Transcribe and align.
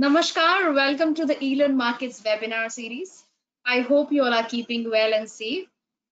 Namaskar, 0.00 0.72
welcome 0.76 1.12
to 1.16 1.26
the 1.26 1.34
eLearn 1.34 1.74
Markets 1.74 2.20
webinar 2.20 2.70
series. 2.70 3.24
I 3.66 3.80
hope 3.80 4.12
you 4.12 4.22
all 4.22 4.32
are 4.32 4.46
keeping 4.46 4.88
well 4.88 5.12
and 5.12 5.28
safe. 5.28 5.66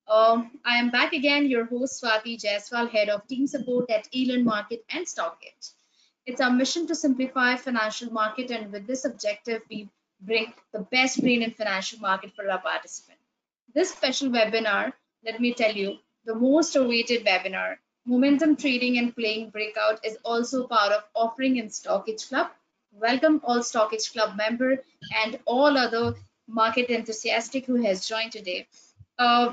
Um, 0.09 0.59
I 0.65 0.79
am 0.79 0.91
back 0.91 1.13
again, 1.13 1.47
your 1.47 1.67
host 1.67 2.03
Swati 2.03 2.37
Jaiswal, 2.37 2.91
Head 2.91 3.09
of 3.11 3.25
Team 3.29 3.47
Support 3.47 3.89
at 3.89 4.11
eLearn 4.11 4.43
Market 4.43 4.85
and 4.91 5.07
StockIt. 5.07 5.71
It's 6.27 6.41
our 6.41 6.51
mission 6.51 6.89
to 6.89 6.97
simplify 6.97 7.55
financial 7.55 8.13
market 8.13 8.51
and 8.51 8.73
with 8.73 8.89
this 8.89 9.05
objective, 9.05 9.63
we 9.71 9.89
bring 10.21 10.53
the 10.73 10.81
best 10.81 11.21
brain 11.21 11.45
in 11.45 11.53
financial 11.53 12.01
market 12.01 12.35
for 12.35 12.51
our 12.51 12.59
participants. 12.59 13.23
This 13.73 13.91
special 13.91 14.31
webinar, 14.31 14.95
let 15.25 15.41
me 15.41 15.55
tell 15.55 15.77
you, 15.77 15.99
the 16.25 16.35
most 16.35 16.75
awaited 16.75 17.25
webinar, 17.25 17.77
Momentum 18.05 18.57
Trading 18.57 18.99
and 18.99 19.15
Playing 19.15 19.51
Breakout 19.51 20.05
is 20.05 20.19
also 20.25 20.67
part 20.67 20.91
of 20.91 21.05
offering 21.15 21.59
in 21.59 21.69
StockIt 21.69 22.29
Club 22.29 22.51
welcome 23.01 23.41
all 23.45 23.61
StockIt 23.61 24.11
Club 24.13 24.37
member 24.37 24.79
and 25.25 25.39
all 25.45 25.77
other 25.77 26.15
market 26.49 26.89
enthusiastic 26.89 27.67
who 27.67 27.77
has 27.83 28.07
joined 28.07 28.33
today. 28.33 28.67
Uh, 29.19 29.53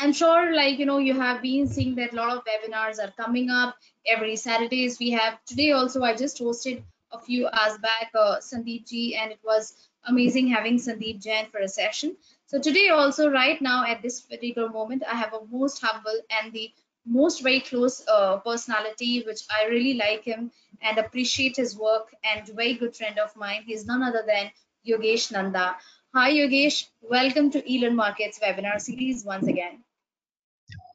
I'm 0.00 0.12
sure 0.12 0.54
like, 0.54 0.78
you 0.78 0.86
know, 0.86 0.98
you 0.98 1.18
have 1.18 1.42
been 1.42 1.66
seeing 1.66 1.94
that 1.96 2.12
a 2.12 2.16
lot 2.16 2.36
of 2.36 2.44
webinars 2.44 2.98
are 3.02 3.12
coming 3.12 3.50
up 3.50 3.74
every 4.06 4.36
Saturdays. 4.36 4.98
We 4.98 5.10
have 5.10 5.38
today 5.44 5.72
also, 5.72 6.02
I 6.02 6.14
just 6.14 6.38
hosted 6.38 6.82
a 7.10 7.18
few 7.18 7.48
hours 7.48 7.78
back, 7.78 8.10
uh, 8.14 8.36
Sandeep 8.36 8.88
Ji, 8.88 9.16
and 9.16 9.32
it 9.32 9.40
was 9.42 9.74
amazing 10.04 10.48
having 10.48 10.76
Sandeep 10.76 11.22
Jain 11.22 11.46
for 11.50 11.58
a 11.58 11.68
session. 11.68 12.16
So 12.46 12.60
today 12.60 12.88
also 12.88 13.30
right 13.30 13.60
now 13.60 13.84
at 13.86 14.02
this 14.02 14.20
particular 14.20 14.68
moment, 14.68 15.02
I 15.10 15.14
have 15.14 15.32
a 15.32 15.40
most 15.50 15.82
humble 15.82 16.20
and 16.30 16.52
the 16.52 16.70
most 17.06 17.42
very 17.42 17.60
close 17.60 18.04
uh, 18.06 18.36
personality, 18.38 19.22
which 19.26 19.40
I 19.50 19.68
really 19.68 19.94
like 19.94 20.22
him 20.22 20.52
and 20.82 20.98
appreciate 20.98 21.56
his 21.56 21.76
work 21.76 22.14
and 22.24 22.46
very 22.48 22.74
good 22.74 22.96
friend 22.96 23.18
of 23.18 23.34
mine. 23.36 23.62
He's 23.66 23.86
none 23.86 24.02
other 24.02 24.24
than 24.26 24.50
Yogesh 24.86 25.32
Nanda. 25.32 25.76
Hi, 26.14 26.32
Yogesh. 26.32 26.86
Welcome 27.00 27.50
to 27.52 27.62
eLearn 27.62 27.94
Markets 27.94 28.38
webinar 28.40 28.80
series 28.80 29.24
once 29.24 29.46
again. 29.46 29.82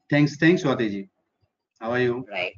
Thanks, 0.09 0.37
thanks, 0.37 0.63
Swatiji. 0.63 1.09
How 1.79 1.91
are 1.91 1.99
you? 1.99 2.25
Right. 2.29 2.53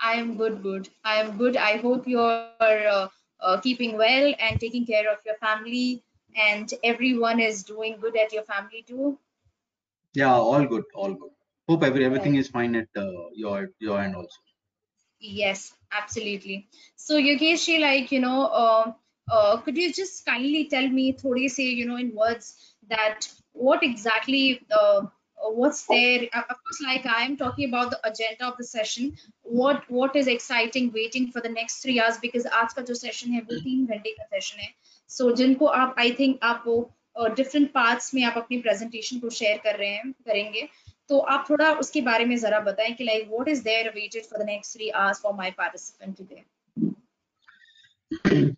I 0.00 0.14
am 0.14 0.36
good, 0.36 0.62
good. 0.62 0.88
I 1.04 1.20
am 1.20 1.36
good. 1.38 1.56
I 1.56 1.76
hope 1.76 2.08
you're 2.08 2.48
uh, 2.60 3.08
uh, 3.40 3.60
keeping 3.60 3.96
well 3.96 4.34
and 4.38 4.58
taking 4.58 4.86
care 4.86 5.10
of 5.10 5.18
your 5.24 5.36
family 5.36 6.02
and 6.34 6.72
everyone 6.82 7.38
is 7.40 7.62
doing 7.62 7.98
good 8.00 8.16
at 8.16 8.32
your 8.32 8.42
family 8.42 8.84
too. 8.86 9.18
Yeah, 10.14 10.34
all 10.34 10.66
good, 10.66 10.84
all 10.94 11.14
good 11.14 11.30
hope 11.68 11.82
every, 11.82 12.04
everything 12.04 12.34
is 12.34 12.48
fine 12.48 12.74
at 12.74 12.88
uh, 12.96 13.28
your 13.34 13.70
your 13.78 14.00
end 14.00 14.14
also 14.14 14.40
yes 15.21 15.73
absolutely 15.91 16.67
so 16.95 17.17
yogesh 17.17 17.67
like 17.81 18.11
you 18.11 18.19
know 18.19 18.45
uh, 18.45 18.91
uh, 19.31 19.57
could 19.57 19.77
you 19.77 19.91
just 19.91 20.25
kindly 20.25 20.65
tell 20.65 20.87
me 20.87 21.11
thodi 21.13 21.49
say 21.49 21.63
you 21.63 21.85
know 21.85 21.97
in 21.97 22.15
words 22.15 22.55
that 22.89 23.27
what 23.51 23.83
exactly 23.83 24.61
uh, 24.71 25.01
what's 25.59 25.85
there 25.85 26.27
uh, 26.33 26.43
of 26.49 26.57
course 26.63 26.81
like 26.81 27.05
i 27.05 27.21
am 27.23 27.37
talking 27.37 27.69
about 27.69 27.89
the 27.91 27.99
agenda 28.09 28.45
of 28.47 28.57
the 28.57 28.63
session 28.63 29.15
what 29.41 29.83
what 29.89 30.15
is 30.15 30.27
exciting 30.27 30.91
waiting 30.91 31.31
for 31.31 31.41
the 31.41 31.49
next 31.49 31.81
three 31.81 31.99
hours 31.99 32.17
because 32.17 32.45
आज 32.61 32.73
का 32.73 32.81
जो 32.81 32.95
session 32.95 33.33
है 33.33 33.41
वो 33.41 33.59
तीन 33.63 33.85
घंटे 33.85 34.15
का 34.19 34.29
session 34.35 34.59
है 34.59 34.73
so 35.17 35.35
जिनको 35.35 35.65
आप 35.81 35.95
i 35.99 36.11
think 36.19 36.39
आप 36.43 36.63
वो 36.67 36.77
different 37.37 37.73
parts 37.73 38.13
में 38.13 38.23
आप 38.23 38.37
अपनी 38.37 38.61
presentation 38.61 39.21
को 39.21 39.29
share 39.29 39.57
कर 39.63 39.77
रहे 39.77 39.89
हैं 39.89 40.11
करेंगे 40.11 40.67
तो 41.11 41.17
आप 41.33 41.45
थोड़ा 41.49 41.71
उसके 41.79 42.01
बारे 42.01 42.25
में 42.25 42.37
जरा 42.37 42.59
बताएं 42.59 42.93
कि 42.95 43.03
like 43.03 43.27
what 43.31 43.49
is 43.49 43.59
there 43.63 43.87
awaited 43.87 44.23
for 44.25 44.43
the 44.43 44.45
next 44.45 44.77
3 44.77 44.91
hours 45.01 45.21
for 45.25 45.33
my 45.39 45.49
participant 45.61 46.17
today 46.21 46.43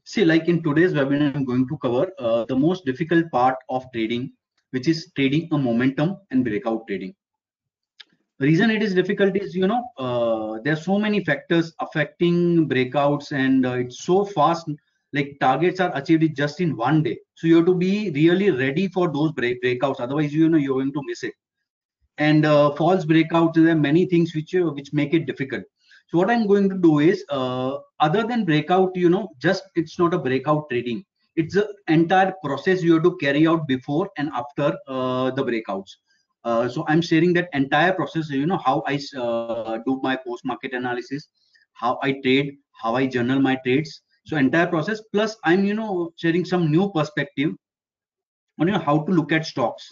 see 0.06 0.26
like 0.26 0.50
in 0.54 0.62
today's 0.66 0.94
webinar 0.94 1.30
i'm 1.36 1.46
going 1.46 1.68
to 1.70 1.78
cover 1.86 2.04
uh, 2.20 2.46
the 2.52 2.58
most 2.66 2.86
difficult 2.86 3.32
part 3.32 3.64
of 3.78 3.88
trading 3.94 4.28
which 4.78 4.88
is 4.88 5.00
trading 5.20 5.48
a 5.52 5.58
momentum 5.58 6.12
and 6.32 6.44
breakout 6.50 6.84
trading 6.90 7.14
the 8.40 8.46
reason 8.46 8.72
it 8.72 8.84
is 8.84 8.94
difficult 8.94 9.36
is 9.36 9.56
you 9.56 9.68
know 9.68 9.82
uh, 9.98 10.60
there 10.64 10.74
are 10.74 10.84
so 10.84 11.00
many 11.06 11.24
factors 11.24 11.74
affecting 11.80 12.70
breakouts 12.70 13.32
and 13.32 13.66
uh, 13.66 13.74
it's 13.74 14.04
so 14.04 14.24
fast 14.24 14.70
like 15.14 15.36
targets 15.42 15.80
are 15.80 15.92
achieved 15.96 16.36
just 16.36 16.62
in 16.62 16.76
one 16.78 17.02
day 17.04 17.18
so 17.36 17.48
you 17.48 17.58
have 17.58 17.66
to 17.66 17.76
be 17.76 18.12
really 18.12 18.52
ready 18.52 18.88
for 18.88 19.12
those 19.12 19.32
break 19.32 19.62
breakouts 19.64 20.00
otherwise 20.00 20.34
you 20.34 20.50
know 20.50 20.58
you're 20.58 20.80
going 20.82 20.94
to 20.94 21.02
miss 21.08 21.24
it 21.24 21.34
and 22.19 22.45
uh, 22.45 22.71
false 22.75 23.05
breakouts 23.05 23.55
there 23.55 23.69
are 23.71 23.75
many 23.75 24.07
things 24.07 24.35
which 24.35 24.55
uh, 24.55 24.71
which 24.71 24.93
make 24.93 25.15
it 25.15 25.27
difficult. 25.27 25.65
So 26.09 26.19
what 26.19 26.31
i'm 26.31 26.47
going 26.47 26.69
to 26.71 26.77
do 26.77 26.99
is 27.01 27.25
uh, 27.31 27.79
other 28.01 28.25
than 28.27 28.45
breakout 28.45 28.97
you 28.97 29.09
know 29.09 29.29
just 29.41 29.65
it's 29.75 29.99
not 29.99 30.15
a 30.15 30.19
breakout 30.19 30.69
trading. 30.71 31.05
It's 31.37 31.55
the 31.55 31.69
entire 31.89 32.33
process 32.45 32.83
you 32.83 32.95
have 32.95 33.03
to 33.05 33.17
carry 33.17 33.47
out 33.47 33.67
before 33.67 34.09
and 34.17 34.31
after 34.35 34.77
uh, 34.89 35.31
the 35.31 35.45
breakouts. 35.45 35.91
Uh, 36.45 36.69
so 36.69 36.85
i'm 36.89 37.01
sharing 37.01 37.33
that 37.35 37.49
entire 37.55 37.93
process 37.93 38.31
you 38.31 38.47
know 38.47 38.59
how 38.65 38.83
i 38.87 38.99
uh, 39.19 39.79
do 39.87 39.93
my 40.03 40.07
post 40.15 40.45
market 40.45 40.73
analysis 40.73 41.29
how 41.73 41.99
i 42.03 42.13
trade 42.25 42.51
how 42.83 42.95
i 42.95 43.07
journal 43.07 43.41
my 43.41 43.57
trades. 43.65 44.03
So 44.27 44.37
entire 44.37 44.67
process 44.67 45.01
plus 45.13 45.37
i'm 45.45 45.65
you 45.65 45.75
know 45.75 46.13
sharing 46.17 46.45
some 46.45 46.71
new 46.71 46.91
perspective 46.93 47.51
on 48.61 48.67
you 48.69 48.73
know 48.75 48.79
how 48.79 48.99
to 49.05 49.13
look 49.13 49.33
at 49.33 49.47
stocks. 49.47 49.89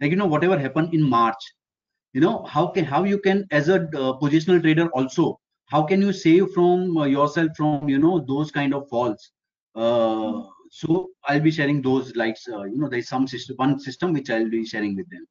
Like 0.00 0.10
you 0.10 0.16
know 0.16 0.26
whatever 0.26 0.58
happened 0.58 0.94
in 0.94 1.02
march 1.02 1.42
you 2.16 2.22
know 2.24 2.36
how 2.52 2.66
can 2.74 2.84
how 2.90 3.04
you 3.04 3.18
can 3.24 3.46
as 3.50 3.68
a 3.68 3.78
uh, 4.02 4.12
positional 4.20 4.60
trader 4.66 4.88
also 4.98 5.24
how 5.74 5.82
can 5.82 6.00
you 6.00 6.12
save 6.12 6.50
from 6.56 6.96
uh, 6.96 7.04
yourself 7.04 7.50
from 7.56 7.88
you 7.88 7.98
know 7.98 8.18
those 8.28 8.50
kind 8.50 8.74
of 8.74 8.88
falls? 8.88 9.32
Uh, 9.74 10.42
so 10.70 11.10
i'll 11.26 11.44
be 11.46 11.50
sharing 11.56 11.82
those 11.82 12.14
likes 12.16 12.48
uh, 12.48 12.62
you 12.62 12.78
know 12.78 12.88
there's 12.88 13.08
some 13.08 13.26
system 13.32 13.56
one 13.56 13.78
system 13.78 14.14
which 14.14 14.30
i'll 14.30 14.50
be 14.50 14.64
sharing 14.64 14.96
with 14.96 15.10
them. 15.10 15.26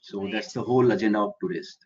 So 0.00 0.22
right. 0.22 0.32
that's 0.32 0.54
the 0.54 0.62
whole 0.62 0.90
agenda 0.92 1.18
of 1.18 1.34
today's. 1.42 1.76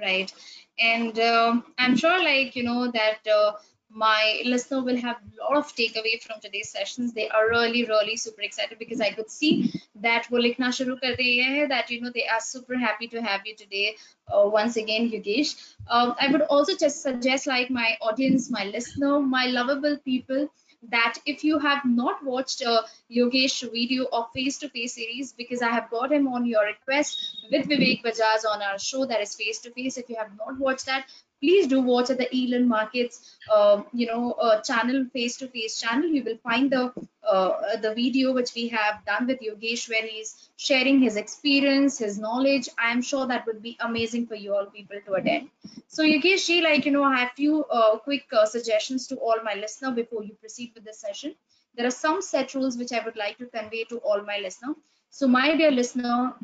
Right. 0.00 0.32
And 0.78 1.18
um, 1.18 1.64
i'm 1.78 1.96
sure 1.96 2.22
like 2.22 2.54
you 2.54 2.62
know 2.62 2.92
that 2.92 3.32
uh, 3.38 3.52
my 3.90 4.42
listener 4.44 4.82
will 4.82 4.96
have 4.96 5.16
a 5.16 5.44
lot 5.44 5.56
of 5.56 5.74
takeaway 5.74 6.20
from 6.22 6.40
today's 6.40 6.70
sessions. 6.70 7.12
They 7.12 7.28
are 7.28 7.48
really, 7.48 7.84
really 7.84 8.16
super 8.16 8.42
excited 8.42 8.78
because 8.78 9.00
I 9.00 9.10
could 9.10 9.30
see 9.30 9.72
that 9.96 10.26
that 10.30 11.90
you 11.90 12.00
know 12.00 12.10
they 12.14 12.26
are 12.26 12.40
super 12.40 12.76
happy 12.76 13.08
to 13.08 13.22
have 13.22 13.40
you 13.44 13.56
today 13.56 13.96
uh, 14.32 14.46
once 14.46 14.76
again, 14.76 15.10
Yogesh. 15.10 15.74
Um, 15.88 16.14
I 16.20 16.30
would 16.30 16.42
also 16.42 16.76
just 16.76 17.02
suggest 17.02 17.46
like 17.46 17.70
my 17.70 17.96
audience, 18.00 18.50
my 18.50 18.64
listener, 18.64 19.20
my 19.20 19.46
lovable 19.46 19.96
people 19.98 20.48
that 20.90 21.16
if 21.26 21.42
you 21.42 21.58
have 21.58 21.84
not 21.84 22.24
watched 22.24 22.60
a 22.62 22.82
Yogesh 23.10 23.62
video 23.72 24.06
of 24.12 24.26
face-to-face 24.34 24.94
series, 24.94 25.32
because 25.32 25.62
I 25.62 25.70
have 25.70 25.90
got 25.90 26.12
him 26.12 26.28
on 26.28 26.46
your 26.46 26.64
request 26.64 27.18
with 27.50 27.68
Vivek 27.68 28.02
Bajaj 28.02 28.44
on 28.48 28.62
our 28.62 28.78
show 28.78 29.06
that 29.06 29.20
is 29.20 29.34
face-to-face. 29.34 29.96
If 29.96 30.08
you 30.08 30.16
have 30.16 30.30
not 30.38 30.58
watched 30.58 30.86
that, 30.86 31.06
please 31.40 31.66
do 31.66 31.80
watch 31.80 32.10
at 32.10 32.18
the 32.18 32.28
eLearn 32.32 32.66
Markets, 32.66 33.36
uh, 33.52 33.82
you 33.92 34.06
know, 34.06 34.32
uh, 34.32 34.60
channel, 34.62 35.04
face-to-face 35.12 35.80
channel. 35.80 36.08
You 36.08 36.24
will 36.24 36.38
find 36.38 36.70
the 36.70 36.92
uh, 37.28 37.76
the 37.82 37.92
video 37.94 38.32
which 38.32 38.54
we 38.54 38.68
have 38.68 39.04
done 39.04 39.26
with 39.26 39.40
Yogesh 39.40 39.88
where 39.90 40.06
he's 40.06 40.50
sharing 40.56 41.00
his 41.00 41.16
experience, 41.16 41.98
his 41.98 42.18
knowledge. 42.18 42.68
I 42.78 42.90
am 42.92 43.02
sure 43.02 43.26
that 43.26 43.46
would 43.46 43.62
be 43.62 43.76
amazing 43.80 44.26
for 44.26 44.36
you 44.36 44.54
all 44.54 44.66
people 44.66 45.00
to 45.06 45.14
attend. 45.14 45.50
So 45.88 46.04
Yogesh, 46.04 46.62
like, 46.62 46.86
you 46.86 46.92
know, 46.92 47.02
I 47.02 47.16
have 47.16 47.32
few 47.32 47.64
uh, 47.64 47.98
quick 47.98 48.26
uh, 48.32 48.46
suggestions 48.46 49.06
to 49.08 49.16
all 49.16 49.36
my 49.44 49.54
listener 49.54 49.90
before 49.90 50.22
you 50.22 50.34
proceed 50.34 50.72
with 50.74 50.84
the 50.84 50.94
session. 50.94 51.34
There 51.76 51.86
are 51.86 51.90
some 51.90 52.22
set 52.22 52.54
rules 52.54 52.78
which 52.78 52.92
I 52.92 53.04
would 53.04 53.16
like 53.16 53.38
to 53.38 53.46
convey 53.46 53.84
to 53.84 53.98
all 53.98 54.22
my 54.22 54.38
listener. 54.38 54.74
So 55.10 55.26
my 55.26 55.56
dear 55.56 55.70
listener, 55.70 56.34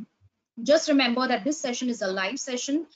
just 0.63 0.89
remember 0.89 1.27
that 1.27 1.45
this 1.45 1.61
session 1.61 1.89
is 1.89 2.03
a 2.03 2.07
live 2.07 2.39
session 2.39 2.87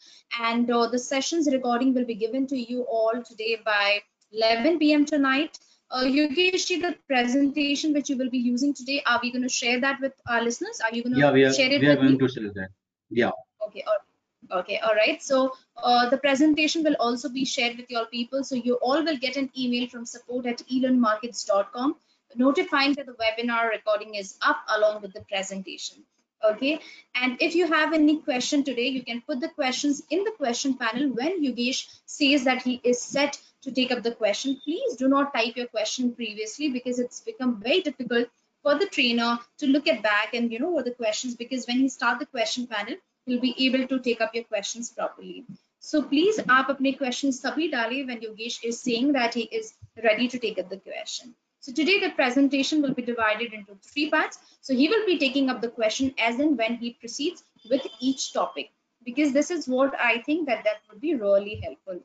and 0.40 0.70
uh, 0.70 0.86
the 0.88 0.98
session's 0.98 1.48
recording 1.50 1.94
will 1.94 2.04
be 2.04 2.14
given 2.14 2.46
to 2.48 2.56
you 2.56 2.82
all 2.82 3.22
today 3.22 3.58
by 3.64 4.00
11 4.32 4.78
p.m. 4.78 5.04
tonight. 5.06 5.58
Uh, 5.90 6.02
Yogesh, 6.02 6.68
the 6.68 6.96
presentation 7.06 7.92
which 7.92 8.10
you 8.10 8.16
will 8.16 8.30
be 8.30 8.38
using 8.38 8.74
today, 8.74 9.02
are 9.06 9.20
we 9.22 9.30
going 9.30 9.42
to 9.42 9.48
share 9.48 9.80
that 9.80 10.00
with 10.00 10.12
our 10.28 10.42
listeners? 10.42 10.80
Are 10.84 10.94
you 10.94 11.02
going 11.02 11.14
to 11.14 11.20
yeah, 11.20 11.32
we 11.32 11.44
are, 11.44 11.52
share 11.52 11.70
it 11.70 11.80
we 11.80 11.86
are 11.86 11.96
going 11.96 12.12
me? 12.12 12.18
to 12.18 12.28
share 12.28 12.52
that. 12.54 12.68
Yeah. 13.08 13.30
Okay. 13.68 13.84
All, 13.86 14.58
okay. 14.58 14.78
All 14.78 14.94
right. 14.94 15.22
So 15.22 15.52
uh, 15.76 16.10
the 16.10 16.18
presentation 16.18 16.82
will 16.82 16.96
also 16.98 17.28
be 17.28 17.44
shared 17.44 17.76
with 17.76 17.88
your 17.88 18.06
people. 18.06 18.42
So 18.42 18.56
you 18.56 18.74
all 18.82 19.04
will 19.04 19.16
get 19.16 19.36
an 19.36 19.48
email 19.56 19.88
from 19.88 20.04
support 20.04 20.46
at 20.46 20.58
elearnmarkets.com 20.66 21.96
notifying 22.34 22.92
that 22.94 23.06
the 23.06 23.12
webinar 23.12 23.70
recording 23.70 24.16
is 24.16 24.36
up 24.42 24.58
along 24.76 25.00
with 25.00 25.12
the 25.14 25.20
presentation 25.22 26.04
okay. 26.44 26.80
And 27.14 27.36
if 27.40 27.54
you 27.54 27.66
have 27.66 27.92
any 27.92 28.18
question 28.20 28.64
today 28.64 28.88
you 28.88 29.02
can 29.02 29.22
put 29.22 29.40
the 29.40 29.48
questions 29.48 30.02
in 30.10 30.24
the 30.24 30.32
question 30.32 30.74
panel 30.74 31.08
when 31.08 31.42
Yogesh 31.44 31.86
says 32.06 32.44
that 32.44 32.62
he 32.62 32.80
is 32.84 33.00
set 33.00 33.38
to 33.62 33.72
take 33.72 33.90
up 33.90 34.02
the 34.02 34.12
question. 34.12 34.60
Please 34.64 34.96
do 34.96 35.08
not 35.08 35.34
type 35.34 35.56
your 35.56 35.66
question 35.66 36.14
previously 36.14 36.70
because 36.70 36.98
it's 36.98 37.20
become 37.20 37.60
very 37.60 37.80
difficult 37.80 38.28
for 38.62 38.78
the 38.78 38.86
trainer 38.86 39.38
to 39.58 39.66
look 39.66 39.88
at 39.88 40.02
back 40.02 40.34
and 40.34 40.52
you 40.52 40.58
know 40.58 40.70
what 40.70 40.84
the 40.84 40.90
questions 40.90 41.34
because 41.34 41.66
when 41.66 41.78
he 41.78 41.88
start 41.88 42.18
the 42.18 42.26
question 42.26 42.66
panel 42.66 42.96
he'll 43.24 43.40
be 43.40 43.54
able 43.66 43.86
to 43.88 43.98
take 44.00 44.20
up 44.20 44.34
your 44.34 44.44
questions 44.44 44.90
properly. 44.90 45.44
So 45.80 46.02
please 46.02 46.38
aap 46.38 46.70
apne 46.74 46.96
questions 46.98 47.40
sabhi 47.42 47.70
dale 47.72 47.98
when 48.06 48.20
Yogesh 48.20 48.62
is 48.64 48.80
saying 48.80 49.12
that 49.12 49.34
he 49.34 49.48
is 49.60 49.74
ready 50.02 50.28
to 50.28 50.38
take 50.38 50.58
up 50.58 50.70
the 50.70 50.78
question 50.78 51.34
So 51.66 51.72
today 51.72 51.98
the 51.98 52.10
presentation 52.10 52.80
will 52.80 52.94
be 52.94 53.02
divided 53.02 53.52
into 53.52 53.76
three 53.82 54.08
parts. 54.08 54.38
So 54.60 54.72
he 54.72 54.88
will 54.88 55.04
be 55.04 55.18
taking 55.18 55.50
up 55.50 55.60
the 55.60 55.68
question 55.68 56.14
as 56.16 56.38
and 56.38 56.56
when 56.56 56.76
he 56.76 56.92
proceeds 56.92 57.42
with 57.68 57.84
each 57.98 58.32
topic 58.32 58.70
because 59.04 59.32
this 59.32 59.50
is 59.50 59.66
what 59.66 59.92
I 59.98 60.22
think 60.22 60.46
that 60.46 60.62
that 60.62 60.82
would 60.88 61.00
be 61.00 61.16
really 61.16 61.60
helpful. 61.64 61.98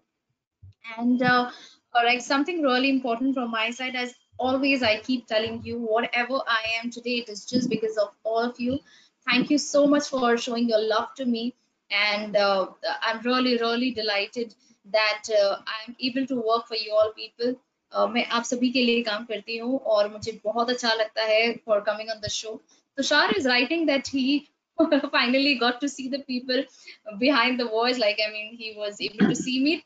And 0.97 1.21
uh, 1.21 1.51
like 1.93 2.21
something 2.21 2.63
really 2.63 2.89
important 2.89 3.35
from 3.35 3.51
my 3.51 3.69
side 3.69 3.95
as 3.95 4.15
always 4.39 4.81
I 4.81 4.97
keep 4.97 5.27
telling 5.27 5.61
you 5.63 5.77
whatever 5.77 6.39
I 6.47 6.63
am 6.83 6.89
today 6.89 7.17
it 7.17 7.29
is 7.29 7.45
just 7.45 7.69
because 7.69 7.99
of 7.99 8.09
all 8.23 8.39
of 8.39 8.59
you. 8.59 8.79
Thank 9.29 9.51
you 9.51 9.59
so 9.59 9.85
much 9.85 10.07
for 10.07 10.37
showing 10.37 10.69
your 10.69 10.81
love 10.81 11.13
to 11.17 11.25
me 11.25 11.53
and 11.91 12.35
uh, 12.35 12.69
I'm 13.03 13.21
really 13.21 13.59
really 13.59 13.91
delighted 13.91 14.55
that 14.91 15.21
uh, 15.39 15.57
I'm 15.67 15.95
able 15.99 16.25
to 16.25 16.35
work 16.37 16.67
for 16.67 16.77
you 16.77 16.93
all 16.93 17.13
people. 17.15 17.61
Uh, 17.93 18.07
मैं 18.11 18.25
आप 18.37 18.43
सभी 18.43 18.69
के 18.71 18.83
लिए 18.83 19.01
काम 19.03 19.25
करती 19.25 19.57
हूँ 19.57 19.79
और 19.93 20.09
मुझे 20.11 20.39
बहुत 20.43 20.69
अच्छा 20.69 20.93
लगता 20.93 21.23
है 21.31 21.41
for 21.65 21.81
coming 21.89 22.11
on 22.13 22.21
the 22.25 22.29
show. 22.29 22.59
Tushar 22.97 23.37
is 23.37 23.45
writing 23.45 23.85
that 23.87 24.07
he 24.07 24.49
finally 25.11 25.55
got 25.63 25.81
to 25.81 25.89
see 25.89 26.07
the 26.07 26.19
people 26.19 26.63
behind 27.19 27.59
the 27.59 27.67
voice. 27.73 27.99
Like 27.99 28.21
I 28.25 28.31
mean, 28.31 28.55
he 28.61 28.73
was 28.77 29.01
able 29.01 29.27
to 29.27 29.35
see 29.35 29.59
me. 29.63 29.83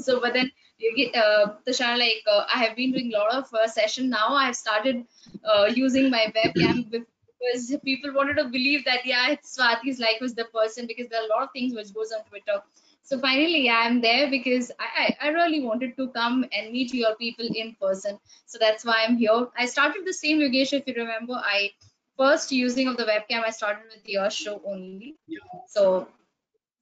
So, 0.00 0.20
but 0.20 0.34
then 0.34 0.50
you 0.78 0.92
get 0.96 1.16
uh, 1.16 1.54
Tushar, 1.66 1.96
like 1.98 2.22
uh, 2.30 2.44
I 2.52 2.58
have 2.64 2.76
been 2.76 2.92
doing 2.92 3.12
a 3.14 3.18
lot 3.18 3.34
of 3.34 3.54
uh, 3.54 3.66
session 3.68 4.10
now. 4.10 4.28
I 4.34 4.46
have 4.46 4.56
started 4.56 5.04
uh, 5.44 5.66
using 5.74 6.10
my 6.10 6.26
webcam 6.36 6.84
because 6.90 7.76
people 7.84 8.12
wanted 8.12 8.36
to 8.36 8.44
believe 8.44 8.84
that 8.84 9.06
yeah, 9.06 9.34
Swati's 9.44 10.00
like 10.00 10.20
was 10.20 10.34
the 10.34 10.46
person 10.46 10.86
because 10.86 11.08
there 11.08 11.20
are 11.20 11.26
a 11.26 11.28
lot 11.28 11.42
of 11.44 11.50
things 11.52 11.74
which 11.74 11.94
goes 11.94 12.12
on 12.12 12.24
Twitter 12.24 12.62
so 13.02 13.18
finally 13.18 13.68
i'm 13.70 14.00
there 14.00 14.30
because 14.30 14.70
I, 14.78 15.16
I 15.20 15.28
really 15.28 15.60
wanted 15.62 15.96
to 15.96 16.08
come 16.08 16.44
and 16.52 16.72
meet 16.72 16.92
your 16.94 17.14
people 17.16 17.46
in 17.54 17.76
person. 17.80 18.18
So 18.46 18.58
that's 18.60 18.84
why 18.84 19.04
i'm 19.06 19.16
here. 19.16 19.48
I 19.56 19.66
started 19.66 20.02
the 20.06 20.12
same 20.12 20.38
yogesh 20.38 20.72
if 20.72 20.86
you 20.86 20.94
remember. 20.96 21.34
I 21.34 21.70
first 22.18 22.52
using 22.52 22.88
of 22.88 22.96
the 22.96 23.04
webcam 23.04 23.44
i 23.44 23.50
started 23.50 23.84
with 23.94 24.08
your 24.08 24.30
show 24.30 24.60
only. 24.66 25.16
Yeah. 25.26 25.38
so 25.68 26.08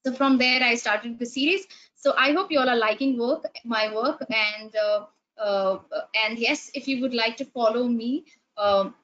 so 0.04 0.12
from 0.12 0.38
there 0.38 0.62
i 0.62 0.74
started 0.74 1.18
the 1.18 1.26
series. 1.26 1.66
So 1.94 2.14
i 2.16 2.32
hope 2.32 2.50
you 2.50 2.60
all 2.60 2.70
are 2.70 2.76
liking 2.76 3.18
work 3.18 3.44
my 3.64 3.94
work. 3.94 4.24
And 4.30 4.74
uh, 4.76 5.06
uh, 5.38 5.78
and 6.24 6.38
yes 6.38 6.70
if 6.74 6.88
you 6.88 7.00
would 7.02 7.14
like 7.14 7.36
to 7.38 7.44
follow 7.44 7.86
me 7.88 8.24
um, 8.56 8.94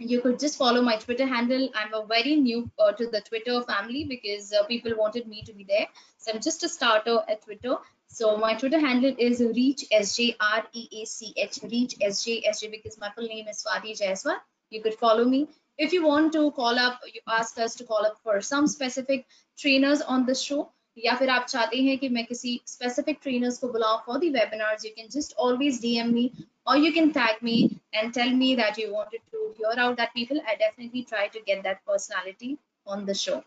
you 0.00 0.20
could 0.22 0.38
just 0.38 0.56
follow 0.56 0.80
my 0.82 0.96
Twitter 0.96 1.26
handle. 1.26 1.68
I'm 1.74 1.92
a 1.94 2.04
very 2.06 2.36
new 2.36 2.70
uh, 2.78 2.92
to 2.92 3.06
the 3.06 3.20
Twitter 3.20 3.62
family 3.62 4.04
because 4.04 4.52
uh, 4.52 4.64
people 4.64 4.92
wanted 4.96 5.28
me 5.28 5.42
to 5.42 5.52
be 5.52 5.64
there. 5.64 5.86
So 6.18 6.32
I'm 6.32 6.40
just 6.40 6.64
a 6.64 6.68
starter 6.68 7.18
at 7.28 7.42
Twitter. 7.42 7.76
So 8.08 8.36
my 8.36 8.54
Twitter 8.54 8.80
handle 8.80 9.14
is 9.18 9.40
reach 9.40 9.84
sj 9.92 10.36
r 10.40 10.64
e 10.72 10.88
a 11.02 11.04
c 11.04 11.32
h 11.36 11.60
reach 11.70 11.96
sj 11.98 12.42
sj 12.52 12.70
because 12.70 12.98
my 12.98 13.10
full 13.10 13.26
name 13.26 13.46
is 13.46 13.62
Swati 13.62 13.92
Jaiswal. 14.00 14.36
You 14.70 14.82
could 14.82 14.94
follow 14.94 15.24
me. 15.24 15.48
If 15.78 15.92
you 15.92 16.06
want 16.06 16.32
to 16.32 16.50
call 16.52 16.78
up, 16.78 17.00
you 17.12 17.20
ask 17.28 17.58
us 17.58 17.74
to 17.76 17.84
call 17.84 18.04
up 18.04 18.18
for 18.24 18.40
some 18.40 18.66
specific 18.66 19.26
trainers 19.58 20.02
on 20.02 20.26
the 20.26 20.34
show. 20.34 20.72
या 20.96 21.14
फिर 21.16 21.30
आप 21.30 21.46
चाहते 21.46 21.76
हैं 21.82 21.96
कि 21.98 22.08
मैं 22.08 22.24
किसी 22.26 22.60
specific 22.66 23.18
trainers 23.22 23.58
को 23.58 23.68
बुलाऊं 23.68 23.98
for 24.06 24.18
the 24.18 24.28
webinars 24.30 24.84
you 24.84 24.90
can 24.96 25.08
just 25.10 25.36
always 25.38 25.80
DM 25.82 26.12
me 26.14 26.30
और 26.66 26.78
you 26.78 26.92
can 26.92 27.10
tag 27.10 27.44
me 27.44 27.58
and 27.94 28.12
tell 28.14 28.32
me 28.34 28.54
that 28.56 28.78
you 28.78 28.90
wanted 28.92 29.20
to 29.32 29.46
hear 29.50 29.80
out 29.80 29.96
that 29.96 30.08
people 30.14 30.40
I 30.40 30.56
definitely 30.56 31.02
try 31.08 31.28
to 31.28 31.40
get 31.46 31.62
that 31.62 31.78
personality 31.86 32.56
on 32.86 33.04
the 33.06 33.12
show 33.16 33.42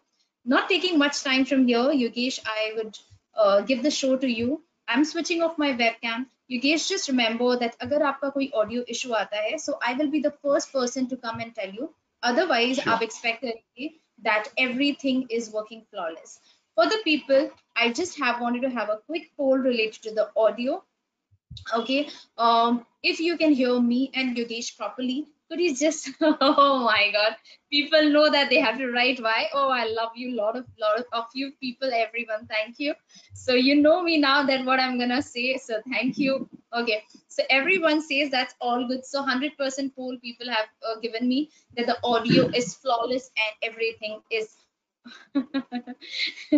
not 0.45 0.67
taking 0.69 0.97
much 0.99 1.23
time 1.25 1.43
from 1.43 1.65
here 1.65 1.91
Yogesh 1.95 2.39
I 2.47 2.71
would 2.71 2.97
give 3.67 3.81
the 3.81 3.89
show 3.93 4.15
to 4.15 4.27
you 4.29 4.61
I 4.89 4.95
am 4.95 5.03
switching 5.05 5.43
off 5.43 5.55
my 5.59 5.71
webcam 5.73 6.25
Yogesh 6.51 6.87
just 6.89 7.09
remember 7.09 7.55
that 7.57 7.75
अगर 7.81 8.03
आपका 8.03 8.29
कोई 8.29 8.49
audio 8.55 8.83
issue 8.89 9.13
आता 9.15 9.41
है 9.41 9.57
so 9.57 9.79
I 9.83 9.93
will 9.93 10.09
be 10.09 10.19
the 10.21 10.31
first 10.43 10.69
person 10.69 11.05
to 11.05 11.15
come 11.17 11.41
and 11.41 11.53
tell 11.53 11.75
you 11.79 11.93
otherwise 12.23 12.81
आप 12.89 13.03
expect 13.03 13.41
करेंगे 13.41 13.87
that 14.21 14.47
everything 14.59 15.31
is 15.31 15.49
working 15.53 15.81
flawless 15.83 16.39
For 16.75 16.85
the 16.85 16.99
people, 17.03 17.51
I 17.75 17.91
just 17.91 18.17
have 18.19 18.41
wanted 18.41 18.61
to 18.63 18.69
have 18.69 18.89
a 18.89 18.99
quick 19.05 19.31
poll 19.37 19.57
related 19.57 20.01
to 20.03 20.11
the 20.13 20.29
audio. 20.35 20.83
Okay, 21.75 22.09
um, 22.37 22.85
if 23.03 23.19
you 23.19 23.37
can 23.37 23.53
hear 23.53 23.79
me 23.79 24.11
and 24.15 24.35
Yogesh 24.35 24.75
properly, 24.77 25.27
could 25.49 25.59
you 25.59 25.75
just? 25.75 26.09
Oh 26.21 26.79
my 26.83 27.11
God, 27.11 27.35
people 27.71 28.09
know 28.09 28.29
that 28.31 28.49
they 28.49 28.59
have 28.59 28.77
to 28.79 28.91
write 28.91 29.21
why. 29.21 29.49
Oh, 29.53 29.69
I 29.69 29.85
love 29.85 30.11
you, 30.15 30.35
lot 30.35 30.55
of 30.55 30.65
lot 30.79 31.05
of, 31.13 31.25
you 31.35 31.51
people, 31.59 31.91
everyone. 31.93 32.47
Thank 32.47 32.79
you. 32.79 32.95
So 33.33 33.53
you 33.53 33.75
know 33.75 34.01
me 34.01 34.17
now 34.17 34.43
that 34.43 34.65
what 34.65 34.79
I'm 34.79 34.97
gonna 34.97 35.21
say. 35.21 35.57
So 35.57 35.79
thank 35.91 36.17
you. 36.17 36.49
Okay, 36.73 37.03
so 37.27 37.43
everyone 37.51 38.01
says 38.01 38.31
that's 38.31 38.55
all 38.59 38.87
good. 38.87 39.05
So 39.05 39.23
100% 39.23 39.95
poll 39.95 40.17
people 40.21 40.49
have 40.49 40.67
uh, 40.87 40.99
given 41.01 41.27
me 41.27 41.51
that 41.77 41.85
the 41.85 41.97
audio 42.03 42.49
is 42.55 42.73
flawless 42.75 43.29
and 43.37 43.71
everything 43.71 44.21
is 44.31 44.55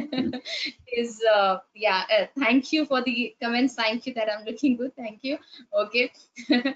is 0.94 1.21
uh, 1.33 1.57
yeah 1.74 2.03
uh, 2.15 2.25
thank 2.38 2.71
you 2.71 2.86
for 2.86 3.01
the 3.01 3.36
comments. 3.42 3.75
Thank 3.75 4.06
you 4.06 4.13
that 4.13 4.30
i'm 4.31 4.45
looking 4.45 4.77
good. 4.77 4.95
Thank 4.95 5.24
you. 5.24 5.38
Okay. 5.74 6.12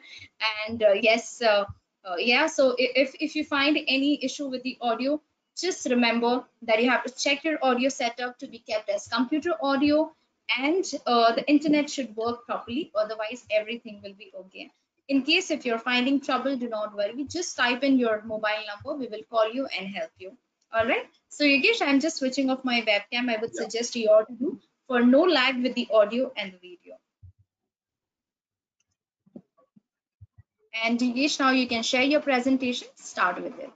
And 0.68 0.83
uh, 0.83 0.94
yes 0.94 1.42
uh, 1.42 1.66
uh, 2.06 2.16
yeah 2.18 2.48
so 2.48 2.75
if 2.77 3.16
if 3.19 3.36
you 3.36 3.44
find 3.44 3.77
any 3.88 4.24
issue 4.24 4.48
with 4.48 4.63
the 4.63 4.77
audio 4.81 5.21
just 5.57 5.89
remember 5.89 6.45
that 6.62 6.81
you 6.81 6.89
have 6.89 7.04
to 7.04 7.13
check 7.13 7.44
your 7.44 7.57
audio 7.62 7.89
setup 7.89 8.39
to 8.39 8.48
be 8.48 8.60
kept 8.60 8.89
as 8.89 9.07
computer 9.07 9.54
audio 9.62 10.12
and 10.57 10.86
uh, 11.06 11.33
the 11.36 11.48
internet 11.50 11.89
should 11.89 12.15
work 12.15 12.45
properly. 12.45 12.92
Otherwise 12.95 13.45
everything 13.51 14.01
will 14.04 14.13
be 14.13 14.31
okay. 14.36 14.72
In 15.07 15.24
case 15.24 15.51
if 15.51 15.65
you're 15.65 15.80
finding 15.80 16.22
trouble 16.22 16.56
do 16.56 16.69
not 16.69 16.95
worry. 16.95 17.25
Just 17.25 17.57
type 17.57 17.83
in 17.83 18.00
your 18.00 18.22
mobile 18.24 18.63
number. 18.68 18.98
We 18.98 19.07
will 19.07 19.24
call 19.30 19.51
you 19.51 19.68
and 19.77 19.88
help 19.88 20.12
you 20.18 20.38
all 20.74 20.86
right 20.92 21.07
so 21.36 21.44
yogesh 21.50 21.81
i'm 21.88 22.00
just 22.00 22.18
switching 22.18 22.50
off 22.50 22.63
my 22.63 22.81
webcam. 22.89 23.30
I 23.33 23.38
would 23.42 23.51
Yeah. 23.54 23.63
suggest 23.63 23.95
you 23.95 24.10
all 24.12 24.25
to 24.25 24.33
do 24.33 24.60
for 24.88 25.01
no 25.01 25.21
lag 25.21 25.62
with 25.62 25.75
the 25.75 25.88
audio 25.92 26.31
and 26.38 26.54
the 26.54 26.57
video. 26.69 26.95
And 30.83 31.00
yogesh 31.00 31.39
now 31.39 31.51
you 31.51 31.68
can 31.68 31.83
share 31.83 32.01
your 32.04 32.21
presentation. 32.21 32.88
Start 32.95 33.44
with 33.44 33.54
it 33.60 33.71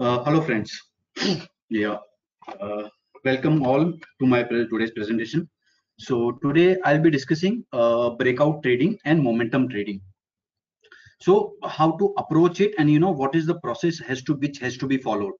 Uh, 0.00 0.24
hello, 0.24 0.40
friends. 0.40 0.72
yeah, 1.68 1.98
uh, 2.60 2.88
welcome 3.24 3.62
all 3.64 3.92
to 4.18 4.26
my 4.26 4.42
today's 4.42 4.90
presentation. 4.90 5.48
So 5.98 6.32
today 6.42 6.76
I'll 6.84 6.98
be 6.98 7.10
discussing 7.10 7.64
uh, 7.72 8.10
breakout 8.10 8.64
trading 8.64 8.98
and 9.04 9.22
momentum 9.22 9.68
trading. 9.68 10.00
So 11.20 11.54
how 11.62 11.92
to 11.98 12.14
approach 12.16 12.60
it, 12.60 12.74
and 12.78 12.90
you 12.90 12.98
know 12.98 13.12
what 13.12 13.36
is 13.36 13.46
the 13.46 13.60
process 13.60 14.00
has 14.00 14.22
to 14.22 14.34
which 14.34 14.58
has 14.58 14.76
to 14.78 14.88
be 14.88 14.96
followed. 14.96 15.34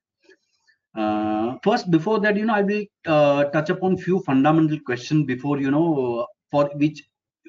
Uh, 0.96 1.56
first, 1.64 1.90
before 1.90 2.20
that, 2.20 2.36
you 2.36 2.44
know, 2.44 2.54
I 2.54 2.62
will 2.62 2.84
uh, 3.06 3.44
touch 3.44 3.70
upon 3.70 3.96
few 3.96 4.20
fundamental 4.20 4.78
questions 4.80 5.26
before 5.26 5.58
you 5.58 5.72
know 5.72 6.26
for 6.52 6.70
which 6.74 7.02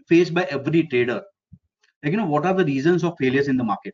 faced 0.08 0.34
by 0.34 0.46
every 0.46 0.88
trader. 0.88 1.22
Like 2.02 2.14
you 2.14 2.18
know, 2.18 2.26
what 2.26 2.48
are 2.48 2.56
the 2.56 2.66
reasons 2.66 3.04
of 3.04 3.16
failures 3.20 3.48
in 3.48 3.58
the 3.58 3.64
market? 3.64 3.94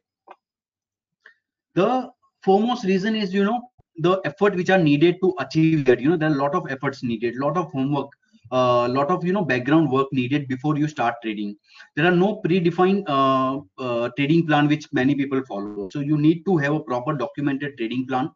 The 1.77 2.12
foremost 2.46 2.86
reason 2.86 3.15
is 3.15 3.34
you 3.34 3.46
know 3.46 3.62
the 4.07 4.22
effort 4.25 4.55
which 4.55 4.69
are 4.72 4.84
needed 4.89 5.17
to 5.24 5.34
achieve 5.46 5.77
that 5.81 6.00
you 6.01 6.10
know 6.10 6.17
there 6.17 6.29
are 6.29 6.34
a 6.36 6.43
lot 6.43 6.55
of 6.55 6.69
efforts 6.69 7.03
needed 7.03 7.36
a 7.36 7.46
lot 7.46 7.57
of 7.57 7.72
homework 7.72 8.10
a 8.51 8.55
uh, 8.55 8.88
lot 8.89 9.10
of 9.12 9.25
you 9.25 9.34
know 9.34 9.43
background 9.46 9.89
work 9.91 10.07
needed 10.13 10.48
before 10.48 10.77
you 10.77 10.88
start 10.88 11.15
trading. 11.24 11.55
There 11.96 12.05
are 12.05 12.15
no 12.15 12.41
predefined 12.46 13.03
uh, 13.07 13.60
uh, 13.84 14.10
trading 14.17 14.48
plan 14.48 14.67
which 14.67 14.88
many 14.93 15.15
people 15.15 15.43
follow. 15.48 15.81
So 15.81 16.00
you 16.00 16.17
need 16.17 16.43
to 16.46 16.57
have 16.57 16.74
a 16.74 16.79
proper 16.79 17.13
documented 17.13 17.77
trading 17.77 18.07
plan. 18.07 18.29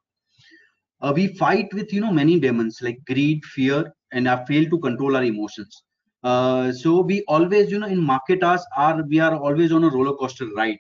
Uh, 1.01 1.13
we 1.15 1.27
fight 1.36 1.74
with 1.74 1.93
you 1.93 2.01
know 2.01 2.12
many 2.12 2.39
demons 2.39 2.79
like 2.81 3.00
greed 3.05 3.43
fear 3.45 3.93
and 4.12 4.27
uh, 4.27 4.43
fail 4.45 4.69
to 4.69 4.79
control 4.79 5.15
our 5.15 5.24
emotions. 5.24 5.83
Uh, 6.24 6.71
so 6.71 7.01
we 7.01 7.24
always 7.27 7.71
you 7.71 7.79
know 7.79 7.88
in 7.88 8.00
market 8.03 8.43
hours 8.43 8.65
are 8.77 9.03
we 9.07 9.19
are 9.19 9.36
always 9.36 9.71
on 9.71 9.83
a 9.83 9.89
roller 9.89 10.15
coaster 10.15 10.48
ride 10.55 10.79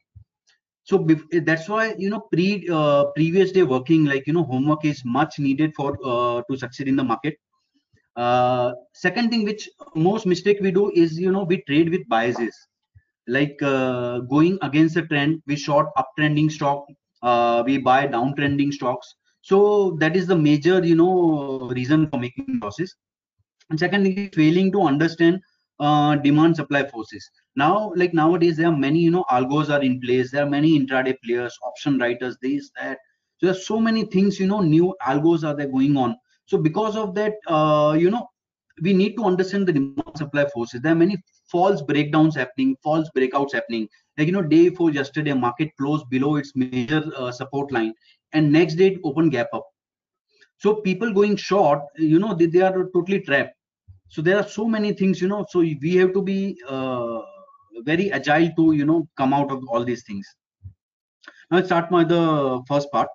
so 0.83 1.05
that's 1.43 1.69
why 1.69 1.93
you 1.97 2.09
know 2.09 2.21
pre 2.31 2.67
uh, 2.71 3.05
previous 3.15 3.51
day 3.51 3.63
working 3.63 4.05
like 4.05 4.27
you 4.27 4.33
know 4.33 4.43
homework 4.43 4.85
is 4.85 5.01
much 5.05 5.39
needed 5.39 5.73
for 5.75 5.97
uh, 6.03 6.41
to 6.49 6.57
succeed 6.57 6.87
in 6.87 6.95
the 6.95 7.03
market. 7.03 7.35
Uh, 8.15 8.71
second 8.93 9.29
thing 9.29 9.45
which 9.45 9.69
most 9.95 10.25
mistake 10.25 10.57
we 10.61 10.71
do 10.71 10.91
is 10.95 11.19
you 11.19 11.31
know 11.31 11.43
we 11.43 11.61
trade 11.67 11.89
with 11.89 12.07
biases. 12.09 12.55
Like 13.27 13.57
uh, 13.61 14.19
going 14.19 14.57
against 14.61 14.95
the 14.95 15.03
trend 15.03 15.41
we 15.47 15.55
short 15.55 15.87
uptrending 15.97 16.51
stock 16.51 16.85
uh, 17.21 17.63
we 17.65 17.77
buy 17.77 18.07
downtrending 18.07 18.73
stocks. 18.73 19.15
So 19.41 19.97
that 19.99 20.15
is 20.15 20.27
the 20.27 20.35
major, 20.37 20.83
you 20.83 20.95
know, 20.95 21.69
reason 21.73 22.07
for 22.07 22.19
making 22.19 22.59
losses. 22.59 22.95
And 23.69 23.79
second 23.79 24.03
thing 24.03 24.29
failing 24.33 24.71
to 24.73 24.81
understand 24.83 25.39
uh, 25.81 26.15
demand 26.15 26.55
supply 26.55 26.87
forces. 26.87 27.29
Now, 27.55 27.91
like 27.95 28.13
nowadays, 28.13 28.57
there 28.57 28.67
are 28.67 28.77
many, 28.77 28.99
you 28.99 29.11
know, 29.11 29.25
algos 29.29 29.69
are 29.69 29.81
in 29.81 29.99
place. 29.99 30.31
There 30.31 30.43
are 30.43 30.49
many 30.49 30.79
intraday 30.79 31.15
players, 31.25 31.57
option 31.65 31.97
writers, 31.97 32.37
this, 32.41 32.71
that. 32.79 32.97
So 33.39 33.47
there's 33.47 33.65
so 33.65 33.79
many 33.79 34.05
things, 34.05 34.39
you 34.39 34.47
know, 34.47 34.61
new 34.61 34.95
algos 35.05 35.43
are 35.43 35.55
there 35.55 35.67
going 35.67 35.97
on. 35.97 36.15
So 36.45 36.57
because 36.57 36.95
of 36.95 37.15
that, 37.15 37.33
uh, 37.47 37.97
you 37.99 38.11
know, 38.11 38.27
we 38.81 38.93
need 38.93 39.15
to 39.15 39.23
understand 39.23 39.67
the 39.67 39.73
demand 39.73 40.15
supply 40.15 40.45
forces. 40.53 40.81
There 40.81 40.91
are 40.91 40.95
many 40.95 41.17
false 41.51 41.81
breakdowns 41.81 42.35
happening, 42.35 42.75
false 42.83 43.09
breakouts 43.17 43.53
happening. 43.53 43.87
Like 44.17 44.27
you 44.27 44.33
know, 44.33 44.41
day 44.41 44.69
before 44.69 44.91
yesterday, 44.91 45.33
market 45.33 45.69
closed 45.79 46.09
below 46.09 46.35
its 46.35 46.53
major 46.55 47.03
uh, 47.17 47.31
support 47.31 47.71
line, 47.71 47.93
and 48.33 48.51
next 48.51 48.75
day 48.75 48.87
it 48.87 48.99
open 49.03 49.29
gap 49.29 49.47
up. 49.53 49.65
So 50.57 50.75
people 50.75 51.11
going 51.13 51.35
short, 51.37 51.81
you 51.97 52.19
know, 52.19 52.35
they, 52.35 52.45
they 52.45 52.61
are 52.61 52.89
totally 52.93 53.21
trapped. 53.21 53.55
So 54.11 54.21
there 54.21 54.37
are 54.37 54.47
so 54.47 54.67
many 54.67 54.93
things, 54.93 55.21
you 55.21 55.29
know. 55.29 55.45
So 55.49 55.61
we 55.61 55.95
have 55.97 56.13
to 56.13 56.21
be 56.23 56.61
uh, 56.67 57.19
very 57.85 58.11
agile 58.11 58.49
to, 58.57 58.73
you 58.73 58.85
know, 58.85 59.07
come 59.17 59.33
out 59.33 59.51
of 59.51 59.63
all 59.69 59.85
these 59.85 60.03
things. 60.05 60.27
Now 61.51 61.57
let's 61.57 61.69
start 61.69 61.91
my 61.91 62.03
the 62.03 62.61
first 62.67 62.91
part. 62.91 63.09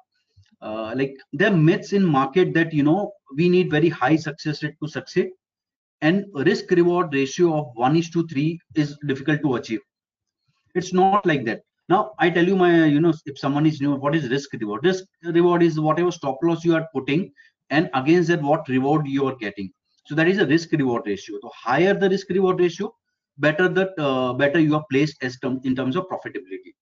Uh, 0.63 0.95
like 0.97 1.15
there 1.33 1.53
are 1.53 1.57
myths 1.57 1.93
in 1.93 2.05
market 2.05 2.55
that 2.55 2.73
you 2.73 2.83
know 2.83 3.13
we 3.37 3.49
need 3.49 3.71
very 3.71 3.91
high 3.91 4.17
success 4.17 4.63
rate 4.63 4.75
to 4.83 4.89
succeed 4.89 5.29
and 6.03 6.25
risk 6.35 6.71
reward 6.71 7.13
ratio 7.13 7.55
of 7.59 7.67
1 7.75 7.97
is 7.97 8.11
to 8.11 8.27
3 8.29 8.59
is 8.75 8.97
difficult 9.07 9.43
to 9.43 9.55
achieve 9.57 9.81
it's 10.75 10.93
not 10.95 11.17
like 11.21 11.33
that 11.35 11.51
now 11.89 12.13
i 12.19 12.31
tell 12.31 12.45
you 12.45 12.57
my 12.57 12.85
you 12.87 13.01
know 13.01 13.13
if 13.27 13.39
someone 13.39 13.67
is 13.67 13.81
new 13.81 13.95
what 13.95 14.15
is 14.15 14.29
risk 14.31 14.53
reward 14.55 14.85
risk 14.85 15.05
reward 15.39 15.63
is 15.63 15.79
whatever 15.79 16.11
stop 16.11 16.39
loss 16.43 16.65
you 16.65 16.75
are 16.75 16.87
putting 16.95 17.31
and 17.71 17.91
against 17.95 18.29
that 18.29 18.43
what 18.43 18.69
reward 18.69 19.07
you 19.07 19.27
are 19.27 19.37
getting 19.47 19.71
so 20.07 20.15
that 20.15 20.29
is 20.29 20.39
a 20.39 20.47
risk 20.47 20.73
reward 20.73 21.03
ratio 21.07 21.39
so 21.43 21.51
higher 21.55 21.95
the 21.95 22.09
risk 22.09 22.29
reward 22.31 22.61
ratio 22.61 22.95
better 23.39 23.69
that 23.69 23.91
uh, 23.99 24.33
better 24.33 24.59
you 24.59 24.75
are 24.75 24.85
placed 24.91 25.23
as 25.23 25.39
term, 25.39 25.61
in 25.65 25.77
terms 25.77 25.97
of 25.97 26.05
profitability 26.09 26.73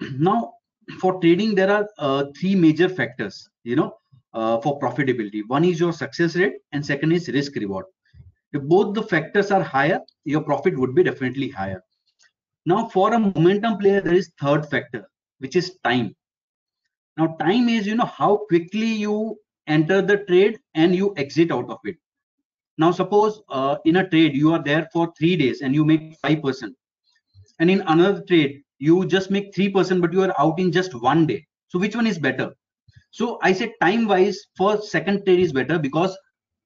now 0.18 0.52
for 1.00 1.20
trading 1.20 1.54
there 1.54 1.70
are 1.70 1.88
uh, 1.98 2.24
three 2.38 2.54
major 2.54 2.88
factors 2.88 3.48
you 3.64 3.76
know 3.76 3.92
uh, 4.36 4.60
for 4.60 4.78
profitability. 4.78 5.42
One 5.46 5.64
is 5.64 5.80
your 5.80 5.92
success 5.92 6.36
rate 6.36 6.56
and 6.72 6.84
second 6.84 7.12
is 7.12 7.28
risk 7.28 7.54
reward. 7.56 7.86
If 8.52 8.62
both 8.62 8.94
the 8.94 9.02
factors 9.02 9.50
are 9.50 9.62
higher, 9.62 10.00
your 10.24 10.42
profit 10.42 10.78
would 10.78 10.94
be 10.94 11.02
definitely 11.02 11.48
higher. 11.48 11.82
Now 12.66 12.88
for 12.88 13.14
a 13.14 13.18
momentum 13.18 13.78
player, 13.78 14.00
there 14.00 14.14
is 14.14 14.30
third 14.40 14.68
factor, 14.68 15.08
which 15.38 15.56
is 15.56 15.78
time. 15.84 16.14
Now 17.16 17.36
time 17.40 17.68
is, 17.68 17.86
you 17.86 17.94
know, 17.94 18.04
how 18.04 18.36
quickly 18.48 18.92
you 19.04 19.38
enter 19.66 20.02
the 20.02 20.18
trade 20.18 20.58
and 20.74 20.94
you 20.94 21.14
exit 21.16 21.50
out 21.50 21.68
of 21.70 21.78
it. 21.84 21.96
Now 22.78 22.90
suppose 22.90 23.40
uh, 23.48 23.76
in 23.84 23.96
a 23.96 24.08
trade, 24.08 24.34
you 24.34 24.52
are 24.52 24.62
there 24.62 24.88
for 24.92 25.12
three 25.18 25.36
days 25.36 25.60
and 25.62 25.74
you 25.74 25.84
make 25.84 26.20
5%. 26.20 26.72
And 27.58 27.70
in 27.70 27.80
another 27.82 28.22
trade, 28.22 28.62
you 28.78 29.06
just 29.06 29.30
make 29.30 29.54
3%, 29.54 30.00
but 30.00 30.12
you 30.12 30.22
are 30.22 30.34
out 30.38 30.58
in 30.58 30.70
just 30.70 30.94
one 30.94 31.26
day. 31.26 31.46
So 31.68 31.78
which 31.78 31.96
one 31.96 32.06
is 32.06 32.18
better? 32.18 32.54
So 33.10 33.38
I 33.42 33.52
said 33.52 33.72
time 33.80 34.06
wise 34.06 34.38
for 34.56 34.80
second 34.82 35.24
trade 35.24 35.40
is 35.40 35.52
better 35.52 35.78
because 35.78 36.16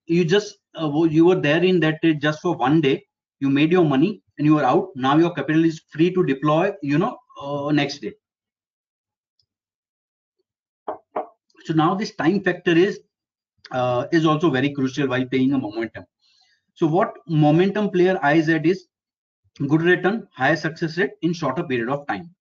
you 0.06 0.24
just 0.24 0.56
uh, 0.80 0.90
you 1.04 1.24
were 1.24 1.40
there 1.40 1.62
in 1.62 1.78
that 1.80 2.00
trade 2.02 2.20
just 2.20 2.40
for 2.40 2.56
one 2.56 2.80
day. 2.80 3.04
You 3.38 3.48
made 3.48 3.70
your 3.70 3.84
money 3.84 4.22
and 4.38 4.46
you 4.46 4.58
are 4.58 4.64
out. 4.64 4.88
Now 4.96 5.16
your 5.16 5.32
capital 5.32 5.64
is 5.64 5.80
free 5.90 6.12
to 6.12 6.24
deploy. 6.24 6.72
You 6.82 6.98
know 6.98 7.16
uh, 7.40 7.70
next 7.70 7.98
day. 7.98 8.14
So 11.64 11.74
now 11.74 11.94
this 11.94 12.14
time 12.14 12.42
factor 12.42 12.72
is 12.72 13.00
uh, 13.70 14.06
is 14.12 14.26
also 14.26 14.50
very 14.50 14.72
crucial 14.72 15.08
while 15.08 15.24
playing 15.26 15.52
a 15.52 15.58
momentum. 15.58 16.04
So 16.74 16.86
what 16.86 17.14
momentum 17.26 17.90
player 17.90 18.18
at 18.22 18.66
is 18.66 18.86
good 19.68 19.82
return, 19.82 20.26
higher 20.32 20.56
success 20.56 20.96
rate 20.96 21.10
in 21.22 21.32
shorter 21.32 21.62
period 21.62 21.88
of 21.88 22.06
time 22.06 22.34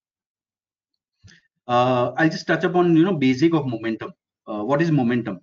uh, 1.70 2.14
I'll 2.18 2.30
just 2.30 2.48
touch 2.48 2.64
upon 2.64 2.96
you 2.98 3.04
know 3.04 3.14
basic 3.14 3.54
of 3.54 3.68
momentum. 3.68 4.12
Uh, 4.48 4.64
what 4.64 4.82
is 4.82 4.92
momentum? 4.92 5.40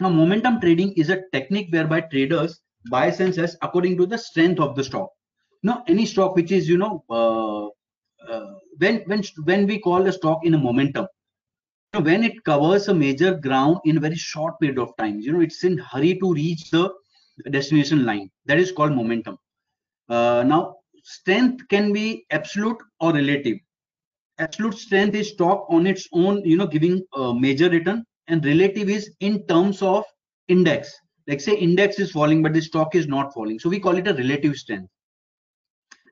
Now, 0.00 0.08
momentum 0.08 0.60
trading 0.60 0.94
is 0.94 1.10
a 1.10 1.22
technique 1.30 1.68
whereby 1.70 2.00
traders 2.00 2.60
buy 2.90 3.08
and 3.08 3.34
sells 3.34 3.56
according 3.60 3.98
to 3.98 4.06
the 4.06 4.16
strength 4.16 4.58
of 4.58 4.74
the 4.74 4.82
stock. 4.82 5.10
Now, 5.62 5.84
any 5.86 6.06
stock 6.06 6.34
which 6.34 6.50
is 6.50 6.68
you 6.68 6.78
know 6.78 7.04
uh, 7.10 7.66
uh 8.32 8.54
when 8.78 9.02
when 9.06 9.22
when 9.44 9.66
we 9.66 9.78
call 9.78 10.06
a 10.06 10.12
stock 10.12 10.40
in 10.44 10.54
a 10.54 10.58
momentum, 10.58 11.06
know, 11.94 12.00
when 12.00 12.24
it 12.24 12.42
covers 12.44 12.88
a 12.88 12.94
major 12.94 13.34
ground 13.34 13.78
in 13.84 13.96
a 13.96 14.00
very 14.00 14.16
short 14.16 14.58
period 14.60 14.78
of 14.78 14.96
time, 14.96 15.20
you 15.20 15.32
know 15.32 15.40
it's 15.40 15.64
in 15.64 15.78
hurry 15.78 16.18
to 16.18 16.32
reach 16.32 16.70
the 16.70 16.92
destination 17.50 18.04
line. 18.04 18.30
That 18.46 18.58
is 18.58 18.72
called 18.72 18.92
momentum. 18.92 19.38
Uh, 20.08 20.44
now, 20.46 20.76
strength 21.02 21.66
can 21.68 21.92
be 21.92 22.26
absolute 22.30 22.76
or 23.00 23.12
relative 23.12 23.58
absolute 24.40 24.74
strength 24.74 25.14
is 25.14 25.28
stock 25.30 25.66
on 25.68 25.86
its 25.86 26.08
own 26.12 26.42
you 26.44 26.56
know 26.56 26.66
giving 26.66 27.02
a 27.14 27.34
major 27.34 27.68
return 27.68 28.04
and 28.28 28.44
relative 28.44 28.88
is 28.88 29.10
in 29.20 29.46
terms 29.46 29.82
of 29.82 30.04
index 30.48 30.92
like 31.28 31.40
say 31.40 31.54
index 31.54 31.98
is 31.98 32.10
falling 32.10 32.42
but 32.42 32.52
the 32.54 32.62
stock 32.70 32.94
is 32.94 33.06
not 33.06 33.32
falling 33.34 33.58
so 33.58 33.68
we 33.68 33.78
call 33.78 33.96
it 33.96 34.08
a 34.08 34.14
relative 34.14 34.56
strength 34.56 34.88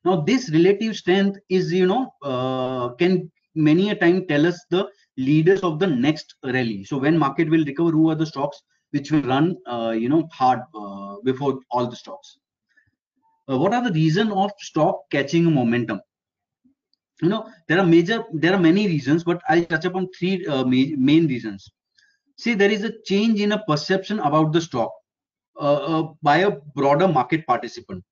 now 0.05 0.17
this 0.31 0.51
relative 0.51 0.95
strength 0.97 1.39
is 1.49 1.73
you 1.73 1.87
know 1.87 2.03
uh, 2.23 2.89
can 3.01 3.31
many 3.55 3.91
a 3.91 3.97
time 4.05 4.25
tell 4.27 4.47
us 4.47 4.59
the 4.71 4.87
leaders 5.19 5.61
of 5.61 5.79
the 5.79 5.87
next 5.87 6.37
rally. 6.45 6.85
So 6.85 6.97
when 6.97 7.19
market 7.19 7.51
will 7.51 7.65
recover 7.65 7.91
who 7.91 8.09
are 8.11 8.15
the 8.15 8.27
stocks 8.27 8.63
which 8.93 9.11
will 9.13 9.23
run 9.23 9.57
uh, 9.67 9.91
you 9.91 10.09
know 10.09 10.29
hard 10.33 10.61
uh, 10.75 11.17
before 11.25 11.61
all 11.71 11.87
the 11.87 11.97
stocks? 11.97 12.39
Uh, 13.51 13.59
what 13.59 13.75
are 13.75 13.83
the 13.83 13.93
reason 13.93 14.31
of 14.31 14.51
stock 14.59 15.01
catching 15.11 15.53
momentum? 15.53 16.01
You 17.21 17.29
know 17.29 17.47
there 17.67 17.79
are 17.81 17.87
major 17.87 18.25
there 18.33 18.55
are 18.55 18.61
many 18.61 18.87
reasons 18.87 19.25
but 19.25 19.43
i'll 19.49 19.65
touch 19.65 19.85
upon 19.85 20.09
three 20.17 20.47
uh, 20.47 20.65
main 20.65 21.27
reasons. 21.27 21.71
See 22.37 22.55
there 22.55 22.71
is 22.71 22.85
a 22.85 22.93
change 23.05 23.41
in 23.41 23.53
a 23.53 23.65
perception 23.65 24.21
about 24.21 24.53
the 24.53 24.61
stock 24.61 24.93
uh, 25.61 25.81
uh, 25.93 26.13
by 26.23 26.39
a 26.39 26.53
broader 26.77 27.09
market 27.09 27.45
participant. 27.47 28.05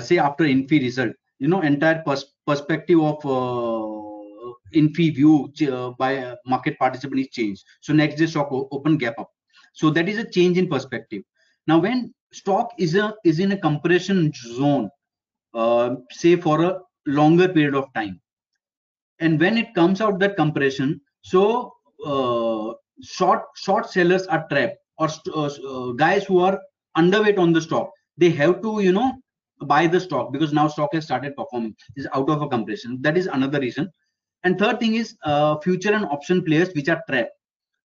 Say 0.00 0.18
after 0.18 0.44
Infy 0.44 0.78
result 0.78 1.12
you 1.38 1.48
know 1.48 1.60
entire 1.60 2.02
pers 2.06 2.24
perspective 2.46 3.00
of 3.00 3.18
uh, 4.72 4.78
Infy 4.78 5.10
view 5.10 5.52
uh, 5.70 5.90
by 5.98 6.12
a 6.12 6.36
market 6.46 6.78
participant 6.78 7.20
is 7.20 7.28
changed. 7.28 7.64
So 7.80 7.92
next 7.92 8.16
day 8.16 8.26
stock 8.26 8.48
open 8.50 8.98
gap 8.98 9.18
up. 9.18 9.30
So 9.72 9.90
that 9.90 10.08
is 10.08 10.18
a 10.18 10.30
change 10.30 10.58
in 10.58 10.68
perspective. 10.68 11.22
Now 11.66 11.78
when 11.78 12.12
stock 12.32 12.72
is 12.78 12.94
a 12.94 13.14
is 13.24 13.38
in 13.38 13.52
a 13.52 13.56
compression 13.56 14.32
zone 14.34 14.90
say 16.10 16.36
for 16.36 16.62
a 16.62 16.80
longer 17.06 17.48
period 17.48 17.74
of 17.74 17.92
time 17.94 18.20
and 19.20 19.38
when 19.38 19.58
it 19.58 19.74
comes 19.74 20.00
out 20.00 20.18
that 20.18 20.36
compression 20.36 21.00
so 21.22 21.72
uh, 22.06 22.72
short 23.02 23.42
short 23.56 23.90
sellers 23.90 24.26
are 24.28 24.46
trapped 24.48 24.78
or 24.98 25.08
uh, 25.34 25.50
uh, 25.68 25.92
guys 25.92 26.24
who 26.24 26.38
are 26.38 26.58
underweight 26.96 27.38
on 27.38 27.52
the 27.52 27.60
stock 27.60 27.90
they 28.16 28.30
have 28.30 28.62
to 28.62 28.80
you 28.80 28.92
know 28.92 29.12
buy 29.64 29.86
the 29.86 30.00
stock 30.00 30.32
because 30.32 30.52
now 30.52 30.68
stock 30.68 30.90
has 30.92 31.04
started 31.04 31.36
performing. 31.36 31.74
Is 31.96 32.08
out 32.14 32.28
of 32.30 32.42
a 32.42 32.48
compression. 32.48 32.98
That 33.02 33.16
is 33.16 33.26
another 33.26 33.60
reason 33.60 33.90
and 34.44 34.58
third 34.58 34.80
thing 34.80 34.94
is 34.94 35.16
uh, 35.24 35.58
future 35.58 35.92
and 35.92 36.04
option 36.06 36.42
players 36.44 36.72
which 36.74 36.88
are 36.88 37.02
trapped. 37.08 37.32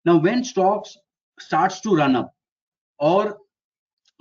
Now 0.06 0.18
when 0.18 0.44
stocks 0.44 0.98
starts 1.40 1.82
to 1.82 1.96
run 1.96 2.16
up 2.16 2.34
or 3.00 3.38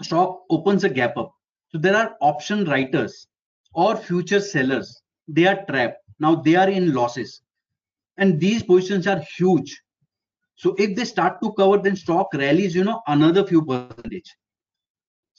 stock 0.03 0.43
opens 0.51 0.85
a 0.85 0.89
gap 0.89 1.17
up 1.17 1.33
so 1.69 1.79
there 1.79 1.97
are 1.97 2.17
option 2.21 2.65
writers 2.65 3.27
or 3.75 3.97
future 3.97 4.41
sellers. 4.41 5.03
They 5.29 5.47
are 5.47 5.65
trapped. 5.69 5.99
Now 6.19 6.37
they 6.37 6.55
are 6.57 6.69
in 6.71 6.95
losses. 6.95 7.43
And 8.17 8.41
these 8.41 8.63
positions 8.63 9.07
are 9.07 9.23
huge. 9.37 9.81
So 10.57 10.75
if 10.79 10.97
they 10.97 11.05
start 11.05 11.43
to 11.43 11.53
cover 11.53 11.79
then 11.79 11.97
stock 11.97 12.33
rallies 12.33 12.75
you 12.75 12.85
know 12.85 13.03
another 13.07 13.47
few 13.47 13.65
percentage 13.65 14.35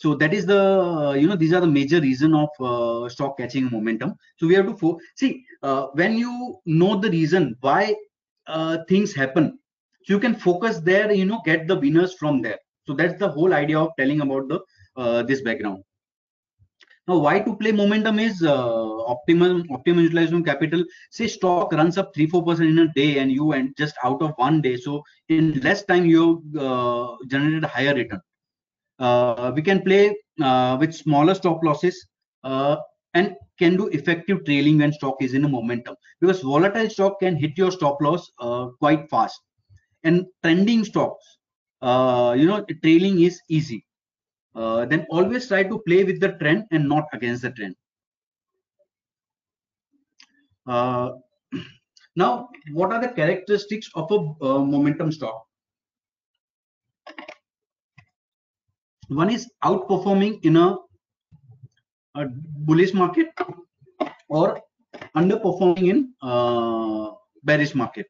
so 0.04 0.14
that 0.22 0.34
is 0.38 0.46
the 0.46 0.62
you 1.20 1.28
know 1.28 1.36
these 1.44 1.54
are 1.58 1.62
the 1.66 1.74
major 1.80 2.00
reason 2.08 2.34
of 2.44 2.50
uh, 2.72 3.10
stock 3.14 3.38
catching 3.38 3.70
momentum 3.76 4.14
so 4.38 4.48
we 4.48 4.56
have 4.60 4.70
to 4.82 5.00
see 5.22 5.32
uh, 5.64 5.88
when 6.00 6.18
you 6.24 6.34
know 6.66 6.94
the 7.06 7.12
reason 7.18 7.56
why 7.62 7.96
uh, 8.56 8.78
things 8.90 9.14
happen 9.22 9.58
so 10.04 10.14
you 10.14 10.20
can 10.20 10.36
focus 10.48 10.80
there 10.92 11.12
you 11.12 11.26
know 11.26 11.42
get 11.50 11.68
the 11.68 11.80
winners 11.86 12.14
from 12.22 12.42
there 12.42 12.60
so 12.88 12.94
that's 12.94 13.20
the 13.20 13.32
whole 13.38 13.54
idea 13.64 13.80
of 13.80 13.90
telling 14.00 14.22
about 14.28 14.48
the 14.54 14.60
uh, 15.02 15.22
this 15.24 15.42
background 15.42 15.84
now, 17.08 17.18
why 17.20 17.40
to 17.40 17.56
play 17.56 17.72
momentum 17.72 18.20
is 18.20 18.44
uh, 18.44 18.96
optimum 19.06 19.64
optimum 19.72 20.04
utilization 20.04 20.44
capital. 20.44 20.84
Say 21.10 21.28
stock 21.28 21.72
runs 21.72 21.98
up 21.98 22.14
three 22.14 22.28
four 22.28 22.44
percent 22.44 22.70
in 22.70 22.80
a 22.80 22.88
day, 22.94 23.20
and 23.20 23.32
you 23.32 23.54
and 23.54 23.74
just 23.78 23.96
out 24.04 24.22
of 24.22 24.34
one 24.36 24.62
day. 24.62 24.76
So 24.76 25.04
in 25.30 25.62
less 25.62 25.86
time, 25.86 26.06
you 26.06 26.44
uh, 26.60 27.16
generated 27.28 27.64
higher 27.64 27.94
return. 27.96 28.20
Uh, 29.00 29.52
we 29.56 29.62
can 29.62 29.82
play 29.82 30.16
uh, 30.42 30.78
with 30.80 30.94
smaller 30.94 31.36
stop 31.36 31.64
losses 31.64 32.08
uh, 32.44 32.78
and 33.14 33.36
can 33.60 33.76
do 33.78 33.88
effective 33.88 34.44
trailing 34.46 34.78
when 34.78 34.92
stock 34.94 35.16
is 35.22 35.34
in 35.34 35.46
a 35.46 35.50
momentum 35.50 35.96
because 36.22 36.42
volatile 36.42 36.90
stock 36.90 37.20
can 37.20 37.36
hit 37.36 37.58
your 37.58 37.72
stop 37.72 37.98
loss 38.02 38.30
quite 38.80 39.10
fast. 39.10 39.40
and 40.04 40.26
trending 40.44 40.84
stocks, 40.86 41.26
you 42.40 42.48
know, 42.48 42.66
trailing 42.84 43.22
is 43.22 43.42
easy. 43.50 43.84
Uh, 44.56 44.86
then 44.86 45.06
always 45.12 45.48
try 45.48 45.64
to 45.64 45.80
play 45.88 46.04
with 46.04 46.20
the 46.20 46.30
trend 46.40 46.66
and 46.72 46.90
not 46.90 47.06
against 47.14 47.44
the 47.44 47.52
trend. 47.52 47.76
Uh, 50.68 51.12
now, 52.16 52.50
what 52.74 52.92
are 52.92 53.02
the 53.02 53.10
characteristics 53.10 53.90
of 53.96 54.12
a 54.12 54.46
uh, 54.46 54.60
momentum 54.60 55.12
stock? 55.12 55.47
One 59.08 59.30
is 59.30 59.50
outperforming 59.64 60.44
in 60.44 60.58
a, 60.58 60.78
a 62.16 62.26
bullish 62.28 62.94
market 62.94 63.28
or 64.28 64.62
underperforming 65.16 65.90
in 65.90 66.14
uh, 66.22 67.12
bearish 67.44 67.74
market. 67.74 68.08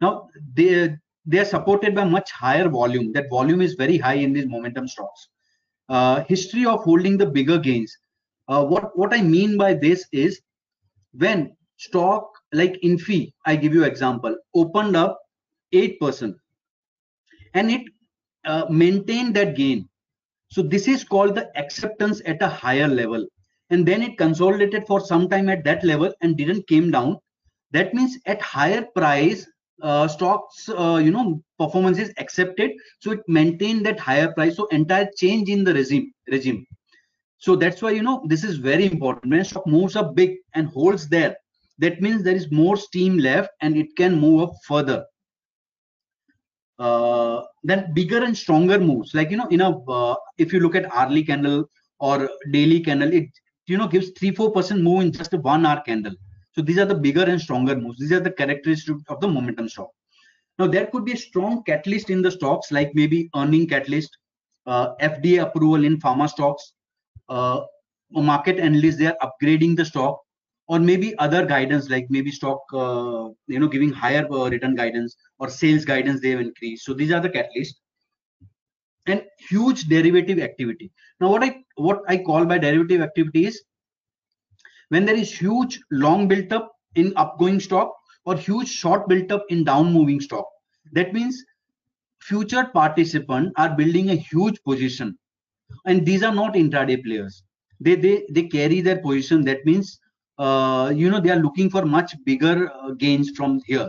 Now 0.00 0.28
they 0.54 0.96
they 1.26 1.38
are 1.40 1.44
supported 1.44 1.94
by 1.94 2.04
much 2.04 2.30
higher 2.30 2.68
volume. 2.68 3.12
That 3.12 3.28
volume 3.28 3.60
is 3.60 3.74
very 3.74 3.98
high 3.98 4.14
in 4.14 4.32
these 4.32 4.46
momentum 4.46 4.88
stocks. 4.88 5.28
Uh, 5.88 6.24
history 6.24 6.64
of 6.64 6.82
holding 6.84 7.18
the 7.18 7.26
bigger 7.26 7.58
gains. 7.58 7.94
Uh, 8.48 8.64
what 8.64 8.96
what 8.96 9.12
I 9.12 9.20
mean 9.20 9.58
by 9.58 9.74
this 9.74 10.06
is 10.12 10.40
when 11.12 11.54
stock 11.76 12.30
like 12.52 12.78
Infy, 12.82 13.34
I 13.44 13.56
give 13.56 13.74
you 13.74 13.84
example, 13.84 14.34
opened 14.54 14.96
up 14.96 15.18
eight 15.72 16.00
percent, 16.00 16.36
and 17.54 17.70
it 17.70 17.82
uh, 18.48 18.66
maintained 18.68 19.36
that 19.36 19.54
gain. 19.56 19.88
So 20.50 20.62
this 20.62 20.88
is 20.88 21.04
called 21.04 21.34
the 21.34 21.50
acceptance 21.56 22.22
at 22.26 22.42
a 22.42 22.48
higher 22.48 22.88
level. 22.88 23.26
And 23.70 23.86
then 23.86 24.02
it 24.02 24.18
consolidated 24.18 24.86
for 24.86 25.00
some 25.00 25.28
time 25.28 25.48
at 25.48 25.64
that 25.64 25.84
level 25.84 26.12
and 26.22 26.36
didn't 26.36 26.66
came 26.66 26.90
down. 26.90 27.18
That 27.72 27.94
means 27.94 28.18
at 28.26 28.40
higher 28.40 28.86
price 28.96 29.46
uh, 29.82 30.08
stocks 30.08 30.68
uh, 30.68 30.96
you 30.96 31.12
know 31.12 31.40
performance 31.58 31.98
is 31.98 32.12
accepted. 32.18 32.72
So 33.00 33.12
it 33.12 33.20
maintained 33.28 33.86
that 33.86 34.00
higher 34.00 34.32
price. 34.32 34.56
So 34.56 34.66
entire 34.68 35.08
change 35.16 35.48
in 35.50 35.64
the 35.64 35.74
regime 35.74 36.12
regime. 36.28 36.66
So 37.36 37.54
that's 37.54 37.82
why 37.82 37.90
you 37.90 38.02
know 38.02 38.24
this 38.26 38.42
is 38.42 38.56
very 38.56 38.86
important. 38.86 39.32
When 39.32 39.44
stock 39.44 39.66
moves 39.66 39.94
up 39.94 40.16
big 40.16 40.36
and 40.54 40.68
holds 40.68 41.08
there 41.08 41.36
that 41.78 42.00
means 42.00 42.22
there 42.22 42.34
is 42.34 42.50
more 42.50 42.76
steam 42.76 43.18
left 43.18 43.50
and 43.60 43.76
it 43.76 43.94
can 43.96 44.20
move 44.20 44.48
up 44.48 44.54
further 44.66 45.04
uh, 46.78 47.42
then 47.62 47.92
bigger 47.94 48.22
and 48.24 48.36
stronger 48.36 48.78
moves. 48.78 49.14
Like 49.14 49.30
you 49.30 49.36
know 49.36 49.48
in 49.48 49.60
a 49.60 49.70
uh, 49.88 50.14
if 50.38 50.52
you 50.52 50.60
look 50.60 50.74
at 50.74 50.92
hourly 50.92 51.24
candle 51.24 51.64
or 52.00 52.28
daily 52.52 52.80
candle 52.80 53.12
it 53.12 53.28
you 53.66 53.76
know 53.76 53.88
gives 53.88 54.10
three 54.10 54.32
four 54.34 54.52
percent 54.52 54.82
move 54.82 55.02
in 55.02 55.12
just 55.12 55.32
a 55.34 55.38
one 55.38 55.66
hour 55.66 55.82
candle. 55.84 56.14
So 56.52 56.62
these 56.62 56.78
are 56.78 56.84
the 56.86 56.94
bigger 56.94 57.22
and 57.24 57.40
stronger 57.40 57.76
moves. 57.76 57.98
These 57.98 58.12
are 58.12 58.20
the 58.20 58.32
characteristics 58.32 59.02
of 59.08 59.20
the 59.20 59.28
momentum 59.28 59.68
stock. 59.68 59.90
Now 60.58 60.66
there 60.66 60.86
could 60.86 61.04
be 61.04 61.12
a 61.12 61.16
strong 61.16 61.62
catalyst 61.64 62.10
in 62.10 62.22
the 62.22 62.30
stocks 62.30 62.72
like 62.72 62.94
maybe 62.94 63.30
earning 63.36 63.66
catalyst 63.68 64.16
uh, 64.66 64.94
fda 65.00 65.42
approval 65.42 65.84
in 65.84 65.98
pharma 65.98 66.28
stocks 66.28 66.72
uh, 67.28 67.60
market 68.10 68.58
analysts 68.58 68.96
they 68.96 69.06
are 69.06 69.16
upgrading 69.22 69.76
the 69.76 69.84
stock 69.84 70.20
or 70.68 70.78
maybe 70.78 71.16
other 71.18 71.44
guidance 71.46 71.88
like 71.88 72.06
maybe 72.10 72.30
stock 72.30 72.60
uh, 72.72 73.28
you 73.46 73.58
know 73.58 73.68
giving 73.68 73.90
higher 73.90 74.26
uh, 74.30 74.48
return 74.50 74.74
guidance 74.74 75.16
or 75.38 75.48
sales 75.48 75.84
guidance 75.84 76.20
they 76.20 76.30
have 76.30 76.40
increased. 76.40 76.84
So 76.84 76.94
these 76.94 77.12
are 77.12 77.20
the 77.20 77.30
catalysts. 77.30 77.76
And 79.06 79.22
huge 79.48 79.84
derivative 79.84 80.38
activity. 80.38 80.90
Now 81.20 81.30
what 81.30 81.42
i 81.42 81.56
what 81.76 82.02
i 82.08 82.18
call 82.18 82.44
by 82.44 82.58
derivative 82.58 83.00
activity 83.00 83.46
is 83.46 83.62
when 84.90 85.04
there 85.06 85.16
is 85.16 85.32
huge 85.32 85.80
long 85.90 86.28
built 86.28 86.52
up 86.52 86.72
in 86.94 87.12
upgoing 87.12 87.60
stock 87.60 87.94
or 88.24 88.36
huge 88.36 88.68
short 88.68 89.08
built 89.08 89.32
up 89.32 89.44
in 89.48 89.64
down 89.64 89.92
moving 89.92 90.20
stock. 90.20 90.46
That 90.92 91.12
means 91.14 91.42
future 92.20 92.64
participants 92.74 93.52
are 93.56 93.74
building 93.74 94.10
a 94.10 94.14
huge 94.14 94.62
position. 94.64 95.16
And 95.86 96.04
these 96.04 96.22
are 96.22 96.34
not 96.34 96.54
intraday 96.54 97.02
players. 97.02 97.42
They 97.80 97.94
they 97.94 98.26
they 98.30 98.42
carry 98.44 98.80
their 98.80 99.00
position. 99.00 99.44
That 99.44 99.64
means 99.64 99.98
uh, 100.38 100.92
you 100.94 101.10
know 101.10 101.20
they 101.20 101.30
are 101.30 101.42
looking 101.42 101.68
for 101.70 101.84
much 101.84 102.14
bigger 102.24 102.70
uh, 102.72 102.90
gains 102.92 103.30
from 103.30 103.60
here. 103.66 103.88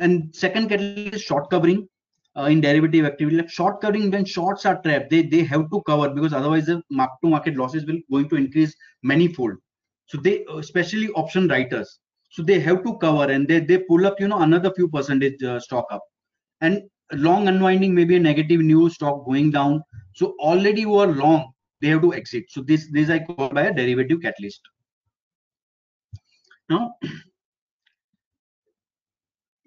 And 0.00 0.34
second 0.34 0.68
category 0.68 1.08
is 1.08 1.22
short 1.22 1.50
covering 1.50 1.88
uh, 2.36 2.44
in 2.44 2.60
derivative 2.60 3.04
activity. 3.04 3.36
Like 3.36 3.50
short 3.50 3.80
covering 3.80 4.10
when 4.10 4.24
shorts 4.24 4.66
are 4.66 4.80
trapped 4.82 5.10
they 5.10 5.22
they 5.22 5.44
have 5.44 5.70
to 5.70 5.82
cover 5.86 6.10
because 6.10 6.32
otherwise 6.32 6.66
the 6.66 6.82
mark 6.90 7.10
to 7.22 7.30
market 7.30 7.56
losses 7.56 7.86
will 7.86 8.00
going 8.10 8.28
to 8.30 8.36
increase 8.36 8.74
manifold. 9.02 9.54
So 10.06 10.18
they 10.18 10.44
especially 10.56 11.08
option 11.10 11.48
writers. 11.48 11.98
So 12.30 12.42
they 12.42 12.58
have 12.60 12.82
to 12.84 12.96
cover 12.98 13.30
and 13.30 13.46
they 13.46 13.60
they 13.60 13.78
pull 13.78 14.06
up 14.06 14.20
you 14.20 14.28
know 14.28 14.40
another 14.40 14.72
few 14.74 14.88
percentage 14.88 15.42
uh, 15.42 15.60
stock 15.60 15.86
up. 15.90 16.02
And 16.60 16.82
long 17.12 17.48
unwinding 17.48 17.94
maybe 17.94 18.16
a 18.16 18.20
negative 18.20 18.60
news 18.60 18.94
stock 18.94 19.24
going 19.26 19.50
down. 19.50 19.82
So 20.14 20.34
already 20.38 20.80
you 20.80 20.94
are 20.96 21.06
long 21.06 21.52
they 21.80 21.88
have 21.88 22.02
to 22.02 22.14
exit. 22.14 22.44
So 22.48 22.62
this 22.62 22.88
this 22.90 23.10
i 23.10 23.18
call 23.18 23.50
by 23.50 23.66
a 23.66 23.74
derivative 23.74 24.22
catalyst 24.22 24.60
now 26.68 26.94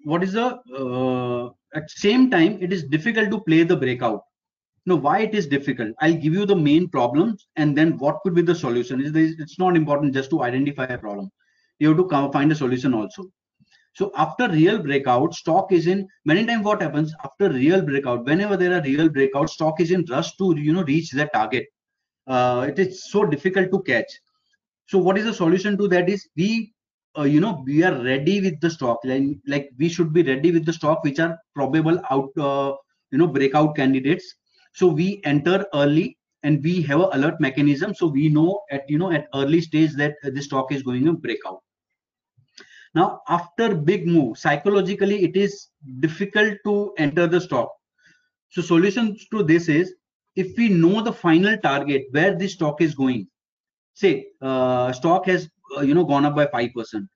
what 0.04 0.22
is 0.22 0.32
the 0.32 0.46
uh, 0.82 1.50
at 1.78 1.90
same 1.90 2.30
time 2.30 2.58
it 2.62 2.72
is 2.72 2.84
difficult 2.84 3.30
to 3.30 3.40
play 3.40 3.62
the 3.62 3.76
breakout. 3.76 4.22
Now 4.86 4.96
why 4.96 5.20
it 5.20 5.34
is 5.34 5.46
difficult? 5.46 5.94
I'll 6.00 6.14
give 6.14 6.32
you 6.32 6.46
the 6.46 6.56
main 6.56 6.88
problems 6.88 7.46
and 7.56 7.76
then 7.76 7.98
what 7.98 8.20
could 8.22 8.34
be 8.34 8.42
the 8.42 8.54
solution. 8.54 9.02
It's 9.04 9.58
not 9.58 9.76
important 9.76 10.14
just 10.14 10.30
to 10.30 10.42
identify 10.42 10.84
a 10.84 10.96
problem. 10.96 11.30
You 11.78 11.88
have 11.88 11.98
to 11.98 12.32
find 12.32 12.50
a 12.50 12.54
solution 12.54 12.94
also. 12.94 13.24
So 13.94 14.10
after 14.16 14.48
real 14.48 14.78
breakout 14.78 15.34
stock 15.34 15.72
is 15.72 15.88
in 15.88 16.08
many 16.24 16.46
times 16.46 16.64
what 16.64 16.80
happens 16.80 17.14
after 17.24 17.50
real 17.50 17.82
breakout 17.82 18.24
whenever 18.24 18.56
there 18.56 18.72
are 18.78 18.82
real 18.82 19.08
breakout 19.08 19.50
stock 19.50 19.80
is 19.80 19.90
in 19.90 20.04
rush 20.08 20.36
to 20.36 20.54
you 20.56 20.72
know 20.72 20.84
reach 20.84 21.10
the 21.10 21.26
target. 21.26 21.66
Uh, 22.26 22.66
it 22.68 22.78
is 22.78 23.10
so 23.10 23.24
difficult 23.26 23.70
to 23.72 23.82
catch. 23.82 24.10
So 24.86 24.98
what 24.98 25.18
is 25.18 25.24
the 25.24 25.34
solution 25.34 25.76
to 25.78 25.88
that 25.88 26.08
is 26.08 26.28
we 26.36 26.72
uh, 27.16 27.22
you 27.22 27.40
know 27.40 27.62
we 27.66 27.82
are 27.82 28.02
ready 28.02 28.40
with 28.40 28.60
the 28.60 28.70
stock. 28.70 28.98
Like, 29.04 29.22
like 29.46 29.70
we 29.78 29.88
should 29.88 30.12
be 30.12 30.22
ready 30.22 30.52
with 30.52 30.64
the 30.64 30.72
stock 30.72 31.04
which 31.04 31.18
are 31.18 31.38
probable 31.54 32.00
out 32.10 32.30
uh, 32.38 32.74
you 33.10 33.18
know 33.18 33.26
breakout 33.26 33.76
candidates. 33.76 34.34
So 34.72 34.86
we 34.88 35.20
enter 35.24 35.66
early 35.74 36.18
and 36.42 36.62
we 36.62 36.82
have 36.82 37.00
an 37.00 37.08
alert 37.12 37.40
mechanism. 37.40 37.94
So 37.94 38.06
we 38.06 38.28
know 38.28 38.62
at 38.70 38.88
you 38.88 38.98
know 38.98 39.12
at 39.12 39.28
early 39.34 39.60
stage 39.60 39.94
that 39.94 40.14
the 40.22 40.42
stock 40.42 40.72
is 40.72 40.82
going 40.82 41.04
to 41.04 41.12
break 41.12 41.40
out. 41.46 41.62
Now 42.94 43.20
after 43.28 43.74
big 43.74 44.06
move 44.06 44.38
psychologically 44.38 45.24
it 45.24 45.36
is 45.36 45.68
difficult 46.00 46.58
to 46.64 46.92
enter 46.98 47.26
the 47.26 47.40
stock. 47.40 47.72
So 48.50 48.62
solution 48.62 49.16
to 49.30 49.42
this 49.42 49.68
is 49.68 49.94
if 50.36 50.56
we 50.56 50.68
know 50.68 51.02
the 51.02 51.12
final 51.12 51.56
target 51.58 52.06
where 52.12 52.34
this 52.36 52.54
stock 52.54 52.80
is 52.80 52.94
going 52.94 53.28
say 53.98 54.26
uh, 54.40 54.92
stock 54.92 55.26
has 55.26 55.48
uh, 55.76 55.80
you 55.80 55.94
know 55.94 56.04
gone 56.04 56.24
up 56.24 56.34
by 56.34 56.46
5% 56.46 57.08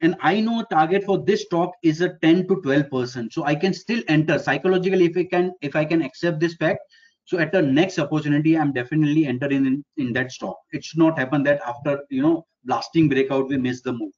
and 0.00 0.16
i 0.20 0.40
know 0.40 0.64
target 0.70 1.04
for 1.04 1.18
this 1.24 1.42
stock 1.42 1.72
is 1.82 2.00
a 2.00 2.10
10 2.22 2.46
to 2.48 2.56
12% 2.56 3.32
so 3.32 3.44
i 3.44 3.54
can 3.54 3.72
still 3.72 4.02
enter. 4.08 4.38
Psychologically 4.38 5.06
if 5.06 5.16
i 5.16 5.24
can 5.24 5.52
if 5.62 5.76
i 5.76 5.84
can 5.84 6.02
accept 6.02 6.40
this 6.40 6.54
fact 6.54 6.80
so 7.24 7.38
at 7.38 7.52
the 7.52 7.62
next 7.62 7.98
opportunity 7.98 8.56
i'm 8.58 8.72
definitely 8.72 9.26
entering 9.26 9.66
in, 9.66 9.84
in 9.96 10.12
that 10.12 10.30
stock. 10.30 10.56
It 10.72 10.84
should 10.84 10.98
not 10.98 11.18
happen 11.18 11.42
that 11.44 11.60
after 11.66 12.00
you 12.10 12.22
know 12.22 12.46
blasting 12.64 13.08
breakout 13.08 13.48
we 13.48 13.56
miss 13.56 13.80
the 13.82 13.92
move. 13.92 14.12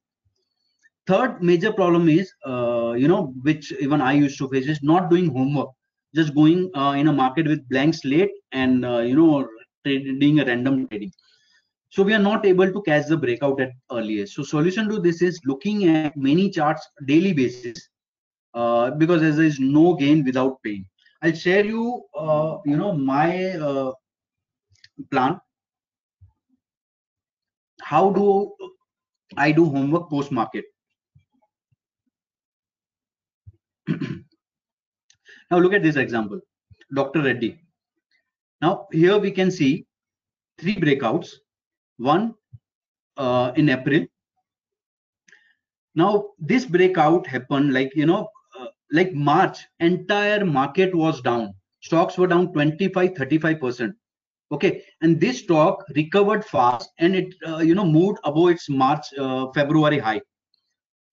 Third 1.06 1.40
major 1.40 1.72
problem 1.72 2.08
is 2.08 2.32
uh, 2.44 2.94
you 2.98 3.06
know 3.06 3.32
which 3.42 3.72
even 3.80 4.00
i 4.00 4.12
used 4.12 4.38
to 4.38 4.48
face 4.48 4.66
is 4.66 4.82
not 4.82 5.10
doing 5.10 5.28
homework. 5.28 5.70
Just 6.14 6.34
going 6.34 6.70
uh, 6.74 6.94
in 6.96 7.08
a 7.08 7.12
market 7.12 7.46
with 7.46 7.68
blank 7.68 7.94
slate 7.94 8.30
and 8.52 8.84
uh, 8.84 8.98
you 8.98 9.14
know 9.14 9.46
trading 9.84 10.40
a 10.40 10.44
random 10.44 10.88
trading 10.88 11.12
so 11.96 12.02
we 12.02 12.12
are 12.12 12.18
not 12.18 12.44
able 12.44 12.70
to 12.70 12.82
catch 12.82 13.06
the 13.06 13.16
breakout 13.16 13.58
at 13.58 13.70
earliest. 13.90 14.34
So 14.34 14.42
solution 14.42 14.86
to 14.90 15.00
this 15.00 15.22
is 15.22 15.40
looking 15.46 15.88
at 15.88 16.14
many 16.14 16.50
charts 16.50 16.86
daily 17.06 17.32
basis 17.32 17.88
uh, 18.52 18.90
because 18.90 19.22
there 19.22 19.42
is 19.42 19.58
no 19.58 19.94
gain 19.94 20.22
without 20.22 20.62
pain. 20.62 20.84
I'll 21.22 21.32
share 21.32 21.64
you 21.64 22.02
uh, 22.14 22.58
you 22.66 22.76
know 22.76 22.92
my 22.92 23.52
uh, 23.52 23.92
plan. 25.10 25.40
How 27.80 28.10
do 28.10 28.52
i 29.36 29.50
do 29.50 29.64
homework 29.64 30.10
post 30.10 30.30
market 30.30 30.64
now 33.88 35.58
look 35.58 35.72
at 35.72 35.82
this 35.82 35.96
example. 35.96 36.40
Dr 36.94 37.22
reddy. 37.22 37.58
Now 38.60 38.86
here 38.92 39.18
we 39.18 39.30
can 39.30 39.50
see 39.50 39.86
three 40.58 40.76
breakouts 40.76 41.36
one 41.98 42.34
uh, 43.16 43.52
in 43.56 43.68
April. 43.68 44.06
Now 45.94 46.30
this 46.38 46.64
breakout 46.64 47.26
happened 47.26 47.72
like 47.72 47.94
you 47.94 48.06
know 48.06 48.28
uh, 48.58 48.66
like 48.92 49.12
March 49.14 49.58
entire 49.80 50.44
market 50.44 50.94
was 50.94 51.20
down. 51.20 51.54
Stocks 51.80 52.18
were 52.18 52.26
down 52.26 52.52
25 52.52 53.14
35 53.16 53.60
percent. 53.60 53.94
Okay, 54.52 54.82
and 55.00 55.20
this 55.20 55.40
stock 55.40 55.84
recovered 55.96 56.44
fast 56.44 56.90
and 56.98 57.16
it 57.16 57.34
uh, 57.46 57.58
you 57.58 57.74
know 57.74 57.86
moved 57.86 58.18
above 58.24 58.50
its 58.50 58.68
March 58.68 59.06
uh, 59.18 59.46
February 59.52 59.98
high. 59.98 60.20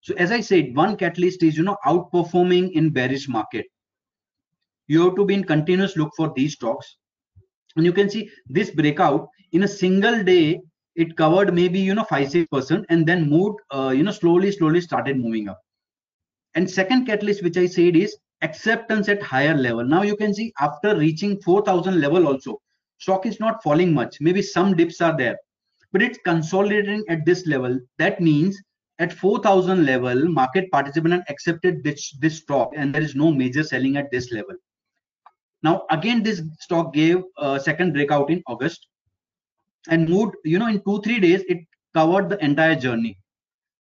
So 0.04 0.14
as 0.16 0.32
I 0.34 0.42
said, 0.42 0.76
one 0.76 0.98
catalyst 0.98 1.44
is, 1.44 1.58
you 1.58 1.64
know, 1.64 1.78
outperforming 1.86 2.74
in 2.74 2.90
bearish 2.90 3.30
market. 3.30 3.66
You 4.88 5.06
have 5.06 5.16
to 5.16 5.26
be 5.26 5.34
in 5.34 5.46
continuous 5.46 5.96
look 5.96 6.12
for 6.18 6.34
these 6.36 6.54
stocks. 6.54 6.98
And 7.78 7.86
you 7.86 7.94
can 7.94 8.10
see 8.10 8.30
this 8.48 8.70
breakout 8.70 9.30
in 9.54 9.64
a 9.64 9.68
single 9.68 10.22
day, 10.22 10.60
it 10.96 11.18
covered 11.18 11.54
maybe, 11.54 11.80
you 11.80 11.96
know, 11.96 12.04
5 12.04 12.28
6% 12.28 12.86
and 12.90 13.06
then 13.06 13.30
moved, 13.30 13.60
uh, 13.74 13.94
you 13.96 14.04
know, 14.04 14.12
slowly, 14.12 14.52
slowly 14.52 14.82
started 14.82 15.18
moving 15.18 15.50
up. 15.50 15.60
And 16.56 16.70
second 16.70 17.06
catalyst, 17.06 17.44
which 17.44 17.58
I 17.58 17.66
said 17.66 17.96
is 17.96 18.16
acceptance 18.42 19.10
at 19.10 19.24
higher 19.24 19.56
level. 19.58 19.84
Now 19.84 20.04
you 20.04 20.16
can 20.16 20.34
see 20.34 20.54
after 20.60 20.96
reaching 20.96 21.42
4000 21.42 22.00
level 22.00 22.28
also, 22.28 22.60
stock 23.00 23.26
is 23.26 23.40
not 23.40 23.64
falling 23.64 23.94
much. 23.94 24.22
Maybe 24.22 24.42
some 24.42 24.76
dips 24.76 25.02
are 25.02 25.18
there, 25.18 25.38
but 25.92 26.02
it's 26.02 26.20
consolidating 26.26 27.04
at 27.10 27.26
this 27.26 27.48
level. 27.48 27.80
That 27.98 28.22
means 28.22 28.62
at 29.00 29.12
4000 29.12 29.86
level, 29.86 30.28
market 30.28 30.70
participant 30.72 31.24
accepted 31.28 31.84
this, 31.84 32.12
this 32.20 32.38
stock 32.38 32.72
and 32.76 32.94
there 32.94 33.02
is 33.02 33.16
no 33.16 33.32
major 33.32 33.64
selling 33.64 33.98
at 33.98 34.12
this 34.12 34.32
level. 34.32 34.56
Now 35.64 35.86
again, 35.90 36.22
this 36.22 36.44
stock 36.60 36.94
gave 36.94 37.24
a 37.38 37.60
second 37.60 37.94
breakout 37.94 38.30
in 38.30 38.44
August 38.48 38.88
and 39.90 40.10
moved, 40.10 40.36
you 40.44 40.60
know, 40.60 40.68
in 40.68 40.82
two, 40.84 41.02
three 41.02 41.20
days, 41.20 41.44
it 41.48 41.60
covered 41.94 42.30
the 42.30 42.44
entire 42.44 42.76
journey. 42.76 43.18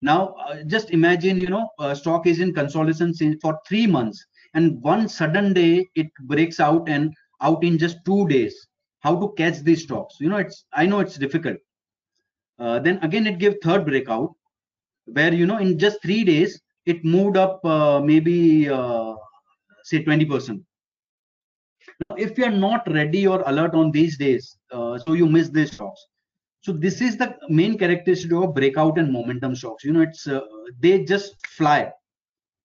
Now, 0.03 0.35
uh, 0.49 0.62
just 0.67 0.91
imagine, 0.91 1.41
you 1.41 1.49
know, 1.49 1.69
uh, 1.79 1.95
stock 1.95 2.27
is 2.27 2.41
in 2.41 2.53
consolidation 2.53 3.38
for 3.41 3.59
three 3.69 3.87
months 3.87 4.25
and 4.55 4.81
one 4.83 5.09
sudden 5.09 5.53
day 5.53 5.88
it 5.95 6.09
breaks 6.23 6.61
out 6.61 6.88
and 6.88 7.12
out 7.41 7.62
in 7.65 7.79
just 7.79 7.99
two 8.05 8.27
days. 8.29 8.55
How 9.01 9.19
to 9.19 9.33
catch 9.37 9.61
these 9.61 9.83
stocks? 9.83 10.17
You 10.21 10.29
know, 10.29 10.37
it's, 10.37 10.65
I 10.73 10.87
know 10.87 11.01
it's 11.01 11.17
difficult. 11.17 11.57
Uh, 12.59 12.79
then 12.79 12.99
again, 13.03 13.27
it 13.27 13.38
gave 13.38 13.55
third 13.62 13.85
breakout 13.85 14.35
where, 15.07 15.33
you 15.33 15.47
know, 15.47 15.59
in 15.59 15.79
just 15.79 16.03
three 16.03 16.25
days, 16.25 16.61
it 16.87 17.05
moved 17.05 17.37
up 17.37 17.65
uh, 17.65 18.01
maybe, 18.01 18.69
uh, 18.69 19.15
say 19.85 20.05
20%. 20.05 20.49
Now, 20.49 20.72
if 22.17 22.38
you 22.38 22.45
are 22.45 22.51
not 22.51 22.91
ready 22.93 23.27
or 23.27 23.43
alert 23.47 23.75
on 23.75 23.91
these 23.91 24.19
days, 24.19 24.57
uh, 24.71 24.99
so 24.99 25.12
you 25.15 25.27
miss 25.27 25.49
these 25.49 25.73
stocks 25.73 26.07
so 26.62 26.73
this 26.73 27.01
is 27.01 27.17
the 27.17 27.37
main 27.49 27.77
characteristic 27.77 28.33
of 28.33 28.55
breakout 28.55 28.97
and 28.97 29.12
momentum 29.12 29.55
stocks 29.55 29.85
you 29.85 29.93
know 29.93 30.03
it's 30.03 30.27
uh, 30.29 30.41
they 30.81 31.05
just 31.05 31.45
fly. 31.47 31.91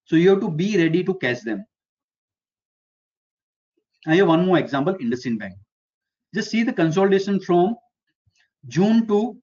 So 0.06 0.15
you 0.15 0.30
have 0.30 0.39
to 0.41 0.50
be 0.50 0.78
ready 0.78 1.04
to 1.04 1.13
catch 1.15 1.41
them. 1.41 1.65
I 4.06 4.15
have 4.15 4.28
one 4.28 4.45
more 4.45 4.58
example 4.58 4.93
IndusInd 4.93 5.39
bank. 5.39 5.56
Just 6.34 6.52
see 6.52 6.63
the 6.63 6.71
consolidation 6.71 7.39
from 7.39 7.76
june 8.67 9.08
to 9.08 9.38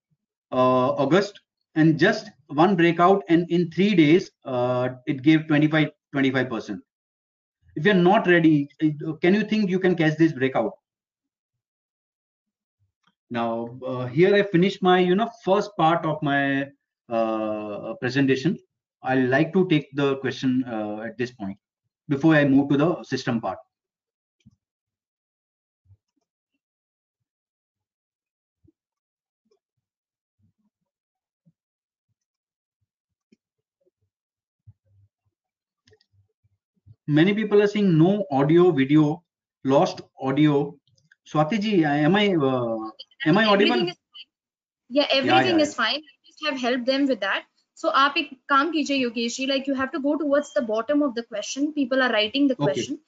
uh, 0.53 0.91
august 1.05 1.41
and 1.75 1.99
just 1.99 2.31
one 2.47 2.77
breakout 2.77 3.23
and 3.29 3.51
in 3.51 3.71
three 3.71 3.95
days 3.95 4.31
uh, 4.45 4.91
it 5.07 5.23
gave 5.23 5.47
25 5.49 5.89
25 6.13 6.49
percent 6.49 6.81
if 7.77 7.85
you're 7.85 7.95
not 7.95 8.27
ready 8.27 8.69
can 9.21 9.35
you 9.35 9.45
think 9.45 9.71
you 9.71 9.79
can 9.79 9.95
catch 9.95 10.17
this 10.17 10.33
breakout 10.33 10.73
now 13.31 13.79
uh, 13.87 14.07
here 14.07 14.35
I 14.35 14.43
finished 14.43 14.83
my 14.83 14.99
you 14.99 15.15
know 15.15 15.31
first 15.45 15.77
part 15.77 16.05
of 16.07 16.23
my 16.23 16.69
uh, 17.09 17.95
presentation. 18.01 18.59
I 19.03 19.17
like 19.17 19.53
to 19.53 19.69
take 19.69 19.95
the 19.95 20.17
question 20.17 20.65
uh, 20.67 21.03
at 21.03 21.19
this 21.19 21.31
point 21.31 21.59
before 22.09 22.35
I 22.35 22.45
move 22.45 22.71
to 22.71 22.77
the 22.77 23.03
system 23.03 23.41
part. 23.41 23.59
Many 37.08 37.34
people 37.34 37.62
are 37.62 37.68
saying 37.68 37.98
no 37.98 38.26
audio, 38.32 38.72
video, 38.72 39.24
lost 39.64 40.02
audio. 40.22 40.76
Swati 41.32 41.60
ji, 41.60 41.84
am 41.86 42.16
I 42.16 42.36
uh, 42.36 42.90
am 43.26 43.38
I 43.38 43.46
audible? 43.46 43.74
Everything 43.74 43.90
is 43.90 43.98
fine. 43.98 44.28
Yeah, 44.90 45.08
everything 45.12 45.60
is 45.60 45.74
fine. 45.74 45.96
I 45.98 46.16
just 46.28 46.46
have 46.46 46.60
helped 46.60 46.86
them 46.86 47.08
with 47.08 47.20
that. 47.22 47.46
So 47.74 47.92
आप 48.04 48.16
एक 48.18 48.30
काम 48.50 48.72
कीजिए 48.72 48.98
Yogesh 48.98 49.36
ji 49.38 49.48
like 49.50 49.68
you 49.68 49.76
have 49.82 49.92
to 49.92 50.00
go 50.06 50.16
towards 50.22 50.54
the 50.54 50.62
bottom 50.62 51.04
of 51.08 51.16
the 51.16 51.24
question. 51.24 51.72
People 51.74 52.02
are 52.08 52.12
writing 52.16 52.48
the 52.48 52.58
Okay. 52.60 52.72
question. 52.72 53.00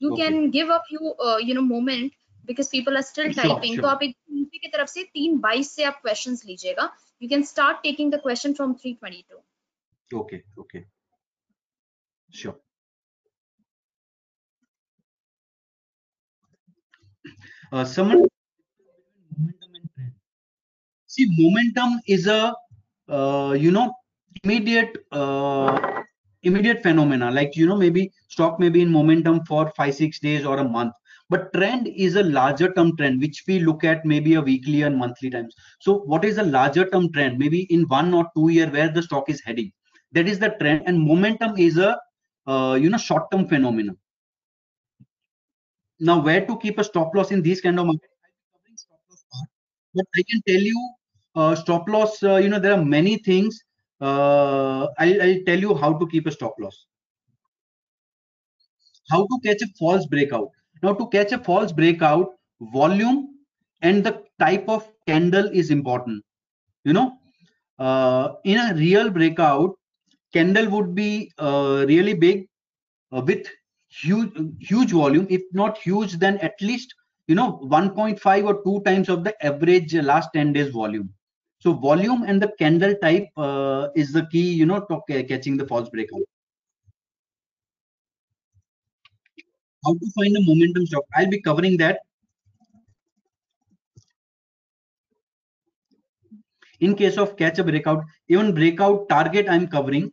You 0.00 0.12
Okay. 0.12 0.26
can 0.26 0.50
give 0.50 0.68
a 0.68 0.80
few 0.88 1.14
uh, 1.28 1.38
you 1.38 1.54
know 1.58 1.64
moment 1.70 2.12
because 2.50 2.68
people 2.68 2.96
are 3.00 3.06
still 3.12 3.32
Sure, 3.32 3.42
typing. 3.42 3.74
sure. 3.74 3.82
तो 3.82 3.88
आप 3.88 4.02
एक 4.02 4.16
नीचे 4.32 4.58
की 4.58 4.68
तरफ 4.68 4.88
से 4.88 5.02
तीन 5.18 5.38
बाईस 5.46 5.70
से 5.76 5.84
आप 5.90 6.02
questions 6.06 6.44
लीजिएगा. 6.46 6.90
You 7.20 7.28
can 7.28 7.44
start 7.52 7.82
taking 7.86 8.10
the 8.10 8.20
question 8.26 8.54
from 8.60 8.74
322. 8.84 9.42
Okay, 10.12 10.42
okay. 10.64 10.84
Sure. 12.30 12.56
Uh, 17.71 17.83
someone 17.83 18.25
momentum 19.37 19.75
and 19.75 19.89
trend. 19.93 20.11
See, 21.07 21.27
momentum 21.37 21.99
is 22.07 22.27
a 22.27 22.53
uh, 23.09 23.55
you 23.57 23.71
know 23.71 23.93
immediate 24.43 24.97
uh, 25.11 26.01
immediate 26.43 26.81
phenomena. 26.81 27.29
Like 27.29 27.57
you 27.57 27.67
know 27.67 27.75
maybe 27.75 28.11
stock 28.29 28.59
may 28.59 28.69
be 28.69 28.81
in 28.81 28.89
momentum 28.89 29.43
for 29.45 29.69
five 29.75 29.95
six 29.95 30.19
days 30.19 30.45
or 30.45 30.59
a 30.59 30.63
month, 30.63 30.93
but 31.29 31.51
trend 31.53 31.87
is 31.87 32.15
a 32.15 32.23
larger 32.23 32.71
term 32.73 32.95
trend 32.95 33.19
which 33.19 33.43
we 33.47 33.59
look 33.59 33.83
at 33.83 34.05
maybe 34.05 34.35
a 34.35 34.41
weekly 34.41 34.83
and 34.83 34.97
monthly 34.97 35.29
times. 35.29 35.53
So 35.79 35.99
what 35.99 36.23
is 36.23 36.37
a 36.37 36.43
larger 36.43 36.89
term 36.89 37.11
trend? 37.11 37.37
Maybe 37.37 37.61
in 37.63 37.83
one 37.89 38.13
or 38.13 38.27
two 38.33 38.47
year 38.49 38.69
where 38.69 38.89
the 38.89 39.03
stock 39.03 39.29
is 39.29 39.41
heading. 39.41 39.73
That 40.13 40.29
is 40.29 40.39
the 40.39 40.55
trend, 40.61 40.83
and 40.85 41.01
momentum 41.01 41.57
is 41.57 41.77
a 41.77 41.99
uh, 42.47 42.77
you 42.81 42.89
know 42.89 42.97
short 42.97 43.29
term 43.29 43.45
phenomena 43.45 43.93
now 45.99 46.19
where 46.21 46.45
to 46.45 46.57
keep 46.59 46.77
a 46.79 46.83
stop 46.83 47.13
loss 47.15 47.31
in 47.31 47.41
these 47.41 47.61
kind 47.61 47.79
of 47.79 47.85
market 47.85 48.09
but 49.93 50.05
i 50.19 50.23
can 50.29 50.41
tell 50.47 50.63
you 50.71 50.79
uh, 51.35 51.55
stop 51.55 51.87
loss 51.89 52.21
uh, 52.23 52.35
you 52.43 52.49
know 52.49 52.59
there 52.59 52.73
are 52.73 52.83
many 52.83 53.17
things. 53.17 53.63
Uh, 54.01 54.87
I'll, 54.97 55.21
I'll 55.21 55.41
tell 55.45 55.59
you 55.59 55.75
how 55.75 55.93
to 55.97 56.07
keep 56.07 56.25
a 56.27 56.31
stop 56.31 56.55
loss. 56.59 56.85
How 59.11 59.21
to 59.25 59.39
catch 59.43 59.61
a 59.61 59.67
false 59.79 60.05
breakout. 60.07 60.49
Now 60.83 60.93
to 60.93 61.07
catch 61.09 61.31
a 61.31 61.37
false 61.37 61.71
breakout 61.71 62.33
volume 62.61 63.35
and 63.81 64.03
the 64.03 64.23
type 64.39 64.67
of 64.67 64.87
candle 65.07 65.47
is 65.53 65.69
important 65.71 66.23
you 66.85 66.93
know. 66.93 67.17
Uh, 67.79 68.33
in 68.45 68.57
a 68.57 68.73
real 68.75 69.09
breakout 69.11 69.75
candle 70.33 70.69
would 70.69 70.95
be 70.95 71.31
uh, 71.37 71.85
really 71.87 72.13
big 72.13 72.47
uh, 73.11 73.21
with 73.25 73.47
huge 73.89 74.31
huge 74.59 74.91
volume 74.91 75.27
if 75.29 75.41
not 75.53 75.77
huge 75.77 76.13
then 76.19 76.37
at 76.39 76.53
least 76.61 76.93
you 77.27 77.35
know 77.35 77.51
1.5 77.77 78.45
or 78.45 78.61
2 78.63 78.81
times 78.85 79.09
of 79.09 79.23
the 79.23 79.33
average 79.45 79.93
last 79.95 80.29
10 80.33 80.53
days 80.53 80.69
volume. 80.69 81.09
So 81.59 81.73
volume 81.73 82.23
and 82.23 82.41
the 82.41 82.51
candle 82.59 82.95
type 83.01 83.27
uh, 83.37 83.87
is 83.95 84.13
the 84.13 84.25
key 84.31 84.51
you 84.53 84.65
know 84.65 84.81
to 84.81 85.01
ca- 85.09 85.23
catching 85.23 85.57
the 85.57 85.67
false 85.67 85.89
breakout 85.89 86.21
how 89.83 89.93
to 89.93 90.11
find 90.15 90.37
a 90.37 90.41
momentum 90.41 90.85
stock? 90.85 91.03
I'll 91.15 91.29
be 91.29 91.41
covering 91.41 91.77
that. 91.77 91.99
In 96.79 96.95
case 96.95 97.19
of 97.19 97.37
catch 97.37 97.59
a 97.59 97.63
breakout 97.63 98.03
even 98.29 98.51
breakout 98.55 99.07
target 99.09 99.47
i'm 99.47 99.67
covering 99.67 100.11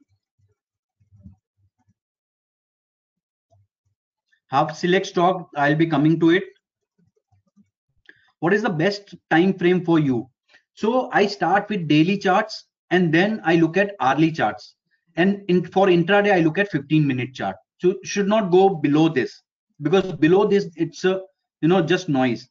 to 4.62 4.74
select 4.74 5.06
stock 5.06 5.48
i'll 5.56 5.74
be 5.74 5.86
coming 5.86 6.20
to 6.20 6.30
it. 6.30 6.44
What 8.40 8.52
is 8.52 8.62
the 8.62 8.70
best 8.70 9.14
time 9.30 9.54
frame 9.54 9.84
for 9.84 9.98
you? 9.98 10.28
So 10.74 11.10
i 11.12 11.26
start 11.26 11.68
with 11.68 11.88
daily 11.88 12.18
charts 12.18 12.66
and 12.90 13.12
then 13.12 13.40
i 13.44 13.56
look 13.56 13.76
at 13.76 13.94
hourly 14.00 14.30
charts. 14.30 14.74
And 15.16 15.42
in 15.48 15.64
for 15.64 15.86
intraday 15.86 16.32
i 16.32 16.40
look 16.40 16.58
at 16.58 16.70
15 16.70 17.06
minute 17.06 17.34
chart. 17.34 17.56
So 17.78 17.94
should 18.04 18.28
not 18.28 18.50
go 18.50 18.68
below 18.68 19.08
this 19.08 19.42
because 19.82 20.12
below 20.12 20.46
this 20.46 20.68
it's 20.76 21.04
a 21.04 21.20
you 21.60 21.68
know 21.68 21.82
just 21.82 22.08
noise. 22.08 22.48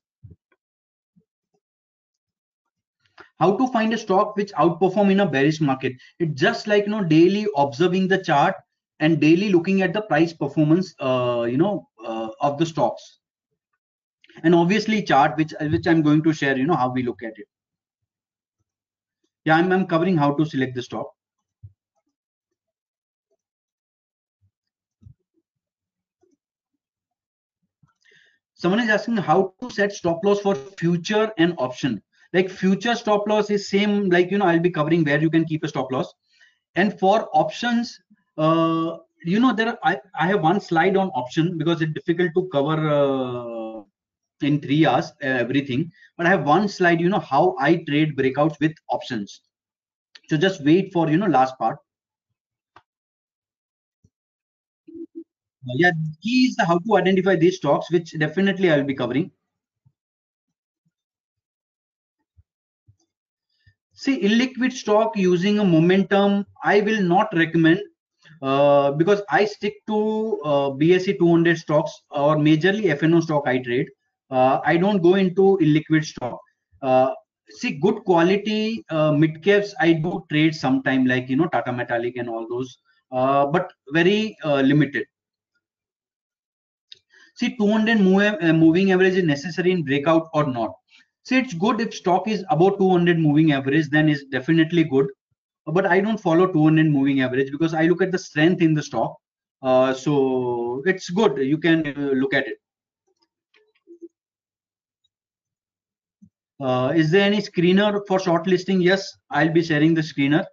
How 3.40 3.56
to 3.58 3.68
find 3.68 3.94
a 3.94 3.98
stock 3.98 4.36
which 4.36 4.52
outperform 4.54 5.12
in 5.12 5.20
a 5.20 5.30
bearish 5.30 5.60
market? 5.62 5.94
It's 6.20 6.40
just 6.40 6.68
like 6.68 6.86
you 6.86 6.92
know 6.92 7.04
daily 7.04 7.48
observing 7.56 8.08
the 8.08 8.18
chart 8.18 8.56
and 9.00 9.20
daily 9.20 9.50
looking 9.50 9.82
at 9.82 9.94
the 9.94 10.02
price 10.02 10.34
performance 10.34 10.94
uh, 11.00 11.46
you 11.50 11.58
know 11.58 11.88
uh, 12.06 12.30
of 12.42 12.58
the 12.58 12.66
stocks. 12.66 13.20
And 14.44 14.56
obviously 14.56 15.04
chart 15.04 15.38
which 15.38 15.54
which 15.62 15.88
i'm 15.88 16.02
going 16.02 16.24
to 16.24 16.34
share 16.34 16.58
you 16.58 16.66
know 16.66 16.76
how 16.76 16.92
we 16.92 17.04
look 17.04 17.22
at 17.24 17.34
it. 17.38 17.48
Yeah 19.46 19.56
i'm, 19.58 19.72
I'm 19.72 19.88
covering 19.88 20.18
how 20.18 20.34
to 20.34 20.46
select 20.46 20.76
the 20.76 20.82
stock. 20.82 21.12
Someone 28.56 28.80
is 28.80 28.90
asking 28.90 29.18
how 29.18 29.54
to 29.62 29.70
set 29.70 29.92
stop 29.92 30.24
loss 30.24 30.40
for 30.40 30.56
future 30.56 31.32
and 31.38 31.54
option. 31.58 32.02
Like 32.32 32.50
future 32.50 32.96
stop 32.96 33.28
loss 33.28 33.50
is 33.50 33.70
same 33.70 34.10
like 34.10 34.32
you 34.32 34.38
know 34.38 34.46
i'll 34.46 34.60
be 34.60 34.72
covering 34.72 35.04
where 35.04 35.22
you 35.22 35.30
can 35.30 35.46
keep 35.46 35.64
a 35.64 35.68
stop 35.68 35.92
loss. 35.92 36.14
And 36.76 36.98
for 37.00 37.30
options 37.34 38.00
uh, 38.38 38.98
you 39.24 39.40
know 39.40 39.54
there 39.54 39.70
are, 39.70 39.80
I, 39.84 40.00
I 40.20 40.28
have 40.28 40.42
one 40.42 40.60
slide 40.60 40.98
on 40.98 41.10
option 41.10 41.58
because 41.58 41.82
it's 41.82 41.94
difficult 41.94 42.32
to 42.36 42.50
cover 42.52 42.90
uh, 42.90 43.84
in 44.46 44.60
three 44.62 44.86
hours 44.86 45.12
uh, 45.24 45.28
everything. 45.46 45.92
But 46.18 46.28
i 46.28 46.30
have 46.30 46.46
one 46.46 46.68
slide 46.68 47.00
you 47.02 47.10
know 47.10 47.20
how 47.20 47.56
i 47.60 47.76
trade 47.88 48.16
breakouts 48.18 48.60
with 48.60 48.74
options. 48.90 49.42
So 50.30 50.38
just 50.38 50.64
wait 50.64 50.92
for 50.94 51.10
you 51.10 51.18
know 51.18 51.28
last 51.28 51.58
part. 51.58 51.78
Yeah 55.76 55.92
key 56.22 56.46
is 56.48 56.56
how 56.68 56.78
to 56.80 56.98
identify 56.98 57.36
these 57.36 57.58
stocks 57.58 57.92
which 57.92 58.18
definitely 58.20 58.72
i'll 58.72 58.84
be 58.84 58.94
covering. 58.96 59.32
See 63.94 64.20
illiquid 64.22 64.74
stock 64.74 65.16
using 65.16 65.60
a 65.60 65.64
momentum 65.64 66.46
i 66.64 66.82
will 66.82 67.02
not 67.02 67.30
recommend 67.34 67.80
uh, 68.44 68.92
because 68.92 69.22
I 69.30 69.46
stick 69.46 69.76
to 69.88 70.42
uh, 70.44 70.70
BSE 70.72 71.18
200 71.18 71.58
stocks 71.58 71.94
or 72.12 72.36
majorly 72.36 72.94
FNO 73.00 73.24
stock 73.24 73.44
I 73.48 73.60
trade. 73.60 73.88
Uh, 74.30 74.60
I 74.66 74.76
don't 74.76 75.02
go 75.02 75.16
into 75.16 75.58
illiquid 75.62 76.04
stock. 76.04 76.42
Uh, 76.82 77.12
see, 77.50 77.80
good 77.80 78.04
quality 78.04 78.84
uh, 78.90 79.14
mid 79.14 79.42
caps 79.46 79.74
I 79.80 79.94
do 79.94 80.26
trade 80.30 80.54
sometime, 80.56 81.06
like 81.06 81.30
you 81.30 81.38
know 81.38 81.48
Tata 81.48 81.72
Metaliks 81.72 82.20
and 82.20 82.28
all 82.30 82.46
those, 82.50 82.78
but 83.12 83.72
very 83.94 84.36
limited. 84.44 85.06
See, 87.36 87.56
200 87.56 88.02
move, 88.02 88.42
moving 88.42 88.92
average 88.92 89.16
is 89.16 89.24
necessary 89.24 89.72
in 89.72 89.84
breakout 89.84 90.28
or 90.34 90.48
not. 90.48 90.74
See, 91.24 91.38
it's 91.38 91.54
good 91.54 91.80
if 91.80 91.94
stock 91.94 92.28
is 92.28 92.44
above 92.50 92.78
200 92.78 93.18
moving 93.18 93.54
average, 93.54 93.88
then 93.90 94.10
it's 94.10 94.26
definitely 94.26 94.84
good 94.84 95.08
but 95.66 95.86
I 95.86 96.02
don't 96.02 96.20
follow 96.20 96.52
200 96.52 96.90
moving 96.90 97.22
average 97.22 97.52
because 97.52 97.74
I 97.74 97.84
look 97.86 98.02
at 98.02 98.12
the 98.12 98.20
strength 98.20 98.62
in 98.62 98.74
the 98.74 98.84
stock. 98.84 99.16
Uh, 99.62 99.94
so 99.94 100.82
it's 100.86 101.10
good. 101.10 101.38
You 101.38 101.58
can 101.58 101.88
uh, 101.88 102.12
look 102.14 102.34
at 102.34 102.48
it. 102.48 102.58
Uh, 106.60 106.94
is 106.96 107.12
there 107.12 107.24
any 107.24 107.42
screener 107.42 108.02
for 108.08 108.20
shortlisting? 108.20 108.84
Yes, 108.84 109.18
I'll 109.30 109.52
be 109.52 109.64
sharing 109.64 109.94
the 109.94 110.02
screener. 110.02 110.46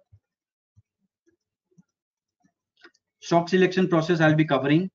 Stock 3.21 3.49
selection 3.49 3.87
process 3.87 4.19
I'll 4.19 4.35
be 4.35 4.45
covering. 4.45 4.89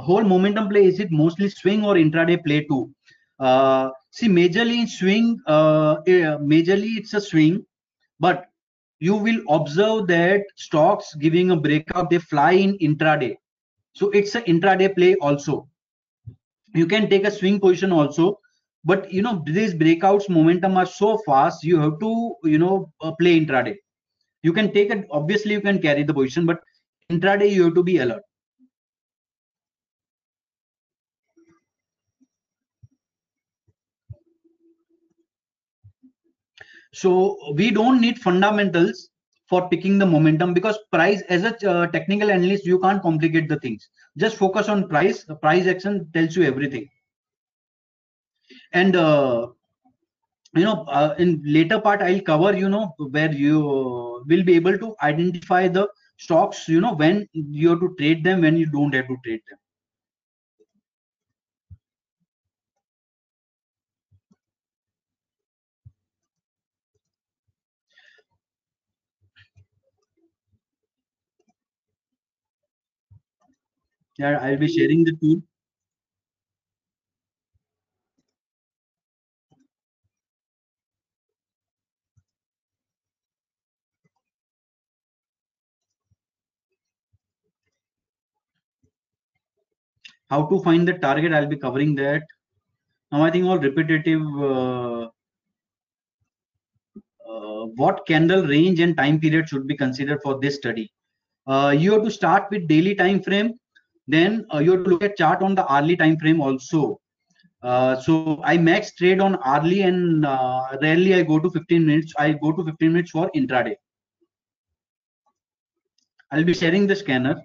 Whole 0.00 0.22
momentum 0.22 0.68
play 0.68 0.84
is 0.84 1.00
it 1.00 1.10
mostly 1.10 1.48
swing 1.48 1.84
or 1.84 1.94
intraday 1.94 2.42
play 2.44 2.64
too? 2.64 2.90
Uh, 3.38 3.90
see 4.10 4.28
majorly 4.28 4.80
in 4.80 4.86
swing 4.88 5.38
uh, 5.46 5.96
eh, 6.06 6.36
majorly 6.52 6.96
it's 6.96 7.14
a 7.14 7.20
swing 7.20 7.64
but 8.18 8.46
you 9.00 9.14
will 9.14 9.40
observe 9.48 10.08
that 10.08 10.42
stocks 10.56 11.14
giving 11.14 11.52
a 11.52 11.56
breakout 11.56 12.10
they 12.10 12.18
fly 12.18 12.52
in 12.52 12.76
intraday. 12.78 13.36
So 13.92 14.10
it's 14.10 14.34
an 14.34 14.42
intraday 14.42 14.94
play 14.94 15.14
also. 15.16 15.68
You 16.74 16.86
can 16.86 17.08
take 17.08 17.24
a 17.24 17.30
swing 17.30 17.60
position 17.60 17.92
also 17.92 18.38
but 18.84 19.12
you 19.12 19.22
know 19.22 19.42
these 19.46 19.74
breakouts 19.74 20.28
momentum 20.28 20.76
are 20.76 20.86
so 20.86 21.18
fast 21.26 21.64
you 21.64 21.80
have 21.80 21.98
to 22.00 22.34
you 22.44 22.58
know 22.58 22.92
uh, 23.00 23.12
play 23.12 23.40
intraday. 23.40 23.76
You 24.42 24.52
can 24.52 24.72
take 24.72 24.90
it 24.90 25.06
obviously 25.10 25.52
you 25.52 25.60
can 25.60 25.80
carry 25.80 26.02
the 26.02 26.14
position 26.14 26.46
but 26.46 26.60
intraday 27.10 27.50
you 27.50 27.64
have 27.64 27.74
to 27.74 27.82
be 27.82 27.98
alert 27.98 28.22
So 36.92 37.52
we 37.54 37.70
don't 37.70 38.00
need 38.00 38.18
fundamentals 38.18 39.10
for 39.48 39.68
picking 39.68 39.98
the 39.98 40.06
momentum 40.06 40.54
because 40.54 40.78
price 40.92 41.22
as 41.28 41.44
a 41.44 41.70
uh, 41.70 41.86
technical 41.88 42.30
analyst 42.30 42.66
you 42.66 42.78
can't 42.80 43.02
complicate 43.02 43.48
the 43.48 43.58
things. 43.60 43.88
Just 44.16 44.36
focus 44.36 44.68
on 44.68 44.88
price. 44.88 45.24
The 45.24 45.36
price 45.36 45.66
action 45.66 46.08
tells 46.12 46.36
you 46.36 46.42
everything. 46.44 46.88
And 48.72 48.96
uh, 48.96 49.48
you 50.54 50.64
know 50.64 50.84
uh, 50.98 51.14
in 51.18 51.30
later 51.56 51.78
part 51.86 52.02
i'll 52.02 52.20
cover 52.30 52.52
you 52.56 52.68
know 52.68 52.84
where 53.16 53.32
you 53.32 53.58
will 54.30 54.44
be 54.50 54.54
able 54.60 54.78
to 54.84 54.94
identify 55.02 55.66
the 55.68 55.86
stocks 56.18 56.68
you 56.68 56.80
know 56.80 56.94
when 56.94 57.26
you 57.34 57.70
have 57.70 57.80
to 57.80 57.94
trade 57.98 58.24
them 58.24 58.40
when 58.42 58.56
you 58.56 58.66
don't 58.76 58.94
have 58.94 59.06
to 59.08 59.16
trade 59.24 59.40
them 59.48 59.57
Yeah, 74.18 74.38
I'll 74.42 74.56
be 74.56 74.68
sharing 74.68 75.04
the 75.04 75.12
tool. 75.12 75.42
How 90.30 90.46
to 90.46 90.60
find 90.62 90.86
the 90.86 90.94
target, 90.94 91.32
I'll 91.32 91.46
be 91.46 91.56
covering 91.56 91.94
that. 91.96 92.22
Now 93.10 93.22
I 93.24 93.30
think 93.30 93.46
all 93.46 93.58
repetitive 93.58 94.20
uh, 94.38 95.08
uh, 97.26 97.66
what 97.76 98.06
candle 98.06 98.46
range 98.46 98.80
and 98.80 98.96
time 98.96 99.18
period 99.18 99.48
should 99.48 99.66
be 99.66 99.76
considered 99.76 100.20
for 100.22 100.38
this 100.40 100.56
study. 100.56 100.92
Uh, 101.46 101.74
you 101.76 101.92
have 101.92 102.04
to 102.04 102.10
start 102.10 102.50
with 102.50 102.68
daily 102.68 102.94
time 102.94 103.22
frame 103.22 103.54
then 104.08 104.46
uh, 104.52 104.58
you 104.58 104.72
have 104.72 104.84
to 104.84 104.90
look 104.90 105.02
at 105.02 105.16
chart 105.16 105.42
on 105.42 105.54
the 105.54 105.66
hourly 105.72 105.96
time 105.96 106.16
frame 106.18 106.40
also 106.40 107.00
uh, 107.62 107.94
so 108.00 108.40
i 108.44 108.56
max 108.56 108.94
trade 108.94 109.20
on 109.20 109.38
hourly 109.44 109.82
and 109.82 110.24
uh, 110.24 110.62
rarely 110.82 111.14
i 111.14 111.22
go 111.22 111.38
to 111.38 111.50
15 111.50 111.86
minutes 111.86 112.14
i 112.18 112.32
go 112.32 112.52
to 112.52 112.64
15 112.64 112.92
minutes 112.92 113.10
for 113.10 113.30
intraday 113.36 113.76
i'll 116.32 116.50
be 116.52 116.58
sharing 116.62 116.86
the 116.86 116.96
scanner 116.96 117.36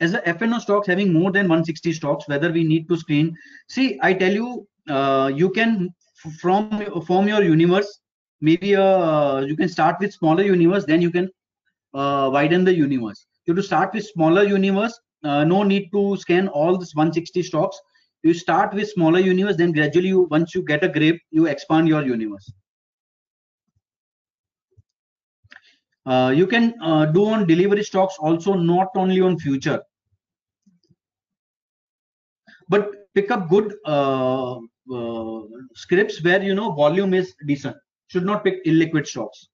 as 0.00 0.14
a 0.14 0.20
FNO 0.20 0.60
stocks 0.60 0.86
having 0.86 1.12
more 1.12 1.30
than 1.30 1.46
160 1.46 1.92
stocks, 1.92 2.26
whether 2.26 2.50
we 2.50 2.64
need 2.64 2.88
to 2.88 2.96
screen. 2.96 3.36
See, 3.68 3.98
I 4.02 4.14
tell 4.14 4.32
you, 4.32 4.66
uh, 4.88 5.30
you 5.34 5.50
can 5.50 5.94
from 6.40 7.02
from 7.06 7.28
your 7.28 7.42
universe 7.42 8.00
maybe 8.40 8.76
uh, 8.76 9.40
you 9.40 9.56
can 9.56 9.68
start 9.68 9.96
with 10.00 10.12
smaller 10.12 10.42
universe 10.42 10.84
then 10.84 11.02
you 11.02 11.10
can 11.10 11.28
uh, 11.94 12.30
widen 12.32 12.64
the 12.64 12.74
universe. 12.74 13.26
You 13.46 13.54
to 13.54 13.62
start 13.62 13.92
with 13.94 14.06
smaller 14.06 14.44
universe 14.44 14.98
uh, 15.24 15.44
no 15.44 15.62
need 15.62 15.90
to 15.92 16.16
scan 16.16 16.48
all 16.48 16.78
this 16.78 16.94
160 16.94 17.42
stocks. 17.42 17.78
You 18.22 18.34
start 18.34 18.74
with 18.74 18.88
smaller 18.88 19.18
universe 19.18 19.56
then 19.56 19.72
gradually 19.72 20.08
you 20.08 20.22
once 20.30 20.54
you 20.54 20.62
get 20.62 20.84
a 20.84 20.88
grip 20.88 21.18
you 21.30 21.46
expand 21.46 21.88
your 21.88 22.02
universe. 22.04 22.52
Uh, 26.06 26.32
you 26.34 26.46
can 26.46 26.74
uh, 26.82 27.06
do 27.06 27.26
on 27.26 27.46
delivery 27.46 27.84
stocks 27.84 28.16
also 28.18 28.54
not 28.54 28.88
only 28.96 29.20
on 29.20 29.38
future. 29.38 29.80
But 32.68 32.90
pick 33.14 33.30
up 33.30 33.48
good 33.48 33.74
uh, 33.84 34.58
uh, 34.92 35.40
scripts 35.74 36.22
where 36.22 36.42
you 36.42 36.54
know 36.54 36.72
volume 36.72 37.14
is 37.14 37.34
decent. 37.46 37.76
Should 38.08 38.24
not 38.24 38.44
pick 38.44 38.64
illiquid 38.64 39.06
stocks 39.06 39.48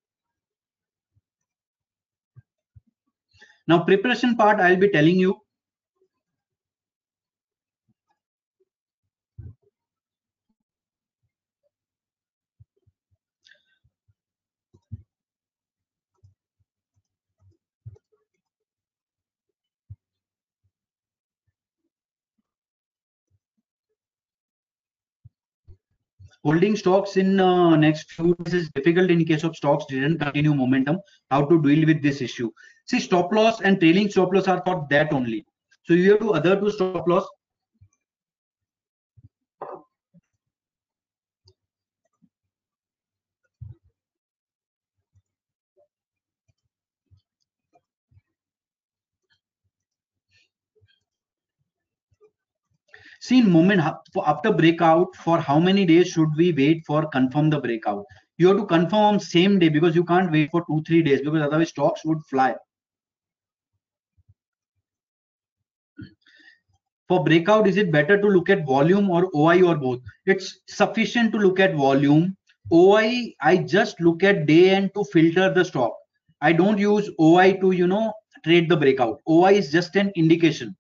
now 3.68 3.79
preparation 3.85 4.37
part 4.37 4.61
i'll 4.61 4.83
be 4.85 4.88
telling 4.90 5.16
you 5.16 5.35
holding 26.46 26.76
stocks 26.76 27.16
in 27.16 27.40
uh, 27.40 27.74
next 27.76 28.12
few 28.12 28.35
days 28.44 28.54
is 28.54 28.70
difficult 28.76 29.11
in 29.11 29.24
case 29.24 29.42
of 29.42 29.56
stocks 29.56 29.85
didn't 29.88 30.18
continue 30.18 30.54
momentum. 30.54 30.98
How 31.32 31.44
to 31.44 31.61
deal 31.61 31.85
with 31.87 32.02
this 32.02 32.22
issue? 32.22 32.50
See 32.87 33.00
stop 33.00 33.32
loss 33.32 33.61
and 33.62 33.80
trailing 33.80 34.11
stop 34.11 34.32
loss 34.32 34.46
are 34.46 34.62
for 34.64 34.87
that 34.90 35.12
only. 35.12 35.44
So 35.87 35.94
you 35.94 36.12
have 36.12 36.20
to 36.20 36.35
other 36.35 36.54
to 36.61 36.70
stop 36.70 37.09
loss 37.09 37.26
see 53.26 53.42
moment 53.42 53.80
after 54.26 54.52
breakout 54.52 55.16
for 55.16 55.38
how 55.40 55.58
many 55.58 55.84
days 55.84 56.08
should 56.08 56.28
we 56.36 56.52
wait 56.52 56.84
for 56.86 57.06
confirm 57.08 57.50
the 57.50 57.60
breakout? 57.60 58.04
You 58.38 58.48
have 58.48 58.58
to 58.58 58.66
confirm 58.66 59.18
same 59.18 59.58
day 59.58 59.68
because 59.68 59.96
you 59.96 60.04
can't 60.04 60.30
wait 60.30 60.50
for 60.50 60.64
two 60.68 60.82
three 60.86 61.02
days 61.02 61.20
because 61.22 61.42
otherwise 61.42 61.70
stocks 61.70 62.04
would 62.04 62.22
fly. 62.30 62.54
For 67.08 67.22
breakout 67.24 67.66
is 67.66 67.76
it 67.76 67.92
better 67.92 68.20
to 68.20 68.28
look 68.28 68.50
at 68.50 68.66
volume 68.66 69.10
or 69.10 69.28
oi 69.34 69.62
or 69.62 69.76
both? 69.76 70.00
It's 70.26 70.60
sufficient 70.68 71.32
to 71.32 71.38
look 71.38 71.60
at 71.60 71.74
volume. 71.74 72.36
Oi 72.72 73.32
i 73.40 73.56
just 73.56 74.00
look 74.00 74.24
at 74.24 74.46
day 74.46 74.70
end 74.70 74.90
to 74.94 75.04
filter 75.12 75.52
the 75.52 75.64
stock. 75.64 75.92
I 76.40 76.52
don't 76.52 76.78
use 76.78 77.10
oi 77.20 77.52
to 77.60 77.70
you 77.72 77.86
know 77.86 78.12
trade 78.44 78.68
the 78.68 78.76
breakout. 78.76 79.20
Oi 79.28 79.52
is 79.54 79.70
just 79.70 79.96
an 79.96 80.10
indication 80.16 80.76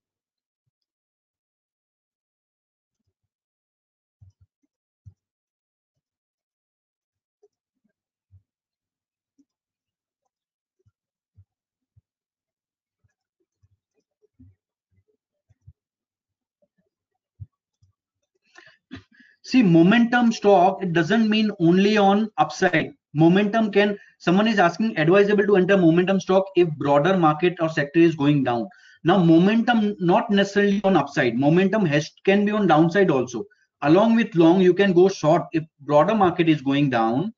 see 19.46 19.62
momentum 19.62 20.32
stock 20.32 20.82
it 20.82 20.92
doesn't 20.92 21.30
mean 21.30 21.50
only 21.60 21.96
on 21.96 22.28
upside. 22.36 22.92
Momentum 23.14 23.70
can 23.70 23.96
someone 24.18 24.48
is 24.48 24.58
asking 24.58 24.98
advisable 24.98 25.46
to 25.46 25.56
enter 25.56 25.76
momentum 25.78 26.18
stock 26.18 26.46
if 26.56 26.68
broader 26.82 27.16
market 27.16 27.54
or 27.60 27.68
sector 27.68 28.00
is 28.00 28.16
going 28.16 28.42
down. 28.42 28.68
Now 29.04 29.18
momentum 29.18 29.94
not 30.00 30.30
necessarily 30.30 30.80
on 30.82 30.96
upside. 30.96 31.38
Momentum 31.38 31.86
has 31.86 32.10
can 32.24 32.44
be 32.44 32.50
on 32.50 32.66
downside 32.66 33.10
also. 33.10 33.44
Along 33.82 34.16
with 34.16 34.34
long 34.34 34.60
you 34.60 34.74
can 34.74 34.92
go 34.92 35.08
short. 35.08 35.44
If 35.52 35.64
broader 35.80 36.16
market 36.16 36.48
is 36.48 36.60
going 36.60 36.90
down 36.90 37.32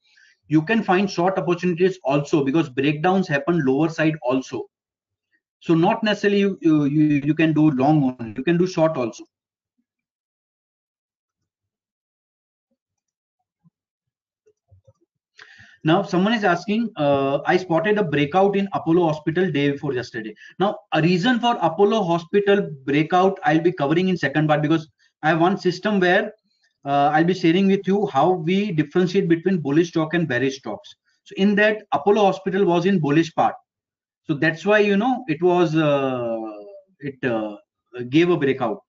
you 0.51 0.63
can 0.63 0.83
find 0.83 1.11
short 1.11 1.39
opportunities 1.39 1.99
also 2.05 2.43
because 2.43 2.71
breakdowns 2.71 3.29
happen 3.29 3.67
lower 3.67 3.91
side 3.91 4.15
also. 4.23 4.63
So 5.61 5.75
not 5.75 6.03
necessarily 6.03 6.39
you 6.39 6.59
you, 6.63 7.21
you 7.33 7.35
can 7.35 7.53
do 7.53 7.71
long 7.73 8.01
one 8.01 8.35
you 8.39 8.45
can 8.45 8.57
do 8.57 8.67
short 8.67 8.97
also 8.97 9.25
Now, 15.89 16.03
someone 16.03 16.35
is 16.35 16.45
asking, 16.45 16.91
uh, 16.97 17.39
I 17.47 17.57
spotted 17.57 17.97
a 17.97 18.05
breakout 18.05 18.57
in 18.57 18.69
Apollo 18.75 19.07
Hospital 19.07 19.51
day 19.51 19.71
before 19.71 19.95
yesterday. 19.95 20.35
Now, 20.59 20.77
a 20.93 21.01
reason 21.01 21.41
for 21.41 21.57
Apollo 21.63 22.03
Hospital 22.03 22.69
breakout, 22.85 23.39
I'll 23.43 23.63
be 23.63 23.73
covering 23.73 24.09
in 24.09 24.19
second 24.19 24.49
part 24.49 24.61
because 24.61 24.87
I 25.23 25.31
have 25.31 25.41
one 25.41 25.57
system 25.57 25.99
where 25.99 26.31
uh, 26.85 27.09
I'll 27.15 27.25
be 27.25 27.33
sharing 27.33 27.69
with 27.69 27.89
you 27.89 28.07
how 28.09 28.33
we 28.33 28.71
differentiate 28.71 29.31
between 29.31 29.63
bullish 29.63 29.89
stock 29.89 30.13
and 30.13 30.29
bearish 30.29 30.59
stocks. 30.59 30.95
So 31.25 31.33
in 31.39 31.55
that, 31.55 31.85
Apollo 31.93 32.23
Hospital 32.23 32.67
was 32.67 32.85
in 32.85 32.99
bullish 32.99 33.35
part. 33.35 33.55
So 34.27 34.35
that's 34.35 34.67
why, 34.67 34.81
you 34.81 34.99
know, 34.99 35.25
it 35.27 35.43
was, 35.43 35.75
uh, 35.75 36.39
it 37.01 37.25
uh, 37.25 37.57
gave 38.11 38.29
a 38.29 38.37
breakout. 38.37 38.83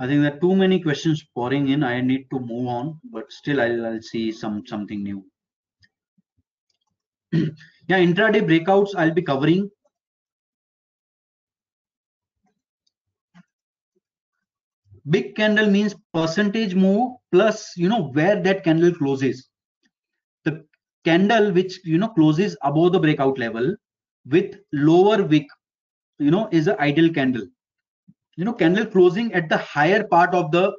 I 0.00 0.06
think 0.06 0.22
there 0.22 0.34
are 0.34 0.40
too 0.40 0.56
many 0.56 0.80
questions 0.80 1.22
pouring 1.34 1.68
in. 1.68 1.84
I 1.84 2.00
need 2.00 2.30
to 2.30 2.40
move 2.40 2.68
on, 2.68 2.98
but 3.12 3.30
still 3.30 3.60
I'll, 3.60 3.84
I'll 3.84 4.00
see 4.00 4.32
some 4.32 4.66
something 4.66 5.02
new. 5.02 5.26
yeah, 7.32 7.98
intraday 7.98 8.40
breakouts 8.40 8.94
I'll 8.96 9.12
be 9.12 9.20
covering. 9.20 9.70
Big 15.10 15.36
candle 15.36 15.70
means 15.70 15.94
percentage 16.14 16.74
move 16.74 17.16
plus 17.30 17.76
you 17.76 17.90
know 17.90 18.04
where 18.12 18.42
that 18.42 18.64
candle 18.64 18.94
closes. 18.94 19.50
The 20.44 20.64
candle 21.04 21.52
which 21.52 21.78
you 21.84 21.98
know 21.98 22.08
closes 22.08 22.56
above 22.62 22.92
the 22.92 23.00
breakout 23.00 23.38
level 23.38 23.76
with 24.24 24.56
lower 24.72 25.22
wick, 25.22 25.46
you 26.18 26.30
know, 26.30 26.48
is 26.52 26.68
an 26.68 26.76
ideal 26.78 27.12
candle 27.12 27.46
you 28.36 28.44
know 28.44 28.52
candle 28.52 28.86
closing 28.86 29.32
at 29.34 29.48
the 29.48 29.58
higher 29.58 30.04
part 30.04 30.34
of 30.34 30.50
the 30.50 30.72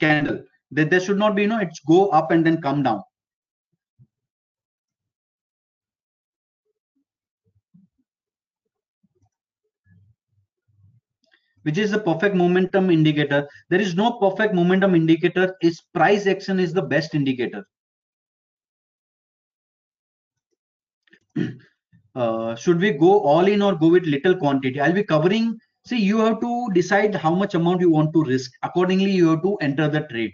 candle. 0.00 0.42
That 0.72 0.90
there 0.90 1.00
should 1.00 1.18
not 1.18 1.34
be 1.34 1.42
you 1.42 1.48
know 1.48 1.58
it's 1.58 1.80
go 1.80 2.08
up 2.08 2.30
and 2.30 2.44
then 2.44 2.60
come 2.60 2.82
down. 2.82 3.02
Which 11.62 11.76
is 11.76 11.90
the 11.90 11.98
perfect 11.98 12.34
momentum 12.34 12.90
indicator. 12.90 13.46
There 13.68 13.80
is 13.80 13.94
no 13.94 14.12
perfect 14.12 14.54
momentum 14.54 14.94
indicator. 14.94 15.54
Is 15.60 15.82
price 15.92 16.26
action 16.26 16.58
is 16.58 16.72
the 16.72 16.82
best 16.82 17.14
indicator. 17.14 17.64
Uh, 22.16 22.56
should 22.56 22.80
we 22.80 22.90
go 22.90 23.20
all 23.20 23.46
in 23.46 23.62
or 23.62 23.76
go 23.76 23.88
with 23.88 24.04
little 24.04 24.34
quantity? 24.34 24.80
I'll 24.80 24.92
be 24.92 25.04
covering 25.04 25.56
See, 25.86 25.98
you 25.98 26.18
have 26.18 26.40
to 26.40 26.68
decide 26.72 27.14
how 27.14 27.34
much 27.34 27.54
amount 27.54 27.80
you 27.80 27.90
want 27.90 28.12
to 28.12 28.22
risk. 28.22 28.52
Accordingly, 28.62 29.10
you 29.10 29.28
have 29.30 29.42
to 29.42 29.56
enter 29.56 29.88
the 29.88 30.00
trade. 30.10 30.32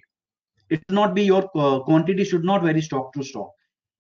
It 0.69 0.81
should 0.81 0.95
not 0.95 1.15
be 1.15 1.23
your 1.23 1.49
uh, 1.55 1.81
quantity 1.81 2.25
should 2.25 2.45
not 2.45 2.63
vary 2.63 2.83
stock 2.83 3.13
to 3.15 3.23
stock. 3.23 3.53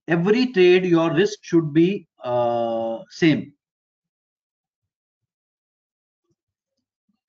Every 0.09 0.53
trade, 0.53 0.85
your 0.85 1.13
risk 1.13 1.39
should 1.43 1.73
be 1.73 2.09
uh, 2.23 2.99
same. 3.11 3.53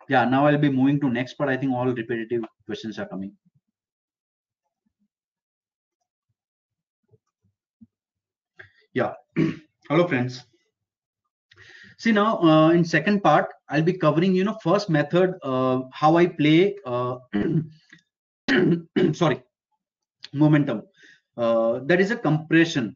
Yeah, 0.10 0.25
now 0.25 0.47
I'll 0.47 0.58
be 0.58 0.69
moving 0.69 0.99
to 1.01 1.10
next, 1.10 1.36
but 1.38 1.49
I 1.49 1.58
think 1.58 1.73
all 1.73 1.88
repetitive 1.88 2.43
questions 2.65 2.97
are 2.97 3.08
coming. 3.08 3.34
Yeah. 8.93 9.13
Hello, 9.89 10.08
friends. 10.08 10.43
See 11.99 12.12
now 12.12 12.39
uh, 12.39 12.69
in 12.71 12.84
second 12.86 13.21
part, 13.21 13.47
I'll 13.69 13.84
be 13.84 13.93
covering, 13.93 14.34
you 14.34 14.43
know, 14.43 14.58
first 14.63 14.89
method, 14.89 15.36
uh, 15.43 15.82
how 15.91 16.17
I 16.17 16.27
play, 16.27 16.75
uh, 16.86 17.17
sorry, 19.13 19.43
momentum. 20.34 20.84
Uh, 21.36 21.80
that 21.86 21.99
is 21.99 22.12
a 22.12 22.15
compression. 22.15 22.95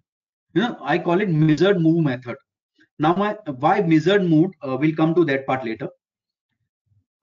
You 0.54 0.62
know, 0.62 0.78
I 0.82 0.98
call 0.98 1.22
it 1.22 1.30
measured 1.30 1.82
move 1.82 2.04
method. 2.04 2.36
Now, 3.00 3.16
my 3.16 3.38
why 3.60 3.82
measured 3.82 4.24
move, 4.30 4.52
uh, 4.62 4.78
we'll 4.80 4.96
come 4.96 5.14
to 5.16 5.26
that 5.26 5.46
part 5.46 5.66
later. 5.66 5.90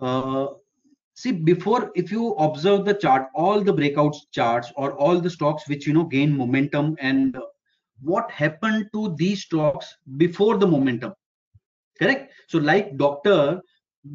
Uh, 0.01 0.49
see, 1.15 1.33
before, 1.33 1.91
if 1.95 2.11
you 2.13 2.33
observe 2.35 2.85
the 2.85 2.95
chart, 2.95 3.29
all 3.35 3.61
the 3.63 3.73
breakouts 3.73 4.17
charts 4.33 4.73
or 4.77 4.93
all 4.93 5.21
the 5.21 5.31
stocks 5.31 5.69
which, 5.69 5.87
you 5.87 5.93
know, 5.93 6.05
gain 6.05 6.37
momentum 6.37 6.97
and 7.01 7.37
what 8.03 8.31
happened 8.31 8.89
to 8.93 9.15
these 9.17 9.43
stocks 9.43 9.97
before 10.17 10.59
the 10.59 10.67
momentum 10.67 11.13
correct. 11.99 12.33
So 12.47 12.59
like 12.59 12.97
doctor 12.97 13.61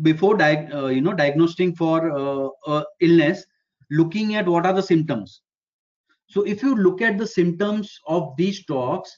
before 0.01 0.41
uh, 0.41 0.87
you 0.87 1.01
know 1.01 1.13
diagnosing 1.13 1.75
for 1.75 2.51
uh, 2.67 2.83
illness 2.99 3.45
looking 3.91 4.35
at 4.35 4.47
what 4.47 4.65
are 4.65 4.73
the 4.73 4.83
symptoms. 4.83 5.41
So 6.27 6.43
if 6.43 6.63
you 6.63 6.75
look 6.75 7.01
at 7.01 7.17
the 7.17 7.27
symptoms 7.27 7.99
of 8.07 8.33
these 8.37 8.59
stocks 8.59 9.17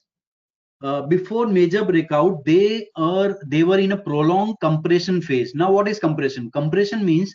uh, 0.84 1.04
before 1.04 1.48
major 1.48 1.86
breakout 1.86 2.44
they 2.46 2.88
are 2.96 3.40
they 3.46 3.64
were 3.64 3.80
in 3.80 3.94
a 3.94 3.98
prolonged 3.98 4.60
compression 4.60 5.22
phase. 5.22 5.56
Now 5.56 5.72
what 5.72 5.88
is 5.88 6.00
compression? 6.00 6.52
Compression 6.52 7.06
means 7.06 7.34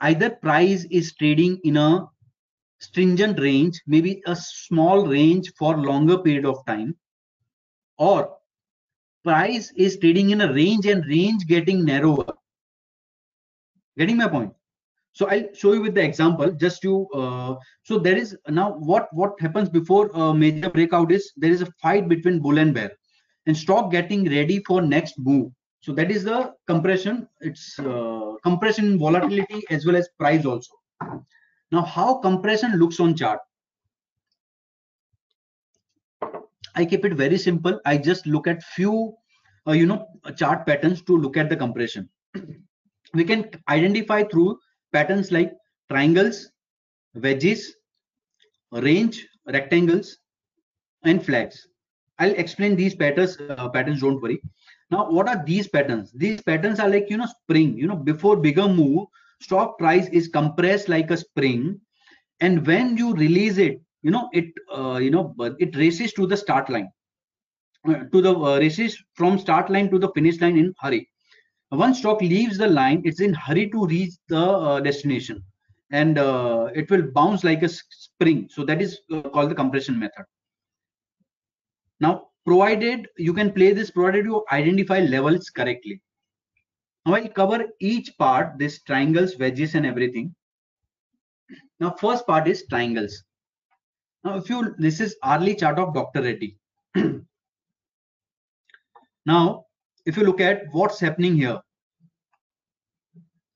either 0.00 0.30
price 0.30 0.86
is 0.90 1.14
trading 1.14 1.58
in 1.64 1.76
a 1.76 2.06
stringent 2.78 3.38
range 3.38 3.80
maybe 3.86 4.22
a 4.26 4.34
small 4.34 5.06
range 5.06 5.52
for 5.58 5.76
longer 5.76 6.16
period 6.16 6.46
of 6.46 6.64
time 6.66 6.96
or 7.98 8.36
price 9.24 9.72
is 9.76 9.98
trading 9.98 10.30
in 10.30 10.40
a 10.42 10.52
range 10.52 10.86
and 10.86 11.04
range 11.06 11.46
getting 11.46 11.84
narrower. 11.84 12.26
Getting 13.98 14.16
my 14.16 14.28
point? 14.28 14.52
So 15.12 15.28
I'll 15.28 15.52
show 15.54 15.72
you 15.72 15.82
with 15.82 15.94
the 15.94 16.02
example 16.02 16.52
just 16.52 16.82
to, 16.82 17.06
uh, 17.08 17.56
so 17.82 17.98
there 17.98 18.16
is 18.16 18.36
now 18.48 18.72
what, 18.72 19.08
what 19.12 19.32
happens 19.40 19.68
before 19.68 20.10
a 20.14 20.32
major 20.32 20.70
breakout 20.70 21.10
is 21.12 21.32
there 21.36 21.50
is 21.50 21.62
a 21.62 21.72
fight 21.82 22.08
between 22.08 22.38
bull 22.38 22.58
and 22.58 22.72
bear 22.72 22.92
and 23.46 23.56
stock 23.56 23.90
getting 23.90 24.30
ready 24.30 24.62
for 24.66 24.80
next 24.80 25.18
move. 25.18 25.50
So 25.80 25.92
that 25.94 26.10
is 26.10 26.24
the 26.24 26.54
compression. 26.66 27.26
It's 27.40 27.78
uh, 27.78 28.34
compression 28.42 28.98
volatility 28.98 29.64
as 29.70 29.84
well 29.86 29.96
as 29.96 30.08
price 30.18 30.44
also. 30.44 30.72
Now 31.72 31.82
how 31.82 32.18
compression 32.18 32.76
looks 32.76 33.00
on 33.00 33.16
chart. 33.16 33.40
I 36.74 36.84
keep 36.84 37.04
it 37.04 37.14
very 37.14 37.38
simple. 37.38 37.80
I 37.84 37.96
just 37.98 38.26
look 38.26 38.46
at 38.46 38.62
few 38.62 39.14
uh, 39.66 39.72
you 39.72 39.86
know 39.86 40.06
chart 40.36 40.66
patterns 40.66 41.02
to 41.02 41.16
look 41.16 41.36
at 41.36 41.48
the 41.48 41.56
compression. 41.56 42.08
We 43.14 43.24
can 43.24 43.50
identify 43.68 44.22
through 44.22 44.58
patterns 44.92 45.32
like 45.32 45.52
triangles 45.90 46.50
wedges 47.14 47.74
range 48.72 49.26
rectangles 49.46 50.18
and 51.04 51.24
flags. 51.24 51.66
I'll 52.18 52.34
explain 52.34 52.76
these 52.76 52.94
patterns 52.94 53.38
uh, 53.40 53.68
patterns 53.70 54.00
don't 54.00 54.20
worry. 54.22 54.40
Now 54.90 55.10
what 55.10 55.28
are 55.28 55.42
these 55.44 55.68
patterns? 55.68 56.12
These 56.12 56.42
patterns 56.42 56.78
are 56.80 56.88
like 56.88 57.06
you 57.10 57.16
know 57.16 57.26
spring. 57.42 57.76
You 57.76 57.88
know 57.88 57.96
before 57.96 58.36
bigger 58.36 58.68
move 58.68 59.06
stock 59.40 59.78
price 59.78 60.08
is 60.08 60.28
compressed 60.28 60.88
like 60.88 61.10
a 61.10 61.16
spring. 61.16 61.80
And 62.40 62.66
when 62.66 62.96
you 62.96 63.14
release 63.14 63.58
it 63.58 63.80
you 64.02 64.10
know 64.10 64.28
it 64.32 64.46
uh, 64.76 64.96
you 64.96 65.10
know 65.10 65.34
it 65.58 65.76
races 65.76 66.12
to 66.14 66.26
the 66.26 66.36
start 66.36 66.70
line. 66.70 66.90
Uh, 67.88 68.04
to 68.12 68.20
the 68.20 68.34
uh, 68.34 68.58
races 68.58 69.02
from 69.14 69.38
start 69.38 69.70
line 69.70 69.90
to 69.90 69.98
the 69.98 70.10
finish 70.12 70.38
line 70.40 70.58
in 70.58 70.74
hurry. 70.80 71.08
Once 71.70 71.98
stock 71.98 72.20
leaves 72.20 72.58
the 72.58 72.66
line 72.66 73.00
it's 73.04 73.20
in 73.20 73.32
hurry 73.32 73.70
to 73.70 73.86
reach 73.86 74.12
the 74.28 74.38
uh, 74.38 74.80
destination. 74.80 75.42
And 75.90 76.18
it 76.76 76.90
will 76.90 77.02
bounce 77.14 77.42
like 77.42 77.62
a 77.62 77.68
spring. 77.68 78.48
So 78.50 78.64
that 78.64 78.80
is 78.80 79.00
called 79.32 79.50
the 79.50 79.54
compression 79.54 79.98
method. 79.98 80.24
Now 82.00 82.28
provided 82.44 83.08
you 83.16 83.32
can 83.32 83.50
play 83.52 83.72
this 83.72 83.90
provided 83.90 84.26
you 84.26 84.44
identify 84.52 85.00
levels 85.00 85.48
correctly. 85.48 86.00
Now 87.06 87.14
i'll 87.14 87.28
cover 87.28 87.66
each 87.80 88.16
part 88.18 88.58
this 88.58 88.82
triangles 88.82 89.38
wedges 89.38 89.74
and 89.74 89.86
everything. 89.86 90.34
Now 91.80 91.92
first 91.92 92.26
part 92.26 92.46
is 92.46 92.66
triangles 92.68 93.24
now 94.24 94.36
if 94.36 94.48
you 94.50 94.74
this 94.78 95.00
is 95.00 95.16
hourly 95.22 95.54
chart 95.54 95.78
of 95.78 95.94
dr 95.94 96.22
reddy. 96.22 96.56
Now 99.26 99.66
if 100.06 100.16
you 100.16 100.24
look 100.24 100.40
at 100.40 100.62
what's 100.72 100.98
happening 100.98 101.36
here. 101.36 101.60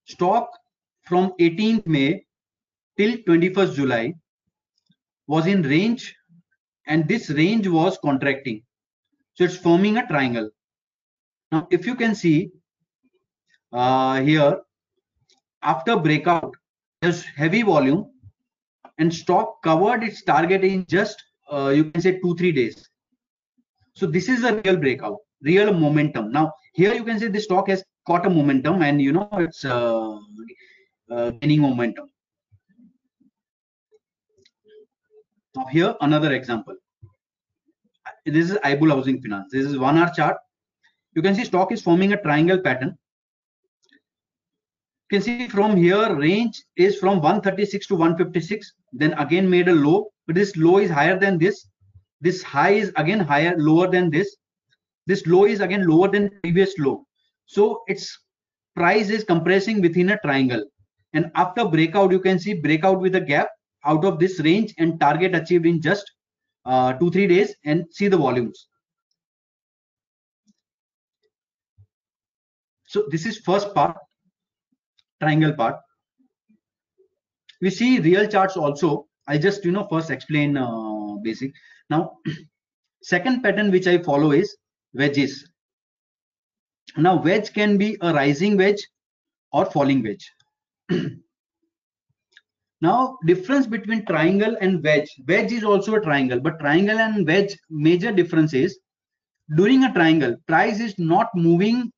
Stock 0.07 0.51
from 1.03 1.33
18th 1.41 1.87
may 1.87 2.25
till 2.99 3.17
21st 3.29 3.75
july 3.75 4.15
was 5.27 5.47
in 5.47 5.63
range 5.63 6.15
and 6.87 7.09
this 7.09 7.31
range 7.31 7.67
was 7.67 7.99
contracting. 8.05 8.63
So 9.35 9.45
it's 9.45 9.57
forming 9.57 9.97
a 9.97 10.07
triangle. 10.07 10.51
Now 11.51 11.67
if 11.71 11.87
you 11.87 11.95
can 11.95 12.15
see 12.15 12.51
uh, 13.73 14.21
here 14.21 14.61
after 15.63 15.97
breakout 15.97 16.55
there's 17.01 17.23
heavy 17.23 17.63
volume 17.63 18.11
and 18.99 19.13
stock 19.13 19.63
covered 19.63 20.03
its 20.03 20.23
target 20.23 20.65
in 20.65 20.85
just 20.89 21.23
uh, 21.53 21.69
you 21.69 21.91
can 21.91 22.01
say 22.01 22.19
two 22.21 22.35
three 22.37 22.53
days. 22.53 22.89
So 23.95 24.07
this 24.07 24.29
is 24.29 24.45
a 24.45 24.61
real 24.63 24.77
breakout 24.77 25.19
real 25.43 25.73
momentum. 25.73 26.33
Now 26.33 26.53
here 26.73 26.95
you 26.95 27.05
can 27.05 27.19
say 27.19 27.29
the 27.29 27.41
stock 27.41 27.69
has 27.69 27.85
caught 28.07 28.27
a 28.27 28.31
momentum 28.31 28.83
and 28.83 29.01
you 29.01 29.13
know 29.13 29.29
it's 29.33 29.65
uh, 29.65 30.19
uh, 31.11 31.31
gaining 31.43 31.61
momentum. 31.61 32.09
Now 35.55 35.67
here 35.67 35.95
another 36.01 36.33
example. 36.33 36.75
This 38.27 38.51
is 38.51 38.57
Ibul 38.59 38.91
housing 38.91 39.21
finance. 39.21 39.53
This 39.53 39.67
is 39.67 39.79
one 39.79 39.99
hour 39.99 40.11
chart. 40.17 40.37
You 41.15 41.23
can 41.23 41.35
see 41.35 41.45
stock 41.45 41.73
is 41.73 41.83
forming 41.83 42.13
a 42.13 42.21
triangle 42.21 42.59
pattern 42.59 42.97
you 45.11 45.19
can 45.19 45.23
see 45.23 45.49
from 45.49 45.77
here 45.77 46.15
range 46.17 46.63
is 46.77 46.99
from 46.99 47.21
136 47.21 47.87
to 47.89 47.95
156 47.95 48.73
then 48.93 49.13
again 49.15 49.49
made 49.49 49.69
a 49.69 49.73
low. 49.73 50.11
But 50.27 50.37
this 50.37 50.57
low 50.57 50.79
is 50.79 50.91
higher 50.91 51.19
than 51.19 51.37
this. 51.37 51.69
This 52.23 52.43
high 52.43 52.71
is 52.71 52.91
again 52.97 53.21
higher 53.21 53.55
lower 53.59 53.91
than 53.91 54.09
this. 54.09 54.37
This 55.07 55.27
low 55.27 55.45
is 55.45 55.61
again 55.61 55.87
lower 55.87 56.09
than 56.09 56.31
previous 56.43 56.79
low. 56.79 57.07
So 57.45 57.83
its 57.87 58.19
price 58.75 59.11
is 59.11 59.25
compressing 59.25 59.83
within 59.83 60.11
a 60.11 60.19
triangle. 60.21 60.65
And 61.13 61.31
after 61.35 61.67
breakout 61.67 62.11
you 62.11 62.21
can 62.21 62.39
see 62.39 62.55
breakout 62.55 63.01
with 63.01 63.15
a 63.15 63.21
gap 63.21 63.49
out 63.85 64.07
of 64.07 64.19
this 64.19 64.41
range 64.41 64.73
and 64.79 64.99
target 64.99 65.35
achieved 65.35 65.67
in 65.67 65.83
just 65.83 66.11
uh, 66.65 66.95
two 66.95 67.11
three 67.11 67.27
days 67.27 67.55
and 67.67 67.85
see 67.91 68.09
the 68.09 68.17
volumes. 68.17 68.69
So 72.87 73.05
this 73.11 73.27
is 73.27 73.39
first 73.39 73.75
part 73.75 73.99
triangle 75.25 75.55
part. 75.55 75.77
We 77.61 77.71
see 77.71 77.99
real 77.99 78.29
charts 78.29 78.57
also. 78.57 79.07
I 79.27 79.39
just 79.39 79.65
you 79.65 79.73
know 79.73 79.87
first 79.91 80.11
explain 80.11 80.57
uh, 80.57 81.17
basic. 81.23 81.53
Now 81.91 82.19
second 83.03 83.43
pattern 83.43 83.71
which 83.71 83.87
i 83.87 83.99
follow 83.99 84.33
is 84.33 84.57
wedges. 84.93 85.49
Now 86.97 87.15
wedge 87.23 87.53
can 87.53 87.79
be 87.79 87.97
a 88.01 88.13
rising 88.13 88.57
wedge 88.57 88.87
or 89.53 89.67
falling 89.67 90.03
wedge. 90.03 90.31
Now 92.81 93.17
difference 93.25 93.67
between 93.67 94.05
triangle 94.05 94.57
and 94.61 94.85
wedge. 94.85 95.09
Wedge 95.27 95.53
is 95.53 95.65
also 95.65 95.95
a 95.95 96.01
triangle 96.01 96.41
but 96.41 96.59
triangle 96.61 96.99
and 96.99 97.27
wedge 97.27 97.57
major 97.71 98.13
difference 98.13 98.53
is 98.53 98.79
during 99.57 99.85
a 99.85 99.93
triangle 99.95 100.37
price 100.47 100.81
is 100.81 100.99
not 100.99 101.31
moving 101.35 101.91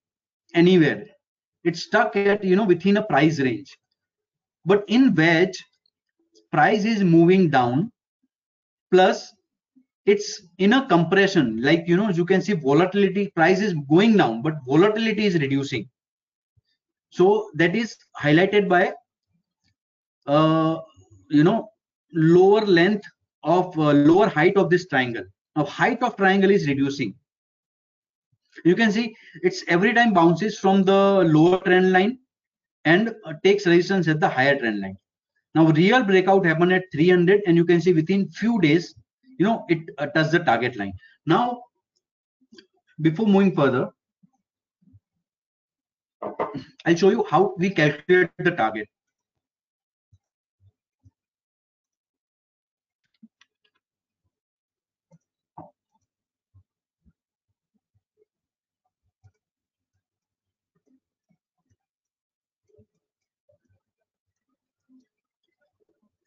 anywhere 0.54 1.06
it's 1.66 1.82
stuck 1.82 2.14
at 2.16 2.44
you 2.44 2.56
know 2.56 2.64
within 2.64 2.96
a 2.98 3.02
price 3.02 3.40
range. 3.40 3.76
But 4.64 4.84
in 4.86 5.14
wedge 5.14 5.62
price 6.52 6.84
is 6.84 7.02
moving 7.02 7.50
down 7.50 7.90
plus 8.92 9.32
it's 10.06 10.42
in 10.58 10.72
a 10.74 10.86
compression. 10.86 11.60
Like 11.60 11.84
you 11.88 11.96
know 11.96 12.10
you 12.10 12.24
can 12.24 12.40
see 12.40 12.52
volatility 12.52 13.32
price 13.34 13.60
is 13.60 13.74
going 13.90 14.16
down 14.16 14.42
but 14.42 14.54
volatility 14.66 15.26
is 15.26 15.34
reducing. 15.34 15.88
So 17.10 17.50
that 17.54 17.74
is 17.74 17.96
highlighted 18.22 18.68
by 18.68 18.92
uh, 20.26 20.78
you 21.30 21.42
know 21.42 21.68
lower 22.12 22.64
length 22.64 23.06
of 23.42 23.76
uh, 23.78 23.92
lower 23.92 24.28
height 24.28 24.56
of 24.56 24.70
this 24.70 24.86
triangle. 24.86 25.24
Now 25.56 25.64
height 25.64 26.02
of 26.02 26.16
triangle 26.16 26.50
is 26.50 26.68
reducing 26.68 27.14
you 28.64 28.74
can 28.76 28.92
see 28.92 29.14
it's 29.42 29.62
every 29.68 29.92
time 29.92 30.12
bounces 30.12 30.58
from 30.58 30.82
the 30.82 31.24
lower 31.26 31.60
trend 31.60 31.92
line 31.92 32.18
and 32.84 33.14
uh, 33.24 33.32
takes 33.44 33.66
resistance 33.66 34.08
at 34.08 34.20
the 34.20 34.28
higher 34.28 34.58
trend 34.58 34.80
line. 34.80 34.96
Now 35.54 35.68
real 35.68 36.02
breakout 36.02 36.44
happened 36.44 36.72
at 36.72 36.84
300 36.92 37.42
and 37.46 37.56
you 37.56 37.64
can 37.64 37.80
see 37.80 37.92
within 37.92 38.28
few 38.28 38.60
days 38.60 38.94
you 39.38 39.46
know 39.46 39.64
it 39.68 39.78
uh, 39.98 40.06
touches 40.06 40.32
the 40.32 40.40
target 40.40 40.76
line. 40.76 40.92
Now 41.26 41.62
before 43.00 43.26
moving 43.26 43.54
further 43.54 43.90
i'll 46.86 46.96
show 46.96 47.10
you 47.10 47.24
how 47.30 47.54
we 47.58 47.70
calculate 47.70 48.30
the 48.38 48.50
target 48.50 48.88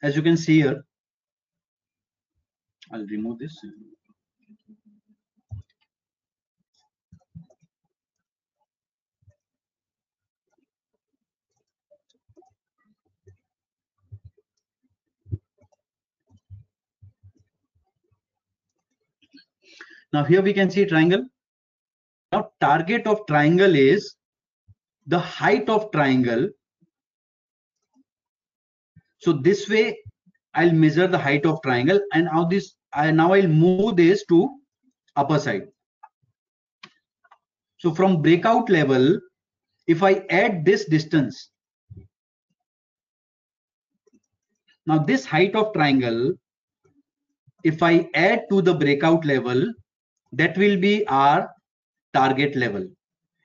as 0.02 0.16
you 0.16 0.22
can 0.22 0.38
see 0.38 0.62
here 0.62 0.84
i'll 2.92 3.06
remove 3.06 3.38
this. 3.40 3.56
Now 20.12 20.24
here 20.24 20.42
we 20.42 20.54
can 20.54 20.72
see 20.72 20.86
triangle. 20.86 21.24
Now 22.32 22.52
target 22.60 23.06
of 23.06 23.28
triangle 23.28 23.76
is 23.76 24.16
the 25.06 25.20
height 25.20 25.70
of 25.70 25.92
triangle 25.92 26.50
so 29.20 29.34
this 29.34 29.70
way 29.70 29.98
I'll 30.54 30.72
measure 30.72 31.08
the 31.08 31.18
height 31.18 31.46
of 31.46 31.62
triangle 31.62 32.00
and 32.14 32.26
now 32.26 32.46
this 32.46 32.76
I 32.94 33.12
now 33.12 33.34
I'll 33.34 33.48
move 33.48 33.96
this 33.96 34.26
to 34.28 34.50
upper 35.16 35.40
side. 35.40 35.68
So 37.78 37.94
from 37.94 38.22
breakout 38.22 38.70
level, 38.70 39.20
if 39.88 40.04
I 40.04 40.26
add 40.30 40.66
this 40.66 40.86
distance, 40.86 41.50
now 44.86 45.00
this 45.00 45.26
height 45.26 45.56
of 45.56 45.74
triangle, 45.74 46.34
if 47.64 47.84
I 47.84 48.10
add 48.14 48.44
to 48.50 48.62
the 48.62 48.74
breakout 48.74 49.26
level, 49.26 49.74
that 50.34 50.58
will 50.58 50.78
be 50.78 51.06
our 51.08 51.50
target 52.14 52.56
level. 52.56 52.86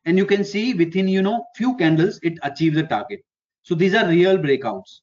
And 0.05 0.19
you 0.19 0.27
can 0.27 0.45
see 0.45 0.75
within, 0.75 1.09
you 1.09 1.23
know, 1.23 1.45
few 1.57 1.77
candles, 1.77 2.19
it 2.23 2.39
achieves 2.43 2.77
the 2.77 2.85
target. 2.85 3.21
So 3.63 3.75
these 3.75 3.95
are 3.95 4.09
real 4.09 4.37
breakouts. 4.37 5.01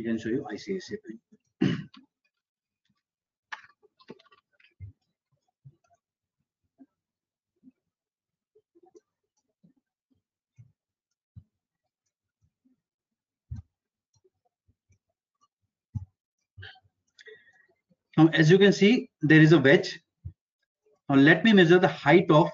You 0.00 0.06
can 0.06 0.18
show 0.18 0.30
you 0.30 0.46
ICICI 0.50 0.96
Bank. 1.04 1.76
Now, 18.16 18.28
as 18.28 18.50
you 18.50 18.58
can 18.58 18.72
see, 18.72 19.10
there 19.20 19.40
is 19.40 19.52
a 19.52 19.58
wedge. 19.58 20.00
Now, 21.08 21.16
let 21.16 21.44
me 21.44 21.52
measure 21.52 21.78
the 21.78 21.88
height 21.88 22.30
of 22.30 22.50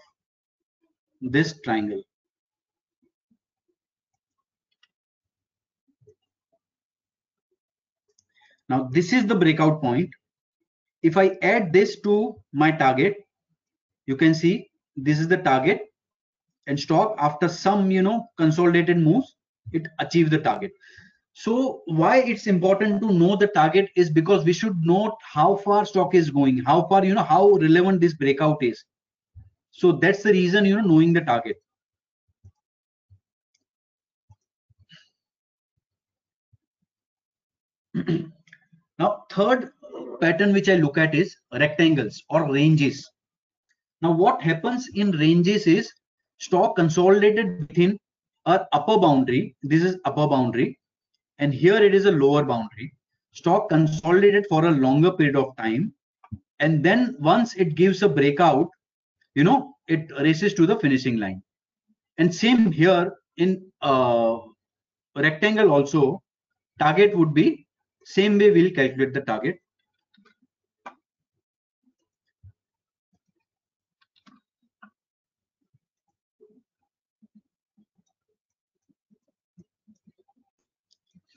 this 1.20 1.60
triangle. 1.64 2.02
Now, 8.68 8.88
this 8.90 9.12
is 9.12 9.26
the 9.26 9.34
breakout 9.34 9.80
point. 9.80 10.10
If 11.02 11.16
I 11.16 11.36
add 11.42 11.72
this 11.72 12.00
to 12.00 12.36
my 12.52 12.70
target, 12.72 13.16
you 14.06 14.16
can 14.16 14.34
see 14.34 14.68
this 14.96 15.18
is 15.20 15.28
the 15.28 15.36
target 15.36 15.82
and 16.66 16.78
stock 16.78 17.14
after 17.18 17.48
some, 17.48 17.90
you 17.90 18.02
know, 18.02 18.28
consolidated 18.36 18.98
moves, 18.98 19.36
it 19.72 19.86
achieves 20.00 20.30
the 20.30 20.38
target. 20.38 20.72
So 21.34 21.82
why 21.86 22.18
it's 22.18 22.46
important 22.46 23.02
to 23.02 23.12
know 23.12 23.36
the 23.36 23.48
target 23.48 23.90
is 23.94 24.10
because 24.10 24.44
we 24.44 24.52
should 24.52 24.76
know 24.82 25.16
how 25.20 25.56
far 25.56 25.84
stock 25.84 26.14
is 26.14 26.30
going, 26.30 26.58
how 26.58 26.88
far, 26.88 27.04
you 27.04 27.14
know, 27.14 27.22
how 27.22 27.50
relevant 27.52 28.00
this 28.00 28.14
breakout 28.14 28.62
is. 28.62 28.84
So 29.70 29.92
that's 29.92 30.22
the 30.22 30.32
reason, 30.32 30.64
you 30.64 30.76
know, 30.76 30.88
knowing 30.88 31.12
the 31.12 31.20
target. 31.20 31.62
now, 38.98 39.24
third 39.30 39.70
pattern 40.20 40.52
which 40.52 40.68
I 40.68 40.76
look 40.76 40.98
at 40.98 41.14
is 41.14 41.36
rectangles 41.52 42.22
or 42.30 42.50
ranges. 42.50 43.10
Now, 44.02 44.12
what 44.12 44.42
happens 44.42 44.88
in 44.94 45.10
ranges 45.12 45.66
is 45.66 45.92
stock 46.38 46.76
consolidated 46.76 47.68
within 47.68 47.98
a 48.46 48.64
upper 48.72 48.98
boundary. 48.98 49.54
This 49.62 49.82
is 49.82 49.98
upper 50.04 50.26
boundary 50.26 50.78
and 51.38 51.52
here 51.52 51.76
it 51.76 51.94
is 51.94 52.06
a 52.06 52.12
lower 52.12 52.44
boundary 52.44 52.92
stock 53.32 53.68
consolidated 53.68 54.46
for 54.48 54.64
a 54.64 54.70
longer 54.70 55.12
period 55.12 55.36
of 55.36 55.54
time 55.56 55.92
and 56.60 56.82
then 56.82 57.14
once 57.20 57.54
it 57.56 57.74
gives 57.74 58.02
a 58.02 58.08
breakout 58.08 58.70
you 59.34 59.44
know 59.44 59.74
it 59.88 60.10
races 60.20 60.54
to 60.54 60.66
the 60.66 60.78
finishing 60.78 61.18
line 61.18 61.42
and 62.18 62.34
same 62.34 62.72
here 62.72 63.12
in 63.36 63.50
uh, 63.82 64.38
rectangle 65.16 65.70
also 65.70 66.22
target 66.78 67.16
would 67.16 67.34
be 67.34 67.65
same 68.06 68.38
way 68.38 68.50
we'll 68.52 68.70
calculate 68.70 69.12
the 69.12 69.20
target. 69.20 69.58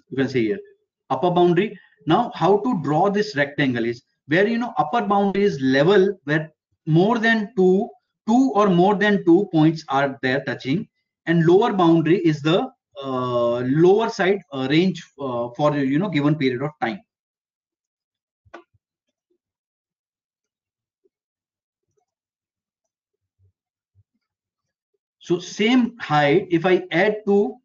You 0.09 0.17
can 0.17 0.29
see 0.29 0.45
here 0.45 0.59
upper 1.09 1.31
boundary. 1.31 1.77
Now 2.05 2.31
how 2.35 2.57
to 2.59 2.81
draw 2.83 3.09
this 3.09 3.35
rectangle 3.35 3.85
is 3.85 4.03
where 4.27 4.47
you 4.47 4.59
know 4.59 4.73
upper 4.77 5.01
boundary 5.01 5.43
is 5.43 5.59
level 5.59 6.17
where 6.25 6.51
more 6.85 7.17
than 7.17 7.51
two 7.55 7.89
two 8.27 8.51
or 8.53 8.69
more 8.69 8.95
than 8.95 9.25
two 9.25 9.49
points 9.51 9.83
are 9.89 10.19
there 10.21 10.43
touching 10.45 10.87
and 11.25 11.45
lower 11.45 11.73
boundary 11.73 12.17
is 12.17 12.41
the 12.41 12.69
lower 13.05 14.09
side 14.09 14.41
uh, 14.51 14.67
range 14.69 15.03
uh, 15.19 15.49
for 15.55 15.75
you 15.77 15.99
know 15.99 16.09
given 16.09 16.35
period 16.35 16.61
of 16.61 16.71
time. 16.81 16.99
So 25.19 25.37
same 25.39 25.95
height 25.99 26.47
if 26.49 26.65
i 26.65 26.81
add 26.91 27.17
to 27.27 27.55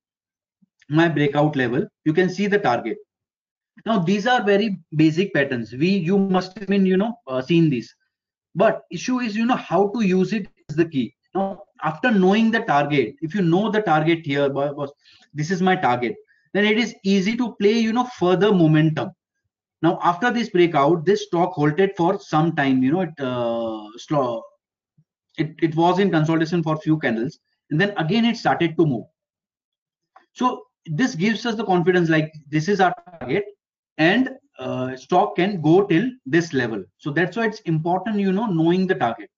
my 0.89 1.09
breakout 1.09 1.57
level 1.57 1.87
you 2.05 2.12
can 2.12 2.28
see 2.28 2.47
the 2.47 2.59
target. 2.59 2.99
Now 3.87 3.99
these 3.99 4.26
are 4.26 4.43
very 4.45 4.78
basic 4.95 5.32
patterns. 5.32 5.72
We 5.72 5.89
you 5.89 6.18
must 6.18 6.59
have 6.59 6.68
been 6.68 6.87
you 6.87 6.97
know 6.97 7.18
uh, 7.26 7.43
seen 7.43 7.70
these 7.70 7.95
but 8.55 8.82
issue 8.91 9.20
is 9.20 9.37
you 9.37 9.47
know 9.47 9.57
how 9.57 9.89
to 9.89 10.03
use 10.03 10.32
it 10.32 10.49
is 10.68 10.76
the 10.76 10.89
key 10.89 11.14
now 11.35 11.62
after 11.82 12.11
knowing 12.11 12.51
the 12.51 12.61
target 12.61 13.14
if 13.20 13.35
you 13.35 13.43
know 13.43 13.70
the 13.70 13.82
target 13.82 14.20
here 14.24 14.49
this 15.35 15.51
is 15.51 15.61
my 15.62 15.74
target 15.76 16.14
then 16.53 16.64
it 16.64 16.78
is 16.78 16.95
easy 17.03 17.37
to 17.37 17.55
play 17.61 17.72
you 17.72 17.93
know 17.93 18.05
further 18.18 18.53
momentum. 18.53 19.11
Now 19.82 19.99
after 20.03 20.30
this 20.30 20.51
breakout 20.51 21.05
this 21.05 21.26
stock 21.26 21.53
halted 21.53 21.93
for 21.97 22.18
some 22.20 22.55
time 22.55 22.82
you 22.82 22.93
know 22.93 23.01
it 23.01 23.20
uh, 23.20 23.89
slow 23.97 24.43
it, 25.37 25.55
it 25.61 25.74
was 25.74 25.99
in 25.99 26.11
consolidation 26.11 26.62
for 26.62 26.76
few 26.76 26.99
candles 26.99 27.39
and 27.70 27.80
then 27.80 27.93
again 27.97 28.24
it 28.24 28.37
started 28.37 28.76
to 28.78 28.87
move. 28.87 29.05
So 30.32 30.62
this 30.87 31.14
gives 31.14 31.45
us 31.47 31.57
the 31.57 31.64
confidence 31.64 32.09
like 32.09 32.32
this 32.49 32.68
is 32.68 32.80
our 32.80 32.95
target 33.20 33.45
and 33.99 34.30
uh, 34.59 34.97
stock 34.97 35.37
can 35.37 35.61
go 35.61 35.85
till 35.85 36.09
this 36.24 36.53
level. 36.53 36.85
So 36.99 37.11
that's 37.11 37.37
why 37.37 37.47
it's 37.47 37.61
important 37.61 38.20
you 38.20 38.32
know 38.32 38.47
knowing 38.47 38.87
the 38.87 38.95
target 38.95 39.28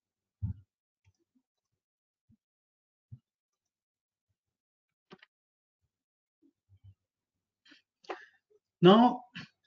now 8.83 9.21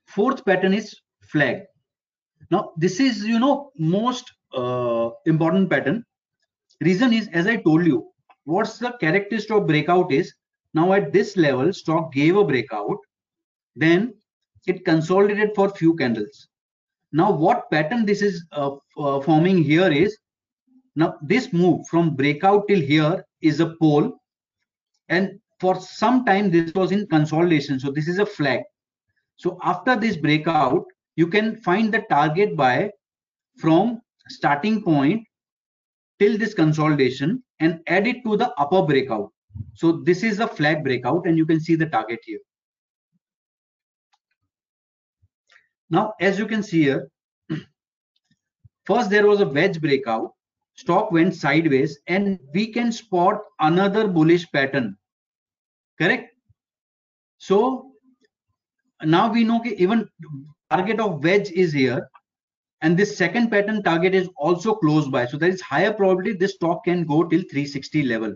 fourth 0.08 0.44
pattern 0.46 0.74
is 0.74 0.96
flag 1.22 1.64
now 2.52 2.72
this 2.78 3.00
is 3.00 3.24
you 3.24 3.40
know 3.40 3.72
most 3.78 4.32
uh, 4.56 5.10
important 5.26 5.70
pattern 5.70 6.04
reason 6.82 7.14
is 7.14 7.28
as 7.34 7.48
i 7.48 7.56
told 7.56 7.86
you 7.86 8.06
what's 8.46 8.78
the 8.78 8.92
characteristic 9.00 9.56
of 9.56 9.68
breakout 9.68 10.12
is 10.12 10.34
now 10.74 10.94
at 10.94 11.12
this 11.12 11.36
level, 11.36 11.74
stock 11.74 12.14
gave 12.14 12.36
a 12.36 12.44
breakout, 12.44 12.98
then 13.76 14.14
it 14.68 14.86
consolidated 14.86 15.52
for 15.56 15.70
few 15.70 15.96
candles. 15.96 16.48
Now 17.12 17.32
what 17.32 17.70
pattern 17.72 18.06
this 18.06 18.22
is 18.22 18.46
uh, 18.52 18.76
uh, 18.98 19.20
forming 19.22 19.64
here 19.64 19.92
is, 19.92 20.16
now 20.96 21.16
this 21.22 21.52
move 21.54 21.88
from 21.88 22.16
breakout 22.16 22.68
till 22.68 22.80
here 22.80 23.24
is 23.42 23.60
a 23.60 23.76
pole 23.82 24.20
and 25.08 25.40
for 25.60 25.80
some 25.80 26.26
time 26.26 26.52
this 26.52 26.72
was 26.74 26.92
in 26.92 27.08
consolidation. 27.08 27.80
So 27.80 27.92
this 27.92 28.08
is 28.08 28.20
a 28.20 28.26
flag. 28.26 28.62
So 29.40 29.58
after 29.64 29.96
this 29.96 30.18
breakout, 30.18 30.84
you 31.16 31.28
can 31.28 31.56
find 31.62 31.94
the 31.94 32.04
target 32.10 32.58
by 32.58 32.92
from 33.58 34.02
starting 34.28 34.84
point 34.84 35.26
till 36.20 36.38
this 36.38 36.54
consolidation 36.54 37.42
and 37.62 37.80
add 37.88 38.06
it 38.06 38.18
to 38.26 38.36
the 38.36 38.52
upper 38.56 38.82
breakout. 38.82 39.32
So 39.76 39.94
this 39.94 40.24
is 40.24 40.42
a 40.42 40.48
flag 40.48 40.84
breakout 40.84 41.26
and 41.26 41.38
you 41.38 41.46
can 41.46 41.62
see 41.62 41.76
the 41.76 41.86
target 41.86 42.20
here. 42.26 42.40
Now, 45.90 46.14
as 46.20 46.38
you 46.38 46.46
can 46.46 46.62
see 46.62 46.84
here, 46.84 47.10
first 48.86 49.10
there 49.10 49.26
was 49.26 49.40
a 49.40 49.48
wedge 49.48 49.80
breakout, 49.80 50.34
stock 50.76 51.14
went 51.14 51.34
sideways 51.34 51.98
and 52.08 52.40
we 52.54 52.74
can 52.74 52.92
spot 52.92 53.40
another 53.62 54.06
bullish 54.06 54.52
pattern, 54.52 54.98
correct? 55.98 56.34
So 57.38 57.89
now 59.04 59.32
we 59.32 59.44
know 59.44 59.60
okay, 59.60 59.76
even 59.78 60.08
target 60.70 61.00
of 61.00 61.24
wedge 61.24 61.52
is 61.52 61.74
here 61.74 62.10
and 62.82 62.98
this 62.98 63.18
second 63.18 63.50
pattern 63.50 63.84
target 63.84 64.14
is 64.14 64.30
also 64.38 64.76
close 64.76 65.08
by. 65.08 65.26
So 65.26 65.38
there 65.38 65.50
is 65.50 65.62
higher 65.62 65.92
probability 65.92 66.38
this 66.38 66.54
stock 66.54 66.86
can 66.86 67.06
go 67.06 67.24
till 67.24 67.42
360 67.42 68.04
level. 68.04 68.36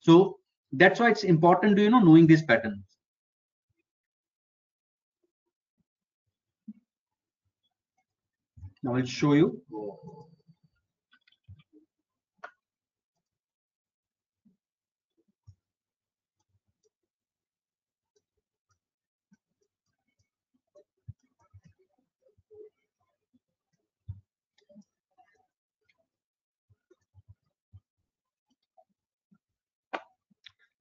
So 0.00 0.38
that's 0.72 1.00
why 1.00 1.10
it's 1.10 1.24
important 1.24 1.76
to 1.76 1.82
you 1.82 1.90
know 1.90 1.98
knowing 1.98 2.26
these 2.26 2.42
patterns 2.42 2.84
now 8.82 8.96
i'll 8.96 9.04
show 9.04 9.34
you 9.34 9.60
oh. 9.74 10.26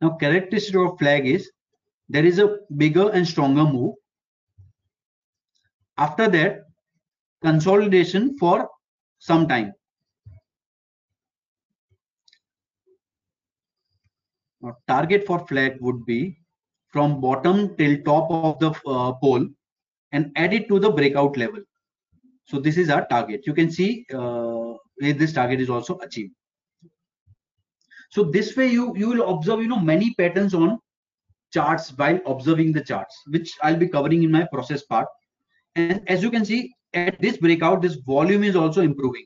Now, 0.01 0.09
characteristic 0.11 0.75
of 0.75 0.97
flag 0.97 1.27
is 1.27 1.51
there 2.09 2.25
is 2.25 2.39
a 2.39 2.57
bigger 2.75 3.09
and 3.11 3.27
stronger 3.27 3.63
move. 3.63 3.95
After 5.97 6.27
that, 6.29 6.63
consolidation 7.43 8.37
for 8.37 8.67
some 9.19 9.47
time. 9.47 9.73
Now, 14.61 14.77
target 14.87 15.25
for 15.25 15.45
flag 15.47 15.77
would 15.81 16.05
be 16.05 16.37
from 16.89 17.21
bottom 17.21 17.75
till 17.77 18.01
top 18.03 18.31
of 18.31 18.59
the 18.59 18.71
uh, 18.89 19.13
pole 19.13 19.47
and 20.11 20.31
add 20.35 20.53
it 20.53 20.67
to 20.67 20.79
the 20.79 20.91
breakout 20.91 21.37
level. 21.37 21.61
So 22.45 22.59
this 22.59 22.77
is 22.77 22.89
our 22.89 23.05
target. 23.07 23.41
You 23.45 23.53
can 23.53 23.71
see 23.71 24.05
uh, 24.13 24.73
where 24.97 25.13
this 25.13 25.33
target 25.33 25.61
is 25.61 25.69
also 25.69 25.97
achieved. 25.99 26.33
So 28.11 28.25
this 28.25 28.57
way 28.57 28.67
you, 28.67 28.95
you 28.97 29.07
will 29.07 29.29
observe, 29.33 29.61
you 29.61 29.69
know, 29.69 29.79
many 29.79 30.13
patterns 30.15 30.53
on 30.53 30.79
charts 31.53 31.89
while 31.97 32.19
observing 32.25 32.73
the 32.73 32.83
charts, 32.83 33.15
which 33.27 33.53
I'll 33.63 33.77
be 33.77 33.87
covering 33.87 34.23
in 34.23 34.31
my 34.31 34.45
process 34.51 34.83
part. 34.83 35.07
And 35.75 36.03
as 36.09 36.21
you 36.21 36.29
can 36.29 36.43
see 36.43 36.73
at 36.93 37.19
this 37.21 37.37
breakout, 37.37 37.81
this 37.81 37.95
volume 37.95 38.43
is 38.43 38.55
also 38.55 38.81
improving. 38.81 39.25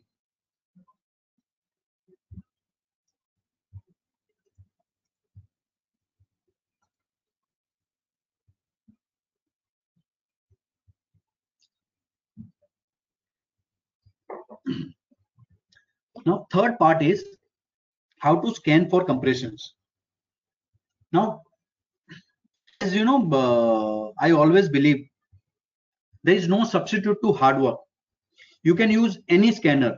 now 16.25 16.47
third 16.51 16.77
part 16.79 17.03
is 17.03 17.23
how 18.25 18.35
to 18.43 18.53
scan 18.59 18.89
for 18.89 19.03
compressions. 19.05 19.73
Now 21.11 21.41
as 22.81 22.93
you 22.93 23.05
know 23.05 23.19
uh, 23.41 24.25
i 24.25 24.31
always 24.31 24.67
believe 24.69 24.97
there 26.23 26.35
is 26.35 26.47
no 26.47 26.63
substitute 26.63 27.17
to 27.23 27.33
hard 27.33 27.61
work. 27.61 27.79
You 28.63 28.73
can 28.75 28.89
use 28.89 29.19
any 29.29 29.51
scanner 29.51 29.95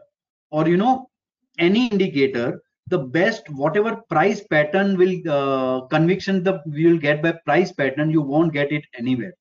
or 0.52 0.68
you 0.68 0.78
know 0.78 1.10
any 1.58 1.88
indicator. 1.88 2.62
The 2.90 3.00
best 3.00 3.50
whatever 3.50 3.96
price 4.10 4.42
pattern 4.52 4.98
will 4.98 5.16
uh, 5.38 5.88
conviction 5.88 6.44
the 6.44 6.62
you 6.82 6.90
will 6.90 7.02
get 7.08 7.22
by 7.22 7.34
price 7.46 7.72
pattern 7.72 8.12
you 8.18 8.22
won't 8.22 8.54
get 8.54 8.72
it 8.72 8.86
anywhere. 8.98 9.34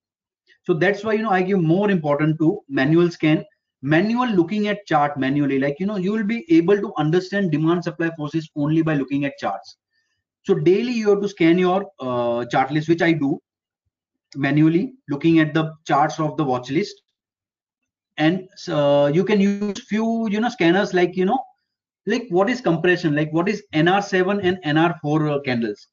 So 0.64 0.74
that's 0.74 1.05
why 1.05 1.14
you 1.14 1.22
know 1.24 1.34
i 1.41 1.43
give 1.43 1.61
more 1.74 1.91
important 1.91 2.39
to 2.45 2.61
manual 2.80 3.11
scan 3.18 3.45
manual 3.82 4.28
looking 4.28 4.68
at 4.68 4.86
chart 4.86 5.18
manually 5.18 5.58
like 5.58 5.76
you 5.78 5.86
know 5.86 5.96
you 5.96 6.12
will 6.12 6.24
be 6.24 6.44
able 6.48 6.76
to 6.76 6.92
understand 6.96 7.50
demand 7.50 7.84
supply 7.84 8.10
forces 8.16 8.48
only 8.56 8.82
by 8.82 8.94
looking 8.94 9.24
at 9.24 9.36
charts. 9.38 9.76
So 10.44 10.54
daily 10.54 10.92
you 10.92 11.10
have 11.10 11.20
to 11.20 11.28
scan 11.28 11.58
your 11.58 11.86
uh, 12.00 12.44
chart 12.46 12.70
list 12.70 12.88
which 12.88 13.02
i 13.02 13.12
do 13.12 13.38
manually 14.36 14.94
looking 15.08 15.40
at 15.40 15.54
the 15.54 15.72
charts 15.86 16.18
of 16.20 16.36
the 16.36 16.44
watch 16.44 16.70
list. 16.70 16.94
And 18.18 18.48
uh, 18.68 19.10
you 19.12 19.24
can 19.24 19.40
use 19.40 19.86
few 19.88 20.28
you 20.30 20.40
know 20.40 20.48
scanners 20.48 20.94
like 20.94 21.16
you 21.16 21.26
know 21.26 21.38
like 22.06 22.26
what 22.30 22.48
is 22.48 22.60
compression 22.60 23.14
like 23.14 23.30
what 23.32 23.48
is 23.48 23.62
nr7 23.74 24.40
and 24.42 24.58
nr4 24.64 25.36
uh, 25.36 25.40
candles. 25.40 25.88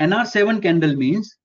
Nr7 0.00 0.62
candle 0.62 0.96
means 0.96 1.36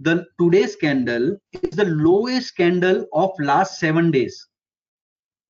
the 0.00 0.26
today's 0.38 0.76
candle 0.76 1.36
is 1.52 1.76
the 1.76 1.84
lowest 1.84 2.56
candle 2.56 3.06
of 3.12 3.30
last 3.38 3.78
seven 3.78 4.10
days 4.10 4.48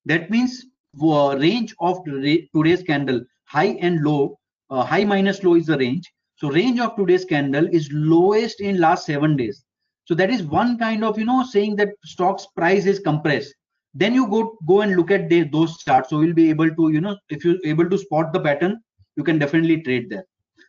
that 0.08 0.30
means 0.30 0.64
uh, 1.02 1.36
range 1.38 1.74
of 1.80 2.04
today's 2.04 2.82
candle 2.82 3.20
high 3.44 3.76
and 3.80 4.02
low 4.02 4.38
uh, 4.70 4.84
high 4.84 5.04
minus 5.04 5.42
low 5.42 5.54
is 5.54 5.66
the 5.66 5.78
range. 5.78 6.10
So 6.36 6.50
range 6.50 6.80
of 6.80 6.96
today's 6.96 7.24
candle 7.24 7.66
is 7.66 7.88
lowest 7.92 8.60
in 8.60 8.80
last 8.80 9.06
seven 9.06 9.36
days. 9.36 9.64
So 10.04 10.14
that 10.14 10.30
is 10.30 10.42
one 10.42 10.78
kind 10.78 11.04
of 11.04 11.18
you 11.18 11.24
know 11.24 11.44
saying 11.44 11.76
that 11.76 11.90
stocks 12.04 12.46
price 12.56 12.86
is 12.86 13.00
compressed. 13.00 13.54
Then 13.94 14.14
you 14.14 14.26
go 14.28 14.56
go 14.66 14.80
and 14.82 14.96
look 14.96 15.10
at 15.10 15.28
the, 15.28 15.44
those 15.44 15.78
charts. 15.78 16.10
So 16.10 16.20
you'll 16.20 16.34
be 16.34 16.50
able 16.50 16.70
to 16.70 16.90
you 16.90 17.00
know 17.00 17.16
if 17.28 17.44
you're 17.44 17.58
able 17.64 17.88
to 17.90 17.98
spot 17.98 18.32
the 18.32 18.40
pattern 18.40 18.80
you 19.16 19.24
can 19.24 19.38
definitely 19.38 19.82
trade 19.82 20.08
there. 20.08 20.24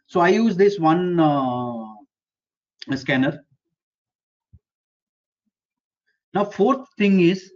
So 0.07 0.19
i 0.19 0.29
use 0.29 0.57
this 0.57 0.79
one 0.79 1.19
uh, 1.19 1.85
scanner. 2.95 3.45
Now 6.33 6.45
fourth 6.45 6.87
thing 6.97 7.19
is 7.21 7.51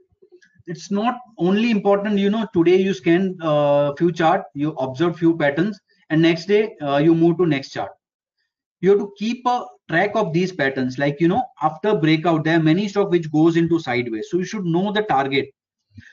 it's 0.68 0.92
not 0.92 1.20
only 1.38 1.72
important 1.72 2.18
you 2.18 2.30
know 2.30 2.48
today 2.54 2.76
you 2.78 2.94
scan 2.94 3.36
a 3.42 3.48
uh, 3.48 3.96
few 3.96 4.12
chart 4.12 4.44
you 4.54 4.72
observe 4.86 5.18
few 5.18 5.36
patterns 5.38 5.80
and 6.10 6.22
next 6.22 6.46
day 6.46 6.76
uh, 6.82 6.98
you 6.98 7.14
move 7.16 7.38
to 7.38 7.46
next 7.46 7.70
chart. 7.70 7.92
You 8.82 8.92
have 8.92 9.00
to 9.00 9.12
keep 9.18 9.46
a 9.46 9.66
track 9.90 10.12
of 10.16 10.34
these 10.34 10.52
patterns. 10.52 10.98
Like 10.98 11.20
you 11.20 11.28
know 11.28 11.44
after 11.62 11.96
breakout 11.96 12.44
there 12.44 12.60
are 12.60 12.64
many 12.64 12.88
stock 12.88 13.10
which 13.12 13.32
goes 13.32 13.58
into 13.58 13.80
sideways. 13.80 14.28
So 14.30 14.38
you 14.38 14.46
should 14.46 14.66
know 14.66 14.92
the 14.92 15.04
target. 15.04 15.48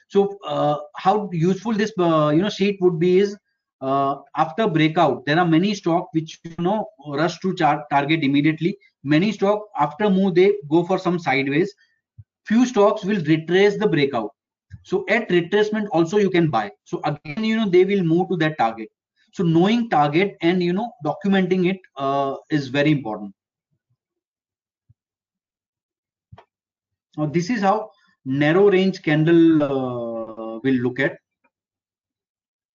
So 0.09 0.38
uh, 0.46 0.78
how 0.96 1.28
useful 1.32 1.72
this 1.74 1.92
uh, 1.98 2.32
you 2.34 2.42
know 2.42 2.51
sheet 2.51 2.78
would 2.80 2.98
be 2.98 3.18
is 3.18 3.36
uh, 3.80 4.16
after 4.36 4.68
breakout 4.68 5.24
there 5.26 5.38
are 5.38 5.46
many 5.46 5.74
stock 5.74 6.09
which 6.12 6.38
you 6.44 6.55
know 6.59 6.86
rush 7.09 7.38
to 7.40 7.55
chart 7.55 7.82
target 7.90 8.22
immediately. 8.22 8.76
Many 9.05 9.32
stock 9.32 9.62
after 9.78 10.11
move 10.11 10.34
they 10.34 10.53
go 10.68 10.84
for 10.84 10.98
some 10.98 11.18
sideways. 11.18 11.72
Few 12.46 12.66
stocks 12.66 13.05
will 13.05 13.22
retrace 13.24 13.78
the 13.78 13.88
breakout 13.88 14.30
so 14.82 15.04
at 15.08 15.28
retracement 15.28 15.88
also 15.92 16.18
you 16.18 16.30
can 16.30 16.48
buy. 16.50 16.70
So 16.84 17.00
again 17.04 17.44
you 17.44 17.56
know 17.56 17.68
they 17.68 17.84
will 17.84 18.02
move 18.02 18.28
to 18.30 18.36
that 18.38 18.58
target. 18.58 18.88
So 19.32 19.44
knowing 19.44 19.88
target 19.90 20.36
and 20.40 20.62
you 20.62 20.72
know 20.72 20.92
documenting 21.04 21.70
it 21.70 21.78
uh, 21.96 22.36
is 22.50 22.68
very 22.68 22.90
important. 22.90 23.34
Now 27.16 27.26
this 27.26 27.50
is 27.50 27.60
how 27.60 27.90
narrow 28.24 28.70
range 28.70 29.02
candle 29.02 29.62
uh, 29.62 30.58
will 30.62 30.80
look 30.86 31.00
at. 31.00 31.18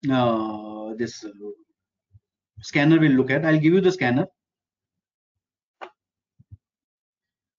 Uh, 0.09 0.93
this 0.97 1.23
uh, 1.23 1.29
scanner 2.61 2.99
will 2.99 3.11
look 3.11 3.31
at. 3.31 3.45
I'll 3.45 3.59
give 3.59 3.73
you 3.73 3.81
the 3.81 3.91
scanner. 3.91 4.27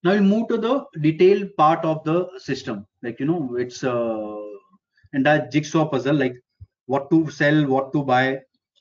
Now 0.04 0.12
we'll 0.12 0.22
move 0.22 0.48
to 0.48 0.56
the 0.56 0.84
detailed 1.00 1.56
part 1.56 1.84
of 1.84 2.04
the 2.04 2.28
system 2.38 2.86
like 3.06 3.20
you 3.20 3.26
know 3.26 3.56
it's 3.64 3.84
uh 3.84 4.36
entire 5.12 5.48
jigsaw 5.52 5.84
puzzle 5.88 6.16
like 6.24 6.36
what 6.86 7.08
to 7.10 7.18
sell 7.30 7.64
what 7.72 7.92
to 7.92 8.02
buy 8.02 8.24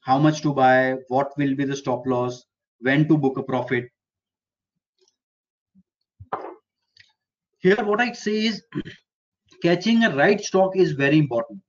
how 0.06 0.18
much 0.20 0.42
to 0.46 0.54
buy 0.54 0.96
what 1.10 1.38
will 1.38 1.56
be 1.56 1.66
the 1.66 1.76
stop 1.76 2.06
loss 2.06 2.44
when 2.80 3.08
to 3.08 3.18
book 3.18 3.38
a 3.38 3.44
profit. 3.44 3.86
Here 7.60 7.84
what 7.84 8.02
i 8.02 8.12
say 8.12 8.36
is 8.48 8.62
catching 9.64 10.04
a 10.04 10.16
right 10.16 10.42
stock 10.50 10.76
is 10.76 10.92
very 10.92 11.18
important. 11.18 11.62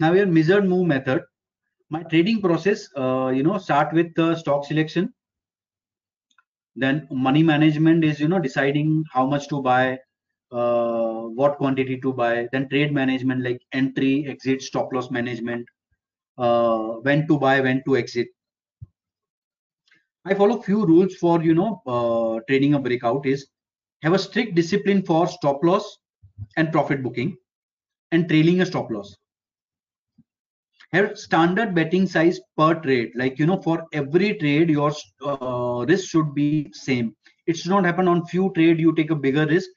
Now 0.00 0.12
here 0.12 0.26
measured 0.26 0.68
move 0.68 0.86
method 0.86 1.22
my 1.90 2.02
trading 2.04 2.40
process 2.40 2.88
uh, 2.96 3.28
you 3.34 3.42
know 3.42 3.58
start 3.58 3.92
with 3.92 4.14
the 4.14 4.36
stock 4.36 4.64
selection. 4.64 5.12
Then 6.76 7.08
money 7.10 7.42
management 7.42 8.04
is 8.04 8.20
you 8.20 8.28
know 8.28 8.38
deciding 8.40 9.04
how 9.12 9.26
much 9.26 9.48
to 9.48 9.62
buy 9.62 9.98
uh, 10.52 11.22
what 11.40 11.56
quantity 11.56 12.00
to 12.00 12.12
buy. 12.12 12.48
Then 12.52 12.68
trade 12.68 12.92
management 12.92 13.42
like 13.42 13.60
entry 13.72 14.26
exit 14.28 14.62
stop 14.62 14.92
loss 14.92 15.10
management 15.10 15.66
uh, 16.36 16.78
when 17.02 17.26
to 17.28 17.38
buy 17.38 17.60
when 17.60 17.82
to 17.86 17.96
exit. 17.96 18.28
I 20.24 20.34
follow 20.34 20.60
few 20.60 20.84
rules 20.84 21.16
for 21.16 21.42
you 21.42 21.54
know 21.54 21.82
uh, 21.86 22.40
trading 22.48 22.74
a 22.74 22.78
breakout 22.78 23.26
is 23.26 23.48
have 24.02 24.12
a 24.12 24.18
strict 24.18 24.54
discipline 24.54 25.02
for 25.02 25.26
stop 25.26 25.64
loss 25.64 25.98
and 26.56 26.70
profit 26.70 27.02
booking 27.02 27.36
and 28.12 28.28
trailing 28.28 28.60
a 28.60 28.66
stop 28.66 28.90
loss 28.90 29.16
have 30.92 31.18
standard 31.18 31.74
betting 31.74 32.06
size 32.06 32.40
per 32.56 32.74
trade. 32.80 33.10
Like 33.14 33.38
you 33.38 33.46
know 33.46 33.60
for 33.60 33.84
every 33.92 34.34
trade 34.38 34.70
your 34.70 34.92
uh, 35.24 35.84
risk 35.88 36.08
should 36.10 36.34
be 36.34 36.54
same. 36.62 37.14
It 37.46 37.56
should 37.56 37.70
not 37.70 37.84
happen 37.84 38.08
on 38.08 38.24
few 38.26 38.52
trade 38.54 38.78
you 38.78 38.94
take 38.94 39.10
a 39.10 39.14
bigger 39.16 39.46
risk 39.46 39.68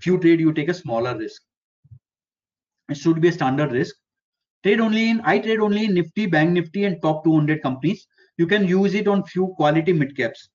few 0.00 0.18
trade 0.18 0.40
you 0.40 0.52
take 0.52 0.68
a 0.68 0.74
smaller 0.74 1.16
risk. 1.16 1.42
It 2.88 2.96
should 2.96 3.20
be 3.20 3.28
a 3.28 3.32
standard 3.32 3.72
risk. 3.72 3.94
Trade 4.62 4.80
only 4.80 5.10
in 5.10 5.20
i 5.24 5.38
trade 5.38 5.60
only 5.60 5.84
in 5.86 5.94
nifty 5.94 6.26
bank 6.26 6.50
nifty 6.52 6.84
and 6.84 7.00
top 7.02 7.24
200 7.24 7.62
companies. 7.62 8.06
You 8.36 8.46
can 8.46 8.66
use 8.66 8.94
it 8.94 9.08
on 9.08 9.24
few 9.24 9.48
quality 9.56 9.92
mid 9.92 10.16
caps. 10.16 10.48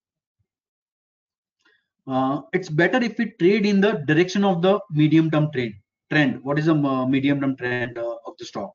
Uh, 2.08 2.42
it's 2.54 2.70
better 2.70 3.02
if 3.02 3.18
we 3.18 3.32
trade 3.40 3.66
in 3.66 3.82
the 3.82 3.94
direction 4.08 4.44
of 4.44 4.62
the 4.62 4.80
medium 4.92 5.30
term 5.32 5.50
trend. 5.54 5.74
Trend 6.12 6.44
what 6.44 6.60
is 6.60 6.66
the 6.66 6.76
uh, 6.76 7.06
medium 7.08 7.42
term 7.42 7.56
trend 7.58 7.98
uh, 7.98 8.16
of 8.28 8.30
the 8.40 8.46
stock 8.46 8.74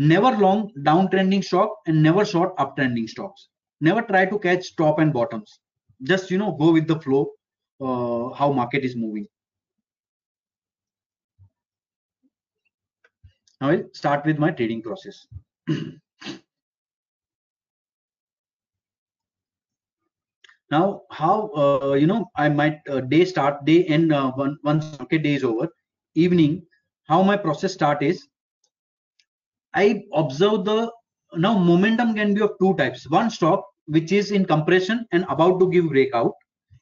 never 0.00 0.30
long 0.38 0.70
downtrending 0.78 1.44
stock 1.44 1.76
and 1.86 2.02
never 2.02 2.24
short 2.24 2.56
uptrending 2.56 3.08
stocks. 3.08 3.48
Never 3.82 4.00
try 4.02 4.24
to 4.26 4.38
catch 4.38 4.74
top 4.76 4.98
and 4.98 5.12
bottoms. 5.12 5.60
Just 6.02 6.30
you 6.30 6.38
know 6.38 6.52
go 6.52 6.72
with 6.72 6.88
the 6.88 6.98
flow 7.00 7.30
uh, 7.80 8.34
how 8.34 8.52
market 8.52 8.82
is 8.82 8.96
moving. 8.96 9.28
I'll 13.60 13.84
start 13.92 14.24
with 14.24 14.38
my 14.38 14.50
trading 14.50 14.82
process. 14.82 15.26
Now 20.70 21.02
how 21.10 21.50
uh, 21.56 21.94
you 21.94 22.06
know 22.06 22.30
i 22.36 22.48
might 22.48 22.78
uh, 22.88 23.00
day 23.00 23.24
start 23.24 23.64
day 23.64 23.84
end 23.84 24.12
uh, 24.12 24.30
one, 24.32 24.56
once 24.64 24.86
market 24.98 25.22
day 25.24 25.34
is 25.34 25.44
over 25.44 25.68
evening 26.14 26.62
how 27.08 27.22
my 27.22 27.36
process 27.36 27.74
start 27.74 28.02
is 28.02 28.29
I 29.74 30.04
observe 30.12 30.64
the 30.64 30.90
now 31.34 31.56
momentum 31.56 32.14
can 32.14 32.34
be 32.34 32.40
of 32.40 32.52
two 32.60 32.74
types. 32.74 33.08
One 33.08 33.30
stock 33.30 33.64
which 33.86 34.12
is 34.12 34.30
in 34.30 34.44
compression 34.44 35.06
and 35.12 35.24
about 35.28 35.60
to 35.60 35.70
give 35.70 35.88
breakout, 35.88 36.32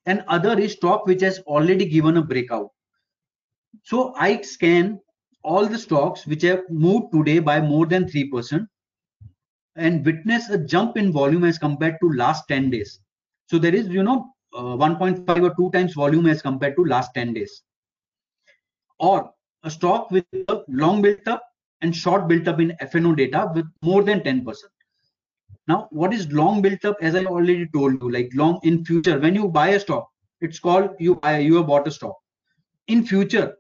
and 0.07 0.25
other 0.29 0.59
is 0.59 0.73
stock 0.73 1.07
which 1.07 1.21
has 1.21 1.39
already 1.41 1.85
given 1.87 2.17
a 2.17 2.23
breakout. 2.23 2.71
So 3.85 4.15
I 4.17 4.41
scan 4.41 5.01
all 5.43 5.67
the 5.67 5.79
stocks 5.79 6.27
which 6.27 6.43
have 6.43 6.69
moved 6.71 7.13
today 7.13 7.39
by 7.39 7.61
more 7.61 7.87
than 7.87 8.05
3% 8.05 8.67
and 9.77 10.05
witness 10.05 10.51
a 10.51 10.59
jump 10.59 10.97
in 10.97 11.13
volume 11.13 11.45
as 11.45 11.59
compared 11.59 11.97
to 12.03 12.13
last 12.13 12.49
10 12.49 12.71
days. 12.71 13.01
So 13.47 13.59
there 13.59 13.75
is, 13.75 13.89
you 13.89 14.03
know, 14.03 14.31
uh, 14.55 14.77
1.5 14.77 15.43
or 15.43 15.55
2 15.55 15.71
times 15.71 15.95
volume 15.95 16.27
as 16.27 16.43
compared 16.43 16.77
to 16.77 16.85
last 16.85 17.13
10 17.15 17.35
days. 17.35 17.63
Or 18.99 19.31
a 19.63 19.71
stock 19.71 20.11
with 20.11 20.25
a 20.49 20.63
long 20.69 21.01
built 21.03 21.27
up 21.29 21.43
and 21.83 21.95
short 21.95 22.29
built 22.29 22.49
up 22.49 22.61
in 22.61 22.77
FNO 22.83 23.17
data 23.17 23.51
with 23.55 23.67
more 23.83 24.03
than 24.03 24.21
10%. 24.21 24.45
Now, 25.67 25.87
what 25.91 26.15
is 26.15 26.33
long 26.33 26.63
built 26.63 26.85
up? 26.85 26.97
As 27.03 27.15
I 27.15 27.25
already 27.25 27.67
told 27.75 28.03
you, 28.03 28.11
like 28.11 28.31
long 28.35 28.59
in 28.63 28.85
future, 28.85 29.19
when 29.19 29.35
you 29.35 29.49
buy 29.49 29.69
a 29.69 29.81
stock, 29.81 30.09
it's 30.41 30.59
called 30.59 30.91
you 30.99 31.17
buy 31.17 31.39
you 31.39 31.57
have 31.57 31.67
bought 31.67 31.87
a 31.87 31.91
stock. 31.91 32.17
In 32.87 33.05
future, 33.07 33.55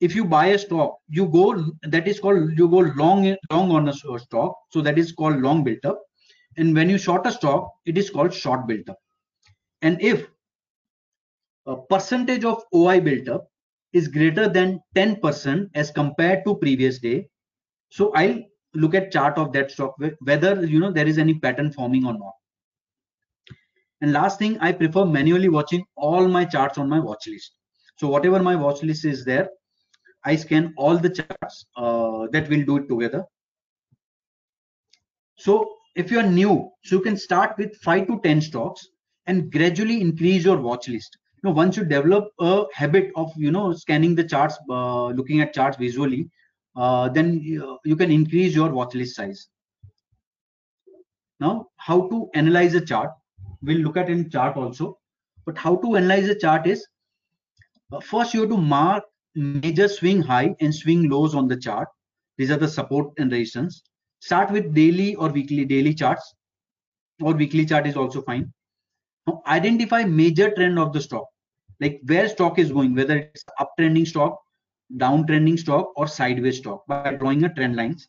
if 0.00 0.14
you 0.14 0.24
buy 0.24 0.46
a 0.48 0.58
stock, 0.58 0.98
you 1.08 1.26
go 1.26 1.64
that 1.82 2.06
is 2.06 2.20
called 2.20 2.58
you 2.58 2.68
go 2.68 2.78
long 3.02 3.34
long 3.50 3.70
on 3.70 3.88
a 3.88 3.92
stock, 3.94 4.56
so 4.70 4.82
that 4.82 4.98
is 4.98 5.12
called 5.12 5.40
long 5.40 5.64
built 5.64 5.84
up. 5.84 6.02
And 6.56 6.74
when 6.74 6.90
you 6.90 6.98
short 6.98 7.26
a 7.26 7.32
stock, 7.32 7.72
it 7.86 7.96
is 7.96 8.10
called 8.10 8.34
short 8.34 8.66
built 8.66 8.88
up. 8.88 8.98
And 9.80 10.00
if 10.02 10.26
a 11.66 11.76
percentage 11.76 12.44
of 12.44 12.62
OI 12.74 13.00
built 13.00 13.28
up 13.28 13.48
is 13.94 14.08
greater 14.08 14.48
than 14.48 14.80
10% 14.96 15.70
as 15.74 15.90
compared 15.90 16.44
to 16.44 16.56
previous 16.56 16.98
day, 16.98 17.28
so 17.94 18.10
I'll 18.14 18.40
look 18.74 18.94
at 18.96 19.12
chart 19.12 19.38
of 19.38 19.52
that 19.52 19.70
stock 19.70 19.94
whether 20.28 20.66
you 20.66 20.80
know 20.80 20.90
there 20.90 21.06
is 21.06 21.16
any 21.16 21.34
pattern 21.34 21.70
forming 21.70 22.04
or 22.04 22.14
not. 22.14 22.32
And 24.00 24.12
last 24.12 24.40
thing, 24.40 24.58
I 24.58 24.72
prefer 24.72 25.04
manually 25.04 25.48
watching 25.48 25.84
all 25.94 26.26
my 26.26 26.44
charts 26.44 26.76
on 26.76 26.88
my 26.88 26.98
watch 26.98 27.28
list. 27.28 27.52
So 27.96 28.08
whatever 28.08 28.42
my 28.42 28.56
watch 28.56 28.82
list 28.82 29.04
is 29.04 29.24
there, 29.24 29.48
I 30.24 30.34
scan 30.34 30.74
all 30.76 30.98
the 30.98 31.08
charts 31.08 31.66
uh, 31.76 32.26
that 32.32 32.50
will 32.50 32.64
do 32.64 32.78
it 32.78 32.88
together. 32.88 33.24
So 35.36 35.76
if 35.94 36.10
you 36.10 36.18
are 36.18 36.28
new, 36.40 36.70
so 36.82 36.96
you 36.96 37.00
can 37.00 37.16
start 37.16 37.54
with 37.58 37.76
five 37.76 38.08
to 38.08 38.20
10 38.24 38.40
stocks 38.40 38.88
and 39.26 39.52
gradually 39.52 40.00
increase 40.00 40.44
your 40.44 40.56
watch 40.56 40.88
list. 40.88 41.16
Know, 41.44 41.52
once 41.52 41.76
you 41.76 41.84
develop 41.84 42.30
a 42.40 42.64
habit 42.72 43.12
of, 43.14 43.30
you 43.36 43.52
know, 43.52 43.72
scanning 43.72 44.16
the 44.16 44.24
charts, 44.24 44.58
uh, 44.68 45.08
looking 45.08 45.42
at 45.42 45.54
charts 45.54 45.76
visually, 45.76 46.28
uh, 46.76 47.08
then 47.08 47.40
you, 47.40 47.78
you 47.84 47.96
can 47.96 48.10
increase 48.10 48.54
your 48.54 48.70
watch 48.70 48.94
list 48.94 49.16
size. 49.16 49.48
Now, 51.40 51.68
how 51.76 52.08
to 52.08 52.28
analyze 52.34 52.74
a 52.74 52.80
chart? 52.80 53.10
We'll 53.62 53.78
look 53.78 53.96
at 53.96 54.08
in 54.08 54.30
chart 54.30 54.56
also. 54.56 54.98
But 55.46 55.58
how 55.58 55.76
to 55.76 55.96
analyze 55.96 56.28
a 56.28 56.38
chart 56.38 56.66
is 56.66 56.86
uh, 57.92 58.00
first 58.00 58.34
you 58.34 58.40
have 58.40 58.50
to 58.50 58.56
mark 58.56 59.04
major 59.34 59.88
swing 59.88 60.22
high 60.22 60.54
and 60.60 60.74
swing 60.74 61.08
lows 61.10 61.34
on 61.34 61.48
the 61.48 61.56
chart. 61.56 61.88
These 62.38 62.50
are 62.50 62.56
the 62.56 62.68
support 62.68 63.12
and 63.18 63.30
resistance. 63.30 63.82
Start 64.20 64.50
with 64.50 64.74
daily 64.74 65.14
or 65.16 65.28
weekly 65.28 65.64
daily 65.64 65.94
charts 65.94 66.34
or 67.20 67.34
weekly 67.34 67.66
chart 67.66 67.86
is 67.86 67.96
also 67.96 68.22
fine. 68.22 68.52
Now 69.26 69.42
identify 69.46 70.04
major 70.04 70.54
trend 70.54 70.78
of 70.78 70.92
the 70.92 71.00
stock, 71.00 71.26
like 71.80 72.00
where 72.06 72.28
stock 72.28 72.58
is 72.58 72.72
going, 72.72 72.94
whether 72.94 73.18
it's 73.18 73.44
uptrending 73.60 74.06
stock 74.06 74.38
downtrending 74.96 75.58
stock 75.58 75.92
or 75.96 76.06
sideways 76.06 76.58
stock 76.58 76.86
by 76.86 77.14
drawing 77.14 77.44
a 77.44 77.54
trend 77.54 77.76
lines. 77.76 78.08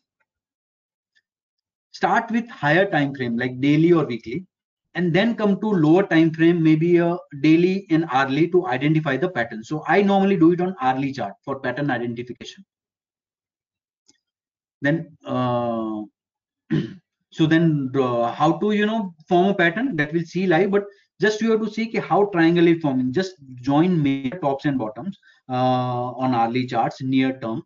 Start 1.92 2.30
with 2.30 2.48
higher 2.48 2.88
time 2.90 3.14
frame 3.14 3.36
like 3.36 3.60
daily 3.60 3.92
or 3.92 4.04
weekly 4.04 4.46
and 4.94 5.12
then 5.12 5.34
come 5.34 5.60
to 5.60 5.66
lower 5.68 6.02
time 6.02 6.32
frame 6.32 6.62
maybe 6.62 6.96
a 6.98 7.16
daily 7.42 7.86
and 7.90 8.06
hourly 8.10 8.48
to 8.48 8.66
identify 8.66 9.16
the 9.16 9.28
pattern. 9.28 9.62
So 9.62 9.84
I 9.86 10.02
normally 10.02 10.36
do 10.36 10.52
it 10.52 10.60
on 10.60 10.74
hourly 10.80 11.12
chart 11.12 11.34
for 11.44 11.60
pattern 11.60 11.90
identification. 11.90 12.64
Then 14.80 15.16
uh, 15.24 16.02
so 17.30 17.46
then 17.46 17.90
uh, 17.94 18.32
how 18.32 18.58
to 18.58 18.72
you 18.72 18.86
know 18.86 19.14
form 19.28 19.48
a 19.48 19.54
pattern 19.54 19.96
that 19.96 20.12
we'll 20.12 20.24
see 20.24 20.46
live 20.46 20.70
but 20.70 20.84
just 21.20 21.40
you 21.40 21.50
have 21.50 21.60
to 21.60 21.70
see 21.70 21.90
how 21.96 22.24
triangle 22.26 22.66
is 22.66 22.80
forming 22.82 23.12
just 23.12 23.34
join 23.62 24.02
major 24.02 24.38
tops 24.38 24.64
and 24.64 24.78
bottoms 24.78 25.18
on 25.54 26.34
hourly 26.34 26.66
charts 26.66 27.02
near 27.02 27.38
term. 27.40 27.62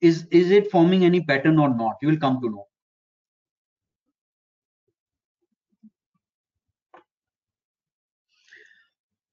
Is 0.00 0.26
is 0.30 0.50
it 0.50 0.70
forming 0.70 1.04
any 1.04 1.20
pattern 1.22 1.58
or 1.58 1.68
not? 1.74 1.96
You 2.00 2.08
will 2.08 2.16
come 2.18 2.40
to 2.40 2.50
know. 2.50 2.66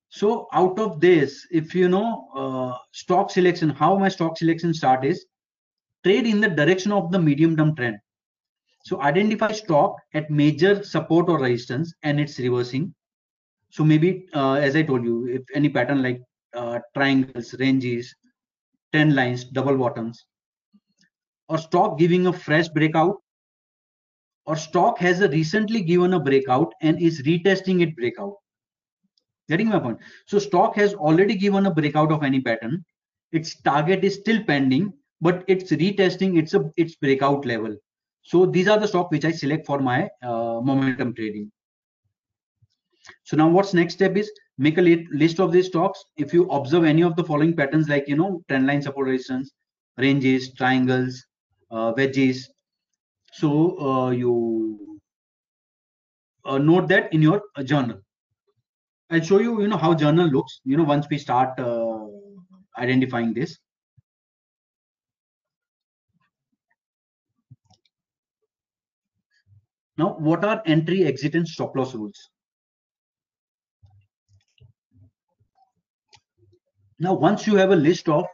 So 0.10 0.48
out 0.52 0.80
of 0.80 1.00
this 1.00 1.46
if 1.52 1.76
you 1.76 1.88
know 1.88 2.28
uh, 2.36 2.78
stock 2.92 3.30
selection 3.30 3.70
how 3.70 3.98
my 3.98 4.10
stock 4.10 4.38
selection 4.38 4.74
start 4.74 5.06
is 5.06 5.26
trade 6.04 6.26
in 6.26 6.42
the 6.42 6.50
direction 6.50 6.92
of 6.92 7.12
the 7.12 7.20
medium 7.20 7.56
term 7.56 7.76
trend. 7.76 7.98
So 8.84 9.02
identify 9.02 9.52
stock 9.52 9.98
at 10.14 10.32
major 10.32 10.84
support 10.84 11.30
or 11.30 11.40
resistance 11.40 11.94
and 12.04 12.20
it's 12.20 12.40
reversing. 12.40 12.94
So 13.70 13.84
maybe 13.84 14.28
uh, 14.34 14.54
as 14.54 14.76
i 14.76 14.82
told 14.82 15.04
you 15.04 15.28
if 15.28 15.44
any 15.54 15.70
pattern 15.70 16.02
like 16.02 16.22
uh, 16.56 16.80
triangles, 16.96 17.54
ranges, 17.60 18.16
trend 18.94 19.16
lines, 19.16 19.46
double 19.46 19.78
bottoms, 19.78 20.26
or 21.50 21.58
stock 21.58 21.98
giving 21.98 22.28
a 22.28 22.34
fresh 22.34 22.68
breakout, 22.70 23.18
or 24.46 24.56
stock 24.56 24.98
has 25.00 25.22
recently 25.22 25.82
given 25.82 26.14
a 26.14 26.20
breakout 26.20 26.74
and 26.82 27.02
is 27.02 27.22
retesting 27.24 27.82
it 27.82 27.96
breakout. 27.96 28.34
Getting 29.50 29.70
my 29.70 29.80
point? 29.80 30.00
So 30.26 30.40
stock 30.40 30.76
has 30.76 30.94
already 30.94 31.36
given 31.36 31.66
a 31.66 31.74
breakout 31.74 32.12
of 32.12 32.24
any 32.24 32.42
pattern. 32.42 32.84
Its 33.32 33.62
target 33.62 34.04
is 34.04 34.16
still 34.16 34.44
pending, 34.44 34.94
but 35.22 35.44
it's 35.48 35.72
retesting 35.72 36.38
its 36.38 36.54
a, 36.54 36.70
its 36.78 36.96
breakout 36.96 37.46
level. 37.46 37.76
So 38.24 38.46
these 38.46 38.68
are 38.68 38.80
the 38.80 38.88
stock 38.88 39.12
which 39.12 39.26
I 39.26 39.32
select 39.32 39.66
for 39.66 39.80
my 39.80 40.10
uh, 40.22 40.60
momentum 40.62 41.14
trading. 41.14 41.52
So 43.24 43.38
now 43.38 43.50
what's 43.50 43.74
next 43.74 43.96
step 43.96 44.16
is 44.18 44.32
make 44.58 44.78
a 44.78 44.82
list 44.82 45.40
of 45.40 45.52
these 45.52 45.68
stocks. 45.68 46.04
If 46.18 46.34
you 46.34 46.46
observe 46.50 46.84
any 46.84 47.04
of 47.04 47.16
the 47.16 47.24
following 47.24 47.56
patterns 47.56 47.90
like, 47.90 48.08
you 48.08 48.16
know, 48.16 48.42
trend 48.50 48.68
line 48.68 48.82
support 48.82 49.08
resistance, 49.08 49.52
ranges, 49.98 50.54
triangles, 50.54 51.24
uh, 51.72 51.94
wedges. 51.96 52.50
So 53.34 53.80
uh, 53.80 54.10
you 54.12 55.00
uh, 56.46 56.58
note 56.58 56.88
that 56.90 57.14
in 57.14 57.22
your 57.22 57.42
journal. 57.64 58.00
I'll 59.10 59.22
show 59.22 59.40
you, 59.40 59.62
you 59.62 59.68
know, 59.68 59.78
how 59.78 59.94
journal 59.94 60.28
looks, 60.28 60.60
you 60.66 60.76
know, 60.78 60.84
once 60.84 61.08
we 61.10 61.18
start 61.18 61.58
uh, 61.60 62.06
identifying 62.78 63.34
this. 63.34 63.58
Now, 69.98 70.16
what 70.20 70.44
are 70.46 70.62
entry, 70.66 71.06
exit, 71.06 71.36
and 71.36 71.48
stop 71.48 71.76
loss 71.76 71.94
rules? 71.94 72.30
Now, 77.00 77.14
once 77.14 77.46
you 77.46 77.56
have 77.56 77.70
a 77.70 77.76
list 77.76 78.10
of, 78.10 78.26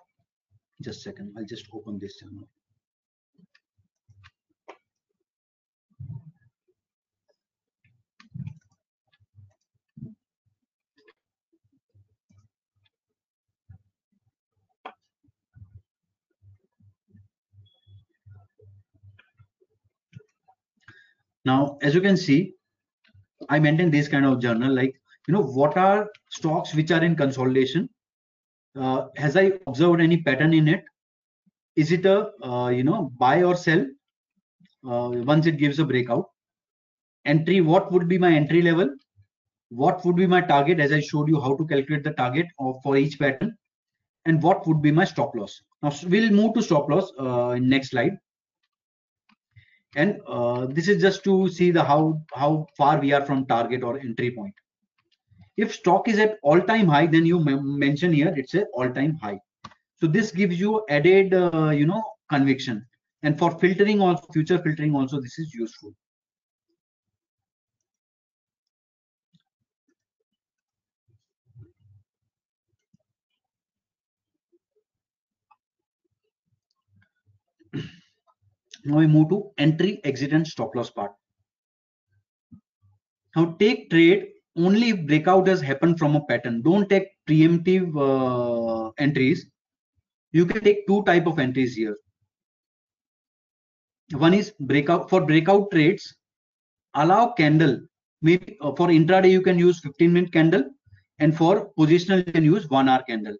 just 0.81 0.99
a 0.99 1.01
second, 1.01 1.33
I'll 1.37 1.45
just 1.45 1.67
open 1.73 1.99
this 1.99 2.17
channel. 2.17 2.47
Now, 21.45 21.77
as 21.81 21.93
you 21.93 21.99
can 21.99 22.15
see, 22.15 22.53
I 23.49 23.59
maintain 23.59 23.91
this 23.91 24.07
kind 24.07 24.25
of 24.25 24.39
journal, 24.39 24.73
like, 24.73 24.95
you 25.27 25.33
know, 25.33 25.43
what 25.43 25.75
are 25.75 26.09
stocks 26.31 26.73
which 26.73 26.91
are 26.91 27.03
in 27.03 27.17
consolidation 27.17 27.89
uh, 28.75 29.07
has 29.15 29.37
I 29.37 29.53
observed 29.67 30.01
any 30.01 30.17
pattern 30.17 30.53
in 30.53 30.67
it? 30.67 30.83
Is 31.75 31.91
it 31.91 32.05
a 32.05 32.31
uh, 32.43 32.69
you 32.69 32.83
know 32.83 33.11
buy 33.17 33.43
or 33.43 33.55
sell 33.55 33.85
uh, 34.85 35.09
once 35.09 35.45
it 35.45 35.57
gives 35.57 35.79
a 35.79 35.85
breakout? 35.85 36.29
Entry, 37.25 37.61
what 37.61 37.91
would 37.91 38.07
be 38.07 38.17
my 38.17 38.33
entry 38.33 38.61
level? 38.61 38.89
What 39.69 40.03
would 40.05 40.15
be 40.15 40.27
my 40.27 40.41
target 40.41 40.79
as 40.79 40.91
I 40.91 40.99
showed 40.99 41.29
you 41.29 41.39
how 41.39 41.55
to 41.55 41.65
calculate 41.65 42.03
the 42.03 42.11
target 42.11 42.45
of, 42.59 42.75
for 42.83 42.97
each 42.97 43.17
pattern? 43.17 43.55
And 44.25 44.41
what 44.41 44.67
would 44.67 44.81
be 44.81 44.91
my 44.91 45.05
stop 45.05 45.35
loss? 45.35 45.61
Now 45.81 45.91
we'll 46.07 46.31
move 46.31 46.53
to 46.55 46.61
stop 46.61 46.89
loss 46.89 47.11
uh, 47.19 47.49
in 47.57 47.69
next 47.69 47.89
slide. 47.89 48.17
And 49.95 50.19
uh, 50.27 50.67
this 50.67 50.87
is 50.87 51.01
just 51.01 51.23
to 51.23 51.47
see 51.49 51.71
the 51.71 51.83
how 51.83 52.21
how 52.33 52.67
far 52.77 52.99
we 52.99 53.13
are 53.13 53.25
from 53.25 53.45
target 53.45 53.83
or 53.83 53.99
entry 53.99 54.31
point 54.31 54.53
if 55.57 55.73
stock 55.73 56.07
is 56.07 56.19
at 56.19 56.37
all-time 56.43 56.87
high 56.87 57.05
then 57.05 57.25
you 57.25 57.39
mention 57.39 58.11
here 58.11 58.33
it's 58.35 58.53
a 58.55 58.65
all-time 58.73 59.17
high. 59.21 59.39
So 59.95 60.07
this 60.07 60.31
gives 60.31 60.59
you 60.59 60.83
added 60.89 61.33
uh, 61.33 61.69
you 61.69 61.85
know 61.85 62.03
conviction. 62.29 62.85
And 63.21 63.37
for 63.39 63.57
filtering 63.59 64.01
also 64.01 64.25
future 64.33 64.57
filtering 64.57 64.95
also 64.95 65.21
this 65.21 65.39
is 65.39 65.53
useful. 65.53 65.93
Now 78.85 78.97
we 78.97 79.07
move 79.07 79.29
to 79.29 79.51
entry 79.57 80.01
exit 80.03 80.33
and 80.33 80.45
stop 80.45 80.75
loss 80.75 80.89
part. 80.89 81.13
Now 83.35 83.55
take 83.59 83.89
trade 83.89 84.32
only 84.57 84.93
breakout 84.93 85.47
has 85.47 85.61
happened 85.61 85.97
from 85.99 86.15
a 86.15 86.21
pattern. 86.25 86.61
Don't 86.61 86.89
take 86.89 87.07
preemptive 87.27 87.91
uh, 87.97 88.91
entries. 88.97 89.49
You 90.31 90.45
can 90.45 90.63
take 90.63 90.87
two 90.87 91.03
type 91.03 91.27
of 91.27 91.39
entries 91.39 91.75
here. 91.75 91.95
One 94.13 94.33
is 94.33 94.53
breakout 94.59 95.09
for 95.09 95.21
breakout 95.25 95.71
trades 95.71 96.15
allow 96.95 97.31
candle. 97.33 97.79
Maybe 98.21 98.57
uh, 98.61 98.73
for 98.73 98.87
intraday 98.87 99.31
you 99.31 99.41
can 99.41 99.57
use 99.57 99.79
15 99.79 100.13
minute 100.13 100.31
candle 100.31 100.63
and 101.19 101.35
for 101.35 101.71
positional 101.79 102.25
you 102.25 102.31
can 102.31 102.43
use 102.43 102.69
one 102.69 102.89
hour 102.89 103.03
candle. 103.03 103.35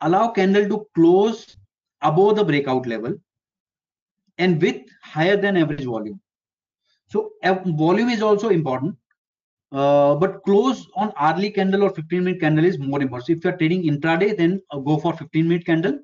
Allow 0.00 0.30
candle 0.30 0.68
to 0.68 0.86
close 0.94 1.56
above 2.02 2.36
the 2.36 2.44
breakout 2.44 2.86
level 2.86 3.14
and 4.38 4.60
with 4.60 4.82
higher 5.02 5.36
than 5.36 5.56
average 5.56 5.84
volume. 5.84 6.20
So 7.08 7.32
uh, 7.44 7.54
volume 7.64 8.08
is 8.08 8.22
also 8.22 8.48
important 8.48 8.96
uh, 9.72 10.14
but 10.14 10.42
close 10.44 10.86
on 10.96 11.12
hourly 11.16 11.50
candle 11.50 11.82
or 11.84 11.90
15 11.90 12.24
minute 12.24 12.40
candle 12.40 12.64
is 12.64 12.78
more 12.78 13.02
important 13.02 13.36
if 13.36 13.44
you're 13.44 13.56
trading 13.56 13.84
intraday 13.84 14.36
then 14.36 14.60
uh, 14.70 14.78
go 14.78 14.98
for 14.98 15.16
15 15.16 15.48
minute 15.48 15.66
candle 15.66 15.98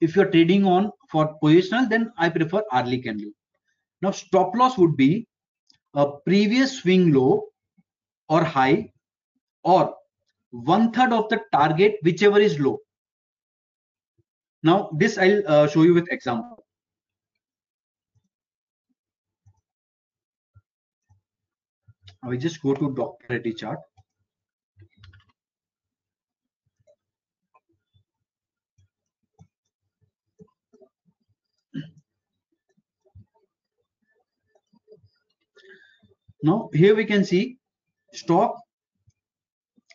if 0.00 0.14
you're 0.14 0.30
trading 0.30 0.64
on 0.64 0.90
for 1.10 1.36
positional 1.42 1.88
then 1.88 2.12
i 2.18 2.28
prefer 2.28 2.62
hourly 2.72 3.00
candle 3.02 3.30
now 4.02 4.10
stop 4.10 4.54
loss 4.54 4.78
would 4.78 4.96
be 4.96 5.26
a 5.94 6.06
previous 6.26 6.78
swing 6.80 7.12
low 7.12 7.44
or 8.28 8.44
high 8.44 8.90
or 9.64 9.94
one 10.50 10.92
third 10.92 11.12
of 11.12 11.28
the 11.28 11.40
target 11.52 11.96
whichever 12.02 12.40
is 12.40 12.58
low. 12.58 12.78
Now 14.62 14.90
this 14.96 15.18
I'll 15.18 15.42
uh, 15.46 15.66
show 15.68 15.82
you 15.82 15.94
with 15.94 16.10
example. 16.10 16.57
I 22.22 22.28
will 22.28 22.36
just 22.36 22.62
go 22.62 22.74
to 22.74 22.94
Dr. 22.94 23.26
Reddy 23.28 23.54
chart. 23.54 23.78
Now 36.42 36.70
here 36.72 36.94
we 36.94 37.04
can 37.04 37.24
see 37.24 37.58
stock 38.12 38.56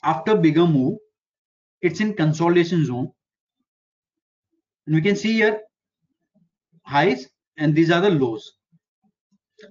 after 0.04 0.36
bigger 0.36 0.68
move, 0.68 0.98
it's 1.82 2.02
in 2.02 2.14
consolidation 2.14 2.86
zone. 2.86 3.12
And 4.86 4.96
we 4.96 5.02
can 5.02 5.16
see 5.16 5.34
here 5.34 5.62
highs 6.86 7.28
and 7.58 7.74
these 7.74 7.90
are 7.90 8.02
the 8.02 8.10
lows. 8.10 8.54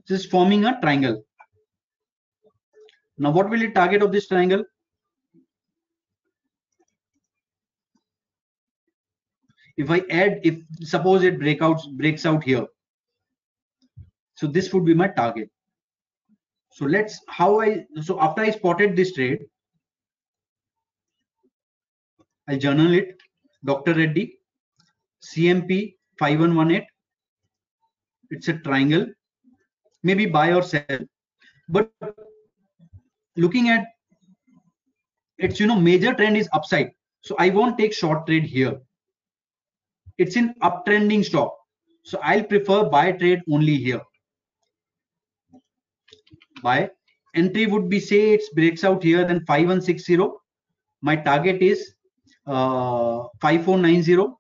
This 0.09 0.21
is 0.21 0.27
forming 0.27 0.65
a 0.65 0.81
triangle. 0.81 1.23
Now 3.19 3.31
what 3.31 3.51
will 3.51 3.61
the 3.61 3.71
target 3.71 4.03
of 4.03 4.13
this 4.13 4.29
triangle? 4.29 4.65
If 9.77 9.91
I 9.91 10.03
add, 10.11 10.41
if 10.45 10.59
suppose 10.83 11.25
it 11.25 11.39
breakouts 11.39 11.91
breaks 11.97 12.27
out 12.27 12.45
here. 12.45 12.67
So 14.35 14.47
this 14.47 14.73
would 14.73 14.85
be 14.85 14.95
my 14.95 15.09
target. 15.09 15.51
So 16.73 16.85
let's 16.85 17.21
how 17.29 17.61
I 17.61 17.85
so 18.03 18.21
after 18.21 18.43
I 18.43 18.51
spotted 18.51 18.97
this 18.97 19.13
trade, 19.13 19.41
I'll 22.49 22.59
journal 22.59 22.93
it. 22.93 23.21
Dr. 23.65 23.95
Reddy, 23.95 24.39
CMP 25.25 25.95
5118. 26.19 26.87
It's 28.31 28.49
a 28.49 28.55
triangle, 28.55 29.07
maybe 30.03 30.27
buy 30.27 30.53
or 30.53 30.63
sell. 30.63 30.99
But 31.69 31.93
looking 33.37 33.69
at 33.69 33.87
its 35.39 35.59
you 35.59 35.67
know 35.67 35.79
major 35.79 36.15
trend 36.15 36.37
is 36.37 36.49
upside. 36.53 36.91
So 37.21 37.37
I 37.39 37.51
won't 37.51 37.79
take 37.79 37.93
short 37.93 38.27
trade 38.27 38.45
here. 38.45 38.81
It's 40.19 40.37
in 40.37 40.55
uptrending 40.63 41.25
stock. 41.25 41.57
So 42.05 42.19
I'll 42.23 42.45
prefer 42.45 42.85
buy 42.85 43.13
trade 43.13 43.43
only 43.49 43.77
here 43.77 44.03
buy 46.63 46.91
entry 47.35 47.67
would 47.67 47.89
be 47.89 48.01
say 48.01 48.35
it 48.35 48.43
breaks 48.55 48.85
out 48.85 49.03
here 49.03 49.25
then 49.27 49.41
5160 49.47 50.19
my 51.01 51.17
target 51.17 51.61
is 51.61 51.95
uh, 52.47 53.25
5490 53.41 54.35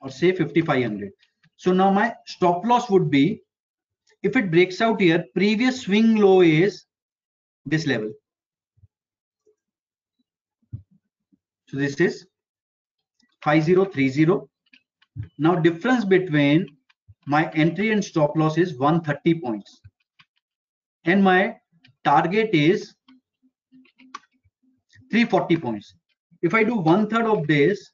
or 0.00 0.10
say 0.10 0.32
5500 0.32 1.10
so 1.56 1.72
now 1.72 1.90
my 1.90 2.14
stop 2.26 2.64
loss 2.64 2.88
would 2.90 3.10
be 3.10 3.42
if 4.22 4.36
it 4.36 4.50
breaks 4.50 4.80
out 4.80 5.00
here 5.00 5.24
previous 5.34 5.82
swing 5.82 6.16
low 6.16 6.40
is 6.42 6.84
this 7.66 7.86
level. 7.86 8.12
So 11.68 11.76
this 11.76 12.00
is 12.00 12.26
5030 13.42 14.48
now 15.38 15.54
difference 15.54 16.04
between 16.04 16.66
my 17.26 17.50
entry 17.52 17.90
and 17.90 18.04
stop 18.04 18.36
loss 18.36 18.58
is 18.58 18.78
130 18.78 19.40
points. 19.40 19.80
And 21.04 21.22
my 21.22 21.56
target 22.04 22.50
is 22.52 22.94
340 25.10 25.56
points. 25.56 25.94
If 26.42 26.54
i 26.54 26.64
do 26.64 26.76
one 26.76 27.08
third 27.08 27.26
of 27.26 27.46
this 27.46 27.90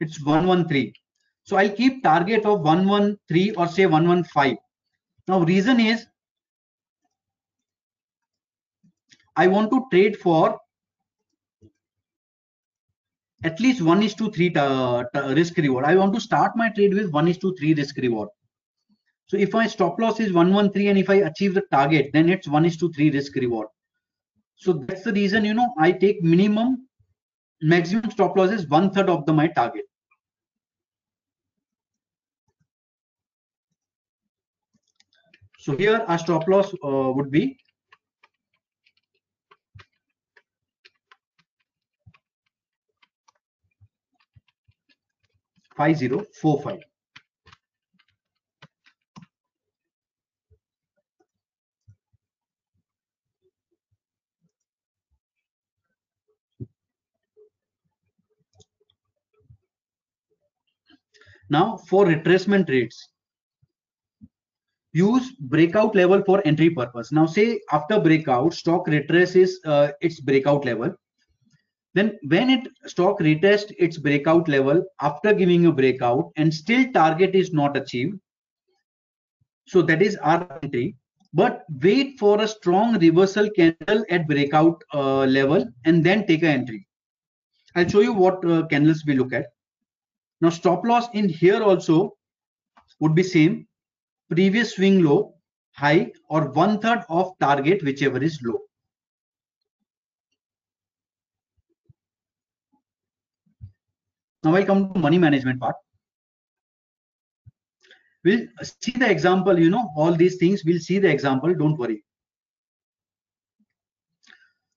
it's 0.00 0.22
113 0.24 0.92
so 1.42 1.56
i'll 1.56 1.76
keep 1.80 2.02
target 2.02 2.44
of 2.44 2.60
113 2.60 3.54
or 3.56 3.68
say 3.68 3.86
115 3.86 4.56
now 5.26 5.40
reason 5.40 5.80
is 5.80 6.06
i 9.36 9.46
want 9.46 9.70
to 9.70 9.84
trade 9.90 10.16
for 10.16 10.58
at 13.44 13.60
least 13.60 13.82
one 13.82 14.02
is 14.02 14.14
to 14.14 14.30
three 14.30 14.52
uh, 14.56 15.04
risk 15.14 15.56
reward. 15.58 15.84
I 15.84 15.94
want 15.94 16.14
to 16.14 16.20
start 16.20 16.56
my 16.56 16.70
trade 16.70 16.94
with 16.94 17.12
one 17.12 17.28
is 17.28 17.38
to 17.38 17.54
three 17.56 17.74
risk 17.74 17.96
reward. 17.96 18.28
So 19.26 19.36
if 19.36 19.52
my 19.52 19.66
stop 19.66 20.00
loss 20.00 20.20
is 20.20 20.32
113 20.32 20.88
and 20.88 20.98
if 20.98 21.10
I 21.10 21.16
achieve 21.16 21.54
the 21.54 21.62
target, 21.70 22.10
then 22.12 22.28
it's 22.30 22.48
one 22.48 22.64
is 22.64 22.76
to 22.78 22.90
three 22.92 23.10
risk 23.10 23.34
reward. 23.36 23.68
So 24.56 24.72
that's 24.72 25.02
the 25.02 25.12
reason, 25.12 25.44
you 25.44 25.54
know, 25.54 25.72
I 25.78 25.92
take 25.92 26.22
minimum, 26.22 26.88
maximum 27.62 28.10
stop 28.10 28.36
loss 28.36 28.50
is 28.50 28.66
one 28.66 28.90
third 28.90 29.08
of 29.08 29.24
the 29.26 29.32
my 29.32 29.46
target. 29.46 29.84
So 35.58 35.76
here 35.76 36.04
our 36.06 36.18
stop 36.18 36.46
loss 36.46 36.72
uh, 36.84 37.12
would 37.16 37.32
be 37.32 37.58
5045. 45.76 46.80
Now 61.50 61.78
for 61.88 62.04
retracement 62.06 62.68
rates, 62.68 63.08
use 64.98 65.32
breakout 65.54 65.94
level 65.94 66.22
for 66.24 66.42
entry 66.44 66.70
purpose. 66.70 67.12
Now 67.12 67.26
say 67.26 67.60
after 67.72 68.00
breakout, 68.00 68.54
stock 68.54 68.86
retraces 68.86 69.60
uh, 69.64 69.88
its 70.00 70.20
breakout 70.20 70.64
level. 70.64 70.94
Then 71.94 72.18
when 72.28 72.50
it 72.50 72.68
stock 72.86 73.18
retest 73.20 73.74
its 73.78 73.98
breakout 73.98 74.48
level 74.48 74.84
after 75.00 75.34
giving 75.34 75.66
a 75.66 75.72
breakout 75.72 76.30
and 76.36 76.52
still 76.52 76.84
target 76.92 77.34
is 77.34 77.52
not 77.52 77.76
achieved 77.76 78.18
so 79.68 79.82
that 79.82 80.02
is 80.02 80.16
our 80.16 80.58
entry. 80.62 80.96
But 81.34 81.64
wait 81.82 82.18
for 82.18 82.40
a 82.40 82.48
strong 82.48 82.98
reversal 82.98 83.50
candle 83.50 84.04
at 84.08 84.26
breakout 84.26 84.82
uh, 84.94 85.24
level 85.24 85.66
and 85.84 86.02
then 86.04 86.26
take 86.26 86.42
an 86.42 86.48
entry. 86.60 86.86
I'll 87.74 87.86
show 87.86 88.00
you 88.00 88.14
what 88.14 88.42
uh, 88.44 88.66
candles 88.66 89.04
we 89.06 89.14
look 89.14 89.34
at. 89.34 89.46
Now 90.40 90.48
stop 90.48 90.86
loss 90.86 91.08
in 91.12 91.28
here 91.28 91.62
also 91.62 92.16
would 93.00 93.14
be 93.14 93.22
same 93.22 93.66
previous 94.30 94.74
swing 94.74 95.02
low, 95.02 95.34
high, 95.72 96.12
or 96.28 96.50
one 96.50 96.80
third 96.80 97.04
of 97.08 97.38
target, 97.38 97.82
whichever 97.82 98.22
is 98.22 98.40
low. 98.42 98.58
Now 104.44 104.54
I 104.54 104.64
come 104.64 104.92
to 104.92 104.98
money 104.98 105.18
management 105.18 105.60
part. 105.60 105.76
We'll 108.24 108.46
see 108.62 108.92
the 108.92 109.10
example, 109.10 109.58
you 109.58 109.70
know, 109.70 109.90
all 109.96 110.12
these 110.12 110.36
things, 110.36 110.64
we'll 110.64 110.80
see 110.80 110.98
the 110.98 111.08
example, 111.08 111.54
don't 111.54 111.78
worry. 111.78 112.04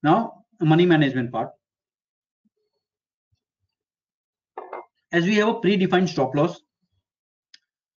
Now, 0.04 0.45
money 0.60 0.86
management 0.86 1.32
part. 1.32 1.52
As 5.12 5.26
we 5.26 5.36
have 5.36 5.49
a 5.49 5.54
predefined 5.56 6.10
stop 6.10 6.34
loss, 6.34 6.62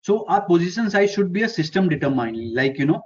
so 0.04 0.26
our 0.28 0.42
position 0.42 0.90
size 0.90 1.12
should 1.12 1.32
be 1.32 1.44
a 1.44 1.48
system 1.48 1.88
determined, 1.88 2.54
like, 2.54 2.78
you 2.78 2.84
know, 2.84 3.02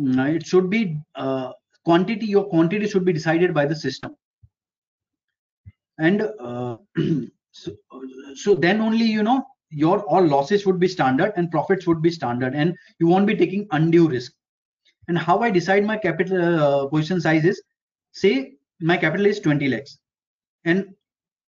mm, 0.00 0.36
it 0.36 0.46
should 0.46 0.70
be 0.70 0.96
uh, 1.16 1.50
quantity, 1.84 2.26
your 2.26 2.44
quantity 2.44 2.86
should 2.86 3.04
be 3.04 3.12
decided 3.12 3.52
by 3.52 3.66
the 3.66 3.74
system. 3.74 4.14
And 5.98 6.22
uh, 6.38 6.76
so, 7.50 7.72
so 8.36 8.54
then 8.54 8.80
only, 8.80 9.04
you 9.04 9.24
know, 9.24 9.44
your 9.70 10.00
all 10.04 10.24
losses 10.24 10.64
would 10.64 10.78
be 10.78 10.86
standard 10.86 11.32
and 11.36 11.50
profits 11.50 11.88
would 11.88 12.00
be 12.02 12.10
standard 12.10 12.54
and 12.54 12.72
you 13.00 13.08
won't 13.08 13.26
be 13.26 13.36
taking 13.36 13.66
undue 13.72 14.08
risk 14.08 14.32
and 15.08 15.18
how 15.18 15.40
i 15.40 15.50
decide 15.50 15.84
my 15.84 15.96
capital 15.96 16.60
uh, 16.64 16.86
position 16.86 17.20
size 17.20 17.44
is 17.44 17.60
say 18.12 18.54
my 18.80 18.96
capital 18.96 19.26
is 19.26 19.40
20 19.40 19.68
lakhs 19.68 19.98
and 20.64 20.86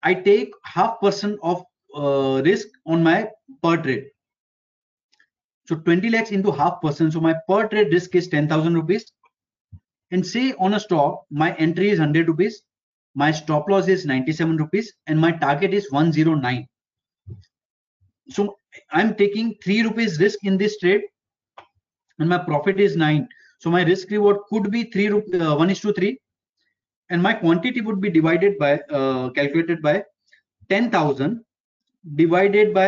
i 0.01 0.15
take 0.15 0.51
half 0.63 0.99
percent 0.99 1.37
of 1.43 1.63
uh, 1.95 2.41
risk 2.43 2.67
on 2.87 3.03
my 3.03 3.27
per 3.61 3.77
trade 3.77 4.07
so 5.67 5.75
20 5.75 6.09
lakhs 6.09 6.31
into 6.31 6.51
half 6.51 6.81
percent. 6.81 7.13
So 7.13 7.19
my 7.19 7.35
per 7.47 7.67
trade 7.67 7.91
risk 7.91 8.15
is 8.15 8.27
10000 8.27 8.73
rupees. 8.73 9.11
And 10.11 10.25
say 10.25 10.53
on 10.59 10.73
a 10.73 10.79
stock 10.79 11.25
my 11.29 11.53
entry 11.55 11.89
is 11.89 11.99
100 11.99 12.27
rupees 12.29 12.61
my 13.21 13.31
stop 13.31 13.69
loss 13.71 13.87
is 13.93 14.05
97 14.05 14.57
rupees 14.57 14.93
and 15.07 15.19
my 15.19 15.31
target 15.43 15.73
is 15.77 15.91
109 15.91 16.67
so 18.35 18.43
i'm 18.99 19.13
taking 19.21 19.47
3 19.63 19.77
rupees 19.87 20.19
risk 20.23 20.45
in 20.51 20.59
this 20.61 20.77
trade 20.83 21.07
and 22.19 22.29
my 22.33 22.39
profit 22.49 22.83
is 22.87 22.95
9 23.03 23.27
so 23.65 23.73
my 23.75 23.83
risk 23.89 24.13
reward 24.15 24.43
could 24.51 24.69
be 24.75 24.83
3 24.83 25.07
uh, 25.15 25.55
1 25.65 25.75
is 25.75 25.81
to 25.85 25.93
3 25.99 26.13
and 27.09 27.27
my 27.27 27.33
quantity 27.41 27.81
would 27.89 27.99
be 28.05 28.13
divided 28.19 28.57
by 28.63 28.71
uh, 28.99 29.25
calculated 29.39 29.81
by 29.89 29.95
10000 30.69 31.43
divided 32.21 32.73
by 32.79 32.87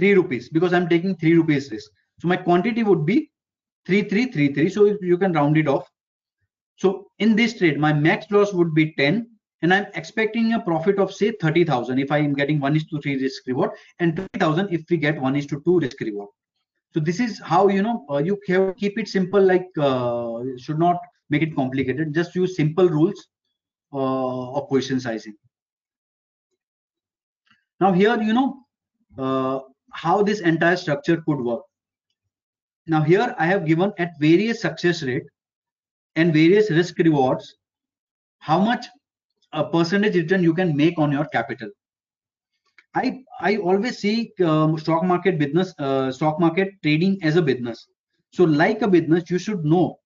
3 0.00 0.14
rupees 0.20 0.48
because 0.58 0.76
i'm 0.78 0.88
taking 0.94 1.16
3 1.16 1.34
rupees 1.40 1.70
risk 1.76 1.90
so 2.22 2.32
my 2.34 2.38
quantity 2.48 2.84
would 2.90 3.04
be 3.12 3.18
3333 3.86 4.68
so 4.76 4.86
you 5.12 5.18
can 5.24 5.38
round 5.40 5.56
it 5.64 5.68
off 5.74 5.90
so 6.84 6.94
in 7.18 7.36
this 7.42 7.58
trade 7.58 7.78
my 7.86 7.92
max 8.08 8.30
loss 8.36 8.52
would 8.60 8.74
be 8.80 8.92
10 8.94 9.26
and 9.62 9.74
I'm 9.74 9.86
expecting 9.94 10.54
a 10.54 10.60
profit 10.60 10.98
of 10.98 11.12
say 11.12 11.32
30,000 11.32 11.98
if 11.98 12.10
I 12.10 12.18
am 12.18 12.34
getting 12.34 12.60
1 12.60 12.76
is 12.76 12.84
to 12.86 13.00
3 13.00 13.22
risk 13.22 13.46
reward 13.46 13.72
and 13.98 14.16
20,000 14.16 14.72
if 14.72 14.84
we 14.90 14.96
get 14.96 15.20
1 15.20 15.36
is 15.36 15.46
to 15.48 15.62
2 15.64 15.80
risk 15.80 16.00
reward. 16.00 16.28
So 16.94 17.00
this 17.00 17.20
is 17.20 17.40
how 17.40 17.68
you 17.68 17.82
know 17.82 18.04
uh, 18.10 18.18
you 18.18 18.38
keep 18.78 18.98
it 18.98 19.08
simple 19.08 19.40
like 19.40 19.68
uh, 19.78 20.40
should 20.56 20.78
not 20.78 20.98
make 21.28 21.42
it 21.42 21.54
complicated 21.54 22.12
just 22.12 22.34
use 22.34 22.56
simple 22.56 22.88
rules 22.88 23.28
uh, 23.92 24.52
of 24.52 24.68
position 24.68 24.98
sizing. 24.98 25.36
Now 27.80 27.92
here 27.92 28.20
you 28.20 28.32
know 28.32 28.64
uh, 29.18 29.60
how 29.92 30.22
this 30.22 30.40
entire 30.40 30.76
structure 30.76 31.22
could 31.26 31.40
work. 31.40 31.62
Now 32.86 33.02
here 33.02 33.34
I 33.38 33.46
have 33.46 33.66
given 33.66 33.92
at 33.98 34.18
various 34.18 34.60
success 34.60 35.02
rate 35.02 35.24
and 36.16 36.32
various 36.32 36.70
risk 36.70 36.98
rewards 36.98 37.54
how 38.38 38.58
much 38.58 38.86
a 39.52 39.64
percentage 39.64 40.16
return 40.16 40.42
you 40.42 40.54
can 40.54 40.76
make 40.76 40.98
on 40.98 41.12
your 41.12 41.26
capital. 41.26 41.70
I 42.94 43.22
i 43.40 43.56
always 43.56 43.98
see 43.98 44.32
um, 44.44 44.76
stock 44.78 45.04
market 45.04 45.38
business 45.38 45.72
uh, 45.78 46.10
stock 46.10 46.40
market 46.40 46.74
trading 46.82 47.18
as 47.22 47.36
a 47.36 47.42
business. 47.42 47.86
So 48.32 48.44
like 48.44 48.82
a 48.82 48.88
business 48.88 49.30
you 49.30 49.38
should 49.38 49.64
know 49.64 49.98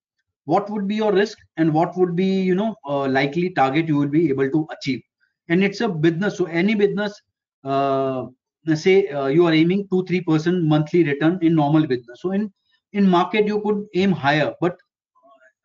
what 0.44 0.68
would 0.70 0.86
be 0.86 0.96
your 0.96 1.12
risk 1.12 1.38
and 1.56 1.72
what 1.72 1.96
would 1.96 2.14
be 2.14 2.42
you 2.42 2.54
know 2.54 2.74
likely 3.18 3.50
target 3.50 3.88
you 3.88 3.96
will 3.96 4.08
be 4.08 4.28
able 4.28 4.50
to 4.50 4.66
achieve. 4.72 5.02
And 5.48 5.62
it's 5.62 5.80
a 5.80 5.88
business. 5.88 6.36
So 6.38 6.46
any 6.46 6.74
business 6.74 7.20
uh, 7.64 8.26
say 8.72 9.08
uh, 9.08 9.26
you 9.26 9.46
are 9.46 9.52
aiming 9.52 9.86
2 9.90 10.04
3 10.06 10.20
percent 10.22 10.64
monthly 10.64 11.04
return 11.04 11.38
in 11.42 11.54
normal 11.54 11.86
business. 11.86 12.20
So 12.20 12.32
in 12.32 12.52
in 12.92 13.08
market 13.08 13.46
you 13.46 13.60
could 13.60 13.84
aim 13.94 14.12
higher 14.12 14.54
but 14.60 14.76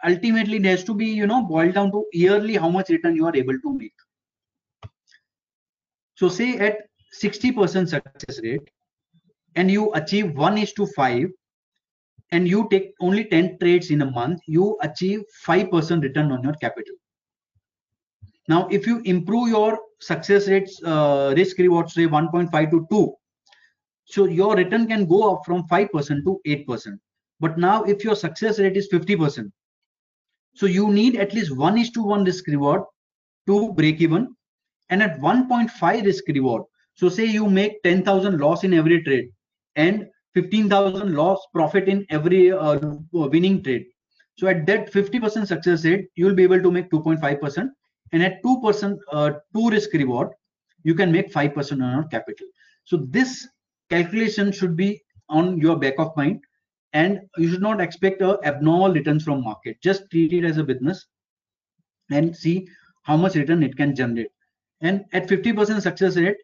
ultimately 0.06 0.58
it 0.58 0.66
has 0.66 0.84
to 0.84 0.94
be 0.94 1.06
you 1.06 1.28
know 1.28 1.42
boiled 1.44 1.76
down 1.76 1.92
to 1.92 2.06
yearly 2.12 2.56
how 2.56 2.70
much 2.70 2.90
return 2.90 3.16
you 3.16 3.26
are 3.26 3.36
able 3.36 3.60
to 3.60 3.74
make. 3.74 3.94
So 6.16 6.30
say 6.30 6.58
at 6.58 6.78
60 7.12 7.52
percent 7.54 7.90
success 7.90 8.40
rate 8.44 8.70
and 9.56 9.72
you 9.72 9.92
achieve 9.94 10.36
1 10.36 10.58
is 10.58 10.74
to 10.74 10.86
5 10.88 11.28
and 12.32 12.48
you 12.48 12.68
take 12.70 12.94
only 13.00 13.24
10 13.26 13.58
trades 13.60 13.90
in 13.90 14.02
a 14.04 14.12
month 14.12 14.42
you 14.46 14.78
achieve 14.82 15.22
5 15.46 15.72
percent 15.72 16.04
return 16.04 16.32
on 16.32 16.44
your 16.44 16.54
capital 16.66 16.99
now 18.54 18.68
if 18.78 18.88
you 18.90 18.98
improve 19.14 19.50
your 19.50 19.80
success 20.00 20.48
rates 20.54 20.82
uh, 20.84 21.34
risk 21.38 21.58
reward 21.66 21.90
say 21.90 22.06
1.5 22.06 22.72
to 22.72 22.86
2 22.92 23.14
so 24.16 24.26
your 24.26 24.56
return 24.56 24.88
can 24.92 25.06
go 25.14 25.22
up 25.32 25.42
from 25.46 25.66
5 25.68 25.92
percent 25.96 26.26
to 26.26 26.40
8 26.46 26.68
percent 26.68 27.00
but 27.46 27.58
now 27.70 27.78
if 27.96 28.04
your 28.10 28.16
success 28.26 28.60
rate 28.66 28.78
is 28.84 28.88
50 28.98 29.16
percent 29.24 29.52
so 30.60 30.66
you 30.66 30.92
need 30.92 31.16
at 31.16 31.34
least 31.34 31.56
one 31.56 31.78
is 31.78 31.92
to 31.92 32.04
one 32.04 32.26
risk 32.26 32.48
reward 32.48 32.82
to 33.48 33.74
break 33.74 34.02
even. 34.02 34.36
And 34.90 35.04
at 35.04 35.20
1.5 35.20 36.06
risk 36.06 36.28
reward, 36.28 36.64
so 36.96 37.10
say 37.10 37.26
you 37.26 37.48
make 37.48 37.82
10,000 37.84 38.40
loss 38.40 38.64
in 38.64 38.74
every 38.74 39.04
trade 39.04 39.30
and 39.76 40.08
15,000 40.34 41.14
loss 41.14 41.40
profit 41.54 41.88
in 41.88 42.06
every 42.10 42.52
uh, 42.52 42.80
winning 43.14 43.64
trade. 43.64 43.86
So 44.38 44.48
at 44.48 44.66
that 44.66 44.92
50% 44.92 45.48
success 45.48 45.86
rate, 45.86 46.08
you 46.16 46.26
will 46.26 46.34
be 46.34 46.44
able 46.44 46.62
to 46.62 46.72
make 46.72 46.90
2.5%. 46.90 47.70
And 48.12 48.24
at 48.24 48.44
2% 48.44 48.98
uh, 49.12 49.32
two 49.54 49.70
risk 49.70 49.94
reward, 49.94 50.30
you 50.84 50.96
can 50.96 51.12
make 51.12 51.32
5% 51.32 51.72
on 51.72 51.94
your 51.94 52.04
capital. 52.06 52.48
So 52.86 52.98
this 53.10 53.48
calculation 53.90 54.52
should 54.52 54.76
be 54.76 55.02
on 55.30 55.60
your 55.60 55.78
back 55.78 55.96
of 56.00 56.16
mind 56.18 56.42
and 56.94 57.22
you 57.38 57.50
should 57.52 57.62
not 57.62 57.80
expect 57.82 58.22
a 58.22 58.40
abnormal 58.44 58.94
returns 58.94 59.24
from 59.24 59.44
market. 59.44 59.78
Just 59.82 60.10
treat 60.10 60.34
it 60.34 60.44
as 60.44 60.58
a 60.58 60.64
business 60.64 61.06
and 62.10 62.36
see 62.36 62.68
how 63.04 63.16
much 63.16 63.36
return 63.36 63.64
it 63.64 63.78
can 63.78 63.96
generate. 63.96 64.32
And 64.82 65.06
at 65.14 65.28
50% 65.28 65.82
success 65.82 66.16
rate 66.16 66.38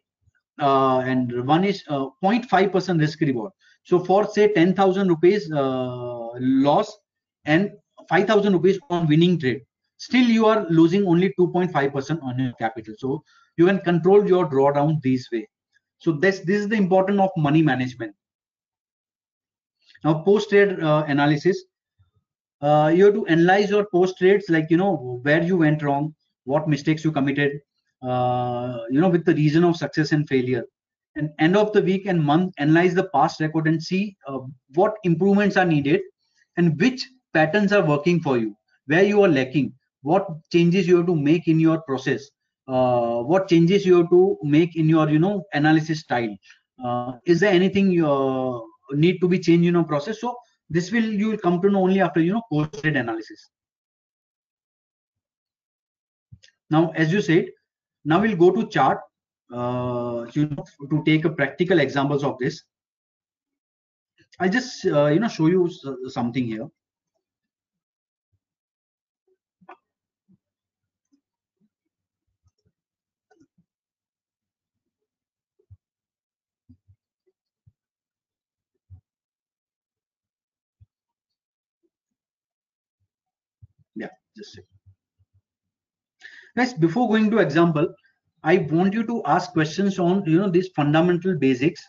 uh, 0.60 0.98
and 0.98 1.46
one 1.46 1.64
is 1.64 1.82
0.5% 1.88 2.88
uh, 2.88 2.94
risk 2.94 3.20
reward. 3.20 3.52
So 3.82 3.98
for 4.04 4.26
say 4.28 4.52
10000 4.52 5.08
rupees 5.08 5.50
uh, 5.50 6.28
loss 6.38 6.96
and 7.44 7.72
5000 8.08 8.52
rupees 8.52 8.78
on 8.90 9.08
winning 9.08 9.38
trade 9.38 9.62
still 9.96 10.24
you 10.24 10.46
are 10.46 10.66
losing 10.68 11.06
only 11.06 11.34
2.5% 11.38 12.22
on 12.22 12.38
your 12.38 12.52
capital. 12.54 12.94
So 12.98 13.22
you 13.56 13.66
can 13.66 13.80
control 13.80 14.26
your 14.26 14.48
drawdown 14.48 15.02
this 15.02 15.28
way. 15.32 15.48
So 15.98 16.12
this 16.12 16.40
this 16.40 16.60
is 16.60 16.68
the 16.68 16.76
importance 16.76 17.20
of 17.20 17.30
money 17.36 17.62
management. 17.62 18.14
Now, 20.04 20.22
post-trade 20.22 20.80
uh, 20.80 21.04
analysis, 21.08 21.64
uh, 22.60 22.92
you 22.94 23.06
have 23.06 23.14
to 23.14 23.26
analyze 23.26 23.70
your 23.70 23.86
post-trades, 23.86 24.44
like, 24.48 24.66
you 24.70 24.76
know, 24.76 25.20
where 25.22 25.42
you 25.42 25.56
went 25.56 25.82
wrong, 25.82 26.14
what 26.44 26.68
mistakes 26.68 27.04
you 27.04 27.12
committed, 27.12 27.60
uh, 28.02 28.80
you 28.90 29.00
know, 29.00 29.08
with 29.08 29.24
the 29.24 29.34
reason 29.34 29.64
of 29.64 29.76
success 29.76 30.12
and 30.12 30.28
failure. 30.28 30.64
And 31.16 31.30
end 31.38 31.56
of 31.56 31.72
the 31.72 31.82
week 31.82 32.06
and 32.06 32.22
month, 32.22 32.54
analyze 32.58 32.94
the 32.94 33.08
past 33.14 33.40
record 33.40 33.66
and 33.66 33.82
see 33.82 34.16
uh, 34.28 34.40
what 34.74 34.94
improvements 35.04 35.56
are 35.56 35.64
needed 35.64 36.02
and 36.58 36.78
which 36.78 37.06
patterns 37.32 37.72
are 37.72 37.84
working 37.84 38.20
for 38.20 38.36
you, 38.36 38.54
where 38.86 39.02
you 39.02 39.22
are 39.22 39.28
lacking, 39.28 39.72
what 40.06 40.26
changes 40.52 40.86
you 40.86 40.98
have 40.98 41.06
to 41.06 41.16
make 41.16 41.48
in 41.48 41.58
your 41.58 41.80
process, 41.82 42.30
uh, 42.68 43.16
what 43.30 43.48
changes 43.48 43.84
you 43.84 43.96
have 43.98 44.10
to 44.10 44.38
make 44.42 44.76
in 44.76 44.88
your, 44.88 45.08
you 45.10 45.18
know, 45.18 45.44
analysis 45.52 46.00
style. 46.00 46.34
Uh, 46.82 47.12
is 47.24 47.40
there 47.40 47.52
anything 47.52 47.90
you 47.90 48.68
need 48.92 49.18
to 49.20 49.28
be 49.28 49.38
changed 49.40 49.66
in 49.66 49.76
a 49.76 49.82
process? 49.82 50.20
So 50.20 50.36
this 50.70 50.92
will 50.92 51.08
you 51.22 51.30
will 51.30 51.38
come 51.38 51.60
to 51.62 51.70
know 51.70 51.82
only 51.82 52.00
after 52.00 52.20
you 52.20 52.34
know 52.34 52.42
post 52.52 52.84
analysis. 52.84 53.50
Now 56.70 56.92
as 56.94 57.12
you 57.12 57.20
said 57.20 57.46
now 58.04 58.20
we'll 58.20 58.36
go 58.36 58.50
to 58.52 58.66
chart 58.68 59.00
uh, 59.52 60.26
you 60.34 60.46
know 60.46 60.64
to 60.90 61.02
take 61.04 61.24
a 61.24 61.30
practical 61.30 61.80
examples 61.80 62.24
of 62.24 62.38
this. 62.38 62.62
I'll 64.38 64.50
just 64.50 64.84
uh, 64.86 65.06
you 65.06 65.20
know 65.20 65.28
show 65.28 65.46
you 65.46 65.70
something 66.08 66.44
here 66.44 66.68
just 84.36 84.60
guys 86.56 86.72
before 86.74 87.08
going 87.08 87.30
to 87.30 87.38
example 87.38 87.94
I 88.42 88.58
want 88.70 88.94
you 88.94 89.04
to 89.06 89.22
ask 89.24 89.52
questions 89.52 89.98
on 89.98 90.24
you 90.24 90.38
know 90.38 90.48
these 90.48 90.68
fundamental 90.68 91.36
basics, 91.36 91.82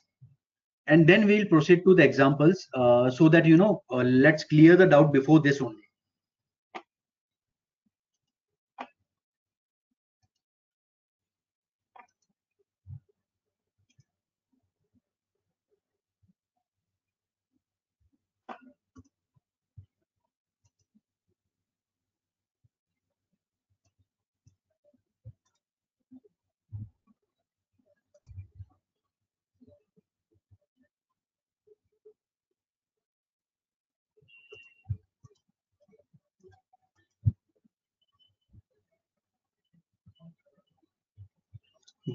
and 0.88 1.06
then 1.06 1.28
we'll 1.28 1.46
proceed 1.46 1.84
to 1.86 1.94
the 1.94 2.04
examples 2.04 2.68
uh, 2.74 3.12
so 3.12 3.30
that 3.30 3.46
you 3.46 3.58
know 3.58 3.84
uh, 3.92 3.98
let's 3.98 4.44
clear 4.44 4.76
the 4.76 4.88
doubt 4.88 5.14
before 5.14 5.40
this 5.40 5.62
only. 5.62 5.87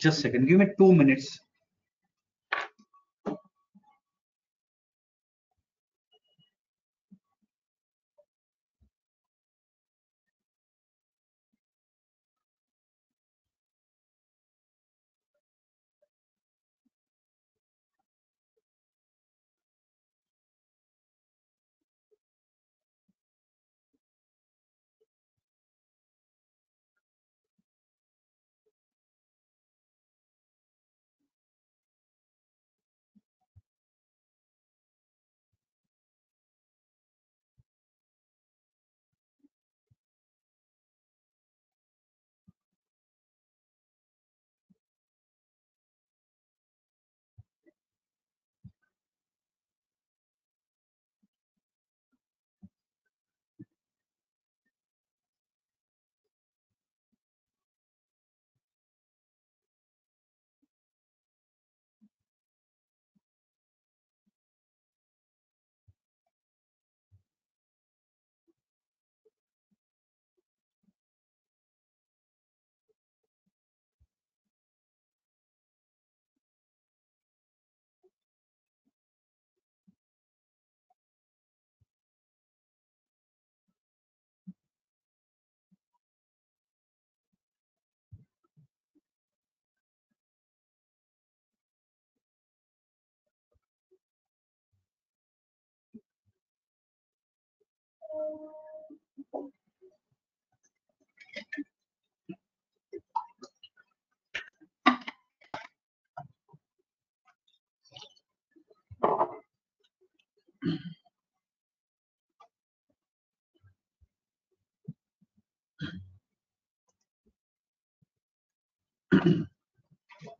Just 0.02 0.18
a 0.18 0.22
second, 0.22 0.48
give 0.48 0.58
me 0.58 0.66
two 0.76 0.92
minutes. 0.92 1.38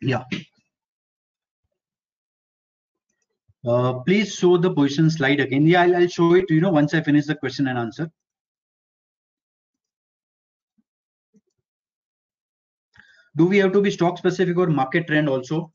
Yeah. 0.02 0.24
Uh, 3.66 4.00
please 4.00 4.34
show 4.34 4.56
the 4.56 4.72
position 4.72 5.08
slide 5.08 5.38
again. 5.38 5.66
Yeah, 5.66 5.82
I'll, 5.82 5.96
I'll 5.96 6.08
show 6.08 6.34
it, 6.34 6.46
you 6.48 6.60
know, 6.60 6.70
once 6.70 6.94
I 6.94 7.00
finish 7.00 7.26
the 7.26 7.36
question 7.36 7.68
and 7.68 7.78
answer. 7.78 8.10
Do 13.36 13.46
we 13.46 13.58
have 13.58 13.72
to 13.72 13.80
be 13.80 13.90
stock 13.90 14.18
specific 14.18 14.58
or 14.58 14.66
market 14.66 15.06
trend 15.06 15.28
also? 15.28 15.72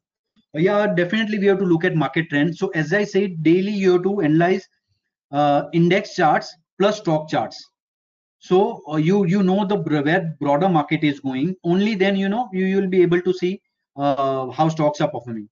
Uh, 0.54 0.60
yeah, 0.60 0.94
definitely 0.94 1.40
we 1.40 1.48
have 1.48 1.60
to 1.60 1.66
look 1.66 1.86
at 1.86 1.95
market 1.95 2.30
trend. 2.30 2.56
So 2.56 2.68
as 2.70 2.94
I 2.94 3.04
said, 3.04 3.41
daily 3.41 3.72
you 3.72 3.94
have 3.94 4.04
to 4.04 4.22
analyze 4.22 4.68
uh, 5.32 5.64
index 5.74 6.16
charts 6.16 6.54
plus 6.80 6.98
stock 6.98 7.30
charts. 7.30 7.72
So 8.40 8.82
uh, 8.91 8.98
you 8.98 9.26
you 9.26 9.41
know 9.41 9.66
the 9.66 9.78
where 9.78 10.36
broader 10.40 10.70
market 10.70 11.04
is 11.04 11.20
going. 11.20 11.56
Only 11.64 11.95
then 11.95 12.16
you 12.16 12.30
know 12.30 12.49
you 12.54 12.76
will 12.76 12.88
be 12.88 13.02
able 13.02 13.22
to 13.22 13.34
see 13.34 13.62
how 13.98 14.69
stocks 14.69 15.02
are 15.02 15.10
performing. 15.10 15.49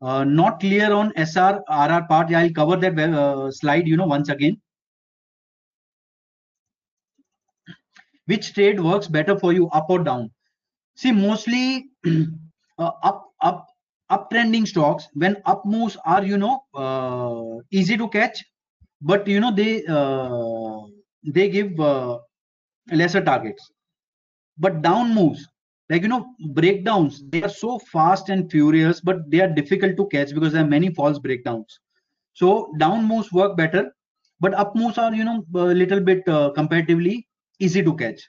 Uh, 0.00 0.22
not 0.24 0.60
clear 0.60 0.92
on 0.92 1.12
SR 1.16 1.60
RR 1.68 2.06
part. 2.08 2.32
I'll 2.32 2.50
cover 2.52 2.76
that 2.76 2.98
uh, 2.98 3.50
slide. 3.50 3.88
You 3.88 3.96
know 3.96 4.06
once 4.06 4.28
again. 4.28 4.60
Which 8.26 8.52
trade 8.54 8.80
works 8.80 9.08
better 9.08 9.38
for 9.38 9.52
you, 9.52 9.68
up 9.70 9.86
or 9.88 10.04
down? 10.04 10.30
See, 10.96 11.12
mostly 11.12 11.86
uh, 12.78 12.92
up 13.02 13.24
up 13.42 13.66
uptrending 14.10 14.66
stocks 14.66 15.08
when 15.14 15.36
up 15.46 15.64
moves 15.64 15.96
are 16.04 16.24
you 16.24 16.38
know 16.38 16.60
uh, 16.74 17.62
easy 17.70 17.96
to 17.96 18.08
catch 18.08 18.44
but 19.02 19.26
you 19.26 19.40
know 19.40 19.50
they 19.54 19.84
uh, 19.86 20.80
they 21.24 21.48
give 21.50 21.78
uh, 21.80 22.18
lesser 22.92 23.22
targets 23.22 23.70
but 24.58 24.82
down 24.82 25.14
moves 25.14 25.46
like 25.90 26.02
you 26.02 26.08
know 26.08 26.26
breakdowns 26.54 27.22
they 27.30 27.42
are 27.42 27.48
so 27.48 27.78
fast 27.78 28.28
and 28.28 28.50
furious 28.50 29.00
but 29.00 29.30
they 29.30 29.40
are 29.40 29.48
difficult 29.48 29.96
to 29.96 30.06
catch 30.08 30.34
because 30.34 30.52
there 30.52 30.64
are 30.64 30.68
many 30.68 30.92
false 30.94 31.18
breakdowns. 31.18 31.80
So 32.34 32.72
down 32.78 33.04
moves 33.06 33.32
work 33.32 33.56
better 33.56 33.90
but 34.40 34.54
up 34.54 34.74
moves 34.76 34.98
are 34.98 35.14
you 35.14 35.24
know 35.24 35.44
a 35.54 35.74
little 35.82 36.00
bit 36.00 36.28
uh, 36.28 36.50
comparatively 36.54 37.26
easy 37.58 37.82
to 37.82 37.94
catch. 37.96 38.20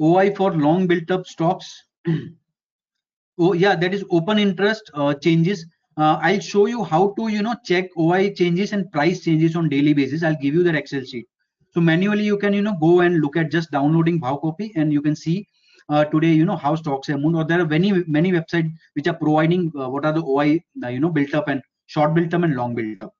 Oi 0.00 0.34
for 0.34 0.52
long 0.52 0.86
built 0.86 1.10
up 1.10 1.26
stocks 1.26 1.84
oh 3.38 3.52
yeah 3.52 3.74
that 3.76 3.94
is 3.94 4.04
open 4.10 4.38
interest 4.38 4.90
uh, 4.94 5.14
changes 5.14 5.66
uh, 5.96 6.18
i'll 6.22 6.40
show 6.40 6.66
you 6.66 6.82
how 6.82 7.14
to 7.16 7.28
you 7.28 7.42
know 7.42 7.54
check 7.64 7.90
oi 7.98 8.32
changes 8.34 8.72
and 8.72 8.90
price 8.92 9.20
changes 9.24 9.56
on 9.56 9.68
daily 9.68 9.92
basis. 9.92 10.22
I'll 10.22 10.40
give 10.40 10.54
you 10.54 10.62
that 10.64 10.74
excel 10.74 11.04
sheet. 11.04 11.26
So 11.72 11.80
manually 11.80 12.24
you 12.24 12.38
can 12.38 12.52
you 12.52 12.62
know 12.62 12.76
go 12.80 13.00
and 13.00 13.20
look 13.20 13.36
at 13.36 13.50
just 13.50 13.70
downloading 13.70 14.20
Bhav 14.20 14.40
copy 14.42 14.72
and 14.76 14.92
you 14.92 15.02
can 15.02 15.16
see 15.16 15.46
uh, 15.88 16.04
today 16.04 16.32
you 16.32 16.44
know 16.44 16.56
how 16.56 16.74
stocks 16.74 17.08
have 17.08 17.20
moved. 17.20 17.36
Or 17.36 17.44
there 17.44 17.60
are 17.60 17.66
many 17.66 17.92
many 18.06 18.32
websites 18.32 18.72
which 18.94 19.06
are 19.06 19.14
providing 19.14 19.72
uh, 19.78 19.88
what 19.88 20.04
are 20.04 20.12
the 20.12 20.22
oi 20.22 20.60
uh, 20.82 20.88
you 20.88 21.00
know 21.00 21.10
built 21.10 21.34
up 21.34 21.48
and 21.48 21.62
short 21.86 22.14
built 22.14 22.34
up 22.34 22.42
and 22.42 22.56
long 22.56 22.74
built 22.74 23.02
up 23.02 23.14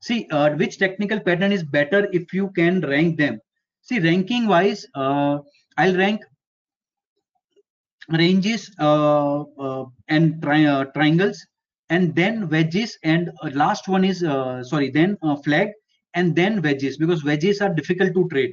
see 0.00 0.26
uh, 0.30 0.50
which 0.56 0.78
technical 0.78 1.20
pattern 1.20 1.52
is 1.52 1.62
better 1.62 2.08
if 2.12 2.32
you 2.32 2.50
can 2.50 2.80
rank 2.82 3.18
them? 3.18 3.40
See 3.82 3.98
ranking 3.98 4.46
wise 4.46 4.86
i'll 4.94 5.96
rank 5.96 6.22
ranges 8.12 8.70
uh, 8.78 9.40
uh, 9.40 9.84
and 10.08 10.42
tri 10.42 10.64
uh, 10.64 10.84
triangles 10.96 11.44
and 11.90 12.14
then 12.14 12.48
wedges 12.48 12.98
and 13.04 13.30
last 13.52 13.88
one 13.88 14.04
is 14.04 14.20
sorry 14.68 14.90
then 14.90 15.16
flag 15.44 15.68
and 16.14 16.34
then 16.34 16.62
wedges 16.62 16.96
because 16.96 17.24
wedges 17.24 17.60
are 17.60 17.74
difficult 17.74 18.14
to 18.14 18.28
trade. 18.28 18.52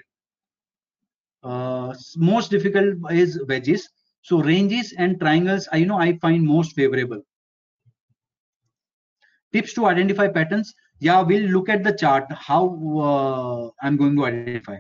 Most 2.18 2.52
difficult 2.52 2.98
is 3.12 3.40
wedges. 3.48 3.90
So 4.22 4.42
ranges 4.42 4.94
and 4.98 5.20
triangles 5.20 5.68
i 5.72 5.78
you 5.78 5.86
know 5.86 6.00
i 6.00 6.18
find 6.18 6.46
most 6.46 6.74
favorable. 6.74 7.22
Tips 9.54 9.74
to 9.74 9.86
identify 9.86 10.28
patterns. 10.28 10.74
Yeah 11.00 11.22
we'll 11.22 11.50
look 11.50 11.70
at 11.70 11.84
the 11.84 11.94
chart 11.94 12.26
how 12.32 12.64
uh, 13.08 13.86
i'm 13.86 13.98
going 13.98 14.16
to 14.16 14.26
identify 14.26 14.78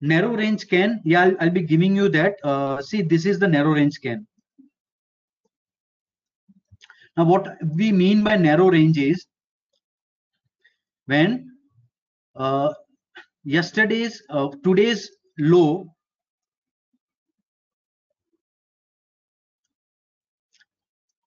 narrow 0.00 0.36
range 0.36 0.60
scan 0.60 1.00
yeah 1.04 1.22
I'll, 1.22 1.36
I'll 1.40 1.50
be 1.50 1.62
giving 1.62 1.96
you 1.96 2.08
that. 2.10 2.34
Uh, 2.42 2.82
see 2.82 3.02
this 3.02 3.26
is 3.26 3.38
the 3.38 3.48
narrow 3.48 3.72
range 3.72 3.94
scan 3.94 4.26
now 7.16 7.24
what 7.24 7.56
we 7.74 7.92
mean 7.92 8.22
by 8.22 8.36
narrow 8.36 8.70
range 8.70 8.98
is 8.98 9.26
when 11.06 11.50
uh, 12.34 12.72
yesterday's 13.44 14.22
uh, 14.28 14.48
today's 14.62 15.10
low 15.38 15.86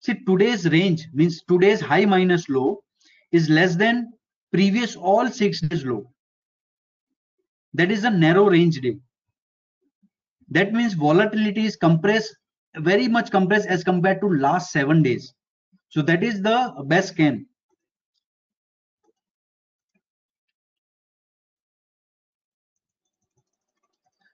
see 0.02 0.16
today's 0.28 0.70
range 0.70 1.08
means 1.14 1.41
today's 1.48 1.82
high 1.82 2.06
minus 2.06 2.50
low 2.50 2.82
is 3.32 3.50
less 3.50 3.76
than 3.76 4.12
previous 4.52 4.96
all 4.96 5.30
six 5.30 5.62
days 5.62 5.86
low 5.86 6.04
that 7.74 7.91
is 7.91 8.04
a 8.04 8.10
narrow 8.10 8.50
range 8.50 8.82
day. 8.82 8.98
That 10.50 10.74
means 10.74 10.94
volatility 10.94 11.66
is 11.66 11.76
compressed 11.76 12.36
very 12.78 13.08
much 13.08 13.32
compressed 13.32 13.68
as 13.68 13.84
compared 13.84 14.22
to 14.22 14.28
last 14.28 14.72
seven 14.72 15.04
days. 15.04 15.34
So 15.90 16.02
that 16.04 16.24
is 16.24 16.41
the 16.41 16.74
best 16.86 17.10
scan. 17.10 17.46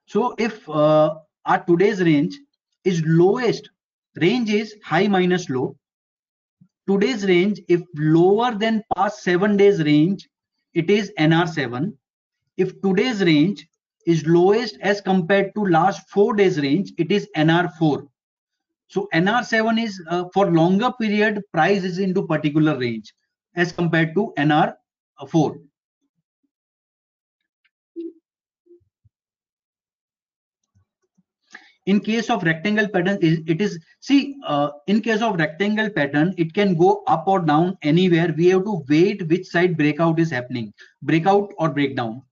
So 0.07 0.35
if 0.37 0.67
uh, 0.69 1.15
our 1.45 1.63
today's 1.65 2.01
range 2.01 2.37
is 2.83 3.01
lowest 3.05 3.69
range 4.21 4.49
is 4.49 4.75
high 4.83 5.07
minus 5.07 5.49
low. 5.49 5.75
Today's 6.87 7.25
range 7.25 7.59
if 7.67 7.81
lower 7.95 8.53
than 8.53 8.83
past 8.95 9.23
seven 9.23 9.57
days 9.57 9.83
range 9.83 10.29
it 10.73 10.89
is 10.89 11.11
nr7 11.17 11.93
if 12.57 12.81
today's 12.81 13.23
range 13.23 13.67
is 14.05 14.25
lowest 14.25 14.77
as 14.81 15.01
compared 15.01 15.53
to 15.55 15.65
last 15.65 16.09
four 16.09 16.35
days 16.35 16.59
range 16.59 16.93
it 16.97 17.11
is 17.11 17.27
nr4 17.35 18.07
so 18.87 19.07
nr7 19.13 19.83
is 19.83 20.01
uh, 20.09 20.25
for 20.33 20.51
longer 20.51 20.91
period 20.99 21.41
price 21.51 21.83
is 21.83 21.99
into 21.99 22.25
particular 22.25 22.77
range 22.77 23.13
as 23.55 23.71
compared 23.71 24.13
to 24.15 24.33
nr4 24.37 25.57
in 31.85 31.99
case 31.99 32.29
of 32.29 32.43
rectangle 32.43 32.87
pattern 32.87 33.17
it 33.21 33.61
is 33.61 33.77
see 33.99 34.35
uh, 34.45 34.69
in 34.87 35.01
case 35.01 35.21
of 35.21 35.35
rectangle 35.35 35.89
pattern 35.89 36.33
it 36.37 36.53
can 36.53 36.75
go 36.75 37.03
up 37.07 37.27
or 37.27 37.39
down 37.39 37.77
anywhere. 37.83 38.33
We 38.35 38.47
have 38.47 38.63
to 38.63 38.83
wait 38.89 39.27
which 39.27 39.47
side 39.47 39.77
breakout 39.77 40.19
is 40.19 40.31
happening 40.31 40.73
breakout 41.03 41.51
or 41.59 41.69
breakdown 41.69 42.23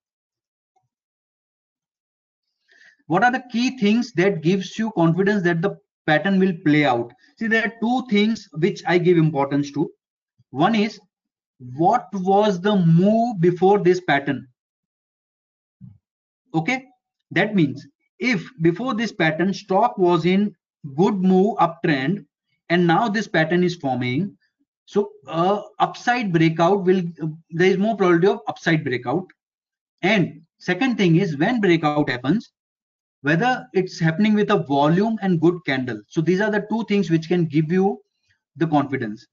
what 3.13 3.23
are 3.23 3.31
the 3.31 3.43
key 3.51 3.77
things 3.77 4.11
that 4.13 4.41
gives 4.41 4.77
you 4.79 4.89
confidence 4.91 5.43
that 5.43 5.61
the 5.61 5.77
pattern 6.07 6.39
will 6.39 6.53
play 6.65 6.83
out? 6.83 7.11
See 7.37 7.45
there 7.47 7.65
are 7.65 7.73
two 7.79 8.07
things 8.09 8.47
which 8.53 8.81
i 8.87 8.97
give 8.97 9.17
importance 9.17 9.71
to. 9.73 9.89
One 10.49 10.73
is 10.73 10.99
what 11.75 12.07
was 12.13 12.59
the 12.59 12.75
move 12.75 13.39
before 13.39 13.77
this 13.79 14.01
pattern? 14.01 14.47
Okay? 16.55 16.85
That 17.29 17.53
means 17.53 17.85
if 18.17 18.49
before 18.61 18.95
this 18.95 19.11
pattern 19.11 19.53
stock 19.53 19.95
was 19.99 20.25
in 20.25 20.55
good 20.95 21.21
move 21.33 21.57
uptrend 21.57 22.25
and 22.69 22.87
now 22.87 23.09
this 23.09 23.27
pattern 23.27 23.63
is 23.63 23.75
forming 23.75 24.35
so 24.85 25.11
uh, 25.27 25.61
upside 25.79 26.33
breakout 26.33 26.83
will 26.83 27.03
uh, 27.21 27.27
there 27.51 27.69
is 27.69 27.77
more 27.77 27.95
probability 27.95 28.27
of 28.27 28.41
upside 28.47 28.83
breakout. 28.83 29.27
And 30.01 30.41
second 30.57 30.97
thing 30.97 31.17
is 31.17 31.37
when 31.37 31.61
breakout 31.61 32.09
happens 32.09 32.51
whether 33.23 33.67
it's 33.73 33.99
happening 33.99 34.33
with 34.33 34.51
a 34.51 34.63
volume 34.63 35.17
and 35.21 35.41
good 35.41 35.57
candle. 35.65 35.99
So 36.07 36.21
these 36.21 36.41
are 36.41 36.51
the 36.51 36.65
two 36.69 36.85
things 36.87 37.09
which 37.09 37.27
can 37.27 37.45
give 37.45 37.71
you 37.71 37.99
the 38.57 38.67
confidence. 38.67 39.25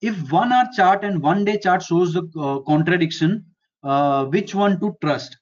If 0.00 0.32
one 0.32 0.52
hour 0.52 0.66
chart 0.74 1.04
and 1.04 1.22
one 1.22 1.44
day 1.44 1.58
chart 1.58 1.82
shows 1.82 2.12
the 2.12 2.28
uh, 2.38 2.58
contradiction 2.60 3.44
uh, 3.82 4.26
which 4.26 4.54
one 4.54 4.80
to 4.80 4.96
trust? 5.00 5.36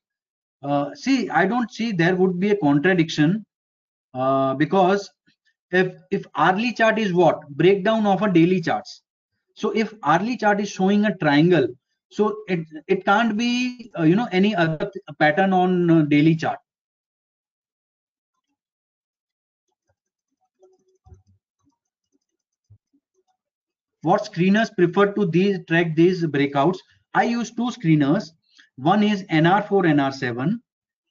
Uh, 0.61 0.93
see 0.95 1.31
i 1.31 1.47
don't 1.47 1.71
see 1.71 1.93
there 1.93 2.17
would 2.17 2.41
be 2.41 2.51
a 2.51 2.57
contradiction 2.57 3.47
uh, 4.15 4.55
because 4.55 5.09
if 5.71 5.95
if 6.11 6.27
hourly 6.35 6.73
chart 6.73 6.99
is 6.99 7.13
what? 7.13 7.49
Breakdown 7.51 8.07
of 8.07 8.23
a 8.23 8.33
daily 8.33 8.61
charts. 8.61 9.03
So 9.55 9.71
if 9.71 9.95
hourly 10.03 10.37
chart 10.37 10.61
is 10.61 10.69
showing 10.69 11.05
a 11.05 11.17
triangle 11.17 11.69
so 12.11 12.39
it 12.49 12.61
it 12.87 13.05
can't 13.05 13.37
be 13.37 13.91
uh, 13.99 14.03
you 14.03 14.17
know 14.17 14.29
any 14.33 14.55
other 14.55 14.91
pattern 15.19 15.53
on 15.53 15.91
uh, 15.91 16.03
daily 16.03 16.35
chart. 16.35 16.59
What 24.03 24.25
screeners 24.25 24.75
prefer 24.75 25.13
to 25.13 25.27
these 25.27 25.59
track 25.67 25.95
these 25.97 26.25
breakouts? 26.25 26.79
I 27.15 27.25
use 27.25 27.51
two 27.51 27.71
screeners. 27.71 28.31
One 28.77 29.03
is 29.03 29.25
NR4, 29.25 29.69
NR7, 29.69 30.61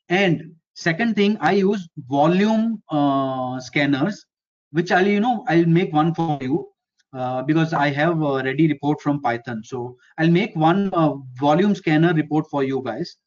and 0.07 0.56
second 0.74 1.15
thing 1.15 1.38
I 1.41 1.52
use 1.52 1.90
volume 2.07 2.82
uh, 2.90 3.60
scanners, 3.60 4.26
which 4.72 4.91
I'll 4.91 5.06
you 5.06 5.19
know 5.19 5.45
I'll 5.48 5.65
make 5.65 5.94
one 5.94 6.15
for 6.15 6.40
you 6.41 6.66
uh, 7.14 7.42
because 7.44 7.74
I 7.74 7.90
have 7.90 8.22
a 8.22 8.44
ready 8.44 8.68
report 8.68 9.02
from 9.02 9.22
Python. 9.22 9.62
So 9.64 9.98
I'll 10.18 10.30
make 10.30 10.56
one 10.56 10.90
uh, 10.94 11.14
volume 11.40 11.76
scanner 11.76 12.14
report 12.14 12.48
for 12.50 12.64
you 12.64 12.82
guys, 12.84 13.18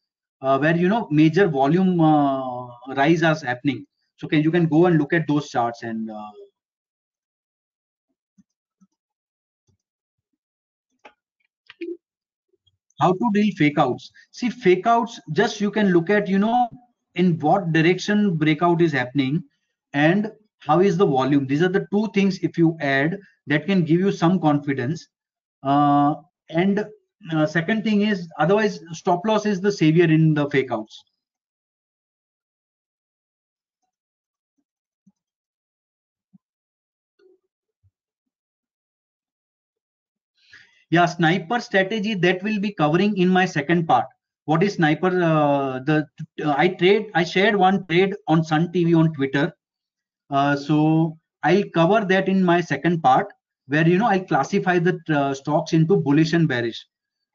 uh, 0.41 0.57
where 0.59 0.75
you 0.75 0.89
know 0.89 1.07
major 1.11 1.47
volume 1.47 1.99
uh, 1.99 2.67
rise 2.95 3.23
is 3.23 3.41
happening. 3.41 3.85
So 4.17 4.27
can 4.27 4.41
you 4.43 4.51
can 4.51 4.67
go 4.67 4.85
and 4.85 4.97
look 4.97 5.13
at 5.13 5.27
those 5.27 5.49
charts 5.49 5.83
and 5.83 6.09
uh, 6.09 6.31
how 13.01 13.13
to 13.13 13.31
deal 13.33 13.51
fake 13.57 13.79
outs 13.79 14.11
see 14.31 14.49
fake 14.49 14.85
outs 14.85 15.19
just 15.33 15.59
you 15.59 15.71
can 15.71 15.87
look 15.91 16.09
at 16.09 16.27
you 16.27 16.37
know 16.37 16.69
in 17.15 17.37
what 17.39 17.73
direction 17.73 18.35
breakout 18.37 18.81
is 18.81 18.91
happening 18.91 19.43
and 19.93 20.31
how 20.61 20.79
is 20.79 20.95
the 20.95 21.05
volume? 21.05 21.47
These 21.47 21.63
are 21.63 21.69
the 21.69 21.87
two 21.91 22.07
things 22.13 22.39
if 22.39 22.57
you 22.57 22.77
add 22.79 23.19
that 23.47 23.65
can 23.65 23.83
give 23.83 23.99
you 23.99 24.11
some 24.11 24.39
confidence. 24.39 25.07
Uh, 25.63 26.15
and 26.49 26.85
uh, 27.33 27.45
second 27.45 27.83
thing 27.83 28.01
is 28.01 28.27
otherwise 28.37 28.79
stop 28.93 29.25
loss 29.25 29.45
is 29.45 29.59
the 29.59 29.71
savior 29.71 30.05
in 30.05 30.33
the 30.33 30.49
fake 30.49 30.71
outs. 30.71 31.03
Yeah 40.91 41.05
sniper 41.05 41.59
strategy 41.59 42.15
that 42.15 42.43
will 42.43 42.59
be 42.59 42.73
covering 42.73 43.17
in 43.17 43.29
my 43.29 43.45
second 43.45 43.87
part. 43.87 44.05
What 44.45 44.61
is 44.61 44.73
sniper 44.73 45.07
uh, 45.07 45.79
the 45.79 46.05
uh, 46.43 46.53
i 46.57 46.67
trade 46.67 47.09
i 47.15 47.23
shared 47.23 47.55
one 47.55 47.85
trade 47.87 48.15
on 48.27 48.43
sun 48.43 48.67
tv 48.73 48.97
on 48.97 49.13
twitter 49.13 49.53
so 50.55 51.17
i'll 51.43 51.63
cover 51.73 52.05
that 52.05 52.29
in 52.29 52.43
my 52.43 52.61
second 52.61 53.01
part 53.01 53.27
where 53.67 53.87
you 53.87 53.97
know 53.97 54.07
I'll 54.07 54.23
classify 54.25 54.79
the 54.79 54.99
uh, 55.09 55.33
stocks 55.33 55.73
into 55.73 55.95
bullish 55.95 56.33
and 56.33 56.47
bearish. 56.47 56.85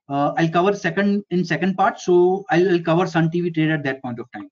Uh, 0.08 0.32
i'll 0.36 0.50
cover 0.50 0.74
second 0.74 1.24
in 1.30 1.44
second 1.44 1.76
part 1.76 1.98
so 1.98 2.44
I'll, 2.50 2.68
I'll 2.72 2.82
cover 2.82 3.06
sun 3.06 3.30
tv 3.30 3.52
trade 3.54 3.70
at 3.70 3.82
that 3.84 4.02
point 4.02 4.20
of 4.20 4.30
time. 4.32 4.48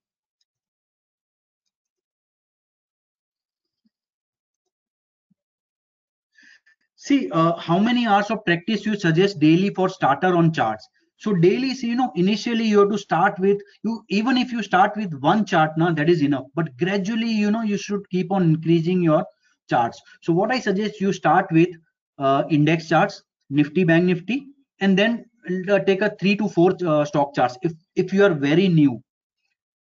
See 6.97 7.29
uh, 7.31 7.55
how 7.57 7.77
many 7.77 8.07
hours 8.07 8.31
of 8.31 8.43
practice 8.45 8.85
you 8.85 8.97
suggest 8.97 9.39
daily 9.39 9.69
for 9.69 9.89
starter 9.89 10.35
on 10.35 10.51
charts 10.51 10.89
so 11.17 11.33
daily 11.33 11.73
see 11.73 11.87
you 11.87 11.95
know 11.95 12.11
initially 12.15 12.65
you 12.65 12.79
have 12.79 12.89
to 12.89 12.97
start 12.97 13.37
with 13.39 13.59
you 13.83 14.03
even 14.09 14.37
if 14.37 14.51
you 14.51 14.61
start 14.61 14.95
with 14.95 15.13
one 15.21 15.45
chart 15.45 15.71
now 15.77 15.91
that 15.91 16.09
is 16.09 16.21
enough. 16.21 16.45
But 16.55 16.75
gradually 16.77 17.29
you 17.31 17.51
know 17.51 17.61
you 17.61 17.77
should 17.77 18.09
keep 18.09 18.31
on 18.31 18.43
increasing 18.43 19.01
your 19.01 19.25
charts. 19.69 20.01
So 20.21 20.33
what 20.33 20.51
i 20.51 20.59
suggest 20.59 21.01
you 21.01 21.13
start 21.13 21.47
with 21.51 21.69
uh, 22.17 22.43
index 22.49 22.89
charts 22.89 23.23
nifty 23.49 23.83
bank 23.83 24.05
nifty 24.05 24.47
and 24.79 24.97
then 24.97 25.25
uh, 25.69 25.79
take 25.79 26.01
a 26.01 26.15
three 26.19 26.35
to 26.35 26.49
four 26.49 26.73
uh, 26.85 27.05
stock 27.05 27.33
charts. 27.35 27.57
If 27.61 27.73
if 27.95 28.13
you 28.13 28.23
are 28.23 28.33
very 28.33 28.67
new 28.67 29.01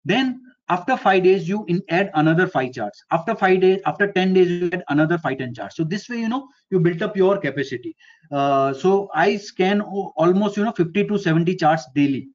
then 0.04 0.40
after 0.68 0.96
five 0.96 1.22
days 1.22 1.48
you 1.48 1.64
in 1.68 1.82
add 1.90 2.10
another 2.14 2.46
five 2.46 2.72
charts. 2.72 3.02
After 3.10 3.34
five 3.34 3.60
days 3.60 3.80
after 3.86 4.10
10 4.12 4.32
days 4.34 4.50
you 4.50 4.70
add 4.70 4.84
another 4.88 5.18
five 5.18 5.38
10 5.38 5.54
charts. 5.54 5.76
So 5.76 5.84
this 5.84 6.08
way 6.08 6.18
you 6.18 6.28
know 6.28 6.48
you 6.70 6.80
built 6.80 7.02
up 7.02 7.16
your 7.16 7.38
capacity. 7.38 7.96
Uh, 8.32 8.72
so 8.72 9.08
i 9.14 9.36
scan 9.36 9.80
almost 9.82 10.56
you 10.56 10.64
know 10.64 10.72
50 10.72 11.06
to 11.08 11.18
70 11.18 11.56
charts 11.56 11.86
daily. 11.94 12.28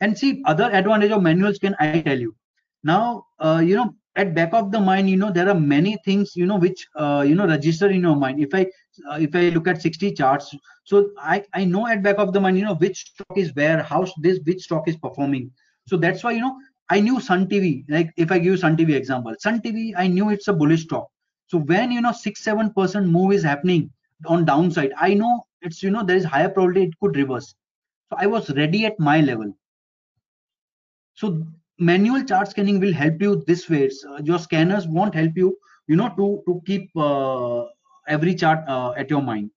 And 0.00 0.16
see 0.16 0.42
other 0.46 0.70
advantage 0.72 1.10
of 1.10 1.22
manual 1.22 1.54
scan 1.54 1.74
i 1.80 2.00
tell 2.00 2.18
you? 2.18 2.34
Now 2.84 3.26
uh, 3.38 3.62
you 3.64 3.76
know 3.76 3.94
at 4.16 4.34
back 4.34 4.52
of 4.52 4.72
the 4.72 4.80
mind 4.80 5.08
you 5.10 5.16
know 5.16 5.30
there 5.30 5.48
are 5.48 5.58
many 5.58 5.98
things 6.04 6.32
you 6.34 6.46
know 6.46 6.56
which 6.58 6.86
uh, 6.96 7.24
you 7.26 7.34
know 7.34 7.46
register 7.46 7.88
in 7.88 8.02
your 8.02 8.16
mind. 8.16 8.40
If 8.40 8.54
i 8.54 8.66
uh, 9.10 9.18
if 9.20 9.34
i 9.34 9.48
look 9.48 9.68
at 9.68 9.80
60 9.80 10.12
charts 10.12 10.54
so 10.84 11.10
i 11.18 11.42
i 11.54 11.64
know 11.64 11.86
at 11.86 12.02
back 12.02 12.18
of 12.18 12.32
the 12.32 12.40
mind 12.40 12.58
you 12.58 12.64
know 12.64 12.74
which 12.74 12.98
stock 13.06 13.36
is 13.36 13.54
where 13.54 13.82
how 13.82 14.06
this 14.20 14.40
which 14.44 14.62
stock 14.62 14.88
is 14.88 14.96
performing 14.96 15.50
so 15.86 15.96
that's 15.96 16.24
why 16.24 16.32
you 16.32 16.40
know 16.40 16.56
i 16.90 17.00
knew 17.00 17.20
sun 17.20 17.46
tv 17.46 17.84
like 17.88 18.10
if 18.16 18.30
i 18.32 18.38
give 18.38 18.58
sun 18.58 18.76
tv 18.76 18.94
example 18.94 19.34
sun 19.38 19.60
tv 19.60 19.92
i 19.96 20.06
knew 20.06 20.30
it's 20.30 20.48
a 20.48 20.52
bullish 20.52 20.82
stock. 20.84 21.08
So 21.48 21.58
when 21.58 21.92
you 21.92 22.00
know 22.00 22.12
six 22.12 22.42
seven 22.42 22.72
percent 22.72 23.06
move 23.08 23.32
is 23.32 23.44
happening 23.44 23.90
on 24.26 24.44
downside 24.44 24.92
i 24.98 25.14
know 25.14 25.46
it's 25.62 25.82
you 25.82 25.90
know 25.90 26.04
there 26.04 26.16
is 26.16 26.24
higher 26.24 26.48
probability 26.48 26.88
it 26.88 26.98
could 27.00 27.16
reverse. 27.16 27.54
So 28.10 28.16
i 28.18 28.26
was 28.26 28.50
ready 28.56 28.86
at 28.86 28.98
my 28.98 29.20
level. 29.20 29.52
So 31.14 31.42
manual 31.78 32.24
chart 32.24 32.48
scanning 32.48 32.80
will 32.80 32.92
help 32.92 33.20
you 33.20 33.42
this 33.46 33.68
way. 33.70 33.90
Uh, 34.08 34.20
your 34.22 34.38
scanners 34.38 34.86
won't 34.88 35.14
help 35.14 35.36
you 35.36 35.56
you 35.88 35.96
know 35.96 36.08
to 36.16 36.42
to 36.46 36.60
keep 36.66 36.90
uh, 36.96 37.64
every 38.08 38.34
chart 38.34 38.64
uh, 38.68 38.92
at 38.96 39.10
your 39.10 39.22
mind 39.22 39.50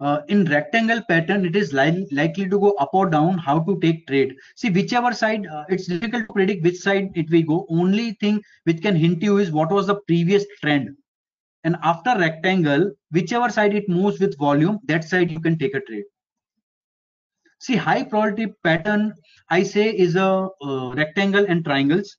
uh, 0.00 0.22
in 0.28 0.44
rectangle 0.46 1.02
pattern 1.08 1.44
it 1.44 1.54
is 1.54 1.72
li 1.72 2.06
likely 2.10 2.48
to 2.48 2.58
go 2.58 2.70
up 2.84 2.90
or 2.92 3.08
down 3.08 3.36
how 3.38 3.60
to 3.60 3.78
take 3.80 4.06
trade. 4.06 4.34
See 4.56 4.70
whichever 4.70 5.12
side 5.12 5.46
uh, 5.46 5.64
it's 5.68 5.86
difficult 5.86 6.28
to 6.28 6.32
predict 6.32 6.64
which 6.64 6.78
side 6.78 7.10
it 7.14 7.30
will 7.30 7.42
go. 7.42 7.66
Only 7.68 8.12
thing 8.12 8.42
which 8.64 8.80
can 8.82 8.96
hint 8.96 9.22
you 9.22 9.38
is 9.38 9.50
what 9.50 9.70
was 9.70 9.86
the 9.86 9.96
previous 10.06 10.46
trend. 10.62 10.90
And 11.64 11.76
after 11.82 12.16
rectangle 12.18 12.90
whichever 13.10 13.50
side 13.50 13.74
it 13.74 13.88
moves 13.88 14.18
with 14.20 14.38
volume 14.38 14.78
that 14.84 15.04
side 15.04 15.30
you 15.30 15.40
can 15.40 15.58
take 15.58 15.74
a 15.74 15.80
trade. 15.80 16.04
See 17.58 17.76
high 17.76 18.04
probability 18.04 18.54
pattern 18.64 19.12
i 19.50 19.62
say 19.62 19.90
is 19.90 20.16
a 20.16 20.48
uh, 20.62 20.94
rectangle 20.94 21.44
and 21.46 21.62
triangles 21.62 22.16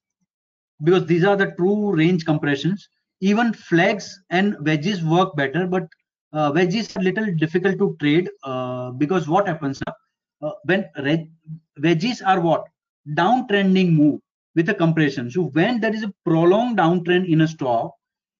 because 0.83 1.05
these 1.05 1.23
are 1.23 1.35
the 1.35 1.51
true 1.57 1.95
range 1.95 2.25
compressions. 2.25 2.87
Even 3.21 3.53
flags 3.53 4.19
and 4.29 4.55
wedges 4.65 5.03
work 5.03 5.35
better 5.35 5.65
but 5.67 5.87
uh, 6.33 6.51
wedges 6.53 6.95
are 6.95 7.01
little 7.01 7.33
difficult 7.35 7.77
to 7.79 7.95
trade 7.99 8.29
uh, 8.43 8.91
because 8.91 9.27
what 9.27 9.47
happens 9.47 9.81
uh, 10.41 10.51
when 10.65 10.89
wedges 11.81 12.21
are 12.21 12.39
what? 12.39 12.65
Downtrending 13.15 13.91
move 13.93 14.19
with 14.55 14.69
a 14.69 14.73
compression. 14.73 15.29
So 15.29 15.43
when 15.43 15.79
there 15.79 15.93
is 15.93 16.03
a 16.03 16.13
prolonged 16.25 16.77
downtrend 16.77 17.27
in 17.27 17.41
a 17.41 17.47
stock 17.47 17.93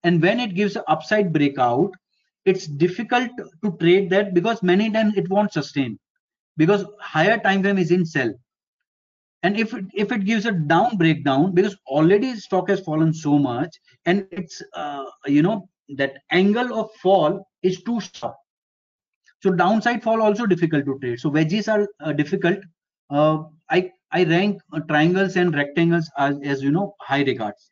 and 0.03 0.21
when 0.21 0.39
it 0.39 0.55
gives 0.55 0.75
an 0.75 0.83
upside 0.87 1.31
breakout 1.33 1.91
it's 2.45 2.65
difficult 2.65 3.29
to 3.63 3.77
trade 3.79 4.09
that 4.09 4.33
because 4.33 4.63
many 4.63 4.89
times 4.91 5.15
it 5.15 5.29
won't 5.29 5.53
sustain 5.53 5.99
because 6.57 6.85
higher 6.99 7.37
time 7.37 7.61
frame 7.61 7.77
is 7.77 7.91
in 7.91 8.05
sell. 8.05 8.33
And 9.43 9.57
if 9.59 9.73
it, 9.73 9.85
if 9.93 10.11
it 10.11 10.25
gives 10.25 10.45
a 10.45 10.51
down 10.51 10.97
breakdown 10.97 11.53
because 11.53 11.75
already 11.87 12.35
stock 12.35 12.69
has 12.69 12.79
fallen 12.81 13.13
so 13.13 13.37
much 13.37 13.75
and 14.05 14.27
it's 14.31 14.61
uh, 14.75 15.05
you 15.25 15.41
know 15.41 15.67
that 15.97 16.17
angle 16.31 16.79
of 16.79 16.91
fall 17.01 17.47
is 17.63 17.81
too 17.83 17.99
sharp 17.99 18.35
so 19.41 19.51
downside 19.51 20.03
fall 20.03 20.21
also 20.21 20.45
difficult 20.45 20.85
to 20.85 20.97
trade 20.99 21.19
so 21.19 21.29
wedges 21.29 21.67
are 21.67 21.87
uh, 21.99 22.13
difficult. 22.13 22.59
Uh, 23.09 23.43
i 23.69 23.91
i 24.11 24.23
rank 24.23 24.61
uh, 24.73 24.79
triangles 24.81 25.35
and 25.35 25.53
rectangles 25.55 26.09
as, 26.17 26.37
as 26.43 26.61
you 26.63 26.71
know 26.71 26.95
high 26.99 27.23
regards. 27.23 27.71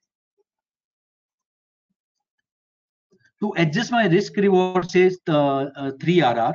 To 3.41 3.53
adjust 3.55 3.91
my 3.91 4.07
risk 4.07 4.35
reward 4.35 4.91
says 4.91 5.17
the 5.25 5.37
uh, 5.37 5.91
3rr 5.91 6.53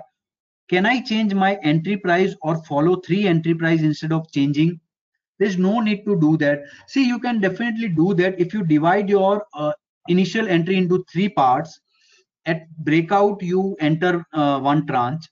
can 0.69 0.87
i 0.87 1.01
change 1.01 1.35
my 1.35 1.55
entry 1.63 1.97
price 1.97 2.35
or 2.43 2.63
follow 2.65 2.97
three 2.97 3.27
entry 3.27 3.55
price 3.55 3.81
instead 3.81 4.13
of 4.13 4.31
changing? 4.33 4.81
There's 5.39 5.59
no 5.59 5.81
need 5.81 6.05
to 6.05 6.19
do 6.21 6.37
that. 6.39 6.63
See 6.87 7.07
you 7.07 7.19
can 7.19 7.41
definitely 7.41 7.89
do 7.89 8.15
that 8.15 8.39
if 8.41 8.55
you 8.55 8.65
divide 8.65 9.09
your 9.09 9.45
uh, 9.55 9.73
initial 10.09 10.49
entry 10.49 10.77
into 10.77 11.05
three 11.13 11.29
parts 11.29 11.81
at 12.47 12.69
breakout 12.79 13.43
you 13.43 13.77
enter 13.81 14.25
uh, 14.33 14.61
one 14.61 14.87
tranche. 14.87 15.29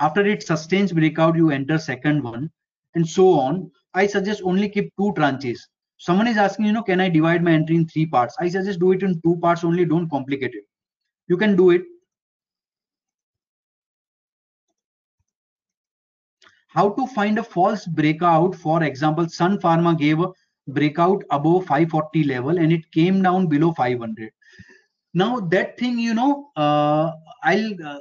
After 0.00 0.24
it 0.24 0.42
sustains 0.42 0.92
breakout 0.92 1.36
you 1.36 1.50
enter 1.50 1.78
second 1.78 2.22
one 2.22 2.50
and 2.94 3.08
so 3.08 3.32
on. 3.32 3.70
I 3.94 4.06
suggest 4.06 4.42
only 4.44 4.68
keep 4.68 4.92
two 4.98 5.12
tranches. 5.16 5.58
Someone 5.96 6.28
is 6.28 6.36
asking 6.36 6.66
you 6.66 6.72
know 6.72 6.82
can 6.82 7.00
i 7.00 7.08
divide 7.08 7.42
my 7.42 7.52
entry 7.52 7.76
in 7.76 7.86
three 7.88 8.06
parts? 8.06 8.36
I 8.38 8.48
suggest 8.48 8.80
do 8.80 8.92
it 8.92 9.02
in 9.02 9.20
two 9.22 9.36
parts 9.36 9.64
only 9.64 9.84
don't 9.84 10.08
complicate 10.08 10.54
it. 10.54 10.64
You 11.28 11.36
can 11.36 11.56
do 11.56 11.70
it. 11.70 11.82
How 16.68 16.90
to 16.90 17.06
find 17.08 17.38
a 17.38 17.42
false 17.42 17.86
breakout? 17.86 18.54
For 18.54 18.82
example 18.84 19.28
sun 19.28 19.58
pharma 19.58 19.98
gave 19.98 20.20
a 20.20 20.28
breakout 20.68 21.24
above 21.30 21.66
540 21.66 22.24
level 22.24 22.58
and 22.58 22.72
it 22.72 22.90
came 22.92 23.22
down 23.22 23.46
below 23.48 23.72
500 23.72 24.30
now 25.14 25.40
that 25.40 25.78
thing 25.78 25.98
you 25.98 26.14
know 26.14 26.50
uh, 26.56 27.12
i'll 27.44 27.72
uh, 27.84 27.98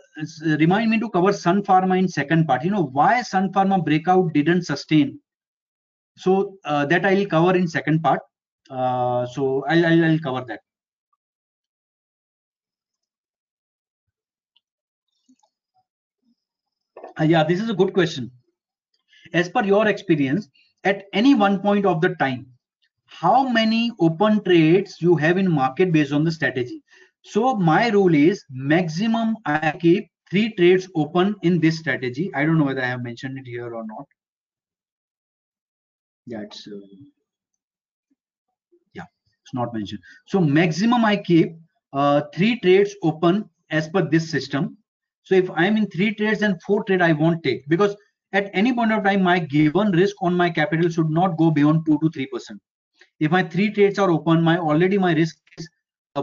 remind 0.57 0.89
me 0.89 0.99
to 0.99 1.09
cover 1.09 1.31
sun 1.31 1.63
pharma 1.63 1.97
in 1.97 2.07
second 2.07 2.45
part 2.45 2.63
you 2.63 2.71
know 2.71 2.85
why 2.99 3.21
sun 3.21 3.51
pharma 3.51 3.83
breakout 3.83 4.31
didn't 4.33 4.63
sustain 4.63 5.19
so 6.17 6.57
uh, 6.65 6.85
that 6.85 7.05
i'll 7.05 7.25
cover 7.25 7.55
in 7.55 7.67
second 7.67 8.01
part 8.01 8.19
uh, 8.69 9.25
so 9.25 9.63
I'll, 9.69 9.85
I'll, 9.85 10.05
I'll 10.05 10.19
cover 10.19 10.43
that 10.47 10.59
Uh, 17.19 17.23
yeah, 17.23 17.43
this 17.43 17.59
is 17.59 17.69
a 17.69 17.73
good 17.73 17.93
question. 17.93 18.29
As 19.33 19.49
per 19.49 19.63
your 19.63 19.87
experience, 19.87 20.49
at 20.83 21.05
any 21.13 21.33
one 21.33 21.59
point 21.59 21.85
of 21.85 21.99
the 21.99 22.15
time, 22.15 22.45
how 23.05 23.47
many 23.49 23.91
open 23.99 24.43
trades 24.43 24.97
you 25.01 25.15
have 25.15 25.37
in 25.37 25.51
market 25.51 25.91
based 25.91 26.11
on 26.11 26.23
the 26.23 26.31
strategy? 26.31 26.83
So 27.31 27.55
my 27.55 27.89
rule 27.89 28.15
is 28.15 28.45
maximum 28.49 29.37
I 29.45 29.71
keep 29.71 30.09
three 30.29 30.53
trades 30.55 30.87
open 30.95 31.35
in 31.41 31.59
this 31.59 31.79
strategy. 31.79 32.31
I 32.33 32.45
don't 32.45 32.57
know 32.57 32.65
whether 32.65 32.81
I 32.81 32.87
have 32.87 33.03
mentioned 33.03 33.37
it 33.37 33.45
here 33.47 33.73
or 33.73 33.85
not. 33.85 34.05
That's 36.27 36.67
uh, 36.67 36.79
yeah, 38.93 39.05
it's 39.41 39.53
not 39.53 39.73
mentioned. 39.73 40.01
So 40.27 40.39
maximum 40.39 41.05
I 41.05 41.17
keep 41.17 41.55
uh, 41.93 42.21
three 42.33 42.59
trades 42.59 42.95
open 43.03 43.49
as 43.71 43.89
per 43.89 44.01
this 44.09 44.29
system 44.29 44.77
so 45.27 45.35
if 45.35 45.49
I'm 45.51 45.75
in 45.75 45.87
three 45.87 46.13
trades 46.15 46.41
and 46.41 46.61
four 46.63 46.83
trade, 46.85 47.01
I 47.01 47.11
won't 47.11 47.43
take 47.43 47.67
because 47.67 47.95
at 48.31 48.49
any 48.53 48.73
point 48.73 48.93
of 48.93 49.03
time, 49.03 49.23
my 49.23 49.39
given 49.39 49.91
risk 49.91 50.15
on 50.21 50.35
my 50.35 50.49
capital 50.49 50.89
should 50.89 51.09
not 51.09 51.37
go 51.37 51.51
beyond 51.51 51.85
two 51.85 51.99
to 52.01 52.09
three 52.09 52.27
percent. 52.27 52.61
If 53.19 53.31
my 53.31 53.43
three 53.43 53.71
trades 53.71 53.99
are 53.99 54.09
open, 54.09 54.41
my 54.41 54.57
already 54.57 54.97
my 54.97 55.13
risk 55.13 55.35
is 55.35 55.46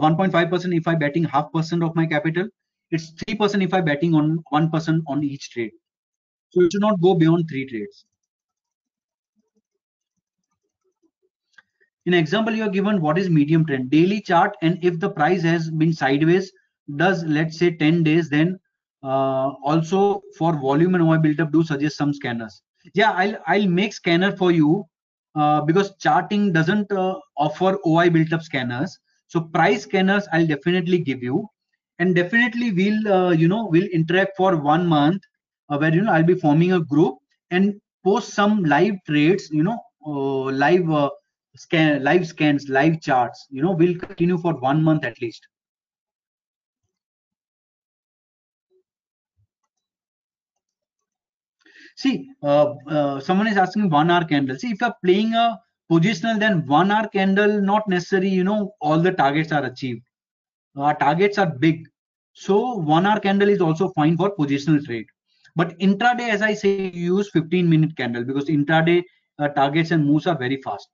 1.5 0.01 0.49
percent. 0.49 0.73
If 0.73 0.87
I 0.87 0.95
betting 0.95 1.23
half 1.23 1.51
percent 1.51 1.83
of 1.83 1.95
my 1.95 2.05
capital, 2.05 2.47
it's 2.91 3.11
three 3.11 3.35
percent 3.35 3.63
if 3.63 3.73
I 3.73 3.81
betting 3.81 4.13
on 4.13 4.43
one 4.49 4.69
percent 4.69 5.03
on 5.07 5.23
each 5.23 5.51
trade. 5.51 5.71
So 6.49 6.61
it 6.61 6.71
should 6.71 6.81
not 6.81 7.01
go 7.01 7.15
beyond 7.15 7.47
three 7.49 7.65
trades. 7.67 8.05
In 12.05 12.13
example, 12.13 12.53
you 12.53 12.63
are 12.63 12.69
given 12.69 13.01
what 13.01 13.17
is 13.17 13.29
medium 13.29 13.65
trend 13.65 13.89
daily 13.89 14.21
chart, 14.21 14.55
and 14.61 14.77
if 14.83 14.99
the 14.99 15.09
price 15.09 15.41
has 15.41 15.71
been 15.71 15.91
sideways, 15.91 16.51
does 16.97 17.23
let's 17.23 17.57
say 17.57 17.71
10 17.71 18.03
days, 18.03 18.29
then 18.29 18.59
uh, 19.03 19.49
also 19.63 20.21
for 20.37 20.53
volume 20.53 20.93
and 20.93 21.03
OI 21.03 21.17
buildup, 21.17 21.51
do 21.51 21.63
suggest 21.63 21.97
some 21.97 22.13
scanners. 22.13 22.61
Yeah, 22.93 23.11
I'll 23.11 23.37
I'll 23.47 23.67
make 23.67 23.93
scanner 23.93 24.35
for 24.35 24.51
you 24.51 24.85
uh, 25.35 25.61
because 25.61 25.95
Chartink 25.97 26.53
doesn't 26.53 26.91
uh, 26.91 27.15
offer 27.37 27.77
OI 27.85 28.09
built-up 28.09 28.43
scanners. 28.43 28.99
So 29.27 29.41
price 29.41 29.83
scanners 29.83 30.27
I'll 30.31 30.47
definitely 30.47 30.99
give 30.99 31.23
you, 31.23 31.47
and 31.99 32.15
definitely 32.15 32.71
we'll 32.71 33.07
uh, 33.13 33.31
you 33.31 33.47
know 33.47 33.65
we'll 33.71 33.87
interact 33.99 34.37
for 34.37 34.55
one 34.57 34.87
month 34.87 35.21
uh, 35.69 35.77
where 35.77 35.93
you 35.93 36.01
know 36.01 36.11
I'll 36.11 36.23
be 36.23 36.35
forming 36.35 36.73
a 36.73 36.79
group 36.79 37.15
and 37.51 37.79
post 38.03 38.33
some 38.33 38.63
live 38.63 38.95
trades, 39.07 39.49
you 39.51 39.63
know, 39.63 39.79
uh, 40.05 40.51
live 40.51 40.87
scan, 41.55 42.03
live 42.03 42.27
scans, 42.27 42.69
live 42.69 43.01
charts. 43.01 43.47
You 43.49 43.63
know, 43.63 43.71
we'll 43.71 43.97
continue 43.97 44.37
for 44.37 44.53
one 44.55 44.83
month 44.83 45.03
at 45.05 45.19
least. 45.21 45.47
See, 51.95 52.29
uh, 52.43 52.73
uh, 52.87 53.19
someone 53.19 53.47
is 53.47 53.57
asking 53.57 53.89
one 53.89 54.11
hour 54.11 54.25
candle. 54.25 54.57
See, 54.57 54.71
if 54.71 54.81
you're 54.81 54.93
playing 55.03 55.33
a 55.33 55.59
positional, 55.91 56.39
then 56.39 56.65
one 56.65 56.91
hour 56.91 57.07
candle, 57.07 57.61
not 57.61 57.87
necessary, 57.87 58.29
you 58.29 58.43
know, 58.43 58.73
all 58.81 58.99
the 58.99 59.11
targets 59.11 59.51
are 59.51 59.65
achieved. 59.65 60.01
Our 60.75 60.95
targets 60.95 61.37
are 61.37 61.47
big. 61.47 61.87
So 62.33 62.75
one 62.75 63.05
hour 63.05 63.19
candle 63.19 63.49
is 63.49 63.61
also 63.61 63.89
fine 63.89 64.17
for 64.17 64.35
positional 64.35 64.83
trade. 64.83 65.05
But 65.55 65.77
intraday, 65.79 66.29
as 66.29 66.41
I 66.41 66.53
say, 66.53 66.89
use 66.89 67.29
15 67.31 67.69
minute 67.69 67.95
candle 67.95 68.23
because 68.23 68.45
intraday 68.45 69.03
uh, 69.39 69.47
targets 69.49 69.91
and 69.91 70.05
moves 70.05 70.27
are 70.27 70.37
very 70.37 70.61
fast. 70.61 70.89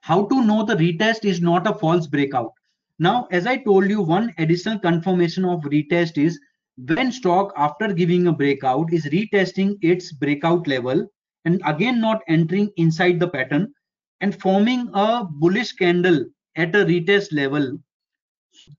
How 0.00 0.24
to 0.26 0.42
know 0.42 0.64
the 0.64 0.76
retest 0.76 1.24
is 1.24 1.40
not 1.40 1.66
a 1.66 1.74
false 1.74 2.06
breakout? 2.06 2.52
Now, 2.98 3.28
as 3.30 3.46
I 3.46 3.58
told 3.58 3.90
you, 3.90 4.00
one 4.00 4.32
additional 4.38 4.78
confirmation 4.78 5.44
of 5.44 5.60
retest 5.62 6.16
is 6.16 6.40
when 6.78 7.12
stock 7.12 7.52
after 7.56 7.92
giving 7.92 8.26
a 8.26 8.32
breakout 8.32 8.92
is 8.92 9.04
retesting 9.06 9.76
its 9.82 10.12
breakout 10.12 10.66
level 10.66 11.06
and 11.44 11.60
again 11.66 12.00
not 12.00 12.22
entering 12.28 12.70
inside 12.76 13.20
the 13.20 13.28
pattern 13.28 13.72
and 14.20 14.40
forming 14.40 14.90
a 14.94 15.24
bullish 15.24 15.72
candle 15.72 16.24
at 16.56 16.74
a 16.74 16.84
retest 16.84 17.32
level. 17.32 17.78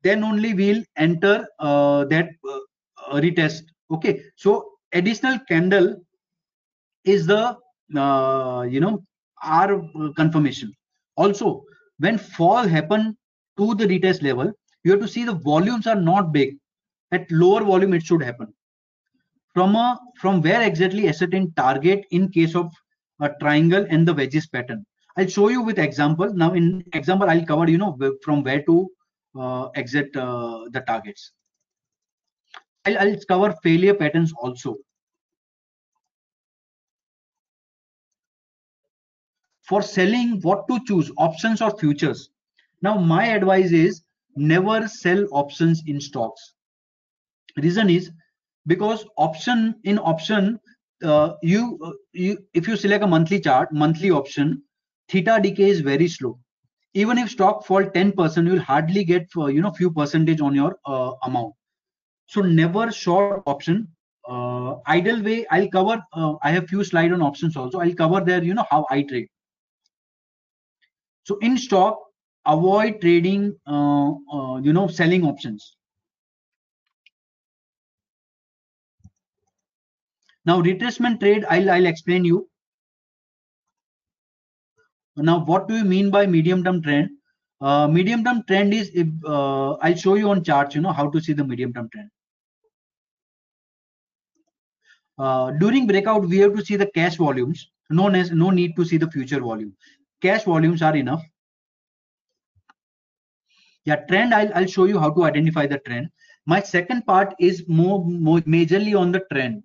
Then 0.04 0.24
only 0.24 0.54
we'll 0.54 0.84
enter 0.98 1.48
uh, 1.60 2.06
that 2.06 2.30
uh, 2.50 2.60
retest. 3.14 3.64
Okay. 3.92 4.22
So 4.36 4.72
additional 4.94 5.40
candle 5.48 5.96
is 7.06 7.26
the 7.26 7.58
uh, 7.96 8.66
you 8.70 8.80
know 8.80 9.04
our 9.44 9.82
confirmation. 10.16 10.74
Also 11.16 11.64
when 12.00 12.18
fall 12.18 12.68
happen 12.68 13.18
to 13.58 13.76
the 13.76 13.86
retest 13.86 14.22
level 14.22 14.52
you 14.84 14.92
have 14.92 15.02
to 15.02 15.08
see 15.08 15.24
the 15.26 15.34
volumes 15.34 15.88
are 15.88 16.00
not 16.00 16.32
big. 16.32 16.58
At 17.12 17.32
lower 17.32 17.64
volume 17.64 17.94
it 17.94 18.04
should 18.04 18.22
happen 18.22 18.54
from 19.60 19.76
a 19.76 20.00
from 20.22 20.42
where 20.42 20.62
exactly 20.66 21.10
ascertain 21.10 21.52
target 21.58 22.06
in 22.12 22.30
case 22.36 22.56
of 22.56 22.72
a 23.20 23.30
triangle 23.42 23.86
and 23.90 24.08
the 24.08 24.14
wedges 24.14 24.48
pattern. 24.48 24.86
I'll 25.18 25.28
show 25.28 25.50
you 25.50 25.62
with 25.62 25.80
example. 25.80 26.34
Now 26.34 26.54
in 26.54 26.86
example 26.94 27.30
i'll 27.30 27.46
cover 27.46 27.70
you 27.70 27.78
know 27.78 27.98
from 28.24 28.42
where 28.44 28.62
to 28.70 28.76
uh, 29.38 29.66
exit 29.82 30.16
uh, 30.16 30.70
the 30.72 30.80
targets. 30.88 31.34
I'll, 32.86 33.00
I'll 33.00 33.18
cover 33.28 33.54
failure 33.62 33.94
patterns 33.94 34.32
also. 34.42 34.78
For 39.64 39.82
selling 39.82 40.40
what 40.42 40.70
to 40.70 40.80
choose 40.88 41.12
options 41.18 41.62
or 41.62 41.78
futures. 41.78 42.30
Now 42.82 42.98
my 42.98 43.26
advice 43.26 43.74
is 43.74 44.04
never 44.38 44.88
sell 44.88 45.28
options 45.32 45.84
in 45.86 46.00
stocks. 46.00 46.54
Reason 47.58 47.90
is 47.90 48.10
because 48.68 49.06
option 49.18 49.76
in 49.84 50.00
option 50.00 50.60
uh, 51.04 51.34
you 51.42 51.78
uh, 51.84 51.92
you 52.14 52.38
if 52.54 52.68
you 52.68 52.76
select 52.76 53.04
a 53.04 53.08
monthly 53.08 53.40
chart 53.40 53.72
monthly 53.74 54.12
option 54.12 54.62
theta 55.10 55.40
decay 55.42 55.70
is 55.70 55.82
very 55.82 56.08
slow. 56.08 56.38
Even 56.94 57.18
if 57.18 57.30
stock 57.30 57.66
fall 57.66 57.84
10% 57.86 58.48
you 58.48 58.54
will 58.54 58.62
hardly 58.72 59.04
get 59.04 59.30
for 59.32 59.50
you 59.52 59.62
know 59.62 59.72
few 59.72 59.92
percentage 59.92 60.42
on 60.42 60.56
your 60.56 60.78
uh, 60.86 61.12
amount. 61.24 61.54
So 62.28 62.42
never 62.42 62.92
short 62.92 63.32
option. 63.36 63.88
Uh, 64.18 64.76
ideal 64.88 65.22
way 65.24 65.46
i'll 65.52 65.68
cover 65.70 65.96
uh, 66.14 66.34
i 66.44 66.52
have 66.52 66.68
few 66.68 66.84
slide 66.84 67.12
on 67.12 67.22
options 67.22 67.56
also. 67.56 67.80
I'll 67.80 67.94
cover 67.94 68.22
there 68.22 68.44
you 68.44 68.54
know 68.54 68.66
how 68.70 68.86
i 68.90 69.02
trade. 69.04 69.28
So 71.24 71.38
in 71.40 71.58
stock 71.58 72.00
avoid 72.46 73.02
trading 73.02 73.56
uh, 73.68 74.12
uh, 74.36 74.58
you 74.60 74.74
know 74.74 74.88
selling 74.88 75.24
options 75.24 75.76
now 80.50 80.62
retracement 80.68 81.20
trade 81.24 81.46
i'll 81.56 81.72
i'll 81.72 81.86
explain 81.86 82.26
you. 82.26 82.48
Now 85.28 85.40
what 85.46 85.68
do 85.68 85.78
you 85.78 85.86
mean 85.86 86.10
by 86.10 86.26
medium 86.26 86.64
term 86.64 86.82
trend? 86.82 87.10
Uh, 87.62 87.88
medium 87.88 88.24
term 88.24 88.44
trend 88.48 88.74
is 88.74 88.92
if 88.94 89.08
uh, 89.26 89.74
i'll 89.88 90.00
show 90.04 90.16
you 90.22 90.30
on 90.36 90.44
charts 90.50 90.76
you 90.76 90.82
know 90.86 90.94
how 91.00 91.10
to 91.16 91.22
see 91.28 91.34
the 91.34 91.46
medium 91.50 91.74
term 91.74 91.90
trend. 91.96 92.10
Uh, 95.18 95.52
during 95.64 95.88
breakout 95.88 96.30
we 96.36 96.38
have 96.38 96.56
to 96.56 96.66
see 96.66 96.78
the 96.78 96.90
cash 97.00 97.18
volumes. 97.18 97.70
No 97.90 98.08
no 98.08 98.50
need 98.62 98.76
to 98.78 98.86
see 98.86 98.98
the 98.98 99.12
future 99.12 99.42
volume. 99.42 99.76
Cash 100.22 100.44
volumes 100.44 100.82
are 100.82 100.96
enough. 100.96 101.24
Yeah 103.86 104.06
trend 104.12 104.34
I'll, 104.34 104.54
I'll 104.54 104.74
show 104.78 104.86
you 104.86 105.00
how 105.00 105.10
to 105.12 105.26
identify 105.32 105.68
the 105.68 105.80
trend. 105.80 106.10
My 106.46 106.62
second 106.62 107.06
part 107.06 107.34
is 107.40 107.66
more, 107.68 108.06
more 108.06 108.40
majorly 108.42 109.00
on 109.00 109.12
the 109.12 109.26
trend 109.32 109.64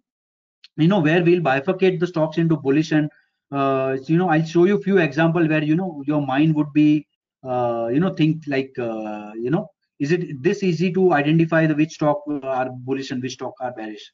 you 0.77 0.89
know 0.89 1.01
where 1.01 1.23
we'll 1.23 1.41
bifurcate 1.41 2.01
the 2.01 2.07
stocks 2.07 2.39
into 2.39 2.57
bullish 2.57 2.93
and 2.93 3.11
uh, 3.53 3.97
you 4.07 4.17
know 4.17 4.29
i'll 4.29 4.45
show 4.45 4.65
you 4.65 4.77
a 4.77 4.81
few 4.81 4.99
example 4.99 5.47
where 5.47 5.63
you 5.63 5.77
know 5.77 6.03
your 6.07 6.25
mind 6.27 6.55
would 6.55 6.73
be 6.73 7.07
uh, 7.45 7.89
you 7.93 8.01
know 8.01 8.15
think 8.15 8.43
like 8.47 8.73
uh, 8.79 9.33
you 9.35 9.51
know 9.51 9.69
is 10.01 10.13
it 10.13 10.43
this 10.43 10.63
easy 10.63 10.93
to 10.93 11.13
identify 11.13 11.67
the 11.67 11.75
which 11.75 11.93
stock 11.93 12.23
are 12.43 12.69
bullish 12.71 13.11
and 13.11 13.23
which 13.23 13.35
stock 13.35 13.55
are 13.61 13.73
bearish? 13.73 14.13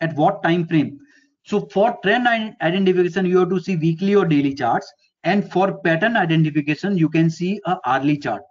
At 0.00 0.16
what 0.16 0.42
time 0.42 0.66
frame? 0.66 0.98
So 1.44 1.60
for 1.66 1.98
trend 2.02 2.26
identification 2.62 3.26
you 3.26 3.38
have 3.38 3.50
to 3.50 3.60
see 3.60 3.76
weekly 3.76 4.14
or 4.14 4.24
daily 4.24 4.54
charts 4.54 4.90
and 5.24 5.50
for 5.52 5.78
pattern 5.82 6.16
identification 6.16 6.96
you 6.96 7.08
can 7.08 7.28
see 7.28 7.60
a 7.66 7.78
hourly 7.84 8.16
chart 8.16 8.42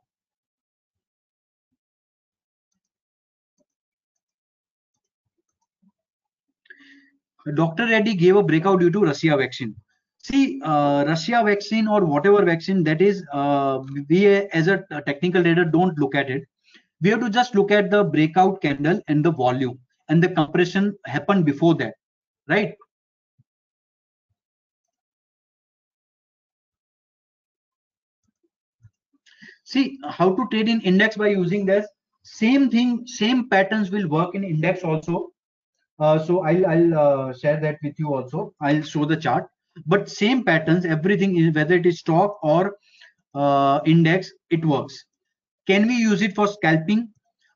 Dr. 7.55 7.87
Reddy 7.87 8.15
gave 8.15 8.35
a 8.35 8.43
breakout 8.43 8.79
due 8.79 8.91
to 8.91 9.01
Russia 9.01 9.35
vaccine. 9.37 9.75
See, 10.23 10.61
uh, 10.63 11.03
Russia 11.05 11.43
vaccine 11.45 11.87
or 11.87 12.05
whatever 12.05 12.45
vaccine 12.45 12.83
that 12.85 13.01
is, 13.01 13.25
uh, 13.33 13.79
we 14.09 14.25
as 14.27 14.67
a 14.67 14.85
technical 15.05 15.43
trader 15.43 15.65
don't 15.65 15.97
look 15.97 16.15
at 16.15 16.29
it. 16.29 16.43
We 17.01 17.09
have 17.09 17.19
to 17.19 17.29
just 17.29 17.55
look 17.55 17.71
at 17.71 17.91
the 17.91 18.05
breakout 18.05 18.61
candle 18.61 19.01
and 19.09 19.25
the 19.25 19.31
volume 19.31 19.79
and 20.07 20.23
the 20.23 20.29
compression 20.29 20.97
happened 21.05 21.45
before 21.45 21.75
that, 21.75 21.95
right? 22.47 22.75
See 29.65 29.99
how 30.09 30.33
to 30.35 30.47
trade 30.49 30.69
in 30.69 30.79
index 30.81 31.17
by 31.17 31.27
using 31.27 31.65
this 31.65 31.85
same 32.23 32.69
thing, 32.69 33.05
same 33.05 33.49
patterns 33.49 33.91
will 33.91 34.07
work 34.07 34.35
in 34.35 34.45
index 34.45 34.83
also 34.83 35.32
so 35.99 36.43
I'll, 36.43 36.65
I'll 36.65 36.99
uh, 36.99 37.33
share 37.33 37.59
that 37.61 37.77
with 37.83 37.95
you 37.99 38.13
also. 38.13 38.53
I'll 38.61 38.81
show 38.81 39.05
the 39.05 39.17
chart. 39.17 39.47
But 39.85 40.09
same 40.09 40.43
patterns, 40.43 40.85
everything 40.85 41.37
is 41.37 41.55
whether 41.55 41.75
it 41.75 41.85
is 41.85 41.99
stock 41.99 42.37
or 42.43 42.77
uh, 43.33 43.79
index, 43.85 44.31
it 44.49 44.63
works. 44.65 45.05
Can 45.67 45.87
we 45.87 45.95
use 45.95 46.21
it 46.21 46.35
for 46.35 46.47
scalping? 46.47 47.09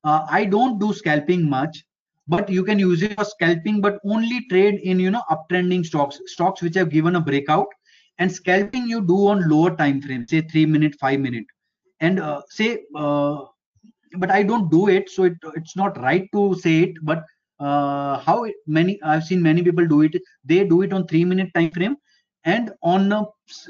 Uh, 0.03 0.25
I 0.29 0.45
don't 0.45 0.79
do 0.79 0.93
scalping 0.93 1.47
much, 1.49 1.83
but 2.27 2.49
you 2.49 2.63
can 2.63 2.79
use 2.79 3.03
it 3.03 3.13
for 3.15 3.25
scalping, 3.25 3.81
but 3.81 3.99
only 4.05 4.45
trade 4.49 4.79
in 4.83 4.99
you 4.99 5.11
know 5.11 5.23
uptrending 5.29 5.85
stocks, 5.85 6.19
stocks 6.25 6.61
which 6.61 6.75
have 6.75 6.89
given 6.89 7.15
a 7.15 7.21
breakout. 7.21 7.67
And 8.19 8.31
scalping 8.31 8.87
you 8.87 9.05
do 9.05 9.27
on 9.27 9.47
lower 9.47 9.75
time 9.75 10.01
frame, 10.01 10.25
say 10.27 10.41
three 10.41 10.65
minute, 10.65 10.95
five 10.99 11.19
minute, 11.19 11.45
and 11.99 12.19
uh, 12.19 12.41
say. 12.49 12.79
but 12.93 14.31
I 14.31 14.41
don't 14.41 14.71
do 14.71 14.87
it, 14.87 15.09
so 15.09 15.25
it, 15.25 15.33
it's 15.55 15.75
not 15.75 15.99
right 16.01 16.27
to 16.33 16.55
say 16.55 16.79
it. 16.83 16.95
But 17.03 17.23
uh, 17.59 18.19
how 18.19 18.45
many 18.65 19.01
I've 19.03 19.23
seen 19.23 19.41
many 19.41 19.63
people 19.63 19.87
do 19.87 20.01
it. 20.01 20.15
They 20.43 20.63
do 20.65 20.81
it 20.81 20.93
on 20.93 21.07
three 21.07 21.25
minute 21.25 21.53
time 21.53 21.71
frame, 21.71 21.95
and 22.45 22.71
on 22.83 23.11
a 23.11 23.23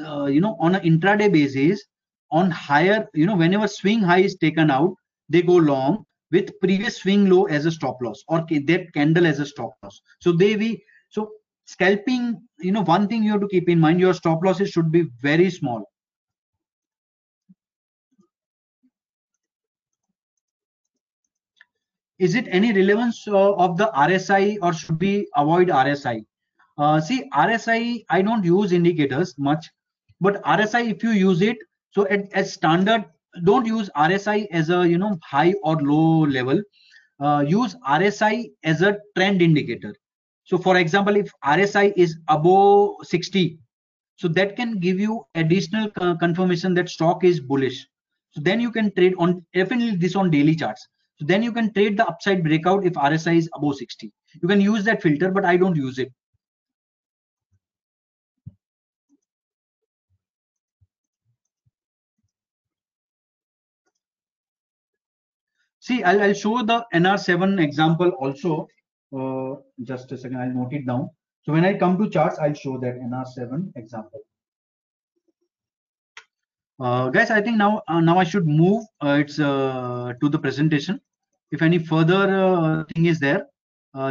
uh, 0.06 0.26
you 0.26 0.42
know 0.42 0.56
on 0.60 0.76
an 0.76 0.82
intraday 0.82 1.32
basis, 1.32 1.84
on 2.32 2.52
higher 2.52 3.08
you 3.14 3.26
know 3.26 3.36
whenever 3.36 3.68
swing 3.68 4.00
high 4.02 4.20
is 4.22 4.36
taken 4.36 4.70
out, 4.72 4.94
they 5.30 5.42
go 5.42 5.56
long 5.56 6.06
with 6.32 6.60
previous 6.60 6.98
swing 6.98 7.30
low 7.30 7.46
as 7.46 7.66
a 7.66 7.72
stop 7.72 7.98
loss 8.02 8.24
or 8.28 8.46
that 8.50 8.94
candle 8.94 9.26
as 9.26 9.40
a 9.40 9.46
stop 9.46 9.72
loss. 9.84 10.02
So 10.20 10.32
they 10.32 10.56
we 10.56 10.84
so 11.10 11.32
scalping 11.66 12.42
you 12.60 12.72
know 12.72 12.84
one 12.84 13.08
thing 13.08 13.24
you 13.24 13.32
have 13.32 13.42
to 13.42 13.48
keep 13.48 13.70
in 13.70 13.80
mind 13.80 14.00
your 14.00 14.14
stop 14.14 14.40
losses 14.44 14.70
should 14.70 14.92
be 14.92 15.08
very 15.22 15.50
small 15.50 15.84
is 22.20 22.36
it 22.36 22.48
any 22.50 22.74
relevance 22.74 23.28
uh, 23.28 23.54
of 23.54 23.78
the 23.78 23.92
RSI 23.96 24.58
or 24.62 24.74
should 24.74 25.00
we 25.00 25.28
avoid 25.36 25.68
RSI? 25.68 26.26
Uh, 26.78 27.00
see, 27.00 27.30
RSI, 27.34 28.06
I 28.10 28.22
don't 28.22 28.44
use 28.44 28.72
indicators 28.72 29.36
much, 29.38 29.68
but 30.20 30.42
RSI, 30.44 30.92
if 30.92 31.04
you 31.04 31.12
use 31.12 31.42
it, 31.42 31.58
so 31.92 32.08
at, 32.08 32.32
as 32.34 32.54
standard, 32.54 33.06
don't 33.44 33.66
use 33.66 33.90
RSI 33.96 34.48
as 34.52 34.70
a 34.70 34.88
you 34.88 34.98
know 34.98 35.18
high 35.24 35.54
or 35.64 35.76
low 35.78 36.26
level. 36.26 36.62
Uh, 37.20 37.44
use 37.48 37.76
RSI 37.88 38.52
as 38.64 38.82
a 38.82 39.00
trend 39.16 39.42
indicator. 39.42 39.96
So, 40.44 40.58
for 40.58 40.78
example, 40.78 41.16
if 41.16 41.32
RSI 41.44 41.94
is 41.96 42.18
above 42.28 42.96
60, 43.04 43.58
so 44.16 44.28
that 44.30 44.56
can 44.56 44.80
give 44.80 45.00
you 45.00 45.26
additional 45.36 45.90
confirmation 46.20 46.74
that 46.76 46.90
stock 46.90 47.24
is 47.24 47.40
bullish. 47.40 47.88
So 48.32 48.42
then 48.42 48.60
you 48.60 48.72
can 48.72 48.94
trade 48.94 49.14
on 49.18 49.46
definitely 49.54 49.96
this 49.96 50.16
on 50.16 50.30
daily 50.30 50.56
charts. 50.56 50.88
So 51.20 51.26
then 51.26 51.42
you 51.42 51.52
can 51.52 51.74
trade 51.74 51.98
the 51.98 52.06
upside 52.06 52.44
breakout 52.44 52.86
if 52.86 52.94
RSI 52.94 53.38
is 53.38 53.50
above 53.56 53.76
60. 53.78 54.12
You 54.42 54.48
can 54.48 54.62
use 54.62 54.84
that 54.84 55.02
filter, 55.02 55.32
but 55.32 55.46
I 55.46 55.58
don't 55.58 55.76
use 55.76 55.98
it. 55.98 56.14
See, 65.80 66.04
I'll, 66.04 66.22
I'll 66.22 66.34
show 66.34 66.64
the 66.64 66.86
NR7 66.94 67.64
example 67.64 68.10
also. 68.20 68.68
Uh, 69.18 69.56
just 69.84 70.12
a 70.12 70.18
second, 70.18 70.38
I'll 70.38 70.54
note 70.54 70.74
it 70.74 70.86
down. 70.86 71.10
So 71.44 71.54
when 71.54 71.64
I 71.64 71.78
come 71.78 71.98
to 71.98 72.10
charts, 72.10 72.38
I'll 72.40 72.54
show 72.54 72.78
that 72.80 73.00
NR7 73.00 73.72
example. 73.78 74.20
Uh, 76.80 77.10
guys, 77.10 77.32
I 77.32 77.42
think 77.42 77.58
now 77.58 77.82
uh, 77.88 78.00
now 78.00 78.20
I 78.20 78.24
should 78.24 78.46
move. 78.46 78.84
Uh, 79.02 79.18
it's 79.22 79.40
uh, 79.40 80.14
to 80.22 80.30
the 80.30 80.40
presentation. 80.40 81.02
if 81.56 81.62
any 81.66 81.78
further 81.90 82.24
uh, 82.38 82.84
thing 82.88 83.06
is 83.10 83.20
there 83.20 83.44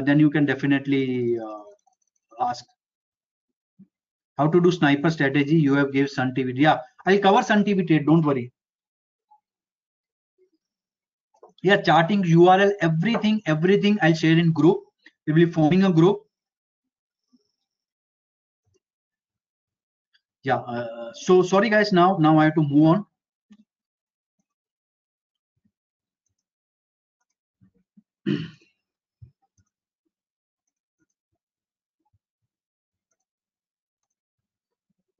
then 0.06 0.20
you 0.20 0.28
can 0.34 0.46
definitely 0.50 1.38
ask 2.44 2.64
how 4.38 4.46
to 4.54 4.60
do 4.66 4.72
sniper 4.76 5.10
strategy 5.16 5.58
you 5.66 5.74
have 5.78 5.92
gave 5.96 6.08
sun 6.14 6.32
tv 6.38 6.54
yeah 6.62 6.78
i'll 7.10 7.20
cover 7.26 7.42
sun 7.48 7.64
tv 7.66 7.86
trade 7.90 8.06
don't 8.06 8.30
worry 8.30 8.44
yeah 11.70 11.84
Chartink 11.90 12.30
url 12.38 12.72
everything 12.88 13.40
everything 13.54 13.98
i'll 14.08 14.18
share 14.22 14.42
in 14.44 14.52
group 14.62 14.82
we 15.26 15.32
will 15.32 15.46
be 15.46 15.52
forming 15.58 15.84
a 15.90 15.92
group 16.00 16.25
yeah 20.46 20.62
uh, 20.72 21.12
so 21.12 21.42
sorry 21.42 21.68
guys 21.68 21.92
now 21.92 22.16
now 22.24 22.38
i 22.38 22.44
have 22.44 22.54
to 22.54 22.62
move 22.62 22.86
on. 22.94 23.06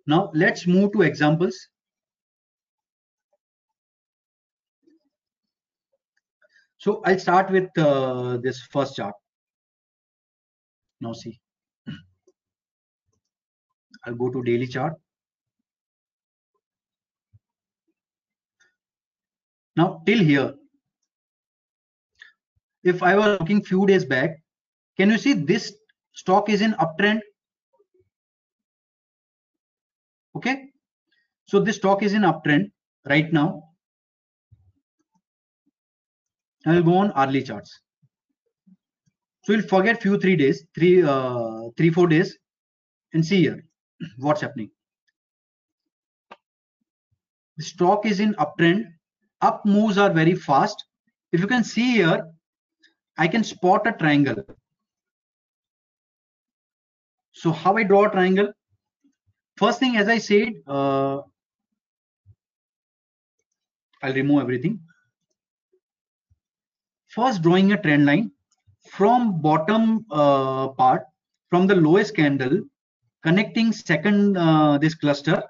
Now 0.09 0.31
let's 0.35 0.69
move 0.69 0.93
to 0.93 1.03
examples. 1.03 1.57
So 6.79 7.03
i'll 7.05 7.19
start 7.19 7.51
with 7.51 7.79
uh, 7.87 8.37
this 8.37 8.61
first 8.75 8.95
chart. 8.95 9.15
Now 11.01 11.13
see. 11.13 11.41
I'll 14.05 14.15
go 14.15 14.31
to 14.31 14.45
daily 14.45 14.69
chart 14.69 14.95
now 19.77 20.03
till 20.07 20.19
here 20.19 20.55
if 22.87 23.03
I 23.03 23.17
was 23.17 23.41
looking 23.41 23.63
few 23.65 23.85
days 23.85 24.05
back, 24.05 24.41
can 24.97 25.11
you 25.11 25.19
see 25.19 25.33
this 25.33 25.75
stock 26.13 26.49
is 26.49 26.63
in 26.63 26.73
uptrend? 26.75 27.21
Okay. 30.37 30.67
So 31.47 31.59
this 31.59 31.77
stock 31.77 32.03
is 32.05 32.13
in 32.13 32.23
uptrend 32.23 32.71
right 33.09 33.33
now. 33.33 33.65
I 36.65 36.75
will 36.75 36.83
go 36.83 36.97
on 36.99 37.13
hourly 37.15 37.43
charts. 37.43 37.81
So 39.45 39.55
we'll 39.55 39.63
forget 39.63 40.03
few 40.03 40.19
three 40.19 40.37
days, 40.37 40.65
three, 40.75 41.03
uh, 41.03 41.71
three, 41.77 41.91
four 41.91 42.07
days 42.07 42.37
and 43.13 43.25
see 43.25 43.41
here 43.43 43.65
what's 44.19 44.41
happening. 44.41 44.71
The 47.57 47.65
stock 47.65 48.07
is 48.07 48.21
in 48.21 48.35
uptrend. 48.35 48.85
Up 49.41 49.65
moves 49.65 49.99
are 49.99 50.11
very 50.13 50.35
fast. 50.35 50.85
If 51.33 51.41
you 51.41 51.47
can 51.47 51.65
see 51.65 51.93
here, 51.93 52.27
I 53.19 53.29
can 53.29 53.45
spot 53.45 53.87
a 53.87 53.93
triangle. 53.93 54.45
So 57.33 57.53
how 57.53 57.77
I 57.77 57.83
draw 57.83 58.07
a 58.07 58.11
triangle? 58.11 58.53
First 59.57 59.81
thing, 59.81 59.97
as 59.97 60.09
I 60.09 60.19
said, 60.19 60.55
uh, 60.67 61.21
I'll 64.03 64.15
remove 64.15 64.43
everything. 64.43 64.81
First, 67.09 67.43
drawing 67.43 67.73
a 67.73 67.81
trend 67.81 68.07
line 68.07 68.31
from 68.91 69.41
bottom 69.41 70.07
uh, 70.11 70.69
part, 70.69 71.05
from 71.49 71.67
the 71.67 71.75
lowest 71.75 72.15
candle, 72.15 72.63
connecting 73.23 73.73
second 73.73 74.37
uh, 74.37 74.79
this 74.79 74.95
cluster 74.95 75.43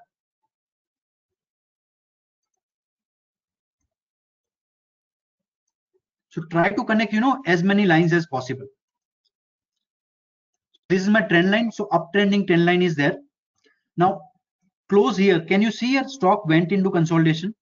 So 6.29 6.41
try 6.51 6.69
to 6.69 6.83
connect, 6.83 7.13
you 7.13 7.21
know, 7.21 7.41
as 7.45 7.63
many 7.63 7.85
lines 7.85 8.13
as 8.13 8.27
possible. 8.27 8.67
This 10.89 11.01
is 11.01 11.09
my 11.09 11.21
trend 11.21 11.51
line. 11.51 11.71
So 11.71 11.87
uptrending 11.91 12.47
trend 12.47 12.65
line 12.65 12.81
is 12.81 12.95
there. 12.95 13.17
Now 13.97 14.21
close 14.89 15.17
here. 15.17 15.39
Can 15.41 15.61
you 15.61 15.71
see 15.71 15.93
your 15.93 16.07
stock 16.07 16.45
went 16.45 16.71
into 16.71 16.91
consolidation? 16.91 17.53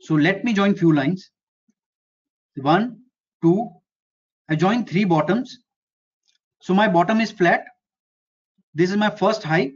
So 0.00 0.14
let 0.14 0.44
me 0.44 0.52
join 0.52 0.74
few 0.74 0.92
lines. 0.92 1.30
One, 2.56 3.00
two, 3.42 3.70
I 4.48 4.54
join 4.54 4.84
three 4.84 5.04
bottoms. 5.04 5.58
So 6.60 6.74
my 6.74 6.88
bottom 6.88 7.20
is 7.20 7.30
flat. 7.30 7.64
This 8.74 8.90
is 8.90 8.96
my 8.96 9.10
first 9.10 9.42
high, 9.42 9.72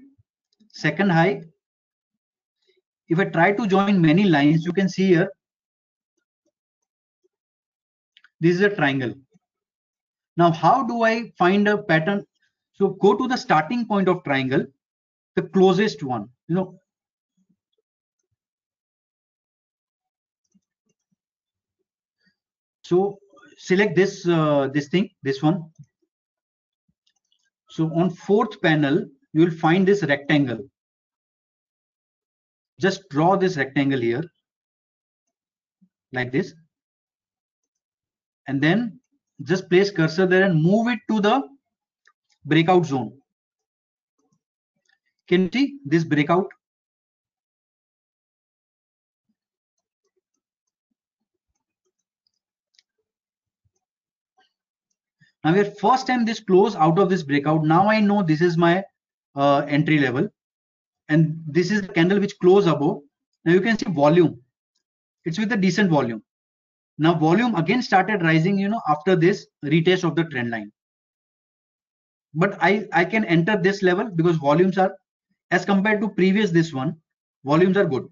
second 0.72 1.10
high, 1.10 1.42
if 3.08 3.18
I 3.18 3.24
try 3.24 3.52
to 3.52 3.66
join 3.66 4.00
many 4.00 4.24
lines, 4.24 4.64
you 4.64 4.72
can 4.72 4.88
see 4.88 5.06
here, 5.08 5.30
this 8.40 8.56
is 8.56 8.60
a 8.60 8.74
triangle. 8.74 9.14
Now, 10.36 10.52
how 10.52 10.84
do 10.84 11.02
I 11.02 11.32
find 11.38 11.66
a 11.66 11.78
pattern? 11.78 12.24
So 12.72 12.90
go 12.90 13.16
to 13.16 13.26
the 13.26 13.36
starting 13.36 13.86
point 13.86 14.08
of 14.08 14.22
triangle, 14.24 14.64
the 15.34 15.42
closest 15.42 16.02
one, 16.02 16.28
you 16.46 16.54
know. 16.54 16.80
So 22.82 23.18
select 23.56 23.96
this, 23.96 24.26
uh, 24.26 24.68
this 24.72 24.88
thing, 24.88 25.10
this 25.22 25.42
one. 25.42 25.70
So 27.70 27.92
on 27.94 28.10
fourth 28.10 28.60
panel, 28.62 29.06
you 29.32 29.40
will 29.40 29.50
find 29.50 29.86
this 29.86 30.02
rectangle 30.04 30.60
just 32.80 33.08
draw 33.10 33.36
this 33.36 33.56
rectangle 33.56 34.00
here 34.00 34.24
like 36.12 36.32
this. 36.32 36.54
And 38.46 38.62
then 38.62 39.00
just 39.42 39.68
place 39.68 39.90
cursor 39.90 40.26
there 40.26 40.44
and 40.44 40.62
move 40.62 40.88
it 40.88 40.98
to 41.10 41.20
the 41.20 41.42
breakout 42.44 42.86
zone. 42.86 43.12
Can 45.28 45.42
you 45.44 45.50
see 45.52 45.78
this 45.84 46.04
breakout? 46.04 46.48
Now 55.44 55.54
here 55.54 55.64
first 55.64 56.06
time 56.06 56.24
this 56.24 56.40
close 56.40 56.74
out 56.74 56.98
of 56.98 57.10
this 57.10 57.22
breakout. 57.22 57.64
Now 57.64 57.88
i 57.88 58.00
know 58.00 58.22
this 58.22 58.40
is 58.40 58.56
my 58.56 58.82
uh, 59.36 59.58
entry 59.68 59.98
level 59.98 60.28
and 61.08 61.42
this 61.46 61.70
is 61.70 61.82
the 61.82 61.88
candle 61.88 62.20
which 62.20 62.38
close 62.38 62.66
above. 62.66 63.00
Now 63.44 63.52
you 63.52 63.60
can 63.60 63.78
see 63.78 63.90
volume. 63.90 64.40
It's 65.24 65.38
with 65.38 65.52
a 65.52 65.56
decent 65.56 65.90
volume. 65.90 66.22
Now 66.98 67.14
volume 67.14 67.54
again 67.54 67.82
started 67.82 68.22
rising 68.22 68.58
you 68.58 68.68
know 68.68 68.80
after 68.88 69.16
this 69.16 69.46
retest 69.64 70.04
of 70.04 70.16
the 70.16 70.24
trend 70.24 70.50
line. 70.50 70.72
But 72.34 72.56
i 72.60 72.86
i 72.92 73.04
can 73.04 73.24
enter 73.24 73.56
this 73.56 73.82
level 73.82 74.10
because 74.10 74.36
volumes 74.36 74.78
are 74.78 74.94
as 75.50 75.64
compared 75.64 76.00
to 76.00 76.08
previous 76.08 76.50
this 76.50 76.72
one 76.72 76.96
volumes 77.44 77.76
are 77.76 77.86
good. 77.86 78.08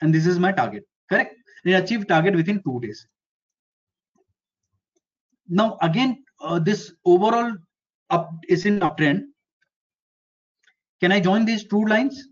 And 0.00 0.14
this 0.14 0.26
is 0.26 0.38
my 0.38 0.52
target. 0.52 0.84
Correct? 1.10 1.34
I 1.66 1.70
achieve 1.70 2.06
target 2.06 2.34
within 2.34 2.62
two 2.62 2.80
days. 2.80 3.06
Now 5.48 5.76
again 5.82 6.24
uh, 6.40 6.58
this 6.58 6.94
overall 7.04 7.52
up 8.10 8.30
is 8.48 8.66
in 8.66 8.80
uptrend. 8.80 9.24
Can 11.00 11.12
I 11.12 11.20
join 11.20 11.44
these 11.44 11.64
two 11.64 11.84
lines? 11.84 12.26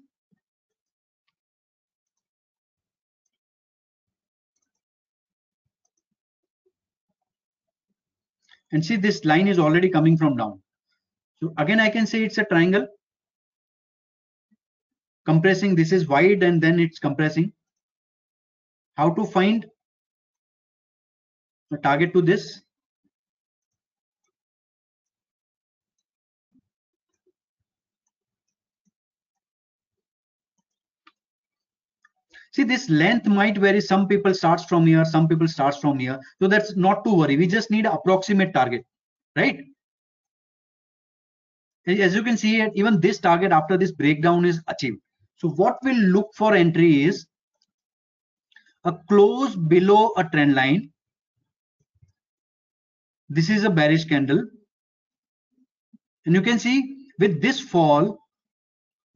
And 8.71 8.85
see 8.85 8.97
this 8.97 9.25
line 9.25 9.49
is 9.49 9.59
already 9.59 9.89
coming 9.89 10.19
from 10.19 10.37
down. 10.37 10.61
So 11.43 11.55
again, 11.57 11.81
I 11.81 11.89
can 11.89 12.07
say 12.07 12.25
it's 12.25 12.37
a 12.37 12.45
triangle. 12.45 12.87
Compressing, 15.25 15.75
this 15.75 15.93
is 15.93 16.07
wide 16.07 16.43
and 16.43 16.61
then 16.63 16.79
it's 16.79 16.99
compressing. 16.99 17.53
How 18.97 19.11
to 19.11 19.25
find 19.25 19.65
the 21.71 21.79
target 21.79 22.13
to 22.15 22.21
this? 22.21 22.63
See 32.59 32.65
this 32.75 32.91
length 32.91 33.27
might 33.27 33.57
vary. 33.57 33.81
Some 33.81 34.07
people 34.07 34.35
starts 34.35 34.65
from 34.65 34.87
here 34.87 35.05
some 35.05 35.27
people 35.33 35.49
starts 35.49 35.79
from 35.79 35.99
here. 35.99 36.21
So 36.43 36.49
that's 36.49 36.77
not 36.77 37.05
to 37.05 37.15
worry. 37.15 37.37
We 37.37 37.47
just 37.47 37.71
need 37.71 37.87
approximate 37.87 38.55
target 38.61 38.85
right? 39.39 39.65
As 41.87 42.15
you 42.15 42.23
can 42.23 42.37
see 42.37 42.63
even 42.75 43.01
this 43.01 43.19
target 43.19 43.53
after 43.53 43.79
this 43.79 43.93
breakdown 43.93 44.45
is 44.45 44.61
achieved. 44.69 45.01
So 45.37 45.49
what 45.51 45.79
we'll 45.83 45.97
look 46.17 46.31
for 46.35 46.55
entry 46.55 47.05
is 47.05 47.27
a 48.85 48.93
close 49.09 49.57
below 49.57 50.13
a 50.17 50.25
trend 50.25 50.55
line. 50.55 50.91
This 53.29 53.49
is 53.49 53.65
a 53.65 53.71
bearish 53.71 54.05
candle. 54.05 54.45
And 56.27 56.35
you 56.35 56.43
can 56.43 56.59
see 56.59 56.97
with 57.19 57.41
this 57.41 57.61
fall 57.61 58.19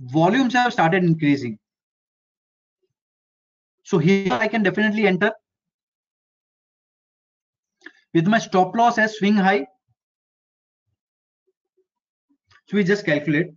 volumes 0.01 0.55
have 0.55 0.73
started 0.73 1.05
increasing. 1.05 1.59
So 3.93 3.99
here 3.99 4.33
I 4.33 4.49
can 4.49 4.63
definitely 4.63 5.07
enter 5.07 5.31
with 8.15 8.27
my 8.27 8.39
stop 8.39 8.75
loss 8.75 8.97
as 8.97 9.19
swing 9.19 9.35
high. 9.35 9.67
So 12.69 12.79
we 12.79 12.85
just 12.85 13.05
calculate. 13.05 13.49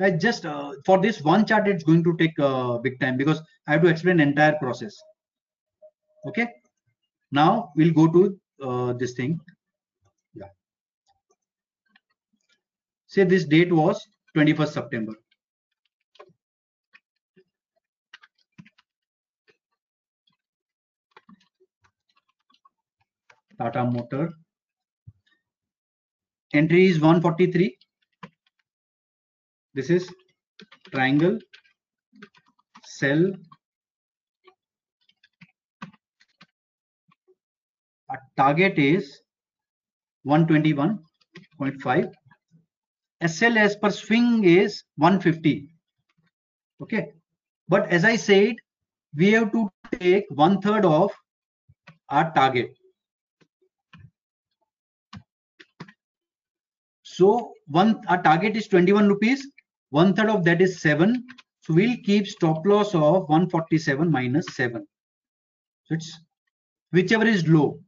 I 0.00 0.12
just 0.12 0.46
uh, 0.46 0.72
for 0.86 1.02
this 1.02 1.20
one 1.20 1.44
chart, 1.44 1.68
it's 1.68 1.84
going 1.84 2.02
to 2.04 2.16
take 2.16 2.32
uh, 2.38 2.78
big 2.78 2.98
time 2.98 3.18
because 3.18 3.42
I 3.66 3.72
have 3.72 3.82
to 3.82 3.88
explain 3.88 4.20
entire 4.20 4.56
process. 4.58 4.96
Okay. 6.28 6.48
Now 7.30 7.72
we'll 7.76 7.92
go 7.92 8.06
to 8.10 8.40
uh, 8.62 8.92
this 8.94 9.12
thing. 9.12 9.38
Yeah. 10.32 10.48
Say 13.06 13.24
this 13.24 13.44
date 13.44 13.70
was 13.70 14.02
21st 14.34 14.68
September. 14.68 15.12
Tata 23.58 23.84
Motor. 23.84 24.30
Entry 26.54 26.86
is 26.86 27.00
143. 27.00 27.76
This 29.74 29.90
is 29.90 30.08
triangle, 30.92 31.38
sell. 32.84 33.32
Our 38.08 38.20
target 38.36 38.78
is 38.78 39.20
121.5. 40.26 42.12
SL 43.26 43.58
as 43.58 43.76
per 43.76 43.90
swing 43.90 44.44
is 44.44 44.84
150. 44.96 45.68
Okay. 46.80 47.12
But 47.68 47.88
as 47.88 48.04
I 48.04 48.16
said, 48.16 48.54
we 49.14 49.32
have 49.32 49.52
to 49.52 49.68
take 49.98 50.24
one 50.30 50.60
third 50.60 50.84
of 50.84 51.10
our 52.08 52.32
target. 52.32 52.77
So 57.18 57.54
one 57.66 58.00
our 58.06 58.22
target 58.22 58.56
is 58.56 58.68
21 58.68 59.08
rupees. 59.08 59.44
One 59.90 60.14
third 60.14 60.30
of 60.30 60.44
that 60.44 60.62
is 60.62 60.80
seven. 60.80 61.26
So 61.62 61.74
we'll 61.74 61.96
keep 62.04 62.28
stop 62.28 62.64
loss 62.64 62.94
of 62.94 63.28
147 63.28 64.08
minus 64.08 64.46
seven. 64.54 64.86
So 65.86 65.94
it's 65.94 66.16
whichever 66.92 67.26
is 67.26 67.48
low. 67.48 67.80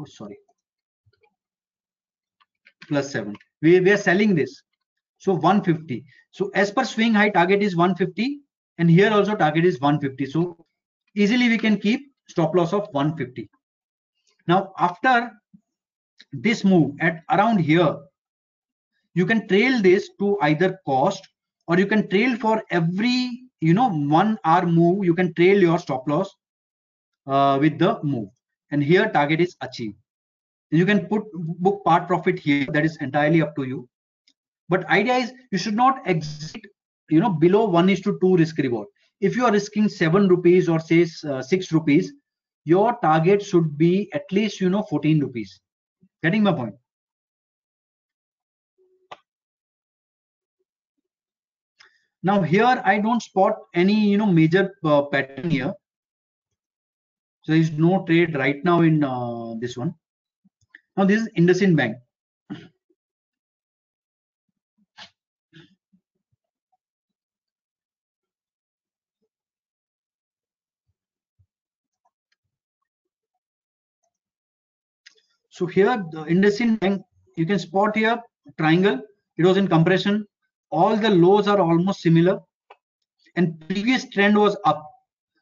Oh, 0.00 0.06
sorry. 0.06 0.38
Plus 2.88 3.12
seven. 3.12 3.36
We, 3.62 3.78
we 3.78 3.92
are 3.92 3.96
selling 3.96 4.34
this. 4.34 4.60
So 5.18 5.34
150. 5.34 6.04
So 6.32 6.50
as 6.54 6.72
per 6.72 6.84
swing 6.84 7.14
high 7.14 7.30
target 7.30 7.62
is 7.62 7.76
150 7.76 8.40
and 8.78 8.90
here 8.90 9.12
also 9.12 9.36
target 9.36 9.64
is 9.64 9.80
150. 9.80 10.26
So 10.32 10.66
easily 11.14 11.48
we 11.48 11.58
can 11.58 11.78
keep 11.78 12.10
stop 12.28 12.56
loss 12.56 12.72
of 12.72 12.88
150. 12.90 13.48
Now 14.48 14.72
after 14.78 15.30
this 16.32 16.64
move 16.64 16.94
at 17.00 17.22
around 17.30 17.58
here. 17.58 17.96
You 19.14 19.26
can 19.26 19.48
trail 19.48 19.80
this 19.82 20.10
to 20.20 20.38
either 20.42 20.78
cost 20.86 21.26
or 21.66 21.78
you 21.78 21.86
can 21.86 22.08
trail 22.08 22.36
for 22.36 22.62
every 22.70 23.42
you 23.60 23.74
know 23.74 23.90
one 23.90 24.38
hour 24.44 24.64
move 24.66 25.04
you 25.04 25.14
can 25.14 25.34
trail 25.34 25.60
your 25.60 25.78
stop 25.78 26.06
loss 26.08 26.34
uh, 27.26 27.58
with 27.60 27.78
the 27.78 27.98
move. 28.02 28.28
And 28.70 28.82
here 28.82 29.08
target 29.10 29.40
is 29.40 29.56
achieved. 29.60 29.96
You 30.70 30.84
can 30.84 31.06
put 31.06 31.24
book 31.32 31.82
part 31.84 32.06
profit 32.06 32.38
here. 32.38 32.66
That 32.72 32.84
is 32.84 32.96
entirely 33.00 33.40
up 33.40 33.56
to 33.56 33.64
you. 33.64 33.88
But 34.68 34.84
idea 34.90 35.14
is 35.14 35.32
you 35.50 35.58
should 35.58 35.74
not 35.74 36.06
exit 36.06 36.62
you 37.08 37.20
know 37.20 37.30
below 37.30 37.66
one 37.66 37.88
is 37.88 38.00
to 38.02 38.18
two 38.20 38.36
risk 38.36 38.58
reward. 38.58 38.88
If 39.20 39.36
you 39.36 39.46
are 39.46 39.52
risking 39.52 39.88
seven 39.88 40.28
rupees 40.28 40.68
or 40.68 40.78
say 40.78 41.06
uh, 41.28 41.42
six 41.42 41.72
rupees 41.72 42.12
your 42.64 42.98
target 43.00 43.42
should 43.42 43.78
be 43.78 44.10
at 44.12 44.24
least 44.30 44.60
you 44.60 44.68
know 44.68 44.82
14 44.82 45.20
rupees 45.20 45.60
Getting 46.22 46.42
my 46.42 46.52
point? 46.52 46.74
Now 52.22 52.42
here 52.42 52.82
I 52.84 52.98
don't 52.98 53.22
spot 53.22 53.58
any 53.74 53.94
you 53.94 54.18
know 54.18 54.26
major 54.26 54.74
uh, 54.84 55.02
pattern 55.02 55.50
here. 55.50 55.72
So 57.42 57.52
there 57.52 57.60
is 57.60 57.70
no 57.70 58.04
trade 58.04 58.36
right 58.36 58.64
now 58.64 58.80
in 58.80 59.04
uh, 59.04 59.54
this 59.60 59.76
one. 59.76 59.94
Now 60.96 61.04
this 61.04 61.22
is 61.22 61.28
IndusInd 61.38 61.76
Bank. 61.76 61.96
So 75.58 75.66
here 75.66 76.04
the 76.12 76.24
IndusInd 76.24 76.78
Bank, 76.78 77.02
you 77.36 77.44
can 77.44 77.58
spot 77.58 77.96
here 77.96 78.22
triangle. 78.58 79.00
It 79.38 79.44
was 79.44 79.56
in 79.56 79.66
compression. 79.66 80.24
All 80.70 80.94
the 80.96 81.10
lows 81.10 81.48
are 81.48 81.58
almost 81.58 82.00
similar. 82.00 82.38
And 83.34 83.58
previous 83.68 84.08
trend 84.08 84.38
was 84.38 84.56
up. 84.64 84.88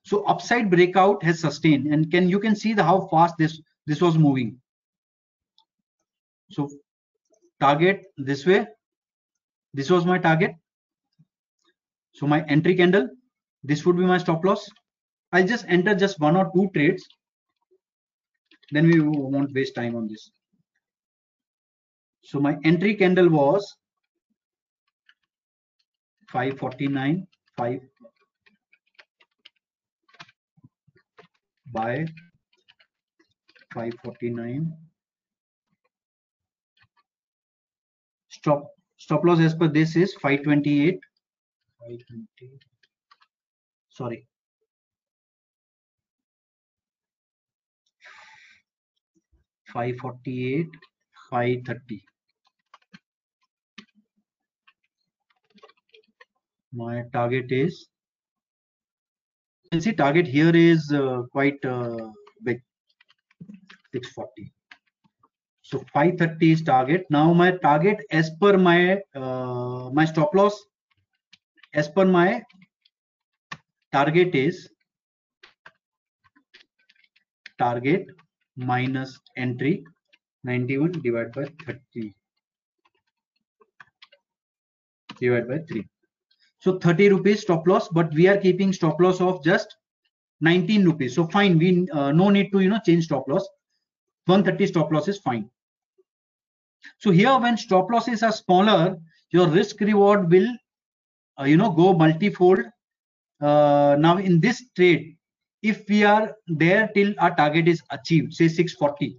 So 0.06 0.24
upside 0.24 0.70
breakout 0.70 1.22
has 1.22 1.40
sustained. 1.40 1.92
And 1.92 2.10
can 2.10 2.30
you 2.30 2.40
can 2.40 2.56
see 2.56 2.72
the 2.72 2.82
how 2.82 3.08
fast 3.08 3.34
this 3.38 3.60
this 3.86 4.00
was 4.00 4.16
moving. 4.16 4.58
So 6.50 6.70
target 7.60 8.06
this 8.16 8.46
way. 8.46 8.66
This 9.74 9.90
was 9.90 10.06
my 10.06 10.16
target. 10.16 10.54
So 12.14 12.26
my 12.26 12.42
entry 12.46 12.74
candle. 12.74 13.10
This 13.62 13.84
would 13.84 13.98
be 13.98 14.06
my 14.06 14.16
stop 14.16 14.42
loss. 14.46 14.66
I'll 15.32 15.46
just 15.46 15.66
enter 15.68 15.94
just 15.94 16.18
one 16.20 16.38
or 16.38 16.50
two 16.54 16.70
trades 16.72 17.06
then 18.72 18.86
we 18.86 19.00
won't 19.00 19.52
waste 19.54 19.74
time 19.74 19.94
on 19.96 20.08
this. 20.08 20.30
So 22.22 22.40
my 22.40 22.56
entry 22.64 22.94
candle 22.94 23.28
was 23.28 23.76
549 26.32 27.26
5 27.56 27.80
by 31.72 32.06
549 33.72 34.72
stop 38.28 38.70
stop 38.96 39.24
loss 39.24 39.40
as 39.40 39.54
per 39.54 39.68
this 39.68 39.94
is 39.96 40.14
528 40.14 40.98
520 41.80 42.58
sorry 43.90 44.26
548 49.76 50.66
530 51.30 52.00
my 56.72 57.02
target 57.12 57.56
is 57.60 57.86
you 59.64 59.70
can 59.70 59.80
see 59.86 59.92
target 59.92 60.26
here 60.26 60.54
is 60.54 60.92
uh, 60.92 61.22
quite 61.32 61.64
uh, 61.76 62.10
big 62.44 62.60
640 63.92 64.52
so 65.68 65.78
530 65.92 66.52
is 66.52 66.62
target. 66.62 67.06
Now 67.10 67.32
my 67.32 67.50
target 67.50 67.98
as 68.12 68.30
per 68.40 68.56
my 68.56 69.00
uh, 69.16 69.90
my 69.90 70.04
stop 70.04 70.32
loss 70.32 70.64
as 71.74 71.88
per 71.88 72.04
my 72.04 72.42
target 73.92 74.36
is 74.36 74.68
target 77.58 78.06
minus 78.56 79.18
entry 79.36 79.84
91 80.44 80.92
divided 81.02 81.32
by 81.32 81.44
30 81.64 82.14
divided 85.18 85.48
by 85.48 85.58
3 85.68 85.84
so 86.58 86.78
30 86.78 87.10
rupees 87.10 87.42
stop 87.42 87.66
loss 87.66 87.88
but 87.88 88.12
we 88.14 88.26
are 88.28 88.36
keeping 88.36 88.72
stop 88.72 89.00
loss 89.00 89.20
of 89.20 89.42
just 89.44 89.76
19 90.40 90.84
rupees. 90.84 91.14
So 91.14 91.26
fine 91.26 91.58
we 91.58 91.88
uh, 91.92 92.12
no 92.12 92.30
need 92.30 92.50
to 92.52 92.60
you 92.60 92.68
know 92.68 92.80
change 92.84 93.04
stop 93.04 93.28
loss. 93.28 93.46
130 94.26 94.66
stop 94.66 94.92
loss 94.92 95.08
is 95.08 95.18
fine. 95.18 95.48
So 96.98 97.10
here 97.10 97.38
when 97.38 97.56
stop 97.56 97.90
losses 97.90 98.22
are 98.22 98.32
smaller 98.32 98.96
your 99.30 99.48
risk 99.48 99.80
reward 99.80 100.30
will 100.30 100.48
uh, 101.40 101.44
you 101.44 101.56
know 101.56 101.70
go 101.70 101.92
multifold. 101.94 102.60
Uh, 103.40 103.96
now 103.98 104.16
in 104.16 104.40
this 104.40 104.62
trade 104.74 105.16
if 105.72 105.88
we 105.88 106.02
are 106.04 106.34
there 106.46 106.88
till 106.94 107.14
our 107.18 107.34
target 107.36 107.68
is 107.68 107.82
achieved 107.90 108.34
say 108.34 108.48
640 108.48 109.18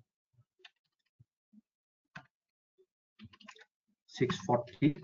640 4.07 4.95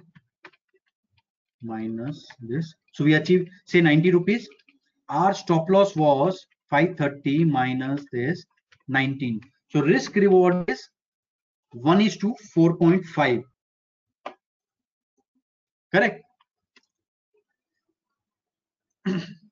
minus 1.61 2.25
this. 2.41 2.73
So 2.93 3.03
we 3.03 3.13
achieve 3.13 3.47
say 3.65 3.79
90 3.79 4.11
rupees. 4.11 4.49
Our 5.07 5.33
stop 5.33 5.69
loss 5.69 5.95
was 5.95 6.45
530 6.73 7.45
minus 7.45 8.03
this 8.11 8.43
19 8.87 9.39
so 9.69 9.81
risk 9.81 10.15
reward 10.15 10.69
is 10.69 10.89
1 11.71 12.01
is 12.01 12.17
to 12.17 12.35
4.5 12.55 13.43
correct 15.93 16.23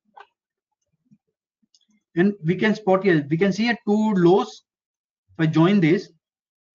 and 2.16 2.34
we 2.44 2.56
can 2.56 2.76
spot 2.76 3.04
here 3.04 3.26
we 3.30 3.38
can 3.38 3.54
see 3.54 3.70
a 3.70 3.78
two 3.88 4.14
lows. 4.14 4.64
If 5.34 5.44
i 5.44 5.46
join 5.46 5.80
this 5.80 6.12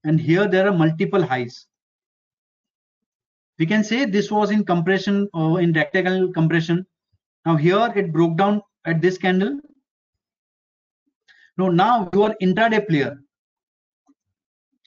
and 0.05 0.21
here 0.21 0.49
there 0.49 0.67
are 0.69 0.77
multiple 0.77 1.23
highs. 1.23 1.67
We 3.59 3.67
can 3.67 3.85
say 3.85 4.05
this 4.05 4.31
was 4.31 4.51
in 4.51 4.65
compression 4.65 5.29
or 5.33 5.61
in 5.61 5.73
rectangle 5.73 6.33
compression. 6.33 6.87
Now 7.45 7.57
here 7.57 7.93
it 7.97 8.13
broke 8.13 8.37
down 8.37 8.63
at 8.85 9.01
this 9.01 9.19
candle. 9.19 9.61
No 11.59 11.69
now 11.69 12.09
you 12.13 12.23
are 12.25 12.35
intraday 12.43 12.87
player. 12.87 13.19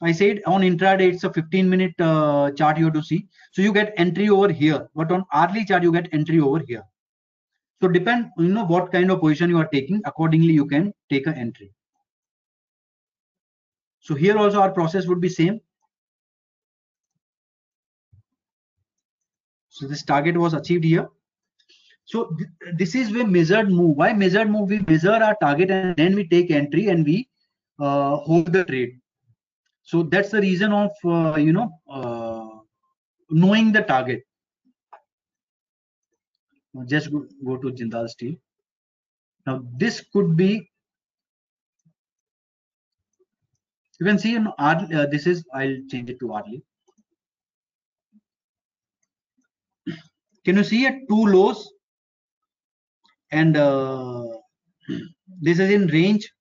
I 0.01 0.11
said 0.13 0.41
on 0.45 0.61
intraday 0.61 1.13
it's 1.13 1.23
a 1.23 1.33
15 1.33 1.69
minute 1.69 1.99
uh, 1.99 2.51
chart 2.51 2.77
you 2.77 2.85
have 2.85 2.93
to 2.93 3.03
see. 3.03 3.27
So 3.51 3.61
you 3.61 3.73
get 3.73 3.93
entry 3.97 4.29
over 4.29 4.51
here 4.51 4.87
but 4.95 5.11
on 5.11 5.25
hourly 5.33 5.65
chart 5.65 5.83
you 5.83 5.91
get 5.91 6.07
entry 6.11 6.39
over 6.39 6.59
here 6.59 6.83
so 7.81 7.87
depend, 7.87 8.29
you 8.37 8.49
know, 8.49 8.65
what 8.65 8.91
kind 8.91 9.09
of 9.09 9.21
position 9.21 9.49
you 9.49 9.57
are 9.57 9.67
taking. 9.67 10.01
Accordingly, 10.05 10.53
you 10.53 10.65
can 10.65 10.93
take 11.09 11.27
an 11.27 11.35
entry. 11.35 11.71
So 14.01 14.15
here 14.15 14.37
also 14.37 14.61
our 14.61 14.71
process 14.71 15.07
would 15.07 15.21
be 15.21 15.29
same. 15.29 15.61
So 19.69 19.87
this 19.87 20.03
target 20.03 20.35
was 20.35 20.53
achieved 20.53 20.83
here. 20.83 21.07
So 22.05 22.35
th 22.37 22.77
this 22.77 22.95
is 22.95 23.11
where 23.13 23.27
measured 23.27 23.69
move. 23.71 23.95
Why 23.95 24.13
measured 24.13 24.49
move? 24.49 24.69
We 24.69 24.79
measure 24.79 25.17
our 25.27 25.35
target 25.41 25.71
and 25.71 25.95
then 25.95 26.15
we 26.15 26.27
take 26.27 26.51
entry 26.51 26.87
and 26.89 27.05
we 27.05 27.29
uh, 27.79 28.15
hold 28.15 28.51
the 28.51 28.65
trade. 28.65 28.99
So 29.83 30.03
that's 30.03 30.31
the 30.31 30.41
reason 30.41 30.73
of 30.73 30.91
uh, 31.05 31.37
you 31.37 31.53
know 31.53 31.69
uh, 31.87 32.49
knowing 33.29 33.71
the 33.71 33.83
target 33.83 34.23
just 36.85 37.11
go, 37.11 37.57
to 37.57 37.71
Jindal 37.71 38.07
Steel. 38.07 38.35
Now 39.45 39.63
this 39.77 40.03
could 40.13 40.35
be, 40.35 40.69
you 43.99 44.05
can 44.05 44.19
see 44.19 44.35
in 44.35 44.47
uh, 44.47 45.05
this 45.11 45.27
is, 45.27 45.43
I'll 45.53 45.77
change 45.89 46.09
it 46.09 46.19
to 46.19 46.33
hourly. 46.33 46.63
Can 50.45 50.57
you 50.57 50.63
see 50.63 50.85
it 50.85 51.07
two 51.09 51.25
lows 51.25 51.69
and 53.31 53.57
uh, 53.57 54.25
this 55.41 55.59
is 55.59 55.69
in 55.69 55.87
range. 55.87 56.31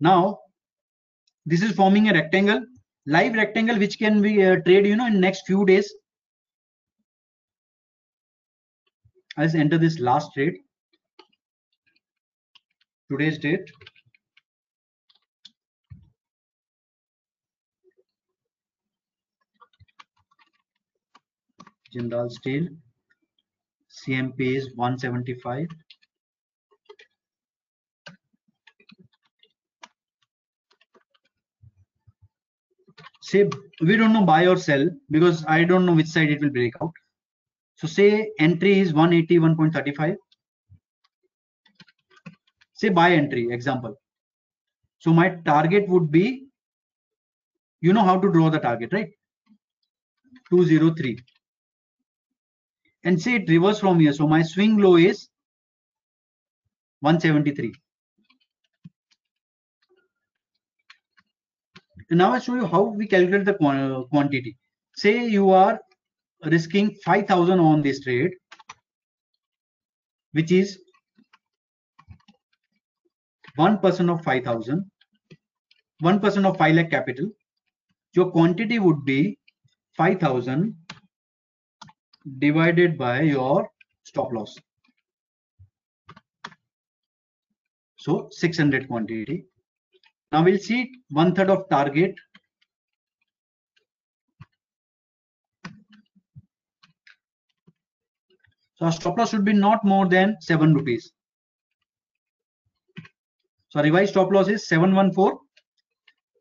Now 0.00 0.38
this 1.46 1.62
is 1.62 1.72
forming 1.72 2.08
a 2.08 2.12
rectangle, 2.12 2.60
live 3.06 3.34
rectangle 3.34 3.78
which 3.78 3.98
can 3.98 4.20
be 4.20 4.44
uh, 4.44 4.56
trade, 4.64 4.86
you 4.86 4.96
know, 4.96 5.06
in 5.06 5.20
next 5.20 5.46
few 5.46 5.64
days 5.64 5.92
Let's 9.38 9.54
enter 9.54 9.78
this 9.78 9.98
last 9.98 10.34
trade. 10.34 10.58
Today's 13.10 13.38
date. 13.38 13.70
Jindal 21.94 22.30
Steel. 22.30 22.68
CMP 23.90 24.56
is 24.56 24.70
175. 24.76 25.66
Say 33.22 33.48
we 33.80 33.96
don't 33.96 34.12
know 34.12 34.26
buy 34.26 34.46
or 34.46 34.56
sell 34.56 34.90
because 35.10 35.44
I 35.46 35.64
don't 35.64 35.86
know 35.86 35.94
which 35.94 36.08
side 36.08 36.30
it 36.30 36.40
will 36.42 36.50
break 36.50 36.74
out. 36.82 36.92
So 37.82 37.88
say 37.88 38.30
entry 38.38 38.78
is 38.78 38.92
181.35. 38.92 40.14
Say 42.74 42.90
buy 42.90 43.10
entry 43.10 43.48
example. 43.50 43.96
So 45.00 45.12
my 45.12 45.30
target 45.44 45.88
would 45.88 46.12
be, 46.12 46.46
you 47.80 47.92
know 47.92 48.04
how 48.04 48.20
to 48.20 48.30
draw 48.30 48.50
the 48.50 48.60
target, 48.60 48.92
right? 48.92 49.10
203. 50.50 51.18
And 53.02 53.20
say 53.20 53.34
it 53.34 53.48
reverse 53.48 53.80
from 53.80 53.98
here. 53.98 54.12
So 54.12 54.28
my 54.28 54.42
swing 54.42 54.76
low 54.76 54.94
is 54.94 55.28
173. 57.00 57.72
And 62.10 62.18
now 62.18 62.30
I 62.30 62.38
show 62.38 62.54
you 62.54 62.66
how 62.66 62.82
we 62.82 63.08
calculate 63.08 63.44
the 63.44 63.54
quantity. 63.54 64.56
Say 64.94 65.26
you 65.26 65.50
are 65.50 65.80
risking 66.46 66.94
5000 67.04 67.58
on 67.58 67.82
this 67.82 68.00
trade 68.00 68.32
which 70.32 70.50
is 70.50 70.78
1% 73.58 74.12
of 74.12 74.24
5000 74.24 74.90
1% 76.02 76.46
of 76.48 76.58
5 76.58 76.74
lakh 76.74 76.90
capital. 76.90 77.30
Your 78.14 78.30
quantity 78.30 78.78
would 78.78 79.04
be 79.04 79.38
5000 79.96 80.74
divided 82.38 82.98
by 82.98 83.20
your 83.20 83.68
stop 84.04 84.32
loss. 84.32 84.58
So 87.98 88.28
600 88.32 88.88
quantity. 88.88 89.46
Now 90.32 90.42
we'll 90.42 90.58
see 90.58 90.90
one 91.10 91.34
third 91.34 91.50
of 91.50 91.68
target 91.68 92.14
So 98.82 98.86
our 98.86 98.92
stop 98.92 99.16
loss 99.16 99.30
should 99.30 99.44
be 99.44 99.52
not 99.52 99.84
more 99.84 100.08
than 100.08 100.36
7 100.40 100.74
rupees. 100.74 101.12
So 103.68 103.80
revised 103.80 104.10
stop 104.10 104.32
loss 104.32 104.48
is 104.48 104.66
714 104.66 105.38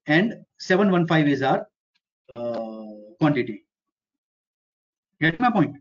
and 0.08 0.34
715 0.58 1.28
is 1.28 1.44
our 1.44 1.68
uh, 2.36 2.86
quantity. 3.20 3.64
Get 5.22 5.40
my 5.40 5.52
point? 5.52 5.76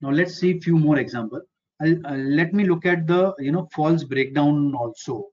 Now 0.00 0.10
let's 0.10 0.34
see 0.34 0.60
few 0.60 0.78
more 0.78 0.98
example. 0.98 1.40
Uh, 1.84 2.14
let 2.14 2.54
me 2.54 2.64
look 2.64 2.86
at 2.86 3.08
the 3.08 3.34
you 3.40 3.50
know 3.50 3.68
false 3.74 4.04
breakdown 4.04 4.72
also. 4.76 5.32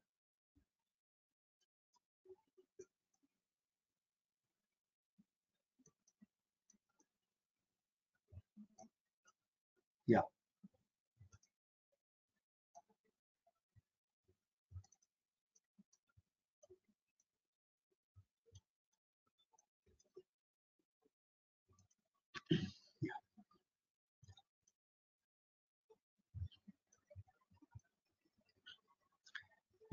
Yeah. 10.08 10.22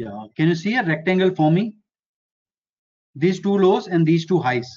Yeah, 0.00 0.26
can 0.36 0.48
you 0.48 0.54
see 0.54 0.76
a 0.76 0.82
rectangle 0.82 1.34
forming? 1.34 1.74
These 3.14 3.40
two 3.40 3.56
lows 3.58 3.86
and 3.86 4.06
these 4.06 4.26
two 4.26 4.38
highs. 4.38 4.68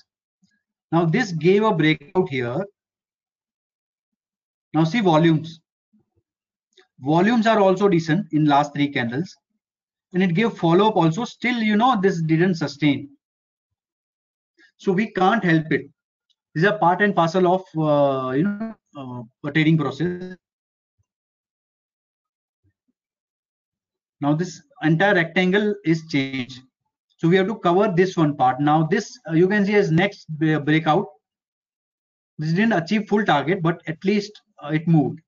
Now 0.91 1.05
this 1.05 1.31
gave 1.31 1.63
a 1.63 1.73
breakout 1.73 2.29
here 2.29 2.65
now 4.73 4.83
see 4.83 5.01
volumes. 5.01 5.59
Volumes 6.99 7.45
are 7.47 7.59
also 7.59 7.87
decent 7.87 8.27
in 8.31 8.45
last 8.45 8.73
three 8.73 8.87
candles. 8.87 9.35
And 10.13 10.23
it 10.23 10.33
gave 10.33 10.53
follow 10.53 10.87
up 10.87 10.95
also. 10.95 11.25
Still, 11.25 11.57
you 11.57 11.75
know, 11.75 11.99
this 12.01 12.21
didn't 12.21 12.55
sustain. 12.55 13.09
So 14.77 14.91
we 14.91 15.11
can't 15.11 15.43
help 15.43 15.71
it. 15.71 15.89
These 16.55 16.65
are 16.65 16.77
part 16.77 17.01
and 17.01 17.15
parcel 17.15 17.47
of, 17.47 17.61
uh, 17.77 18.31
you 18.31 18.43
know, 18.43 18.75
uh, 18.95 19.47
a 19.47 19.51
trading 19.51 19.77
process. 19.77 20.35
Now 24.23 24.33
this 24.33 24.61
entire 24.81 25.15
rectangle 25.15 25.75
is 25.83 26.07
changed. 26.07 26.61
So 27.17 27.27
we 27.27 27.35
have 27.35 27.47
to 27.47 27.55
cover 27.55 27.93
this 27.93 28.15
one 28.15 28.37
part. 28.37 28.61
Now 28.61 28.83
this 28.89 29.19
uh, 29.29 29.33
you 29.33 29.49
can 29.49 29.65
see 29.65 29.75
as 29.75 29.91
next 29.91 30.27
breakout. 30.37 31.07
This 32.37 32.53
didn't 32.53 32.71
achieve 32.73 33.09
full 33.09 33.25
target, 33.25 33.61
but 33.61 33.81
at 33.85 33.97
least 34.05 34.41
uh, 34.63 34.69
it 34.69 34.87
moved. 34.87 35.19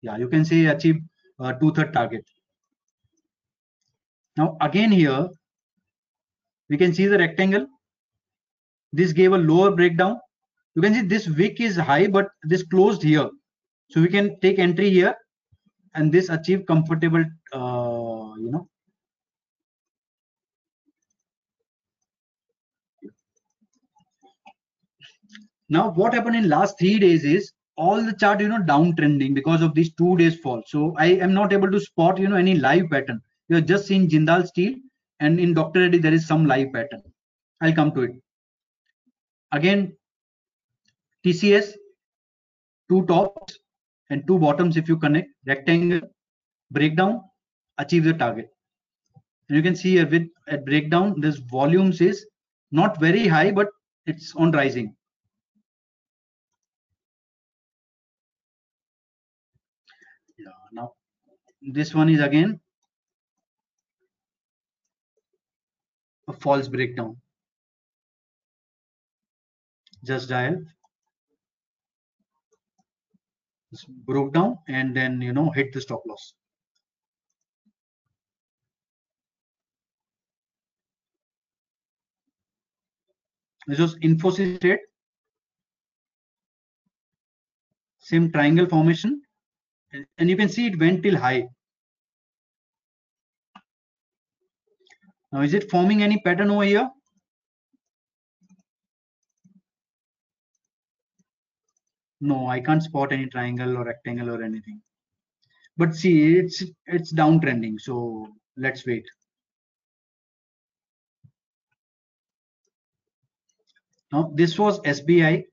Yeah, 0.00 0.16
you 0.16 0.28
can 0.28 0.44
see 0.44 0.66
achieve 0.66 0.96
uh, 1.38 1.52
two-third 1.52 1.92
target. 1.92 2.24
Now 4.36 4.56
again 4.60 4.90
here, 4.90 5.28
we 6.68 6.76
can 6.76 6.92
see 6.92 7.06
the 7.06 7.18
rectangle. 7.18 7.68
This 8.92 9.12
gave 9.12 9.32
a 9.32 9.38
lower 9.38 9.70
breakdown. 9.70 10.18
You 10.74 10.82
can 10.82 10.94
see 10.94 11.02
this 11.02 11.28
wick 11.28 11.60
is 11.60 11.76
high, 11.76 12.08
but 12.08 12.28
this 12.42 12.64
closed 12.64 13.04
here. 13.04 13.30
So 13.90 14.00
we 14.00 14.08
can 14.08 14.40
take 14.40 14.58
entry 14.58 14.90
here 14.90 15.14
and 15.94 16.10
this 16.10 16.28
achieve 16.28 16.66
comfortable 16.66 17.24
uh, 17.52 18.34
you 18.38 18.50
know. 18.50 18.68
Now 25.68 25.90
what 25.90 26.14
happened 26.14 26.36
in 26.36 26.48
last 26.48 26.78
three 26.78 26.98
days 26.98 27.24
is 27.24 27.52
all 27.76 28.02
the 28.02 28.12
chart 28.12 28.40
you 28.40 28.48
know 28.48 28.58
downtrending 28.58 29.34
because 29.34 29.62
of 29.62 29.74
these 29.74 29.92
two 29.94 30.16
days 30.16 30.38
fall. 30.40 30.62
So 30.66 30.94
i 30.98 31.06
am 31.06 31.32
not 31.32 31.52
able 31.52 31.70
to 31.70 31.80
spot 31.80 32.18
you 32.18 32.28
know 32.28 32.36
any 32.36 32.54
live 32.54 32.90
pattern. 32.90 33.20
You 33.48 33.56
have 33.56 33.66
just 33.66 33.86
seen 33.86 34.08
jindal 34.08 34.46
steel 34.46 34.74
and 35.20 35.40
in 35.40 35.54
dr 35.54 35.78
reddy 35.78 35.98
there 35.98 36.12
is 36.12 36.26
some 36.26 36.46
live 36.46 36.72
pattern. 36.72 37.02
I'll 37.60 37.72
come 37.72 37.92
to 37.92 38.02
it. 38.02 38.12
Again 39.52 39.96
tcs 41.24 41.72
two 42.88 43.06
tops 43.06 43.58
and 44.12 44.26
two 44.26 44.38
bottoms 44.38 44.76
if 44.76 44.88
you 44.92 44.96
connect 45.02 45.28
rectangle 45.50 46.00
breakdown 46.70 47.20
achieve 47.78 48.04
the 48.04 48.12
target. 48.12 48.50
And 49.48 49.56
you 49.56 49.62
can 49.62 49.74
see 49.74 49.92
here 49.92 50.08
with 50.08 50.28
at 50.48 50.64
breakdown 50.66 51.20
this 51.20 51.38
volumes 51.52 52.00
is 52.00 52.26
not 52.70 53.00
very 53.00 53.26
high 53.26 53.50
but 53.50 53.68
it's 54.06 54.34
on 54.36 54.52
rising. 54.52 54.94
Yeah 60.38 60.60
now 60.72 60.92
this 61.62 61.94
one 61.94 62.08
is 62.08 62.20
again 62.20 62.60
a 66.28 66.32
false 66.32 66.68
breakdown. 66.68 67.16
Justdial 70.04 70.64
broke 74.04 74.32
down 74.32 74.58
and 74.68 74.94
then 74.96 75.20
you 75.20 75.32
know 75.32 75.50
hit 75.50 75.72
the 75.72 75.80
stop 75.80 76.02
loss. 76.06 76.34
This 83.66 83.78
was 83.78 83.96
infosys 84.00 84.60
trade 84.60 84.80
same 88.02 88.30
triangle 88.32 88.66
formation. 88.66 89.22
And 90.18 90.28
you 90.28 90.36
can 90.36 90.48
see 90.48 90.66
it 90.66 90.78
went 90.78 91.02
till 91.02 91.16
high. 91.16 91.48
Now 95.30 95.42
is 95.42 95.54
it 95.54 95.70
forming 95.70 96.02
any 96.02 96.20
pattern 96.20 96.50
over 96.50 96.64
here 96.64 96.90
no 102.30 102.46
i 102.46 102.58
can't 102.60 102.82
spot 102.82 103.12
any 103.12 103.26
triangle 103.26 103.76
or 103.76 103.84
rectangle 103.84 104.30
or 104.30 104.42
anything. 104.42 104.80
But 105.76 105.94
see 105.96 106.36
it's 106.36 106.62
it's 106.86 107.12
downtrending 107.12 107.80
so 107.80 108.28
let's 108.56 108.86
wait. 108.86 109.06
Now 114.12 114.30
this 114.34 114.58
was 114.58 114.80
sbi 114.80 115.44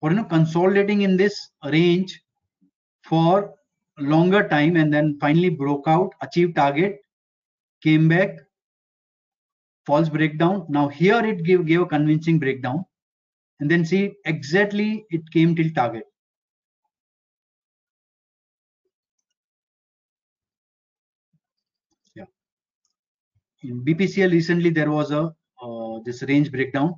for 0.00 0.10
you 0.10 0.16
know 0.16 0.24
consolidating 0.24 1.02
in 1.02 1.16
this 1.16 1.50
range 1.64 2.20
for 3.02 3.54
longer 3.98 4.46
time 4.48 4.76
and 4.76 4.92
then 4.92 5.16
finally 5.20 5.50
broke 5.50 5.86
out 5.86 6.12
achieved 6.20 6.56
target 6.56 7.00
came 7.82 8.08
back 8.08 8.38
false 9.86 10.08
breakdown. 10.08 10.66
Now 10.68 10.88
here 10.88 11.24
it 11.24 11.44
gave, 11.44 11.66
gave 11.66 11.82
a 11.82 11.86
convincing 11.86 12.38
breakdown 12.38 12.84
and 13.64 13.70
then 13.70 13.82
see 13.82 14.12
exactly 14.26 15.06
it 15.08 15.22
came 15.32 15.56
till 15.56 15.70
target. 15.70 16.04
Yeah. 22.14 22.26
In 23.62 23.82
bpcl 23.82 24.30
recently 24.32 24.68
there 24.68 24.90
was 24.90 25.12
a 25.12 25.32
uh, 25.62 26.00
this 26.04 26.22
range 26.24 26.52
breakdown. 26.52 26.92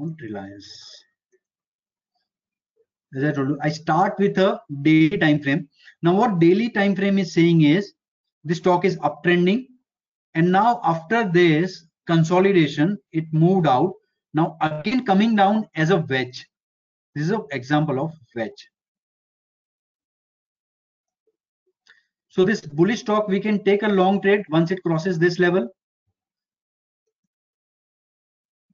On 0.00 0.16
reliance. 0.20 1.04
As 3.14 3.22
i 3.22 3.30
told 3.30 3.50
you 3.50 3.58
i 3.62 3.68
start 3.68 4.18
with 4.18 4.38
a 4.38 4.60
daily 4.82 5.18
time 5.18 5.40
frame. 5.40 5.68
Now 6.02 6.16
what 6.16 6.40
daily 6.40 6.70
time 6.70 6.96
frame 6.96 7.18
is 7.18 7.32
saying 7.32 7.62
is 7.62 7.92
this 8.42 8.58
stock 8.58 8.84
is 8.84 8.96
uptrending 8.98 9.68
and 10.34 10.50
now 10.52 10.80
after 10.84 11.28
this 11.28 11.84
consolidation 12.06 12.98
it 13.12 13.32
moved 13.32 13.66
out. 13.66 13.92
Now 14.34 14.56
again 14.60 15.04
coming 15.04 15.34
down 15.36 15.68
as 15.74 15.90
a 15.90 15.98
wedge. 15.98 16.46
This 17.14 17.24
is 17.24 17.30
an 17.30 17.44
example 17.52 18.00
of 18.00 18.12
wedge. 18.34 18.68
So 22.28 22.44
this 22.44 22.60
bullish 22.60 23.00
stock 23.00 23.28
we 23.28 23.40
can 23.40 23.64
take 23.64 23.82
a 23.82 23.88
long 23.88 24.20
trade 24.22 24.44
once 24.48 24.70
it 24.70 24.82
crosses 24.82 25.18
this 25.18 25.38
level. 25.38 25.68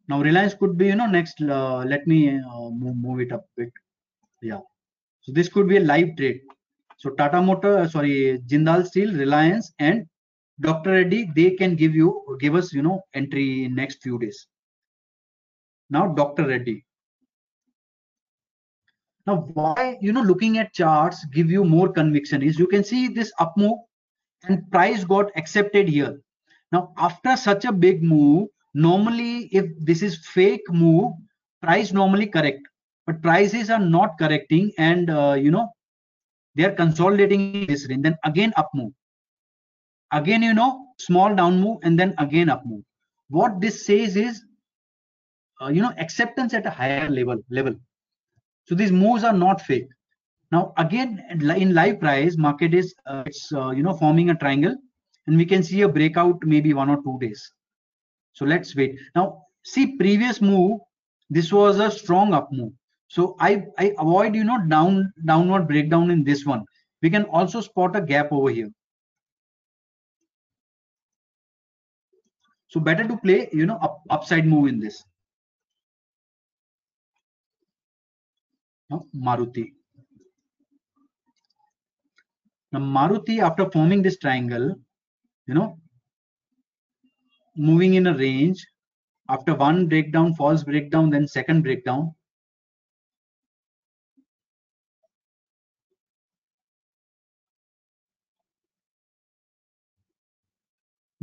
Now 0.09 0.20
reliance 0.20 0.55
could 0.55 0.76
be 0.76 0.86
you 0.86 0.97
know 0.97 1.06
next 1.06 1.40
uh, 1.40 1.78
let 1.86 2.06
me 2.06 2.39
uh, 2.39 2.70
move, 2.70 2.97
move 2.97 3.20
it 3.20 3.32
up 3.32 3.44
a 3.44 3.62
bit. 3.62 3.72
Yeah. 4.43 4.60
So 5.22 5.32
this 5.32 5.48
could 5.48 5.68
be 5.68 5.78
a 5.78 5.81
live 5.81 6.16
trade. 6.16 6.40
So 6.98 7.10
tata 7.10 7.40
motor 7.40 7.78
uh, 7.78 7.89
sorry 7.89 8.40
jindal 8.47 8.86
steel 8.86 9.14
reliance 9.14 9.72
and 9.78 10.06
dr 10.60 10.90
reddy 10.90 11.28
they 11.35 11.51
can 11.51 11.74
give 11.74 11.94
you 11.94 12.22
give 12.40 12.55
us 12.55 12.72
you 12.72 12.82
know 12.82 13.02
entry 13.14 13.64
in 13.64 13.74
next 13.74 14.02
few 14.02 14.18
days. 14.18 14.47
Now 15.90 16.06
dr 16.09 16.47
reddy. 16.47 16.85
Now 19.26 19.48
why 19.55 19.98
you 20.01 20.12
know 20.12 20.22
looking 20.22 20.59
at 20.59 20.72
charts 20.72 21.24
give 21.26 21.51
you 21.51 21.64
more 21.64 21.93
conviction 21.93 22.43
is 22.43 22.59
you 22.59 22.66
can 22.66 22.85
see 22.85 23.09
this 23.09 23.32
up 23.39 23.56
move 23.56 23.78
and 24.44 24.70
price 24.70 25.05
got 25.05 25.31
accepted 25.36 25.89
here. 25.89 26.20
Now 26.70 26.93
after 26.98 27.36
such 27.36 27.64
a 27.64 27.72
big 27.72 28.02
move 28.02 28.48
normally 28.74 29.48
if 29.52 29.66
this 29.78 30.02
is 30.02 30.26
fake 30.26 30.68
move 30.70 31.12
price 31.62 31.93
normally 31.93 32.26
correct. 32.26 32.60
But 33.06 33.22
prices 33.22 33.70
are 33.70 33.81
not 33.81 34.18
correcting 34.18 34.72
and 34.78 35.10
uh, 35.10 35.36
you 35.39 35.51
know 35.51 35.70
they 36.55 36.64
are 36.64 36.72
consolidating 36.72 37.66
this 37.66 37.89
range. 37.89 38.05
Then 38.05 38.16
again 38.24 38.52
up 38.56 38.70
move 38.72 38.93
again 40.12 40.43
you 40.43 40.55
know 40.55 40.86
small 40.98 41.35
down 41.35 41.60
move 41.60 41.78
and 41.82 41.98
then 41.98 42.14
again 42.18 42.48
up 42.48 42.64
move 42.66 42.82
what 43.28 43.60
this 43.60 43.85
says 43.86 44.16
is 44.16 44.44
uh, 45.60 45.68
you 45.68 45.82
know 45.82 45.93
acceptance 45.98 46.55
at 46.55 46.66
a 46.66 46.70
higher 46.70 47.09
level 47.09 47.39
level 47.51 47.74
so 48.66 48.74
these 48.74 48.93
moves 48.93 49.24
are 49.24 49.32
not 49.32 49.60
fake 49.60 49.89
now 50.52 50.72
again 50.76 51.24
in 51.31 51.74
live 51.74 51.98
price 52.01 52.36
market 52.36 52.74
is 52.74 52.94
uh, 53.06 53.22
it's 53.26 53.52
uh, 53.52 53.70
you 53.70 53.82
know 53.82 53.94
forming 53.94 54.31
a 54.31 54.35
triangle 54.35 54.76
and 55.26 55.36
we 55.36 55.44
can 55.44 55.62
see 55.62 55.82
a 55.82 55.89
breakout 55.89 56.39
maybe 56.44 56.74
one 56.74 56.90
or 56.90 57.02
two 57.02 57.18
days 57.20 57.52
so 58.35 58.44
let's 58.44 58.74
wait. 58.74 58.98
Now, 59.14 59.44
see 59.62 59.97
previous 59.97 60.43
move, 60.43 60.81
this 61.31 61.52
was 61.52 61.78
a 61.78 61.90
strong 61.90 62.35
up 62.35 62.52
move. 62.52 62.72
So 63.09 63.36
I, 63.39 63.64
I 63.78 63.94
avoid, 63.98 64.35
you 64.35 64.44
know, 64.44 64.60
down 64.66 65.12
downward 65.24 65.68
breakdown 65.68 66.10
in 66.10 66.24
this 66.24 66.44
one. 66.44 66.64
We 67.01 67.10
can 67.10 67.24
also 67.24 67.60
spot 67.60 67.94
a 67.97 68.01
gap 68.01 68.32
over 68.32 68.51
here. 68.51 68.70
So 72.74 72.80
better 72.80 73.06
to 73.06 73.16
play, 73.18 73.48
you 73.52 73.66
know, 73.66 73.76
up, 73.76 74.02
upside 74.10 74.48
move 74.48 74.66
in 74.66 74.80
this. 74.80 75.05
Now, 78.90 79.05
Maruti. 79.14 79.74
Now 82.72 82.80
Maruti, 82.80 83.38
after 83.38 83.70
forming 83.70 84.02
this 84.02 84.18
triangle, 84.18 84.74
you 85.46 85.55
know, 85.55 85.78
moving 87.56 87.94
in 87.94 88.09
a 88.09 88.18
range 88.18 88.66
after 89.28 89.55
one 89.55 89.86
breakdown 89.86 90.34
false 90.34 90.64
breakdown 90.64 91.10
then 91.10 91.28
second 91.28 91.62
breakdown 91.62 92.12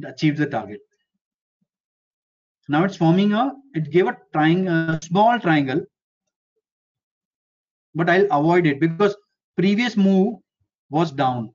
achieve 0.05 0.37
the 0.37 0.45
target 0.45 0.79
now 2.69 2.83
it's 2.83 2.97
forming 2.97 3.33
a 3.33 3.51
it 3.73 3.91
gave 3.91 4.07
a 4.07 4.17
triangle 4.33 4.89
a 4.91 4.99
small 5.03 5.39
triangle 5.39 5.81
but 7.95 8.09
i'll 8.09 8.27
avoid 8.39 8.65
it 8.65 8.79
because 8.79 9.15
previous 9.57 9.97
move 9.97 10.35
was 10.89 11.11
down 11.11 11.53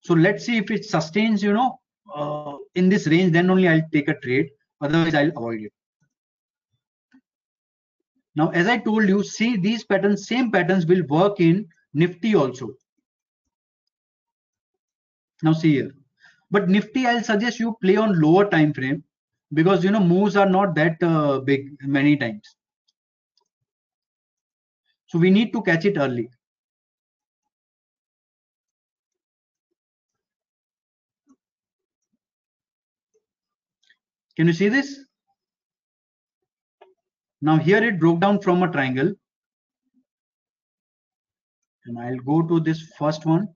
so 0.00 0.14
let's 0.14 0.44
see 0.44 0.58
if 0.58 0.70
it 0.70 0.84
sustains 0.84 1.42
you 1.42 1.52
know 1.52 1.78
uh, 2.14 2.56
in 2.74 2.88
this 2.88 3.06
range, 3.06 3.32
then 3.32 3.50
only 3.50 3.68
I'll 3.68 3.88
take 3.92 4.08
a 4.08 4.18
trade. 4.20 4.50
Otherwise, 4.80 5.14
I'll 5.14 5.28
avoid 5.28 5.62
it. 5.62 5.72
Now, 8.34 8.48
as 8.50 8.66
I 8.66 8.78
told 8.78 9.08
you, 9.08 9.22
see 9.22 9.56
these 9.56 9.84
patterns, 9.84 10.26
same 10.26 10.50
patterns 10.50 10.86
will 10.86 11.04
work 11.06 11.38
in 11.40 11.68
Nifty 11.92 12.34
also. 12.34 12.70
Now 15.42 15.52
see 15.52 15.72
here. 15.72 15.94
But 16.52 16.68
Nifty, 16.68 17.06
I'll 17.06 17.24
suggest 17.24 17.58
you 17.58 17.76
play 17.80 17.96
on 17.96 18.20
lower 18.20 18.48
time 18.48 18.74
frame 18.74 19.02
because 19.54 19.82
you 19.82 19.90
know 19.90 20.00
moves 20.00 20.36
are 20.36 20.48
not 20.48 20.74
that 20.74 21.02
uh, 21.02 21.40
big 21.40 21.70
many 21.80 22.14
times. 22.16 22.42
So 25.06 25.18
we 25.18 25.30
need 25.30 25.52
to 25.54 25.62
catch 25.62 25.86
it 25.86 25.96
early. 25.96 26.28
Can 34.36 34.46
you 34.46 34.52
see 34.52 34.68
this? 34.68 34.98
Now 37.40 37.56
here 37.56 37.82
it 37.82 37.98
broke 37.98 38.20
down 38.20 38.40
from 38.40 38.62
a 38.62 38.70
triangle. 38.70 39.14
And 41.86 41.98
I'll 41.98 42.18
go 42.18 42.42
to 42.42 42.60
this 42.60 42.82
first 42.98 43.24
one 43.24 43.48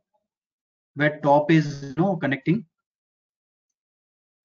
where 0.94 1.20
top 1.20 1.50
is 1.50 1.82
you 1.82 1.94
know 2.02 2.16
connecting. 2.16 2.64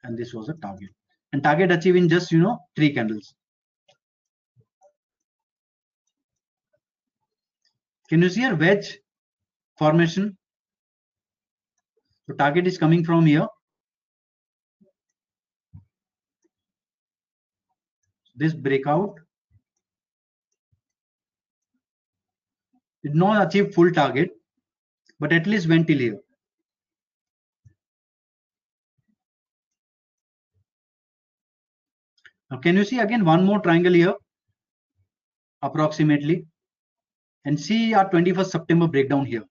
And 0.03 0.17
this 0.17 0.33
was 0.33 0.49
a 0.49 0.53
target. 0.53 0.89
And 1.33 1.43
target 1.43 1.71
achieving 1.71 2.09
just 2.09 2.31
you 2.31 2.39
know 2.39 2.59
three 2.75 2.93
candles. 2.93 3.33
Can 8.09 8.21
you 8.21 8.29
see 8.29 8.43
a 8.43 8.53
wedge 8.53 8.97
formation? 9.77 10.37
So 12.27 12.35
target 12.35 12.67
is 12.67 12.77
coming 12.77 13.05
from 13.05 13.25
here. 13.25 13.47
This 18.35 18.53
breakout 18.53 19.19
did 23.03 23.15
not 23.15 23.47
achieve 23.47 23.73
full 23.73 23.91
target, 23.91 24.31
but 25.19 25.31
at 25.31 25.47
least 25.47 25.69
went 25.69 25.87
till 25.87 25.99
here. 25.99 26.19
Now, 32.51 32.57
can 32.57 32.75
you 32.75 32.83
see 32.83 32.99
again 32.99 33.23
one 33.23 33.45
more 33.45 33.61
triangle 33.61 33.93
here, 33.93 34.13
approximately, 35.61 36.45
and 37.45 37.59
see 37.59 37.93
our 37.93 38.09
21st 38.09 38.51
September 38.51 38.87
breakdown 38.87 39.25
here. 39.25 39.45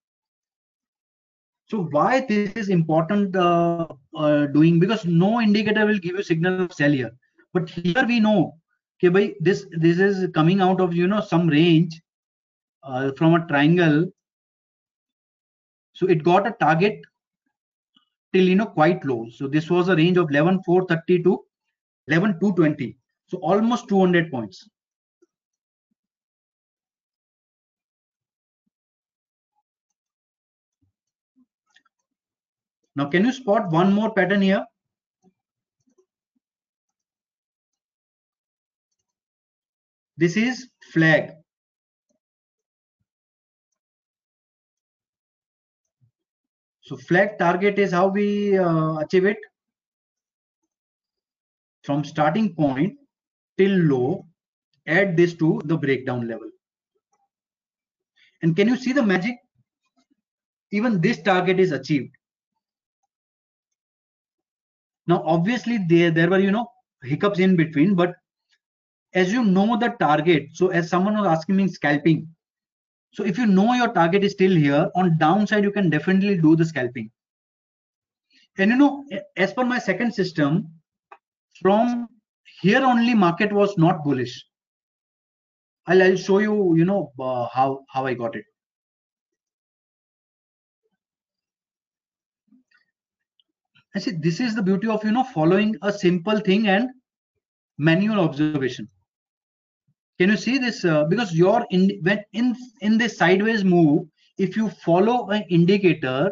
So 1.69 1.85
why 1.85 2.27
this 2.29 2.53
is 2.57 2.69
important 2.69 3.35
uh, 3.35 3.87
uh, 4.15 4.47
doing 4.47 4.79
because 4.79 5.07
no 5.07 5.41
indicator 5.41 5.87
will 5.87 5.99
give 5.99 6.17
you 6.17 6.23
signal 6.23 6.63
of 6.63 6.75
sell 6.75 6.91
here, 6.91 7.13
but 7.55 7.71
here 7.71 8.05
we 8.07 8.21
know, 8.21 8.57
okay, 8.99 9.09
by 9.09 9.35
this 9.41 9.67
this 9.71 9.99
is 9.99 10.29
coming 10.35 10.61
out 10.61 10.81
of 10.81 10.95
you 10.95 11.07
know 11.07 11.21
some 11.21 11.49
range 11.49 12.01
uh, 12.83 13.13
from 13.17 13.35
a 13.35 13.47
triangle. 13.47 14.11
So 15.93 16.07
it 16.07 16.25
got 16.25 16.47
a 16.47 16.53
target 16.53 17.01
till 18.33 18.49
you 18.49 18.57
know 18.57 18.67
quite 18.67 19.05
low. 19.05 19.29
So 19.31 19.47
this 19.47 19.71
was 19.71 19.89
a 19.89 19.97
range 19.97 20.17
of 20.17 20.29
11,430 20.29 21.23
to 21.23 21.45
11,220. 22.11 22.97
So 23.29 23.39
almost 23.39 23.89
200 23.89 24.31
points. 24.31 24.69
Now 32.97 33.07
can 33.07 33.25
you 33.25 33.33
spot 33.33 33.71
one 33.71 33.93
more 33.93 34.13
pattern 34.13 34.43
here? 34.43 34.67
This 40.17 40.37
is 40.37 40.69
flag. 40.93 41.31
So 46.83 46.97
flag 46.97 47.39
target 47.39 47.79
is 47.79 47.93
how 47.93 48.09
we 48.09 48.59
uh, 48.59 48.99
achieve 48.99 49.25
it. 49.25 49.39
From 51.91 52.05
starting 52.05 52.55
point 52.55 52.97
till 53.59 53.73
low, 53.73 54.25
add 54.87 55.17
this 55.17 55.35
to 55.39 55.61
the 55.65 55.77
breakdown 55.77 56.29
level. 56.29 56.49
And 58.43 58.55
can 58.55 58.69
you 58.69 58.77
see 58.77 58.93
the 58.93 59.03
magic? 59.03 59.35
Even 60.71 61.01
this 61.01 61.21
target 61.21 61.59
is 61.59 61.73
achieved. 61.73 62.15
Now, 65.09 65.25
obviously, 65.27 65.79
there, 65.89 66.13
there 66.13 66.31
were, 66.31 66.39
you 66.39 66.53
know, 66.53 66.69
hiccups 67.03 67.41
in 67.41 67.57
between, 67.57 67.97
but 67.97 68.15
as 69.13 69.33
you 69.33 69.45
know 69.45 69.77
the 69.77 69.89
target, 69.99 70.51
so 70.53 70.69
as 70.69 70.89
someone 70.89 71.17
was 71.17 71.27
asking 71.27 71.57
me 71.57 71.67
scalping, 71.67 72.29
so 73.11 73.25
if 73.25 73.37
you 73.37 73.47
know 73.47 73.75
your 73.75 73.93
target 73.93 74.23
is 74.23 74.31
still 74.31 74.55
here, 74.55 74.89
on 74.95 75.19
downside, 75.19 75.65
you 75.65 75.73
can 75.73 75.91
definitely 75.91 76.37
do 76.37 76.55
the 76.55 76.65
scalping. 76.65 77.11
And 78.59 78.71
you 78.71 78.77
know, 78.77 79.05
as 79.37 79.53
per 79.53 79.65
my 79.65 79.81
second 79.81 80.15
system, 80.15 80.69
from 81.61 82.09
here 82.63 82.83
only 82.85 83.15
market 83.15 83.53
was 83.53 83.77
not 83.79 84.05
bullish. 84.05 84.45
I'll, 85.87 86.03
I'll 86.03 86.17
show 86.17 86.39
you, 86.39 86.77
you 86.77 86.85
know, 86.85 87.13
uh, 87.19 87.49
how, 87.53 87.85
how 87.89 88.07
I 88.07 88.15
got 88.15 88.37
it. 88.37 88.45
I 93.95 93.99
see 93.99 94.13
this 94.13 94.41
is 94.41 94.55
the 94.55 94.63
beauty 94.63 94.89
of, 94.89 95.05
you 95.05 95.11
know, 95.11 95.25
following 95.25 95.77
a 95.83 95.93
simple 95.93 96.39
thing 96.39 96.69
and 96.69 96.89
manual 97.79 98.21
observation 98.21 98.89
can 100.21 100.29
you 100.29 100.37
see 100.37 100.59
this 100.59 100.85
uh, 100.85 101.05
because 101.05 101.33
you're 101.33 101.67
in 101.71 101.99
when 102.03 102.23
in 102.35 102.55
in 102.83 102.99
this 102.99 103.17
sideways 103.17 103.65
move 103.65 104.07
if 104.37 104.55
you 104.55 104.69
follow 104.69 105.31
an 105.31 105.45
indicator 105.49 106.31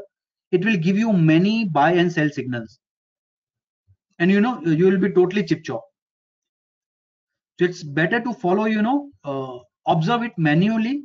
it 0.53 0.63
will 0.63 0.77
give 0.77 0.99
you 0.99 1.11
many 1.11 1.65
buy 1.65 1.93
and 1.93 2.13
sell 2.13 2.29
signals 2.29 2.79
and 4.19 4.31
you 4.31 4.41
know 4.41 4.61
you 4.63 4.87
will 4.87 4.99
be 4.99 5.11
totally 5.11 5.45
chip 5.45 5.63
chop 5.65 5.85
so 7.59 7.65
it's 7.65 7.83
better 7.83 8.21
to 8.21 8.33
follow 8.33 8.67
you 8.67 8.83
know 8.83 9.11
uh, 9.25 9.59
observe 9.89 10.23
it 10.23 10.33
manually. 10.37 11.03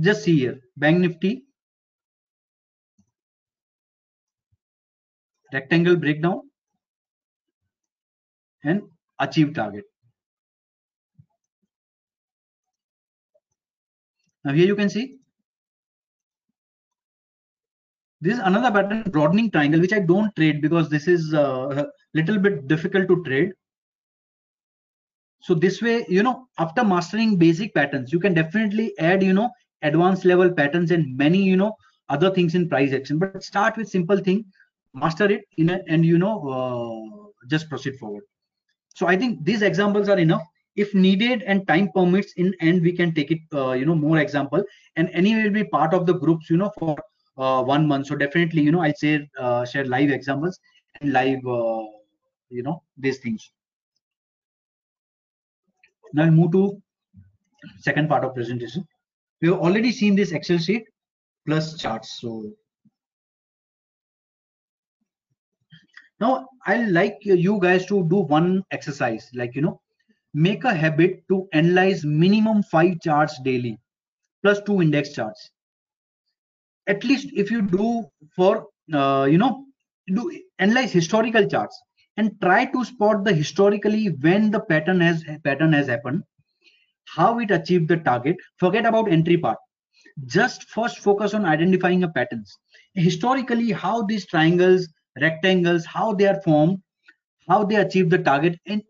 Just 0.00 0.24
see 0.24 0.38
here 0.38 0.60
bank 0.76 0.98
nifty. 0.98 1.44
Rectangle 5.52 5.96
breakdown. 5.96 6.40
And 8.64 8.82
achieve 9.18 9.54
target. 9.54 9.84
Now 14.44 14.52
here 14.52 14.66
you 14.66 14.76
can 14.76 14.88
see 14.88 15.18
this 18.22 18.34
is 18.34 18.40
another 18.44 18.70
pattern 18.70 19.02
broadening 19.10 19.50
triangle 19.50 19.80
which 19.80 19.92
I 19.92 19.98
don't 19.98 20.34
trade 20.36 20.62
because 20.62 20.88
this 20.88 21.08
is 21.08 21.32
a 21.32 21.42
uh, 21.42 21.84
little 22.14 22.38
bit 22.38 22.68
difficult 22.68 23.08
to 23.08 23.22
trade. 23.24 23.50
So 25.40 25.54
this 25.54 25.82
way, 25.82 26.06
you 26.08 26.22
know, 26.22 26.46
after 26.58 26.84
mastering 26.84 27.36
basic 27.36 27.74
patterns, 27.74 28.12
you 28.12 28.20
can 28.20 28.32
definitely 28.32 28.96
add, 29.00 29.24
you 29.24 29.32
know, 29.32 29.50
advanced 29.82 30.24
level 30.24 30.52
patterns 30.52 30.92
and 30.92 31.16
many, 31.16 31.42
you 31.42 31.56
know, 31.56 31.74
other 32.10 32.30
things 32.30 32.54
in 32.54 32.68
price 32.68 32.92
action. 32.92 33.18
But 33.18 33.42
start 33.42 33.76
with 33.76 33.88
simple 33.88 34.18
thing, 34.18 34.44
master 34.94 35.24
it 35.24 35.42
in 35.58 35.70
a, 35.70 35.80
and 35.88 36.06
you 36.06 36.16
know, 36.16 36.36
uh, 36.48 37.46
just 37.48 37.68
proceed 37.68 37.96
forward. 37.96 38.22
So 38.94 39.08
I 39.08 39.16
think 39.16 39.44
these 39.44 39.62
examples 39.62 40.08
are 40.08 40.18
enough 40.18 40.42
if 40.76 40.94
needed 40.94 41.42
and 41.42 41.66
time 41.66 41.90
permits 41.92 42.32
in 42.34 42.54
end 42.60 42.82
we 42.82 42.92
can 42.92 43.12
take 43.12 43.30
it 43.30 43.40
uh, 43.52 43.72
you 43.72 43.84
know 43.84 43.94
more 43.94 44.18
example 44.18 44.62
and 44.96 45.10
any 45.12 45.34
will 45.34 45.50
be 45.50 45.64
part 45.64 45.92
of 45.92 46.06
the 46.06 46.14
groups 46.14 46.48
you 46.48 46.56
know 46.56 46.70
for 46.78 46.96
uh, 47.36 47.62
one 47.62 47.86
month. 47.86 48.06
So 48.06 48.16
definitely 48.16 48.62
you 48.62 48.72
know 48.72 48.82
i'll 48.82 48.94
share 49.00 49.26
uh, 49.38 49.64
share 49.64 49.84
live 49.84 50.10
examples 50.10 50.58
and 51.00 51.12
live 51.12 51.44
uh, 51.46 51.82
you 52.50 52.62
know 52.62 52.82
these 52.96 53.18
things. 53.18 53.50
Now 56.12 56.24
we'll 56.24 56.32
move 56.32 56.52
to 56.52 56.82
second 57.78 58.08
part 58.08 58.24
of 58.24 58.34
presentation. 58.34 58.86
We 59.40 59.48
have 59.48 59.58
already 59.58 59.92
seen 59.92 60.14
this 60.14 60.32
excel 60.32 60.58
sheet 60.58 60.84
plus 61.46 61.78
charts 61.78 62.18
so. 62.20 62.50
Now 66.20 66.46
i 66.66 66.76
like 66.84 67.18
you 67.22 67.58
guys 67.60 67.86
to 67.86 68.04
do 68.08 68.18
one 68.18 68.62
exercise 68.70 69.28
like 69.34 69.56
you 69.56 69.62
know 69.62 69.80
make 70.34 70.64
a 70.64 70.74
habit 70.74 71.24
to 71.28 71.48
analyze 71.52 72.04
minimum 72.04 72.62
five 72.62 73.00
charts 73.00 73.40
daily 73.42 73.78
plus 74.42 74.60
two 74.62 74.80
index 74.80 75.12
charts 75.12 75.50
at 76.88 77.04
least 77.04 77.28
if 77.34 77.50
you 77.50 77.62
do 77.62 78.04
for 78.36 78.66
uh, 78.92 79.26
you 79.30 79.38
know 79.38 79.64
do 80.14 80.30
analyze 80.58 80.92
historical 80.92 81.46
charts 81.46 81.80
and 82.16 82.32
try 82.40 82.64
to 82.64 82.84
spot 82.84 83.24
the 83.24 83.32
historically 83.32 84.08
when 84.20 84.50
the 84.50 84.60
pattern 84.60 85.00
has 85.00 85.24
pattern 85.44 85.72
has 85.72 85.86
happened 85.88 86.22
how 87.16 87.38
it 87.38 87.50
achieved 87.50 87.88
the 87.88 87.96
target 87.98 88.36
forget 88.58 88.86
about 88.86 89.10
entry 89.10 89.36
part. 89.36 89.58
Just 90.26 90.68
first 90.70 90.98
focus 90.98 91.34
on 91.34 91.44
identifying 91.44 92.02
a 92.04 92.08
patterns. 92.08 92.58
Historically 92.94 93.70
how 93.70 94.02
these 94.02 94.26
triangles 94.26 94.88
rectangles 95.20 95.84
how 95.86 96.12
they 96.14 96.26
are 96.26 96.40
formed 96.42 96.78
how 97.48 97.64
they 97.64 97.76
achieve 97.76 98.10
the 98.10 98.18
target 98.18 98.58
and 98.66 98.82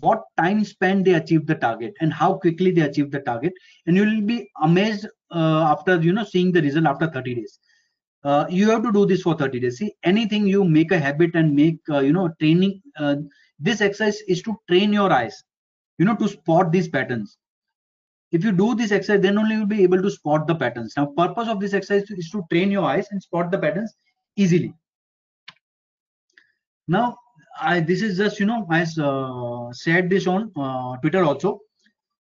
what 0.00 0.24
time 0.36 0.64
span 0.64 1.02
they 1.02 1.14
achieve 1.14 1.46
the 1.46 1.54
target 1.54 1.94
and 2.00 2.12
how 2.12 2.34
quickly 2.34 2.70
they 2.70 2.82
achieve 2.82 3.10
the 3.10 3.20
target. 3.20 3.52
And 3.86 3.96
you 3.96 4.04
will 4.04 4.20
be 4.20 4.50
amazed 4.62 5.06
uh, 5.30 5.62
after 5.70 6.00
you 6.00 6.12
know 6.12 6.24
seeing 6.24 6.52
the 6.52 6.62
result 6.62 6.86
after 6.86 7.06
30 7.06 7.34
days. 7.34 7.58
Uh, 8.22 8.46
you 8.50 8.68
have 8.70 8.82
to 8.82 8.92
do 8.92 9.06
this 9.06 9.22
for 9.22 9.34
30 9.34 9.60
days. 9.60 9.78
See 9.78 9.94
anything 10.04 10.46
you 10.46 10.64
make 10.64 10.92
a 10.92 10.98
habit 10.98 11.34
and 11.34 11.54
make 11.54 11.78
uh, 11.88 12.00
you 12.00 12.12
know 12.12 12.30
training 12.40 12.82
uh, 12.98 13.16
this 13.58 13.80
exercise 13.80 14.20
is 14.22 14.42
to 14.42 14.56
train 14.68 14.92
your 14.92 15.12
eyes 15.12 15.42
you 15.98 16.04
know 16.04 16.16
to 16.16 16.28
spot 16.28 16.72
these 16.72 16.88
patterns. 16.88 17.38
If 18.32 18.44
you 18.44 18.52
do 18.52 18.74
this 18.74 18.92
exercise 18.92 19.22
then 19.22 19.38
only 19.38 19.56
you'll 19.56 19.66
be 19.66 19.82
able 19.82 20.02
to 20.02 20.10
spot 20.10 20.46
the 20.46 20.54
patterns. 20.54 20.94
Now 20.96 21.06
purpose 21.06 21.48
of 21.48 21.60
this 21.60 21.74
exercise 21.74 22.10
is 22.10 22.30
to 22.30 22.44
train 22.50 22.70
your 22.70 22.84
eyes 22.84 23.08
and 23.10 23.22
spot 23.22 23.50
the 23.50 23.58
patterns 23.58 23.94
easily. 24.36 24.74
Now 26.88 27.16
I, 27.60 27.80
this 27.80 28.02
is 28.02 28.16
just 28.16 28.40
you 28.40 28.46
know 28.46 28.66
i 28.70 28.82
uh, 28.82 29.72
said 29.72 30.08
this 30.10 30.26
on 30.26 30.50
uh, 30.56 30.96
twitter 30.98 31.24
also. 31.24 31.60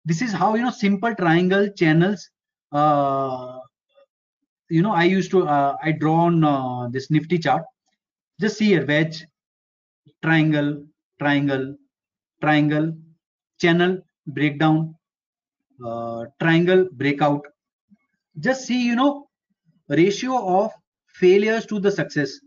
This 0.06 0.22
is 0.22 0.32
how 0.32 0.56
you 0.56 0.64
know 0.64 0.72
simple 0.72 1.14
triangle 1.16 1.70
channels 1.78 2.30
uh, 2.72 3.60
you 4.70 4.82
know 4.82 4.92
i 4.92 5.04
used 5.04 5.32
to 5.32 5.48
uh, 5.48 5.76
i 5.84 5.92
draw 5.92 6.26
on 6.26 6.44
uh, 6.44 6.88
this 6.90 7.10
nifty 7.12 7.40
chart. 7.40 7.64
Just 8.40 8.58
see 8.58 8.68
here 8.68 8.86
wedge 8.86 9.26
triangle 10.24 10.86
triangle 11.20 11.76
triangle 12.42 12.94
channel 13.62 13.98
breakdown 14.28 14.96
uh, 15.86 16.26
triangle 16.42 16.88
breakout. 16.94 17.46
Just 18.40 18.66
see 18.66 18.86
you 18.86 18.96
know 18.96 19.28
ratio 19.90 20.46
of 20.60 20.72
failures 21.08 21.66
to 21.68 21.80
the 21.80 21.92
success 21.92 22.40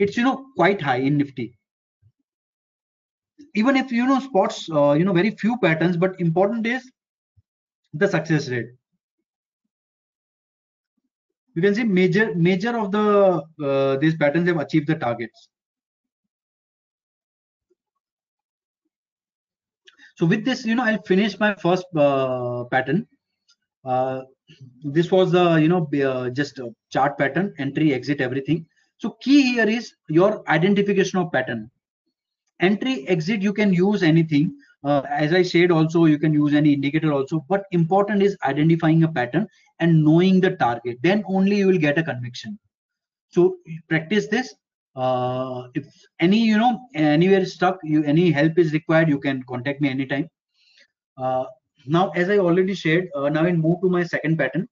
it's 0.00 0.16
you 0.16 0.24
know 0.24 0.46
quite 0.56 0.80
high 0.80 0.96
in 0.96 1.18
nifty. 1.18 1.54
Even 3.54 3.76
if 3.76 3.92
you 3.92 4.06
know 4.06 4.18
spots 4.18 4.68
uh, 4.70 4.92
you 4.92 5.04
know 5.04 5.12
very 5.12 5.30
few 5.30 5.56
patterns 5.58 5.96
but 5.96 6.18
important 6.20 6.66
is 6.66 6.90
the 7.92 8.08
success 8.08 8.48
rate. 8.48 8.70
You 11.54 11.62
can 11.62 11.74
see 11.74 11.84
major 11.84 12.34
major 12.34 12.76
of 12.78 12.92
the 12.92 13.42
uh, 13.62 13.96
these 13.96 14.16
patterns 14.16 14.48
have 14.48 14.58
achieved 14.58 14.86
the 14.86 14.94
targets. 14.94 15.48
So 20.16 20.26
with 20.26 20.44
this 20.44 20.64
you 20.64 20.74
know 20.74 20.84
i'll 20.84 21.02
finish 21.02 21.38
my 21.38 21.54
first 21.54 21.86
uh, 21.94 22.64
pattern. 22.70 23.06
Uh, 23.84 24.22
this 24.82 25.10
was 25.10 25.32
the 25.32 25.56
you 25.56 25.68
know 25.68 25.88
uh, 26.10 26.30
just 26.30 26.60
chart 26.90 27.18
pattern 27.18 27.54
entry 27.58 27.92
exit 27.92 28.20
everything 28.20 28.66
so 29.00 29.16
key 29.22 29.40
here 29.52 29.66
is 29.66 29.94
your 30.10 30.46
identification 30.46 31.18
of 31.20 31.32
pattern. 31.32 31.70
Entry 32.60 33.08
exit 33.08 33.40
you 33.40 33.54
can 33.54 33.72
use 33.72 34.02
anything. 34.02 34.54
Uh, 34.84 35.02
as 35.10 35.32
i 35.32 35.42
said 35.42 35.70
also 35.70 36.04
you 36.04 36.18
can 36.18 36.34
use 36.34 36.52
any 36.52 36.74
indicator 36.74 37.10
also. 37.10 37.42
But 37.48 37.64
important 37.72 38.22
is 38.22 38.36
identifying 38.44 39.04
a 39.04 39.08
pattern 39.08 39.46
and 39.78 40.04
knowing 40.04 40.38
the 40.40 40.50
target. 40.56 40.98
Then 41.02 41.24
only 41.26 41.56
you 41.56 41.68
will 41.68 41.78
get 41.78 41.96
a 41.96 42.02
conviction. 42.02 42.58
So 43.30 43.56
practice 43.88 44.26
this. 44.26 44.54
Uh, 44.94 45.68
if 45.74 45.86
any 46.18 46.44
you 46.44 46.58
know 46.58 46.78
anywhere 46.94 47.46
stuck 47.46 47.78
you 47.82 48.04
any 48.04 48.30
help 48.30 48.58
is 48.58 48.74
required 48.74 49.08
you 49.08 49.18
can 49.18 49.42
contact 49.44 49.80
me 49.80 49.88
anytime. 49.88 50.28
Uh, 51.16 51.44
now 51.86 52.10
as 52.10 52.28
i 52.28 52.36
already 52.36 52.74
shared 52.74 53.08
uh, 53.14 53.30
now 53.30 53.44
i 53.44 53.52
move 53.52 53.80
to 53.80 53.88
my 53.88 54.04
second 54.04 54.36
pattern. 54.36 54.68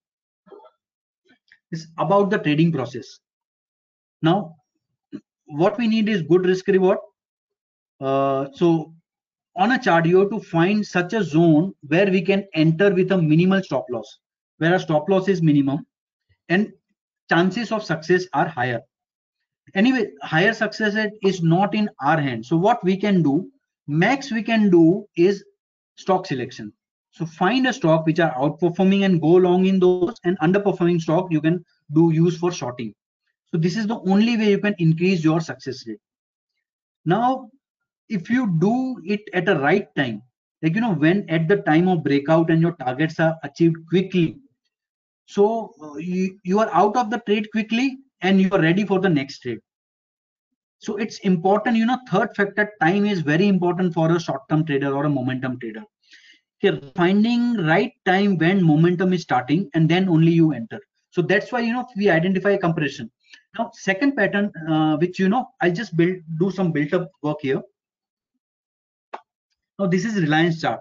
Is 1.71 1.89
about 1.99 2.29
the 2.29 2.39
trading 2.39 2.73
process 2.73 3.21
now 4.23 4.57
what 5.49 5.79
we 5.79 5.89
need 5.89 6.09
is 6.09 6.23
good 6.23 6.45
risk 6.45 6.67
reward. 6.69 6.99
Uh, 8.01 8.47
so 8.55 8.95
on 9.57 9.73
a 9.73 9.79
chart 9.79 10.07
you 10.07 10.19
have 10.19 10.31
to 10.31 10.41
find 10.41 10.87
such 10.87 11.13
a 11.15 11.25
zone 11.25 11.73
where 11.89 12.11
we 12.11 12.23
can 12.23 12.47
enter 12.55 12.95
with 12.95 13.11
a 13.13 13.19
minimal 13.19 13.63
stop 13.63 13.85
loss 13.91 14.19
where 14.59 14.75
a 14.75 14.79
stop 14.79 15.09
loss 15.09 15.27
is 15.29 15.43
minimum 15.43 15.85
and 16.49 16.73
chances 17.29 17.73
of 17.73 17.83
success 17.83 18.25
are 18.35 18.47
higher. 18.47 18.81
Anyway 19.75 20.07
higher 20.23 20.55
success 20.55 20.95
rate 20.95 21.13
is 21.23 21.43
not 21.43 21.75
in 21.75 21.91
our 22.01 22.21
hand. 22.21 22.47
So 22.47 22.57
what 22.57 22.83
we 22.85 22.97
can 22.97 23.23
do 23.23 23.51
max 23.89 24.31
we 24.31 24.43
can 24.43 24.71
do 24.71 25.07
is 25.17 25.45
stock 25.97 26.27
selection. 26.27 26.73
So 27.11 27.27
find 27.27 27.67
a 27.67 27.73
stock 27.73 28.07
which 28.07 28.21
are 28.21 28.33
outperforming 28.35 29.05
and 29.05 29.21
go 29.21 29.29
long 29.29 29.67
in 29.67 29.81
those 29.81 30.15
and 30.25 30.39
underperforming 30.39 31.01
stock 31.01 31.29
you 31.31 31.41
can 31.41 31.65
do 31.93 32.13
use 32.13 32.39
for 32.39 32.53
shorting 32.53 32.95
so 33.51 33.59
this 33.59 33.77
is 33.77 33.87
the 33.87 34.01
only 34.01 34.37
way 34.37 34.51
you 34.51 34.59
can 34.59 34.75
increase 34.79 35.25
your 35.25 35.41
success 35.41 35.87
rate. 35.87 36.01
Now 37.05 37.51
if 38.09 38.29
you 38.31 38.59
do 38.59 39.01
it 39.05 39.21
at 39.35 39.49
a 39.49 39.59
right 39.59 39.95
time 39.95 40.23
like 40.63 40.75
you 40.75 40.81
know 40.81 40.95
when 40.95 41.29
at 41.29 41.47
the 41.49 41.57
time 41.59 41.89
of 41.89 42.03
breakout 42.03 42.51
and 42.51 42.61
your 42.61 42.73
targets 42.73 43.21
are 43.21 43.37
achieved 43.45 43.77
quickly 43.89 44.39
so 45.29 45.75
uh, 45.83 45.97
you, 45.99 46.39
you 46.43 46.59
are 46.59 46.71
out 46.73 46.97
of 46.97 47.11
the 47.11 47.19
trade 47.27 47.51
quickly 47.53 47.99
and 48.23 48.41
you 48.41 48.49
are 48.51 48.61
ready 48.61 48.87
for 48.87 48.99
the 48.99 49.11
next 49.11 49.41
trade. 49.41 49.61
So 50.79 50.97
it's 50.97 51.19
important 51.19 51.77
you 51.77 51.85
know 51.85 51.99
third 52.11 52.35
factor 52.35 52.73
time 52.81 53.05
is 53.05 53.21
very 53.21 53.47
important 53.47 53.93
for 53.93 54.11
a 54.11 54.19
short 54.19 54.49
term 54.49 54.65
trader 54.65 54.95
or 54.95 55.05
a 55.05 55.11
momentum 55.11 55.59
trader. 55.61 55.83
Okay, 56.65 56.81
finding 56.97 57.59
right 57.67 57.93
time 58.07 58.39
when 58.39 58.65
momentum 58.65 59.13
is 59.13 59.23
starting 59.23 59.69
and 59.75 59.89
then 59.89 60.09
only 60.09 60.33
you 60.33 60.53
enter. 60.53 60.81
So 61.11 61.21
that's 61.21 61.53
why 61.53 61.61
you 61.61 61.75
know 61.75 61.87
we 61.95 62.09
identify 62.09 62.57
compression 62.57 63.11
now 63.57 63.71
second 63.75 64.17
pattern 64.17 64.53
uh, 64.69 64.97
which 64.97 65.19
you 65.19 65.29
know 65.29 65.49
I'll 65.61 65.73
just 65.73 65.97
build 65.97 66.17
do 66.39 66.51
some 66.51 66.73
built 66.73 66.93
up 66.95 67.11
work 67.23 67.39
here 67.43 67.63
now 69.79 69.87
this 69.87 70.05
is 70.05 70.21
reliance 70.21 70.61
chart 70.61 70.81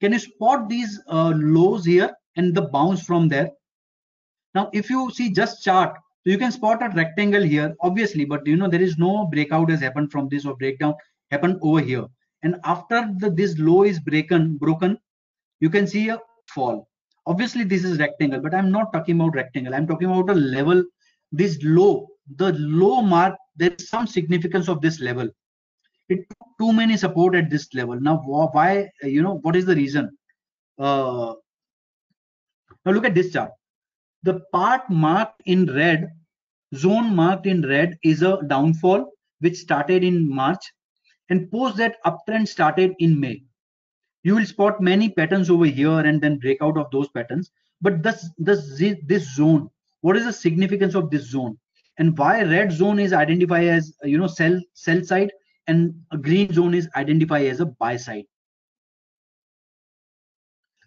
can 0.00 0.12
you 0.12 0.18
spot 0.18 0.68
these 0.68 1.00
uh, 1.08 1.32
lows 1.36 1.84
here 1.84 2.12
and 2.36 2.54
the 2.54 2.62
bounce 2.62 3.04
from 3.04 3.28
there 3.28 3.50
now, 4.54 4.68
if 4.72 4.90
you 4.90 5.10
see 5.10 5.30
just 5.30 5.64
chart, 5.64 5.94
so 5.94 6.30
you 6.30 6.38
can 6.38 6.52
spot 6.52 6.82
a 6.82 6.94
rectangle 6.94 7.42
here, 7.42 7.74
obviously, 7.80 8.24
but 8.24 8.46
you 8.46 8.56
know, 8.56 8.68
there 8.68 8.82
is 8.82 8.98
no 8.98 9.26
breakout 9.26 9.70
has 9.70 9.80
happened 9.80 10.12
from 10.12 10.28
this 10.28 10.44
or 10.44 10.56
breakdown 10.56 10.94
happened 11.30 11.58
over 11.62 11.80
here. 11.80 12.06
And 12.42 12.56
after 12.64 13.08
the, 13.18 13.30
this 13.30 13.58
low 13.58 13.84
is 13.84 13.98
broken, 13.98 14.56
broken, 14.56 14.98
you 15.60 15.70
can 15.70 15.86
see 15.86 16.08
a 16.10 16.20
fall. 16.48 16.88
Obviously, 17.26 17.64
this 17.64 17.84
is 17.84 17.98
rectangle, 17.98 18.40
but 18.40 18.54
I'm 18.54 18.70
not 18.70 18.92
talking 18.92 19.18
about 19.18 19.34
rectangle. 19.34 19.74
I'm 19.74 19.86
talking 19.86 20.10
about 20.10 20.30
a 20.30 20.38
level, 20.38 20.84
this 21.32 21.58
low, 21.62 22.08
the 22.36 22.52
low 22.52 23.02
mark, 23.02 23.34
there 23.56 23.72
is 23.76 23.88
some 23.88 24.06
significance 24.06 24.68
of 24.68 24.80
this 24.80 25.00
level. 25.00 25.28
It 26.08 26.28
took 26.28 26.48
too 26.60 26.72
many 26.72 26.96
support 26.96 27.34
at 27.34 27.50
this 27.50 27.72
level. 27.74 27.98
Now, 28.00 28.22
why, 28.24 28.90
you 29.02 29.22
know, 29.22 29.38
what 29.38 29.56
is 29.56 29.66
the 29.66 29.74
reason? 29.74 30.16
Uh, 30.78 31.34
now 32.84 32.92
look 32.92 33.04
at 33.04 33.14
this 33.14 33.32
chart 33.32 33.50
the 34.22 34.40
part 34.52 34.88
marked 34.88 35.42
in 35.46 35.66
red, 35.66 36.10
zone 36.74 37.14
marked 37.14 37.46
in 37.46 37.62
red 37.62 37.98
is 38.02 38.22
a 38.22 38.40
downfall 38.46 39.10
which 39.40 39.56
started 39.56 40.04
in 40.04 40.28
March 40.28 40.64
and 41.28 41.50
post 41.50 41.76
that 41.76 41.96
uptrend 42.06 42.46
started 42.46 42.94
in 42.98 43.18
May. 43.18 43.42
You 44.22 44.36
will 44.36 44.46
spot 44.46 44.80
many 44.80 45.08
patterns 45.08 45.50
over 45.50 45.64
here 45.64 45.98
and 45.98 46.20
then 46.20 46.38
break 46.38 46.62
out 46.62 46.78
of 46.78 46.90
those 46.92 47.08
patterns. 47.08 47.50
But 47.80 48.02
this, 48.02 48.30
this, 48.38 48.80
this 49.06 49.34
zone, 49.34 49.68
what 50.02 50.16
is 50.16 50.24
the 50.24 50.32
significance 50.32 50.94
of 50.94 51.10
this 51.10 51.30
zone? 51.30 51.58
And 51.98 52.16
why 52.16 52.42
red 52.42 52.72
zone 52.72 52.98
is 52.98 53.12
identified 53.12 53.68
as, 53.68 53.96
you 54.04 54.18
know, 54.18 54.26
sell, 54.26 54.60
sell 54.74 55.02
side 55.02 55.32
and 55.66 55.94
a 56.12 56.18
green 56.18 56.52
zone 56.52 56.74
is 56.74 56.88
identified 56.96 57.46
as 57.46 57.60
a 57.60 57.66
buy 57.66 57.96
side. 57.96 58.24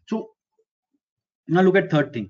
So 0.07 0.31
now 1.47 1.61
look 1.61 1.75
at 1.75 1.91
third 1.91 2.13
thing 2.13 2.29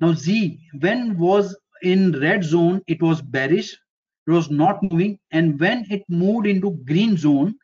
now 0.00 0.12
Z, 0.12 0.60
when 0.80 1.18
was 1.18 1.56
in 1.82 2.18
red 2.20 2.44
zone, 2.44 2.82
it 2.86 3.00
was 3.00 3.22
bearish, 3.22 3.72
it 4.26 4.30
was 4.30 4.50
not 4.50 4.82
moving. 4.82 5.18
And 5.30 5.58
when 5.58 5.86
it 5.90 6.02
moved 6.08 6.46
into 6.46 6.72
green 6.86 7.16
zone, 7.16 7.54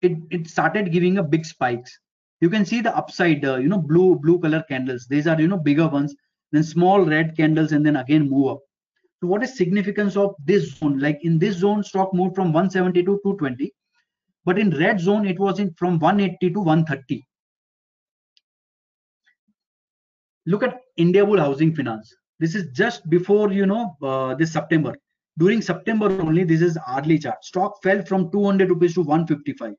it, 0.00 0.12
it 0.30 0.48
started 0.48 0.92
giving 0.92 1.18
a 1.18 1.22
big 1.22 1.44
spikes. 1.44 1.96
You 2.40 2.50
can 2.50 2.64
see 2.64 2.80
the 2.80 2.96
upside, 2.96 3.44
uh, 3.44 3.56
you 3.58 3.68
know, 3.68 3.78
blue, 3.78 4.16
blue 4.16 4.40
color 4.40 4.64
candles. 4.68 5.06
These 5.08 5.28
are, 5.28 5.40
you 5.40 5.46
know, 5.46 5.58
bigger 5.58 5.86
ones, 5.86 6.16
then 6.52 6.62
small 6.62 7.04
red 7.04 7.36
candles, 7.36 7.72
and 7.72 7.84
then 7.84 7.96
again 7.96 8.30
move 8.30 8.52
up. 8.52 8.60
So 9.20 9.26
what 9.28 9.42
is 9.42 9.56
significance 9.56 10.16
of 10.16 10.34
this 10.44 10.74
zone? 10.78 10.98
Like 10.98 11.18
in 11.22 11.38
this 11.38 11.56
zone, 11.56 11.82
stock 11.82 12.14
moved 12.14 12.34
from 12.34 12.52
170 12.52 13.02
to 13.02 13.20
220. 13.24 13.72
But 14.44 14.58
in 14.58 14.70
red 14.70 15.00
zone, 15.00 15.26
it 15.26 15.38
was 15.38 15.58
in 15.60 15.72
from 15.74 15.98
180 15.98 16.52
to 16.54 16.60
130. 16.60 17.24
look 20.46 20.62
at 20.62 20.80
Indiabulls 20.98 21.40
Housing 21.40 21.74
Finance. 21.74 22.14
This 22.38 22.54
is 22.54 22.66
just 22.72 23.08
before 23.08 23.52
you 23.52 23.66
know 23.66 23.96
uh, 24.02 24.34
this 24.34 24.52
September. 24.52 24.94
During 25.38 25.62
September 25.62 26.06
only, 26.20 26.44
this 26.44 26.60
is 26.60 26.76
hourly 26.86 27.18
chart. 27.18 27.44
Stock 27.44 27.82
fell 27.82 28.04
from 28.04 28.30
200 28.30 28.68
rupees 28.68 28.94
to 28.94 29.00
155. 29.00 29.74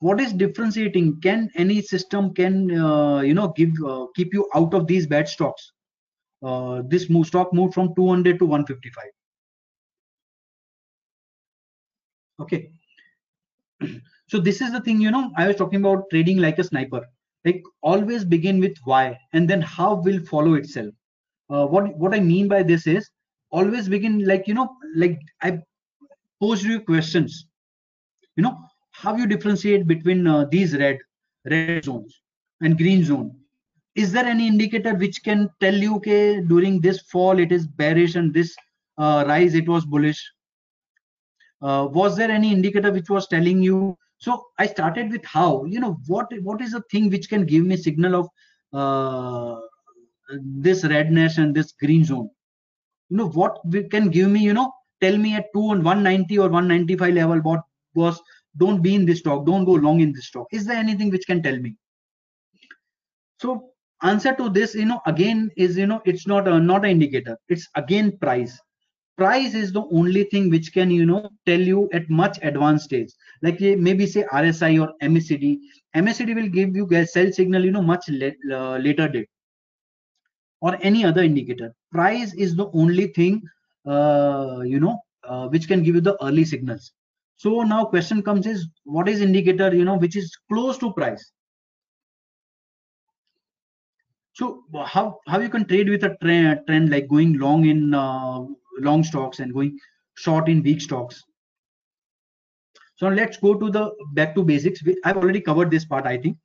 What 0.00 0.20
is 0.20 0.32
differentiating? 0.32 1.20
Can 1.20 1.50
any 1.56 1.82
system 1.82 2.32
can 2.32 2.78
uh, 2.78 3.20
you 3.20 3.34
know 3.34 3.48
give 3.56 3.72
uh, 3.84 4.06
keep 4.14 4.32
you 4.32 4.48
out 4.54 4.74
of 4.74 4.86
these 4.86 5.06
bad 5.06 5.28
stocks? 5.28 5.72
Uh, 6.42 6.82
this 6.86 7.10
move 7.10 7.26
stock 7.26 7.52
moved 7.52 7.74
from 7.74 7.94
200 7.94 8.38
to 8.38 8.46
155. 8.46 9.04
Okay. 12.40 12.70
so 14.28 14.38
this 14.38 14.60
is 14.60 14.72
the 14.72 14.80
thing 14.80 15.00
you 15.00 15.10
know 15.10 15.30
I 15.36 15.46
was 15.46 15.56
talking 15.56 15.80
about 15.80 16.10
trading 16.10 16.38
like 16.38 16.58
a 16.58 16.64
sniper 16.64 17.04
like 17.44 17.62
always 17.82 18.24
begin 18.24 18.60
with 18.60 18.76
why 18.84 19.18
and 19.32 19.48
then 19.48 19.60
how 19.60 19.94
will 19.94 20.20
follow 20.20 20.54
itself 20.54 20.92
uh, 21.50 21.66
what 21.66 21.96
what 21.96 22.14
i 22.14 22.20
mean 22.20 22.48
by 22.48 22.62
this 22.62 22.86
is 22.86 23.10
always 23.50 23.88
begin 23.88 24.24
like 24.26 24.46
you 24.46 24.54
know 24.54 24.68
like 24.94 25.18
i 25.42 25.58
pose 26.40 26.64
you 26.64 26.80
questions 26.80 27.46
you 28.36 28.42
know 28.42 28.56
how 28.90 29.16
you 29.16 29.26
differentiate 29.26 29.86
between 29.86 30.26
uh, 30.26 30.44
these 30.50 30.76
red 30.76 30.98
red 31.52 31.84
zones 31.84 32.20
and 32.60 32.76
green 32.76 33.04
zone 33.04 33.30
is 33.98 34.12
there 34.12 34.26
any 34.26 34.46
indicator 34.46 34.94
which 34.94 35.22
can 35.24 35.50
tell 35.60 35.74
you 35.74 35.96
okay 35.96 36.40
during 36.40 36.80
this 36.80 37.00
fall 37.12 37.40
it 37.44 37.50
is 37.50 37.66
bearish 37.66 38.14
and 38.14 38.32
this 38.32 38.56
uh, 38.96 39.24
rise 39.26 39.54
it 39.54 39.68
was 39.68 39.84
bullish? 39.84 40.20
Uh, 41.60 41.88
was 41.90 42.16
there 42.16 42.30
any 42.30 42.52
indicator 42.52 42.92
which 42.92 43.10
was 43.10 43.26
telling 43.26 43.60
you? 43.60 43.96
So 44.18 44.44
i 44.58 44.66
started 44.66 45.10
with 45.12 45.24
how 45.24 45.64
you 45.64 45.80
know 45.80 45.96
what 46.06 46.32
what 46.42 46.60
is 46.66 46.72
the 46.76 46.82
thing 46.92 47.08
which 47.10 47.28
can 47.28 47.44
give 47.52 47.64
me 47.64 47.76
signal 47.76 48.14
of 48.20 48.28
uh, 48.80 49.60
this 50.66 50.84
redness 50.84 51.38
and 51.38 51.54
this 51.54 51.72
green 51.72 52.04
zone? 52.04 52.30
You 53.10 53.16
know 53.18 53.28
what 53.40 53.58
we 53.66 53.82
can 53.94 54.10
give 54.10 54.28
me 54.36 54.40
you 54.40 54.52
know 54.58 54.72
tell 55.00 55.16
me 55.16 55.34
at 55.40 55.50
2 55.54 55.72
and 55.72 55.84
190 55.84 56.38
or 56.38 56.48
195 56.48 57.14
level 57.14 57.40
what 57.48 57.64
was 57.94 58.22
don't 58.56 58.80
be 58.82 58.94
in 58.94 59.06
this 59.10 59.18
stock 59.24 59.44
don't 59.50 59.64
go 59.64 59.72
long 59.88 60.00
in 60.06 60.12
this 60.12 60.28
stock. 60.28 60.46
Is 60.52 60.66
there 60.66 60.76
anything 60.76 61.10
which 61.10 61.26
can 61.26 61.42
tell 61.42 61.58
me? 61.66 61.74
So 63.40 63.72
answer 64.02 64.34
to 64.34 64.48
this 64.48 64.74
you 64.74 64.84
know 64.84 65.00
again 65.06 65.50
is 65.56 65.76
you 65.76 65.86
know 65.86 66.00
it's 66.04 66.26
not 66.26 66.48
a 66.48 66.58
not 66.58 66.84
an 66.84 66.90
indicator. 66.90 67.36
It's 67.48 67.68
again 67.74 68.16
price. 68.18 68.58
Price 69.16 69.54
is 69.54 69.72
the 69.72 69.82
only 69.90 70.24
thing 70.24 70.48
which 70.48 70.72
can 70.72 70.90
you 70.90 71.04
know 71.04 71.28
tell 71.44 71.60
you 71.60 71.88
at 71.92 72.08
much 72.08 72.38
advanced 72.42 72.84
stage. 72.84 73.10
Like 73.42 73.60
maybe 73.60 74.06
say 74.06 74.24
rsi 74.32 74.80
or 74.80 74.92
macd 75.02 75.58
macd 75.96 76.34
will 76.34 76.48
give 76.48 76.76
you 76.76 77.06
sell 77.06 77.32
signal 77.32 77.64
you 77.64 77.72
know 77.72 77.82
much 77.82 78.08
late, 78.08 78.36
uh, 78.50 78.76
later 78.76 79.08
date. 79.08 79.28
Or 80.60 80.76
any 80.80 81.04
other 81.04 81.22
indicator. 81.22 81.74
Price 81.92 82.34
is 82.34 82.54
the 82.56 82.68
only 82.72 83.08
thing 83.08 83.42
uh, 83.86 84.60
you 84.64 84.78
know 84.80 85.00
uh, 85.24 85.48
which 85.48 85.66
can 85.66 85.82
give 85.82 85.96
you 85.96 86.00
the 86.00 86.16
early 86.24 86.44
signals. 86.44 86.92
So 87.36 87.62
now 87.62 87.84
question 87.84 88.22
comes 88.22 88.46
is 88.46 88.68
what 88.84 89.08
is 89.08 89.20
indicator 89.20 89.74
you 89.74 89.84
know 89.84 89.96
which 89.96 90.16
is 90.16 90.36
close 90.48 90.78
to 90.78 90.92
price 90.92 91.32
so 94.38 94.62
how 94.86 95.18
how 95.26 95.40
you 95.40 95.48
can 95.48 95.64
trade 95.64 95.88
with 95.88 96.04
a 96.04 96.16
trend, 96.22 96.60
trend 96.68 96.90
like 96.90 97.08
going 97.08 97.38
long 97.38 97.64
in 97.66 97.92
uh, 97.92 98.44
long 98.78 99.02
stocks 99.02 99.40
and 99.40 99.52
going 99.52 99.76
short 100.14 100.48
in 100.48 100.62
weak 100.62 100.80
stocks? 100.80 101.24
So 102.96 103.08
let's 103.08 103.36
go 103.36 103.54
to 103.54 103.70
the 103.70 103.90
back 104.14 104.36
to 104.36 104.44
basics. 104.44 104.80
I've 105.04 105.16
already 105.16 105.40
covered 105.40 105.70
this 105.70 105.84
part 105.84 106.06
i 106.06 106.16
think. 106.16 106.36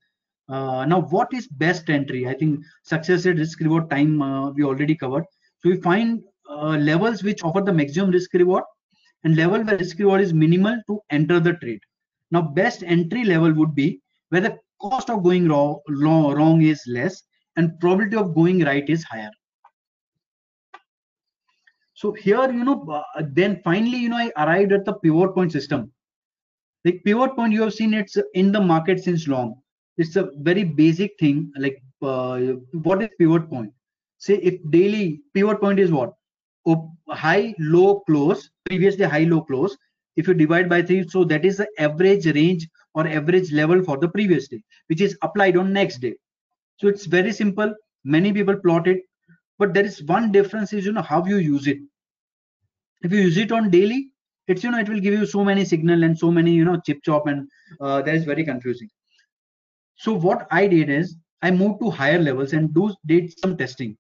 Uh, 0.50 0.86
now 0.86 1.02
what 1.02 1.34
is 1.34 1.48
best 1.48 1.90
entry? 1.90 2.28
I 2.28 2.34
think 2.34 2.62
success 2.84 3.28
rate 3.28 3.38
risk 3.38 3.60
reward 3.60 3.90
time 3.92 4.22
uh, 4.22 4.50
we 4.52 4.64
already 4.64 4.96
covered. 4.96 5.26
So 5.60 5.70
we 5.70 5.80
find 5.82 6.24
uh, 6.50 6.78
levels 6.90 7.22
which 7.24 7.44
offer 7.44 7.62
the 7.62 7.74
maximum 7.74 8.10
risk 8.10 8.34
reward 8.34 8.64
and 9.24 9.36
level 9.36 9.64
where 9.64 9.78
risk 9.78 10.00
reward 10.00 10.22
is 10.22 10.34
minimal 10.34 10.82
to 10.88 11.00
enter 11.12 11.40
the 11.40 11.54
trade. 11.54 11.80
Now 12.32 12.42
best 12.42 12.82
entry 12.84 13.24
level 13.24 13.54
would 13.54 13.76
be 13.76 14.02
where 14.30 14.42
the 14.42 14.58
cost 14.82 15.12
of 15.12 15.24
going 15.24 15.48
wrong, 15.48 15.80
wrong 15.88 16.64
is 16.64 16.82
less 16.88 17.22
and 17.58 17.80
probability 17.80 18.18
of 18.18 18.34
going 18.36 18.64
right 18.64 18.88
is 18.90 19.04
higher. 19.04 19.32
So 21.94 22.12
here 22.12 22.52
you 22.52 22.64
know 22.64 22.86
uh, 22.92 23.24
then 23.32 23.62
finally 23.64 23.98
you 23.98 24.10
know 24.10 24.18
i 24.18 24.32
arrived 24.44 24.72
at 24.74 24.86
the 24.86 24.94
pivot 24.94 25.34
point 25.34 25.52
system. 25.52 25.92
Like 26.84 27.02
pivot 27.06 27.36
point 27.36 27.54
you 27.54 27.62
have 27.62 27.74
seen 27.74 27.94
it's 27.94 28.18
in 28.34 28.52
the 28.52 28.60
market 28.60 29.04
since 29.04 29.28
long. 29.28 29.56
It's 29.98 30.16
a 30.16 30.30
very 30.40 30.64
basic 30.64 31.12
thing 31.20 31.52
like 31.58 31.82
uh, 32.02 32.40
what 32.88 33.02
is 33.04 33.10
pivot 33.20 33.50
point? 33.50 33.72
Say 34.18 34.36
if 34.36 34.60
daily 34.70 35.22
pivot 35.34 35.62
point 35.62 35.80
is 35.80 35.92
what? 35.92 36.14
High 37.10 37.54
low 37.60 38.00
close 38.02 38.50
previously 38.66 39.06
high 39.06 39.26
low 39.26 39.42
close. 39.42 39.78
If 40.16 40.28
you 40.28 40.34
divide 40.34 40.70
by 40.70 40.82
3 40.82 41.08
so 41.08 41.24
that 41.26 41.46
is 41.46 41.58
the 41.58 41.68
average 41.80 42.26
range 42.36 42.68
or 42.96 43.08
average 43.08 43.52
level 43.52 43.84
for 43.84 43.98
the 43.98 44.08
previous 44.08 44.48
day 44.48 44.62
which 44.88 45.02
is 45.02 45.18
applied 45.22 45.58
on 45.58 45.74
next 45.74 46.02
day 46.02 46.14
so 46.78 46.88
it's 46.88 47.06
very 47.06 47.32
simple. 47.32 47.74
Many 48.04 48.34
people 48.34 48.56
plot 48.58 48.88
it 48.88 49.02
but 49.60 49.74
there 49.74 49.86
is 49.86 50.04
one 50.04 50.32
difference 50.32 50.74
is 50.74 50.86
you 50.86 50.92
know 50.94 51.02
how 51.02 51.26
you 51.26 51.38
use 51.38 51.68
it. 51.68 51.78
If 53.04 53.12
you 53.12 53.22
use 53.22 53.38
it 53.38 53.52
on 53.52 53.70
daily 53.70 54.10
it's 54.48 54.64
you 54.64 54.72
know 54.72 54.80
it 54.80 54.90
will 54.90 55.00
give 55.00 55.14
you 55.14 55.26
so 55.26 55.44
many 55.44 55.64
signal 55.66 56.04
and 56.04 56.18
so 56.18 56.32
many 56.32 56.52
you 56.54 56.66
know 56.66 56.80
chip 56.86 57.00
chop 57.04 57.28
and 57.28 57.48
uh, 57.80 58.02
that 58.02 58.16
is 58.16 58.26
very 58.26 58.44
confusing. 58.44 58.90
So 59.96 60.14
what 60.14 60.48
i 60.52 60.68
did 60.68 60.90
is 60.90 61.16
i 61.42 61.52
moved 61.52 61.82
to 61.82 61.90
higher 61.90 62.20
levels 62.20 62.54
and 62.54 62.74
do 62.74 62.94
did 63.06 63.38
some 63.40 63.58
testing. 63.58 63.98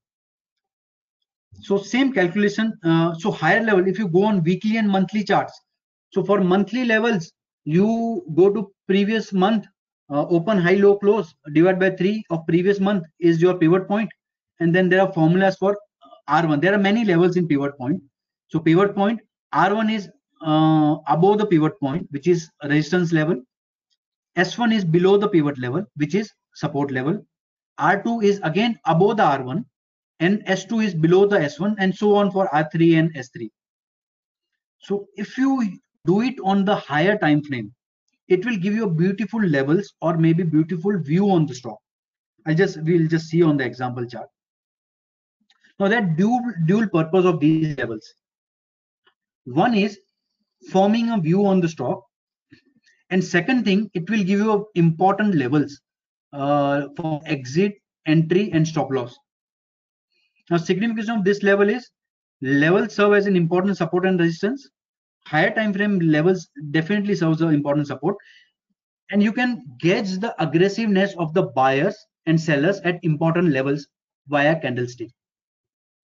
So 1.62 1.78
same 1.78 2.12
calculation 2.12 2.74
uh, 2.84 3.14
so 3.16 3.32
higher 3.32 3.64
level 3.64 3.88
if 3.88 4.00
you 4.00 4.08
go 4.08 4.24
on 4.26 4.44
weekly 4.44 4.78
and 4.78 4.90
monthly 4.90 5.24
charts 5.24 5.58
so 6.12 6.24
for 6.24 6.42
monthly 6.42 6.84
levels 6.86 7.32
you 7.66 8.26
go 8.36 8.50
to 8.54 8.72
previous 8.88 9.32
month 9.32 9.66
uh, 10.10 10.26
open 10.28 10.58
high 10.58 10.76
low 10.76 10.98
close 10.98 11.34
divided 11.54 11.80
by 11.80 11.90
3 11.92 12.24
of 12.30 12.46
previous 12.48 12.80
month 12.80 13.04
is 13.20 13.42
your 13.42 13.56
pivot 13.58 13.88
point. 13.88 14.10
And 14.60 14.74
then 14.74 14.90
there 14.90 15.02
are 15.02 15.12
formulas 15.12 15.58
for 15.58 15.78
r1 16.30 16.62
there 16.62 16.74
are 16.74 16.78
many 16.78 17.04
levels 17.04 17.36
in 17.36 17.48
pivot 17.48 17.78
point. 17.78 18.02
So 18.48 18.60
pivot 18.60 18.96
point 18.96 19.20
r1 19.54 19.92
is 19.94 20.10
uh, 20.46 20.98
above 21.08 21.38
the 21.40 21.46
pivot 21.46 21.80
point 21.80 22.08
which 22.12 22.28
is 22.28 22.50
resistance 22.64 23.12
level. 23.12 23.42
S1 24.38 24.74
is 24.74 24.84
below 24.84 25.18
the 25.18 25.28
pivot 25.28 25.60
level 25.60 25.86
which 25.96 26.16
is 26.16 26.32
support 26.56 26.92
level. 26.92 27.24
R2 27.80 28.24
is 28.24 28.40
again 28.44 28.80
above 28.86 29.18
the 29.18 29.24
r1 29.24 29.64
and 30.20 30.46
s2 30.46 30.86
is 30.86 30.94
below 30.94 31.26
the 31.26 31.38
s1 31.38 31.76
and 31.80 31.96
so 32.02 32.16
on 32.16 32.32
for 32.32 32.48
r3 32.50 33.00
and 33.00 33.14
s3 33.16 33.50
so 34.80 35.08
if 35.16 35.38
you 35.38 35.80
do 36.06 36.22
it 36.22 36.36
on 36.44 36.66
the 36.66 36.76
higher 36.76 37.18
time 37.18 37.42
frame 37.44 37.74
it 38.28 38.46
will 38.46 38.58
give 38.58 38.74
you 38.74 38.86
a 38.86 38.90
beautiful 38.90 39.42
levels 39.42 39.94
or 40.02 40.18
maybe 40.18 40.44
beautiful 40.44 40.98
view 41.00 41.30
on 41.30 41.46
the 41.46 41.56
stock. 41.56 41.78
I 42.46 42.54
just 42.54 42.82
we'll 42.84 43.08
just 43.08 43.28
see 43.28 43.44
on 43.44 43.58
the 43.58 43.66
example 43.66 44.06
chart. 44.06 44.28
Now 45.80 45.88
that 45.88 46.16
dual 46.18 46.42
dual 46.66 46.88
purpose 46.88 47.26
of 47.26 47.40
these 47.40 47.78
levels. 47.78 48.14
One 49.46 49.76
is 49.76 50.00
forming 50.72 51.10
a 51.10 51.20
view 51.20 51.46
on 51.46 51.60
the 51.60 51.70
stock. 51.70 52.04
And 53.10 53.24
second 53.24 53.66
thing 53.66 53.90
it 53.94 54.10
will 54.10 54.24
give 54.24 54.40
you 54.40 54.68
important 54.76 55.36
levels 55.36 55.80
uh, 56.32 56.88
for 56.98 57.22
exit 57.26 57.74
entry 58.08 58.52
and 58.52 58.68
stop 58.68 58.92
loss. 58.92 59.18
Now 60.50 60.58
significance 60.58 61.10
of 61.10 61.24
this 61.24 61.44
level 61.44 61.70
is 61.70 61.90
levels 62.42 62.96
serve 62.96 63.14
as 63.14 63.26
an 63.26 63.36
important 63.36 63.78
support 63.78 64.06
and 64.06 64.20
resistance 64.20 64.70
higher 65.28 65.54
time 65.54 65.74
frame 65.74 66.00
levels 66.00 66.50
definitely 66.72 67.16
serves 67.16 67.42
an 67.42 67.54
important 67.54 67.88
support. 67.88 68.16
And 69.12 69.22
you 69.22 69.32
can 69.32 69.64
gauge 69.80 70.20
the 70.20 70.34
aggressiveness 70.42 71.14
of 71.18 71.34
the 71.34 71.44
buyers 71.44 71.96
and 72.26 72.40
sellers 72.40 72.80
at 72.82 73.00
important 73.04 73.50
levels 73.50 73.88
via 74.28 74.60
candlestick. 74.60 75.10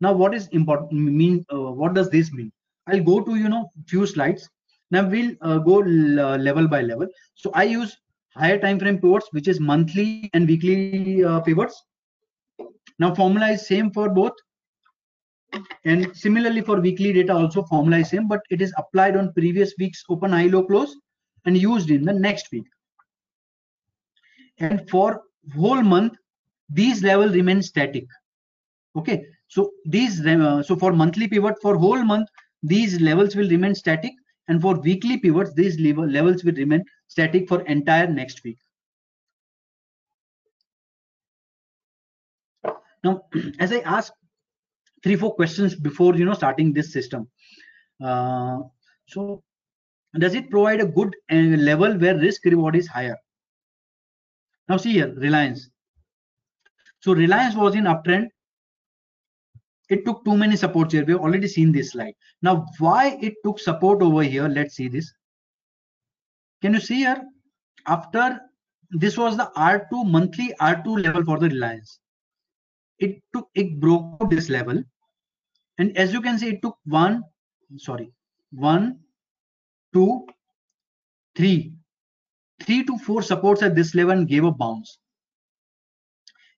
Now 0.02 0.14
what 0.14 0.34
is 0.34 0.48
important 0.50 0.94
mean 0.94 1.46
uh, 1.52 1.72
what 1.72 1.94
does 1.94 2.10
this 2.10 2.32
mean? 2.32 2.52
I'll 2.88 3.04
go 3.04 3.22
to 3.22 3.36
you 3.36 3.50
know 3.50 3.72
few 3.88 4.06
slides. 4.06 4.50
Now 4.91 5.08
we'll 5.08 5.36
uh, 5.41 5.60
go 5.60 5.82
uh, 5.82 6.38
level 6.38 6.68
by 6.68 6.82
level. 6.82 7.08
So 7.36 7.52
i 7.54 7.64
use 7.64 7.98
higher 8.36 8.60
time 8.60 8.80
frame 8.80 9.00
pivots 9.00 9.28
which 9.32 9.48
is 9.48 9.60
monthly 9.60 10.30
and 10.34 10.48
weekly 10.48 11.24
uh, 11.24 11.40
pivots. 11.41 11.84
Now 13.00 13.14
formula 13.16 13.50
is 13.50 13.68
same 13.68 13.91
for 13.91 14.10
both 14.10 14.34
and 15.86 16.16
similarly 16.16 16.62
for 16.62 16.80
weekly 16.80 17.14
data 17.14 17.34
also 17.34 17.64
formula 17.64 18.00
is 18.00 18.10
same 18.10 18.28
but 18.28 18.42
it 18.50 18.62
is 18.62 18.74
applied 18.78 19.16
on 19.16 19.34
previous 19.34 19.74
week's 19.80 20.04
open 20.10 20.32
high 20.32 20.48
low 20.48 20.64
close 20.66 20.96
and 21.46 21.58
used 21.58 21.90
in 21.90 22.04
the 22.04 22.14
next 22.14 22.52
week. 22.52 22.66
And 24.60 24.90
for 24.90 25.22
whole 25.56 25.82
month 25.82 26.14
these 26.70 27.04
levels 27.04 27.34
remain 27.34 27.62
static. 27.62 28.06
Okay 28.96 29.26
so 29.48 29.72
these 29.86 30.26
uh, 30.26 30.62
so 30.62 30.76
for 30.76 30.92
monthly 30.92 31.28
pivot 31.28 31.56
for 31.62 31.76
whole 31.78 32.04
month 32.04 32.28
these 32.62 33.00
levels 33.00 33.36
will 33.36 33.50
remain 33.50 33.74
static. 33.74 34.14
And 34.48 34.62
for 34.62 34.80
weekly 34.80 35.18
pivots 35.18 35.54
these 35.54 35.80
level, 35.80 36.08
levels 36.08 36.44
will 36.44 36.56
remain 36.56 36.84
static 37.08 37.48
for 37.48 37.62
entire 37.62 38.08
next 38.08 38.44
week. 38.44 38.58
Now 43.04 43.22
as 43.60 43.72
i 43.72 43.80
asked 43.80 44.19
three 45.04 45.16
four 45.16 45.36
questions 45.36 45.76
before 45.76 46.16
you 46.16 46.26
know 46.26 46.34
starting 46.34 46.74
this 46.74 46.92
system. 46.94 47.28
Uh, 48.04 48.60
so 49.08 49.44
does 50.18 50.34
it 50.34 50.50
provide 50.50 50.82
a 50.82 50.86
good 50.86 51.16
uh, 51.32 51.36
level 51.36 51.98
where 51.98 52.18
risk 52.18 52.46
reward 52.46 52.76
is 52.76 52.88
higher? 52.88 53.18
Now 54.68 54.78
see 54.78 54.94
here 54.94 55.14
reliance. 55.16 55.70
So 57.02 57.14
reliance 57.14 57.56
was 57.56 57.76
in 57.76 57.86
uptrend. 57.86 58.28
It 59.90 60.06
took 60.06 60.24
too 60.24 60.38
many 60.38 60.56
supports 60.56 60.94
here. 60.94 61.04
We've 61.04 61.18
already 61.18 61.48
seen 61.48 61.72
this 61.72 61.92
slide. 61.92 62.14
Now 62.42 62.68
why 62.78 63.18
it 63.22 63.36
took 63.44 63.60
support 63.60 64.02
over 64.02 64.22
here? 64.22 64.48
Let's 64.48 64.76
see 64.76 64.88
this. 64.88 65.12
Can 66.62 66.74
you 66.74 66.80
see 66.80 66.98
here? 66.98 67.24
After 67.88 68.40
this 68.92 69.18
was 69.18 69.38
the 69.38 69.52
r2 69.56 70.10
monthly 70.10 70.54
r2 70.60 71.04
level 71.04 71.24
for 71.24 71.40
the 71.40 71.48
reliance 71.48 72.00
it 73.00 73.22
took 73.34 73.50
it 73.56 73.80
broke 73.80 74.30
this 74.30 74.50
level 74.50 74.84
and 75.78 75.98
as 75.98 76.14
you 76.14 76.22
can 76.22 76.38
see 76.38 76.50
it 76.50 76.62
took 76.62 76.78
one 76.86 77.24
sorry 77.78 78.12
one 78.52 79.00
two 79.94 80.26
three 81.36 81.74
three 82.62 82.84
to 82.84 82.98
four 83.00 83.22
supports 83.22 83.62
at 83.64 83.76
this 83.76 83.96
level 83.96 84.18
and 84.18 84.28
gave 84.28 84.44
a 84.44 84.52
bounce 84.52 85.00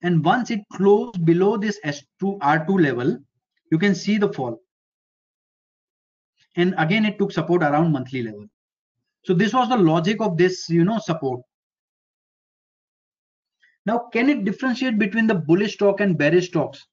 and 0.04 0.24
once 0.26 0.50
it 0.50 0.62
closed 0.74 1.24
below 1.26 1.58
this 1.58 1.80
S2 1.86 2.40
R2 2.40 2.82
level, 2.82 3.20
you 3.72 3.78
can 3.78 3.94
see 3.94 4.18
the 4.18 4.32
fall. 4.34 4.60
And 6.56 6.74
again, 6.78 7.06
it 7.06 7.20
took 7.20 7.32
support 7.32 7.62
around 7.62 7.92
monthly 7.92 8.24
level. 8.24 8.48
So 9.24 9.34
this 9.34 9.54
was 9.54 9.70
the 9.70 9.78
logic 9.78 10.20
of 10.20 10.38
this, 10.38 10.68
you 10.70 10.84
know, 10.84 10.98
support. 10.98 11.42
Now, 13.86 14.10
can 14.14 14.30
it 14.30 14.46
differentiate 14.46 15.00
between 15.00 15.28
the 15.28 15.36
bullish 15.36 15.74
stock 15.74 16.02
and 16.02 16.18
bearish 16.18 16.48
stocks 16.50 16.86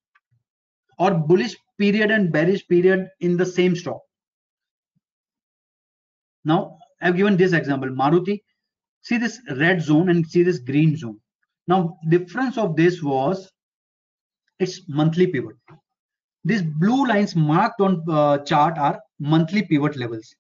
or 0.99 1.13
bullish 1.13 1.57
period 1.79 2.11
and 2.11 2.33
bearish 2.33 2.67
period 2.67 3.09
in 3.21 3.37
the 3.37 3.47
same 3.47 3.77
stock? 3.77 4.01
Now, 6.45 6.79
I've 7.03 7.17
given 7.17 7.37
this 7.37 7.53
example, 7.53 7.91
Maruti. 7.91 8.43
See 9.03 9.19
this 9.19 9.41
red 9.57 9.83
zone 9.83 10.09
and 10.09 10.27
see 10.27 10.43
this 10.43 10.59
green 10.59 10.97
zone. 10.97 11.21
Now, 11.67 11.99
difference 12.09 12.59
of 12.59 12.75
this 12.75 13.03
was 13.03 13.51
its 14.59 14.81
monthly 14.89 15.27
pivot. 15.27 15.57
These 16.45 16.63
blue 16.63 17.07
lines 17.07 17.37
marked 17.37 17.81
on 17.81 18.03
uh, 18.11 18.39
chart 18.39 18.79
are 18.79 19.01
monthly 19.21 19.63
pivot 19.63 19.97
levels. 19.97 20.35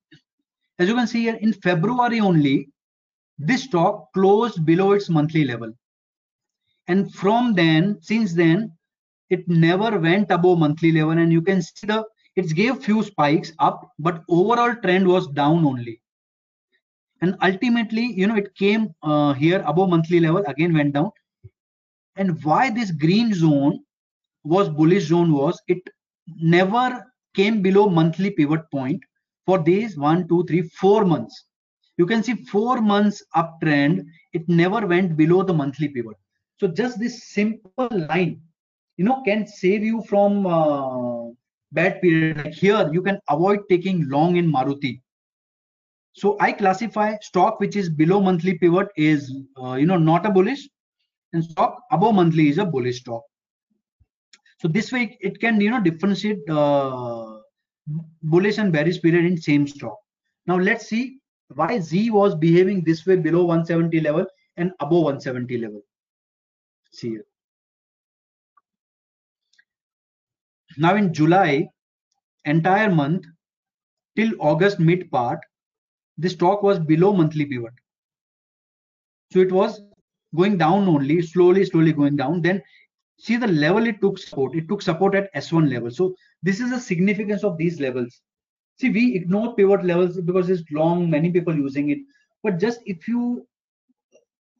As 0.78 0.88
you 0.88 0.94
can 0.94 1.06
see 1.06 1.22
here, 1.22 1.36
in 1.36 1.52
February 1.52 2.20
only, 2.20 2.68
this 3.38 3.64
stock 3.64 4.12
closed 4.14 4.64
below 4.64 4.92
its 4.92 5.08
monthly 5.08 5.44
level. 5.44 5.72
And 6.88 7.14
from 7.14 7.54
then, 7.54 7.98
since 8.00 8.34
then, 8.34 8.72
it 9.30 9.46
never 9.48 9.98
went 9.98 10.30
above 10.30 10.58
monthly 10.58 10.90
level. 10.90 11.12
And 11.12 11.32
you 11.32 11.42
can 11.42 11.62
see 11.62 11.86
the 11.86 12.04
it 12.34 12.54
gave 12.54 12.84
few 12.84 13.02
spikes 13.02 13.52
up, 13.58 13.90
but 13.98 14.22
overall 14.28 14.74
trend 14.76 15.08
was 15.08 15.26
down 15.26 15.64
only. 15.64 16.00
And 17.20 17.36
ultimately, 17.42 18.12
you 18.12 18.28
know, 18.28 18.36
it 18.36 18.54
came 18.54 18.94
uh, 19.02 19.32
here 19.32 19.62
above 19.66 19.90
monthly 19.90 20.20
level, 20.20 20.44
again 20.46 20.72
went 20.72 20.94
down. 20.94 21.10
And 22.14 22.42
why 22.44 22.70
this 22.70 22.92
green 22.92 23.34
zone 23.34 23.80
was 24.44 24.68
bullish 24.68 25.06
zone 25.06 25.32
was 25.32 25.60
it 25.66 25.82
never 26.40 27.04
came 27.34 27.60
below 27.60 27.88
monthly 27.88 28.30
pivot 28.30 28.70
point 28.70 29.02
for 29.44 29.60
these 29.60 29.96
one, 29.96 30.28
two, 30.28 30.44
three, 30.44 30.62
four 30.62 31.04
months. 31.04 31.44
You 31.96 32.06
can 32.06 32.22
see 32.22 32.34
four 32.34 32.80
months 32.80 33.20
uptrend, 33.34 34.04
it 34.32 34.48
never 34.48 34.86
went 34.86 35.16
below 35.16 35.42
the 35.42 35.54
monthly 35.54 35.88
pivot. 35.88 36.16
So 36.58 36.66
just 36.68 36.98
this 36.98 37.24
simple 37.24 37.88
line, 37.90 38.40
you 38.96 39.04
know, 39.04 39.22
can 39.22 39.46
save 39.46 39.84
you 39.84 40.02
from 40.02 40.46
uh, 40.46 41.30
bad 41.72 42.00
period. 42.02 42.38
Like 42.38 42.54
here, 42.54 42.90
you 42.92 43.02
can 43.02 43.20
avoid 43.28 43.60
taking 43.68 44.08
long 44.08 44.36
in 44.36 44.50
Maruti. 44.50 45.00
So 46.14 46.36
I 46.40 46.50
classify 46.52 47.16
stock 47.20 47.60
which 47.60 47.76
is 47.76 47.88
below 47.88 48.20
monthly 48.20 48.58
pivot 48.58 48.88
is, 48.96 49.32
uh, 49.62 49.74
you 49.74 49.86
know, 49.86 49.98
not 49.98 50.26
a 50.26 50.30
bullish, 50.30 50.68
and 51.32 51.44
stock 51.44 51.82
above 51.92 52.16
monthly 52.16 52.48
is 52.48 52.58
a 52.58 52.64
bullish 52.64 53.00
stock. 53.00 53.22
So 54.60 54.66
this 54.66 54.90
way 54.90 55.16
it 55.20 55.40
can, 55.40 55.60
you 55.60 55.70
know, 55.70 55.80
differentiate 55.80 56.38
uh, 56.50 57.38
bullish 58.22 58.58
and 58.58 58.72
bearish 58.72 59.00
period 59.00 59.26
in 59.26 59.40
same 59.40 59.68
stock. 59.68 59.96
Now 60.46 60.56
let's 60.56 60.88
see 60.88 61.18
why 61.54 61.78
Zee 61.78 62.10
was 62.10 62.34
behaving 62.34 62.82
this 62.82 63.06
way 63.06 63.14
below 63.14 63.44
170 63.44 64.00
level 64.00 64.26
and 64.56 64.72
above 64.80 65.04
170 65.04 65.58
level. 65.58 65.82
See 66.90 67.10
here. 67.10 67.24
Now 70.76 70.94
in 70.96 71.12
July, 71.12 71.68
entire 72.44 72.90
month 72.90 73.26
till 74.16 74.32
August 74.40 74.78
mid 74.78 75.10
part, 75.10 75.40
the 76.18 76.28
stock 76.28 76.62
was 76.62 76.78
below 76.78 77.12
monthly 77.12 77.46
pivot. 77.46 77.72
So 79.32 79.40
it 79.40 79.52
was 79.52 79.80
going 80.34 80.58
down 80.58 80.88
only, 80.88 81.22
slowly, 81.22 81.64
slowly 81.64 81.92
going 81.92 82.16
down. 82.16 82.42
Then 82.42 82.62
see 83.18 83.36
the 83.36 83.46
level 83.46 83.86
it 83.86 84.00
took 84.00 84.18
support. 84.18 84.54
It 84.54 84.68
took 84.68 84.82
support 84.82 85.14
at 85.14 85.32
S1 85.34 85.70
level. 85.70 85.90
So 85.90 86.14
this 86.42 86.60
is 86.60 86.70
the 86.70 86.80
significance 86.80 87.44
of 87.44 87.58
these 87.58 87.80
levels. 87.80 88.20
See, 88.80 88.90
we 88.90 89.16
ignore 89.16 89.54
pivot 89.56 89.84
levels 89.84 90.20
because 90.20 90.48
it's 90.48 90.62
long, 90.70 91.10
many 91.10 91.30
people 91.30 91.54
using 91.54 91.90
it. 91.90 91.98
But 92.42 92.58
just 92.58 92.80
if 92.86 93.08
you 93.08 93.46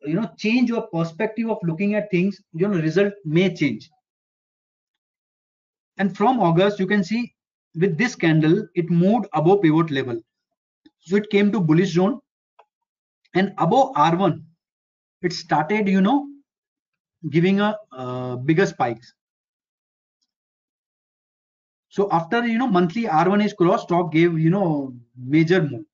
you 0.09 0.15
know 0.15 0.31
change 0.39 0.69
your 0.69 0.83
perspective 0.89 1.51
of 1.51 1.59
looking 1.63 1.95
at 1.95 2.11
things, 2.11 2.41
you 2.53 2.69
know, 2.69 2.81
result 2.81 3.13
may 3.25 3.55
change. 3.55 3.91
And 5.99 6.17
from 6.17 6.41
August, 6.41 6.79
you 6.79 6.87
can 6.87 7.05
see 7.05 7.35
with 7.75 7.99
this 7.99 8.15
candle, 8.15 8.67
it 8.75 8.91
moved 8.91 9.27
above 9.35 9.63
pivot 9.63 9.91
level. 9.91 10.21
So 11.01 11.17
it 11.17 11.31
came 11.31 11.53
to 11.53 11.61
bullish 11.61 11.93
zone 11.95 12.21
and 13.35 13.53
above 13.59 13.93
R1, 13.95 14.43
it 15.23 15.33
started, 15.33 15.89
you 15.89 16.01
know, 16.01 16.27
giving 17.31 17.61
a 17.61 17.77
uh, 17.93 18.37
bigger 18.37 18.67
spikes. 18.67 19.13
So 21.89 22.09
after, 22.13 22.47
you 22.47 22.59
know, 22.59 22.67
monthly 22.69 23.07
R1 23.07 23.45
is 23.45 23.53
crossed, 23.55 23.85
stock 23.85 24.13
gave, 24.13 24.39
you 24.39 24.51
know, 24.51 24.95
major 25.17 25.63
move. 25.63 25.85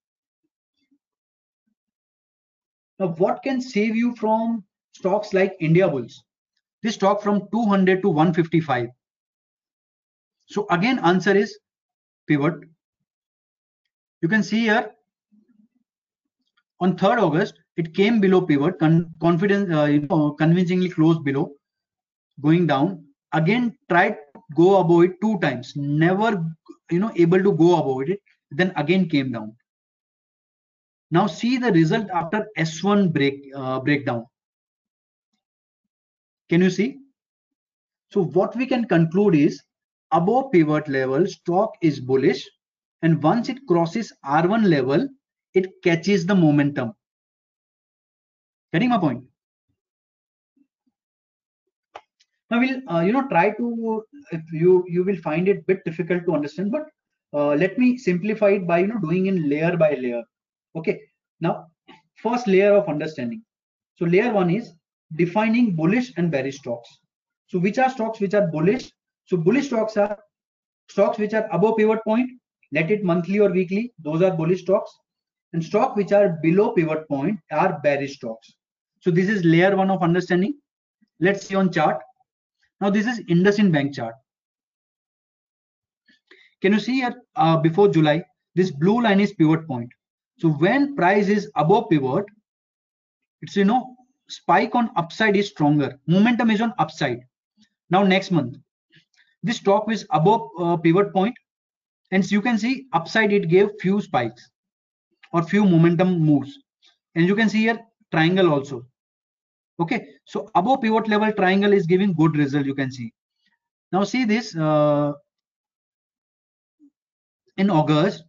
Now, 2.99 3.09
what 3.09 3.43
can 3.43 3.61
save 3.61 3.97
you 3.97 4.15
from 4.17 4.65
stocks 4.93 5.33
like 5.33 5.59
Indiabulls? 5.61 6.15
This 6.83 6.95
stock 6.95 7.23
from 7.23 7.49
200 7.51 8.03
to 8.03 8.09
155 8.09 8.89
so 10.47 10.67
again, 10.71 10.99
answer 11.01 11.35
is 11.35 11.59
pivot. 12.27 12.55
You 14.21 14.29
can 14.29 14.43
see 14.43 14.61
here 14.61 14.91
on 16.81 16.97
3rd 16.97 17.23
August, 17.23 17.55
it 17.77 17.95
came 17.95 18.21
below 18.21 18.43
pivot, 18.43 18.79
con 18.79 19.15
uh, 19.21 19.85
you 19.87 20.01
know, 20.01 20.33
convincingly 20.33 20.89
closed 20.89 21.25
below, 21.25 21.53
going 22.41 22.67
down. 22.67 23.05
Again, 23.33 23.77
tried 23.89 24.17
to 24.35 24.41
go 24.55 24.81
above 24.81 25.05
it 25.05 25.21
two 25.21 25.39
times, 25.41 25.73
never, 25.77 26.45
you 26.91 27.01
know, 27.01 27.13
able 27.17 27.43
to 27.43 27.53
go 27.53 27.77
above 27.79 28.09
it. 28.09 28.21
Then 28.51 28.73
again 28.77 29.09
came 29.09 29.33
down. 29.33 29.57
Now 31.11 31.27
see 31.27 31.59
the 31.59 31.73
result 31.73 32.09
after 32.11 32.47
S1 32.59 33.13
break 33.13 33.51
uh, 33.55 33.81
breakdown. 33.81 34.27
Can 36.49 36.61
you 36.63 36.71
see? 36.71 36.99
So 38.11 38.25
what 38.25 38.55
we 38.57 38.67
can 38.67 38.85
conclude 38.87 39.35
is 39.35 39.63
above 40.13 40.53
pivot 40.53 40.89
level, 40.89 41.27
stock 41.27 41.75
is 41.83 42.01
bullish. 42.01 42.49
And 43.03 43.23
once 43.23 43.49
it 43.49 43.59
crosses 43.69 44.13
R1 44.25 44.65
level, 44.65 45.09
it 45.53 45.83
catches 45.83 46.25
the 46.25 46.35
momentum. 46.35 46.93
Getting 48.73 48.89
my 48.89 48.99
point? 48.99 49.25
Now 52.51 52.61
we'll, 52.61 52.81
uh, 52.89 53.01
you 53.01 53.13
know, 53.13 53.27
try 53.29 53.51
to, 53.51 54.05
if 54.31 54.41
you, 54.53 54.85
you 54.89 55.05
will 55.05 55.17
find 55.17 55.49
it 55.49 55.67
bit 55.67 55.85
difficult 55.85 56.25
to 56.27 56.33
understand, 56.33 56.73
but 56.73 56.87
uh, 57.33 57.55
let 57.55 57.79
me 57.79 57.97
simplify 57.97 58.51
it 58.51 58.67
by, 58.67 58.79
you 58.79 58.87
know, 58.87 58.99
doing 58.99 59.27
in 59.27 59.49
layer 59.49 59.77
by 59.77 59.95
layer. 59.95 60.23
Okay. 60.77 61.01
Now, 61.41 61.67
first 62.17 62.47
layer 62.47 62.75
of 62.75 62.89
understanding. 62.89 63.43
So 63.97 64.05
layer 64.05 64.33
one 64.33 64.51
is 64.51 64.73
defining 65.17 65.77
bullish 65.77 66.13
and 66.17 66.31
bearish 66.31 66.59
stocks. 66.59 66.89
So 67.47 67.59
which 67.59 67.79
are 67.79 67.91
stocks 67.91 68.21
which 68.21 68.35
are 68.35 68.47
bullish 68.49 68.91
so 69.27 69.37
bullish 69.37 69.69
stocks 69.69 69.97
are 69.97 70.19
stocks 70.89 71.19
which 71.19 71.33
are 71.33 71.49
above 71.51 71.77
pivot 71.79 72.05
point, 72.05 72.31
let 72.73 72.91
it 72.91 73.05
monthly 73.05 73.39
or 73.39 73.51
weekly, 73.51 73.93
those 73.99 74.23
are 74.23 74.31
bullish 74.31 74.63
stocks. 74.63 74.93
And 75.53 75.65
stock 75.65 75.97
which 75.97 76.13
are 76.13 76.39
below 76.43 76.73
pivot 76.73 77.09
point 77.09 77.39
are 77.53 77.81
bearish 77.83 78.17
stocks. 78.17 78.55
So 79.01 79.11
this 79.11 79.29
is 79.29 79.45
layer 79.45 79.77
one 79.77 79.91
of 79.91 80.03
understanding. 80.03 80.59
Let's 81.21 81.47
see 81.47 81.55
on 81.55 81.73
chart. 81.73 82.01
Now 82.81 82.91
this 82.91 83.07
is 83.07 83.21
IndusInd 83.27 83.73
Bank 83.73 83.95
chart. 83.95 84.15
Can 86.61 86.73
you 86.73 86.81
see 86.81 86.95
here 86.97 87.15
uh, 87.37 87.59
before 87.59 87.89
July, 87.89 88.25
this 88.55 88.71
blue 88.71 89.03
line 89.03 89.21
is 89.21 89.33
pivot 89.33 89.67
point. 89.67 89.91
So 90.39 90.49
when 90.49 90.97
price 90.97 91.29
is 91.29 91.51
above 91.55 91.91
pivot, 91.91 92.27
it's 93.43 93.57
you 93.57 93.65
know 93.65 93.97
spike 94.29 94.75
on 94.75 94.91
upside 94.97 95.37
is 95.37 95.49
stronger. 95.49 95.99
Momentum 96.07 96.51
is 96.51 96.61
on 96.61 96.73
upside. 96.79 97.21
Now 97.91 98.03
next 98.03 98.31
month, 98.31 98.57
this 99.43 99.59
stock 99.59 99.91
is 99.91 100.07
above 100.11 100.49
uh, 100.59 100.77
pivot 100.77 101.13
point 101.13 101.37
and 102.11 102.31
you 102.31 102.41
can 102.41 102.59
see 102.59 102.87
upside 102.93 103.33
it 103.33 103.49
gave 103.49 103.71
few 103.81 104.01
spikes 104.01 104.51
or 105.33 105.43
few 105.43 105.65
momentum 105.65 106.19
moves 106.21 106.59
and 107.15 107.27
you 107.27 107.35
can 107.35 107.49
see 107.49 107.63
here 107.67 107.79
triangle 108.11 108.51
also 108.53 108.87
okay 109.81 110.07
so 110.25 110.49
above 110.55 110.81
pivot 110.83 111.09
level 111.09 111.33
triangle 111.33 111.73
is 111.73 111.87
giving 111.87 112.13
good 112.21 112.37
result 112.37 112.67
you 112.67 112.75
can 112.75 112.91
see 112.91 113.13
now 113.93 114.05
see 114.05 114.25
this 114.25 114.55
uh, 114.57 115.13
in 117.57 117.71
august 117.71 118.25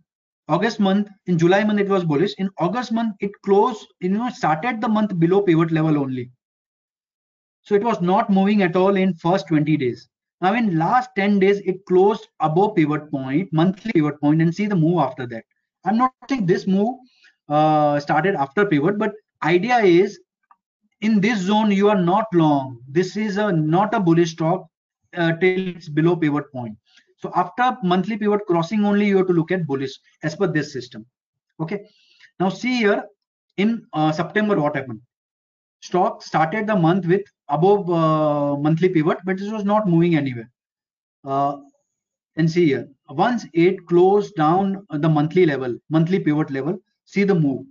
august 0.47 0.79
month 0.79 1.09
in 1.25 1.37
july 1.37 1.63
month 1.63 1.79
it 1.79 1.89
was 1.89 2.03
bullish. 2.03 2.33
In 2.37 2.49
august 2.59 2.91
month 2.91 3.15
it 3.19 3.31
closed 3.43 3.87
you 3.99 4.09
know 4.09 4.29
started 4.29 4.81
the 4.81 4.87
month 4.87 5.17
below 5.19 5.41
pivot 5.41 5.71
level 5.71 5.97
only. 5.97 6.31
So 7.61 7.73
it 7.73 7.83
was 7.83 7.99
not 7.99 8.29
moving 8.29 8.61
at 8.61 8.75
all 8.75 8.95
in 8.95 9.15
first 9.15 9.47
20 9.47 9.75
days. 9.77 10.07
Now 10.41 10.53
in 10.53 10.77
last 10.77 11.09
10 11.15 11.39
days, 11.39 11.59
it 11.65 11.83
closed 11.87 12.27
above 12.39 12.75
pivot 12.75 13.09
point, 13.09 13.51
monthly 13.51 13.91
pivot 13.91 14.19
point 14.21 14.41
and 14.41 14.53
see 14.53 14.67
the 14.67 14.75
move 14.75 14.99
after 14.99 15.25
that. 15.27 15.43
I'm 15.83 15.97
not 15.97 16.13
saying 16.29 16.45
this 16.45 16.67
move 16.67 16.95
uh, 17.49 17.99
started 17.99 18.35
after 18.35 18.65
pivot, 18.65 18.99
but 18.99 19.13
idea 19.43 19.79
is 19.79 20.19
in 21.01 21.19
this 21.21 21.39
zone 21.39 21.71
you 21.71 21.89
are 21.89 21.99
not 21.99 22.25
long. 22.33 22.81
This 22.87 23.17
is 23.17 23.37
a 23.37 23.51
not 23.51 23.93
a 23.95 23.99
bullish 23.99 24.33
stock 24.33 24.67
uh, 25.15 25.31
till 25.33 25.67
it's 25.69 25.89
below 25.89 26.15
pivot 26.15 26.51
point 26.51 26.77
so 27.17 27.31
after 27.35 27.77
monthly 27.83 28.17
pivot 28.17 28.41
crossing 28.47 28.85
only 28.85 29.07
you 29.07 29.17
have 29.17 29.27
to 29.27 29.33
look 29.33 29.51
at 29.51 29.65
bullish 29.65 29.93
as 30.23 30.35
per 30.35 30.47
this 30.47 30.71
system. 30.73 31.05
Okay. 31.59 31.85
Now 32.39 32.49
see 32.49 32.77
here 32.77 33.03
in 33.57 33.85
uh, 33.93 34.11
september 34.11 34.59
what 34.59 34.75
happened? 34.75 35.01
Stock 35.81 36.23
started 36.23 36.67
the 36.67 36.75
month 36.75 37.05
with 37.05 37.21
above 37.47 37.89
uh, 37.89 38.57
monthly 38.57 38.89
pivot 38.89 39.19
but 39.23 39.37
this 39.37 39.51
was 39.51 39.63
not 39.63 39.87
moving 39.87 40.15
anywhere. 40.15 40.49
Uh, 41.23 41.57
and 42.35 42.51
see 42.51 42.65
here 42.65 42.87
once 43.09 43.45
it 43.53 43.85
closed 43.87 44.35
down 44.35 44.85
the 44.89 45.07
monthly 45.07 45.45
level 45.45 45.77
monthly 45.89 46.19
pivot 46.19 46.51
level 46.51 46.77
see 47.05 47.23
the 47.23 47.35
move. 47.35 47.65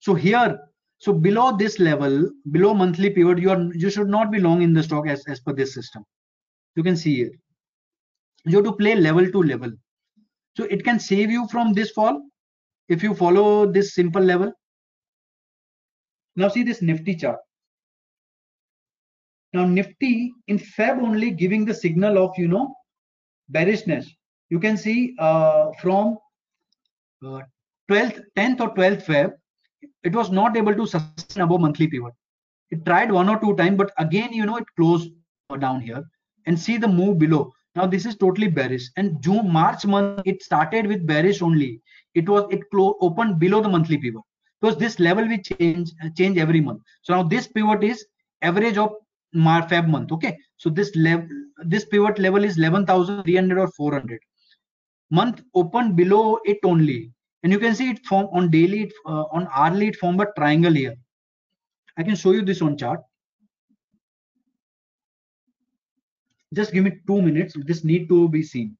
So 0.00 0.14
here 0.14 0.58
so 0.98 1.14
below 1.14 1.56
this 1.56 1.78
level 1.78 2.30
below 2.50 2.74
monthly 2.74 3.08
pivot 3.08 3.38
you 3.38 3.50
are 3.50 3.62
you 3.72 3.88
should 3.88 4.08
not 4.08 4.30
be 4.30 4.40
long 4.40 4.60
in 4.60 4.74
the 4.74 4.82
stock 4.82 5.06
as, 5.06 5.24
as 5.26 5.40
per 5.40 5.54
this 5.54 5.72
system. 5.72 6.04
You 6.76 6.82
can 6.82 6.96
see 6.96 7.16
here 7.16 7.32
you 8.46 8.56
have 8.56 8.64
to 8.64 8.72
play 8.72 8.94
level 8.94 9.30
to 9.30 9.42
level. 9.42 9.72
So 10.56 10.64
it 10.64 10.84
can 10.84 10.98
save 10.98 11.30
you 11.30 11.46
from 11.48 11.72
this 11.72 11.90
fall 11.90 12.22
if 12.88 13.02
you 13.02 13.14
follow 13.14 13.70
this 13.70 13.94
simple 13.94 14.22
level. 14.22 14.52
Now 16.36 16.48
see 16.48 16.62
this 16.62 16.82
nifty 16.82 17.14
chart. 17.14 17.38
Now 19.52 19.64
nifty 19.64 20.32
in 20.48 20.58
feb 20.58 21.02
only 21.02 21.30
giving 21.30 21.64
the 21.64 21.74
signal 21.74 22.18
of 22.18 22.32
you 22.36 22.48
know 22.48 22.74
bearishness. 23.48 24.08
You 24.48 24.58
can 24.58 24.76
see 24.76 25.14
uh, 25.18 25.70
from 25.80 26.18
uh, 27.24 27.40
12th 27.90 28.20
10th 28.36 28.60
or 28.60 28.74
12th 28.74 29.04
feb 29.04 29.32
it 30.02 30.14
was 30.14 30.30
not 30.30 30.56
able 30.56 30.74
to 30.74 30.86
sustain 30.86 31.42
above 31.42 31.60
monthly 31.60 31.88
pivot. 31.88 32.14
It 32.70 32.84
tried 32.84 33.10
one 33.10 33.28
or 33.28 33.38
two 33.40 33.56
times 33.56 33.76
but 33.76 33.92
again 33.98 34.32
you 34.32 34.46
know 34.46 34.56
it 34.56 34.66
closed 34.76 35.10
down 35.58 35.80
here. 35.80 36.04
And 36.46 36.58
see 36.58 36.78
the 36.78 36.88
move 36.88 37.18
below 37.18 37.52
now 37.76 37.86
this 37.86 38.06
is 38.06 38.16
totally 38.16 38.48
bearish. 38.48 38.88
And 38.96 39.22
june 39.22 39.50
march 39.52 39.84
month 39.86 40.22
it 40.24 40.42
started 40.42 40.86
with 40.86 41.06
bearish 41.06 41.42
only. 41.42 41.80
It 42.14 42.28
was 42.28 42.46
it 42.50 42.68
closed 42.70 42.96
opened 43.00 43.38
below 43.38 43.60
the 43.60 43.68
monthly 43.68 43.98
pivot. 43.98 44.22
Because 44.60 44.76
this 44.76 44.98
level 44.98 45.26
will 45.26 45.38
change 45.38 45.92
change 46.16 46.38
every 46.38 46.60
month. 46.60 46.82
So 47.02 47.14
now 47.14 47.22
this 47.22 47.46
pivot 47.46 47.84
is 47.84 48.04
average 48.42 48.76
of 48.76 48.92
March 49.32 49.68
Feb 49.68 49.88
month 49.88 50.10
okay? 50.12 50.36
So 50.56 50.70
this 50.70 50.94
level 50.96 51.28
this 51.64 51.84
pivot 51.84 52.18
level 52.18 52.44
is 52.44 52.58
11300 52.58 53.58
or 53.58 53.68
400 53.68 54.20
month 55.10 55.42
opened 55.54 55.96
below 55.96 56.38
it 56.44 56.58
only. 56.64 57.12
And 57.42 57.52
you 57.52 57.58
can 57.58 57.74
see 57.74 57.90
it 57.90 58.04
form 58.04 58.28
on 58.32 58.50
daily 58.50 58.82
it, 58.82 58.92
uh, 59.06 59.24
on 59.32 59.48
hourly 59.54 59.88
it 59.88 59.96
formed 59.96 60.20
a 60.20 60.26
triangle 60.36 60.72
here. 60.72 60.94
I 61.96 62.02
can 62.02 62.14
show 62.14 62.32
you 62.32 62.42
this 62.42 62.60
on 62.60 62.76
chart 62.76 63.00
just 66.54 66.72
give 66.72 66.84
me 66.84 66.92
two 67.06 67.22
minutes. 67.22 67.54
This 67.66 67.84
need 67.84 68.08
to 68.08 68.28
be 68.28 68.42
seen. 68.42 68.76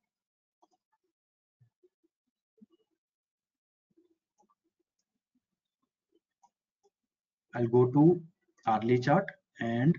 I'll 7.55 7.67
go 7.69 7.87
to 7.87 8.23
hourly 8.67 8.99
chart 8.99 9.27
and 9.61 9.99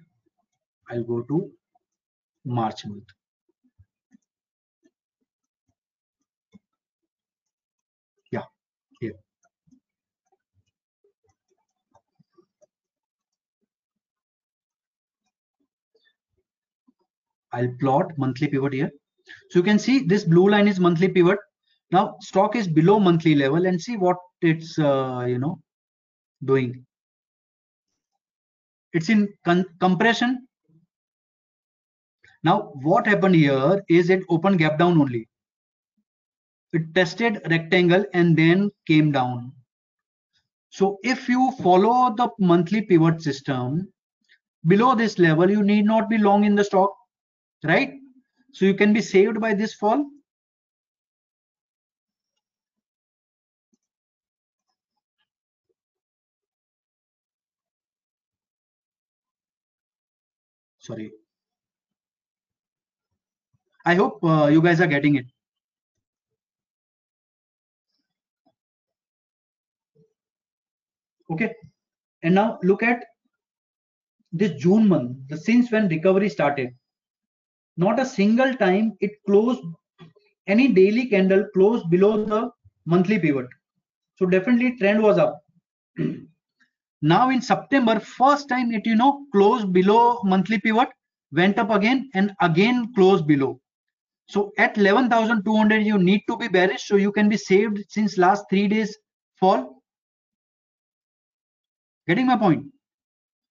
i'll 0.90 1.04
go 1.04 1.22
to 1.32 1.52
march 2.46 2.86
month 2.86 3.10
yeah 8.32 8.46
here 9.00 9.16
I'll 17.54 17.74
plot 17.80 18.18
monthly 18.18 18.48
pivot 18.48 18.74
here. 18.74 18.92
So 19.50 19.60
you 19.60 19.64
can 19.64 19.80
see 19.80 20.00
this 20.00 20.24
blue 20.24 20.50
line 20.50 20.68
is 20.68 20.80
monthly 20.80 21.08
pivot. 21.08 21.40
Now 21.92 22.16
stock 22.22 22.56
is 22.56 22.68
below 22.68 23.00
monthly 23.00 23.36
level 23.36 23.66
and 23.66 23.80
see 23.80 23.98
what 23.98 24.18
it's, 24.42 24.80
uh, 24.80 25.26
you 25.28 25.38
know, 25.38 25.62
doing. 26.44 26.86
It's 28.94 29.10
in 29.10 29.34
compression. 29.80 30.48
Now 32.44 32.72
what 32.82 33.06
happened 33.08 33.36
here 33.36 33.84
is 33.90 34.10
it 34.10 34.24
opened 34.30 34.60
gap 34.60 34.80
down 34.80 35.00
only. 35.00 35.28
It 36.74 36.96
tested 36.96 37.42
rectangle 37.50 38.06
and 38.14 38.36
then 38.38 38.72
came 38.88 39.12
down. 39.12 39.52
So 40.70 41.00
if 41.04 41.28
you 41.28 41.52
follow 41.62 42.16
the 42.16 42.30
monthly 42.40 42.82
pivot 42.82 43.22
system, 43.22 43.92
below 44.66 44.96
this 44.96 45.20
level, 45.20 45.52
you 45.52 45.64
need 45.64 45.84
not 45.84 46.10
be 46.10 46.18
long 46.18 46.46
in 46.46 46.56
the 46.56 46.64
stock 46.64 46.94
right? 47.64 47.94
So 48.54 48.66
you 48.66 48.74
can 48.74 48.94
be 48.94 49.02
saved 49.02 49.40
by 49.40 49.54
this 49.54 49.74
fall. 49.74 50.06
Sorry. 60.80 61.12
I 63.86 63.96
hope 63.96 64.24
uh, 64.24 64.48
you 64.48 64.62
guys 64.62 64.82
are 64.82 64.88
getting 64.88 65.16
it. 65.16 65.26
Okay. 71.32 71.54
And 72.24 72.36
now 72.36 72.60
look 72.64 72.84
at 72.84 73.06
this 74.32 74.52
june 74.62 74.88
month 74.88 75.18
the 75.28 75.38
since 75.38 75.72
when 75.72 75.88
recovery 75.88 76.30
started 76.30 76.70
not 77.78 78.00
a 78.00 78.06
single 78.06 78.54
time 78.56 78.94
it 79.00 79.12
closed 79.26 79.62
any 80.48 80.68
daily 80.68 81.06
candle 81.08 81.46
closed 81.54 81.90
below 81.90 82.26
the 82.26 82.52
monthly 82.86 83.20
pivot. 83.20 83.48
So 84.18 84.26
definitely 84.26 84.78
trend 84.78 85.02
was 85.02 85.18
up. 85.18 85.42
Now 87.04 87.32
in 87.32 87.42
september 87.42 88.00
first 88.00 88.48
time 88.48 88.72
it 88.72 88.86
you 88.86 88.96
know 88.96 89.26
closed 89.32 89.74
below 89.74 90.22
monthly 90.24 90.60
pivot 90.60 90.90
went 91.32 91.58
up 91.58 91.72
again 91.72 92.10
and 92.14 92.32
again 92.42 92.94
closed 92.94 93.26
below. 93.26 93.60
So 94.28 94.52
at 94.58 94.78
11200 94.78 95.84
you 95.84 95.98
need 95.98 96.22
to 96.28 96.38
be 96.38 96.48
bearish 96.48 96.88
so 96.88 96.98
you 96.98 97.12
can 97.12 97.28
be 97.28 97.38
saved 97.38 97.80
since 97.90 98.18
last 98.18 98.46
three 98.50 98.68
days 98.68 98.96
fall. 99.40 99.82
Getting 102.08 102.28
my 102.28 102.38
point? 102.38 102.66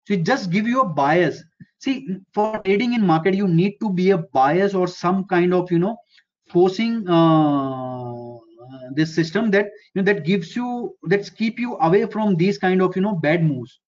So 0.06 0.14
it 0.14 0.24
just 0.24 0.50
give 0.50 0.66
you 0.66 0.82
a 0.82 0.88
bias 0.88 1.42
see 1.80 2.06
for 2.34 2.60
trading 2.64 2.92
in 2.92 3.06
market 3.06 3.34
you 3.34 3.48
need 3.48 3.76
to 3.80 3.90
be 3.90 4.10
a 4.10 4.18
bias 4.18 4.74
or 4.74 4.86
some 4.86 5.24
kind 5.24 5.54
of 5.54 5.70
you 5.72 5.78
know 5.78 5.96
forcing 6.48 7.08
uh, 7.08 8.36
this 8.94 9.14
system 9.14 9.50
that 9.50 9.66
you 9.94 10.02
know 10.02 10.12
that 10.12 10.24
gives 10.24 10.54
you 10.54 10.96
that 11.04 11.30
keep 11.36 11.58
you 11.58 11.76
away 11.76 12.06
from 12.06 12.36
these 12.36 12.58
kind 12.58 12.82
of 12.82 12.94
you 12.96 13.02
know 13.02 13.14
bad 13.14 13.42
moves. 13.42 13.80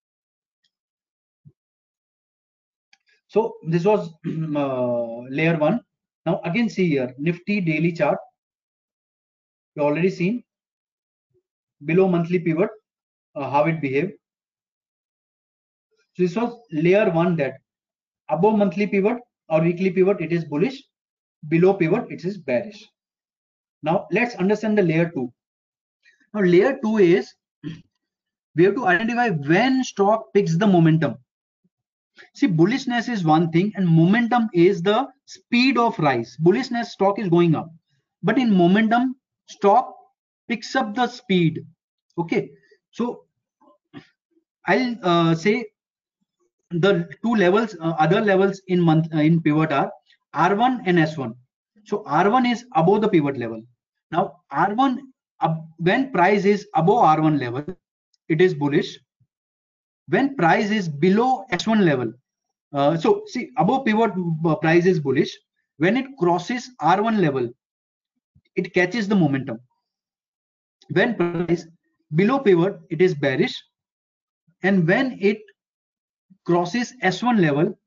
So 3.29 3.57
this 3.67 3.85
was 3.85 4.11
uh, 4.57 5.21
layer 5.31 5.57
one. 5.57 5.81
Now 6.27 6.41
again 6.45 6.69
see 6.69 6.89
here 6.89 7.15
nifty 7.19 7.61
daily 7.61 7.93
chart. 7.93 8.19
You 9.75 9.83
already 9.83 10.11
seen. 10.11 10.45
Below 11.85 12.09
monthly 12.09 12.39
pivot 12.39 12.71
uh, 13.35 13.51
how 13.51 13.65
it 13.65 13.81
behaved. 13.81 14.13
So 16.15 16.23
this 16.23 16.37
was 16.37 16.61
layer 16.71 17.11
one 17.11 17.37
that 17.37 17.55
above 18.33 18.57
monthly 18.57 18.87
pivot 18.87 19.19
or 19.49 19.61
weekly 19.61 19.91
pivot 19.91 20.21
it 20.21 20.33
is 20.33 20.45
bullish. 20.45 20.83
Below 21.49 21.75
pivot 21.75 22.11
it 22.11 22.25
is 22.25 22.39
bearish. 22.39 22.83
Now 23.83 24.07
let's 24.11 24.35
understand 24.37 24.79
the 24.79 24.83
layer 24.83 25.11
2 25.15 25.33
now 26.35 26.41
layer 26.41 26.79
2 26.83 26.99
is 26.99 27.35
we 28.57 28.65
have 28.65 28.75
to 28.75 28.87
identify 28.87 29.29
when 29.31 29.85
stock 29.85 30.33
picks 30.35 30.57
the 30.57 30.67
momentum. 30.67 31.17
See 32.35 32.47
bullishness 32.47 33.09
is 33.09 33.25
one 33.25 33.51
thing 33.51 33.73
and 33.77 33.89
momentum 33.89 34.49
is 34.55 34.83
the 34.83 35.09
speed 35.25 35.79
of 35.79 35.99
rise. 35.99 36.37
Bullishness 36.43 36.87
stock 36.87 37.19
is 37.19 37.29
going 37.29 37.55
up. 37.55 37.71
But 38.23 38.39
in 38.39 38.55
momentum 38.55 39.17
stock 39.49 39.95
picks 40.49 40.75
up 40.77 40.95
the 40.95 41.07
speed. 41.07 41.67
Okay. 42.19 42.51
So 42.91 43.25
i'll 44.69 44.97
uh, 45.03 45.35
say 45.35 45.67
the 46.81 47.09
two 47.23 47.35
levels 47.35 47.77
uh, 47.81 47.95
other 47.99 48.21
levels 48.21 48.61
in 48.69 48.81
month 48.81 49.07
uh, 49.15 49.19
in 49.19 49.41
pivot 49.41 49.73
are 49.73 49.91
r1 50.35 50.83
and 50.87 50.99
s1 50.99 51.35
so 51.85 52.03
r1 52.05 52.51
is 52.51 52.65
above 52.75 53.01
the 53.01 53.09
pivot 53.09 53.37
level. 53.37 53.63
Now 54.11 54.41
r1 54.53 54.99
uh, 55.41 55.55
when 55.79 56.13
price 56.13 56.45
is 56.45 56.67
above 56.75 57.03
r1 57.19 57.39
level 57.39 57.65
it 58.29 58.41
is 58.41 58.55
bullish. 58.55 58.99
When 60.09 60.37
price 60.37 60.71
is 60.71 60.89
below 60.89 61.45
s1 61.53 61.85
level 61.85 62.13
uh, 62.73 62.97
so 62.97 63.23
see 63.27 63.51
above 63.59 63.85
pivot 63.85 64.13
uh, 64.47 64.55
price 64.57 64.87
is 64.87 65.01
bullish. 65.01 65.37
When 65.79 65.97
it 65.97 66.07
crosses 66.19 66.71
r1 66.81 67.19
level 67.19 67.51
it 68.55 68.73
catches 68.75 69.09
the 69.09 69.17
momentum. 69.17 69.59
When 70.91 71.17
price 71.17 71.67
below 72.15 72.39
pivot 72.39 72.79
it 72.91 73.01
is 73.01 73.15
bearish. 73.15 73.61
And 74.63 74.87
when 74.87 75.19
it 75.21 75.39
crosses 76.45 76.95
S1 77.03 77.41
level, 77.41 77.79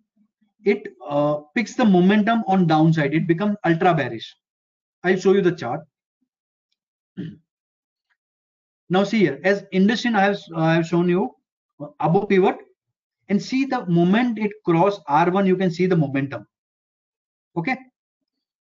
it 0.64 0.88
uh, 1.08 1.38
picks 1.56 1.76
the 1.76 1.86
momentum 1.86 2.44
on 2.48 2.68
downside. 2.68 3.14
It 3.14 3.28
becomes 3.28 3.56
ultra 3.66 3.94
bearish. 3.94 4.36
I'll 5.04 5.18
show 5.18 5.34
you 5.34 5.42
the 5.42 5.56
chart. 5.56 5.82
Now 8.88 9.04
see 9.04 9.18
here, 9.20 9.40
as 9.44 9.64
IndusInd 9.74 10.16
I 10.16 10.22
have, 10.22 10.38
I 10.56 10.76
have 10.76 10.86
shown 10.86 11.10
you 11.10 11.32
above 12.00 12.30
pivot 12.30 12.58
and 13.30 13.42
see 13.42 13.66
the 13.66 13.86
moment 13.88 14.38
it 14.38 14.52
cross 14.64 15.00
R1, 15.10 15.48
you 15.48 15.58
can 15.58 15.72
see 15.72 15.88
the 15.88 15.96
momentum. 15.96 16.46
Okay. 17.58 17.78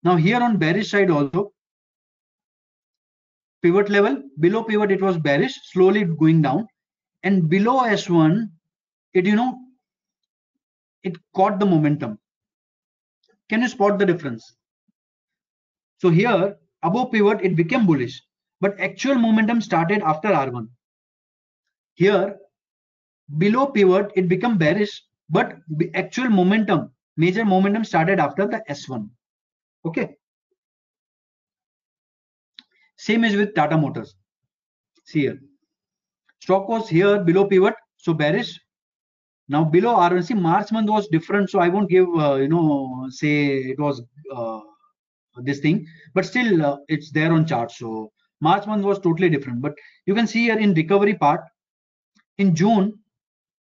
Now 0.03 0.17
here 0.17 0.41
on 0.41 0.57
bearish 0.57 0.91
side 0.91 1.11
also, 1.11 1.53
pivot 3.63 3.89
level, 3.89 4.23
below 4.41 4.63
pivot 4.63 4.91
it 4.93 5.03
was 5.03 5.19
bearish, 5.19 5.59
slowly 5.73 6.05
going 6.05 6.43
down. 6.43 6.67
And 7.23 7.49
below 7.49 7.81
S1, 7.83 8.49
it, 9.15 9.27
you 9.27 9.37
know, 9.37 9.59
it 11.05 11.17
caught 11.35 11.61
the 11.61 11.67
momentum. 11.67 12.19
Can 13.49 13.63
you 13.63 13.69
spot 13.69 13.99
the 13.99 14.07
difference? 14.07 14.57
So 15.99 16.11
here, 16.11 16.57
above 16.83 17.13
pivot, 17.13 17.41
it 17.43 17.55
became 17.55 17.87
bullish, 17.87 18.21
but 18.61 18.79
actual 18.81 19.15
momentum 19.15 19.61
started 19.61 20.03
after 20.03 20.29
R1. 20.29 20.69
Here, 21.95 22.37
below 23.39 23.67
pivot, 23.67 24.11
it 24.17 24.29
became 24.29 24.59
bearish, 24.59 25.03
but 25.31 25.59
actual 25.95 26.31
momentum, 26.31 26.91
major 27.17 27.45
momentum 27.45 27.85
started 27.85 28.19
after 28.19 28.47
the 28.47 28.63
S1. 28.69 29.09
Okay. 29.85 30.17
Same 32.97 33.25
is 33.25 33.37
with 33.37 33.55
Tata 33.55 33.77
Motors. 33.77 34.15
See 35.05 35.21
here. 35.21 35.39
Stock 36.41 36.69
was 36.69 36.89
here 36.89 37.21
below 37.23 37.47
pivot, 37.47 37.75
so 37.97 38.15
bearish. 38.15 38.59
Now 39.49 39.65
below 39.65 39.97
RNC, 39.97 40.41
March 40.41 40.73
month 40.73 40.89
was 40.89 41.09
different, 41.09 41.51
so 41.51 41.59
I 41.59 41.69
won't 41.69 41.91
give, 41.91 42.09
uh, 42.17 42.37
you 42.37 42.49
know, 42.49 43.07
say 43.11 43.57
it 43.57 43.79
was 43.79 44.03
uh, 44.35 44.61
this 45.37 45.61
thing, 45.61 45.87
but 46.15 46.25
still 46.25 46.65
uh, 46.65 46.77
it's 46.89 47.11
there 47.11 47.33
on 47.33 47.47
chart. 47.47 47.71
So 47.71 48.11
March 48.41 48.67
month 48.67 48.85
was 48.85 48.99
totally 48.99 49.29
different. 49.29 49.61
But 49.61 49.75
you 50.07 50.15
can 50.15 50.27
see 50.27 50.45
here 50.45 50.59
in 50.59 50.73
recovery 50.75 51.15
part, 51.15 51.43
in 52.39 52.55
June, 52.55 52.99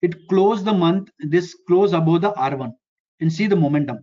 it 0.02 0.28
closed 0.30 0.66
the 0.66 0.74
month, 0.74 1.10
this 1.20 1.56
close 1.68 1.94
above 1.94 2.22
the 2.22 2.32
R1 2.34 2.72
and 3.20 3.32
see 3.32 3.48
the 3.48 3.56
momentum. 3.56 4.00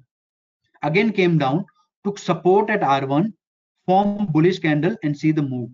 Again 0.82 1.12
came 1.12 1.38
down, 1.38 1.64
took 2.04 2.18
support 2.18 2.70
at 2.70 2.80
R1, 2.80 3.32
form 3.86 4.26
bullish 4.26 4.58
candle 4.58 4.96
and 5.02 5.16
see 5.16 5.32
the 5.32 5.42
move. 5.42 5.70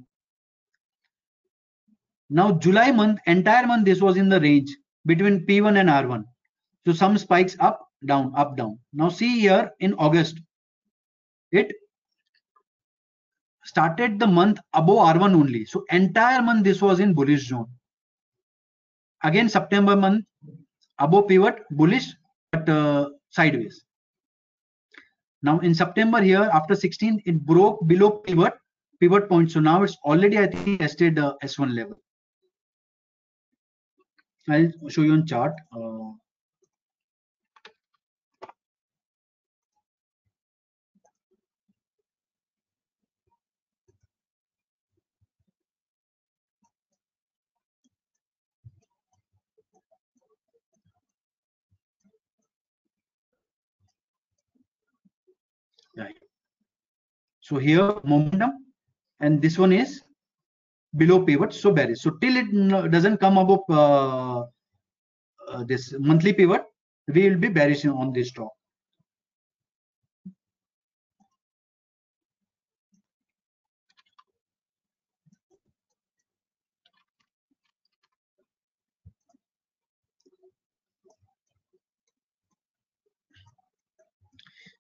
Now 2.29 2.53
July 2.53 2.91
month, 2.91 3.19
entire 3.27 3.67
month 3.67 3.85
this 3.85 4.01
was 4.01 4.17
in 4.17 4.29
the 4.29 4.41
range 4.41 4.71
between 5.07 5.47
P1 5.47 5.79
and 5.79 5.89
R1. 5.89 6.25
So 6.87 6.93
some 6.93 7.19
spikes 7.19 7.57
up, 7.61 7.87
down, 8.07 8.33
up, 8.37 8.57
down. 8.57 8.79
Now 8.93 9.09
see 9.09 9.41
here 9.41 9.71
in 9.81 9.95
August, 9.95 10.41
it 11.53 11.73
started 13.65 14.19
the 14.19 14.27
month 14.27 14.59
above 14.73 14.99
R1 15.17 15.35
only. 15.35 15.65
So 15.65 15.85
entire 15.91 16.43
month 16.43 16.65
this 16.65 16.81
was 16.83 17.01
in 17.01 17.15
bullish 17.15 17.49
zone. 17.49 17.67
Again 19.23 19.49
September 19.49 19.97
month 19.97 20.25
above 20.99 21.29
pivot 21.29 21.59
bullish 21.71 22.15
but 22.53 22.69
uh, 22.69 23.11
sideways. 23.31 23.85
Now 25.43 25.59
in 25.61 25.75
September 25.75 26.21
here 26.23 26.49
after 26.53 26.75
16 26.75 27.23
it 27.27 27.41
broke 27.45 27.87
below 27.87 28.11
pivot 28.11 28.55
pivot 29.01 29.29
point. 29.29 29.51
So 29.51 29.61
now 29.61 29.83
it's 29.83 29.97
already 30.05 30.39
I 30.39 30.47
think 30.47 30.81
tested 30.81 31.19
uh, 31.19 31.35
S1 31.43 31.75
level. 31.75 32.01
I'll 34.49 34.71
show 34.89 35.03
you 35.03 35.13
on 35.13 35.27
chart. 35.27 35.55
Uh, 35.75 36.13
right. 55.97 56.17
So 57.41 57.59
here 57.59 57.95
momentum 58.05 58.67
and 59.21 59.43
this 59.43 59.59
one 59.59 59.73
is 59.73 60.03
below 60.97 61.25
pivot 61.25 61.53
so 61.53 61.71
bearish. 61.73 62.01
So 62.01 62.11
till 62.21 62.37
it 62.37 62.91
doesn't 62.91 63.19
come 63.19 63.39
above 63.39 63.61
uh, 63.69 64.41
uh, 65.49 65.65
this 65.65 65.95
monthly 65.99 66.33
pivot 66.33 66.63
we 67.09 67.29
will 67.29 67.39
be 67.39 67.49
bearish 67.49 67.85
on 67.85 68.13
this 68.13 68.29
stock. 68.29 68.51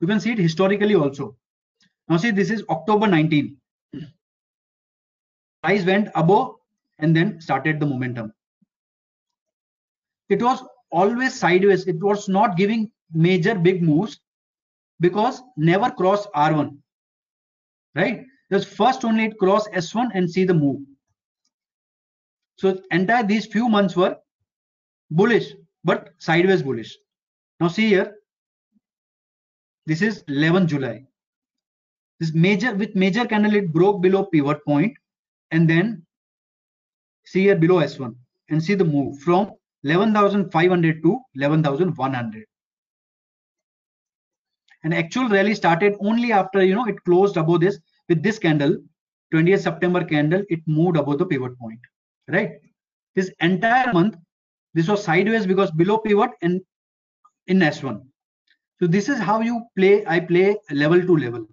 You 0.01 0.07
can 0.07 0.19
see 0.19 0.33
it 0.33 0.39
historically 0.39 0.95
also. 0.95 1.37
Now 2.09 2.17
see 2.17 2.31
this 2.33 2.51
is 2.51 2.65
october 2.69 3.07
19 3.07 3.60
price 5.63 5.85
went 5.85 6.09
above 6.15 6.57
and 6.99 7.15
then 7.15 7.41
started 7.41 7.81
the 7.81 7.87
momentum. 7.87 8.33
It 10.29 10.43
was 10.43 10.63
always 10.91 11.35
sideways. 11.35 11.87
It 11.87 12.01
was 12.01 12.29
not 12.29 12.57
giving 12.57 12.91
major 13.13 13.55
big 13.55 13.83
moves 13.83 14.21
because 15.01 15.43
never 15.57 15.91
cross 15.91 16.27
R1. 16.29 16.77
Right? 17.95 18.25
Just 18.53 18.69
first 18.69 19.05
only 19.05 19.25
it 19.27 19.39
cross 19.39 19.69
S1 19.69 20.11
and 20.15 20.31
see 20.31 20.45
the 20.45 20.55
move. 20.55 20.81
So 22.57 22.81
entire 22.91 23.27
these 23.27 23.47
few 23.47 23.69
months 23.69 23.97
were 23.97 24.17
bullish, 25.11 25.55
but 25.85 26.11
sideways 26.19 26.63
bullish. 26.63 26.97
Now 27.59 27.69
see 27.69 27.89
here. 27.89 28.17
This 29.87 30.03
is 30.03 30.23
11 30.29 30.69
July. 30.69 31.05
This 32.21 32.35
major 32.35 32.75
with 32.75 32.95
major 32.95 33.25
candle 33.25 33.55
it 33.55 33.73
broke 33.73 34.03
below 34.03 34.25
pivot 34.25 34.65
point 34.65 34.95
and 35.51 35.69
then 35.69 36.05
see 37.25 37.43
here 37.43 37.57
below 37.57 37.77
S1 37.77 38.15
and 38.49 38.63
see 38.63 38.75
the 38.75 38.85
move 38.85 39.19
from 39.21 39.53
11,500 39.85 41.03
to 41.03 41.21
11,100. 41.35 42.45
And 44.83 44.95
actual 44.95 45.29
rally 45.29 45.55
started 45.55 45.97
only 46.01 46.33
after, 46.33 46.65
you 46.65 46.75
know, 46.75 46.87
it 46.87 47.03
closed 47.05 47.37
above 47.37 47.61
this 47.61 47.79
with 48.09 48.23
this 48.23 48.39
candle, 48.39 48.77
20th 49.33 49.61
September 49.61 50.05
candle, 50.05 50.43
it 50.49 50.61
moved 50.67 50.97
above 50.97 51.19
the 51.19 51.27
pivot 51.27 51.59
point, 51.59 51.79
right? 52.29 52.53
This 53.15 53.31
entire 53.41 53.93
month, 53.93 54.17
this 54.75 54.89
was 54.89 55.05
sideways 55.05 55.47
because 55.47 55.71
below 55.71 55.99
pivot 55.99 56.31
and 56.43 56.61
in 57.47 57.59
S1. 57.59 58.03
So 58.81 58.87
this 58.87 59.09
is 59.09 59.19
how 59.19 59.41
you 59.41 59.63
play, 59.77 60.07
I 60.07 60.21
play 60.21 60.57
level 60.71 61.01
to 61.01 61.17
level. 61.17 61.47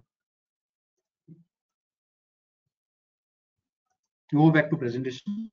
Go 4.36 4.50
back 4.50 4.70
to 4.70 4.76
presentation. 4.76 5.50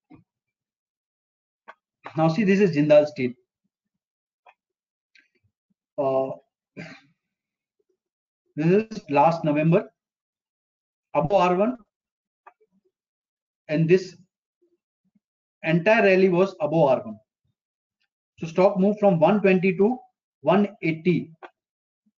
Now 2.18 2.27
see, 2.27 2.43
this 2.43 2.60
is 2.60 2.76
Jindal 2.76 3.06
Steel. 3.07 3.31
Uh, 5.97 6.31
this 8.56 8.68
is 8.68 9.02
last 9.10 9.43
November, 9.43 9.89
above 11.14 11.57
R1, 11.57 11.76
and 13.69 13.88
this 13.88 14.15
entire 15.64 16.03
rally 16.03 16.30
was 16.30 16.56
above 16.60 17.03
R1. 17.03 17.18
So 18.39 18.47
stock 18.47 18.77
moved 18.77 18.99
from 18.99 19.19
120 19.19 19.77
to 19.77 19.97
180. 20.41 21.31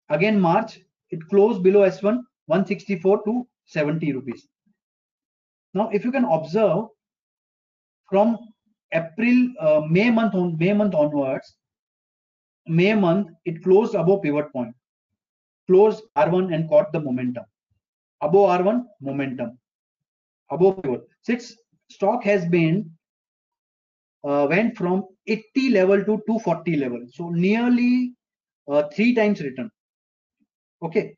Again 0.09 0.41
March, 0.41 0.81
it 1.11 1.21
closed 1.29 1.63
below 1.63 1.89
S1, 1.89 2.23
164 2.47 3.25
to 3.25 3.47
70 3.67 4.13
rupees. 4.13 4.49
Now, 5.77 5.91
if 5.93 6.07
you 6.07 6.11
can 6.11 6.25
observe 6.25 6.87
from 8.09 8.39
April, 8.95 9.49
uh, 9.61 9.83
May 9.91 10.11
month 10.11 10.35
on 10.35 10.57
May 10.57 10.73
month 10.73 10.95
onwards, 10.95 11.55
May 12.67 12.95
month 12.95 13.29
it 13.45 13.63
closed 13.63 13.95
above 13.95 14.23
pivot 14.23 14.51
point, 14.53 14.75
closed 15.67 16.03
R1 16.17 16.55
and 16.55 16.67
caught 16.71 16.93
the 16.93 17.01
momentum. 17.01 17.45
Above 18.23 18.61
R1 18.61 18.85
momentum, 19.03 19.59
above 20.51 20.83
pivot. 20.83 21.03
Six 21.21 21.55
stock 21.91 22.25
has 22.25 22.47
been 22.47 22.91
uh, 24.25 24.47
went 24.49 24.79
from 24.79 25.05
80 25.27 25.71
level 25.71 25.99
to 25.99 26.23
240 26.27 26.77
level, 26.77 27.07
so 27.13 27.29
nearly 27.29 28.15
uh, 28.67 28.85
three 28.95 29.15
times 29.15 29.43
return. 29.43 29.71
Okay, 30.83 31.17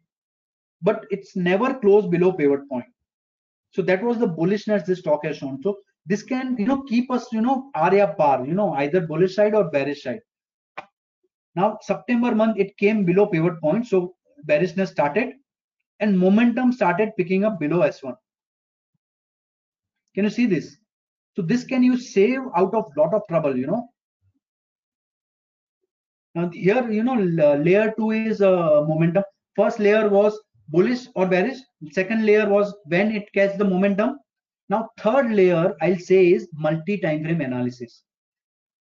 but 0.83 1.07
it's 1.11 1.37
never 1.37 1.75
closed 1.75 2.11
below 2.11 2.33
pivot 2.33 2.69
point. 2.69 2.87
So 3.71 3.83
that 3.83 4.03
was 4.03 4.19
the 4.19 4.29
bullishness 4.29 4.87
this 4.87 5.01
stock 5.01 5.25
has 5.25 5.37
shown. 5.37 5.61
So 5.63 5.79
this 6.07 6.23
can, 6.23 6.57
you 6.59 6.67
know, 6.67 6.83
keep 6.83 7.11
us, 7.11 7.27
you 7.33 7.41
know, 7.41 7.71
area 7.77 8.15
par, 8.17 8.47
you 8.47 8.55
know, 8.55 8.73
either 8.75 9.07
bullish 9.07 9.35
side 9.35 9.55
or 9.55 9.71
bearish 9.71 10.03
side. 10.03 10.21
Now 11.55 11.79
September 11.83 12.35
month 12.35 12.59
it 12.59 12.77
came 12.79 13.05
below 13.05 13.27
pivot 13.27 13.61
point, 13.61 13.87
so 13.87 14.15
bearishness 14.45 14.91
started, 14.91 15.35
and 16.01 16.19
momentum 16.19 16.73
started 16.73 17.11
picking 17.17 17.45
up 17.45 17.59
below 17.59 17.81
S1. 17.81 18.15
Can 20.15 20.25
you 20.25 20.31
see 20.31 20.47
this? 20.47 20.77
So 21.37 21.43
this 21.43 21.65
can 21.65 21.83
you 21.83 21.97
save 21.97 22.41
out 22.57 22.75
of 22.75 22.91
lot 22.97 23.13
of 23.13 23.23
trouble, 23.29 23.57
you 23.57 23.67
know. 23.67 23.89
Now 26.35 26.51
here, 26.51 26.91
you 26.91 27.03
know, 27.03 27.15
layer 27.15 27.93
two 27.99 28.13
is 28.13 28.41
uh, 28.41 28.85
momentum. 28.87 29.25
First 29.57 29.79
layer 29.79 30.09
was 30.09 30.39
bullish 30.69 31.07
or 31.15 31.27
bearish. 31.27 31.59
Second 31.91 32.25
layer 32.25 32.49
was 32.49 32.75
when 32.87 33.11
it 33.13 33.31
gets 33.33 33.57
the 33.57 33.65
momentum. 33.65 34.19
Now 34.69 34.91
third 34.99 35.31
layer 35.33 35.75
I'll 35.81 35.99
say 35.99 36.33
is 36.33 36.49
multi-time 36.53 37.25
frame 37.25 37.41
analysis. 37.41 38.03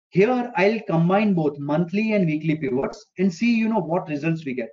Here 0.08 0.52
I'll 0.56 0.80
combine 0.88 1.34
both 1.34 1.58
monthly 1.58 2.12
and 2.12 2.26
weekly 2.26 2.56
pivots 2.56 3.04
and 3.18 3.32
see 3.32 3.54
you 3.54 3.68
know 3.68 3.80
what 3.80 4.08
results 4.08 4.44
we 4.44 4.54
get. 4.54 4.70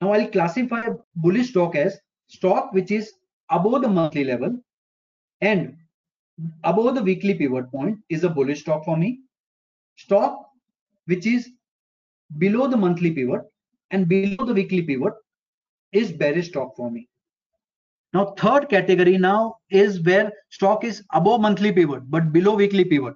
Now 0.00 0.12
I'll 0.12 0.28
classify 0.28 0.88
bullish 1.16 1.50
stock 1.50 1.74
as 1.74 1.98
stock 2.28 2.72
which 2.72 2.90
is 2.90 3.12
above 3.50 3.82
the 3.82 3.88
monthly 3.88 4.24
level 4.24 4.58
and 5.40 5.76
above 6.64 6.94
the 6.94 7.02
weekly 7.02 7.34
pivot 7.34 7.70
point 7.70 7.98
is 8.08 8.24
a 8.24 8.28
bullish 8.28 8.60
stock 8.60 8.84
for 8.84 8.96
me. 8.96 9.20
Stock 9.96 10.50
which 11.06 11.26
is 11.26 11.48
below 12.38 12.66
the 12.68 12.76
monthly 12.76 13.10
pivot 13.12 13.42
and 13.90 14.08
below 14.08 14.44
the 14.44 14.52
weekly 14.54 14.82
pivot 14.82 15.14
is 15.92 16.12
bearish 16.12 16.48
stock 16.48 16.76
for 16.76 16.90
me. 16.90 17.08
Now 18.12 18.34
third 18.38 18.68
category 18.68 19.18
now 19.18 19.56
is 19.70 20.02
where 20.02 20.32
stock 20.50 20.84
is 20.84 21.02
above 21.12 21.40
monthly 21.40 21.72
pivot 21.72 22.10
but 22.10 22.32
below 22.32 22.54
weekly 22.54 22.84
pivot 22.84 23.14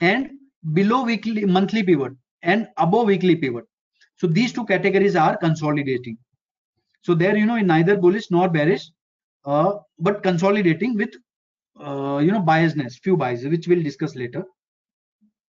and 0.00 0.30
below 0.72 1.04
weekly 1.04 1.44
monthly 1.44 1.82
pivot 1.82 2.12
and 2.42 2.68
above 2.76 3.06
weekly 3.06 3.36
pivot. 3.36 3.64
So 4.16 4.26
these 4.26 4.52
two 4.52 4.66
categories 4.66 5.16
are 5.16 5.36
consolidating. 5.36 6.18
So 7.02 7.14
there 7.14 7.36
you 7.36 7.46
know 7.46 7.56
in 7.56 7.66
neither 7.66 7.96
bullish 7.96 8.30
nor 8.30 8.48
bearish 8.48 8.90
uh, 9.44 9.74
but 9.98 10.22
consolidating 10.22 10.96
with 10.96 11.14
uh, 11.80 12.18
you 12.22 12.32
know 12.32 12.42
biasness 12.42 12.98
few 13.02 13.16
biases 13.16 13.48
which 13.48 13.68
we'll 13.68 13.82
discuss 13.82 14.14
later 14.16 14.44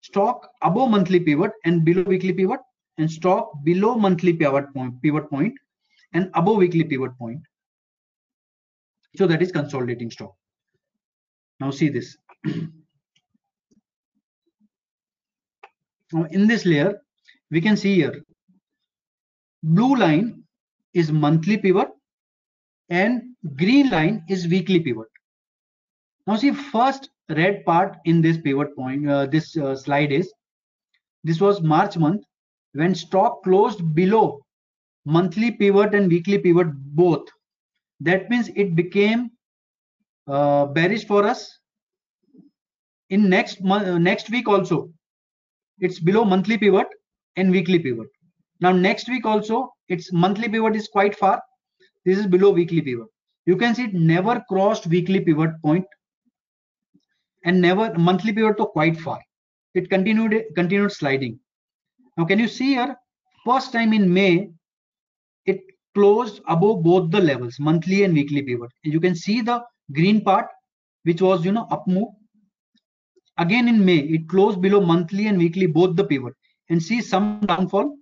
stock 0.01 0.49
above 0.61 0.89
monthly 0.89 1.19
pivot 1.19 1.51
and 1.65 1.83
below 1.83 2.03
weekly 2.03 2.33
pivot 2.33 2.59
and 2.97 3.11
stock 3.11 3.51
below 3.63 3.95
monthly 3.95 4.33
pivot 4.33 4.71
point 4.73 5.01
pivot 5.01 5.29
point 5.29 5.53
and 6.13 6.29
above 6.33 6.57
weekly 6.57 6.83
pivot 6.83 7.17
point. 7.17 7.41
So 9.15 9.27
that 9.27 9.41
is 9.41 9.51
consolidating 9.51 10.11
stock. 10.11 10.35
Now 11.59 11.71
see 11.71 11.89
this. 11.89 12.17
Now 16.11 16.23
in 16.31 16.47
this 16.47 16.65
layer 16.65 16.99
we 17.51 17.61
can 17.61 17.77
see 17.77 17.93
here 17.93 18.23
blue 19.61 19.95
line 19.95 20.43
is 20.93 21.11
monthly 21.11 21.57
pivot 21.57 21.89
and 22.89 23.35
green 23.55 23.89
line 23.91 24.23
is 24.27 24.47
weekly 24.47 24.79
pivot. 24.79 25.07
Now 26.25 26.35
see 26.35 26.51
first 26.51 27.09
red 27.29 27.63
part 27.65 27.97
in 28.05 28.21
this 28.21 28.37
pivot 28.37 28.75
point, 28.75 29.07
uh, 29.07 29.27
this 29.27 29.55
uh, 29.55 29.75
slide 29.75 30.11
is, 30.11 30.33
this 31.23 31.39
was 31.39 31.61
March 31.61 31.97
month 31.97 32.23
when 32.73 32.95
stock 32.95 33.43
closed 33.43 33.93
below 33.93 34.43
monthly 35.05 35.51
pivot 35.51 35.93
and 35.95 36.09
weekly 36.09 36.37
pivot 36.37 36.67
both. 36.95 37.27
That 37.99 38.29
means 38.29 38.49
it 38.55 38.75
became 38.75 39.31
uh, 40.27 40.67
bearish 40.67 41.05
for 41.05 41.25
us 41.25 41.59
in 43.09 43.29
next 43.29 43.61
month, 43.63 43.87
uh, 43.87 43.97
next 43.97 44.29
week 44.29 44.47
also. 44.47 44.89
It's 45.79 45.99
below 45.99 46.25
monthly 46.25 46.57
pivot 46.57 46.87
and 47.35 47.51
weekly 47.51 47.79
pivot. 47.79 48.07
Now 48.61 48.71
next 48.71 49.07
week 49.07 49.25
also, 49.25 49.73
its 49.87 50.11
monthly 50.11 50.49
pivot 50.49 50.75
is 50.75 50.87
quite 50.87 51.15
far. 51.15 51.41
This 52.05 52.17
is 52.17 52.27
below 52.27 52.51
weekly 52.51 52.81
pivot. 52.81 53.07
You 53.45 53.57
can 53.57 53.73
see 53.73 53.85
it 53.85 53.93
never 53.93 54.43
crossed 54.49 54.87
weekly 54.87 55.21
pivot 55.21 55.51
point 55.61 55.85
and 57.45 57.61
never 57.61 57.93
monthly 57.97 58.33
pivot 58.33 58.57
to 58.57 58.65
quite 58.65 58.97
far. 58.97 59.19
It 59.73 59.89
continued 59.89 60.43
continued 60.55 60.91
sliding. 60.91 61.39
Now 62.17 62.25
can 62.25 62.39
you 62.39 62.47
see 62.47 62.75
here? 62.75 62.95
First 63.45 63.71
time 63.71 63.93
in 63.93 64.13
May, 64.13 64.51
it 65.45 65.61
closed 65.93 66.41
above 66.47 66.83
both 66.83 67.11
the 67.11 67.19
levels, 67.19 67.59
monthly 67.59 68.03
and 68.03 68.13
weekly 68.13 68.41
pivot. 68.41 68.71
You 68.83 68.99
can 68.99 69.15
see 69.15 69.41
the 69.41 69.63
green 69.93 70.21
part, 70.21 70.47
which 71.03 71.21
was 71.21 71.45
you 71.45 71.51
know 71.51 71.67
up 71.71 71.87
move. 71.87 72.09
Again 73.37 73.67
in 73.67 73.83
May, 73.83 73.99
it 73.99 74.27
closed 74.27 74.61
below 74.61 74.81
monthly 74.81 75.27
and 75.27 75.37
weekly 75.37 75.65
both 75.65 75.95
the 75.95 76.03
pivot, 76.03 76.33
and 76.69 76.81
see 76.81 77.01
some 77.01 77.39
downfall. 77.41 77.95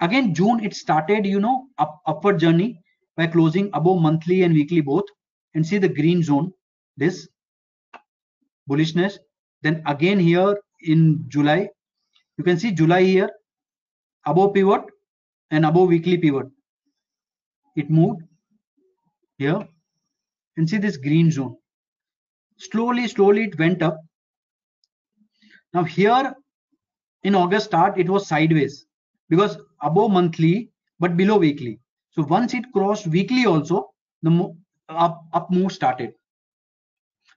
Again 0.00 0.34
June, 0.34 0.62
it 0.62 0.74
started 0.74 1.26
you 1.26 1.40
know 1.40 1.66
up 1.78 2.00
upward 2.06 2.38
journey 2.38 2.80
by 3.16 3.26
closing 3.26 3.70
above 3.72 4.00
monthly 4.00 4.42
and 4.42 4.54
weekly 4.54 4.80
both, 4.80 5.04
and 5.54 5.66
see 5.66 5.78
the 5.78 5.88
green 5.88 6.22
zone. 6.22 6.52
This 6.96 7.28
bullishness 8.68 9.18
then 9.62 9.82
again 9.86 10.18
here 10.18 10.56
in 10.82 11.24
july 11.28 11.68
you 12.36 12.44
can 12.44 12.58
see 12.58 12.70
july 12.70 13.02
here 13.02 13.30
above 14.26 14.54
pivot 14.54 14.82
and 15.50 15.64
above 15.64 15.88
weekly 15.88 16.18
pivot. 16.18 16.46
It 17.76 17.90
moved 17.90 18.22
here 19.38 19.66
and 20.56 20.68
see 20.68 20.78
this 20.78 20.96
green 20.96 21.30
zone. 21.30 21.56
Slowly 22.56 23.06
slowly 23.08 23.44
it 23.44 23.58
went 23.58 23.82
up. 23.82 24.00
Now 25.72 25.84
here 25.84 26.34
in 27.22 27.34
august 27.34 27.66
start 27.66 27.98
it 27.98 28.08
was 28.08 28.26
sideways 28.26 28.86
because 29.28 29.58
above 29.82 30.10
monthly 30.10 30.70
but 30.98 31.16
below 31.16 31.38
weekly. 31.38 31.78
So 32.10 32.22
once 32.24 32.54
it 32.54 32.64
crossed 32.72 33.06
weekly 33.06 33.46
also 33.46 33.90
the 34.22 34.54
up, 34.88 35.22
up 35.32 35.50
move 35.50 35.72
started. 35.72 36.14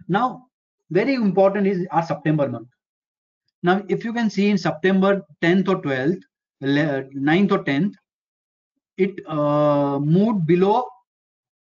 Now 0.07 0.48
very 0.90 1.14
important 1.14 1.67
is 1.67 1.88
our 1.91 2.03
September 2.03 2.49
month. 2.49 2.67
Now, 3.64 3.83
if 3.88 4.03
you 4.03 4.11
can 4.11 4.30
see 4.30 4.49
in 4.49 4.57
September 4.57 5.22
10th 5.41 5.69
or 5.69 5.81
12th, 5.81 6.22
9th 6.61 7.51
or 7.51 7.64
10th, 7.64 7.95
it 8.98 9.15
uh, 9.27 9.99
moved 9.99 10.45
below 10.45 10.85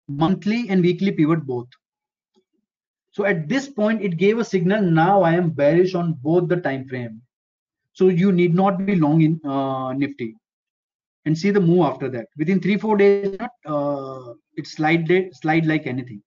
monthly 0.09 0.69
and 0.69 0.83
weekly 0.83 1.13
pivot 1.13 1.45
both. 1.47 1.69
So 3.13 3.25
at 3.25 3.49
this 3.49 3.69
point, 3.69 4.03
it 4.03 4.17
gave 4.17 4.39
a 4.39 4.45
signal. 4.45 4.83
Now 4.83 5.23
I 5.23 5.35
am 5.35 5.51
bearish 5.51 5.95
on 5.95 6.15
both 6.23 6.49
the 6.49 6.57
time 6.57 6.87
frame. 6.87 7.21
So 7.93 8.09
you 8.09 8.33
need 8.33 8.55
not 8.55 8.79
be 8.79 8.91
long 8.97 9.21
in 9.23 9.41
uh, 9.45 9.93
Nifty 9.93 10.37
and 11.25 11.37
see 11.37 11.51
the 11.51 11.61
move 11.61 11.83
after 11.83 12.09
that. 12.09 12.27
Within 12.37 12.61
three 12.61 12.77
four 12.79 12.97
days, 12.97 13.37
uh, 13.67 14.33
it 14.57 14.67
slide 14.67 15.09
slide 15.33 15.67
like 15.67 15.87
anything. 15.87 16.23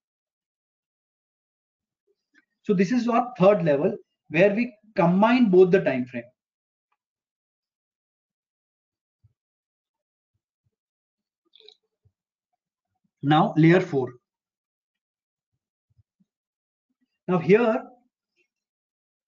So 2.64 2.74
this 2.74 2.92
is 2.92 3.08
our 3.08 3.34
third 3.38 3.64
level 3.64 3.95
where 4.30 4.53
we 4.53 4.74
combine 4.95 5.50
both 5.50 5.72
the 5.72 5.82
time 5.82 6.06
frame. 6.06 6.24
Now 13.24 13.53
layer 13.58 13.80
4. 13.80 14.14
Now 17.27 17.38
here, 17.40 17.84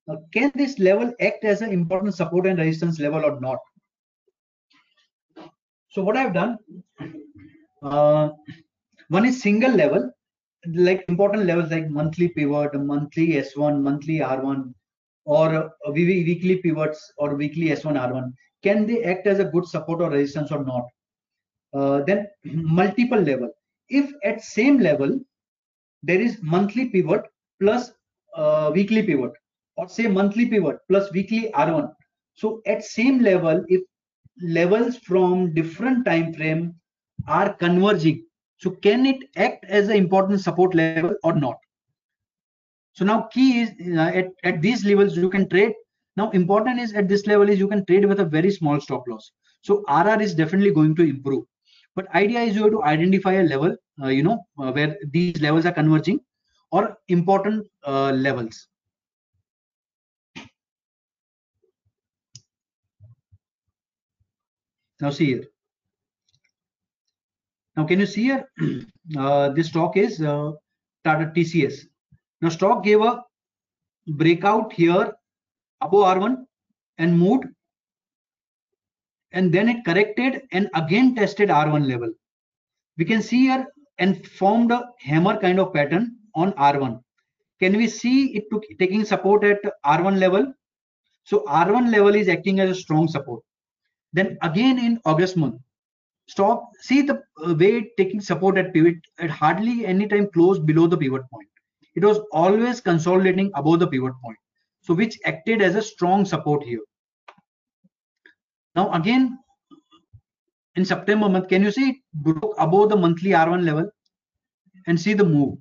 uh, 0.09 0.15
can 0.33 0.51
this 0.55 0.77
level 0.79 1.13
act 1.21 1.45
as 1.45 1.61
an 1.61 1.71
important 1.71 2.13
support 2.13 2.45
and 2.45 2.59
resistance 2.59 2.99
level 2.99 3.25
or 3.25 3.39
not? 3.39 3.57
So 5.89 6.03
what 6.03 6.17
I've 6.17 6.33
done, 6.33 6.57
uh, 7.81 8.29
one 9.07 9.25
is 9.25 9.41
single 9.41 9.71
level 9.71 10.11
like 10.73 11.05
important 11.07 11.45
levels 11.45 11.71
like 11.71 11.89
monthly 11.89 12.29
pivot, 12.29 12.73
monthly 12.73 13.33
S1, 13.33 13.81
monthly 13.81 14.17
R1, 14.19 14.73
or 15.25 15.71
weekly 15.91 16.57
pivots 16.57 17.13
or 17.17 17.35
weekly 17.35 17.67
S1, 17.67 17.93
R1, 17.93 18.33
can 18.63 18.85
they 18.85 19.03
act 19.03 19.27
as 19.27 19.39
a 19.39 19.45
good 19.45 19.65
support 19.65 20.01
or 20.01 20.09
resistance 20.09 20.51
or 20.51 20.63
not? 20.63 20.85
Uh, 21.73 22.01
then 22.03 22.27
multiple 22.43 23.19
level. 23.19 23.49
If 23.89 24.11
at 24.23 24.43
same 24.43 24.79
level, 24.79 25.19
there 26.03 26.19
is 26.19 26.37
monthly 26.41 26.89
pivot 26.89 27.23
plus 27.59 27.91
uh, 28.35 28.71
weekly 28.73 29.03
pivot, 29.03 29.31
or 29.77 29.87
say 29.87 30.07
monthly 30.07 30.45
pivot 30.45 30.77
plus 30.89 31.11
weekly 31.11 31.51
R1. 31.53 31.91
So 32.33 32.61
at 32.65 32.83
same 32.83 33.19
level, 33.19 33.63
if 33.67 33.81
levels 34.41 34.97
from 34.97 35.53
different 35.53 36.05
time 36.05 36.33
frame 36.33 36.75
are 37.27 37.53
converging 37.53 38.25
so 38.57 38.71
can 38.71 39.05
it 39.05 39.23
act 39.35 39.65
as 39.65 39.89
an 39.89 39.95
important 39.95 40.41
support 40.41 40.73
level 40.73 41.13
or 41.23 41.33
not? 41.33 41.57
So 42.93 43.03
now 43.03 43.23
key 43.23 43.61
is 43.61 43.69
uh, 43.97 44.11
at, 44.13 44.27
at 44.43 44.61
these 44.61 44.85
levels 44.85 45.17
you 45.17 45.29
can 45.29 45.49
trade. 45.49 45.73
Now 46.15 46.29
important 46.31 46.79
is 46.79 46.93
at 46.93 47.09
this 47.09 47.27
level 47.27 47.49
is 47.49 47.59
you 47.59 47.67
can 47.67 47.85
trade 47.85 48.05
with 48.05 48.21
a 48.21 48.25
very 48.25 48.51
small 48.51 48.79
stop 48.79 49.03
loss. 49.07 49.31
So 49.61 49.83
RR 49.89 50.21
is 50.21 50.33
definitely 50.33 50.71
going 50.71 50.95
to 50.95 51.03
improve. 51.03 51.43
But 51.95 52.13
idea 52.13 52.41
is 52.41 52.55
you 52.55 52.63
have 52.63 52.71
to 52.71 52.83
identify 52.83 53.33
a 53.33 53.43
level, 53.43 53.75
uh, 54.03 54.07
you 54.07 54.21
know, 54.21 54.45
uh, 54.59 54.71
where 54.71 54.97
these 55.11 55.39
levels 55.41 55.65
are 55.65 55.71
converging 55.71 56.19
or 56.71 56.97
important 57.07 57.65
uh, 57.85 58.11
levels. 58.11 58.67
Now 64.99 65.09
see 65.11 65.25
here. 65.25 65.43
Now 67.77 67.85
can 67.85 67.99
you 67.99 68.05
see 68.05 68.23
here? 68.23 68.49
Uh, 69.15 69.49
this 69.49 69.67
stock 69.67 69.97
is 69.97 70.19
uh, 70.19 70.51
Tata 71.03 71.31
TCS. 71.35 71.81
Now 72.41 72.49
stock 72.49 72.83
gave 72.83 73.01
a 73.01 73.23
breakout 74.07 74.73
here 74.73 75.13
above 75.79 76.17
R1 76.17 76.43
and 76.97 77.19
moved 77.19 77.45
and 79.35 79.51
then 79.51 79.69
it 79.69 79.85
corrected 79.85 80.41
and 80.53 80.69
again 80.73 81.13
tested 81.13 81.49
R1 81.49 81.87
level. 81.87 82.11
We 82.97 83.05
can 83.05 83.21
see 83.21 83.41
here 83.41 83.67
and 83.99 84.25
formed 84.25 84.71
a 84.71 84.89
hammer 84.99 85.37
kind 85.39 85.59
of 85.59 85.73
pattern 85.73 86.15
on 86.33 86.53
R1. 86.53 87.01
Can 87.59 87.77
we 87.77 87.87
see 87.87 88.35
it 88.37 88.45
took, 88.51 88.63
taking 88.79 89.03
support 89.05 89.43
at 89.43 89.59
R1 89.85 90.17
level? 90.17 90.53
So 91.25 91.43
R1 91.47 91.91
level 91.91 92.15
is 92.15 92.29
acting 92.29 92.59
as 92.61 92.69
a 92.69 92.81
strong 92.81 93.07
support. 93.07 93.43
Then 94.13 94.37
again 94.41 94.79
in 94.79 94.99
August 95.05 95.35
month, 95.35 95.61
stop, 96.27 96.69
see 96.79 97.01
the 97.01 97.21
uh, 97.45 97.53
way 97.55 97.91
taking 97.97 98.21
support 98.21 98.57
at 98.57 98.73
pivot, 98.73 98.95
at 99.19 99.29
hardly 99.29 99.85
any 99.85 100.07
time 100.07 100.29
close 100.33 100.59
below 100.59 100.87
the 100.87 100.97
pivot 100.97 101.29
point. 101.29 101.49
It 101.95 102.05
was 102.05 102.19
always 102.31 102.79
consolidating 102.79 103.51
above 103.55 103.79
the 103.79 103.87
pivot 103.87 104.13
point. 104.23 104.37
So 104.81 104.93
which 104.93 105.17
acted 105.25 105.61
as 105.61 105.75
a 105.75 105.81
strong 105.81 106.23
support 106.23 106.63
here. 106.63 106.81
Now 108.75 108.91
again, 108.93 109.39
in 110.75 110.83
September 110.83 111.29
month, 111.29 111.47
can 111.47 111.63
you 111.63 111.71
see 111.71 111.89
it 111.89 111.95
broke 112.13 112.55
above 112.57 112.89
the 112.89 112.97
monthly 112.97 113.29
R1 113.31 113.63
level 113.63 113.89
and 114.87 114.99
see 114.99 115.13
the 115.13 115.23
move. 115.23 115.57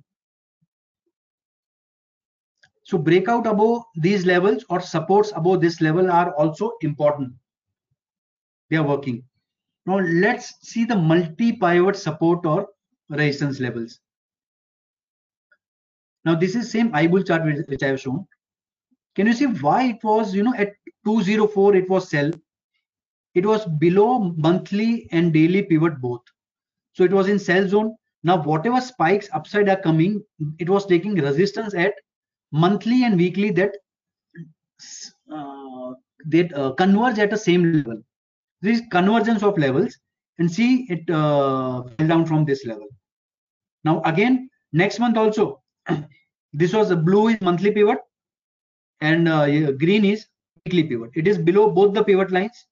So 2.83 2.97
breakout 2.97 3.47
above 3.47 3.83
these 3.95 4.25
levels 4.25 4.63
or 4.69 4.79
supports 4.79 5.31
above 5.35 5.61
this 5.61 5.81
level 5.81 6.11
are 6.11 6.33
also 6.35 6.73
important. 6.81 7.33
They 8.69 8.77
are 8.77 8.83
working. 8.83 9.23
Now 9.85 9.99
let's 9.99 10.53
see 10.61 10.85
the 10.85 10.95
multi-pivot 10.95 11.95
support 11.95 12.45
or 12.45 12.67
resistance 13.09 13.59
levels. 13.59 13.99
Now 16.25 16.35
this 16.35 16.55
is 16.55 16.71
same 16.71 16.91
iBull 16.91 17.25
chart 17.25 17.43
which 17.45 17.81
I 17.83 17.87
have 17.87 18.01
shown. 18.01 18.27
Can 19.15 19.27
you 19.27 19.33
see 19.33 19.45
why 19.45 19.85
it 19.85 20.03
was, 20.03 20.35
you 20.35 20.43
know, 20.43 20.53
at 20.55 20.73
204 21.05 21.75
it 21.75 21.89
was 21.89 22.09
sell. 22.09 22.31
It 23.35 23.45
was 23.45 23.65
below 23.65 24.33
monthly 24.37 25.07
and 25.11 25.33
daily 25.33 25.61
pivot 25.63 25.99
both. 26.01 26.21
So 26.93 27.03
it 27.03 27.11
was 27.11 27.27
in 27.27 27.37
sell 27.37 27.67
zone. 27.67 27.95
Now 28.23 28.41
whatever 28.41 28.81
spikes 28.81 29.29
upside 29.33 29.69
are 29.69 29.81
coming, 29.81 30.23
it 30.57 30.69
was 30.69 30.85
taking 30.85 31.15
resistance 31.15 31.73
at 31.75 31.93
monthly 32.51 33.03
and 33.03 33.17
weekly 33.17 33.51
that 33.51 33.75
uh, 35.31 35.93
that 36.27 36.53
uh, 36.55 36.71
converge 36.73 37.19
at 37.19 37.29
the 37.29 37.37
same 37.37 37.71
level. 37.73 38.01
This 38.61 38.81
convergence 38.91 39.43
of 39.43 39.57
levels 39.57 39.97
and 40.39 40.51
see 40.51 40.85
it 40.89 41.09
uh, 41.09 41.83
fell 41.83 42.07
down 42.07 42.25
from 42.25 42.45
this 42.45 42.65
level. 42.65 42.87
Now 43.83 44.01
again, 44.03 44.49
next 44.73 44.99
month 44.99 45.17
also, 45.17 45.61
this 46.53 46.73
was 46.73 46.91
a 46.91 46.95
blue 46.95 47.27
is 47.29 47.41
monthly 47.41 47.71
pivot 47.71 47.99
and 49.01 49.27
uh, 49.27 49.71
green 49.73 50.05
is 50.05 50.25
weekly 50.65 50.83
pivot. 50.83 51.11
It 51.15 51.27
is 51.27 51.37
below 51.37 51.69
both 51.69 51.93
the 51.93 52.03
pivot 52.03 52.31
lines. 52.31 52.65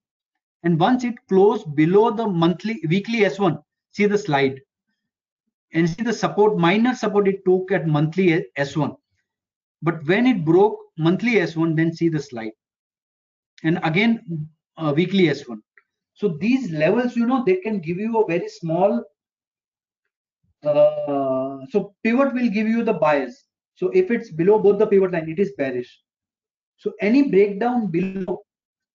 And 0.64 0.80
once 0.80 1.04
it 1.04 1.16
closed 1.28 1.76
below 1.76 2.12
the 2.12 2.28
monthly 2.28 2.80
weekly 2.88 3.20
S1, 3.20 3.62
see 3.92 4.06
the 4.06 4.18
slide. 4.18 4.62
And 5.74 5.90
see 5.90 6.04
the 6.04 6.14
support 6.14 6.58
minor 6.58 6.96
support 6.96 7.28
it 7.28 7.44
took 7.46 7.72
at 7.72 7.88
monthly 7.88 8.46
S1 8.58 8.96
but 9.84 10.04
when 10.08 10.26
it 10.26 10.44
broke 10.46 10.80
monthly 10.98 11.34
s1 11.36 11.76
then 11.76 11.94
see 11.94 12.10
the 12.10 12.22
slide. 12.22 12.54
And 13.64 13.80
again 13.84 14.48
uh, 14.78 14.94
weekly 14.96 15.26
s1 15.26 15.60
so 16.14 16.30
these 16.40 16.72
levels 16.72 17.16
you 17.16 17.26
know 17.26 17.44
they 17.46 17.58
can 17.58 17.80
give 17.80 17.98
you 17.98 18.20
a 18.20 18.28
very 18.28 18.48
small 18.48 19.04
uh, 20.64 21.58
so 21.70 21.94
pivot 22.04 22.34
will 22.34 22.50
give 22.50 22.68
you 22.68 22.84
the 22.84 22.94
bias. 22.94 23.44
So 23.76 23.90
if 23.90 24.12
it's 24.12 24.32
below 24.32 24.60
both 24.60 24.80
the 24.80 24.88
pivot 24.88 25.12
line 25.12 25.30
it 25.30 25.40
is 25.40 25.52
bearish. 25.58 25.92
So 26.78 26.94
any 27.02 27.30
breakdown 27.30 27.92
below 27.92 28.42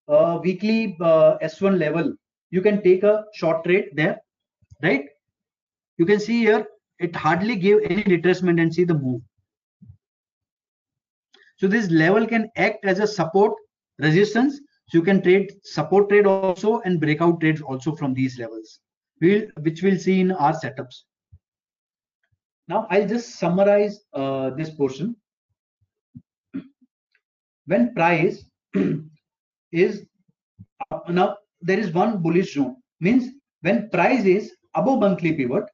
uh, 0.08 0.38
weekly 0.42 0.96
uh, 1.00 1.36
s1 1.42 1.78
level 1.78 2.12
you 2.50 2.62
can 2.62 2.82
take 2.82 3.02
a 3.02 3.24
short 3.34 3.64
trade 3.64 3.88
there 3.94 4.16
right 4.82 5.06
you 5.98 6.06
can 6.06 6.20
see 6.20 6.38
here 6.40 6.66
it 6.98 7.14
hardly 7.14 7.56
gave 7.56 7.78
any 7.84 8.04
retracement 8.04 8.60
and 8.62 8.74
see 8.74 8.84
the 8.84 8.98
move 9.06 9.20
so 11.58 11.66
this 11.66 11.90
level 11.90 12.24
can 12.26 12.50
act 12.56 12.84
as 12.84 13.00
a 13.00 13.06
support 13.06 13.52
resistance. 13.98 14.60
So 14.88 14.98
you 14.98 15.02
can 15.02 15.22
trade 15.22 15.52
support 15.64 16.08
trade 16.08 16.26
also 16.26 16.80
and 16.84 17.00
breakout 17.00 17.40
trades 17.40 17.60
also 17.60 17.94
from 17.94 18.14
these 18.14 18.38
levels, 18.38 18.80
we'll, 19.20 19.42
which 19.60 19.82
we'll 19.82 19.98
see 19.98 20.20
in 20.20 20.32
our 20.32 20.52
setups. 20.52 21.02
Now 22.68 22.86
I'll 22.90 23.06
just 23.06 23.38
summarize 23.38 24.00
uh, 24.14 24.50
this 24.50 24.70
portion. 24.70 25.16
When 27.66 27.92
price 27.92 28.44
is 29.72 30.04
uh, 30.90 31.00
now 31.08 31.36
there 31.60 31.78
is 31.78 31.92
one 31.92 32.22
bullish 32.22 32.54
zone 32.54 32.76
means 33.00 33.30
when 33.62 33.88
price 33.90 34.24
is 34.24 34.52
above 34.74 35.00
monthly 35.00 35.32
pivot 35.32 35.64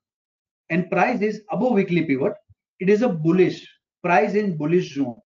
and 0.71 0.91
price 0.91 1.21
is 1.21 1.43
above 1.51 1.73
weekly 1.73 2.05
pivot, 2.05 2.33
it 2.81 2.89
is 2.89 3.03
a 3.03 3.09
bullish 3.09 3.67
price 4.03 4.35
in 4.35 4.57
bullish 4.57 4.95
zone 4.95 5.17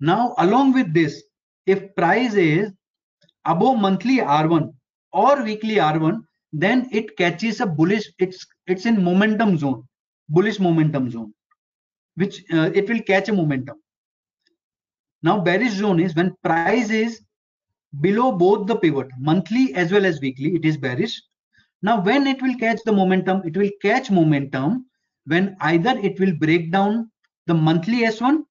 now, 0.00 0.34
along 0.38 0.72
with 0.72 0.94
this, 0.94 1.22
if 1.66 1.94
price 1.94 2.34
is 2.34 2.72
above 3.44 3.78
monthly 3.78 4.16
R1 4.16 4.72
or 5.12 5.42
weekly 5.42 5.74
R1, 5.74 6.22
then 6.52 6.88
it 6.90 7.16
catches 7.16 7.60
a 7.60 7.66
bullish, 7.66 8.10
it's 8.18 8.46
it's 8.66 8.86
in 8.86 9.04
momentum 9.04 9.58
zone, 9.58 9.86
bullish 10.28 10.58
momentum 10.58 11.10
zone, 11.10 11.34
which 12.16 12.42
uh, 12.52 12.70
it 12.74 12.88
will 12.88 13.02
catch 13.02 13.28
a 13.28 13.32
momentum. 13.32 13.80
Now, 15.22 15.40
bearish 15.40 15.72
zone 15.72 16.00
is 16.00 16.14
when 16.14 16.36
price 16.42 16.90
is 16.90 17.20
below 18.00 18.32
both 18.32 18.66
the 18.66 18.76
pivot, 18.76 19.08
monthly 19.18 19.74
as 19.74 19.92
well 19.92 20.06
as 20.06 20.20
weekly, 20.20 20.54
it 20.54 20.64
is 20.64 20.76
bearish. 20.76 21.20
Now, 21.82 22.00
when 22.00 22.26
it 22.26 22.40
will 22.40 22.56
catch 22.58 22.78
the 22.84 22.92
momentum, 22.92 23.42
it 23.44 23.56
will 23.56 23.70
catch 23.82 24.10
momentum 24.10 24.86
when 25.26 25.56
either 25.60 25.98
it 25.98 26.18
will 26.20 26.34
break 26.36 26.70
down 26.70 27.10
the 27.46 27.54
monthly 27.54 28.02
S1 28.02 28.42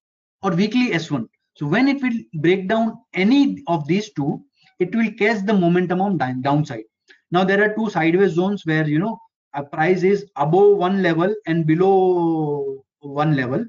or 0.44 0.52
weekly 0.52 0.92
S1. 0.92 1.28
So 1.56 1.68
when 1.68 1.88
it 1.88 2.02
will 2.02 2.14
break 2.36 2.68
down 2.68 3.00
any 3.14 3.64
of 3.68 3.88
these 3.88 4.12
two, 4.14 4.42
it 4.80 4.96
will 4.96 5.12
catch 5.18 5.46
the 5.46 5.54
momentum 5.54 6.02
on 6.02 6.18
downside. 6.42 6.86
Now 7.32 7.44
there 7.44 7.64
are 7.64 7.76
two 7.76 7.90
sideways 7.90 8.34
zones 8.34 8.66
where 8.66 8.88
you 8.88 9.00
know 9.00 9.20
a 9.54 9.64
price 9.64 10.04
is 10.04 10.26
above 10.36 10.78
one 10.78 11.02
level 11.04 11.34
and 11.48 11.66
below 11.66 12.84
one 13.00 13.36
level. 13.36 13.66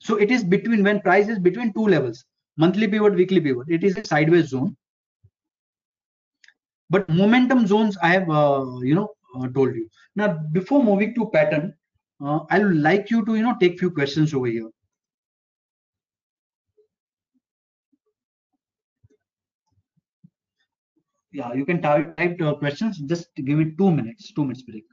So 0.00 0.16
it 0.16 0.30
is 0.30 0.44
between 0.44 0.82
when 0.84 1.00
price 1.00 1.28
is 1.28 1.38
between 1.38 1.72
two 1.72 1.86
levels, 1.86 2.24
monthly 2.56 2.88
pivot, 2.88 3.14
weekly 3.14 3.40
pivot. 3.40 3.66
It 3.68 3.84
is 3.84 3.96
a 3.96 4.04
sideways 4.04 4.48
zone. 4.48 4.76
But 6.90 7.08
momentum 7.08 7.66
zones, 7.66 7.96
I 8.02 8.08
have 8.08 8.30
uh, 8.30 8.78
you 8.80 8.94
know 8.94 9.08
uh, 9.38 9.48
told 9.48 9.74
you. 9.74 9.88
Now 10.16 10.38
before 10.52 10.82
moving 10.82 11.14
to 11.14 11.30
pattern, 11.30 11.74
uh, 12.24 12.40
I 12.50 12.60
would 12.60 12.76
like 12.76 13.10
you 13.10 13.24
to 13.24 13.34
you 13.34 13.42
know 13.42 13.56
take 13.60 13.78
few 13.78 13.90
questions 13.90 14.32
over 14.34 14.46
here. 14.46 14.70
yeah, 21.32 21.52
you 21.52 21.64
can 21.64 21.80
type, 21.80 22.16
type 22.16 22.40
uh, 22.40 22.54
questions. 22.54 22.98
Just 22.98 23.28
give 23.36 23.58
me 23.58 23.74
two 23.76 23.90
minutes, 23.90 24.32
two 24.32 24.42
minutes 24.42 24.62
break. 24.62 24.84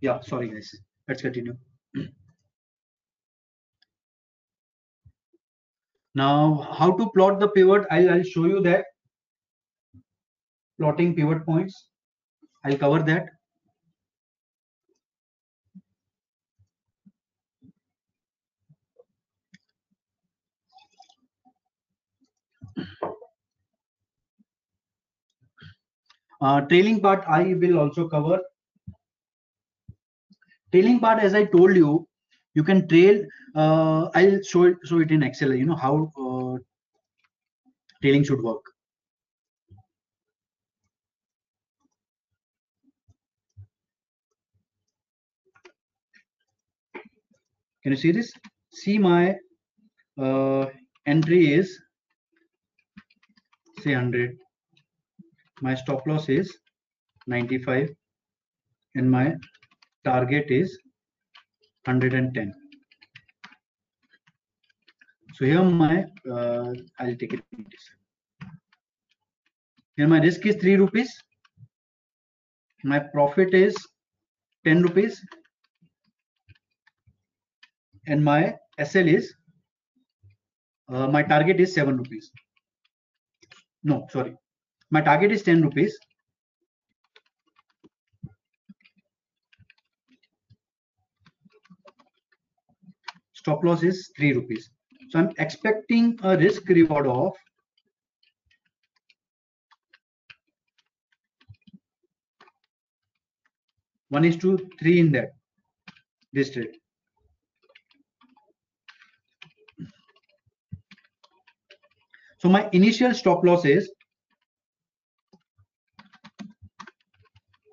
Yeah, 0.00 0.20
sorry 0.20 0.48
guys. 0.48 0.70
Let's 1.08 1.22
continue. 1.22 1.56
Now, 6.14 6.68
how 6.78 6.96
to 6.96 7.10
plot 7.10 7.40
the 7.40 7.48
pivot? 7.48 7.86
I'll, 7.90 8.10
I'll 8.10 8.22
show 8.22 8.46
you 8.46 8.60
that. 8.62 8.86
Plotting 10.78 11.14
pivot 11.14 11.44
points. 11.44 11.88
I'll 12.64 12.76
cover 12.76 13.02
that. 13.02 13.28
Uh, 26.40 26.60
trailing 26.62 27.00
part 27.00 27.24
I 27.26 27.54
will 27.54 27.78
also 27.78 28.08
cover. 28.08 28.40
Trailing 30.70 31.00
part, 31.00 31.20
as 31.20 31.34
I 31.34 31.44
told 31.44 31.74
you, 31.74 32.06
you 32.54 32.62
can 32.62 32.86
trail. 32.88 33.24
Uh, 33.54 34.08
I'll 34.14 34.40
show 34.42 34.64
it, 34.64 34.76
show 34.84 35.00
it 35.00 35.10
in 35.10 35.22
Excel. 35.22 35.54
You 35.54 35.64
know 35.64 35.76
how 35.76 36.12
uh, 36.16 36.58
trailing 38.02 38.24
should 38.24 38.42
work. 38.42 38.62
Can 47.82 47.92
you 47.92 47.96
see 47.96 48.12
this? 48.12 48.30
See 48.70 48.98
my 48.98 49.34
uh, 50.20 50.66
entry 51.06 51.54
is 51.54 51.80
say 53.82 53.94
100 53.94 54.36
my 55.60 55.74
stop 55.74 56.06
loss 56.06 56.28
is 56.28 56.56
95 57.26 57.88
and 58.94 59.10
my 59.10 59.34
target 60.04 60.50
is 60.50 60.78
110 61.84 62.52
so 65.34 65.44
here 65.44 65.62
my 65.62 66.04
uh, 66.30 66.72
i'll 66.98 67.16
take 67.22 67.34
it 67.34 67.42
here 69.98 70.06
my 70.06 70.20
risk 70.20 70.46
is 70.46 70.54
3 70.60 70.76
rupees. 70.76 71.12
My 72.84 73.00
profit 73.00 73.52
is 73.52 73.76
10 74.64 74.82
rupees. 74.82 75.20
And 78.06 78.24
my 78.24 78.54
sl 78.84 79.08
is 79.08 79.34
uh, 80.88 81.08
my 81.08 81.22
target 81.24 81.58
is 81.58 81.74
7 81.74 81.96
rupees. 81.96 82.30
No 83.82 84.06
sorry 84.12 84.36
my 84.90 85.00
target 85.00 85.32
is 85.32 85.42
10 85.42 85.62
rupees. 85.62 85.98
Stop 93.34 93.62
loss 93.64 93.82
is 93.82 94.10
3 94.16 94.32
rupees. 94.32 94.70
So 95.10 95.18
i'm 95.18 95.30
expecting 95.38 96.18
a 96.22 96.36
risk 96.36 96.68
reward 96.68 97.06
of 97.06 97.32
one 104.10 104.24
is 104.24 104.36
to 104.36 104.58
three 104.78 105.00
in 105.00 105.12
that 105.12 105.30
this 106.32 106.50
trade 106.50 106.76
so 112.38 112.48
my 112.48 112.68
initial 112.72 113.14
stop 113.14 113.44
loss 113.44 113.64
is 113.64 113.90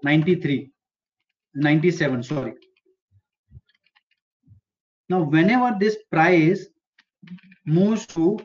93 0.06 0.72
97 1.56 2.24
sorry. 2.24 2.54
Now 5.10 5.24
whenever 5.24 5.76
this 5.80 5.98
price 6.12 6.68
moves 7.66 8.06
to 8.08 8.38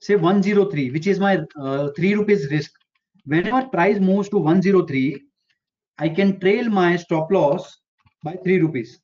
say 0.00 0.16
103 0.16 0.90
which 0.90 1.06
is 1.06 1.20
my 1.20 1.38
uh, 1.60 1.88
3 1.96 2.14
rupees 2.14 2.50
risk 2.50 2.72
whenever 3.24 3.68
price 3.68 4.00
moves 4.00 4.28
to 4.30 4.38
103 4.38 5.22
i 5.98 6.08
can 6.08 6.40
trail 6.40 6.70
my 6.80 6.96
stop 6.96 7.30
loss 7.30 7.76
by 8.24 8.34
3 8.44 8.58
rupees. 8.60 8.98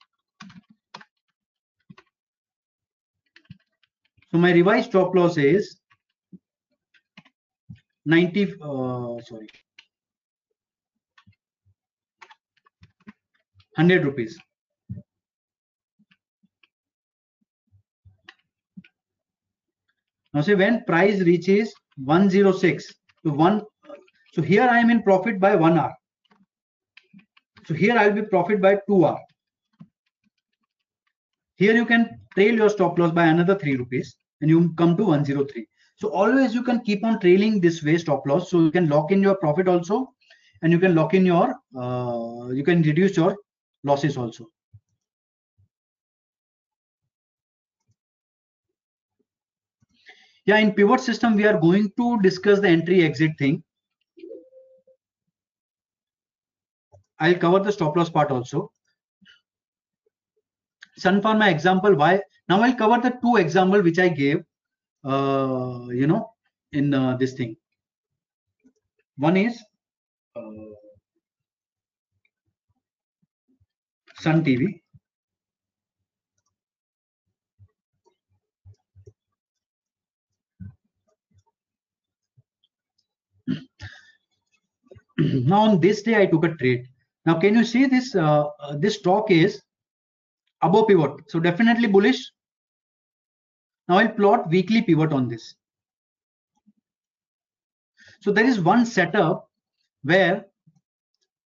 So 4.31 4.39
my 4.39 4.53
revised 4.53 4.91
stop 4.91 5.15
loss 5.15 5.37
is 5.37 5.77
90 8.07 8.55
uh, 8.63 9.21
sorry. 9.23 9.49
100 13.77 14.05
rupees. 14.05 14.39
Now 20.33 20.43
say 20.43 20.55
when 20.55 20.85
price 20.85 21.21
reaches 21.21 21.73
106 21.97 22.93
to 23.25 23.31
1 23.31 23.63
so 24.33 24.43
here 24.43 24.63
i 24.63 24.79
am 24.79 24.91
in 24.91 25.03
profit 25.03 25.39
by 25.39 25.55
1 25.55 25.79
hour. 25.79 25.95
So 27.67 27.75
here 27.75 27.97
i'll 27.97 28.13
be 28.13 28.23
profit 28.23 28.61
by 28.61 28.81
2 28.89 29.07
hour. 29.07 29.21
Here 31.57 31.75
you 31.75 31.87
can 31.87 32.11
trail 32.35 32.55
your 32.55 32.69
stop 32.69 32.99
loss 32.99 33.13
by 33.13 33.27
another 33.27 33.57
3 33.57 33.77
rupees 33.77 34.17
and 34.41 34.51
you 34.51 34.75
come 34.75 34.97
to 34.97 35.05
103 35.05 35.67
so 36.05 36.11
always 36.11 36.55
you 36.55 36.63
can 36.63 36.81
keep 36.81 37.03
on 37.03 37.19
trailing 37.19 37.61
this 37.61 37.83
way 37.83 37.97
stop 37.97 38.27
loss. 38.27 38.51
So 38.51 38.61
you 38.61 38.71
can 38.71 38.89
lock 38.89 39.11
in 39.11 39.23
your 39.23 39.37
profit 39.37 39.69
also, 39.69 40.13
and 40.61 40.71
you 40.71 40.79
can 40.79 40.95
lock 40.95 41.15
in 41.15 41.25
your, 41.25 41.55
uh, 41.75 42.49
you 42.49 42.63
can 42.63 42.83
reduce 42.83 43.17
your 43.17 43.37
losses 43.85 44.19
also. 44.19 44.49
Yeah, 50.45 50.59
in 50.59 50.75
pivot 50.75 51.01
system, 51.01 51.37
we 51.37 51.47
are 51.47 51.59
going 51.59 51.91
to 51.97 52.21
discuss 52.21 52.61
the 52.61 52.69
entry 52.69 53.03
exit 53.03 53.31
thing. 53.39 53.63
I'll 57.19 57.37
cover 57.37 57.61
the 57.61 57.73
stop 57.73 57.97
loss 57.97 58.11
part 58.11 58.31
also. 58.31 58.71
Sun 60.99 61.23
for 61.23 61.35
my 61.35 61.49
example, 61.49 61.95
why? 61.95 62.21
Now 62.51 62.61
I'll 62.61 62.75
cover 62.75 63.01
the 63.01 63.17
two 63.23 63.37
example 63.37 63.81
which 63.81 63.99
I 63.99 64.09
gave 64.09 64.45
you 65.05 66.07
know 66.07 66.31
in 66.73 66.95
uh, 66.95 67.17
this 67.17 67.35
thing. 67.35 67.57
One 69.17 69.37
is 69.37 69.63
uh, 70.35 70.43
sun 74.19 74.45
tv 74.45 74.81
now 85.19 85.61
on 85.61 85.81
this 85.81 86.03
day 86.03 86.21
i 86.21 86.27
took 86.27 86.45
a 86.45 86.55
trade. 86.55 86.89
Now 87.27 87.39
can 87.39 87.55
you 87.55 87.65
see 87.65 87.87
this 87.87 88.15
uh, 88.15 88.49
uh, 88.61 88.77
this 88.77 88.97
stock 88.97 89.31
is 89.31 89.63
above 90.63 90.89
pivot. 90.89 91.13
So 91.29 91.39
definitely 91.41 91.89
bullish 91.89 92.21
now 93.89 93.99
I'll 93.99 94.09
plot 94.09 94.49
weekly 94.49 94.83
pivot 94.83 95.13
on 95.13 95.29
this. 95.29 95.55
So 98.21 98.33
there 98.33 98.47
is 98.47 98.61
one 98.61 98.87
setup 98.87 99.51
where 100.03 100.47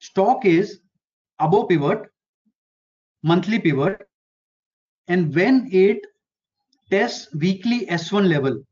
stock 0.00 0.44
is 0.44 0.80
above 1.38 1.68
pivot, 1.68 2.02
monthly 3.22 3.58
pivot, 3.58 4.06
and 5.08 5.34
when 5.34 5.68
it 5.72 5.98
tests 6.90 7.34
weekly 7.34 7.86
S1 7.86 8.28
level. 8.28 8.62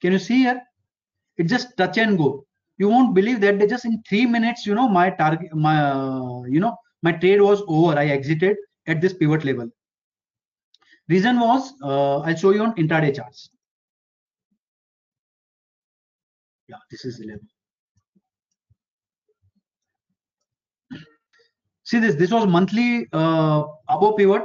Can 0.00 0.12
you 0.12 0.18
see 0.18 0.38
here? 0.38 0.62
It 1.36 1.44
just 1.44 1.76
touch 1.76 1.98
and 1.98 2.16
go. 2.16 2.46
You 2.78 2.88
won't 2.88 3.14
believe 3.14 3.40
that 3.42 3.58
they 3.58 3.66
just 3.66 3.84
in 3.84 4.02
three 4.08 4.24
minutes, 4.24 4.66
you 4.66 4.74
know, 4.74 4.88
my 4.88 5.10
target, 5.10 5.54
my, 5.54 5.82
uh, 5.82 6.42
you 6.44 6.60
know, 6.60 6.74
my 7.02 7.12
trade 7.12 7.42
was 7.42 7.62
over. 7.66 7.98
I 7.98 8.06
exited 8.06 8.56
at 8.90 9.00
this 9.00 9.12
pivot 9.12 9.44
level. 9.44 9.70
Reason 11.08 11.38
was, 11.38 11.72
uh, 11.82 12.18
I'll 12.20 12.36
show 12.36 12.50
you 12.50 12.62
on 12.62 12.74
intraday 12.74 13.14
charts. 13.14 13.50
Yeah, 16.68 16.76
this 16.90 17.04
is 17.04 17.18
the 17.18 17.26
level. 17.26 17.46
See 21.84 21.98
this, 21.98 22.14
this 22.14 22.30
was 22.30 22.46
monthly 22.46 23.08
uh, 23.12 23.64
above 23.88 24.16
pivot. 24.16 24.42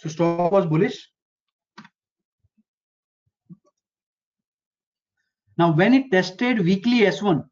So 0.00 0.08
stock 0.08 0.52
was 0.52 0.66
bullish. 0.66 1.08
Now 5.56 5.72
when 5.72 5.94
it 5.94 6.10
tested 6.10 6.60
weekly 6.60 7.00
S1, 7.00 7.44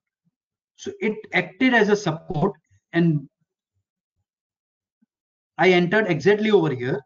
so 0.76 0.92
it 1.00 1.16
acted 1.32 1.74
as 1.74 1.88
a 1.88 1.96
support 1.96 2.52
and 2.92 3.28
I 5.58 5.70
entered 5.70 6.06
exactly 6.08 6.50
over 6.50 6.74
here. 6.74 7.00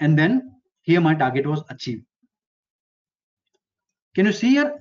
and 0.00 0.18
then 0.18 0.54
here 0.82 1.00
my 1.00 1.14
target 1.14 1.46
was 1.46 1.62
achieved. 1.68 2.04
Can 4.14 4.26
you 4.26 4.32
see 4.32 4.50
here? 4.50 4.74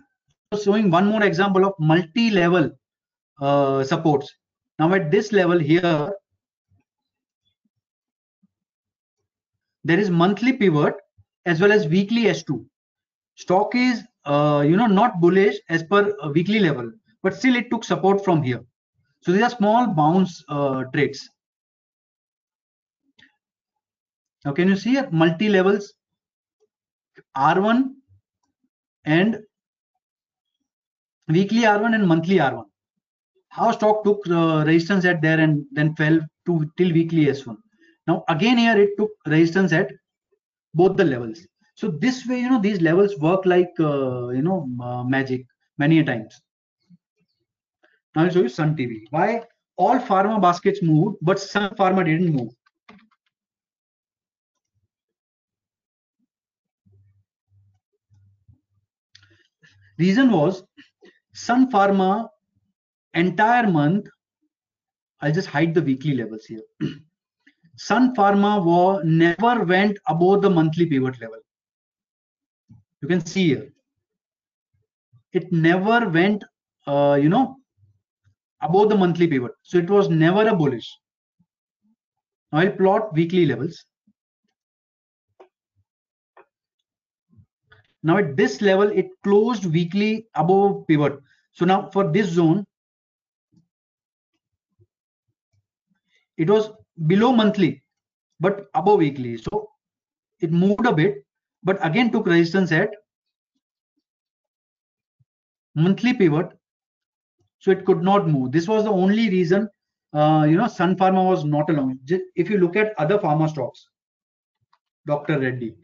Showing 0.63 0.89
one 0.89 1.05
more 1.05 1.23
example 1.23 1.65
of 1.65 1.73
multi-level 1.79 2.71
uh, 3.41 3.83
supports. 3.83 4.33
Now 4.79 4.93
at 4.93 5.11
this 5.11 5.31
level 5.31 5.59
here, 5.59 6.11
there 9.83 9.99
is 9.99 10.09
monthly 10.09 10.53
pivot 10.53 10.95
as 11.45 11.61
well 11.61 11.71
as 11.71 11.87
weekly 11.87 12.23
S2. 12.23 12.65
Stock 13.35 13.75
is, 13.75 14.03
uh, 14.25 14.63
you 14.65 14.75
know, 14.75 14.87
not 14.87 15.21
bullish 15.21 15.57
as 15.69 15.83
per 15.83 16.15
weekly 16.33 16.59
level, 16.59 16.91
but 17.21 17.35
still 17.35 17.55
it 17.55 17.69
took 17.69 17.83
support 17.83 18.23
from 18.23 18.41
here. 18.41 18.63
So 19.21 19.31
these 19.31 19.43
are 19.43 19.49
small 19.49 19.87
bounce 19.87 20.43
uh, 20.47 20.85
trades. 20.93 21.29
Now 24.45 24.53
can 24.53 24.67
you 24.69 24.75
see 24.75 24.91
here 24.91 25.09
multi 25.11 25.49
levels 25.49 25.93
R1 27.37 27.93
and 29.05 29.39
weekly 31.27 31.61
R1 31.61 31.95
and 31.95 32.07
monthly 32.07 32.35
R1. 32.37 32.65
How 33.49 33.71
stock 33.71 34.03
took 34.03 34.27
uh, 34.29 34.63
resistance 34.65 35.05
at 35.05 35.21
there 35.21 35.39
and 35.39 35.65
then 35.71 35.95
fell 35.95 36.19
to 36.45 36.71
till 36.77 36.93
weekly 36.93 37.25
S1. 37.25 37.57
Now 38.07 38.23
again 38.29 38.57
here 38.57 38.77
it 38.77 38.91
took 38.97 39.11
resistance 39.25 39.73
at 39.73 39.91
both 40.73 40.97
the 40.97 41.05
levels. 41.05 41.45
So 41.75 41.87
this 41.87 42.27
way, 42.27 42.41
you 42.41 42.49
know, 42.49 42.61
these 42.61 42.81
levels 42.81 43.17
work 43.19 43.45
like, 43.45 43.71
uh, 43.79 44.29
you 44.29 44.41
know, 44.41 44.69
uh, 44.83 45.03
magic 45.03 45.45
many 45.77 46.03
times. 46.03 46.39
Now 48.15 48.23
I'll 48.23 48.29
show 48.29 48.41
you 48.41 48.49
Sun 48.49 48.75
TV. 48.75 49.03
Why 49.11 49.43
all 49.77 49.97
pharma 49.97 50.41
baskets 50.41 50.81
moved, 50.83 51.17
but 51.21 51.39
Sun 51.39 51.75
Pharma 51.75 52.03
didn't 52.05 52.33
move. 52.33 52.51
Reason 59.99 60.31
was 60.31 60.63
Sun 61.33 61.71
Pharma 61.71 62.29
entire 63.13 63.67
month. 63.69 64.07
I'll 65.21 65.33
just 65.33 65.47
hide 65.47 65.73
the 65.73 65.81
weekly 65.81 66.15
levels 66.15 66.45
here. 66.45 66.61
Sun 67.75 68.15
Pharma 68.15 68.63
war 68.63 69.03
never 69.03 69.63
went 69.63 69.97
above 70.07 70.41
the 70.41 70.49
monthly 70.49 70.85
pivot 70.85 71.19
level. 71.21 71.39
You 73.01 73.07
can 73.07 73.25
see 73.25 73.47
here. 73.49 73.69
It 75.33 75.51
never 75.51 76.09
went, 76.09 76.43
uh, 76.87 77.17
you 77.21 77.29
know, 77.29 77.57
above 78.61 78.89
the 78.89 78.95
monthly 78.95 79.27
pivot. 79.27 79.51
So 79.63 79.77
it 79.77 79.89
was 79.89 80.09
never 80.09 80.47
a 80.47 80.55
bullish. 80.55 80.89
Now 82.51 82.59
I'll 82.59 82.71
plot 82.71 83.13
weekly 83.13 83.45
levels. 83.45 83.85
Now 88.03 88.17
at 88.17 88.37
this 88.37 88.61
level, 88.61 88.89
it 88.89 89.09
closed 89.23 89.65
weekly 89.65 90.27
above 90.35 90.87
pivot. 90.87 91.19
So 91.51 91.65
now 91.65 91.89
for 91.91 92.11
this 92.11 92.29
zone, 92.29 92.65
it 96.37 96.49
was 96.49 96.71
below 97.07 97.33
monthly, 97.33 97.83
but 98.39 98.69
above 98.73 98.99
weekly. 98.99 99.37
So 99.37 99.69
it 100.39 100.51
moved 100.51 100.85
a 100.85 100.93
bit, 100.93 101.25
but 101.63 101.85
again 101.85 102.11
took 102.11 102.25
resistance 102.25 102.71
at 102.71 102.91
monthly 105.75 106.13
pivot. 106.13 106.47
So 107.59 107.71
it 107.71 107.85
could 107.85 108.01
not 108.01 108.29
move. 108.29 108.53
This 108.53 108.69
was 108.69 108.85
the 108.85 108.91
only 108.91 109.29
reason, 109.29 109.67
uh, 110.13 110.45
you 110.49 110.55
know, 110.55 110.67
Sun 110.67 110.95
Pharma 110.95 111.25
was 111.25 111.43
not 111.43 111.69
along. 111.69 111.99
If 112.35 112.49
you 112.49 112.57
look 112.57 112.77
at 112.77 112.93
other 112.97 113.17
pharma 113.17 113.49
stocks, 113.49 113.89
Dr. 115.05 115.39
Reddy. 115.39 115.75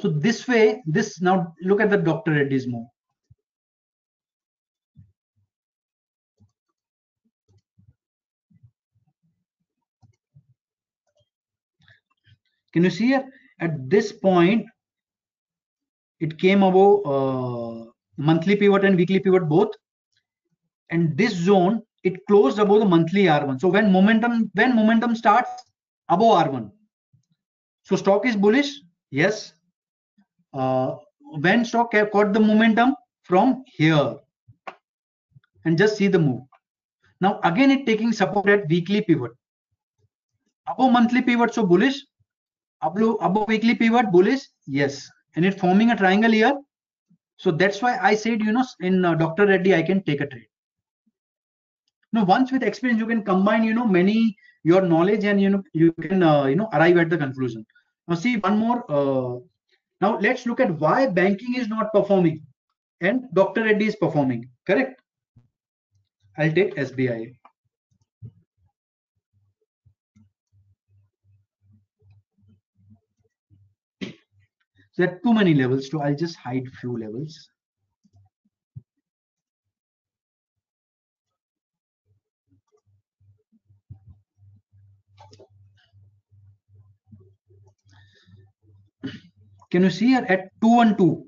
So 0.00 0.08
this 0.08 0.48
way, 0.48 0.82
this 0.86 1.20
now 1.20 1.54
look 1.62 1.80
at 1.80 1.90
the 1.90 1.98
Dr. 1.98 2.32
Reddy's 2.32 2.66
move. 2.66 2.86
Can 12.72 12.84
you 12.84 12.90
see 12.90 13.08
here? 13.08 13.24
At 13.60 13.90
this 13.90 14.10
point, 14.12 14.64
it 16.20 16.38
came 16.38 16.62
above 16.62 17.04
uh, 17.04 17.90
monthly 18.16 18.56
pivot 18.56 18.84
and 18.84 18.96
weekly 18.96 19.20
pivot 19.20 19.48
both. 19.48 19.70
And 20.90 21.14
this 21.16 21.34
zone, 21.34 21.82
it 22.04 22.24
closed 22.26 22.58
above 22.58 22.80
the 22.80 22.86
monthly 22.86 23.24
R1. 23.24 23.60
So 23.60 23.68
when 23.68 23.92
momentum, 23.92 24.50
when 24.54 24.74
momentum 24.74 25.14
starts 25.14 25.50
above 26.08 26.48
R1. 26.48 26.70
So 27.82 27.96
stock 27.96 28.24
is 28.24 28.36
bullish. 28.36 28.80
Yes. 29.10 29.52
Uh, 30.52 30.96
when 31.38 31.64
stock 31.64 31.92
caught 31.92 32.32
the 32.32 32.40
momentum 32.40 32.94
from 33.22 33.62
here. 33.66 34.16
And 35.64 35.78
just 35.78 35.96
see 35.96 36.08
the 36.08 36.18
move. 36.18 36.42
Now 37.20 37.38
again, 37.44 37.70
it 37.70 37.86
taking 37.86 38.12
support 38.12 38.48
at 38.48 38.68
weekly 38.68 39.02
pivot. 39.02 39.32
Above 40.66 40.92
monthly 40.92 41.22
pivot, 41.22 41.54
so 41.54 41.66
bullish. 41.66 42.02
Above, 42.82 43.16
above 43.20 43.48
weekly 43.48 43.74
pivot 43.74 44.10
bullish 44.10 44.40
yes. 44.66 45.08
And 45.36 45.44
it 45.44 45.60
forming 45.60 45.90
a 45.90 45.96
triangle 45.96 46.32
here. 46.32 46.58
So 47.36 47.50
that's 47.50 47.80
why 47.80 47.98
i 48.02 48.14
said 48.14 48.40
you 48.40 48.52
know 48.52 48.64
in 48.80 49.04
uh, 49.04 49.14
dr 49.14 49.46
reddy 49.46 49.74
i 49.74 49.82
can 49.82 50.02
take 50.02 50.20
a 50.20 50.26
trade. 50.26 50.48
Now 52.12 52.24
once 52.24 52.52
with 52.52 52.62
experience 52.62 53.00
you 53.00 53.06
can 53.06 53.22
combine 53.22 53.64
you 53.64 53.74
know 53.74 53.86
many 53.86 54.36
your 54.62 54.82
knowledge 54.82 55.24
and 55.24 55.40
you 55.40 55.50
know 55.50 55.62
you 55.72 55.92
can 55.92 56.22
uh, 56.22 56.44
you 56.46 56.56
know 56.56 56.68
arrive 56.72 56.96
at 56.96 57.10
the 57.10 57.18
conclusion. 57.18 57.64
Now 58.08 58.16
see 58.16 58.36
one 58.36 58.58
more 58.58 58.84
uh, 58.90 59.38
now 60.00 60.18
let's 60.18 60.46
look 60.46 60.60
at 60.60 60.78
why 60.78 61.06
banking 61.06 61.54
is 61.54 61.68
not 61.68 61.92
performing 61.92 62.42
and 63.00 63.24
dr 63.34 63.62
reddy 63.62 63.86
is 63.86 63.96
performing. 63.96 64.48
Correct? 64.66 65.00
I'll 66.38 66.52
take 66.52 66.74
sbi 66.76 67.34
there 74.96 75.08
are 75.08 75.20
too 75.24 75.32
many 75.32 75.54
levels 75.54 75.90
so 75.90 76.02
i'll 76.02 76.14
just 76.14 76.36
hide 76.36 76.68
few 76.80 76.98
levels 76.98 77.48
can 89.70 89.82
you 89.82 89.90
see 89.90 90.08
here? 90.08 90.26
At 90.28 90.50
212 90.62 91.24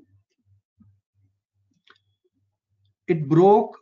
it 3.07 3.27
broke 3.27 3.77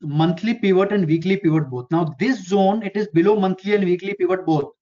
monthly 0.00 0.54
pivot 0.54 0.92
and 0.92 1.06
weekly 1.06 1.36
pivot 1.36 1.70
both. 1.70 1.86
Now 1.90 2.14
this 2.18 2.46
zone 2.46 2.82
it 2.82 2.96
is 2.96 3.08
below 3.08 3.38
monthly 3.38 3.74
and 3.74 3.84
weekly 3.84 4.14
pivot 4.14 4.44
both. 4.44 4.72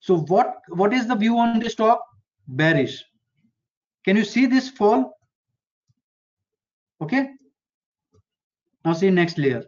So 0.00 0.20
what 0.20 0.54
what 0.68 0.92
is 0.92 1.06
the 1.06 1.14
view 1.14 1.38
on 1.38 1.60
this 1.60 1.72
stock 1.72 2.00
bearish. 2.48 3.04
Can 4.04 4.16
you 4.16 4.24
see 4.24 4.46
this 4.46 4.68
fall? 4.68 5.12
Okay. 7.00 7.28
Now 8.84 8.92
see 8.94 9.10
next 9.10 9.38
layer. 9.38 9.64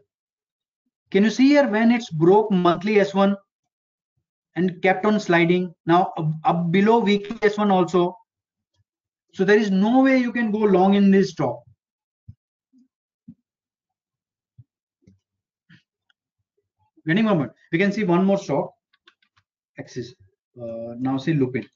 Can 1.10 1.24
you 1.24 1.30
see 1.30 1.48
here 1.48 1.68
when 1.68 1.90
it's 1.90 2.10
broke 2.10 2.50
monthly 2.50 2.94
s1 2.94 3.36
and 4.56 4.80
kept 4.82 5.04
on 5.04 5.20
sliding? 5.20 5.74
Now 5.84 6.12
up, 6.16 6.32
up 6.44 6.72
below 6.72 6.98
weekly 6.98 7.36
s1 7.36 7.70
also 7.70 8.16
so 9.32 9.44
there 9.44 9.58
is 9.58 9.70
no 9.70 10.02
way 10.02 10.18
you 10.18 10.32
can 10.32 10.50
go 10.50 10.58
long 10.58 10.94
in 10.94 11.10
this 11.10 11.30
stock 11.30 11.62
Any 17.08 17.22
moment. 17.22 17.52
We 17.72 17.78
can 17.78 17.92
see 17.92 18.04
one 18.04 18.24
more 18.24 18.38
stock. 18.38 18.72
Axis. 19.78 20.14
Uh, 20.60 20.94
now 20.98 21.16
see 21.18 21.34
lupin. 21.34 21.66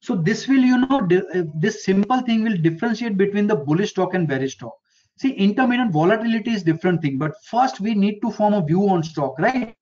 So 0.00 0.16
this 0.16 0.48
will, 0.48 0.60
you 0.60 0.78
know, 0.78 1.00
uh, 1.00 1.44
this 1.54 1.84
simple 1.84 2.20
thing 2.20 2.42
will 2.42 2.56
differentiate 2.56 3.16
between 3.16 3.46
the 3.46 3.56
bullish 3.56 3.90
stock 3.90 4.14
and 4.14 4.26
bearish 4.26 4.54
stock. 4.54 4.72
See, 5.18 5.32
intermittent 5.32 5.92
volatility 5.92 6.52
is 6.52 6.62
different 6.62 7.02
thing, 7.02 7.18
but 7.18 7.32
first 7.44 7.80
we 7.80 7.94
need 7.94 8.20
to 8.22 8.30
form 8.30 8.54
a 8.54 8.64
view 8.64 8.88
on 8.88 9.02
stock, 9.02 9.38
right? 9.38 9.76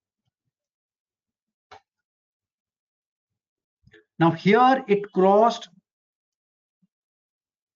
Now 4.20 4.30
here 4.30 4.84
it 4.86 5.10
crossed. 5.12 5.68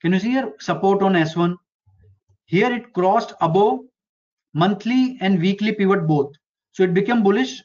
Can 0.00 0.12
you 0.12 0.20
see 0.20 0.30
here 0.30 0.52
support 0.60 1.02
on 1.02 1.14
S1? 1.14 1.56
Here 2.44 2.72
it 2.72 2.92
crossed 2.92 3.32
above 3.40 3.80
monthly 4.52 5.18
and 5.20 5.40
weekly 5.40 5.72
pivot 5.72 6.06
both. 6.06 6.32
So 6.72 6.82
it 6.82 6.94
became 6.94 7.22
bullish 7.22 7.62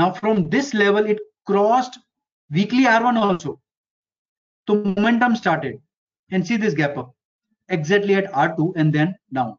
Now 0.00 0.12
from 0.12 0.48
this 0.48 0.72
level, 0.72 1.04
it 1.04 1.18
crossed 1.46 1.98
weekly 2.50 2.84
R1 2.84 3.16
also. 3.16 3.60
So 4.66 4.76
momentum 4.76 5.36
started 5.36 5.80
and 6.30 6.46
see 6.46 6.56
this 6.56 6.72
gap 6.72 6.96
up 6.96 7.14
exactly 7.68 8.14
at 8.14 8.32
R2 8.32 8.72
and 8.76 8.94
then 8.94 9.14
down. 9.34 9.58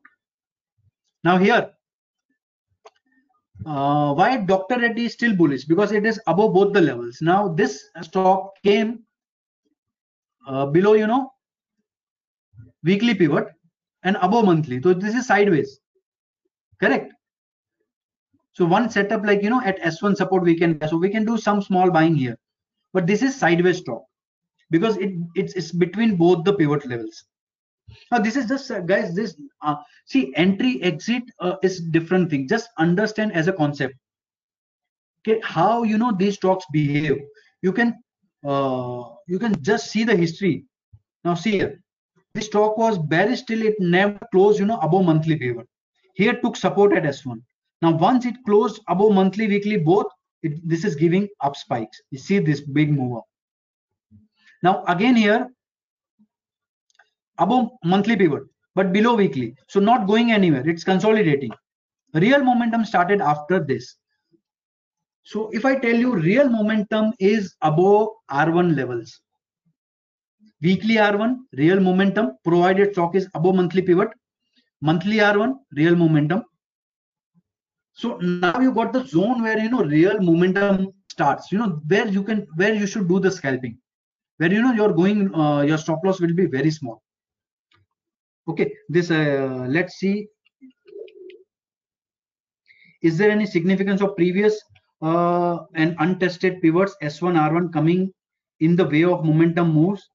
Now 1.23 1.37
here, 1.37 1.69
uh, 3.65 4.13
why 4.13 4.37
Dr. 4.37 4.79
Reddy 4.79 5.05
is 5.05 5.13
still 5.13 5.35
bullish? 5.35 5.65
Because 5.65 5.91
it 5.91 6.05
is 6.05 6.19
above 6.27 6.53
both 6.53 6.73
the 6.73 6.81
levels. 6.81 7.19
Now 7.21 7.47
this 7.47 7.89
stock 8.01 8.53
came 8.63 9.03
uh, 10.47 10.65
below, 10.65 10.93
you 10.93 11.07
know, 11.07 11.31
weekly 12.83 13.13
pivot 13.13 13.47
and 14.03 14.17
above 14.21 14.45
monthly. 14.45 14.81
So 14.81 14.93
this 14.93 15.15
is 15.15 15.27
sideways, 15.27 15.79
correct? 16.79 17.13
So 18.53 18.65
one 18.65 18.89
setup 18.89 19.23
like, 19.23 19.41
you 19.43 19.49
know, 19.49 19.61
at 19.61 19.79
S1 19.79 20.17
support 20.17 20.43
we 20.43 20.57
can, 20.57 20.79
so 20.87 20.97
we 20.97 21.09
can 21.09 21.25
do 21.25 21.37
some 21.37 21.61
small 21.61 21.89
buying 21.89 22.15
here, 22.15 22.37
but 22.93 23.07
this 23.07 23.21
is 23.21 23.35
sideways 23.35 23.77
stock 23.77 24.03
because 24.71 24.97
it 24.97 25.13
it's, 25.35 25.53
it's 25.53 25.71
between 25.71 26.15
both 26.15 26.43
the 26.43 26.53
pivot 26.53 26.85
levels. 26.87 27.23
Now 28.11 28.19
this 28.19 28.35
is 28.35 28.47
just 28.47 28.71
uh, 28.71 28.81
guys, 28.81 29.15
this 29.15 29.35
uh, 29.61 29.75
see 30.05 30.33
entry 30.35 30.81
exit 30.83 31.23
uh, 31.39 31.55
is 31.63 31.81
different 31.81 32.29
thing. 32.29 32.47
Just 32.47 32.69
understand 32.77 33.33
as 33.33 33.47
a 33.47 33.53
concept. 33.53 33.95
Okay, 35.27 35.39
how 35.43 35.83
you 35.83 35.97
know 35.97 36.11
these 36.11 36.35
stocks 36.35 36.65
behave. 36.71 37.19
You 37.61 37.71
can 37.71 38.01
uh, 38.45 39.03
you 39.27 39.39
can 39.39 39.61
just 39.61 39.91
see 39.91 40.03
the 40.03 40.15
history. 40.15 40.65
Now 41.23 41.35
see 41.35 41.51
here, 41.51 41.81
this 42.33 42.47
stock 42.47 42.77
was 42.77 42.97
bearish 42.97 43.43
till 43.43 43.61
it 43.61 43.75
never 43.79 44.19
closed, 44.31 44.59
you 44.59 44.65
know, 44.65 44.79
above 44.79 45.05
monthly 45.05 45.35
pivot. 45.35 45.67
Here 46.15 46.39
took 46.41 46.55
support 46.55 46.93
at 46.93 47.03
S1. 47.03 47.41
Now 47.81 47.91
once 47.91 48.25
it 48.25 48.35
closed 48.45 48.81
above 48.87 49.13
monthly, 49.13 49.47
weekly, 49.47 49.77
both, 49.77 50.07
it, 50.43 50.67
this 50.67 50.85
is 50.85 50.95
giving 50.95 51.27
up 51.41 51.55
spikes. 51.55 52.01
You 52.11 52.17
see 52.17 52.39
this 52.39 52.61
big 52.61 52.91
move 52.91 53.17
up. 53.17 53.25
Now 54.63 54.83
again 54.87 55.15
here, 55.15 55.49
above 57.41 57.69
monthly 57.83 58.15
pivot, 58.15 58.43
but 58.75 58.93
below 58.93 59.15
weekly. 59.15 59.55
So 59.67 59.79
not 59.79 60.07
going 60.07 60.31
anywhere. 60.31 60.67
It's 60.67 60.83
consolidating. 60.83 61.51
Real 62.13 62.43
momentum 62.43 62.85
started 62.85 63.21
after 63.21 63.59
this. 63.63 63.95
So 65.23 65.49
if 65.51 65.65
I 65.65 65.75
tell 65.75 65.95
you 65.95 66.15
real 66.15 66.49
momentum 66.49 67.13
is 67.19 67.55
above 67.61 68.09
R1 68.29 68.75
levels, 68.75 69.19
weekly 70.61 70.95
R1, 70.95 71.37
real 71.53 71.79
momentum, 71.79 72.31
provided 72.43 72.93
stock 72.93 73.15
is 73.15 73.27
above 73.33 73.55
monthly 73.55 73.81
pivot, 73.81 74.09
monthly 74.81 75.17
R1, 75.17 75.55
real 75.73 75.95
momentum. 75.95 76.43
So 77.93 78.17
now 78.17 78.59
you 78.59 78.73
got 78.73 78.93
the 78.93 79.05
zone 79.05 79.41
where 79.43 79.59
you 79.59 79.69
know 79.69 79.83
real 79.83 80.19
momentum 80.19 80.93
starts, 81.09 81.51
you 81.51 81.59
know, 81.59 81.81
where 81.87 82.07
you 82.07 82.23
can 82.23 82.47
where 82.55 82.73
you 82.73 82.87
should 82.87 83.07
do 83.07 83.19
the 83.19 83.31
scalping, 83.31 83.77
where 84.37 84.51
you 84.51 84.61
know 84.61 84.73
you're 84.73 84.93
going, 84.93 85.33
uh, 85.35 85.61
your 85.61 85.77
stop 85.77 85.99
loss 86.03 86.19
will 86.19 86.33
be 86.33 86.45
very 86.45 86.71
small. 86.71 87.01
Okay, 88.47 88.73
this 88.89 89.11
uh, 89.11 89.65
let's 89.69 89.95
see. 89.95 90.27
Is 93.01 93.17
there 93.17 93.31
any 93.31 93.45
significance 93.45 94.01
of 94.01 94.15
previous 94.15 94.59
uh, 95.01 95.59
and 95.75 95.95
untested 95.99 96.61
pivots 96.61 96.95
S1 97.01 97.35
R1 97.35 97.73
coming 97.73 98.11
in 98.59 98.75
the 98.75 98.85
way 98.85 99.03
of 99.03 99.25
momentum 99.25 99.73
moves? 99.73 100.07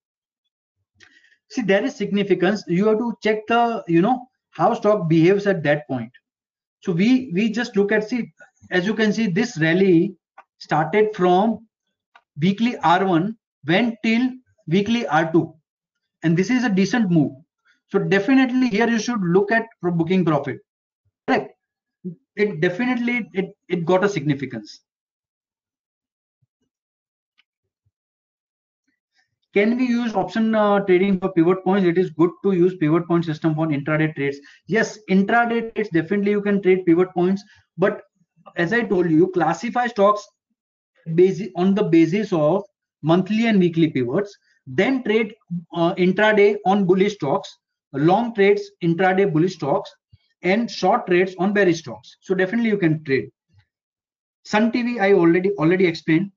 See, 1.51 1.63
there 1.63 1.85
is 1.85 1.95
significance. 1.95 2.65
You 2.67 2.89
have 2.89 2.99
to 2.99 3.15
check 3.23 3.47
the, 3.47 3.85
you 3.87 4.03
know, 4.03 4.27
how 4.51 4.75
stock 4.75 5.09
behaves 5.09 5.47
at 5.47 5.63
that 5.63 5.87
point. 5.87 6.11
So 6.83 6.93
we 6.93 7.31
we 7.33 7.51
just 7.51 7.77
look 7.77 7.93
at 7.93 8.09
see, 8.09 8.33
as 8.71 8.87
you 8.87 8.95
can 8.95 9.13
see, 9.13 9.29
this 9.29 9.59
rally 9.59 10.17
started 10.59 11.15
from 11.15 11.67
weekly 12.41 12.77
R1 12.85 13.37
went 13.67 13.97
till 14.03 14.31
weekly 14.67 15.05
R2, 15.05 15.55
and 16.23 16.37
this 16.37 16.51
is 16.51 16.65
a 16.65 16.69
decent 16.69 17.11
move. 17.11 17.33
So 17.89 17.99
definitely 17.99 18.69
here 18.69 18.89
you 18.89 18.99
should 18.99 19.21
look 19.21 19.53
at 19.53 19.67
booking 19.83 20.25
profit. 20.25 20.59
Correct. 21.29 21.53
It 22.37 22.61
definitely 22.61 23.29
it, 23.33 23.57
it 23.69 23.85
got 23.85 24.05
a 24.05 24.09
significance. 24.09 24.81
Can 29.55 29.79
we 29.79 29.87
use 29.87 30.15
option 30.15 30.55
uh, 30.55 30.81
trading 30.81 31.19
for 31.19 31.33
pivot 31.33 31.65
points? 31.65 31.87
It 31.87 31.97
is 31.97 32.11
good 32.11 32.31
to 32.43 32.53
use 32.53 32.77
pivot 32.77 33.07
point 33.09 33.25
system 33.25 33.55
for 33.55 33.67
intraday 33.69 34.15
trades. 34.15 34.37
Yes, 34.67 34.99
intraday 35.11 35.75
trades 35.75 35.89
definitely 35.89 36.33
you 36.33 36.43
can 36.43 36.61
trade 36.61 36.85
pivot 36.85 37.09
points, 37.15 37.43
but 37.79 38.03
as 38.57 38.75
I 38.75 38.83
told 38.83 39.11
you, 39.11 39.29
classify 39.29 39.87
stocks 39.87 40.27
basic 41.15 41.53
on 41.57 41.75
the 41.75 41.85
basis 41.85 42.33
of 42.33 42.65
monthly 43.03 43.47
and 43.47 43.59
weekly 43.59 43.91
pivots. 43.91 44.37
Then 44.67 45.03
trade 45.05 45.33
uh, 45.75 45.95
intraday 45.95 46.57
on 46.67 46.85
bullish 46.85 47.15
stocks, 47.15 47.57
long 47.93 48.35
trades 48.35 48.71
intraday 48.83 49.33
bullish 49.33 49.55
stocks, 49.55 49.95
and 50.43 50.71
short 50.71 51.07
trades 51.07 51.35
on 51.39 51.53
bearish 51.53 51.81
stocks. 51.81 52.17
So 52.21 52.35
definitely 52.35 52.71
you 52.71 52.79
can 52.79 53.03
trade. 53.05 53.31
Sun 54.45 54.73
TV 54.73 55.01
I 55.01 55.13
already 55.13 55.51
already 55.53 55.87
explained. 55.87 56.31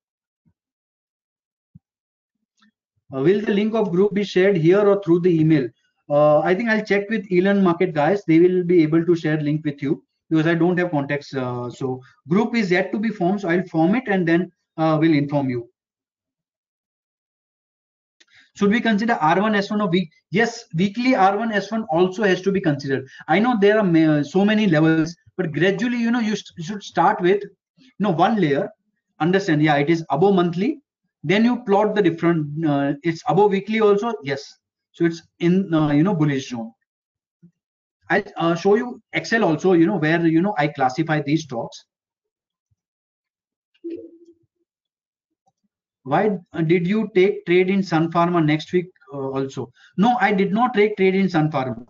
Uh, 3.14 3.22
will 3.22 3.42
the 3.42 3.54
link 3.54 3.74
of 3.74 3.92
group 3.92 4.14
be 4.14 4.24
shared 4.24 4.56
here 4.56 4.82
or 4.82 5.02
through 5.04 5.20
the 5.22 5.40
email? 5.40 5.68
Uh, 6.10 6.40
I 6.40 6.56
think 6.56 6.70
I'll 6.70 6.86
check 6.86 7.10
with 7.10 7.30
Elearnmarket 7.30 7.94
guys. 7.94 8.24
They 8.26 8.40
will 8.40 8.64
be 8.64 8.82
able 8.84 9.06
to 9.06 9.16
share 9.16 9.40
link 9.40 9.64
with 9.64 9.82
you 9.82 10.04
because 10.30 10.48
I 10.48 10.56
don't 10.56 10.78
have 10.78 10.92
contacts. 10.92 11.34
Uh, 11.36 11.70
so 11.70 12.02
group 12.28 12.56
is 12.56 12.72
yet 12.72 12.92
to 12.92 13.00
be 13.00 13.10
formed. 13.10 13.42
So 13.42 13.50
I'll 13.50 13.64
form 13.66 13.96
it 13.96 14.08
and 14.08 14.28
then 14.28 14.52
uh, 14.78 14.98
we'll 15.00 15.14
inform 15.14 15.50
you. 15.50 15.70
Should 18.60 18.72
we 18.72 18.82
consider 18.82 19.14
R1 19.16 19.56
S1 19.56 19.82
of 19.82 19.90
week? 19.92 20.12
Yes, 20.32 20.66
weekly 20.76 21.12
R1 21.14 21.54
S1 21.54 21.86
also 21.90 22.24
has 22.24 22.42
to 22.42 22.52
be 22.52 22.60
considered. 22.60 23.08
I 23.28 23.40
know 23.40 23.58
there 23.60 23.80
are 23.80 24.24
so 24.24 24.44
many 24.44 24.68
levels, 24.68 25.16
but 25.38 25.54
gradually, 25.54 25.98
you 25.98 26.12
know, 26.12 26.20
you 26.20 26.36
should 26.36 26.84
start 26.84 27.22
with, 27.22 27.42
you 27.78 27.92
know, 28.00 28.12
one 28.12 28.40
layer. 28.40 28.70
Understand? 29.22 29.64
Yeah, 29.64 29.78
it 29.78 29.90
is 29.90 30.06
above 30.10 30.36
monthly 30.36 30.82
then 31.24 31.44
you 31.44 31.64
plot 31.64 31.96
the 31.96 32.02
different 32.02 32.66
uh, 32.66 32.94
it's 33.04 33.22
above 33.28 33.52
weekly 33.52 33.82
also 33.82 34.14
yes 34.24 34.58
so 34.92 35.06
it's 35.06 35.22
in 35.40 35.74
uh, 35.74 35.92
you 35.92 36.04
know 36.04 36.16
bullish 36.16 36.50
zone 36.50 36.72
i'll 38.10 38.24
uh, 38.38 38.56
show 38.56 38.76
you 38.76 39.02
excel 39.14 39.44
also 39.44 39.74
you 39.74 39.86
know 39.86 39.98
where 39.98 40.26
you 40.26 40.42
know 40.42 40.56
i 40.58 40.68
classify 40.68 41.22
these 41.22 41.44
stocks 41.44 41.86
why 46.04 46.38
did 46.66 46.88
you 46.88 47.10
take 47.16 47.46
trade 47.46 47.70
in 47.70 47.84
sun 47.84 48.12
pharma 48.12 48.44
next 48.44 48.74
week 48.74 48.88
uh, 49.14 49.30
also 49.40 49.72
no 49.98 50.18
i 50.22 50.32
did 50.32 50.52
not 50.52 50.74
take 50.74 50.96
trade 50.98 51.16
in 51.16 51.30
sun 51.30 51.52
pharma 51.52 51.86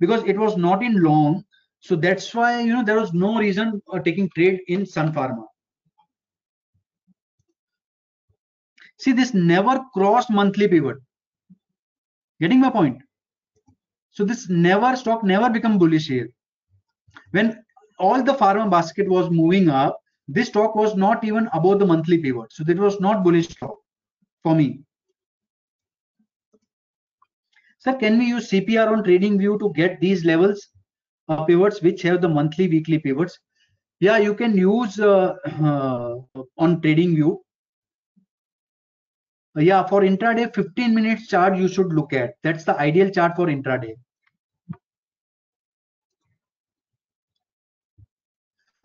because 0.00 0.22
it 0.24 0.36
was 0.36 0.56
not 0.56 0.82
in 0.82 1.02
long 1.02 1.44
so 1.80 1.96
that's 1.96 2.34
why 2.34 2.60
you 2.60 2.72
know 2.72 2.84
there 2.84 3.00
was 3.00 3.12
no 3.12 3.38
reason 3.38 3.80
uh, 3.92 3.98
taking 3.98 4.28
trade 4.36 4.60
in 4.68 4.86
sun 4.86 5.12
pharma 5.12 5.44
See, 9.02 9.10
this 9.10 9.34
never 9.34 9.84
crossed 9.92 10.30
monthly 10.30 10.68
pivot. 10.68 10.98
Getting 12.40 12.60
my 12.60 12.70
point? 12.70 13.02
So 14.12 14.24
this 14.24 14.48
never 14.48 14.94
stock 14.94 15.24
never 15.24 15.50
become 15.50 15.76
bullish 15.76 16.06
here. 16.06 16.28
When 17.32 17.64
all 17.98 18.22
the 18.22 18.34
pharma 18.34 18.70
basket 18.70 19.08
was 19.08 19.28
moving 19.28 19.68
up, 19.68 19.98
this 20.28 20.48
stock 20.48 20.74
was 20.74 20.94
not 20.96 21.24
even 21.24 21.48
above 21.52 21.78
the 21.78 21.86
monthly 21.86 22.18
pivot. 22.18 22.52
So 22.52 22.64
that 22.64 22.78
was 22.78 23.00
not 23.00 23.24
bullish 23.24 23.48
stock 23.48 23.78
for 24.42 24.54
me. 24.54 24.80
Sir, 27.78 27.94
can 27.94 28.18
we 28.18 28.26
use 28.26 28.48
CPR 28.48 28.92
on 28.92 29.02
trading 29.02 29.38
view 29.38 29.58
to 29.58 29.72
get 29.74 30.00
these 30.00 30.24
levels 30.24 30.68
uh, 31.28 31.44
pivots 31.44 31.82
which 31.82 32.02
have 32.02 32.20
the 32.20 32.28
monthly 32.28 32.68
weekly 32.68 32.98
pivots? 32.98 33.38
Yeah, 33.98 34.18
you 34.18 34.34
can 34.34 34.56
use 34.56 35.00
uh, 35.00 35.34
uh, 35.46 36.16
on 36.58 36.80
trading 36.80 37.16
view 37.16 37.42
yeah 39.56 39.86
for 39.86 40.00
intraday 40.00 40.52
15 40.54 40.94
minutes 40.94 41.26
chart 41.28 41.56
you 41.56 41.68
should 41.68 41.92
look 41.92 42.12
at 42.12 42.34
that's 42.42 42.64
the 42.64 42.78
ideal 42.80 43.10
chart 43.10 43.36
for 43.36 43.46
intraday 43.46 43.94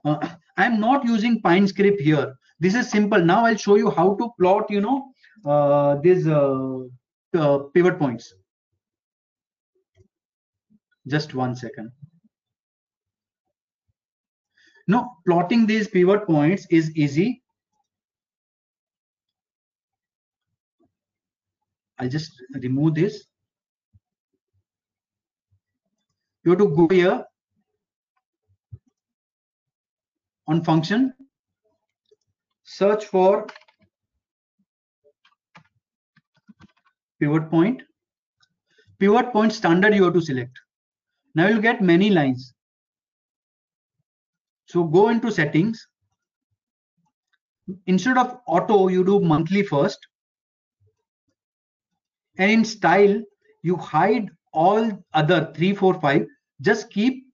uh, 0.04 0.18
i'm 0.58 0.80
not 0.80 1.06
using 1.06 1.42
pine 1.42 1.68
script 1.68 2.02
here. 2.02 2.36
This 2.60 2.74
is 2.74 2.90
simple. 2.90 3.24
Now 3.24 3.46
i'll 3.46 3.56
show 3.56 3.76
you 3.76 3.92
how 3.92 4.16
to 4.16 4.30
plot 4.40 4.70
you 4.70 4.82
know 4.82 5.12
uh, 5.46 5.96
these 6.02 6.28
uh, 6.28 6.80
uh, 7.38 7.58
pivot 7.74 8.00
points. 8.00 8.34
Just 11.08 11.34
one 11.34 11.56
second. 11.56 11.92
Now, 14.88 15.18
plotting 15.26 15.66
these 15.66 15.88
pivot 15.88 16.26
points 16.26 16.66
is 16.70 16.96
easy. 16.96 17.44
I'll 22.00 22.10
just 22.10 22.32
remove 22.54 22.96
this. 22.96 23.26
You 26.44 26.52
have 26.52 26.60
to 26.60 26.70
go 26.70 26.88
here 26.88 27.26
on 30.48 30.64
function, 30.64 31.14
search 32.64 33.06
for 33.06 33.48
pivot 37.20 37.50
point. 37.50 37.82
Pivot 39.00 39.32
point 39.32 39.54
standard 39.54 39.94
you 39.94 40.04
have 40.06 40.14
to 40.14 40.22
select. 40.22 40.58
Now 41.36 41.48
you'll 41.48 41.62
get 41.62 41.82
many 41.82 42.10
lines. 42.10 42.54
So 44.66 44.84
go 44.84 45.10
into 45.10 45.32
settings. 45.32 45.88
Instead 47.86 48.18
of 48.18 48.40
auto, 48.48 48.88
you 48.88 49.04
do 49.04 49.20
monthly 49.20 49.64
first. 49.64 50.00
And 52.38 52.52
in 52.52 52.66
style, 52.66 53.22
you 53.64 53.76
hide 53.76 54.30
all 54.54 55.04
other 55.14 55.52
three, 55.56 55.74
four, 55.74 56.00
five. 56.00 56.26
Just 56.62 56.90
keep 56.90 57.26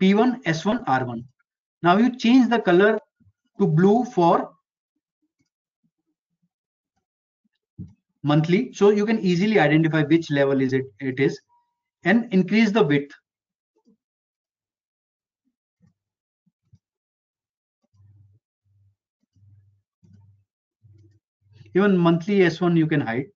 P1, 0.00 0.42
S1, 0.44 0.84
R1. 0.86 1.24
Now 1.84 1.98
you 1.98 2.16
change 2.16 2.48
the 2.48 2.58
color 2.58 2.98
to 3.58 3.66
blue 3.66 4.04
for 4.04 4.50
monthly. 8.22 8.72
So 8.72 8.88
you 8.88 9.04
can 9.04 9.18
easily 9.20 9.58
identify 9.60 10.02
which 10.04 10.30
level 10.30 10.62
is 10.62 10.72
it, 10.72 10.86
it 11.00 11.20
is 11.20 11.38
and 12.04 12.32
increase 12.32 12.70
the 12.70 12.82
width. 12.82 13.12
Even 21.74 21.98
monthly 21.98 22.38
S1 22.38 22.78
you 22.78 22.86
can 22.86 23.02
hide. 23.02 23.26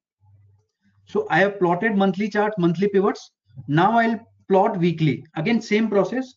So 1.05 1.27
I 1.29 1.41
have 1.41 1.59
plotted 1.59 1.97
monthly 1.97 2.31
chart, 2.31 2.55
monthly 2.57 2.89
pivots. 2.89 3.31
Now 3.67 3.99
I'll 3.99 4.19
plot 4.49 4.79
weekly. 4.79 5.27
Again, 5.37 5.61
same 5.61 5.91
process. 5.91 6.33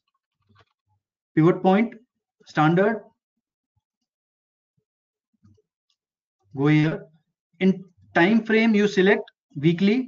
Pivot 1.35 1.63
point, 1.63 1.93
standard. 2.51 3.01
Go 6.55 6.67
here. 6.67 7.05
In 7.59 7.85
time 8.13 8.43
frame, 8.43 8.75
you 8.75 8.87
select 8.87 9.23
weekly. 9.55 10.07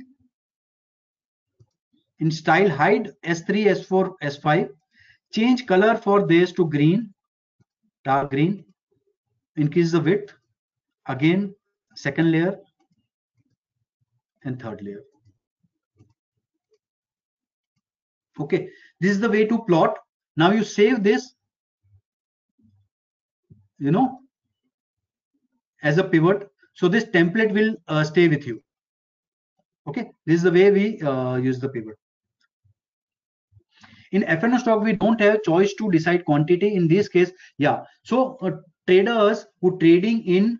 In 2.20 2.32
style, 2.32 2.70
hide 2.70 3.12
S3, 3.26 3.66
S4, 3.78 4.14
S5. 4.24 4.70
Change 5.34 5.66
color 5.66 5.96
for 5.96 6.28
this 6.28 6.52
to 6.54 6.68
green, 6.70 7.14
dark 8.06 8.30
green. 8.32 8.66
Increase 9.56 9.92
the 9.92 10.02
width. 10.02 10.34
Again, 11.08 11.56
second 11.96 12.32
layer 12.32 12.58
and 14.44 14.62
third 14.62 14.82
layer. 14.82 15.04
Okay, 18.40 18.70
this 19.00 19.12
is 19.12 19.20
the 19.20 19.30
way 19.30 19.46
to 19.46 19.64
plot. 19.66 19.98
Now 20.36 20.52
you 20.52 20.64
save 20.64 21.04
this, 21.04 21.34
you 23.80 23.92
know, 23.92 24.20
as 25.82 25.98
a 25.98 26.04
pivot. 26.04 26.50
So 26.74 26.88
this 26.88 27.06
template 27.06 27.54
will 27.54 27.76
uh, 27.88 28.04
stay 28.04 28.28
with 28.28 28.46
you. 28.48 28.62
Okay, 29.88 30.12
this 30.26 30.38
is 30.38 30.44
the 30.44 30.52
way 30.52 30.72
we 30.72 31.02
uh, 31.02 31.36
use 31.36 31.60
the 31.60 31.70
pivot. 31.70 31.96
In 34.12 34.24
FNO 34.24 34.60
stock, 34.60 34.82
we 34.82 34.94
don't 34.94 35.20
have 35.20 35.44
choice 35.44 35.74
to 35.74 35.90
decide 35.92 36.24
quantity. 36.26 36.76
In 36.76 36.88
this 36.88 37.08
case, 37.10 37.32
yeah. 37.58 37.82
So 38.04 38.38
uh, 38.42 38.52
traders 38.88 39.46
who 39.62 39.78
trading 39.80 40.24
in 40.26 40.60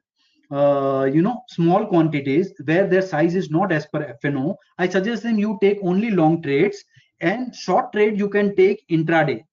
uh, 0.52 1.10
you 1.12 1.22
know 1.22 1.42
small 1.50 1.86
quantities 1.86 2.54
where 2.66 2.88
their 2.88 3.02
size 3.02 3.36
is 3.36 3.50
not 3.50 3.72
as 3.72 3.86
per 3.88 4.18
FNO, 4.24 4.56
I 4.78 4.90
suggest 4.90 5.24
them 5.24 5.40
you 5.40 5.58
take 5.62 5.80
only 5.82 6.12
long 6.12 6.42
trades 6.42 6.84
and 7.22 7.56
short 7.56 7.94
trade 7.94 8.18
you 8.18 8.30
can 8.30 8.56
take 8.56 8.86
intraday. 8.90 9.44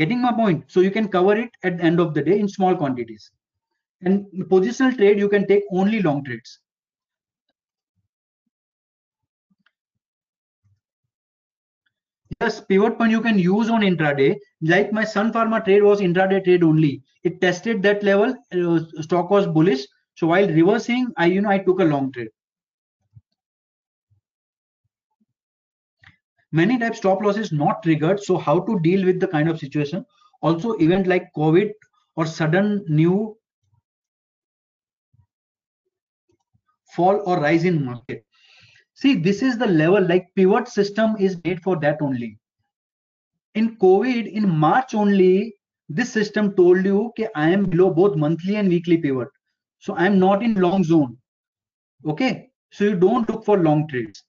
Getting 0.00 0.22
my 0.22 0.32
point? 0.32 0.64
So 0.68 0.80
you 0.80 0.90
can 0.90 1.08
cover 1.08 1.36
it 1.36 1.50
at 1.62 1.78
the 1.78 1.84
end 1.84 2.00
of 2.00 2.14
the 2.14 2.22
day 2.22 2.40
in 2.40 2.48
small 2.48 2.74
quantities. 2.76 3.30
And 4.02 4.26
positional 4.50 4.96
trade 4.96 5.18
you 5.18 5.28
can 5.28 5.46
take 5.46 5.64
only 5.72 6.02
long 6.02 6.24
trades. 6.24 6.58
Yes, 12.40 12.60
pivot 12.60 12.98
point 12.98 13.12
you 13.12 13.20
can 13.20 13.38
use 13.38 13.70
on 13.70 13.82
intraday. 13.82 14.36
Like 14.62 14.92
my 14.92 15.04
Sun 15.04 15.32
Pharma 15.32 15.64
trade 15.64 15.82
was 15.82 16.00
intraday 16.00 16.42
trade 16.44 16.64
only. 16.64 17.02
It 17.22 17.40
tested 17.40 17.82
that 17.82 18.02
level. 18.02 18.34
Uh, 18.52 18.80
stock 19.02 19.30
was 19.30 19.46
bullish 19.46 19.86
so 20.20 20.26
while 20.26 20.48
reversing, 20.48 21.08
I 21.16 21.26
you 21.26 21.40
know 21.40 21.50
I 21.50 21.58
took 21.58 21.80
a 21.80 21.84
long 21.84 22.12
trade. 22.12 22.28
Many 26.52 26.78
types 26.78 26.98
stop 26.98 27.22
loss 27.22 27.36
is 27.36 27.52
not 27.52 27.82
triggered. 27.82 28.20
So 28.20 28.36
how 28.36 28.60
to 28.60 28.78
deal 28.80 29.04
with 29.04 29.20
the 29.20 29.28
kind 29.28 29.48
of 29.48 29.58
situation? 29.58 30.04
Also 30.42 30.72
event 30.74 31.06
like 31.06 31.28
COVID 31.36 31.70
or 32.16 32.26
sudden 32.26 32.84
new 32.88 33.36
fall 36.94 37.22
or 37.24 37.38
rise 37.40 37.64
in 37.64 37.84
market. 37.84 38.24
See, 38.94 39.14
this 39.14 39.42
is 39.42 39.56
the 39.56 39.66
level 39.66 40.06
like 40.06 40.26
pivot 40.34 40.68
system 40.68 41.16
is 41.18 41.38
made 41.44 41.62
for 41.62 41.78
that 41.80 42.02
only. 42.02 42.38
In 43.54 43.76
COVID, 43.76 44.30
in 44.30 44.48
March 44.48 44.94
only, 44.94 45.54
this 45.88 46.12
system 46.12 46.54
told 46.54 46.84
you 46.84 47.06
okay, 47.06 47.28
I 47.34 47.50
am 47.50 47.64
below 47.64 47.90
both 47.90 48.16
monthly 48.16 48.56
and 48.56 48.68
weekly 48.68 48.96
pivot. 48.96 49.28
So 49.78 49.94
I'm 49.96 50.18
not 50.18 50.42
in 50.42 50.54
long 50.54 50.84
zone. 50.84 51.16
Okay. 52.06 52.50
So 52.72 52.84
you 52.84 52.96
don't 52.96 53.28
look 53.28 53.44
for 53.44 53.58
long 53.58 53.88
trades. 53.88 54.22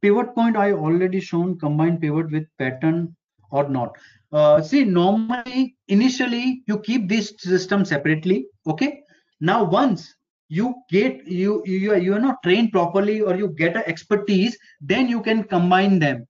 Pivot 0.00 0.34
point 0.34 0.56
I 0.56 0.72
already 0.72 1.20
shown 1.20 1.58
combine 1.58 1.98
pivot 1.98 2.30
with 2.30 2.46
pattern 2.58 3.16
or 3.50 3.68
not. 3.68 3.96
Uh, 4.32 4.60
see, 4.60 4.84
normally, 4.84 5.76
initially 5.88 6.62
you 6.66 6.78
keep 6.80 7.08
this 7.08 7.34
system 7.38 7.84
separately. 7.84 8.46
Okay. 8.66 9.02
Now, 9.40 9.64
once 9.64 10.14
you 10.48 10.74
get 10.90 11.26
you 11.26 11.62
you 11.66 11.94
you 11.96 12.14
are 12.14 12.20
not 12.20 12.42
trained 12.42 12.72
properly 12.72 13.20
or 13.20 13.36
you 13.36 13.48
get 13.48 13.76
a 13.76 13.86
expertise, 13.88 14.56
then 14.80 15.08
you 15.08 15.22
can 15.22 15.44
combine 15.44 15.98
them. 15.98 16.26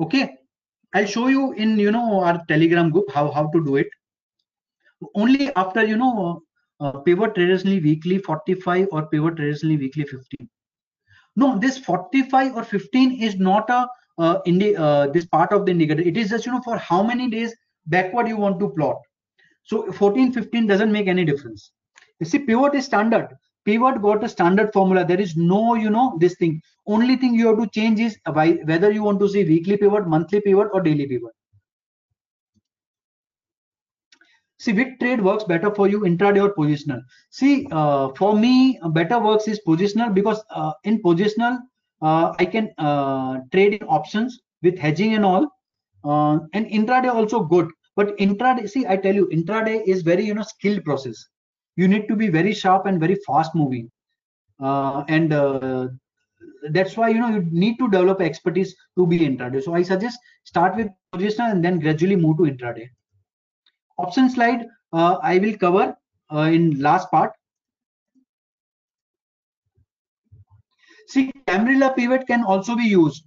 Okay. 0.00 0.36
I'll 0.94 1.06
show 1.06 1.28
you 1.28 1.52
in 1.52 1.78
you 1.78 1.92
know 1.92 2.20
our 2.20 2.42
Telegram 2.48 2.90
group 2.90 3.10
how 3.12 3.30
how 3.30 3.48
to 3.48 3.64
do 3.64 3.76
it 3.76 3.88
only 5.14 5.54
after 5.56 5.84
you 5.84 5.96
know 5.96 6.42
uh, 6.80 6.92
pivot 7.00 7.34
traditionally 7.34 7.80
weekly 7.80 8.18
45 8.18 8.88
or 8.92 9.06
pivot 9.06 9.36
traditionally 9.36 9.76
weekly 9.76 10.04
15 10.04 10.48
no 11.36 11.58
this 11.58 11.78
45 11.78 12.56
or 12.56 12.64
15 12.64 13.22
is 13.22 13.36
not 13.36 13.70
a 13.70 13.86
uh, 14.18 14.38
in 14.46 14.58
the 14.58 14.76
uh, 14.76 15.06
this 15.08 15.26
part 15.26 15.52
of 15.52 15.66
the 15.66 15.72
indicator. 15.72 16.02
It 16.02 16.16
is 16.16 16.30
just 16.30 16.46
you 16.46 16.52
know 16.52 16.62
for 16.62 16.76
how 16.78 17.02
many 17.02 17.28
days 17.28 17.54
backward 17.86 18.28
you 18.28 18.36
want 18.36 18.58
to 18.60 18.70
plot. 18.70 18.96
So 19.64 19.92
14 19.92 20.32
15 20.32 20.66
doesn't 20.66 20.92
make 20.92 21.06
any 21.06 21.24
difference. 21.24 21.72
You 22.20 22.26
see 22.26 22.38
pivot 22.38 22.74
is 22.74 22.86
standard. 22.86 23.28
Pivot 23.66 24.00
got 24.00 24.24
a 24.24 24.28
standard 24.28 24.72
formula. 24.72 25.04
There 25.04 25.20
is 25.20 25.36
no 25.36 25.74
you 25.74 25.90
know 25.90 26.16
this 26.18 26.36
thing. 26.36 26.62
Only 26.86 27.16
thing 27.16 27.34
you 27.34 27.48
have 27.48 27.58
to 27.58 27.68
change 27.68 28.00
is 28.00 28.16
whether 28.32 28.90
you 28.90 29.02
want 29.02 29.20
to 29.20 29.28
see 29.28 29.44
weekly 29.44 29.76
pivot 29.76 30.06
monthly 30.06 30.40
pivot 30.40 30.68
or 30.72 30.80
daily 30.80 31.06
pivot 31.06 31.35
See 34.58 34.72
which 34.72 34.98
trade 34.98 35.22
works 35.22 35.44
better 35.44 35.74
for 35.74 35.86
you, 35.86 36.00
intraday 36.00 36.42
or 36.42 36.54
positional. 36.54 37.02
See, 37.30 37.68
uh, 37.70 38.08
for 38.16 38.34
me, 38.38 38.80
better 38.90 39.18
works 39.18 39.48
is 39.48 39.60
positional 39.66 40.14
because 40.14 40.42
uh, 40.50 40.72
in 40.84 41.02
positional, 41.02 41.58
uh, 42.00 42.34
I 42.38 42.46
can 42.46 42.70
uh, 42.78 43.40
trade 43.52 43.74
in 43.74 43.86
options 43.86 44.40
with 44.62 44.78
hedging 44.78 45.14
and 45.14 45.24
all. 45.24 45.46
Uh, 46.04 46.38
and 46.54 46.66
intraday 46.66 47.12
also 47.12 47.42
good. 47.42 47.68
But 47.96 48.16
intraday, 48.16 48.68
see, 48.68 48.86
I 48.86 48.96
tell 48.96 49.14
you, 49.14 49.26
intraday 49.26 49.82
is 49.86 50.02
very, 50.02 50.24
you 50.24 50.34
know, 50.34 50.42
skilled 50.42 50.84
process. 50.84 51.22
You 51.76 51.86
need 51.86 52.08
to 52.08 52.16
be 52.16 52.28
very 52.28 52.54
sharp 52.54 52.86
and 52.86 52.98
very 52.98 53.16
fast 53.26 53.54
moving. 53.54 53.90
Uh, 54.58 55.04
and 55.08 55.32
that's 56.70 56.96
why, 56.96 57.10
you 57.10 57.20
know, 57.20 57.28
you 57.28 57.46
need 57.50 57.78
to 57.78 57.90
develop 57.90 58.22
expertise 58.22 58.74
to 58.96 59.06
be 59.06 59.18
intraday. 59.18 59.62
So 59.62 59.74
I 59.74 59.82
suggest 59.82 60.18
start 60.44 60.76
with 60.76 60.88
positional 61.14 61.50
and 61.50 61.62
then 61.62 61.78
gradually 61.78 62.16
move 62.16 62.38
to 62.38 62.44
intraday 62.44 62.88
option 63.98 64.28
slide 64.30 64.66
uh, 64.92 65.18
I 65.22 65.38
will 65.38 65.56
cover 65.56 65.96
uh, 66.32 66.50
in 66.52 66.80
last 66.80 67.10
part. 67.10 67.32
See, 71.08 71.32
Camarilla 71.46 71.94
pivot 71.96 72.26
can 72.26 72.42
also 72.42 72.74
be 72.74 72.84
used. 72.84 73.24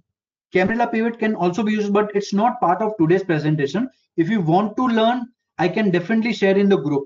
Camarilla 0.52 0.86
pivot 0.86 1.18
can 1.18 1.34
also 1.34 1.62
be 1.62 1.72
used, 1.72 1.92
but 1.92 2.10
it's 2.14 2.34
not 2.34 2.60
part 2.60 2.82
of 2.82 2.92
today's 2.98 3.24
presentation. 3.24 3.88
If 4.16 4.28
you 4.28 4.40
want 4.40 4.76
to 4.76 4.86
learn, 4.86 5.28
I 5.58 5.68
can 5.68 5.90
definitely 5.90 6.32
share 6.32 6.58
in 6.58 6.68
the 6.68 6.76
group. 6.76 7.04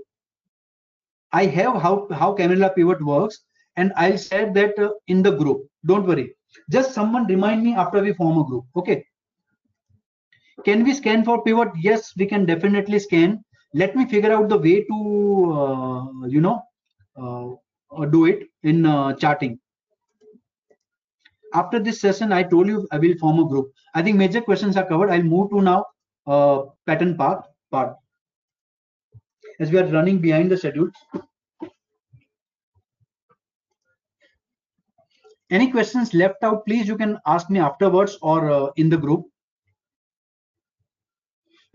I 1.33 1.47
have 1.47 1.81
how, 1.81 2.09
how 2.13 2.33
Camarilla 2.33 2.71
pivot 2.71 3.05
works 3.05 3.41
and 3.77 3.93
I'll 3.97 4.17
share 4.17 4.53
that 4.53 4.79
uh, 4.79 4.91
in 5.09 5.23
the 5.23 5.33
group. 5.33 5.67
Don't 5.85 6.07
worry. 6.07 6.35
Just 6.71 6.93
someone 6.93 7.27
remind 7.27 7.63
me 7.63 7.75
after 7.75 8.01
we 8.01 8.13
form 8.13 8.39
a 8.39 8.45
group. 8.45 8.65
Okay. 8.77 9.05
Can 10.65 10.85
we 10.85 10.95
scan 10.95 11.25
for 11.25 11.43
pivot? 11.43 11.69
Yes, 11.77 12.13
we 12.17 12.27
can 12.27 12.47
definitely 12.47 12.99
scan 13.01 13.45
let 13.75 13.97
me 13.97 14.07
figure 14.07 14.33
out 14.33 14.49
the 14.49 14.57
way 14.57 14.85
to 14.85 14.99
uh, 15.53 16.27
you 16.27 16.41
know 16.41 16.63
uh, 17.21 17.49
uh, 17.95 18.05
do 18.07 18.27
it 18.27 18.49
in 18.63 18.83
Chartink. 19.21 19.59
After 21.53 21.79
this 21.79 22.01
session 22.01 22.33
i 22.33 22.43
told 22.43 22.69
you 22.69 22.87
i 22.93 22.99
will 22.99 23.17
form 23.19 23.41
a 23.41 23.49
group. 23.49 23.73
I 23.95 24.03
think 24.03 24.17
major 24.17 24.41
questions 24.41 24.77
are 24.77 24.87
covered. 24.87 25.11
I'll 25.11 25.23
move 25.23 25.51
to 25.51 25.61
now 25.61 25.85
uh, 26.27 26.63
pattern 26.87 27.17
part 27.17 27.45
part. 27.71 27.97
As 29.61 29.71
we 29.71 29.79
are 29.79 29.87
running 29.87 30.19
behind 30.19 30.51
the 30.51 30.57
schedule. 30.57 30.91
Any 35.51 35.71
questions 35.71 36.15
left 36.15 36.43
out 36.43 36.65
please 36.65 36.89
you 36.89 36.97
can 36.97 37.19
ask 37.27 37.51
me 37.51 37.59
afterwards 37.61 38.19
or 38.23 38.51
uh, 38.51 38.69
in 38.77 38.89
the 38.89 38.97
group. 38.97 39.27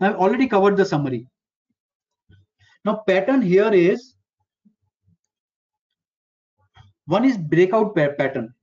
I've 0.00 0.16
already 0.16 0.46
covered 0.48 0.78
the 0.78 0.84
summary. 0.84 1.26
Now 2.84 3.02
pattern 3.06 3.42
here 3.42 3.72
is 3.72 4.14
one 7.06 7.24
is 7.24 7.36
breakout 7.36 7.94
pattern. 7.94 8.54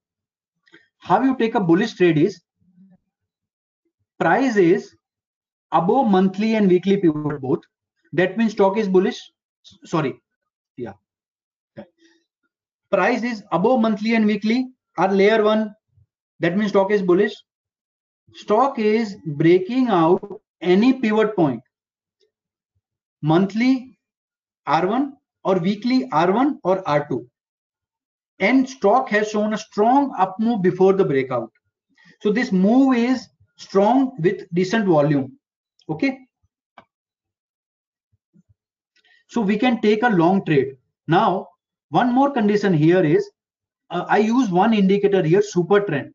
How 0.99 1.21
you 1.21 1.37
take 1.37 1.55
a 1.55 1.59
bullish 1.59 1.93
trade 1.93 2.17
is 2.17 2.41
price 4.19 4.55
is 4.55 4.95
above 5.71 6.07
monthly 6.07 6.55
and 6.55 6.67
weekly 6.67 6.97
pivot 6.97 7.41
both. 7.41 7.59
That 8.13 8.37
means 8.37 8.53
stock 8.53 8.77
is 8.77 8.87
bullish. 8.87 9.19
Sorry, 9.83 10.19
yeah. 10.77 10.93
Price 12.89 13.23
is 13.23 13.43
above 13.51 13.81
monthly 13.81 14.15
and 14.15 14.25
weekly 14.25 14.69
are 14.97 15.11
layer 15.11 15.43
one. 15.43 15.75
That 16.39 16.57
means 16.57 16.71
stock 16.71 16.91
is 16.91 17.01
bullish. 17.01 17.33
Stock 18.33 18.79
is 18.79 19.17
breaking 19.25 19.89
out 19.89 20.41
any 20.61 20.93
pivot 20.93 21.35
point. 21.35 21.61
Monthly 23.21 23.96
R1 24.67 25.11
or 25.43 25.59
weekly 25.59 26.07
R1 26.09 26.57
or 26.63 26.83
R2. 26.83 27.25
And 28.39 28.69
stock 28.69 29.09
has 29.09 29.29
shown 29.29 29.53
a 29.53 29.57
strong 29.57 30.13
up 30.17 30.35
move 30.39 30.61
before 30.61 30.93
the 30.93 31.05
breakout. 31.05 31.51
So 32.21 32.31
this 32.31 32.51
move 32.51 32.95
is 32.95 33.27
strong 33.57 34.15
with 34.19 34.47
decent 34.53 34.85
volume. 34.85 35.37
Okay. 35.89 36.19
So 39.27 39.41
we 39.41 39.57
can 39.57 39.81
take 39.81 40.03
a 40.03 40.09
long 40.09 40.45
trade. 40.45 40.77
Now, 41.07 41.47
one 41.89 42.13
more 42.13 42.31
condition 42.31 42.73
here 42.73 43.03
is 43.03 43.29
uh, 43.89 44.05
I 44.07 44.19
use 44.19 44.49
one 44.49 44.73
indicator 44.73 45.23
here, 45.23 45.41
super 45.41 45.79
trend. 45.81 46.13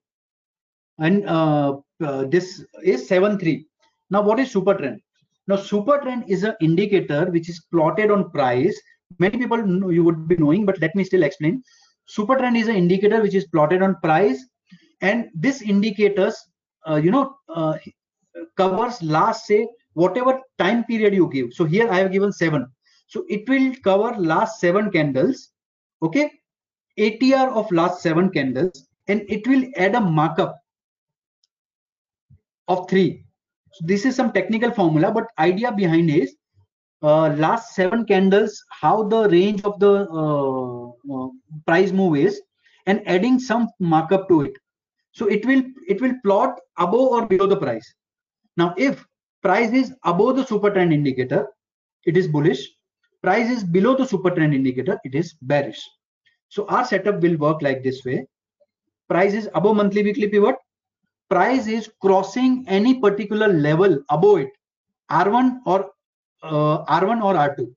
And 0.99 1.27
uh, 1.27 1.79
uh, 2.05 2.25
this 2.27 2.65
is 2.83 3.09
7-3. 3.09 3.65
Now, 4.11 4.23
what 4.23 4.39
is 4.39 4.51
super 4.51 4.75
trend? 4.75 5.01
Now, 5.49 5.57
super 5.57 5.99
trend 5.99 6.25
is 6.29 6.45
an 6.45 6.55
indicator 6.61 7.27
which 7.31 7.49
is 7.49 7.65
plotted 7.73 8.11
on 8.11 8.31
price. 8.31 8.81
Many 9.19 9.39
people 9.39 9.65
know, 9.67 9.91
you 9.91 10.05
would 10.05 10.29
be 10.29 10.37
knowing, 10.37 10.65
but 10.65 10.81
let 10.81 10.95
me 10.95 11.05
still 11.05 11.23
explain. 11.23 11.63
Super 12.07 12.37
trend 12.37 12.57
is 12.57 12.69
an 12.69 12.77
indicator 12.77 13.21
which 13.21 13.35
is 13.35 13.47
plotted 13.47 13.83
on 13.83 13.97
price, 14.03 14.45
and 15.01 15.29
this 15.35 15.63
indicators, 15.63 16.37
uh, 16.89 16.97
you 16.97 17.11
know, 17.11 17.35
uh, 17.49 17.77
covers 18.57 19.03
last 19.03 19.47
say 19.47 19.67
whatever 19.95 20.41
time 20.59 20.85
period 20.85 21.15
you 21.15 21.29
give. 21.29 21.53
So 21.53 21.65
here 21.65 21.91
I 21.91 21.99
have 21.99 22.13
given 22.13 22.33
seven. 22.33 22.67
So 23.09 23.25
it 23.29 23.49
will 23.49 23.75
cover 23.85 24.17
last 24.19 24.61
seven 24.61 24.91
candles. 24.91 25.51
Okay, 26.03 26.31
ATR 26.99 27.53
of 27.53 27.71
last 27.71 28.01
seven 28.03 28.31
candles, 28.31 28.87
and 29.09 29.23
it 29.29 29.47
will 29.47 29.65
add 29.77 29.95
a 29.95 30.01
markup 30.01 30.57
of 32.69 32.89
three 32.89 33.25
so 33.73 33.87
this 33.87 34.05
is 34.05 34.15
some 34.15 34.33
technical 34.33 34.71
formula, 34.71 35.11
but 35.11 35.25
idea 35.39 35.73
behind 35.73 36.11
is 36.11 36.35
uh, 37.03 37.29
last 37.31 37.75
seven 37.75 38.05
candles, 38.05 38.63
how 38.71 39.03
the 39.03 39.29
range 39.29 39.63
of 39.65 39.81
the 39.81 40.07
uh, 40.11 40.89
uh, 40.89 41.29
price 41.67 41.91
move 41.91 42.17
is, 42.17 42.41
and 42.87 43.03
adding 43.07 43.39
some 43.39 43.69
markup 43.81 44.29
to 44.29 44.43
it. 44.43 44.53
So 45.13 45.27
it 45.27 45.45
will 45.47 45.63
it 45.89 46.01
will 46.01 46.15
plot 46.25 46.59
above 46.79 47.09
or 47.17 47.27
below 47.27 47.47
the 47.47 47.57
price. 47.57 47.95
Now, 48.57 48.75
if 48.77 49.05
price 49.43 49.73
is 49.73 49.95
above 50.05 50.37
the 50.37 50.47
super 50.47 50.71
trend 50.71 50.93
indicator, 50.93 51.47
it 52.05 52.17
is 52.17 52.29
bullish. 52.29 52.69
Price 53.23 53.51
is 53.51 53.65
below 53.65 53.97
the 53.97 54.07
super 54.07 54.31
trend 54.31 54.55
indicator, 54.55 54.99
it 55.05 55.15
is 55.15 55.35
bearish. 55.43 55.81
So 56.49 56.67
our 56.67 56.85
setup 56.85 57.21
will 57.21 57.37
work 57.37 57.63
like 57.63 57.83
this 57.83 58.05
way. 58.05 58.27
Price 59.09 59.33
is 59.33 59.49
above 59.55 59.77
monthly 59.77 60.03
weekly 60.03 60.29
pivot, 60.29 60.57
price 61.33 61.67
is 61.79 61.91
crossing 62.05 62.65
any 62.79 62.95
particular 63.05 63.49
level 63.67 63.99
above 64.17 64.39
it 64.45 64.53
r1 65.11 65.53
or 65.73 65.79
uh, 66.43 66.77
r1 67.01 67.23
or 67.29 67.35
r2 67.49 67.69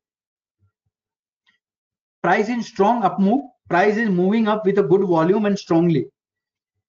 price 2.26 2.50
in 2.56 2.64
strong 2.72 3.04
up 3.10 3.20
move 3.28 3.44
price 3.70 3.98
is 3.98 4.10
moving 4.10 4.48
up 4.48 4.66
with 4.66 4.80
a 4.80 4.84
good 4.84 5.02
volume 5.02 5.46
and 5.46 5.58
strongly. 5.58 6.06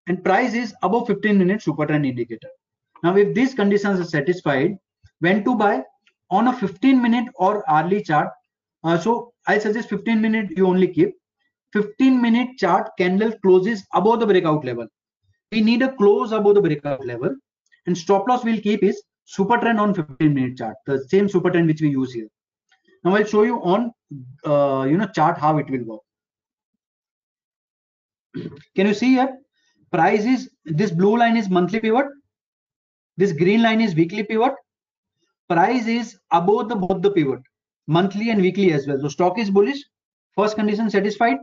And 0.08 0.22
price 0.22 0.54
is 0.54 0.74
above 0.82 1.06
15 1.08 1.38
minute 1.38 1.62
super 1.62 1.86
trend 1.86 2.06
indicator. 2.06 2.48
Now 3.02 3.16
if 3.16 3.34
these 3.34 3.54
conditions 3.54 4.00
are 4.00 4.04
satisfied 4.04 4.76
when 5.20 5.44
to 5.44 5.54
buy? 5.54 5.82
On 6.30 6.48
a 6.48 6.52
15 6.52 7.00
minute 7.00 7.28
or 7.36 7.68
hourly 7.70 8.02
chart. 8.02 8.28
Uh, 8.82 8.98
so 8.98 9.32
i 9.46 9.58
suggest 9.58 9.88
15 9.88 10.20
minute 10.20 10.50
you 10.56 10.66
only 10.66 10.88
keep. 10.88 11.14
15 11.72 12.20
minute 12.20 12.56
chart 12.58 12.90
candle 12.98 13.32
closes 13.42 13.84
above 13.94 14.20
the 14.20 14.26
breakout 14.26 14.64
level 14.64 14.86
we 15.52 15.60
need 15.60 15.82
a 15.82 15.92
close 15.94 16.32
above 16.32 16.54
the 16.54 16.60
breakout 16.60 17.04
level 17.06 17.34
and 17.86 17.96
stop 17.96 18.28
loss 18.28 18.44
we'll 18.44 18.60
keep 18.60 18.82
is 18.82 19.02
super 19.24 19.58
trend 19.58 19.80
on 19.80 19.94
15 19.94 20.34
minute 20.34 20.56
chart 20.58 20.76
the 20.86 21.04
same 21.08 21.28
super 21.28 21.50
trend 21.50 21.66
which 21.66 21.80
we 21.80 21.88
use 21.88 22.12
here. 22.12 22.28
Now 23.04 23.14
i'll 23.16 23.24
show 23.24 23.42
you 23.42 23.62
on 23.62 23.92
uh, 24.44 24.86
you 24.88 24.96
know 24.96 25.08
chart 25.14 25.38
how 25.38 25.58
it 25.58 25.70
will 25.70 25.84
work. 25.84 26.00
Can 28.74 28.86
you 28.86 28.94
see 28.94 29.10
here? 29.10 29.38
Price 29.90 30.24
is 30.24 30.50
this 30.64 30.90
blue 30.90 31.16
line 31.16 31.36
is 31.36 31.48
monthly 31.48 31.80
pivot 31.80 32.06
this 33.16 33.32
green 33.32 33.62
line 33.62 33.80
is 33.80 33.94
weekly 33.94 34.24
pivot. 34.24 34.52
Price 35.48 35.86
is 35.86 36.18
above 36.32 36.68
the 36.68 36.76
both 36.76 37.02
the 37.02 37.10
pivot 37.10 37.40
monthly 37.86 38.30
and 38.30 38.42
weekly 38.42 38.72
as 38.72 38.86
well. 38.86 38.98
So 39.00 39.08
stock 39.08 39.38
is 39.38 39.50
bullish 39.50 39.78
first 40.36 40.56
condition 40.56 40.90
satisfied 40.90 41.38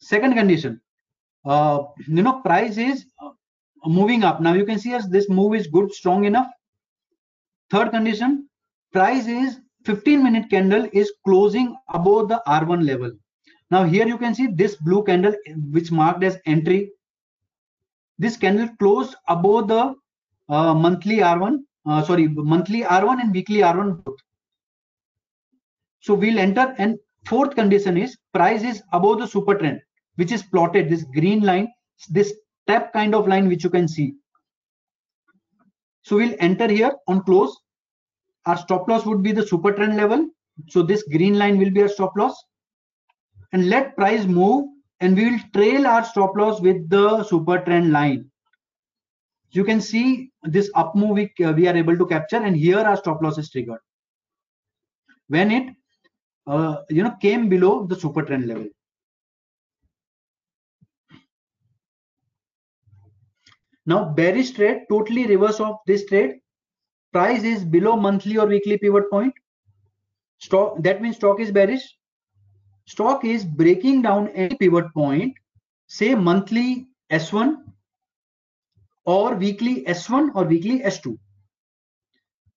second 0.00 0.34
condition 0.34 0.80
uh, 1.46 1.84
you 2.08 2.22
know 2.22 2.40
price 2.40 2.76
is 2.76 3.06
uh, 3.22 3.30
moving 3.86 4.24
up. 4.24 4.40
Now 4.40 4.54
you 4.54 4.66
can 4.66 4.78
see 4.78 4.92
as 4.92 5.08
this 5.08 5.28
move 5.28 5.54
is 5.54 5.66
good 5.68 5.92
strong 5.92 6.24
enough. 6.24 6.48
Third 7.70 7.90
condition 7.90 8.48
price 8.92 9.26
is 9.26 9.60
15 9.84 10.22
minute 10.22 10.50
candle 10.50 10.88
is 10.92 11.12
closing 11.24 11.76
above 11.94 12.28
the 12.28 12.42
r1 12.46 12.84
level. 12.84 13.12
Now 13.70 13.84
here 13.84 14.06
you 14.06 14.18
can 14.18 14.34
see 14.34 14.48
this 14.48 14.76
blue 14.76 15.04
candle 15.04 15.34
which 15.70 15.92
marked 15.92 16.24
as 16.24 16.38
entry. 16.46 16.90
This 18.18 18.36
candle 18.36 18.68
closed 18.78 19.14
above 19.28 19.68
the 19.68 19.94
uh, 20.48 20.74
monthly 20.74 21.18
r1 21.18 21.58
uh, 21.86 22.02
sorry 22.02 22.28
monthly 22.28 22.82
r1 22.82 23.20
and 23.20 23.32
weekly 23.32 23.60
r1 23.60 24.04
both. 24.04 24.18
So 26.00 26.14
we'll 26.14 26.38
enter 26.38 26.74
and 26.78 26.98
fourth 27.26 27.54
condition 27.54 27.96
is 27.96 28.16
price 28.32 28.62
is 28.62 28.82
above 28.92 29.18
the 29.18 29.26
super 29.26 29.54
trend 29.54 29.80
which 30.16 30.32
is 30.32 30.42
plotted 30.42 30.90
this 30.90 31.04
green 31.04 31.40
line 31.40 31.68
this 32.10 32.34
tap 32.66 32.92
kind 32.92 33.14
of 33.14 33.26
line 33.28 33.48
which 33.48 33.64
you 33.64 33.70
can 33.70 33.88
see. 33.88 34.14
So 36.02 36.16
we'll 36.16 36.36
enter 36.38 36.68
here 36.68 36.92
on 37.08 37.22
close. 37.22 37.56
Our 38.46 38.56
stop 38.56 38.88
loss 38.88 39.04
would 39.06 39.22
be 39.22 39.32
the 39.32 39.46
super 39.46 39.72
trend 39.72 39.96
level. 39.96 40.28
So 40.68 40.82
this 40.82 41.02
green 41.04 41.38
line 41.38 41.58
will 41.58 41.70
be 41.70 41.82
our 41.82 41.88
stop 41.88 42.16
loss. 42.16 42.36
And 43.52 43.68
let 43.68 43.96
price 43.96 44.24
move 44.24 44.66
and 45.00 45.16
we 45.16 45.30
will 45.30 45.40
trail 45.52 45.86
our 45.86 46.04
stop 46.04 46.36
loss 46.36 46.60
with 46.60 46.88
the 46.88 47.24
super 47.24 47.58
trend 47.58 47.92
line. 47.92 48.30
You 49.50 49.64
can 49.64 49.80
see 49.80 50.30
this 50.42 50.70
up 50.74 50.94
move 50.94 51.16
we, 51.16 51.44
uh, 51.44 51.52
we 51.52 51.66
are 51.66 51.76
able 51.76 51.96
to 51.96 52.06
capture 52.06 52.36
and 52.36 52.56
here 52.56 52.78
our 52.78 52.96
stop 52.96 53.22
loss 53.22 53.38
is 53.38 53.50
triggered. 53.50 53.80
When 55.28 55.50
it 55.50 55.74
uh, 56.46 56.82
you 56.88 57.02
know 57.02 57.16
came 57.20 57.48
below 57.48 57.86
the 57.86 57.98
super 57.98 58.22
trend 58.22 58.46
level 58.46 58.68
Now 63.86 64.04
bearish 64.04 64.50
trade, 64.50 64.82
totally 64.88 65.26
reverse 65.26 65.60
of 65.60 65.76
this 65.86 66.06
trade. 66.06 66.40
Price 67.12 67.44
is 67.44 67.64
below 67.64 67.96
monthly 67.96 68.36
or 68.36 68.46
weekly 68.46 68.76
pivot 68.78 69.08
point. 69.10 69.32
Stock 70.38 70.82
that 70.82 71.00
means 71.00 71.16
stock 71.16 71.40
is 71.40 71.52
bearish. 71.52 71.84
Stock 72.86 73.24
is 73.24 73.44
breaking 73.44 74.02
down 74.02 74.28
any 74.28 74.56
pivot 74.56 74.92
point, 74.92 75.34
say 75.86 76.14
monthly 76.14 76.88
S1 77.10 77.56
or 79.04 79.34
weekly 79.34 79.84
S1 79.84 80.30
or 80.34 80.44
weekly 80.44 80.80
S2. 80.80 81.16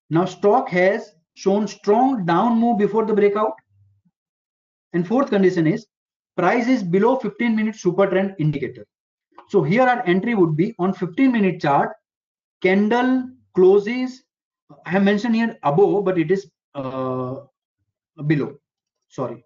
Now 0.09 0.25
stock 0.25 0.69
has 0.69 1.13
shown 1.35 1.67
strong 1.67 2.25
down 2.25 2.59
move 2.59 2.79
before 2.79 3.05
the 3.05 3.13
breakout. 3.13 3.53
And 4.93 5.07
fourth 5.07 5.29
condition 5.29 5.67
is 5.67 5.85
price 6.35 6.67
is 6.67 6.83
below 6.83 7.17
15 7.17 7.55
minute 7.55 7.75
super 7.75 8.07
trend 8.07 8.35
indicator. 8.39 8.85
So 9.49 9.63
here 9.63 9.81
our 9.83 10.05
entry 10.05 10.35
would 10.35 10.55
be 10.55 10.75
on 10.77 10.93
15 10.93 11.31
minute 11.31 11.59
chart, 11.59 11.91
candle 12.61 13.29
closes, 13.55 14.23
I 14.85 14.91
have 14.91 15.03
mentioned 15.03 15.35
here 15.35 15.57
above, 15.63 16.05
but 16.05 16.19
it 16.19 16.29
is 16.29 16.49
uh, 16.75 17.37
below, 18.27 18.57
sorry. 19.07 19.43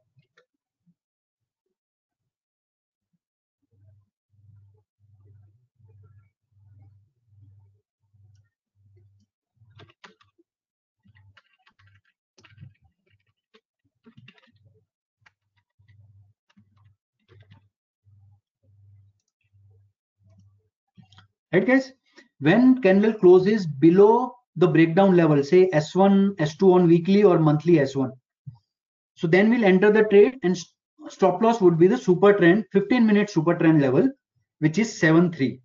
Right 21.54 21.66
guys 21.66 21.92
when 22.40 22.82
candle 22.82 23.14
closes 23.14 23.66
below 23.66 24.36
the 24.56 24.68
breakdown 24.68 25.16
level, 25.16 25.44
say 25.44 25.70
S1, 25.74 26.36
S2 26.36 26.74
on 26.74 26.88
weekly 26.88 27.24
or 27.24 27.40
monthly 27.40 27.76
S1. 27.76 28.12
So 29.16 29.28
then 29.28 29.50
we'll 29.50 29.64
enter 29.66 29.92
the 29.92 30.04
trade 30.04 30.40
and 30.44 30.58
stop 31.10 31.42
loss 31.42 31.62
would 31.62 31.78
be 31.78 31.88
the 31.88 31.98
super 31.98 32.34
trend, 32.34 32.66
15 32.72 33.06
minute 33.06 33.30
super 33.30 33.56
trend 33.56 33.82
level, 33.82 34.10
which 34.60 34.78
is 34.78 34.94
7.3. 35.00 35.60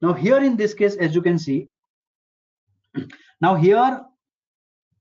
Now 0.00 0.12
here 0.12 0.38
in 0.38 0.56
this 0.56 0.74
case, 0.74 0.96
as 0.96 1.14
you 1.14 1.22
can 1.22 1.38
see, 1.38 1.68
now 3.40 3.54
here 3.54 4.02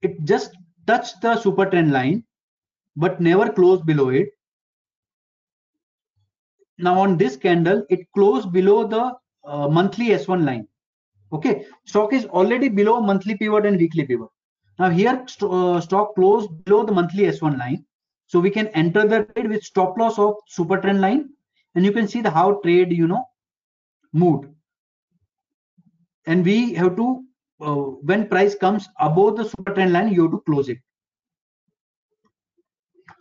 it 0.01 0.23
just 0.23 0.55
touched 0.85 1.21
the 1.21 1.39
super 1.39 1.65
trend 1.65 1.91
line, 1.91 2.23
but 2.95 3.19
never 3.19 3.51
closed 3.51 3.85
below 3.85 4.09
it. 4.09 4.29
Now 6.79 6.99
on 6.99 7.17
this 7.17 7.35
candle, 7.35 7.85
it 7.89 8.07
closed 8.13 8.51
below 8.51 8.87
the 8.87 9.15
uh, 9.47 9.67
monthly 9.67 10.07
S1 10.09 10.45
line. 10.45 10.67
Okay, 11.33 11.65
stock 11.85 12.13
is 12.13 12.25
already 12.25 12.69
below 12.69 12.99
monthly 13.01 13.35
pivot 13.35 13.65
and 13.65 13.77
weekly 13.77 14.05
pivot. 14.05 14.29
Now 14.79 14.89
here 14.89 15.23
st 15.27 15.51
uh, 15.51 15.81
stock 15.81 16.15
closed 16.15 16.49
below 16.65 16.83
the 16.85 16.93
monthly 16.99 17.23
S1 17.23 17.57
line. 17.57 17.85
So 18.27 18.39
we 18.39 18.51
can 18.51 18.67
enter 18.67 19.07
the 19.07 19.23
trade 19.23 19.49
with 19.49 19.63
stop 19.63 19.97
loss 19.97 20.19
of 20.19 20.35
super 20.47 20.77
trend 20.79 21.01
line 21.01 21.29
and 21.75 21.85
you 21.85 21.91
can 21.91 22.07
see 22.07 22.21
the 22.21 22.29
how 22.29 22.59
trade, 22.61 22.91
you 22.91 23.07
know, 23.07 23.23
moved. 24.13 24.49
And 26.25 26.43
we 26.43 26.73
have 26.73 26.95
to, 26.97 27.23
uh, 27.61 27.75
when 28.11 28.27
price 28.27 28.55
comes 28.55 28.89
above 28.99 29.37
the 29.37 29.45
super 29.45 29.73
trend 29.73 29.93
line, 29.93 30.13
you 30.13 30.23
have 30.23 30.31
to 30.31 30.43
close 30.45 30.69
it. 30.69 30.79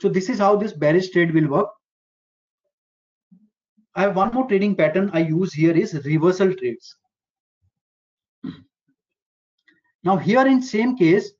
So 0.00 0.08
this 0.08 0.28
is 0.28 0.38
how 0.38 0.56
this 0.56 0.72
bearish 0.72 1.10
trade 1.10 1.32
will 1.32 1.48
work. 1.48 1.68
I 3.96 4.02
have 4.02 4.14
one 4.14 4.32
more 4.34 4.46
trading 4.46 4.76
pattern 4.76 5.10
I 5.14 5.20
use 5.20 5.54
here 5.54 5.74
is 5.74 5.94
reversal 6.04 6.54
trades. 6.54 6.94
Now 10.04 10.18
here 10.18 10.46
in 10.46 10.60
same 10.60 10.96
case, 10.98 11.32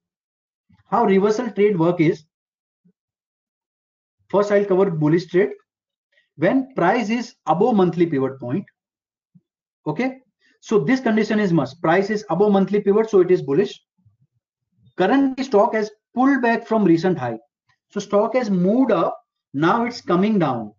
how 0.86 1.04
reversal 1.04 1.50
trade 1.50 1.78
work 1.78 2.00
is, 2.00 2.24
first 4.30 4.50
I'll 4.50 4.64
cover 4.64 4.90
bullish 4.90 5.26
trade. 5.26 5.50
When 6.36 6.72
price 6.74 7.10
is 7.10 7.34
above 7.46 7.76
monthly 7.76 8.06
pivot 8.06 8.40
point, 8.40 8.64
okay, 9.86 10.18
so 10.60 10.78
this 10.78 11.00
condition 11.00 11.38
is 11.38 11.52
must. 11.52 11.80
Price 11.82 12.08
is 12.08 12.24
above 12.30 12.52
monthly 12.52 12.80
pivot, 12.80 13.10
so 13.10 13.20
it 13.20 13.30
is 13.30 13.42
bullish. 13.42 13.78
Currently 14.96 15.44
stock 15.44 15.74
has 15.74 15.90
pulled 16.14 16.40
back 16.40 16.66
from 16.66 16.84
recent 16.84 17.18
high. 17.18 17.38
So 17.90 18.00
stock 18.00 18.34
has 18.34 18.50
moved 18.50 18.92
up, 18.92 19.18
now 19.52 19.84
it's 19.84 20.00
coming 20.00 20.38
down. 20.38 20.72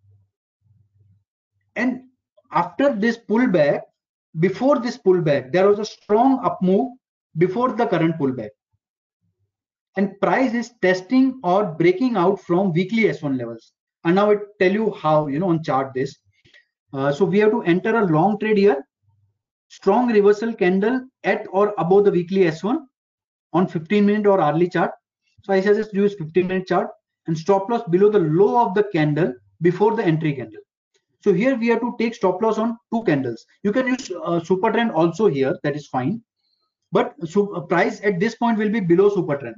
And 1.78 2.02
after 2.52 2.94
this 2.94 3.18
pullback, 3.18 3.82
before 4.40 4.80
this 4.80 4.98
pullback, 4.98 5.52
there 5.52 5.68
was 5.70 5.80
a 5.80 5.86
strong 5.86 6.44
up 6.44 6.60
move 6.62 6.92
before 7.38 7.72
the 7.72 7.86
current 7.86 8.18
pullback. 8.18 8.50
And 9.96 10.20
price 10.20 10.54
is 10.54 10.74
testing 10.82 11.40
or 11.44 11.66
breaking 11.66 12.18
out 12.18 12.42
from 12.42 12.74
weekly 12.74 13.04
S1 13.04 13.38
levels. 13.38 13.74
And 14.04 14.16
now 14.16 14.32
it 14.32 14.40
tell 14.60 14.72
you 14.72 14.92
how, 14.92 15.28
you 15.28 15.40
know, 15.40 15.50
on 15.50 15.64
chart 15.64 15.94
this. 15.94 16.16
Uh, 16.94 17.12
so 17.12 17.26
we 17.26 17.40
have 17.40 17.52
to 17.52 17.64
enter 17.64 17.96
a 17.96 18.06
long 18.06 18.40
trade 18.40 18.58
here. 18.58 18.84
Strong 19.70 20.12
reversal 20.12 20.54
candle 20.54 21.02
at 21.24 21.46
or 21.52 21.74
above 21.78 22.06
the 22.06 22.12
weekly 22.12 22.42
S1 22.42 22.78
on 23.54 23.68
15 23.68 24.06
minute 24.06 24.28
or 24.28 24.40
hourly 24.40 24.70
chart. 24.70 24.92
So 25.44 25.54
I 25.54 25.62
suggest 25.62 25.94
use 25.94 26.16
15 26.16 26.48
minute 26.48 26.68
chart 26.68 26.90
and 27.28 27.38
stop 27.38 27.70
loss 27.70 27.84
below 27.90 28.10
the 28.10 28.20
low 28.20 28.66
of 28.66 28.74
the 28.74 28.84
candle 28.84 29.34
before 29.62 29.96
the 29.96 30.04
entry 30.04 30.34
candle. 30.34 30.62
So 31.24 31.34
here 31.34 31.56
we 31.56 31.68
have 31.68 31.82
to 31.82 31.96
take 32.00 32.16
stop 32.16 32.42
loss 32.42 32.58
on 32.58 32.78
two 32.94 33.04
candles. 33.04 33.46
You 33.64 33.72
can 33.72 33.88
use 33.88 34.12
uh, 34.24 34.40
super 34.44 34.72
trend 34.72 34.92
also 34.92 35.28
here, 35.28 35.58
that 35.64 35.76
is 35.76 35.88
fine. 35.88 36.22
But 36.92 37.14
so 37.26 37.54
uh, 37.56 37.62
price 37.62 38.00
at 38.04 38.20
this 38.20 38.36
point 38.36 38.58
will 38.58 38.70
be 38.70 38.80
below 38.80 39.10
super 39.10 39.38
trend. 39.38 39.56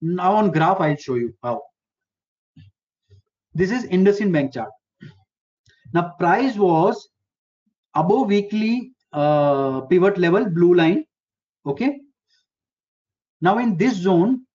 Now 0.00 0.34
on 0.34 0.50
graph, 0.50 0.80
I'll 0.80 0.96
show 0.96 1.16
you 1.16 1.34
how. 1.42 1.62
This 3.52 3.70
is 3.70 3.84
IndusInd 3.86 4.32
Bank 4.32 4.54
chart. 4.54 4.70
Now 5.92 6.14
price 6.18 6.56
was 6.56 7.08
above 7.94 8.28
weekly 8.28 8.92
uh, 9.12 9.82
pivot 9.82 10.18
level, 10.18 10.48
blue 10.48 10.74
line. 10.74 11.04
Okay. 11.66 12.00
Now 13.40 13.58
in 13.58 13.76
this 13.76 13.94
zone, 13.94 14.46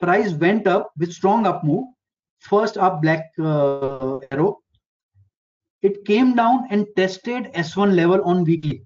price 0.00 0.32
went 0.32 0.66
up 0.66 0.90
with 0.98 1.12
strong 1.12 1.46
up 1.46 1.62
move 1.62 1.86
first 2.42 2.76
up 2.76 3.00
black 3.02 3.32
uh, 3.38 4.18
arrow. 4.30 4.58
It 5.82 6.04
came 6.04 6.34
down 6.34 6.66
and 6.70 6.86
tested 6.96 7.52
s1 7.54 7.94
level 7.94 8.22
on 8.24 8.44
weekly. 8.44 8.84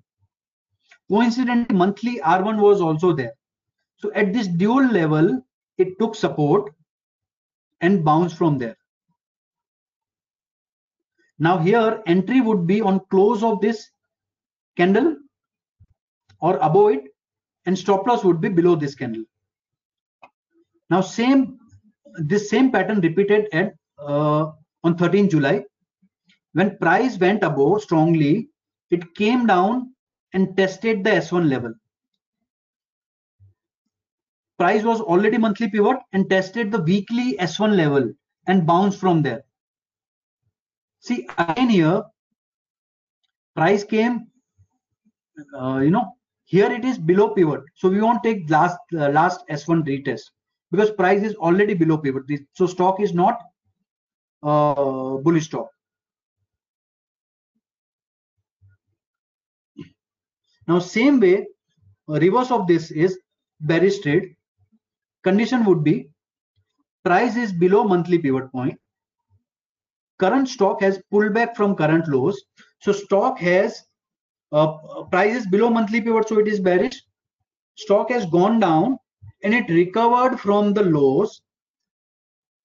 Coincidentally 1.11 1.77
monthly 1.77 2.21
r1 2.21 2.61
was 2.61 2.81
also 2.81 3.13
there. 3.13 3.33
So 3.97 4.13
at 4.15 4.33
this 4.33 4.47
dual 4.47 4.87
level 4.87 5.43
it 5.79 5.99
took 5.99 6.15
support 6.15 6.73
and 7.81 8.05
bounced 8.05 8.37
from 8.37 8.59
there. 8.59 8.77
Now 11.39 11.59
here 11.59 12.03
entry 12.07 12.41
would 12.41 12.67
be 12.67 12.81
on 12.81 13.01
close 13.11 13.43
of 13.43 13.61
this 13.61 13.91
candle 14.77 15.17
or 16.41 16.57
above 16.59 16.93
it 16.93 17.05
and 17.67 17.79
stop 17.79 18.07
loss 18.07 18.25
would 18.25 18.41
be 18.41 18.49
below 18.49 18.75
this 18.77 18.95
candle. 18.95 19.25
Now 20.89 21.01
same 21.01 21.59
this 22.19 22.51
same 22.51 22.71
pattern 22.71 23.01
repeated 23.01 23.49
at 23.53 23.75
uh, 23.99 24.53
on 24.85 24.97
13 24.97 25.29
July. 25.29 25.65
When 26.53 26.77
price 26.79 27.19
went 27.19 27.43
above 27.43 27.83
strongly 27.83 28.49
it 28.91 29.15
came 29.15 29.47
down 29.47 29.93
and 30.33 30.57
tested 30.57 31.03
the 31.05 31.11
S1 31.11 31.49
level. 31.49 31.75
Price 34.59 34.85
was 34.85 35.01
already 35.01 35.37
monthly 35.37 35.69
pivot 35.69 35.99
and 36.13 36.31
tested 36.31 36.71
the 36.73 36.81
weekly 36.81 37.37
S1 37.39 37.77
level 37.77 38.13
and 38.47 38.67
bounced 38.67 38.99
from 38.99 39.23
there. 39.23 39.45
See 41.01 41.29
again 41.37 41.69
here 41.69 42.03
price 43.55 43.85
came 43.85 44.27
uh, 45.59 45.79
you 45.79 45.91
know 45.91 46.13
here 46.45 46.71
it 46.71 46.85
is 46.85 46.97
below 46.97 47.31
pivot. 47.31 47.63
So 47.75 47.89
we 47.89 48.01
won't 48.01 48.23
take 48.23 48.49
last 48.49 48.79
uh, 48.95 49.09
last 49.11 49.47
S1 49.49 49.85
retest 49.87 50.31
because 50.77 50.91
price 50.91 51.23
is 51.23 51.35
already 51.37 51.75
below 51.75 51.97
pivot. 51.97 52.25
So 52.53 52.67
stock 52.67 53.01
is 53.01 53.15
not 53.15 53.41
uh, 54.43 55.17
bullish 55.27 55.47
stock. 55.47 55.71
Now 60.69 60.79
same 60.81 61.21
way, 61.21 61.47
reverse 62.09 62.51
of 62.51 62.67
this 62.67 62.91
is 62.91 63.19
bearish 63.61 64.01
trade. 64.01 64.35
Condition 65.25 65.65
would 65.65 65.83
be 65.83 66.11
price 67.05 67.37
is 67.37 67.53
below 67.53 67.85
monthly 67.85 68.19
pivot 68.19 68.51
point. 68.53 68.79
Current 70.19 70.49
stock 70.49 70.81
has 70.83 71.01
pulled 71.11 71.33
back 71.33 71.57
from 71.57 71.77
current 71.77 72.09
lows. 72.09 72.43
So 72.81 72.93
stock 72.93 73.39
has 73.39 73.83
uh, 74.53 74.75
price 75.11 75.37
is 75.37 75.47
below 75.47 75.71
monthly 75.71 76.01
pivot, 76.01 76.29
so 76.29 76.39
it 76.39 76.49
is 76.49 76.61
bearish. 76.61 77.01
Stock 77.77 78.11
has 78.11 78.27
gone 78.27 78.61
down 78.61 78.99
and 79.47 79.55
it 79.55 79.73
recovered 79.73 80.41
from 80.41 80.75
the 80.75 80.83
lows. 80.83 81.41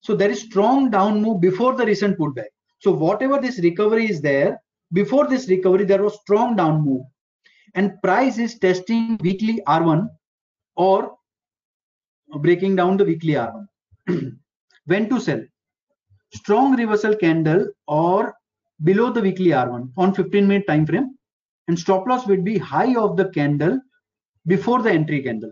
So 0.02 0.16
there 0.16 0.32
is 0.32 0.42
strong 0.42 0.90
down 0.90 1.22
move 1.22 1.40
before 1.40 1.76
the 1.76 1.86
recent 1.86 2.18
pullback. 2.18 2.52
So 2.80 2.92
whatever 2.92 3.40
this 3.40 3.60
recovery 3.60 4.10
is 4.10 4.20
there, 4.20 4.60
before 4.92 5.28
this 5.28 5.48
recovery, 5.48 5.86
there 5.86 6.02
was 6.02 6.20
strong 6.22 6.56
down 6.56 6.84
move. 6.84 7.04
And 7.76 8.02
price 8.02 8.40
is 8.40 8.58
testing 8.58 9.20
weekly 9.22 9.62
R1 9.68 10.10
or 10.76 11.16
breaking 12.40 12.78
down 12.78 12.98
the 12.98 13.06
weekly 13.06 13.34
R1. 13.34 13.68
when 14.86 15.08
to 15.10 15.20
sell? 15.20 15.42
Strong 16.34 16.78
reversal 16.78 17.16
candle 17.16 17.68
or 17.88 18.34
below 18.84 19.12
the 19.14 19.22
weekly 19.22 19.52
R1 19.52 19.92
on 19.98 20.16
15 20.16 20.48
minute 20.48 20.66
time 20.66 20.88
frame 20.88 21.16
and 21.68 21.78
stop 21.78 22.08
loss 22.08 22.26
would 22.26 22.44
be 22.44 22.58
high 22.58 22.96
of 22.96 23.18
the 23.18 23.30
candle 23.30 23.80
before 24.48 24.82
the 24.82 24.92
entry 24.92 25.22
candle. 25.22 25.52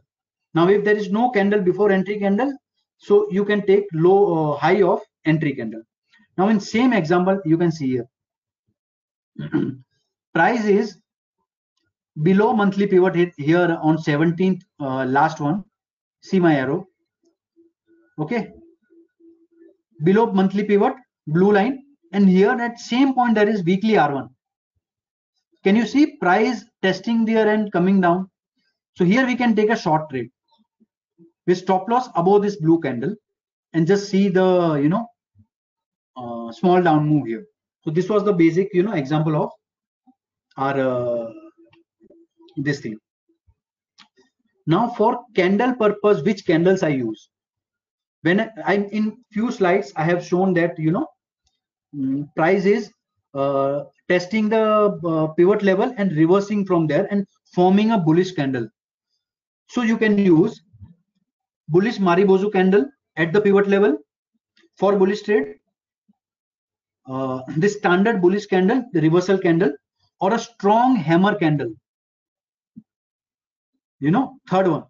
Now, 0.54 0.68
if 0.68 0.84
there 0.84 0.96
is 0.98 1.12
no 1.12 1.30
candle 1.30 1.62
before 1.62 1.92
entry 1.92 2.20
candle, 2.20 2.52
so 2.98 3.28
you 3.32 3.46
can 3.46 3.66
take 3.66 3.86
low 3.94 4.54
uh, 4.54 4.58
high 4.58 4.82
of 4.82 5.02
entry 5.26 5.54
candle. 5.54 5.82
Now, 6.38 6.50
in 6.50 6.60
same 6.60 6.94
example, 6.94 7.40
you 7.46 7.58
can 7.58 7.72
see 7.72 7.88
here. 7.88 8.10
Price 10.34 10.66
is 10.66 10.98
below 12.24 12.54
monthly 12.54 12.88
pivot 12.88 13.16
hit 13.16 13.34
here 13.38 13.78
on 13.82 13.98
17th 13.98 14.62
uh, 14.80 15.06
last 15.06 15.40
one. 15.40 15.64
See 16.22 16.40
my 16.40 16.56
arrow. 16.56 16.88
Okay. 18.18 18.52
Below 20.04 20.32
monthly 20.34 20.64
pivot, 20.64 20.94
blue 21.28 21.54
line. 21.54 21.84
And 22.12 22.28
here 22.28 22.52
at 22.52 22.80
same 22.80 23.14
point, 23.14 23.36
there 23.36 23.48
is 23.48 23.64
weekly 23.64 23.94
R1. 23.94 24.30
Can 25.64 25.76
you 25.76 25.86
see 25.86 26.18
price 26.18 26.66
testing 26.82 27.24
there 27.24 27.48
and 27.50 27.72
coming 27.72 28.02
down? 28.02 28.30
So 28.96 29.06
here 29.06 29.26
we 29.26 29.36
can 29.36 29.56
take 29.56 29.70
a 29.70 29.78
short 29.78 30.10
trade 30.10 30.32
with 31.50 31.58
stop 31.58 31.90
loss 31.90 32.10
above 32.16 32.44
this 32.44 32.58
blue 32.64 32.80
candle 32.80 33.16
and 33.74 33.88
just 33.92 34.10
see 34.10 34.30
the 34.30 34.48
you 34.84 34.90
know 34.94 35.06
uh, 36.16 36.52
small 36.52 36.82
down 36.82 37.08
move 37.10 37.28
here. 37.28 37.46
So 37.84 37.92
this 37.92 38.10
was 38.10 38.24
the 38.24 38.34
basic 38.34 38.74
you 38.74 38.84
know 38.84 38.94
example 38.94 39.36
of 39.44 39.52
our 40.58 40.80
uh, 40.80 41.32
this 42.56 42.82
thing. 42.82 42.98
Now 44.68 44.90
for 45.00 45.20
candle 45.36 45.76
purpose 45.76 46.22
which 46.22 46.46
candles 46.46 46.84
i 46.84 46.90
use? 46.90 47.30
When 48.22 48.40
I, 48.42 48.74
am 48.76 48.86
in 49.00 49.18
few 49.32 49.52
slides 49.52 49.92
i 49.96 50.04
have 50.04 50.24
shown 50.30 50.54
that 50.56 50.78
you 50.78 50.92
know 50.92 51.08
mm, 51.96 52.28
price 52.36 52.66
is 52.66 52.92
uh, 53.34 53.84
testing 54.10 54.50
the 54.50 54.64
uh, 55.14 55.28
pivot 55.38 55.64
level 55.64 55.94
and 55.98 56.12
reversing 56.24 56.66
from 56.66 56.88
there 56.88 57.08
and 57.12 57.26
forming 57.56 57.92
a 57.92 57.98
bullish 57.98 58.34
candle. 58.34 58.68
So 59.70 59.84
you 59.84 59.98
can 59.98 60.18
use 60.18 60.62
bullish 61.76 61.98
marubozu 62.00 62.52
candle 62.52 62.86
at 63.16 63.34
the 63.34 63.42
pivot 63.42 63.68
level 63.68 63.98
for 64.78 64.96
bullish 64.96 65.22
trade. 65.24 65.56
Uh, 67.08 67.42
the 67.58 67.68
standard 67.68 68.22
bullish 68.22 68.46
candle 68.46 68.84
the 68.94 69.02
reversal 69.02 69.38
candle 69.38 69.72
or 70.22 70.34
a 70.34 70.40
strong 70.40 70.96
hammer 70.96 71.36
candle. 71.36 71.72
You 74.00 74.12
know 74.12 74.38
third 74.50 74.68
one. 74.68 74.86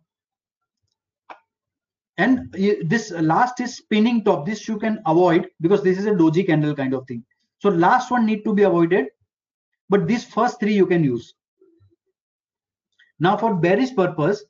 And 2.17 2.51
this 2.83 3.11
last 3.11 3.61
is 3.61 3.77
spinning 3.77 4.23
top. 4.25 4.45
This 4.45 4.67
you 4.67 4.77
can 4.77 4.99
avoid 5.05 5.47
because 5.61 5.81
this 5.81 5.97
is 5.97 6.05
a 6.05 6.11
doji 6.11 6.45
candle 6.45 6.75
kind 6.75 6.93
of 6.93 7.07
thing. 7.07 7.23
So 7.59 7.69
last 7.69 8.11
one 8.11 8.25
need 8.25 8.43
to 8.43 8.53
be 8.53 8.63
avoided 8.63 9.07
but 9.89 10.07
these 10.07 10.23
first 10.23 10.59
three 10.59 10.73
you 10.73 10.85
can 10.85 11.03
use. 11.03 11.33
Now 13.19 13.35
for 13.37 13.55
bearish 13.55 13.95
purpose 13.95 14.43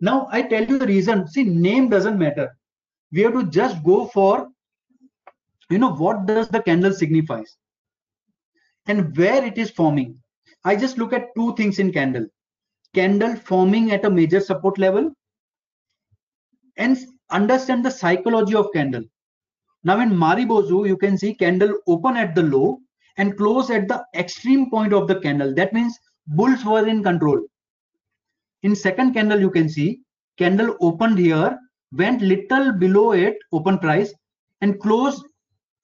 now 0.00 0.28
i 0.30 0.42
tell 0.42 0.64
you 0.64 0.78
the 0.78 0.86
reason 0.86 1.26
see 1.28 1.44
name 1.44 1.88
doesn't 1.88 2.18
matter 2.18 2.48
we 3.12 3.22
have 3.22 3.32
to 3.32 3.44
just 3.46 3.82
go 3.82 4.06
for 4.06 4.48
you 5.70 5.78
know 5.78 5.94
what 5.94 6.26
does 6.26 6.48
the 6.48 6.62
candle 6.62 6.92
signifies 6.92 7.56
and 8.86 9.16
where 9.16 9.44
it 9.44 9.58
is 9.58 9.70
forming 9.70 10.16
i 10.64 10.76
just 10.76 10.98
look 10.98 11.12
at 11.12 11.34
two 11.36 11.54
things 11.56 11.78
in 11.78 11.92
candle 11.92 12.26
candle 12.94 13.36
forming 13.36 13.92
at 13.92 14.04
a 14.04 14.10
major 14.10 14.40
support 14.40 14.78
level 14.78 15.10
and 16.76 16.98
understand 17.30 17.84
the 17.84 17.90
psychology 17.90 18.54
of 18.54 18.72
candle. 18.72 19.02
Now 19.84 20.00
in 20.00 20.10
Marubozu, 20.10 20.86
you 20.86 20.96
can 20.96 21.16
see 21.16 21.34
candle 21.34 21.78
open 21.86 22.16
at 22.16 22.34
the 22.34 22.42
low 22.42 22.80
and 23.16 23.36
close 23.36 23.70
at 23.70 23.88
the 23.88 24.04
extreme 24.14 24.70
point 24.70 24.92
of 24.92 25.08
the 25.08 25.20
candle. 25.20 25.54
That 25.54 25.72
means 25.72 25.98
bulls 26.26 26.64
were 26.64 26.86
in 26.86 27.02
control. 27.02 27.40
In 28.62 28.74
second 28.74 29.14
candle, 29.14 29.40
you 29.40 29.50
can 29.50 29.68
see 29.68 30.00
candle 30.38 30.76
opened 30.80 31.18
here, 31.18 31.58
went 31.92 32.22
little 32.22 32.72
below 32.72 33.12
it, 33.12 33.36
open 33.52 33.78
price, 33.78 34.12
and 34.60 34.80
closed 34.80 35.24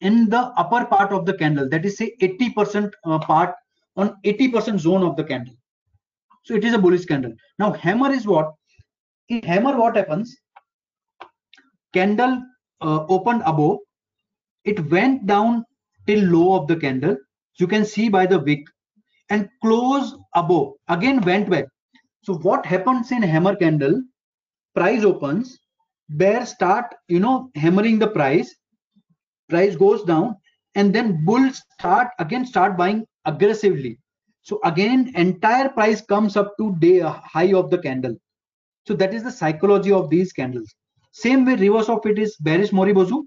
in 0.01 0.29
the 0.29 0.53
upper 0.57 0.85
part 0.85 1.13
of 1.13 1.27
the 1.27 1.35
candle. 1.35 1.69
That 1.69 1.85
is 1.85 1.97
say 1.97 2.15
80% 2.21 2.91
uh, 3.05 3.19
part 3.21 3.55
on 3.97 4.17
80% 4.25 4.79
zone 4.79 5.03
of 5.03 5.17
the 5.17 5.25
candle. 5.25 5.55
So 6.45 6.55
it 6.55 6.65
is 6.65 6.75
a 6.75 6.79
bullish 6.79 7.05
candle. 7.05 7.33
Now 7.59 7.73
hammer 7.73 8.11
is 8.11 8.27
what? 8.27 8.53
In 9.29 9.43
hammer, 9.43 9.77
what 9.77 9.97
happens? 9.97 10.37
candle 11.93 12.43
uh, 12.81 13.05
opened 13.09 13.43
above 13.47 13.79
it 14.65 14.79
went 14.91 15.27
down 15.27 15.65
till 16.07 16.25
low 16.25 16.55
of 16.59 16.67
the 16.67 16.77
candle 16.77 17.17
you 17.59 17.67
can 17.67 17.85
see 17.85 18.09
by 18.09 18.27
the 18.27 18.39
wick 18.39 18.65
and 19.31 19.49
close 19.63 20.15
above 20.35 20.73
again 20.89 21.21
went 21.23 21.49
back 21.51 21.67
so 22.23 22.35
what 22.35 22.65
happens 22.65 23.11
in 23.11 23.23
hammer 23.23 23.57
candle? 23.57 24.03
Price 24.75 25.03
opens. 25.05 25.59
Bear 26.09 26.47
start 26.47 26.95
you 27.09 27.21
know 27.21 27.51
hammering 27.57 27.99
the 27.99 28.09
price. 28.09 28.55
Price 29.49 29.77
goes 29.77 30.05
down. 30.05 30.37
And 30.75 30.95
then 30.95 31.25
bulls 31.25 31.63
start 31.79 32.09
again 32.19 32.47
start 32.47 32.77
buying 32.77 33.05
aggressively. 33.25 33.99
So 34.43 34.61
again 34.65 35.13
entire 35.15 35.69
price 35.69 36.01
comes 36.01 36.37
up 36.37 36.55
to 36.59 36.77
day 36.79 37.01
uh, 37.01 37.11
high 37.11 37.53
of 37.53 37.71
the 37.71 37.79
candle. 37.79 38.17
So 38.87 38.95
that 38.95 39.15
is 39.15 39.25
the 39.25 39.31
psychology 39.31 39.93
of 39.93 40.09
these 40.09 40.33
candles. 40.33 40.73
Same 41.13 41.45
way 41.45 41.57
reverse 41.57 41.89
of 41.89 42.07
it 42.07 42.19
is 42.19 42.37
bearish 42.37 42.71
Marubozu, 42.71 43.25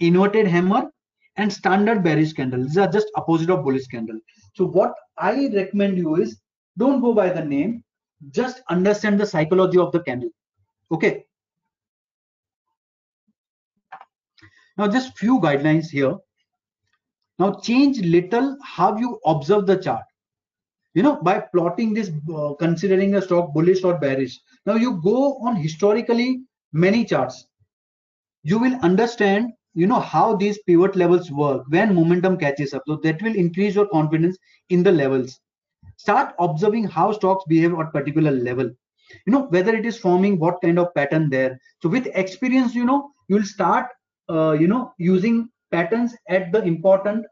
inverted 0.00 0.46
hammer, 0.48 0.90
and 1.36 1.52
standard 1.52 2.02
bearish 2.02 2.32
candle. 2.32 2.62
These 2.64 2.78
are 2.78 2.88
just 2.88 3.06
opposite 3.16 3.50
of 3.50 3.62
bullish 3.64 3.86
candle. 3.86 4.18
So 4.54 4.66
what 4.66 4.92
I 5.18 5.48
recommend 5.54 5.98
you 5.98 6.16
is 6.16 6.40
don't 6.76 7.00
go 7.00 7.14
by 7.14 7.30
the 7.30 7.44
name, 7.44 7.84
just 8.30 8.62
understand 8.68 9.18
the 9.20 9.26
psychology 9.26 9.78
of 9.78 9.92
the 9.92 10.00
candle. 10.00 10.30
Okay. 10.90 11.24
Now 14.78 14.88
just 14.88 15.18
few 15.18 15.38
guidelines 15.40 15.90
here. 15.90 16.16
Now 17.38 17.60
change 17.60 18.00
little 18.00 18.56
how 18.62 18.96
you 18.96 19.20
observe 19.26 19.66
the 19.66 19.76
chart. 19.76 20.04
You 20.94 21.02
know, 21.02 21.16
by 21.22 21.40
plotting 21.40 21.94
this, 21.94 22.10
uh, 22.34 22.54
considering 22.54 23.14
a 23.14 23.22
stock 23.22 23.52
bullish 23.54 23.82
or 23.82 23.98
bearish. 23.98 24.38
Now 24.66 24.74
you 24.74 25.00
go 25.02 25.38
on 25.38 25.56
historically 25.56 26.42
many 26.72 27.04
charts 27.04 27.46
you 28.42 28.58
will 28.58 28.74
understand 28.82 29.52
you 29.74 29.86
know 29.86 30.00
how 30.00 30.36
these 30.36 30.58
pivot 30.66 30.96
levels 30.96 31.30
work 31.30 31.64
when 31.68 31.94
momentum 31.94 32.36
catches 32.36 32.74
up 32.74 32.82
so 32.86 32.96
that 32.96 33.22
will 33.22 33.34
increase 33.34 33.74
your 33.74 33.88
confidence 33.88 34.36
in 34.68 34.82
the 34.82 34.92
levels 34.92 35.40
start 35.96 36.34
observing 36.38 36.84
how 36.84 37.12
stocks 37.12 37.44
behave 37.48 37.78
at 37.78 37.92
particular 37.92 38.30
level. 38.30 38.70
You 39.26 39.32
know 39.32 39.42
whether 39.50 39.74
it 39.74 39.84
is 39.84 39.98
forming 39.98 40.38
what 40.38 40.60
kind 40.62 40.78
of 40.78 40.94
pattern 40.94 41.28
there. 41.30 41.60
So 41.82 41.88
with 41.88 42.06
experience 42.14 42.74
you 42.74 42.84
know 42.84 43.10
you 43.28 43.36
will 43.36 43.44
start 43.44 43.86
uh, 44.28 44.52
you 44.52 44.68
know 44.68 44.92
using 44.98 45.48
patterns 45.70 46.14
at 46.28 46.52
the 46.52 46.62
important 46.62 47.26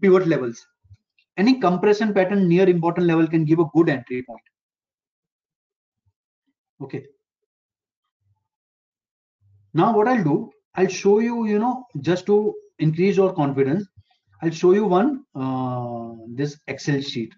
pivot 0.00 0.26
levels. 0.26 0.64
Any 1.36 1.60
compression 1.60 2.14
pattern 2.14 2.48
near 2.48 2.68
important 2.68 3.06
level 3.06 3.26
can 3.26 3.44
give 3.44 3.58
a 3.58 3.66
good 3.74 3.88
entry 3.88 4.22
point. 4.22 4.40
Okay. 6.82 7.04
Now 9.74 9.94
what 9.94 10.08
I'll 10.08 10.24
do, 10.24 10.50
I'll 10.74 10.88
show 10.88 11.18
you, 11.18 11.46
you 11.46 11.58
know, 11.58 11.84
just 12.00 12.26
to 12.26 12.54
increase 12.78 13.16
your 13.16 13.32
confidence, 13.32 13.86
I'll 14.42 14.50
show 14.50 14.72
you 14.72 14.84
one, 14.86 15.24
uh, 15.34 16.12
this 16.34 16.58
Excel 16.66 17.00
sheet, 17.00 17.34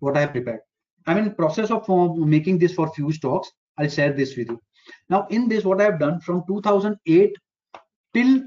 what 0.00 0.16
I 0.16 0.20
have 0.20 0.32
prepared. 0.32 0.60
I'm 1.06 1.18
in 1.18 1.34
process 1.34 1.70
of 1.70 1.88
uh, 1.88 2.14
making 2.14 2.58
this 2.58 2.74
for 2.74 2.92
few 2.92 3.12
stocks. 3.12 3.50
I'll 3.78 3.88
share 3.88 4.12
this 4.12 4.36
with 4.36 4.50
you. 4.50 4.60
Now 5.08 5.26
in 5.30 5.48
this, 5.48 5.64
what 5.64 5.80
I 5.80 5.84
have 5.84 6.00
done 6.00 6.20
from 6.20 6.44
2008 6.46 7.36
till 8.14 8.42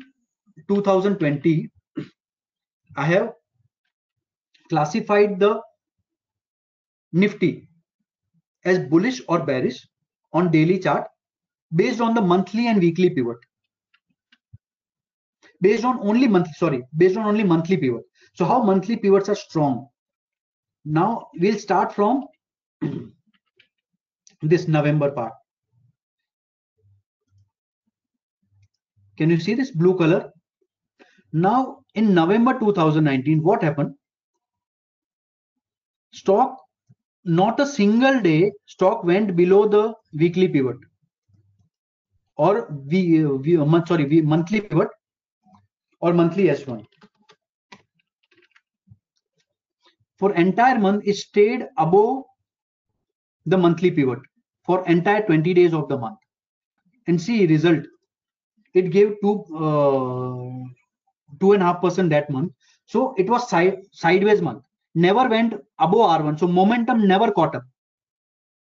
2020, 0.68 1.70
I 2.96 3.06
have 3.06 3.34
classified 4.70 5.40
the 5.40 5.62
Nifty 7.14 7.68
as 8.64 8.80
bullish 8.80 9.22
or 9.28 9.40
bearish 9.40 9.86
on 10.34 10.52
daily 10.52 10.80
chart 10.80 11.08
based 11.76 12.02
on 12.02 12.14
the 12.14 12.22
monthly 12.22 12.68
and 12.68 12.80
weekly 12.80 13.10
pivot 13.10 13.38
based 15.62 15.84
on 15.84 16.00
only 16.02 16.28
monthly 16.28 16.54
sorry 16.54 16.84
based 16.98 17.18
on 17.18 17.26
only 17.26 17.44
monthly 17.44 17.78
pivot 17.78 18.04
so 18.34 18.46
how 18.46 18.62
monthly 18.64 18.96
pivots 18.96 19.30
are 19.30 19.36
strong 19.36 19.88
now 20.86 21.28
we'll 21.40 21.58
start 21.58 21.94
from 21.94 22.26
this 24.42 24.68
november 24.68 25.12
part. 25.12 25.34
Can 29.18 29.30
you 29.30 29.40
see 29.40 29.54
this 29.54 29.72
blue 29.72 29.96
color? 29.98 30.32
Now 31.32 31.84
in 31.94 32.14
november 32.14 32.58
2019 32.60 33.44
what 33.44 33.64
happened? 33.64 33.96
Stock 36.14 36.58
not 37.24 37.60
a 37.60 37.66
single 37.66 38.20
day 38.20 38.52
stock 38.66 39.04
went 39.04 39.36
below 39.36 39.68
the 39.68 39.94
weekly 40.14 40.48
pivot. 40.48 40.78
Or 42.36 42.68
we, 42.72 43.24
uh, 43.24 43.30
we 43.30 43.58
uh, 43.58 43.86
sorry 43.86 44.06
we 44.06 44.22
monthly 44.22 44.62
pivot 44.62 44.88
or 46.00 46.14
monthly 46.14 46.46
S1. 46.46 46.84
For 50.22 50.34
entire 50.36 50.78
month, 50.78 51.04
it 51.08 51.16
stayed 51.16 51.68
above 51.80 52.26
the 53.48 53.58
monthly 53.58 53.90
pivot 53.90 54.20
for 54.64 54.88
entire 54.88 55.26
20 55.26 55.52
days 55.56 55.74
of 55.74 55.90
the 55.90 55.98
month. 55.98 56.20
And 57.08 57.20
see 57.20 57.48
result. 57.48 57.88
It 58.76 58.92
gave 58.92 59.16
two 59.24 59.44
uh, 59.56 60.70
two 61.40 61.54
and 61.54 61.64
a 61.64 61.66
half 61.66 61.82
percent 61.82 62.12
that 62.12 62.30
month. 62.30 62.54
So 62.86 63.16
it 63.18 63.28
was 63.28 63.50
side 63.50 63.80
sideways 63.94 64.44
month. 64.44 64.64
Never 64.94 65.28
went 65.28 65.56
above 65.80 66.22
R1. 66.22 66.40
So 66.40 66.48
momentum 66.48 67.08
never 67.08 67.32
caught 67.32 67.56
up. 67.56 67.64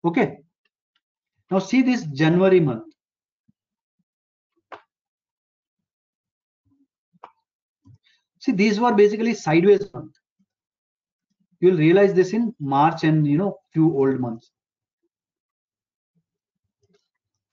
Okay. 0.05 0.37
Now 1.49 1.59
see 1.59 1.81
this 1.81 2.05
January 2.05 2.61
month. 2.61 2.85
See, 8.39 8.53
these 8.53 8.79
were 8.79 8.93
basically 8.93 9.33
sideways 9.33 9.93
month. 9.93 10.15
You'll 11.61 11.77
realize 11.77 12.13
this 12.13 12.33
in 12.33 12.53
March 12.59 13.03
and 13.03 13.25
you 13.25 13.37
know 13.37 13.57
few 13.71 13.95
old 13.95 14.19
months. 14.19 14.51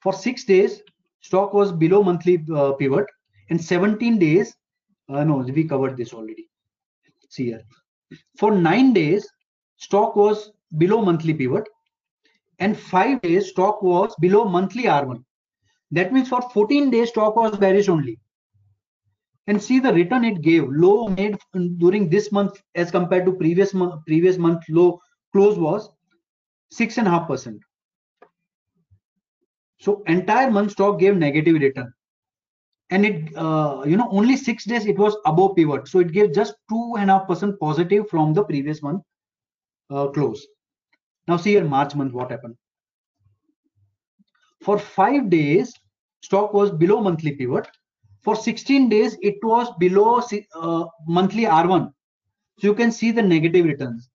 For 0.00 0.12
six 0.12 0.44
days, 0.44 0.80
stock 1.20 1.52
was 1.52 1.72
below 1.72 2.02
monthly 2.02 2.44
uh, 2.54 2.72
pivot, 2.72 3.06
and 3.50 3.62
17 3.62 4.18
days, 4.18 4.56
uh, 5.08 5.24
no, 5.24 5.36
we 5.38 5.64
covered 5.64 5.96
this 5.96 6.12
already. 6.12 6.48
See 7.28 7.46
here. 7.46 7.62
For 8.38 8.54
nine 8.54 8.92
days, 8.94 9.28
stock 9.76 10.16
was 10.16 10.52
below 10.78 11.02
monthly 11.02 11.34
pivot, 11.34 11.68
and 12.58 12.78
five 12.78 13.20
days 13.20 13.50
stock 13.50 13.82
was 13.82 14.14
below 14.20 14.44
monthly 14.44 14.84
R1. 14.84 15.22
That 15.90 16.12
means 16.12 16.28
for 16.28 16.40
14 16.40 16.90
days 16.90 17.10
stock 17.10 17.36
was 17.36 17.56
bearish 17.58 17.88
only. 17.88 18.18
And 19.48 19.62
see 19.62 19.80
the 19.80 19.92
return 19.92 20.24
it 20.24 20.42
gave 20.42 20.68
low 20.68 21.08
made 21.08 21.38
during 21.78 22.10
this 22.10 22.30
month 22.30 22.62
as 22.74 22.90
compared 22.90 23.24
to 23.24 23.32
previous 23.32 23.72
month 23.72 24.04
previous 24.06 24.36
month 24.36 24.62
low 24.68 25.00
close 25.32 25.56
was 25.58 25.88
six 26.70 26.98
and 26.98 27.08
a 27.08 27.10
half 27.10 27.26
percent. 27.26 27.58
So 29.80 30.02
entire 30.06 30.50
month 30.50 30.72
stock 30.72 30.98
gave 31.00 31.16
negative 31.16 31.54
return. 31.62 31.92
And 32.90 33.06
it, 33.06 33.36
uh, 33.36 33.84
you 33.86 33.96
know, 33.96 34.08
only 34.10 34.36
six 34.36 34.64
days 34.64 34.84
it 34.84 34.98
was 34.98 35.16
above 35.24 35.56
pivot. 35.56 35.88
So 35.88 35.98
it 36.00 36.12
gave 36.12 36.34
just 36.34 36.54
two 36.68 36.96
and 36.98 37.10
a 37.10 37.18
half 37.18 37.26
percent 37.26 37.58
positive 37.58 38.08
from 38.10 38.34
the 38.34 38.44
previous 38.44 38.82
month 38.82 39.02
uh, 39.90 40.08
close. 40.08 40.46
Now 41.26 41.38
see 41.38 41.52
here 41.52 41.64
March 41.64 41.94
month 41.94 42.12
what 42.12 42.30
happened. 42.30 42.56
For 44.60 44.78
five 44.78 45.30
days, 45.30 45.72
stock 46.22 46.52
was 46.52 46.70
below 46.70 47.00
monthly 47.00 47.32
pivot. 47.32 47.66
For 48.28 48.36
16 48.36 48.90
days, 48.90 49.16
it 49.22 49.36
was 49.42 49.70
below 49.78 50.20
uh, 50.54 50.84
monthly 51.06 51.44
R1. 51.44 51.90
So 52.58 52.66
you 52.66 52.74
can 52.74 52.92
see 52.92 53.10
the 53.10 53.22
negative 53.22 53.64
returns. 53.64 54.10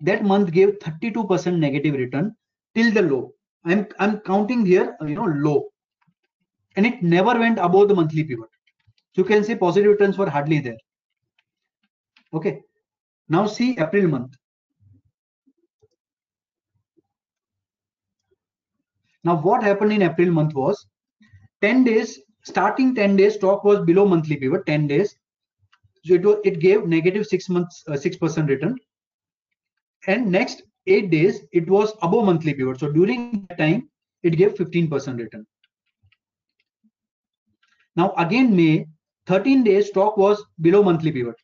That 0.00 0.24
month 0.24 0.50
gave 0.50 0.80
32% 0.80 1.58
negative 1.58 1.94
return 1.94 2.34
till 2.74 2.90
the 2.90 3.02
low. 3.02 3.34
I'm 3.64 3.86
I'm 4.00 4.18
counting 4.18 4.66
here, 4.66 4.96
you 5.02 5.14
know, 5.14 5.26
low, 5.26 5.68
and 6.74 6.84
it 6.84 7.04
never 7.04 7.38
went 7.38 7.60
above 7.60 7.86
the 7.86 7.94
monthly 7.94 8.24
pivot. 8.24 8.50
So 9.14 9.22
you 9.22 9.24
can 9.26 9.44
see 9.44 9.54
positive 9.54 9.92
returns 9.92 10.18
were 10.18 10.28
hardly 10.28 10.58
there. 10.58 10.78
Okay. 12.34 12.62
Now 13.28 13.46
see 13.46 13.78
April 13.78 14.08
month. 14.08 14.34
Now 19.22 19.36
what 19.36 19.62
happened 19.62 19.92
in 19.92 20.02
April 20.02 20.32
month 20.32 20.52
was 20.52 20.84
10 21.60 21.84
days, 21.84 22.18
starting 22.44 22.94
10 22.94 23.16
days, 23.16 23.34
stock 23.34 23.64
was 23.64 23.84
below 23.84 24.06
monthly 24.06 24.36
pivot, 24.36 24.66
10 24.66 24.86
days. 24.86 25.16
So 26.04 26.14
it, 26.14 26.40
it 26.44 26.60
gave 26.60 26.86
negative 26.86 27.26
six 27.26 27.48
months, 27.48 27.82
uh, 27.88 27.92
6% 27.92 28.48
return. 28.48 28.76
And 30.06 30.32
next 30.32 30.62
eight 30.86 31.10
days, 31.10 31.42
it 31.52 31.68
was 31.68 31.92
above 32.02 32.24
monthly 32.24 32.54
pivot. 32.54 32.80
So 32.80 32.90
during 32.90 33.46
that 33.48 33.58
time, 33.58 33.88
it 34.22 34.30
gave 34.30 34.54
15% 34.54 35.18
return. 35.18 35.46
Now 37.94 38.14
again, 38.16 38.54
May, 38.56 38.86
13 39.26 39.62
days, 39.62 39.88
stock 39.88 40.16
was 40.16 40.42
below 40.60 40.82
monthly 40.82 41.12
pivot. 41.12 41.36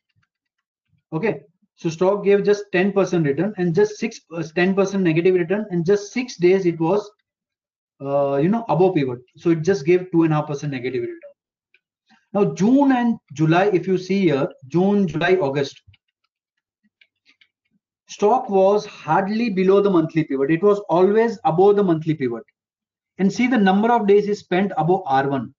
Okay. 1.13 1.41
So 1.75 1.89
stock 1.89 2.25
gave 2.25 2.43
just 2.43 2.65
10% 2.73 3.25
return 3.25 3.53
and 3.57 3.73
just 3.73 3.97
6 3.99 4.19
uh, 4.33 4.39
10% 4.39 5.01
negative 5.01 5.35
return 5.35 5.65
and 5.71 5.85
just 5.85 6.11
six 6.11 6.35
days 6.35 6.65
it 6.65 6.77
was 6.77 7.09
uh, 8.01 8.37
you 8.37 8.49
know 8.49 8.65
above 8.69 8.95
pivot. 8.95 9.19
So 9.37 9.51
it 9.51 9.61
just 9.61 9.85
gave 9.85 10.11
two 10.11 10.23
and 10.23 10.33
a 10.33 10.37
half 10.37 10.47
percent 10.47 10.73
negative 10.73 11.01
return. 11.01 11.19
Now 12.33 12.53
june 12.53 12.91
and 12.91 13.17
july 13.33 13.65
if 13.67 13.87
you 13.87 13.97
see 13.97 14.21
here 14.21 14.47
june 14.67 15.07
july 15.07 15.35
august 15.35 15.81
stock 18.07 18.49
was 18.49 18.85
hardly 18.85 19.49
below 19.49 19.81
the 19.81 19.89
monthly 19.89 20.23
pivot. 20.23 20.51
It 20.51 20.63
was 20.63 20.79
always 20.89 21.39
above 21.45 21.75
the 21.75 21.83
monthly 21.83 22.13
pivot. 22.13 22.43
And 23.17 23.31
see 23.31 23.47
the 23.47 23.57
number 23.57 23.91
of 23.91 24.07
days 24.07 24.27
is 24.27 24.39
spent 24.39 24.71
above 24.77 25.03
r1 25.05 25.53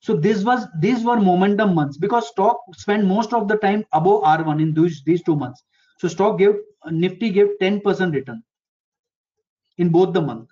so 0.00 0.16
this 0.16 0.44
was 0.44 0.66
these 0.80 1.02
were 1.04 1.20
momentum 1.20 1.74
months 1.74 1.96
because 1.96 2.28
stock 2.28 2.60
spent 2.74 3.04
most 3.04 3.32
of 3.32 3.48
the 3.48 3.56
time 3.56 3.84
above 3.92 4.22
r1 4.22 4.62
in 4.62 4.72
these 4.74 5.02
these 5.04 5.22
two 5.22 5.36
months. 5.36 5.62
So 5.98 6.08
stock 6.08 6.38
gave 6.38 6.54
nifty 6.90 7.30
gave 7.30 7.48
10 7.60 7.80
percent 7.80 8.14
return 8.14 8.42
in 9.78 9.88
both 9.88 10.12
the 10.12 10.20
month 10.20 10.48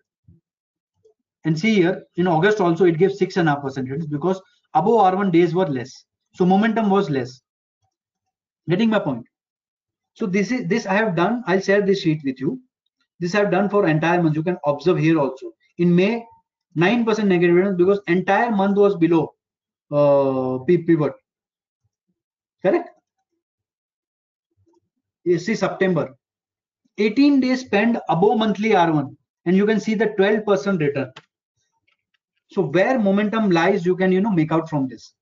and 1.47 1.58
see 1.58 1.75
here 1.75 2.02
in 2.16 2.26
August 2.26 2.60
also 2.60 2.84
it 2.84 2.99
gives 2.99 3.18
six 3.18 3.36
and 3.36 3.49
a 3.49 3.52
half 3.52 3.62
percent 3.62 3.89
because 4.10 4.42
above 4.75 5.15
R1 5.15 5.33
days 5.33 5.55
were 5.55 5.66
less. 5.66 6.05
So 6.34 6.44
momentum 6.44 6.91
was 6.91 7.08
less. 7.08 7.41
Getting 8.68 8.91
my 8.91 8.99
point. 8.99 9.25
So 10.15 10.26
this 10.26 10.50
is 10.50 10.66
this 10.66 10.86
I 10.86 10.94
have 10.94 11.15
done. 11.15 11.44
I'll 11.47 11.60
share 11.60 11.83
this 11.83 12.00
sheet 12.00 12.23
with 12.25 12.41
you. 12.41 12.60
This 13.20 13.34
I 13.34 13.39
have 13.39 13.52
done 13.52 13.68
for 13.68 13.86
entire 13.86 14.23
month. 14.23 14.34
You 14.34 14.42
can 14.42 14.58
observe 14.66 14.99
here 14.99 15.18
also. 15.18 15.52
In 15.78 15.94
May, 15.94 16.25
9% 16.76 17.26
negative 17.26 17.55
returns 17.55 17.76
because 17.76 18.00
entire 18.08 18.50
month 18.50 18.76
was 18.76 18.97
below 18.97 19.34
uh, 19.92 20.58
pivot. 20.65 21.15
Correct? 22.62 22.91
You 25.25 25.39
see 25.39 25.55
September. 25.55 26.15
18 26.99 27.41
days 27.41 27.60
spent 27.60 27.99
above 28.08 28.39
monthly 28.39 28.70
R1 28.70 29.15
and 29.44 29.57
you 29.57 29.65
can 29.65 29.78
see 29.78 29.94
the 29.94 30.08
12% 30.18 30.81
return. 30.81 31.12
So 32.49 32.62
where 32.62 32.99
momentum 32.99 33.50
lies, 33.50 33.84
you 33.84 33.97
can, 33.97 34.12
you 34.12 34.20
know, 34.20 34.31
make 34.31 34.52
out 34.52 34.68
from 34.68 34.89
this. 34.89 35.12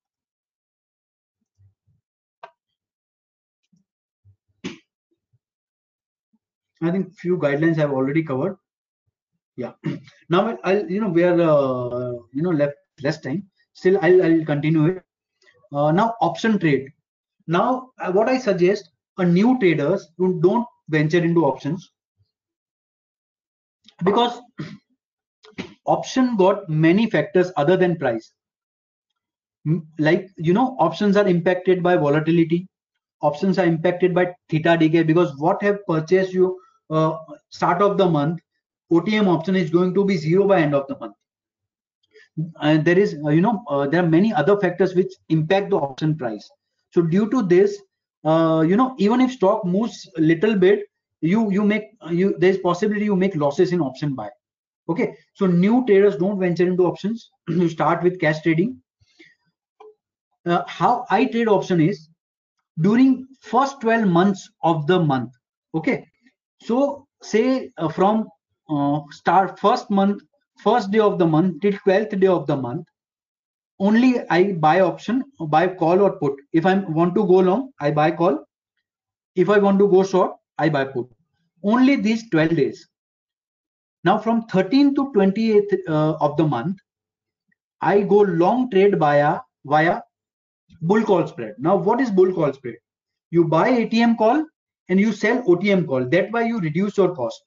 I 6.83 6.91
think 6.91 7.15
few 7.17 7.39
guidelines 7.39 7.79
I've 7.79 7.93
already 7.93 8.23
covered. 8.23 8.57
Yeah. 9.57 9.73
now 10.29 10.59
I'll, 10.65 10.91
you 10.91 11.01
know, 11.01 11.09
we 11.09 11.25
are, 11.25 11.41
uh, 11.41 12.13
you 12.33 12.43
know, 12.43 12.51
left 12.51 12.75
less 13.03 13.21
time. 13.21 13.49
Still, 13.73 13.99
I'll, 14.03 14.23
I'll 14.23 14.45
continue 14.45 14.87
it. 14.87 15.03
Uh, 15.73 15.93
now 15.93 16.15
option 16.21 16.59
trade. 16.59 16.93
Now, 17.47 17.91
uh, 17.99 18.13
what 18.13 18.29
I 18.29 18.39
suggest, 18.39 18.91
a 19.19 19.25
new 19.25 19.59
traders 19.59 20.09
don't 20.19 20.67
venture 20.89 21.23
into 21.23 21.45
options 21.45 21.91
because 24.03 24.41
option 25.87 26.37
got 26.37 26.69
many 26.69 27.09
factors 27.11 27.53
other 27.57 27.77
than 27.77 27.97
price. 27.97 28.33
Like 29.99 30.29
you 30.37 30.53
know 30.53 30.77
options 30.79 31.17
are 31.17 31.27
impacted 31.27 31.83
by 31.83 31.97
volatility. 31.97 32.69
Options 33.23 33.59
are 33.59 33.65
impacted 33.65 34.15
by 34.15 34.35
theta 34.51 34.77
decay 34.77 35.03
because 35.03 35.35
what 35.39 35.63
have 35.63 35.85
purchased 35.87 36.33
you 36.33 36.59
uh, 36.91 37.17
start 37.49 37.81
of 37.81 37.97
the 37.97 38.07
month 38.07 38.41
otm 38.93 39.27
option 39.27 39.57
is 39.57 39.71
going 39.71 39.95
to 39.95 40.05
be 40.05 40.17
zero 40.17 40.47
by 40.47 40.61
end 40.61 40.75
of 40.75 40.87
the 40.89 40.99
month. 40.99 41.15
And 42.61 42.85
there 42.85 42.99
is 42.99 43.17
uh, 43.25 43.31
you 43.31 43.41
know 43.41 43.63
uh, 43.69 43.87
there 43.87 44.05
are 44.05 44.09
many 44.09 44.33
other 44.33 44.59
factors 44.61 44.95
which 44.95 45.13
impact 45.29 45.71
the 45.71 45.77
option 45.77 46.17
price. 46.17 46.51
So 46.91 47.01
due 47.01 47.31
to 47.31 47.43
this 47.43 47.81
uh, 48.25 48.65
you 48.69 48.77
know 48.77 48.95
even 48.99 49.21
if 49.21 49.33
stock 49.33 49.65
moves 49.65 50.09
little 50.19 50.57
bit 50.57 50.81
you 51.21 51.51
you 51.51 51.65
make 51.65 51.85
you 52.11 52.35
there's 52.39 52.59
possibility 52.59 53.07
you 53.07 53.17
make 53.17 53.35
losses 53.35 53.73
in 53.73 53.81
option 53.81 54.15
buy 54.15 54.29
okay 54.89 55.15
so 55.35 55.47
new 55.47 55.85
traders 55.87 56.17
don't 56.17 56.39
venture 56.39 56.67
into 56.67 56.85
options. 56.87 57.31
You 57.49 57.69
start 57.69 58.03
with 58.03 58.21
cash 58.21 58.43
trading. 58.43 58.81
Uh, 60.47 60.63
how 60.67 61.07
i 61.11 61.25
trade 61.25 61.49
option 61.49 61.81
is 61.81 62.09
during 62.81 63.27
first 63.41 63.81
12 63.81 64.07
months 64.07 64.49
of 64.63 64.87
the 64.87 64.99
month 65.01 65.31
okay? 65.75 66.07
So 66.61 67.07
say 67.23 67.71
uh, 67.79 67.89
from 67.89 68.29
uh, 68.69 69.01
start 69.11 69.59
first 69.59 69.91
month 69.91 70.23
first 70.63 70.91
day 70.91 70.99
of 70.99 71.19
the 71.19 71.27
month 71.27 71.61
till 71.63 71.73
12th 71.87 72.19
day 72.21 72.27
of 72.27 72.47
the 72.47 72.57
month 72.57 72.87
only 73.79 74.21
i 74.31 74.53
buy 74.53 74.81
option 74.81 75.23
buy 75.41 75.67
call 75.67 76.01
or 76.01 76.13
put. 76.19 76.35
If 76.53 76.67
i 76.67 76.75
want 76.75 77.15
to 77.15 77.27
go 77.27 77.39
long 77.51 77.71
i 77.81 77.91
buy 77.91 78.11
call. 78.11 78.39
If 79.35 79.49
i 79.49 79.59
want 79.59 79.79
to 79.79 79.89
go 79.89 80.05
short 80.05 80.33
i 80.59 80.69
buy 80.69 80.85
put. 80.85 81.07
Only 81.63 81.97
these 81.97 82.29
12 82.31 82.57
days 82.57 82.87
now 84.05 84.19
from 84.19 84.47
13th 84.49 84.95
to 84.97 85.13
28th 85.13 85.79
uh, 85.89 86.17
of 86.21 86.37
the 86.37 86.47
month, 86.47 86.79
I 87.81 88.01
go 88.03 88.19
long 88.21 88.71
trade 88.71 88.99
via 88.99 89.41
via 89.65 90.03
bull 90.83 91.03
call 91.03 91.27
spread. 91.27 91.55
Now 91.59 91.77
what 91.77 92.01
is 92.01 92.11
bull 92.11 92.33
call 92.33 92.53
spread? 92.53 92.77
You 93.31 93.45
buy 93.45 93.71
ATM 93.71 94.19
call 94.19 94.45
and 94.89 95.01
you 95.01 95.13
sell 95.13 95.43
OTM 95.43 95.87
call. 95.87 96.05
That 96.09 96.31
way 96.33 96.47
you 96.47 96.61
reduce 96.61 96.97
your 96.97 97.15
cost. 97.15 97.43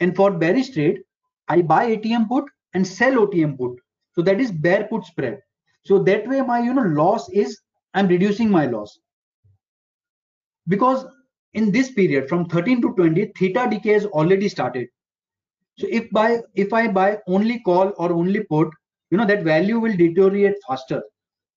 And 0.00 0.14
for 0.14 0.30
bearish 0.30 0.70
trade, 0.70 1.00
I 1.48 1.62
buy 1.62 1.96
ATM 1.96 2.28
put 2.28 2.44
and 2.74 2.86
sell 2.86 3.26
OTM 3.26 3.58
put. 3.58 3.78
So 4.14 4.22
that 4.22 4.40
is 4.40 4.52
bear 4.52 4.84
put 4.84 5.04
spread. 5.04 5.40
So 5.84 6.02
that 6.04 6.28
way 6.28 6.40
my 6.42 6.60
you 6.60 6.74
know 6.74 6.82
loss 6.82 7.28
is 7.30 7.58
I'm 7.94 8.08
reducing 8.08 8.50
my 8.50 8.66
loss 8.66 8.98
because 10.68 11.04
in 11.54 11.70
this 11.70 11.90
period 11.90 12.28
from 12.28 12.46
13 12.46 12.80
to 12.82 12.94
20 12.94 13.32
theta 13.38 13.68
decay 13.70 13.92
has 13.92 14.06
already 14.06 14.48
started. 14.48 14.88
So 15.78 15.86
if 15.90 16.10
by 16.10 16.40
if 16.54 16.72
i 16.72 16.86
buy 16.88 17.18
only 17.26 17.60
call 17.60 17.92
or 17.96 18.12
only 18.12 18.44
put 18.44 18.68
you 19.10 19.18
know 19.18 19.26
that 19.26 19.42
value 19.42 19.78
will 19.78 19.96
deteriorate 19.96 20.56
faster. 20.66 21.02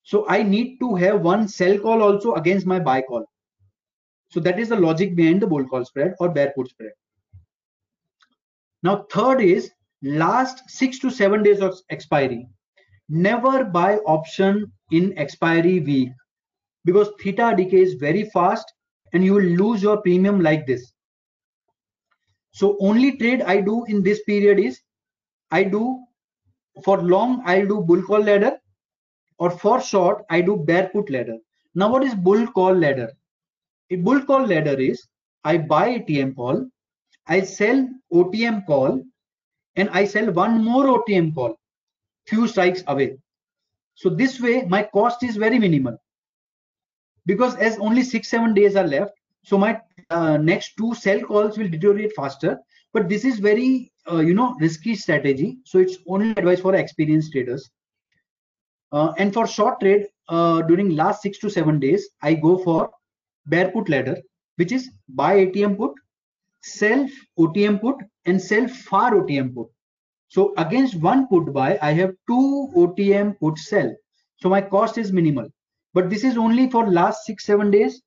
So 0.03 0.25
i 0.29 0.41
need 0.43 0.77
to 0.79 0.95
have 0.95 1.21
one 1.21 1.47
sell 1.47 1.77
call 1.79 2.01
also 2.01 2.35
against 2.35 2.65
my 2.65 2.79
buy 2.79 3.01
call. 3.01 3.25
So 4.29 4.39
that 4.41 4.59
is 4.59 4.69
the 4.69 4.75
logic 4.75 5.15
behind 5.15 5.41
the 5.41 5.47
bull 5.47 5.65
call 5.65 5.85
spread 5.85 6.13
or 6.19 6.29
bear 6.29 6.53
put 6.55 6.69
spread. 6.69 6.91
Now 8.83 9.05
third 9.11 9.41
is 9.41 9.71
last 10.01 10.69
six 10.69 10.99
to 10.99 11.09
seven 11.09 11.43
days 11.43 11.61
of 11.61 11.79
expiry. 11.89 12.47
Never 13.07 13.63
buy 13.63 13.97
option 13.97 14.71
in 14.91 15.17
expiry 15.17 15.79
week 15.79 16.09
because 16.85 17.09
theta 17.21 17.53
decay 17.55 17.81
is 17.81 17.93
very 17.93 18.29
fast 18.29 18.74
and 19.15 19.23
you 19.23 19.33
will 19.33 19.51
lose 19.63 19.81
your 19.87 19.97
premium 20.05 20.41
like 20.49 20.67
this 20.67 20.91
So 22.59 22.77
only 22.79 23.17
trade 23.17 23.41
I 23.41 23.59
do 23.61 23.83
in 23.93 24.03
this 24.03 24.21
period 24.23 24.59
is 24.59 24.79
I 25.51 25.63
do 25.63 25.81
for 26.85 27.01
long 27.01 27.41
I'll 27.45 27.67
do 27.71 27.81
bull 27.81 28.03
call 28.09 28.23
ladder 28.27 28.51
or 29.37 29.49
for 29.63 29.81
short 29.81 30.23
I 30.29 30.39
do 30.39 30.55
bear 30.69 30.89
put 30.93 31.09
ladder. 31.09 31.37
Now 31.73 31.91
what 31.91 32.05
is 32.05 32.15
bull 32.15 32.47
call 32.47 32.73
ladder? 32.73 33.09
A 33.91 33.97
bull 33.97 34.21
call 34.21 34.47
ladder 34.47 34.79
is 34.79 35.05
I 35.43 35.57
buy 35.57 35.99
ATM 35.99 36.35
call, 36.37 36.65
I 37.27 37.41
sell 37.41 37.89
OTM 38.13 38.65
call 38.65 39.03
and 39.75 39.89
I 39.89 40.05
sell 40.05 40.31
one 40.31 40.63
more 40.63 40.85
OTM 40.85 41.35
call 41.35 41.59
few 42.25 42.47
strikes 42.47 42.85
away. 42.87 43.17
So 43.95 44.09
this 44.09 44.39
way 44.39 44.63
my 44.77 44.83
cost 44.83 45.23
is 45.23 45.35
very 45.35 45.59
minimal 45.59 45.97
because 47.25 47.55
as 47.55 47.77
only 47.79 48.03
six, 48.03 48.29
seven 48.29 48.53
days 48.53 48.75
are 48.75 48.87
left, 48.87 49.13
so 49.43 49.57
my 49.57 49.79
uh, 50.09 50.37
next 50.37 50.75
two 50.77 50.93
sell 50.95 51.19
calls 51.21 51.57
will 51.57 51.67
deteriorate 51.67 52.13
faster. 52.15 52.59
But 52.93 53.09
this 53.09 53.25
is 53.25 53.39
very, 53.39 53.91
uh, 54.09 54.19
you 54.19 54.33
know, 54.33 54.55
risky 54.59 54.95
strategy. 54.95 55.57
So 55.65 55.79
it's 55.79 55.97
only 56.07 56.31
advice 56.31 56.61
for 56.61 56.75
experienced 56.75 57.31
traders. 57.31 57.69
Uh, 58.91 59.13
and 59.17 59.33
for 59.33 59.45
short 59.45 59.79
trade, 59.79 60.07
uh, 60.29 60.61
during 60.63 60.95
last 60.95 61.21
six 61.21 61.37
to 61.39 61.49
seven 61.49 61.79
days, 61.79 62.09
I 62.21 62.33
go 62.35 62.57
for 62.57 62.89
bear 63.45 63.69
put 63.71 63.89
ladder, 63.89 64.17
which 64.55 64.71
is 64.71 64.89
buy 65.09 65.45
ATM 65.45 65.77
put, 65.77 65.91
sell 66.61 67.07
OTM 67.37 67.81
put, 67.81 67.97
and 68.25 68.41
sell 68.41 68.67
far 68.67 69.11
OTM 69.11 69.53
put. 69.53 69.67
So 70.29 70.53
against 70.57 70.95
one 70.95 71.27
put 71.27 71.53
buy, 71.53 71.77
I 71.81 71.91
have 71.91 72.15
two 72.27 72.71
OTM 72.75 73.39
put 73.39 73.57
sell. 73.57 73.93
So 74.37 74.49
my 74.49 74.61
cost 74.61 74.97
is 74.97 75.11
minimal. 75.11 75.49
But 75.95 76.09
this 76.09 76.25
is 76.25 76.37
only 76.37 76.69
for 76.69 76.91
last 76.91 77.25
six, 77.25 77.45
seven 77.45 77.71
days 77.71 78.01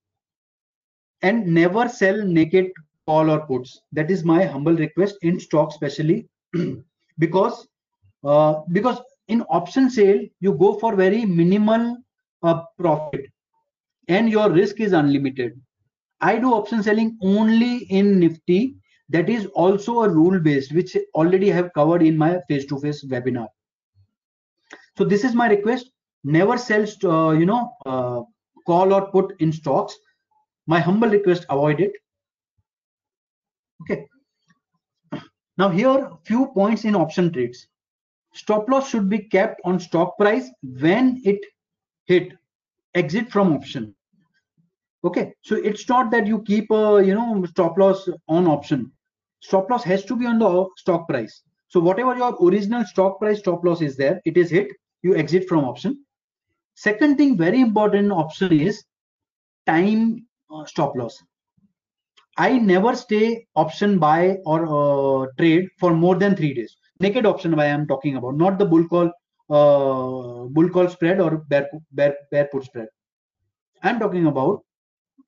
and 1.23 1.47
never 1.47 1.89
sell 1.89 2.23
naked 2.25 2.67
call 3.07 3.31
or 3.31 3.47
puts. 3.47 3.81
That 3.93 4.11
is 4.11 4.25
my 4.25 4.45
humble 4.45 4.77
request 4.77 5.17
in 5.23 5.41
stock, 5.41 5.71
especially 5.71 6.29
because 7.19 7.67
uh, 8.25 8.61
because 8.73 9.01
in 9.29 9.43
option 9.49 9.89
sale 9.91 10.21
you 10.41 10.53
go 10.53 10.75
for 10.79 10.95
very 10.95 11.25
minimal 11.25 11.97
uh, 12.43 12.63
profit 12.79 13.27
and 14.09 14.29
your 14.29 14.51
risk 14.51 14.81
is 14.81 14.93
unlimited. 14.93 15.59
I 16.21 16.39
do 16.39 16.53
option 16.53 16.83
selling 16.83 17.17
only 17.23 17.85
in 17.85 18.19
Nifty. 18.21 18.77
That 19.09 19.31
is 19.31 19.47
also 19.55 20.03
a 20.03 20.09
rule 20.11 20.39
based, 20.39 20.75
which 20.75 20.95
already 21.15 21.51
I 21.51 21.57
have 21.57 21.73
covered 21.73 22.03
in 22.03 22.19
my 22.19 22.39
face 22.49 22.67
to 22.67 22.79
face 22.79 23.05
webinar. 23.07 23.49
So 24.99 25.05
this 25.05 25.25
is 25.25 25.35
my 25.35 25.49
request. 25.49 25.91
Never 26.25 26.59
sell, 26.59 26.85
uh, 27.05 27.31
you 27.31 27.47
know, 27.47 27.73
uh, 27.87 28.23
call 28.67 28.93
or 28.93 29.11
put 29.11 29.41
in 29.41 29.53
stocks. 29.53 29.97
My 30.67 30.81
humble 30.81 31.09
request 31.09 31.47
avoid 31.49 31.81
it. 31.81 31.93
Okay. 33.83 34.07
Now 35.57 35.71
here 35.71 36.11
few 36.25 36.47
points 36.49 36.85
in 36.85 36.95
option 36.95 37.33
trades. 37.33 37.67
Stop 38.35 38.69
loss 38.69 38.91
should 38.91 39.09
be 39.09 39.21
kept 39.21 39.61
on 39.65 39.81
stock 39.81 40.19
price 40.19 40.51
when 40.63 41.21
it 41.25 41.41
hit. 42.07 42.33
Exit 42.95 43.31
from 43.31 43.53
option. 43.53 43.95
Okay. 45.05 45.33
So 45.43 45.55
it's 45.57 45.89
not 45.89 46.11
that 46.11 46.27
you 46.27 46.43
keep 46.43 46.71
a 46.71 47.03
you 47.05 47.15
know 47.15 47.45
stop 47.47 47.79
loss 47.79 48.09
on 48.29 48.47
option. 48.47 48.91
Stop 49.41 49.71
loss 49.71 49.85
has 49.85 50.05
to 50.07 50.17
be 50.17 50.27
on 50.27 50.39
the 50.41 50.69
stock 50.77 51.09
price. 51.09 51.43
So 51.69 51.81
whatever 51.81 52.17
your 52.17 52.37
original 52.43 52.85
stock 52.85 53.21
price 53.21 53.39
stop 53.39 53.65
loss 53.65 53.81
is 53.83 53.97
there 53.97 54.21
it 54.25 54.37
is 54.37 54.51
hit 54.51 54.69
you 55.03 55.15
exit 55.17 55.49
from 55.49 55.65
option 55.65 56.05
second 56.87 57.17
thing 57.19 57.37
very 57.37 57.61
important 57.61 58.13
option 58.13 58.53
is 58.53 58.85
time 59.67 60.27
uh, 60.53 60.65
stop 60.65 60.97
loss. 60.97 61.23
I 62.37 62.59
never 62.59 62.95
stay 62.95 63.47
option 63.57 63.99
buy 63.99 64.37
or 64.47 64.59
uh, 64.65 65.27
trade 65.39 65.69
for 65.81 65.93
more 65.93 66.15
than 66.15 66.37
three 66.37 66.55
days. 66.55 66.77
Naked 67.01 67.27
option 67.27 67.57
buy 67.57 67.67
I'm 67.67 67.87
talking 67.87 68.17
about, 68.17 68.37
not 68.37 68.59
the 68.59 68.65
bull 68.65 68.87
call, 68.87 69.07
uh, 69.51 70.47
bull 70.49 70.69
call 70.69 70.89
spread 70.89 71.21
or 71.21 71.39
bear, 71.49 71.69
bear, 71.93 72.15
bear 72.31 72.49
put 72.53 72.65
spread. 72.65 72.87
I'm 73.83 73.99
talking 73.99 74.27
about 74.27 74.63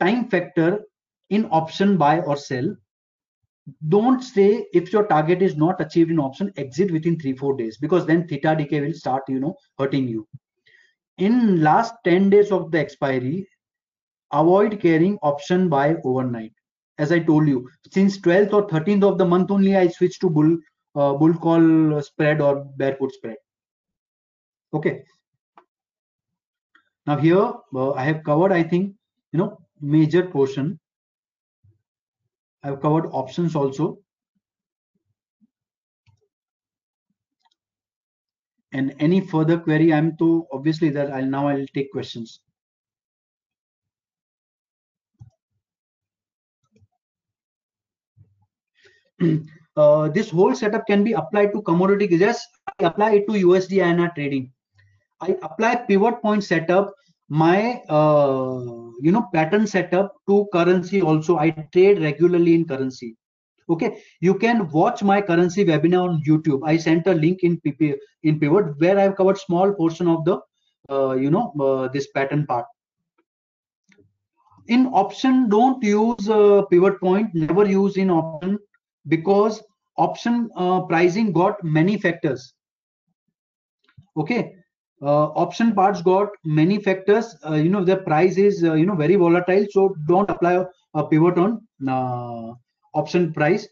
time 0.00 0.28
factor 0.28 0.80
in 1.30 1.48
option 1.50 1.96
buy 1.96 2.20
or 2.20 2.36
sell. 2.36 2.76
Don't 3.88 4.22
stay 4.22 4.66
if 4.72 4.92
your 4.92 5.06
target 5.06 5.42
is 5.42 5.56
not 5.56 5.80
achieved 5.80 6.10
in 6.10 6.20
option, 6.20 6.52
exit 6.56 6.92
within 6.92 7.18
three, 7.18 7.34
four 7.36 7.56
days 7.56 7.76
because 7.76 8.06
then 8.06 8.26
theta 8.28 8.54
decay 8.56 8.80
will 8.80 8.94
start, 8.94 9.22
you 9.28 9.40
know, 9.40 9.54
hurting 9.78 10.08
you. 10.08 10.26
In 11.20 11.62
last 11.62 11.94
10 12.04 12.30
days 12.30 12.50
of 12.50 12.70
the 12.72 12.78
expiry, 12.80 13.46
avoid 14.32 14.80
carrying 14.80 15.18
option 15.22 15.68
buy 15.68 15.96
overnight. 16.04 16.52
As 16.98 17.12
i 17.12 17.18
told 17.18 17.48
you 17.48 17.68
since 17.92 18.18
12th 18.20 18.52
or 18.54 18.68
13th 18.68 19.04
of 19.04 19.18
the 19.18 19.24
month 19.24 19.50
only 19.50 19.76
i 19.76 19.86
switched 19.88 20.20
to 20.22 20.30
bull 20.30 20.50
uh, 20.96 21.12
bull 21.14 21.34
call 21.34 22.02
spread 22.02 22.40
or 22.40 22.64
bear 22.76 22.96
put 22.96 23.12
spread. 23.12 23.36
Okay. 24.74 25.04
Now 27.06 27.16
here 27.18 27.52
uh, 27.74 27.92
i 27.92 28.04
have 28.04 28.24
covered 28.24 28.52
i 28.52 28.62
think 28.62 28.94
you 29.32 29.38
know 29.38 29.58
major 29.80 30.26
portion. 30.26 30.78
I've 32.62 32.80
covered 32.80 33.06
options 33.12 33.54
also 33.54 33.98
and 38.72 38.94
any 38.98 39.20
further 39.20 39.58
query 39.58 39.92
i'm 39.92 40.16
to 40.16 40.46
obviously 40.52 40.90
that 40.90 41.10
i'll 41.12 41.26
now 41.26 41.48
i'll 41.48 41.66
take 41.74 41.90
questions. 41.92 42.40
Uh, 49.76 50.08
this 50.08 50.28
whole 50.28 50.52
setup 50.52 50.84
can 50.86 51.04
be 51.04 51.12
applied 51.12 51.52
to 51.52 51.62
commodity 51.62 52.18
just 52.18 52.46
apply 52.80 53.12
it 53.12 53.26
to 53.28 53.34
usd 53.34 53.70
INR 53.70 54.12
trading. 54.14 54.52
I 55.20 55.36
apply 55.42 55.76
pivot 55.76 56.20
point 56.20 56.42
setup 56.42 56.92
my 57.28 57.80
uh, 57.88 58.58
you 59.00 59.12
know 59.12 59.28
pattern 59.32 59.66
setup 59.66 60.16
to 60.28 60.48
currency 60.52 61.00
also. 61.00 61.38
I 61.38 61.50
trade 61.72 62.02
regularly 62.02 62.54
in 62.54 62.66
currency 62.66 63.16
okay? 63.70 64.02
You 64.20 64.34
can 64.34 64.68
watch 64.70 65.02
my 65.02 65.20
currency 65.20 65.64
webinar 65.64 66.08
on 66.08 66.22
youtube. 66.26 66.60
I 66.64 66.76
sent 66.76 67.06
a 67.06 67.14
link 67.14 67.42
in 67.42 67.60
pp 67.60 67.96
in 68.22 68.38
pivot 68.40 68.78
where 68.78 68.98
i've 68.98 69.16
covered 69.16 69.38
small 69.38 69.72
portion 69.72 70.08
of 70.08 70.24
the 70.24 70.38
uh, 70.90 71.14
you 71.14 71.30
know 71.30 71.52
uh, 71.60 71.88
this 71.88 72.08
pattern 72.14 72.46
part. 72.46 72.66
In 74.66 74.86
option 74.86 75.48
don't 75.48 75.82
use 75.82 76.28
uh, 76.28 76.62
pivot 76.70 77.00
point. 77.00 77.34
Never 77.34 77.66
use 77.66 77.96
in 77.96 78.10
option 78.10 78.58
because 79.08 79.62
option 79.96 80.48
uh, 80.56 80.82
pricing 80.82 81.32
got 81.32 81.62
many 81.64 81.98
factors. 81.98 82.52
Okay? 84.16 84.54
Uh, 85.02 85.28
option 85.44 85.74
parts 85.74 86.02
got 86.02 86.28
many 86.44 86.78
factors. 86.78 87.34
Uh, 87.48 87.54
you 87.54 87.70
know 87.70 87.82
the 87.82 87.96
price 87.96 88.36
is 88.36 88.62
you 88.62 88.84
know 88.86 88.94
very 88.94 89.16
volatile 89.16 89.66
so 89.70 89.94
don't 90.06 90.28
apply 90.28 90.64
a, 90.94 91.04
pivot 91.04 91.38
on 91.38 91.62
option 92.94 93.32
price 93.32 93.68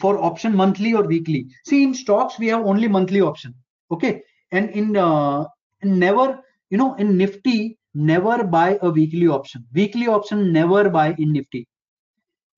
for 0.00 0.22
option 0.22 0.54
monthly 0.56 0.94
or 0.94 1.04
weekly. 1.04 1.46
See 1.64 1.82
in 1.82 1.94
stocks 1.94 2.38
we 2.38 2.48
have 2.48 2.64
only 2.64 2.88
monthly 2.88 3.20
option 3.20 3.54
okay? 3.90 4.22
And 4.52 4.70
in 4.70 4.96
uh, 4.96 5.44
never 5.82 6.40
you 6.70 6.78
know 6.78 6.94
in 6.94 7.16
nifty 7.16 7.78
never 7.94 8.44
buy 8.44 8.78
a 8.82 8.90
weekly 8.90 9.28
option. 9.28 9.66
Weekly 9.74 10.06
option 10.08 10.52
never 10.52 10.88
buy 10.88 11.14
in 11.18 11.32
nifty. 11.32 11.68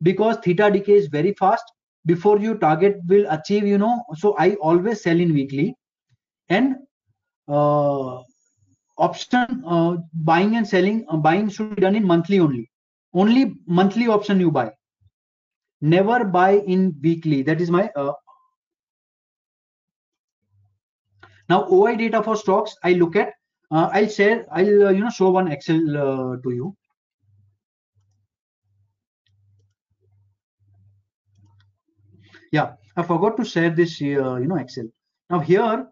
Because 0.03 0.37
theta 0.45 0.71
decay 0.71 0.93
is 0.95 1.07
very 1.09 1.33
fast. 1.35 1.65
Before 2.07 2.39
you 2.39 2.59
target 2.59 2.99
will 3.07 3.27
achieve 3.31 3.67
you 3.67 3.79
know 3.79 4.03
so 4.15 4.35
i 4.39 4.55
always 4.55 5.03
sell 5.03 5.19
in 5.19 5.33
weekly. 5.33 5.75
And 6.49 6.77
uh, 7.49 8.21
option 8.99 9.63
uh, 9.67 9.97
buying 10.13 10.57
and 10.57 10.67
selling 10.69 11.07
uh, 11.09 11.17
buying 11.17 11.49
should 11.49 11.75
be 11.75 11.81
done 11.81 11.97
in 11.97 12.07
monthly 12.07 12.39
only. 12.39 12.71
Only 13.15 13.55
monthly 13.67 14.09
option 14.09 14.41
you 14.41 14.51
buy 14.51 14.73
never 15.85 16.25
buy 16.25 16.53
in 16.75 16.97
weekly. 17.03 17.43
That 17.43 17.61
is 17.61 17.71
my 17.71 17.91
uh, 17.95 18.13
now 21.49 21.67
oi 21.71 21.95
data 21.97 22.23
for 22.23 22.37
stocks 22.37 22.75
i 22.83 22.93
look 22.95 23.17
at 23.23 23.35
uh, 23.71 23.91
i'll 23.93 24.09
share 24.09 24.47
i'll 24.51 24.87
uh, 24.87 24.91
you 24.91 25.05
know 25.05 25.11
show 25.11 25.31
one 25.31 25.53
excel 25.53 25.79
to 26.45 26.51
you. 26.61 26.75
Yeah 32.53 32.73
i 32.97 33.03
forgot 33.03 33.37
to 33.37 33.45
share 33.45 33.71
this 33.71 34.01
uh, 34.01 34.37
you 34.37 34.47
know 34.47 34.57
excel. 34.57 34.89
Now 35.31 35.41
here 35.41 35.87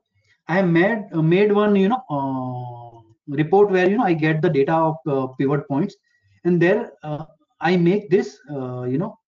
i 0.49 0.55
have 0.57 0.69
made 0.69 1.05
uh, 1.13 1.23
made 1.23 1.53
one 1.53 1.77
you 1.77 1.89
know 1.89 2.03
uh, 2.17 3.01
report 3.43 3.71
where 3.71 3.91
you 3.91 3.99
know 3.99 4.05
i 4.05 4.15
get 4.15 4.41
the 4.41 4.51
data 4.51 4.75
of 4.75 4.97
uh, 5.07 5.27
pivot 5.39 5.69
points. 5.69 5.97
And 6.45 6.63
there 6.63 6.93
uh, 7.03 7.27
i 7.61 7.77
make 7.77 8.09
this 8.11 8.39
uh, 8.51 8.85
you 8.85 8.99
know 8.99 9.19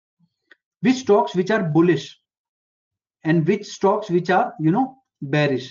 which 0.87 1.01
stocks 1.05 1.35
which 1.35 1.51
are 1.57 1.63
bullish 1.77 2.07
and 3.25 3.47
which 3.49 3.65
stocks 3.67 4.11
which 4.17 4.31
are 4.39 4.53
you 4.67 4.71
know 4.77 4.87
bearish 5.35 5.69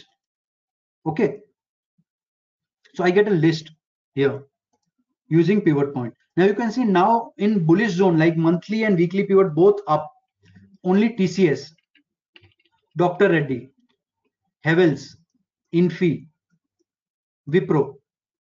okay 1.11 1.29
so 2.95 3.03
i 3.03 3.11
get 3.19 3.27
a 3.33 3.37
list 3.45 3.71
here 4.15 4.33
using 5.39 5.61
pivot 5.67 5.93
point 5.93 6.13
now 6.37 6.45
you 6.45 6.57
can 6.61 6.71
see 6.71 6.83
now 6.83 7.11
in 7.37 7.63
bullish 7.69 7.93
zone 8.01 8.17
like 8.23 8.43
monthly 8.47 8.83
and 8.83 9.03
weekly 9.03 9.23
pivot 9.31 9.53
both 9.61 9.79
up 9.87 10.09
only 10.83 11.09
TCS, 11.09 11.71
Dr. 12.97 13.29
Reddy, 13.29 13.69
Havells, 14.65 15.15
Infy, 15.71 16.27
Wipro. 17.49 17.95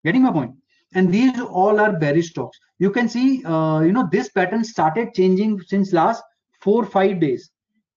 Getting 0.04 0.22
my 0.22 0.32
point? 0.32 0.54
And 0.94 1.12
these 1.12 1.38
all 1.40 1.80
are 1.80 1.98
bearish 1.98 2.30
stocks. 2.30 2.58
You 2.78 2.90
can 2.90 3.08
see, 3.08 3.44
uh, 3.44 3.80
you 3.80 3.92
know, 3.92 4.08
this 4.10 4.28
pattern 4.30 4.64
started 4.64 5.12
changing 5.14 5.60
since 5.62 5.92
last 5.92 6.22
four 6.60 6.84
five 6.84 7.20
days, 7.20 7.50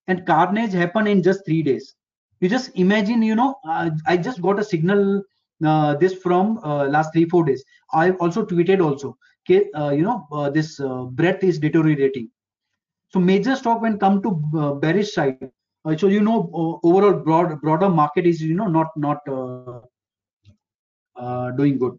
and 0.07 0.25
carnage 0.25 0.73
happened 0.73 1.07
in 1.07 1.23
just 1.23 1.45
three 1.45 1.63
days. 1.63 1.95
You 2.39 2.49
just 2.49 2.71
imagine, 2.75 3.21
you 3.21 3.35
know, 3.35 3.55
uh, 3.67 3.91
I 4.07 4.17
just 4.17 4.41
got 4.41 4.59
a 4.59 4.63
signal 4.63 5.21
uh, 5.65 5.95
this 5.95 6.15
from 6.15 6.57
uh, 6.63 6.85
last 6.85 7.13
three 7.13 7.25
four 7.25 7.45
days. 7.45 7.63
I 7.93 8.11
also 8.11 8.45
tweeted 8.45 8.81
also. 8.81 9.17
Okay, 9.45 9.69
uh, 9.71 9.89
you 9.89 10.03
know, 10.03 10.27
uh, 10.31 10.49
this 10.49 10.79
breadth 11.11 11.43
is 11.43 11.59
deteriorating. 11.59 12.29
So 13.09 13.19
major 13.19 13.55
stock 13.55 13.81
when 13.81 13.97
come 13.99 14.21
to 14.21 14.79
bearish 14.81 15.13
side. 15.13 15.51
so 15.97 16.07
you 16.07 16.21
know, 16.21 16.49
overall 16.83 17.13
broad 17.13 17.59
broader 17.61 17.89
market 17.89 18.25
is 18.25 18.41
you 18.41 18.55
know 18.55 18.67
not 18.67 18.87
not 18.95 19.19
doing 21.57 21.77
good. 21.77 21.97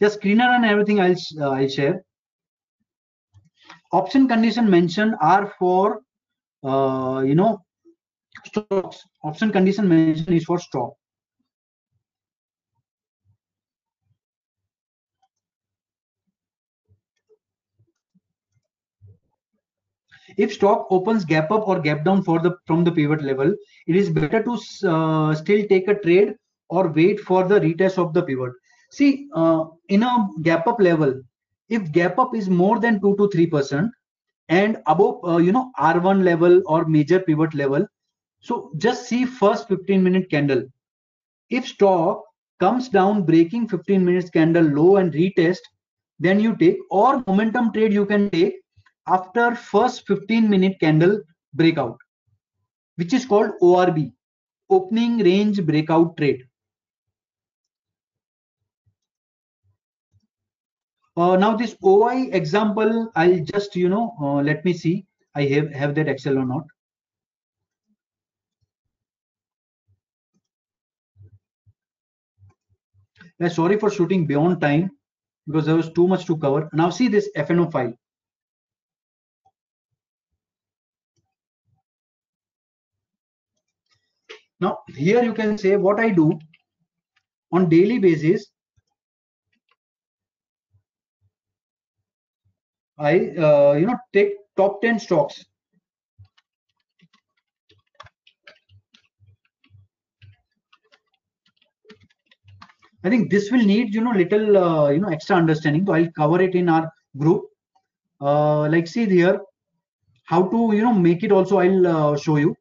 The 0.00 0.06
screener 0.06 0.54
and 0.56 0.64
everything 0.64 1.00
else 1.00 1.34
I'll 1.40 1.68
share 1.68 2.02
option 3.92 4.28
condition 4.28 4.68
mentioned 4.70 5.14
are 5.20 5.52
for 5.58 6.00
uh, 6.64 7.22
you 7.26 7.34
know 7.34 7.60
stocks 8.46 9.02
option 9.24 9.52
condition 9.52 9.88
mentioned 9.88 10.26
is 10.28 10.44
for 10.44 10.58
stock 10.58 10.92
if 20.36 20.52
stock 20.52 20.86
opens 20.90 21.24
gap 21.24 21.50
up 21.50 21.66
or 21.68 21.80
gap 21.80 22.04
down 22.04 22.22
for 22.22 22.38
the 22.40 22.52
from 22.66 22.84
the 22.84 22.92
pivot 22.92 23.22
level 23.22 23.54
it 23.86 23.96
is 23.96 24.10
better 24.10 24.42
to 24.42 24.54
uh, 24.88 25.34
still 25.34 25.64
take 25.68 25.88
a 25.88 25.94
trade 26.00 26.34
or 26.68 26.88
wait 26.88 27.20
for 27.20 27.46
the 27.46 27.60
retest 27.60 27.98
of 27.98 28.12
the 28.14 28.22
pivot. 28.22 28.52
See 28.90 29.28
uh, 29.34 29.64
in 29.88 30.02
a 30.02 30.28
gap 30.42 30.66
up 30.66 30.80
level 30.80 31.20
if 31.68 31.90
gap 31.92 32.18
up 32.18 32.34
is 32.34 32.48
more 32.48 32.78
than 32.78 33.00
2 33.00 33.16
to 33.16 33.28
3 33.30 33.46
percent 33.46 33.90
and 34.48 34.78
above 34.86 35.24
uh, 35.24 35.38
you 35.38 35.52
know 35.52 35.70
r1 35.78 36.22
level 36.24 36.62
or 36.66 36.84
major 36.84 37.20
pivot 37.20 37.54
level 37.54 37.86
so 38.42 38.72
just 38.76 39.08
see 39.08 39.24
first 39.24 39.68
15 39.68 40.02
minute 40.02 40.28
candle. 40.28 40.64
If 41.48 41.66
stock 41.68 42.24
comes 42.58 42.88
down 42.88 43.24
breaking 43.24 43.68
15 43.68 44.04
minutes 44.04 44.30
candle 44.30 44.64
low 44.64 44.96
and 44.96 45.12
retest 45.12 45.60
then 46.18 46.40
you 46.40 46.56
take 46.56 46.78
or 46.90 47.22
momentum 47.26 47.72
trade 47.72 47.92
you 47.92 48.04
can 48.04 48.30
take 48.30 48.54
after 49.06 49.54
first 49.54 50.06
15 50.06 50.48
minute 50.48 50.78
candle 50.80 51.20
breakout 51.54 51.96
which 52.96 53.12
is 53.12 53.24
called 53.24 53.52
ORB 53.60 54.10
opening 54.70 55.18
range 55.18 55.64
breakout 55.64 56.16
trade 56.16 56.42
uh, 61.16 61.36
now 61.36 61.56
this 61.56 61.76
OI 61.84 62.28
example 62.32 63.10
I'll 63.14 63.40
just 63.40 63.76
you 63.76 63.88
know 63.88 64.14
uh, 64.20 64.42
let 64.42 64.64
me 64.64 64.72
see 64.72 65.06
I 65.34 65.44
have 65.44 65.72
have 65.72 65.94
that 65.96 66.08
Excel 66.08 66.38
or 66.38 66.46
not 66.46 66.64
yeah, 73.38 73.48
sorry 73.48 73.78
for 73.78 73.90
shooting 73.90 74.26
beyond 74.26 74.60
time 74.60 74.90
because 75.46 75.66
there 75.66 75.76
was 75.76 75.90
too 75.92 76.06
much 76.06 76.26
to 76.26 76.36
cover 76.36 76.68
now 76.72 76.90
see 76.90 77.08
this 77.08 77.28
FNO 77.36 77.70
file 77.72 77.94
Now, 84.62 84.78
here 84.96 85.24
you 85.24 85.34
can 85.34 85.58
say 85.58 85.74
what 85.74 85.98
I 85.98 86.10
do 86.10 86.38
on 87.50 87.68
daily 87.68 87.98
basis. 87.98 88.46
I, 93.02 93.30
uh, 93.36 93.72
you 93.72 93.86
know, 93.86 93.98
take 94.12 94.34
top 94.56 94.80
10 94.80 95.00
stocks. 95.00 95.44
I 103.04 103.10
think 103.10 103.30
this 103.30 103.50
will 103.50 103.64
need, 103.64 103.92
you 103.92 104.00
know, 104.00 104.12
little, 104.12 104.56
uh, 104.56 104.90
you 104.90 105.00
know, 105.00 105.08
extra 105.08 105.34
understanding. 105.34 105.84
So 105.84 105.94
I'll 105.94 106.12
cover 106.12 106.40
it 106.40 106.54
in 106.54 106.68
our 106.68 106.88
group. 107.18 107.46
Uh, 108.20 108.68
like 108.68 108.86
see 108.86 109.06
here, 109.06 109.40
how 110.26 110.44
to, 110.44 110.70
you 110.72 110.82
know, 110.82 110.92
make 110.92 111.24
it 111.24 111.32
also 111.32 111.58
I'll 111.58 111.86
uh, 111.86 112.16
show 112.16 112.36
you. 112.36 112.54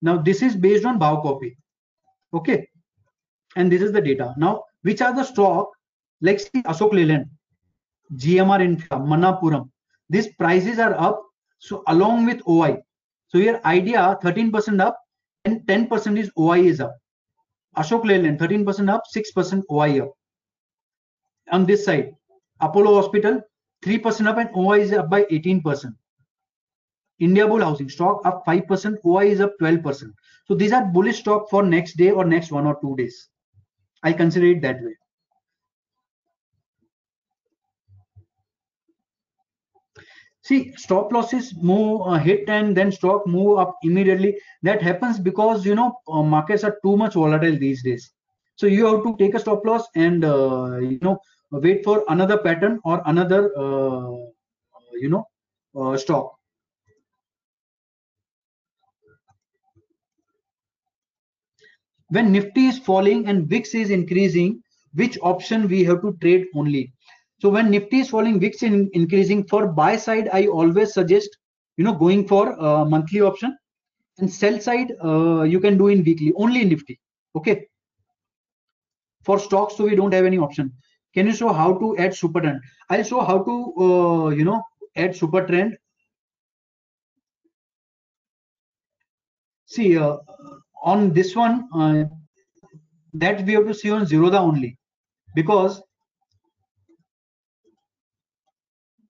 Now 0.00 0.16
this 0.16 0.40
is 0.40 0.56
based 0.56 0.86
on 0.86 0.98
Bhav 0.98 1.22
copy. 1.22 1.58
Okay. 2.32 2.66
And 3.56 3.70
this 3.70 3.82
is 3.82 3.92
the 3.92 4.00
data. 4.00 4.34
Now, 4.38 4.64
which 4.80 5.02
are 5.02 5.14
the 5.14 5.24
stock 5.24 5.70
like 6.22 6.40
see 6.40 6.62
Ashok 6.62 6.92
Leyland, 6.92 7.26
GMR 8.12 8.62
Infra, 8.62 8.98
Manappuram. 8.98 9.70
These 10.08 10.28
prices 10.34 10.78
are 10.78 10.94
up. 10.94 11.22
So 11.58 11.82
along 11.86 12.26
with 12.26 12.42
OI. 12.48 12.82
So 13.28 13.38
here 13.38 13.60
idea 13.64 14.18
13% 14.22 14.80
up 14.80 14.98
and 15.44 15.60
10% 15.62 16.18
is 16.18 16.30
OI 16.38 16.60
is 16.60 16.80
up. 16.80 16.96
Ashok 17.76 18.04
Leyland 18.04 18.38
13% 18.38 18.88
up, 18.92 19.02
6% 19.14 19.62
OI 19.70 20.02
up. 20.02 20.12
On 21.50 21.66
this 21.66 21.84
side, 21.84 22.14
Apollo 22.60 22.94
Hospital 22.94 23.40
3% 23.84 24.26
up 24.26 24.38
and 24.38 24.50
OI 24.56 24.80
is 24.80 24.92
up 24.92 25.10
by 25.10 25.24
18%. 25.24 25.94
India 27.18 27.46
Bull 27.46 27.60
Housing 27.60 27.88
stock 27.88 28.20
up 28.24 28.44
5%, 28.46 28.96
OI 29.04 29.26
is 29.26 29.40
up 29.40 29.52
12%. 29.60 30.12
So 30.46 30.54
these 30.54 30.72
are 30.72 30.84
bullish 30.84 31.20
stock 31.20 31.48
for 31.48 31.62
next 31.62 31.96
day 31.96 32.10
or 32.10 32.24
next 32.24 32.52
one 32.52 32.66
or 32.66 32.78
two 32.80 32.94
days. 32.96 33.28
I 34.02 34.12
consider 34.12 34.46
it 34.46 34.62
that 34.62 34.82
way. 34.82 34.94
See, 40.44 40.72
stop 40.76 41.12
losses 41.12 41.54
move 41.60 42.02
uh, 42.06 42.18
hit 42.18 42.48
and 42.48 42.76
then 42.76 42.92
stock 42.92 43.26
move 43.26 43.58
up 43.58 43.76
immediately. 43.82 44.36
That 44.62 44.82
happens 44.82 45.18
because 45.18 45.66
you 45.66 45.74
know 45.74 45.98
uh, 46.08 46.22
markets 46.22 46.64
are 46.64 46.78
too 46.84 46.96
much 46.96 47.14
volatile 47.14 47.58
these 47.58 47.82
days. 47.82 48.12
So 48.56 48.66
you 48.66 48.86
have 48.86 49.04
to 49.04 49.16
take 49.18 49.34
a 49.34 49.40
stop 49.40 49.64
loss 49.66 49.88
and 49.96 50.24
uh, 50.24 50.78
you 50.80 50.98
know 50.98 51.18
wait 51.50 51.84
for 51.84 52.04
another 52.08 52.38
pattern 52.38 52.80
or 52.84 53.02
another 53.06 53.50
uh, 53.58 54.10
you 55.00 55.08
know 55.10 55.26
uh, 55.76 55.96
stock. 55.96 56.36
when 62.10 62.32
nifty 62.32 62.66
is 62.66 62.78
falling 62.78 63.26
and 63.28 63.48
vix 63.48 63.74
is 63.74 63.90
increasing 63.90 64.62
which 64.94 65.18
option 65.22 65.68
we 65.68 65.84
have 65.84 66.00
to 66.02 66.16
trade 66.20 66.46
only 66.54 66.92
so 67.44 67.50
when 67.50 67.70
nifty 67.70 67.98
is 68.00 68.08
falling 68.08 68.40
vix 68.40 68.62
in, 68.62 68.88
increasing. 68.94 69.46
For 69.46 69.66
buy 69.66 69.96
side 69.98 70.30
i 70.32 70.46
always 70.46 70.94
suggest 70.94 71.36
you 71.76 71.84
know 71.84 71.92
going 71.92 72.26
for 72.26 72.58
uh, 72.58 72.86
monthly 72.86 73.20
option. 73.20 73.58
And 74.16 74.32
sell 74.32 74.58
side 74.60 74.92
uh, 75.04 75.42
you 75.42 75.60
can 75.60 75.76
do 75.76 75.88
in 75.88 76.02
weekly 76.04 76.32
only 76.36 76.62
in 76.62 76.70
nifty. 76.70 76.98
Okay? 77.36 77.66
For 79.24 79.38
stocks 79.38 79.76
so 79.76 79.84
we 79.84 79.94
don't 79.94 80.14
have 80.14 80.24
any 80.24 80.38
option. 80.38 80.72
Can 81.12 81.26
you 81.26 81.34
show 81.34 81.52
how 81.52 81.74
to 81.74 81.94
add 81.98 82.16
super 82.16 82.40
trend? 82.40 82.60
I'll 82.88 83.02
show 83.02 83.20
how 83.20 83.42
to 83.42 83.74
uh, 83.78 84.28
you 84.30 84.44
know 84.44 84.62
add 84.96 85.14
super 85.14 85.46
trend. 85.46 85.76
See 89.66 89.98
uh, 89.98 90.16
on 90.82 91.12
this 91.12 91.36
one 91.36 91.68
uh, 91.74 92.04
that 93.12 93.44
we 93.44 93.52
have 93.52 93.66
to 93.66 93.74
see 93.74 93.90
on 93.90 94.06
Zerodha 94.06 94.38
only. 94.38 94.78
Because 95.34 95.82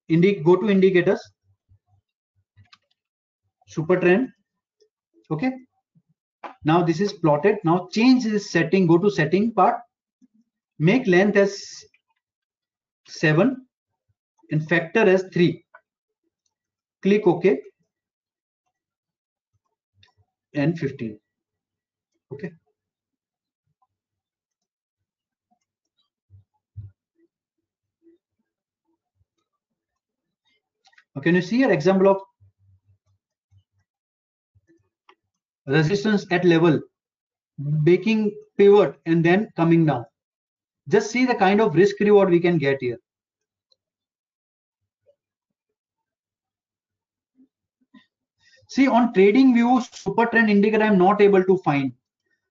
indi 0.08 0.36
go 0.36 0.56
to 0.56 0.68
indicators. 0.70 1.20
Super 3.68 3.98
trend. 3.98 4.28
Okay. 5.30 5.52
Now 6.64 6.82
this 6.82 7.00
is 7.00 7.12
plotted. 7.12 7.56
Now 7.64 7.88
change 7.90 8.24
this 8.24 8.50
setting. 8.50 8.86
Go 8.86 8.98
to 8.98 9.10
setting 9.10 9.52
part. 9.52 9.76
Make 10.78 11.06
length 11.06 11.36
as 11.36 11.62
7 13.08 13.66
and 14.50 14.68
factor 14.68 15.00
as 15.00 15.24
3 15.32 15.64
click 17.02 17.26
ok. 17.26 17.58
And 20.54 20.78
15 20.78 21.18
okay 22.32 22.50
can 31.22 31.34
you 31.34 31.42
see 31.42 31.62
an 31.62 31.70
example 31.70 32.08
of 32.08 32.20
resistance 35.66 36.26
at 36.30 36.44
level 36.44 36.80
making 37.58 38.32
pivot 38.58 38.94
and 39.06 39.24
then 39.24 39.48
coming 39.56 39.86
down 39.86 40.04
just 40.88 41.10
see 41.10 41.24
the 41.24 41.34
kind 41.34 41.60
of 41.60 41.74
risk 41.74 42.00
reward 42.00 42.30
we 42.30 42.40
can 42.40 42.58
get 42.58 42.78
here 42.80 42.98
See 48.74 48.88
on 48.88 49.12
trading 49.12 49.54
view, 49.54 49.80
super 49.92 50.26
trend 50.26 50.50
indicator, 50.50 50.82
I'm 50.82 50.98
not 50.98 51.20
able 51.20 51.44
to 51.44 51.58
find. 51.58 51.92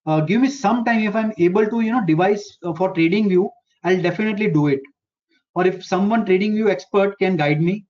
Uh, 0.06 0.22
give 0.22 0.40
me 0.40 0.50
some 0.50 0.86
time 0.86 1.02
if 1.02 1.16
I'm 1.18 1.34
able 1.38 1.66
to, 1.66 1.82
you 1.82 1.92
know, 1.92 2.06
device 2.06 2.58
uh, 2.64 2.74
for 2.74 2.94
trading 2.94 3.28
view, 3.28 3.50
I'll 3.84 4.02
definitely 4.02 4.50
do 4.50 4.68
it. 4.68 4.80
Or 5.56 5.68
if 5.68 5.84
someone 5.84 6.26
trading 6.26 6.54
view 6.54 6.70
expert 6.70 7.18
can 7.20 7.36
guide 7.36 7.62
me. 7.62 7.86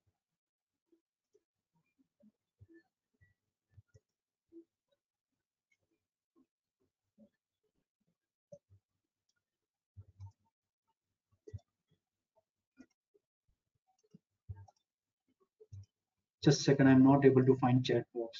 Just 16.43 16.59
a 16.59 16.63
second, 16.63 16.87
I'm 16.87 17.03
not 17.03 17.23
able 17.23 17.45
to 17.45 17.55
find 17.55 17.85
chat 17.85 18.03
box. 18.13 18.37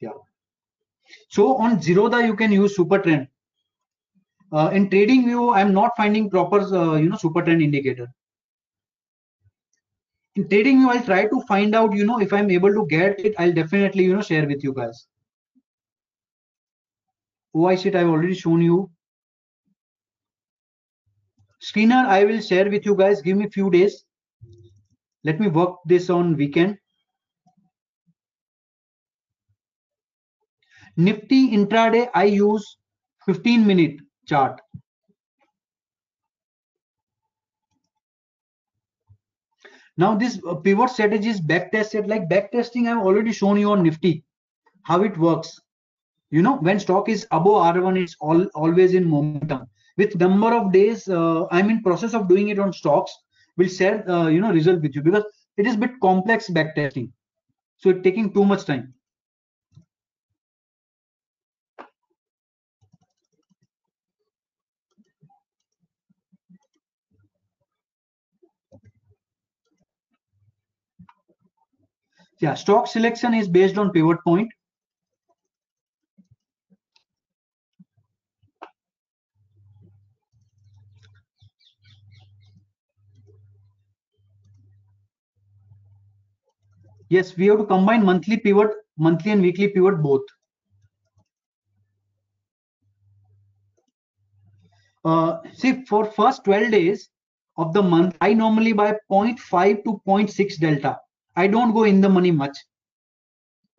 Yeah. 0.00 0.10
So 1.28 1.56
on 1.56 1.80
Zerodha, 1.80 2.24
you 2.24 2.36
can 2.36 2.52
use 2.52 2.76
super 2.76 2.98
trend. 3.00 3.26
Uh, 4.52 4.70
in 4.72 4.88
trading 4.88 5.24
view, 5.24 5.50
I'm 5.50 5.72
not 5.72 5.96
finding 5.96 6.30
proper, 6.30 6.60
uh, 6.60 6.96
you 6.96 7.08
know, 7.08 7.16
super 7.16 7.42
trend 7.42 7.62
indicator. 7.62 8.06
In 10.36 10.46
trading 10.50 10.80
view, 10.80 10.90
I'll 10.90 11.02
try 11.02 11.26
to 11.26 11.40
find 11.48 11.74
out, 11.74 11.94
you 11.94 12.04
know, 12.04 12.20
if 12.20 12.30
I'm 12.30 12.50
able 12.50 12.72
to 12.72 12.86
get 12.88 13.18
it, 13.20 13.34
I'll 13.38 13.54
definitely, 13.54 14.04
you 14.04 14.14
know, 14.14 14.20
share 14.20 14.46
with 14.46 14.62
you 14.62 14.74
guys. 14.74 15.06
Oh, 17.54 17.64
OI 17.64 17.76
sheet 17.76 17.96
I've 17.96 18.08
already 18.08 18.34
shown 18.34 18.60
you. 18.60 18.90
Screener, 21.62 22.04
I 22.04 22.24
will 22.24 22.42
share 22.42 22.70
with 22.70 22.84
you 22.84 22.94
guys. 22.94 23.22
Give 23.22 23.38
me 23.38 23.46
a 23.46 23.50
few 23.50 23.70
days. 23.70 24.04
Let 25.24 25.40
me 25.40 25.48
work 25.48 25.76
this 25.86 26.10
on 26.10 26.36
weekend. 26.36 26.76
Nifty 30.98 31.50
intraday, 31.50 32.10
I 32.14 32.24
use 32.24 32.76
15 33.24 33.66
minute 33.66 34.00
chart. 34.26 34.60
Now 39.96 40.14
this 40.14 40.40
pivot 40.62 40.90
strategy 40.90 41.28
is 41.28 41.40
back 41.40 41.72
tested 41.72 42.06
like 42.06 42.28
back 42.28 42.52
testing. 42.52 42.88
I've 42.88 42.98
already 42.98 43.32
shown 43.32 43.58
you 43.58 43.70
on 43.70 43.82
Nifty 43.82 44.24
how 44.82 45.02
it 45.02 45.16
works. 45.18 45.60
You 46.30 46.42
know, 46.42 46.56
when 46.58 46.78
stock 46.80 47.08
is 47.08 47.26
above 47.30 47.76
R1, 47.76 48.02
it's 48.02 48.16
all 48.20 48.44
always 48.54 48.94
in 48.94 49.08
momentum. 49.08 49.66
With 49.96 50.18
number 50.20 50.52
of 50.52 50.72
days, 50.72 51.08
uh, 51.08 51.46
I'm 51.50 51.70
in 51.70 51.82
process 51.82 52.14
of 52.14 52.28
doing 52.28 52.48
it 52.48 52.58
on 52.58 52.72
stocks. 52.72 53.12
We'll 53.56 53.68
share, 53.68 54.08
uh, 54.10 54.28
you 54.28 54.40
know, 54.40 54.52
result 54.52 54.82
with 54.82 54.94
you 54.94 55.02
because 55.02 55.24
it 55.56 55.66
is 55.66 55.76
bit 55.76 55.92
complex 56.02 56.50
back 56.50 56.74
testing. 56.74 57.12
So 57.78 57.90
it's 57.90 58.02
taking 58.02 58.32
too 58.32 58.44
much 58.44 58.64
time. 58.64 58.92
Yeah 72.40 72.54
stock 72.54 72.86
selection 72.86 73.34
is 73.34 73.48
based 73.48 73.78
on 73.78 73.90
pivot 73.90 74.18
point. 74.24 74.48
Yes 87.08 87.36
we 87.36 87.46
have 87.46 87.58
to 87.58 87.64
combine 87.64 88.04
monthly 88.04 88.36
pivot 88.36 88.70
monthly 88.98 89.30
and 89.32 89.40
weekly 89.40 89.68
pivot 89.68 90.02
both. 90.02 90.22
Uh, 95.04 95.38
see 95.52 95.84
for 95.84 96.04
first 96.04 96.44
12 96.44 96.72
days 96.72 97.08
of 97.58 97.72
the 97.72 97.80
month 97.80 98.16
i 98.20 98.34
normally 98.34 98.72
buy 98.72 98.92
0.5 99.08 99.84
to 99.84 100.00
0.6 100.04 100.58
delta 100.58 100.98
I 101.36 101.46
don't 101.46 101.72
go 101.72 101.84
in 101.84 102.00
the 102.00 102.08
money 102.08 102.30
much. 102.30 102.56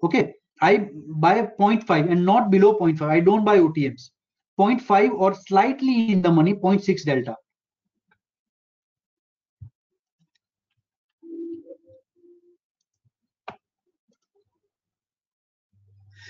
Okay, 0.03 0.33
I 0.61 0.89
buy 1.07 1.41
0.5 1.59 2.11
and 2.11 2.25
not 2.25 2.51
below 2.51 2.77
0.5. 2.79 3.01
I 3.01 3.19
don't 3.19 3.43
buy 3.43 3.57
OTMs. 3.57 4.11
0.5 4.59 5.11
or 5.13 5.33
slightly 5.33 6.11
in 6.11 6.21
the 6.21 6.31
money, 6.31 6.53
0.6 6.53 7.03
delta. 7.03 7.35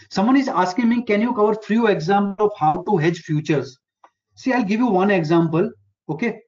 Someone 0.09 0.38
is 0.38 0.47
asking 0.47 0.88
me, 0.88 1.03
can 1.03 1.22
you 1.22 1.33
cover 1.33 1.56
few 1.56 1.88
examples 1.88 2.51
of 2.51 2.57
how 2.57 2.81
to 2.83 2.97
hedge 2.97 3.19
futures? 3.19 3.77
See, 4.35 4.53
I'll 4.53 4.64
give 4.64 4.80
you 4.80 4.88
one 4.88 5.11
example. 5.11 5.69
Okay, 6.09 6.39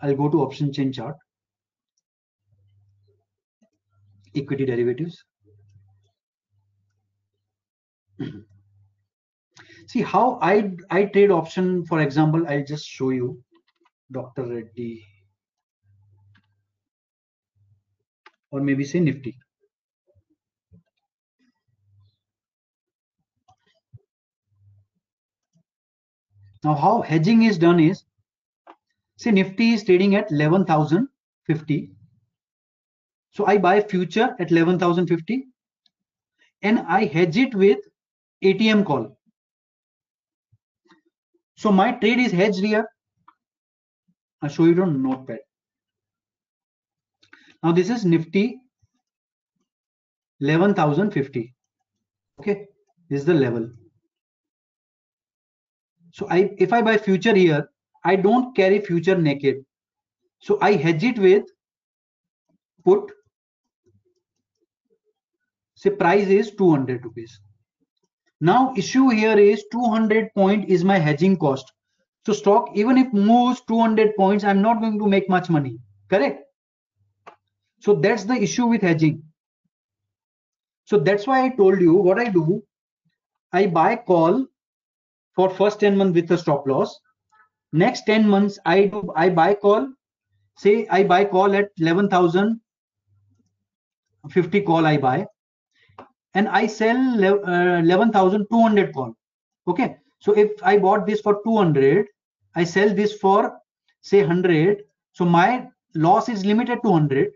I'll 0.00 0.14
go 0.14 0.28
to 0.28 0.42
option 0.42 0.72
chain 0.72 0.92
chart, 0.92 1.16
equity 4.36 4.64
derivatives. 4.64 5.24
See 9.86 10.02
how 10.02 10.38
I, 10.42 10.72
I 10.90 11.04
trade 11.06 11.30
option, 11.30 11.84
for 11.86 12.00
example, 12.00 12.46
I'll 12.48 12.64
just 12.64 12.86
show 12.86 13.10
you 13.10 13.42
Dr. 14.12 14.44
Reddy 14.44 15.04
or 18.50 18.60
maybe 18.60 18.84
say 18.84 19.00
Nifty. 19.00 19.38
Now 26.64 26.74
how 26.74 27.02
hedging 27.02 27.44
is 27.44 27.56
done 27.56 27.78
is 27.78 28.02
Say 29.18 29.32
Nifty 29.32 29.72
is 29.74 29.82
trading 29.82 30.14
at 30.14 30.30
11,050. 30.30 31.90
So 33.32 33.46
I 33.46 33.58
buy 33.58 33.80
future 33.80 34.36
at 34.38 34.52
11,050 34.52 35.44
and 36.62 36.78
I 36.80 37.06
hedge 37.06 37.36
it 37.36 37.52
with 37.52 37.78
ATM 38.44 38.86
call. 38.86 39.18
So 41.56 41.72
my 41.72 41.90
trade 41.92 42.20
is 42.20 42.30
hedged 42.30 42.60
here. 42.60 42.88
I'll 44.40 44.48
show 44.48 44.66
you 44.66 44.80
on 44.80 45.02
notepad. 45.02 45.40
Now 47.64 47.72
this 47.72 47.90
is 47.90 48.04
Nifty 48.04 48.60
11,050. 50.40 51.54
Okay, 52.38 52.66
this 53.10 53.20
is 53.20 53.26
the 53.26 53.34
level. 53.34 53.68
So 56.12 56.28
I 56.30 56.54
if 56.58 56.72
I 56.72 56.82
buy 56.82 56.98
future 56.98 57.34
here, 57.34 57.68
I 58.08 58.16
don't 58.16 58.56
carry 58.56 58.80
future 58.80 59.16
naked. 59.18 59.56
So 60.40 60.58
I 60.62 60.72
hedge 60.72 61.04
it 61.04 61.18
with 61.18 61.44
put. 62.82 63.10
Say 65.74 65.90
price 65.90 66.28
is 66.28 66.52
200 66.52 67.04
rupees. 67.04 67.38
Now 68.40 68.72
issue 68.76 69.10
here 69.10 69.38
is 69.38 69.64
200 69.70 70.32
point 70.34 70.70
is 70.70 70.84
my 70.84 70.98
hedging 70.98 71.36
cost. 71.36 71.70
So 72.24 72.32
stock 72.32 72.70
even 72.74 72.96
if 72.96 73.12
moves 73.12 73.60
200 73.68 74.16
points, 74.16 74.42
I'm 74.42 74.62
not 74.62 74.80
going 74.80 74.98
to 74.98 75.06
make 75.06 75.28
much 75.28 75.50
money. 75.50 75.78
Correct? 76.08 76.42
So 77.80 77.94
that's 77.94 78.24
the 78.24 78.40
issue 78.46 78.66
with 78.66 78.80
hedging. 78.80 79.22
So 80.86 80.98
that's 80.98 81.26
why 81.26 81.44
I 81.44 81.50
told 81.50 81.78
you 81.82 81.92
what 81.92 82.18
I 82.18 82.30
do. 82.30 82.62
I 83.52 83.66
buy 83.66 83.96
call 83.96 84.46
for 85.34 85.50
first 85.50 85.80
10 85.80 85.98
months 85.98 86.14
with 86.14 86.30
a 86.30 86.38
stop 86.38 86.66
loss 86.66 86.98
next 87.72 88.04
10 88.06 88.28
months 88.28 88.58
i 88.64 88.86
do 88.86 89.12
i 89.16 89.28
buy 89.28 89.54
call. 89.54 89.88
Say 90.56 90.86
i 90.88 91.04
buy 91.04 91.24
call 91.24 91.54
at 91.54 91.70
11050 91.76 94.60
call 94.62 94.86
i 94.86 94.96
buy. 94.96 95.26
And 96.34 96.48
i 96.48 96.66
sell 96.66 97.24
uh, 97.24 97.82
11200 97.82 98.94
call. 98.94 99.14
Okay? 99.66 99.96
So 100.20 100.32
if 100.32 100.50
i 100.62 100.78
bought 100.78 101.06
this 101.06 101.20
for 101.20 101.42
200 101.44 102.06
i 102.56 102.64
sell 102.64 102.94
this 102.94 103.12
for 103.14 103.52
say 104.00 104.20
100 104.20 104.84
so 105.12 105.24
my 105.24 105.68
loss 105.94 106.28
is 106.28 106.44
limited 106.44 106.80
to 106.82 106.90
100 106.90 107.32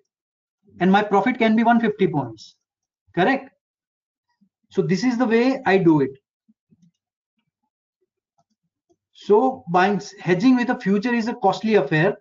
and 0.81 0.91
my 0.91 1.03
profit 1.03 1.39
can 1.39 1.57
be 1.57 1.65
150 1.65 2.13
points. 2.13 2.57
Correct? 3.15 3.51
So 4.71 4.83
this 4.83 5.05
is 5.05 5.19
the 5.19 5.27
way 5.27 5.61
I 5.67 5.79
do 5.79 6.01
it. 6.01 6.11
So 9.25 9.63
buying 9.71 10.01
hedging 10.19 10.57
with 10.57 10.71
a 10.71 10.81
future 10.81 11.15
is 11.15 11.29
a 11.29 11.35
costly 11.35 11.77
affair. 11.77 12.17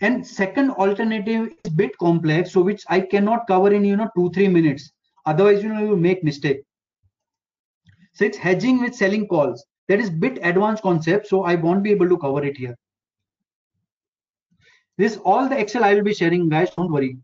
And 0.00 0.26
second 0.26 0.70
alternative 0.70 1.52
is 1.64 1.72
bit 1.72 1.96
complex, 1.98 2.52
so 2.52 2.62
which 2.62 2.82
I 2.88 3.00
cannot 3.00 3.46
cover 3.46 3.72
in 3.72 3.84
you 3.84 3.96
know 3.96 4.08
two 4.16 4.30
three 4.30 4.48
minutes. 4.48 4.90
Otherwise, 5.24 5.62
you 5.62 5.68
know 5.68 5.84
you 5.84 5.96
make 5.96 6.24
mistake. 6.24 6.62
So 8.14 8.24
it's 8.24 8.36
hedging 8.36 8.80
with 8.80 8.96
selling 8.96 9.28
calls. 9.28 9.64
That 9.88 10.00
is 10.00 10.10
bit 10.10 10.40
advanced 10.42 10.82
concept, 10.82 11.28
so 11.28 11.44
I 11.44 11.54
won't 11.54 11.84
be 11.84 11.92
able 11.92 12.08
to 12.08 12.18
cover 12.18 12.44
it 12.44 12.56
here. 12.56 12.76
This 14.98 15.18
all 15.18 15.48
the 15.48 15.58
Excel 15.58 15.84
I 15.84 15.94
will 15.94 16.02
be 16.02 16.14
sharing, 16.14 16.48
guys. 16.48 16.70
Don't 16.76 16.90
worry. 16.90 17.18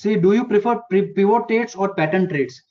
See, 0.00 0.16
do 0.16 0.32
you 0.32 0.44
prefer 0.46 0.80
pivot 0.90 1.48
trades 1.48 1.74
or 1.74 1.94
pattern 1.94 2.26
trades? 2.26 2.62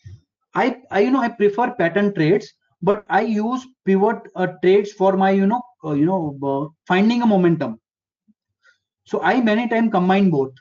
I, 0.55 0.77
I, 0.89 1.01
you 1.01 1.11
know, 1.11 1.21
I 1.21 1.29
prefer 1.29 1.75
pattern 1.75 2.11
trades, 2.15 2.51
but 2.81 3.05
I 3.07 3.21
use 3.21 3.67
pivot 3.85 4.17
uh, 4.35 4.47
trades 4.63 4.93
for 4.93 5.15
my, 5.15 5.29
you 5.29 5.45
know, 5.45 5.61
uh, 5.85 5.91
you 5.91 6.07
know, 6.07 6.39
uh, 6.41 6.73
finding 6.87 7.21
a 7.21 7.27
momentum. 7.27 7.79
So 9.03 9.21
I 9.21 9.41
many 9.41 9.67
time 9.69 9.91
combine 9.91 10.31
both. 10.31 10.53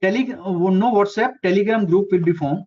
Tele, 0.00 0.32
uh, 0.32 0.70
no 0.70 0.90
WhatsApp, 0.90 1.34
Telegram 1.42 1.84
group 1.84 2.08
will 2.10 2.24
be 2.24 2.32
formed. 2.32 2.64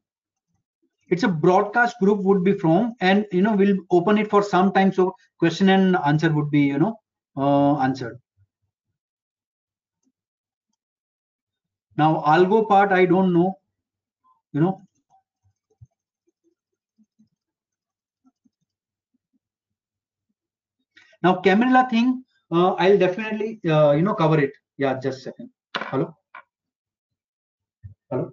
It's 1.10 1.24
a 1.24 1.28
broadcast 1.28 1.96
group 2.00 2.20
would 2.20 2.44
be 2.44 2.54
formed, 2.54 2.94
and 3.02 3.26
you 3.32 3.42
know 3.42 3.56
we'll 3.56 3.78
open 3.90 4.20
it 4.20 4.30
for 4.30 4.44
some 4.44 4.72
time. 4.74 4.94
So 4.94 5.16
question 5.40 5.70
and 5.70 5.98
answer 6.06 6.32
would 6.32 6.52
be 6.52 6.62
you 6.62 6.78
know 6.78 7.00
uh, 7.36 7.80
answered. 7.80 8.20
Now 12.00 12.22
algo 12.34 12.68
part 12.68 12.92
I 12.94 13.06
don't 13.06 13.34
know, 13.34 13.60
you 14.54 14.62
know. 14.62 14.82
Now 21.22 21.42
Camarilla 21.42 21.88
thing, 21.90 22.24
uh, 22.52 22.72
I'll 22.74 22.98
definitely 22.98 23.60
uh, 23.70 23.92
you 23.92 24.02
know 24.02 24.16
cover 24.16 24.40
it. 24.40 24.54
Yeah, 24.78 24.98
just 25.00 25.24
second. 25.24 25.50
Hello. 25.76 26.16
Hello. 28.10 28.32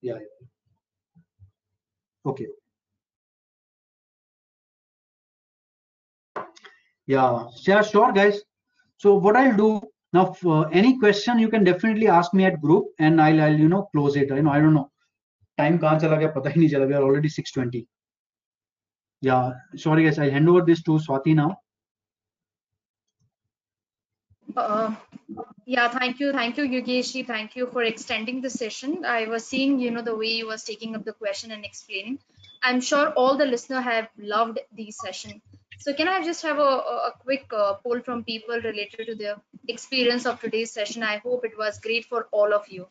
Yeah. 0.00 0.14
yeah. 0.14 0.46
Okay. 2.30 2.46
Yeah. 7.06 7.44
Yeah. 7.66 7.82
Sure, 7.82 8.12
guys. 8.12 8.40
So 8.96 9.16
what 9.16 9.36
I'll 9.36 9.56
do 9.56 9.82
now 10.14 10.24
for 10.40 10.58
any 10.80 10.98
question 10.98 11.38
you 11.44 11.48
can 11.54 11.64
definitely 11.64 12.08
ask 12.16 12.34
me 12.40 12.44
at 12.50 12.60
group 12.60 12.86
and 12.98 13.20
I'll, 13.20 13.40
I'll 13.46 13.58
you 13.64 13.68
know 13.68 13.88
close 13.92 14.16
it. 14.16 14.28
You 14.28 14.42
know 14.42 14.50
I 14.50 14.60
don't 14.60 14.74
know. 14.74 14.90
Time 15.58 15.78
kahan 15.78 16.00
chala 16.04 16.18
gaya 16.20 16.32
pata 16.36 16.54
hi 16.54 16.60
nahi 16.60 16.70
chala 16.74 16.88
we 16.92 16.94
are 17.00 17.02
already 17.08 17.28
620 17.28 17.86
yeah. 19.24 19.52
Sorry 19.76 20.04
guys. 20.04 20.18
I'll 20.18 20.30
hand 20.30 20.48
over 20.48 20.62
this 20.70 20.82
to 20.82 20.98
Swati 20.98 21.34
now. 21.34 21.56
Uh, 24.54 24.94
yeah 25.66 25.88
thank 25.88 26.20
you. 26.20 26.32
Thank 26.32 26.58
you 26.58 26.64
Yogeshi 26.64 27.26
thank 27.26 27.56
you 27.56 27.66
for 27.72 27.82
extending 27.82 28.40
the 28.42 28.50
session. 28.50 29.04
I 29.04 29.26
was 29.34 29.46
seeing 29.46 29.78
you 29.80 29.90
know 29.90 30.02
the 30.02 30.16
way 30.22 30.32
you 30.40 30.46
was 30.46 30.64
taking 30.64 30.94
up 30.94 31.04
the 31.04 31.14
question 31.24 31.52
and 31.58 31.64
explaining. 31.64 32.18
I'm 32.62 32.80
sure 32.80 33.08
all 33.22 33.36
the 33.36 33.46
listener 33.46 33.80
have 33.80 34.08
loved 34.34 34.60
the 34.76 34.90
session 34.90 35.40
so 35.78 35.94
can 35.94 36.08
I 36.08 36.22
just 36.24 36.42
have 36.42 36.58
a, 36.58 36.72
a 37.08 37.12
quick 37.20 37.46
uh, 37.52 37.74
poll 37.74 38.00
from 38.00 38.24
people 38.24 38.60
related 38.62 39.06
to 39.06 39.14
their 39.14 39.36
experience 39.68 40.26
of 40.26 40.40
today's 40.40 40.70
session? 40.70 41.02
I 41.02 41.18
hope 41.18 41.44
it 41.44 41.58
was 41.58 41.78
great 41.78 42.04
for 42.06 42.28
all 42.32 42.52
of 42.54 42.68
you. 42.68 42.88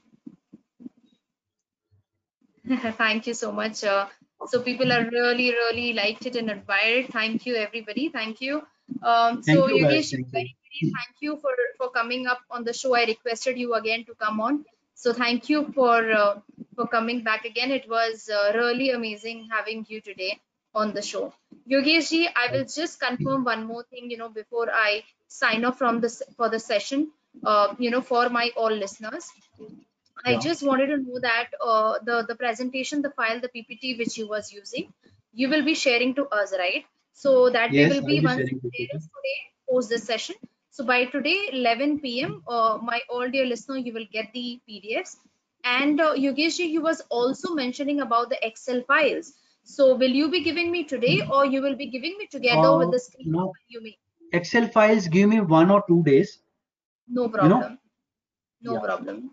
Thank 2.97 3.27
you 3.27 3.33
so 3.33 3.51
much. 3.51 3.83
Uh, 3.83 4.07
so 4.47 4.61
people 4.61 4.91
are 4.91 5.09
really, 5.09 5.51
really 5.51 5.93
liked 5.93 6.25
it 6.25 6.35
and 6.35 6.49
admired. 6.49 7.05
It. 7.05 7.13
Thank 7.13 7.45
you, 7.45 7.55
everybody. 7.55 8.09
Thank 8.09 8.41
you. 8.41 8.63
Um, 9.01 9.41
thank 9.41 9.57
so 9.57 9.67
you, 9.67 9.85
Yogesh, 9.85 10.11
thank 10.11 10.27
very, 10.31 10.55
very 10.81 10.91
thank 10.91 11.15
you 11.21 11.37
for 11.41 11.51
for 11.77 11.89
coming 11.91 12.27
up 12.27 12.41
on 12.51 12.63
the 12.63 12.73
show. 12.73 12.95
I 12.95 13.05
requested 13.05 13.57
you 13.57 13.73
again 13.75 14.05
to 14.05 14.15
come 14.15 14.41
on. 14.41 14.65
So 14.93 15.13
thank 15.13 15.49
you 15.49 15.71
for 15.73 16.11
uh, 16.11 16.39
for 16.75 16.87
coming 16.87 17.23
back 17.23 17.45
again. 17.45 17.71
It 17.71 17.89
was 17.89 18.29
uh, 18.29 18.51
really 18.55 18.89
amazing 18.91 19.47
having 19.51 19.85
you 19.89 20.01
today 20.01 20.39
on 20.73 20.93
the 20.93 21.01
show. 21.01 21.33
Yogesh 21.69 22.09
ji, 22.09 22.27
I 22.27 22.51
will 22.51 22.65
just 22.65 22.99
confirm 22.99 23.43
one 23.43 23.65
more 23.65 23.83
thing, 23.83 24.09
you 24.11 24.17
know, 24.17 24.29
before 24.29 24.69
I 24.71 25.03
sign 25.27 25.65
off 25.65 25.77
from 25.77 25.99
this 26.01 26.21
for 26.37 26.49
the 26.49 26.59
session, 26.59 27.11
uh, 27.45 27.75
you 27.79 27.91
know, 27.91 28.01
for 28.01 28.29
my 28.29 28.51
all 28.55 28.71
listeners. 28.71 29.27
I 30.25 30.37
just 30.37 30.63
wanted 30.63 30.87
to 30.87 30.97
know 30.97 31.19
that 31.19 31.49
uh, 31.61 31.99
the 32.03 32.23
the 32.27 32.35
presentation, 32.35 33.01
the 33.01 33.09
file, 33.11 33.39
the 33.41 33.49
PPT 33.55 33.97
which 33.97 34.17
you 34.17 34.27
was 34.27 34.51
using, 34.53 34.93
you 35.33 35.49
will 35.49 35.63
be 35.63 35.73
sharing 35.75 36.13
to 36.15 36.27
us, 36.27 36.53
right? 36.57 36.85
So 37.13 37.49
that 37.49 37.73
Yes, 37.73 37.89
we 37.91 37.99
will 37.99 38.05
be 38.07 38.19
be 38.19 38.25
once 38.25 38.37
sharing 38.37 38.59
there 38.63 38.87
PPT. 38.87 38.95
is 38.99 39.07
today 39.17 39.37
post 39.69 39.89
this 39.89 40.03
session. 40.03 40.35
So 40.71 40.85
by 40.85 41.05
today 41.05 41.37
11 41.51 41.99
p.m., 41.99 42.41
uh, 42.47 42.77
my 42.81 43.01
all 43.09 43.29
dear 43.29 43.45
listener, 43.45 43.77
you 43.77 43.93
will 43.93 44.07
get 44.11 44.31
the 44.33 44.59
PDFs. 44.69 45.17
And 45.63 45.99
uh, 46.01 46.13
Yogesh 46.15 46.57
ji, 46.57 46.65
you 46.77 46.81
was 46.81 47.01
also 47.09 47.53
mentioning 47.53 47.99
about 48.01 48.29
the 48.29 48.39
Excel 48.47 48.81
files. 48.87 49.33
So 49.64 49.95
will 49.95 50.11
you 50.11 50.30
be 50.30 50.42
giving 50.43 50.72
me 50.72 50.83
today, 50.83 51.22
or 51.32 51.45
you 51.45 51.61
will 51.61 51.75
be 51.75 51.88
giving 51.88 52.17
me 52.17 52.27
together 52.27 52.77
with 52.77 52.88
Uh, 52.90 52.92
the 52.92 53.00
screen 53.00 53.32
no. 53.32 53.45
when 53.45 53.53
you? 53.69 53.93
Excel 54.33 54.67
files 54.67 55.08
give 55.08 55.30
me 55.30 55.40
one 55.42 55.72
or 55.72 55.83
two 55.88 56.03
days 56.03 56.40
No 57.08 57.24
you 57.24 57.30
know 57.30 57.59
problem. 57.61 57.80
No 58.61 58.74
yeah 58.74 58.80
problem. 58.80 59.32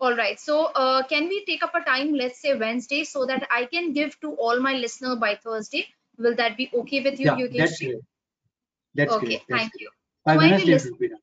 All 0.00 0.16
right. 0.16 0.38
So 0.38 0.66
uh, 0.66 1.02
can 1.06 1.28
we 1.28 1.44
take 1.44 1.62
up 1.62 1.74
a 1.74 1.80
time, 1.84 2.14
let's 2.14 2.40
say 2.40 2.54
Wednesday, 2.54 3.04
so 3.04 3.26
that 3.26 3.46
I 3.50 3.64
can 3.66 3.92
give 3.92 4.18
to 4.20 4.32
all 4.34 4.60
my 4.60 4.74
listener 4.74 5.16
by 5.16 5.34
Thursday? 5.36 5.86
Will 6.18 6.34
that 6.36 6.56
be 6.56 6.70
okay 6.82 7.02
with 7.02 7.20
you, 7.20 7.30
yeah 7.30 7.36
Yogesh 7.42 7.58
that's 7.58 7.78
great 7.78 8.00
that's 8.94 9.16
Okay, 9.16 9.26
great 9.26 9.42
that's 9.48 9.60
thank 9.60 9.72
great 9.72 9.80
you. 9.80 9.90
by 10.24 10.34
So 10.34 10.40
my 10.40 10.48
dear 10.48 10.50
Wednesday 10.50 10.72
it 10.72 10.74
listener, 10.74 10.90
will 10.90 10.98
be 10.98 11.08
done 11.08 11.22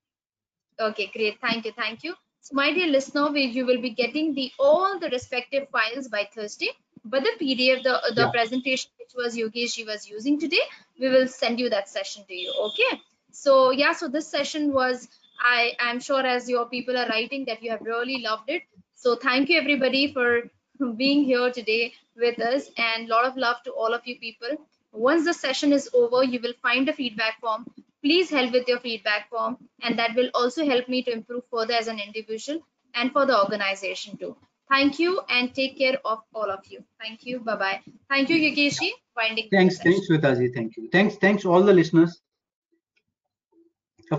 okay, 0.79 1.11
great. 1.15 1.39
Thank 1.41 1.65
you, 1.65 1.71
thank 1.71 2.03
you. 2.03 2.15
So 2.41 2.55
my 2.55 2.73
dear 2.73 2.87
listener, 2.87 3.29
you 3.37 3.65
will 3.65 3.81
be 3.81 3.89
getting 3.91 4.33
the 4.35 4.51
all 4.59 4.99
the 4.99 5.09
respective 5.09 5.67
files 5.69 6.07
by 6.07 6.29
Thursday. 6.35 6.69
But 7.05 7.23
the 7.23 7.33
PDF, 7.39 7.83
the 7.83 7.99
the 8.15 8.21
yeah 8.21 8.31
presentation 8.31 8.91
which 8.99 9.13
was 9.15 9.35
Yogesh 9.35 9.75
ji 9.75 9.83
was 9.85 10.07
using 10.09 10.39
today, 10.39 10.61
we 10.99 11.09
will 11.09 11.27
send 11.27 11.59
you 11.59 11.69
that 11.69 11.89
session 11.89 12.23
to 12.27 12.33
you. 12.33 12.53
Okay. 12.67 13.01
So 13.31 13.71
yeah, 13.71 13.93
so 13.93 14.07
this 14.07 14.27
session 14.27 14.71
was 14.73 15.07
I 15.43 15.73
am 15.79 15.99
sure 15.99 16.25
as 16.25 16.49
your 16.49 16.65
people 16.67 16.97
are 16.97 17.07
writing 17.07 17.45
that 17.45 17.61
you 17.61 17.71
have 17.71 17.81
really 17.81 18.19
loved 18.21 18.49
it. 18.49 18.63
So 18.95 19.15
thank 19.15 19.49
you 19.49 19.59
everybody 19.59 20.13
for 20.13 20.43
being 20.97 21.23
here 21.23 21.51
today 21.51 21.93
with 22.15 22.39
us 22.39 22.69
and 22.77 23.07
lot 23.09 23.25
of 23.25 23.35
love 23.35 23.57
to 23.65 23.71
all 23.71 23.93
of 23.93 24.07
you 24.07 24.17
people. 24.19 24.55
Once 24.93 25.25
the 25.25 25.33
session 25.33 25.73
is 25.73 25.89
over, 25.93 26.23
you 26.23 26.39
will 26.39 26.53
find 26.61 26.87
a 26.87 26.93
feedback 26.93 27.39
form. 27.41 27.65
Please 28.01 28.29
help 28.29 28.51
with 28.51 28.67
your 28.67 28.79
feedback 28.79 29.29
form 29.29 29.57
and 29.81 29.97
that 29.99 30.15
will 30.15 30.29
also 30.33 30.65
help 30.65 30.87
me 30.87 31.03
to 31.03 31.11
improve 31.11 31.43
further 31.51 31.73
as 31.73 31.87
an 31.87 31.99
individual 31.99 32.61
and 32.93 33.11
for 33.11 33.25
the 33.25 33.37
organization 33.43 34.17
too. 34.17 34.35
Thank 34.73 34.97
you 34.97 35.21
and 35.29 35.53
take 35.53 35.77
care 35.77 35.97
of 36.03 36.21
all 36.33 36.49
of 36.49 36.61
you. 36.67 36.83
Thank 36.99 37.25
you. 37.25 37.39
Bye 37.39 37.55
bye. 37.57 37.81
Thank 38.09 38.29
you, 38.29 38.37
Yogeshi. 38.37 38.89
Winding 39.15 39.49
thanks 39.51 39.77
thanks 39.77 40.07
Swetaji 40.09 40.47
thank 40.55 40.77
you. 40.77 40.89
Thanks 40.91 41.17
thanks 41.23 41.45
all 41.45 41.61
the 41.67 41.73
listeners. 41.79 42.19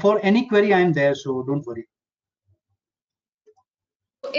For 0.05 0.21
any 0.31 0.47
query 0.47 0.73
I 0.73 0.79
am 0.81 0.93
there 0.93 1.17
so 1.17 1.43
don't 1.49 1.67
worry. 1.67 1.89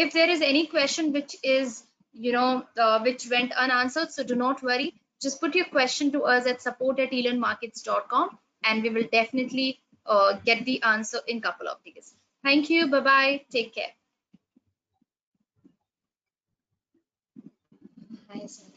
If 0.04 0.14
there 0.14 0.30
is 0.30 0.42
any 0.42 0.68
question 0.68 1.12
which 1.12 1.36
is 1.44 1.84
you 2.14 2.32
know 2.38 2.64
uh, 2.78 3.02
which 3.02 3.28
went 3.30 3.52
unanswered 3.66 4.14
so 4.14 4.24
do 4.24 4.36
not 4.36 4.64
worry. 4.64 4.94
Just 5.22 5.42
put 5.42 5.54
your 5.54 5.66
question 5.66 6.14
to 6.14 6.24
us 6.38 6.48
at 6.54 6.62
support 6.62 7.00
at 7.00 7.12
elearnmarkets.com 7.12 8.40
and 8.64 8.84
we 8.84 8.90
will 8.90 9.12
definitely 9.12 9.82
uh, 10.06 10.34
get 10.46 10.64
the 10.64 10.82
answer 10.96 11.20
in 11.28 11.42
couple 11.42 11.68
of 11.68 11.84
days. 11.84 12.16
Thank 12.42 12.70
you. 12.70 12.90
Bye 12.98 13.06
bye 13.12 13.46
take 13.52 13.76
care 13.76 13.94
Hi, 18.36 18.48
sir. 18.48 18.75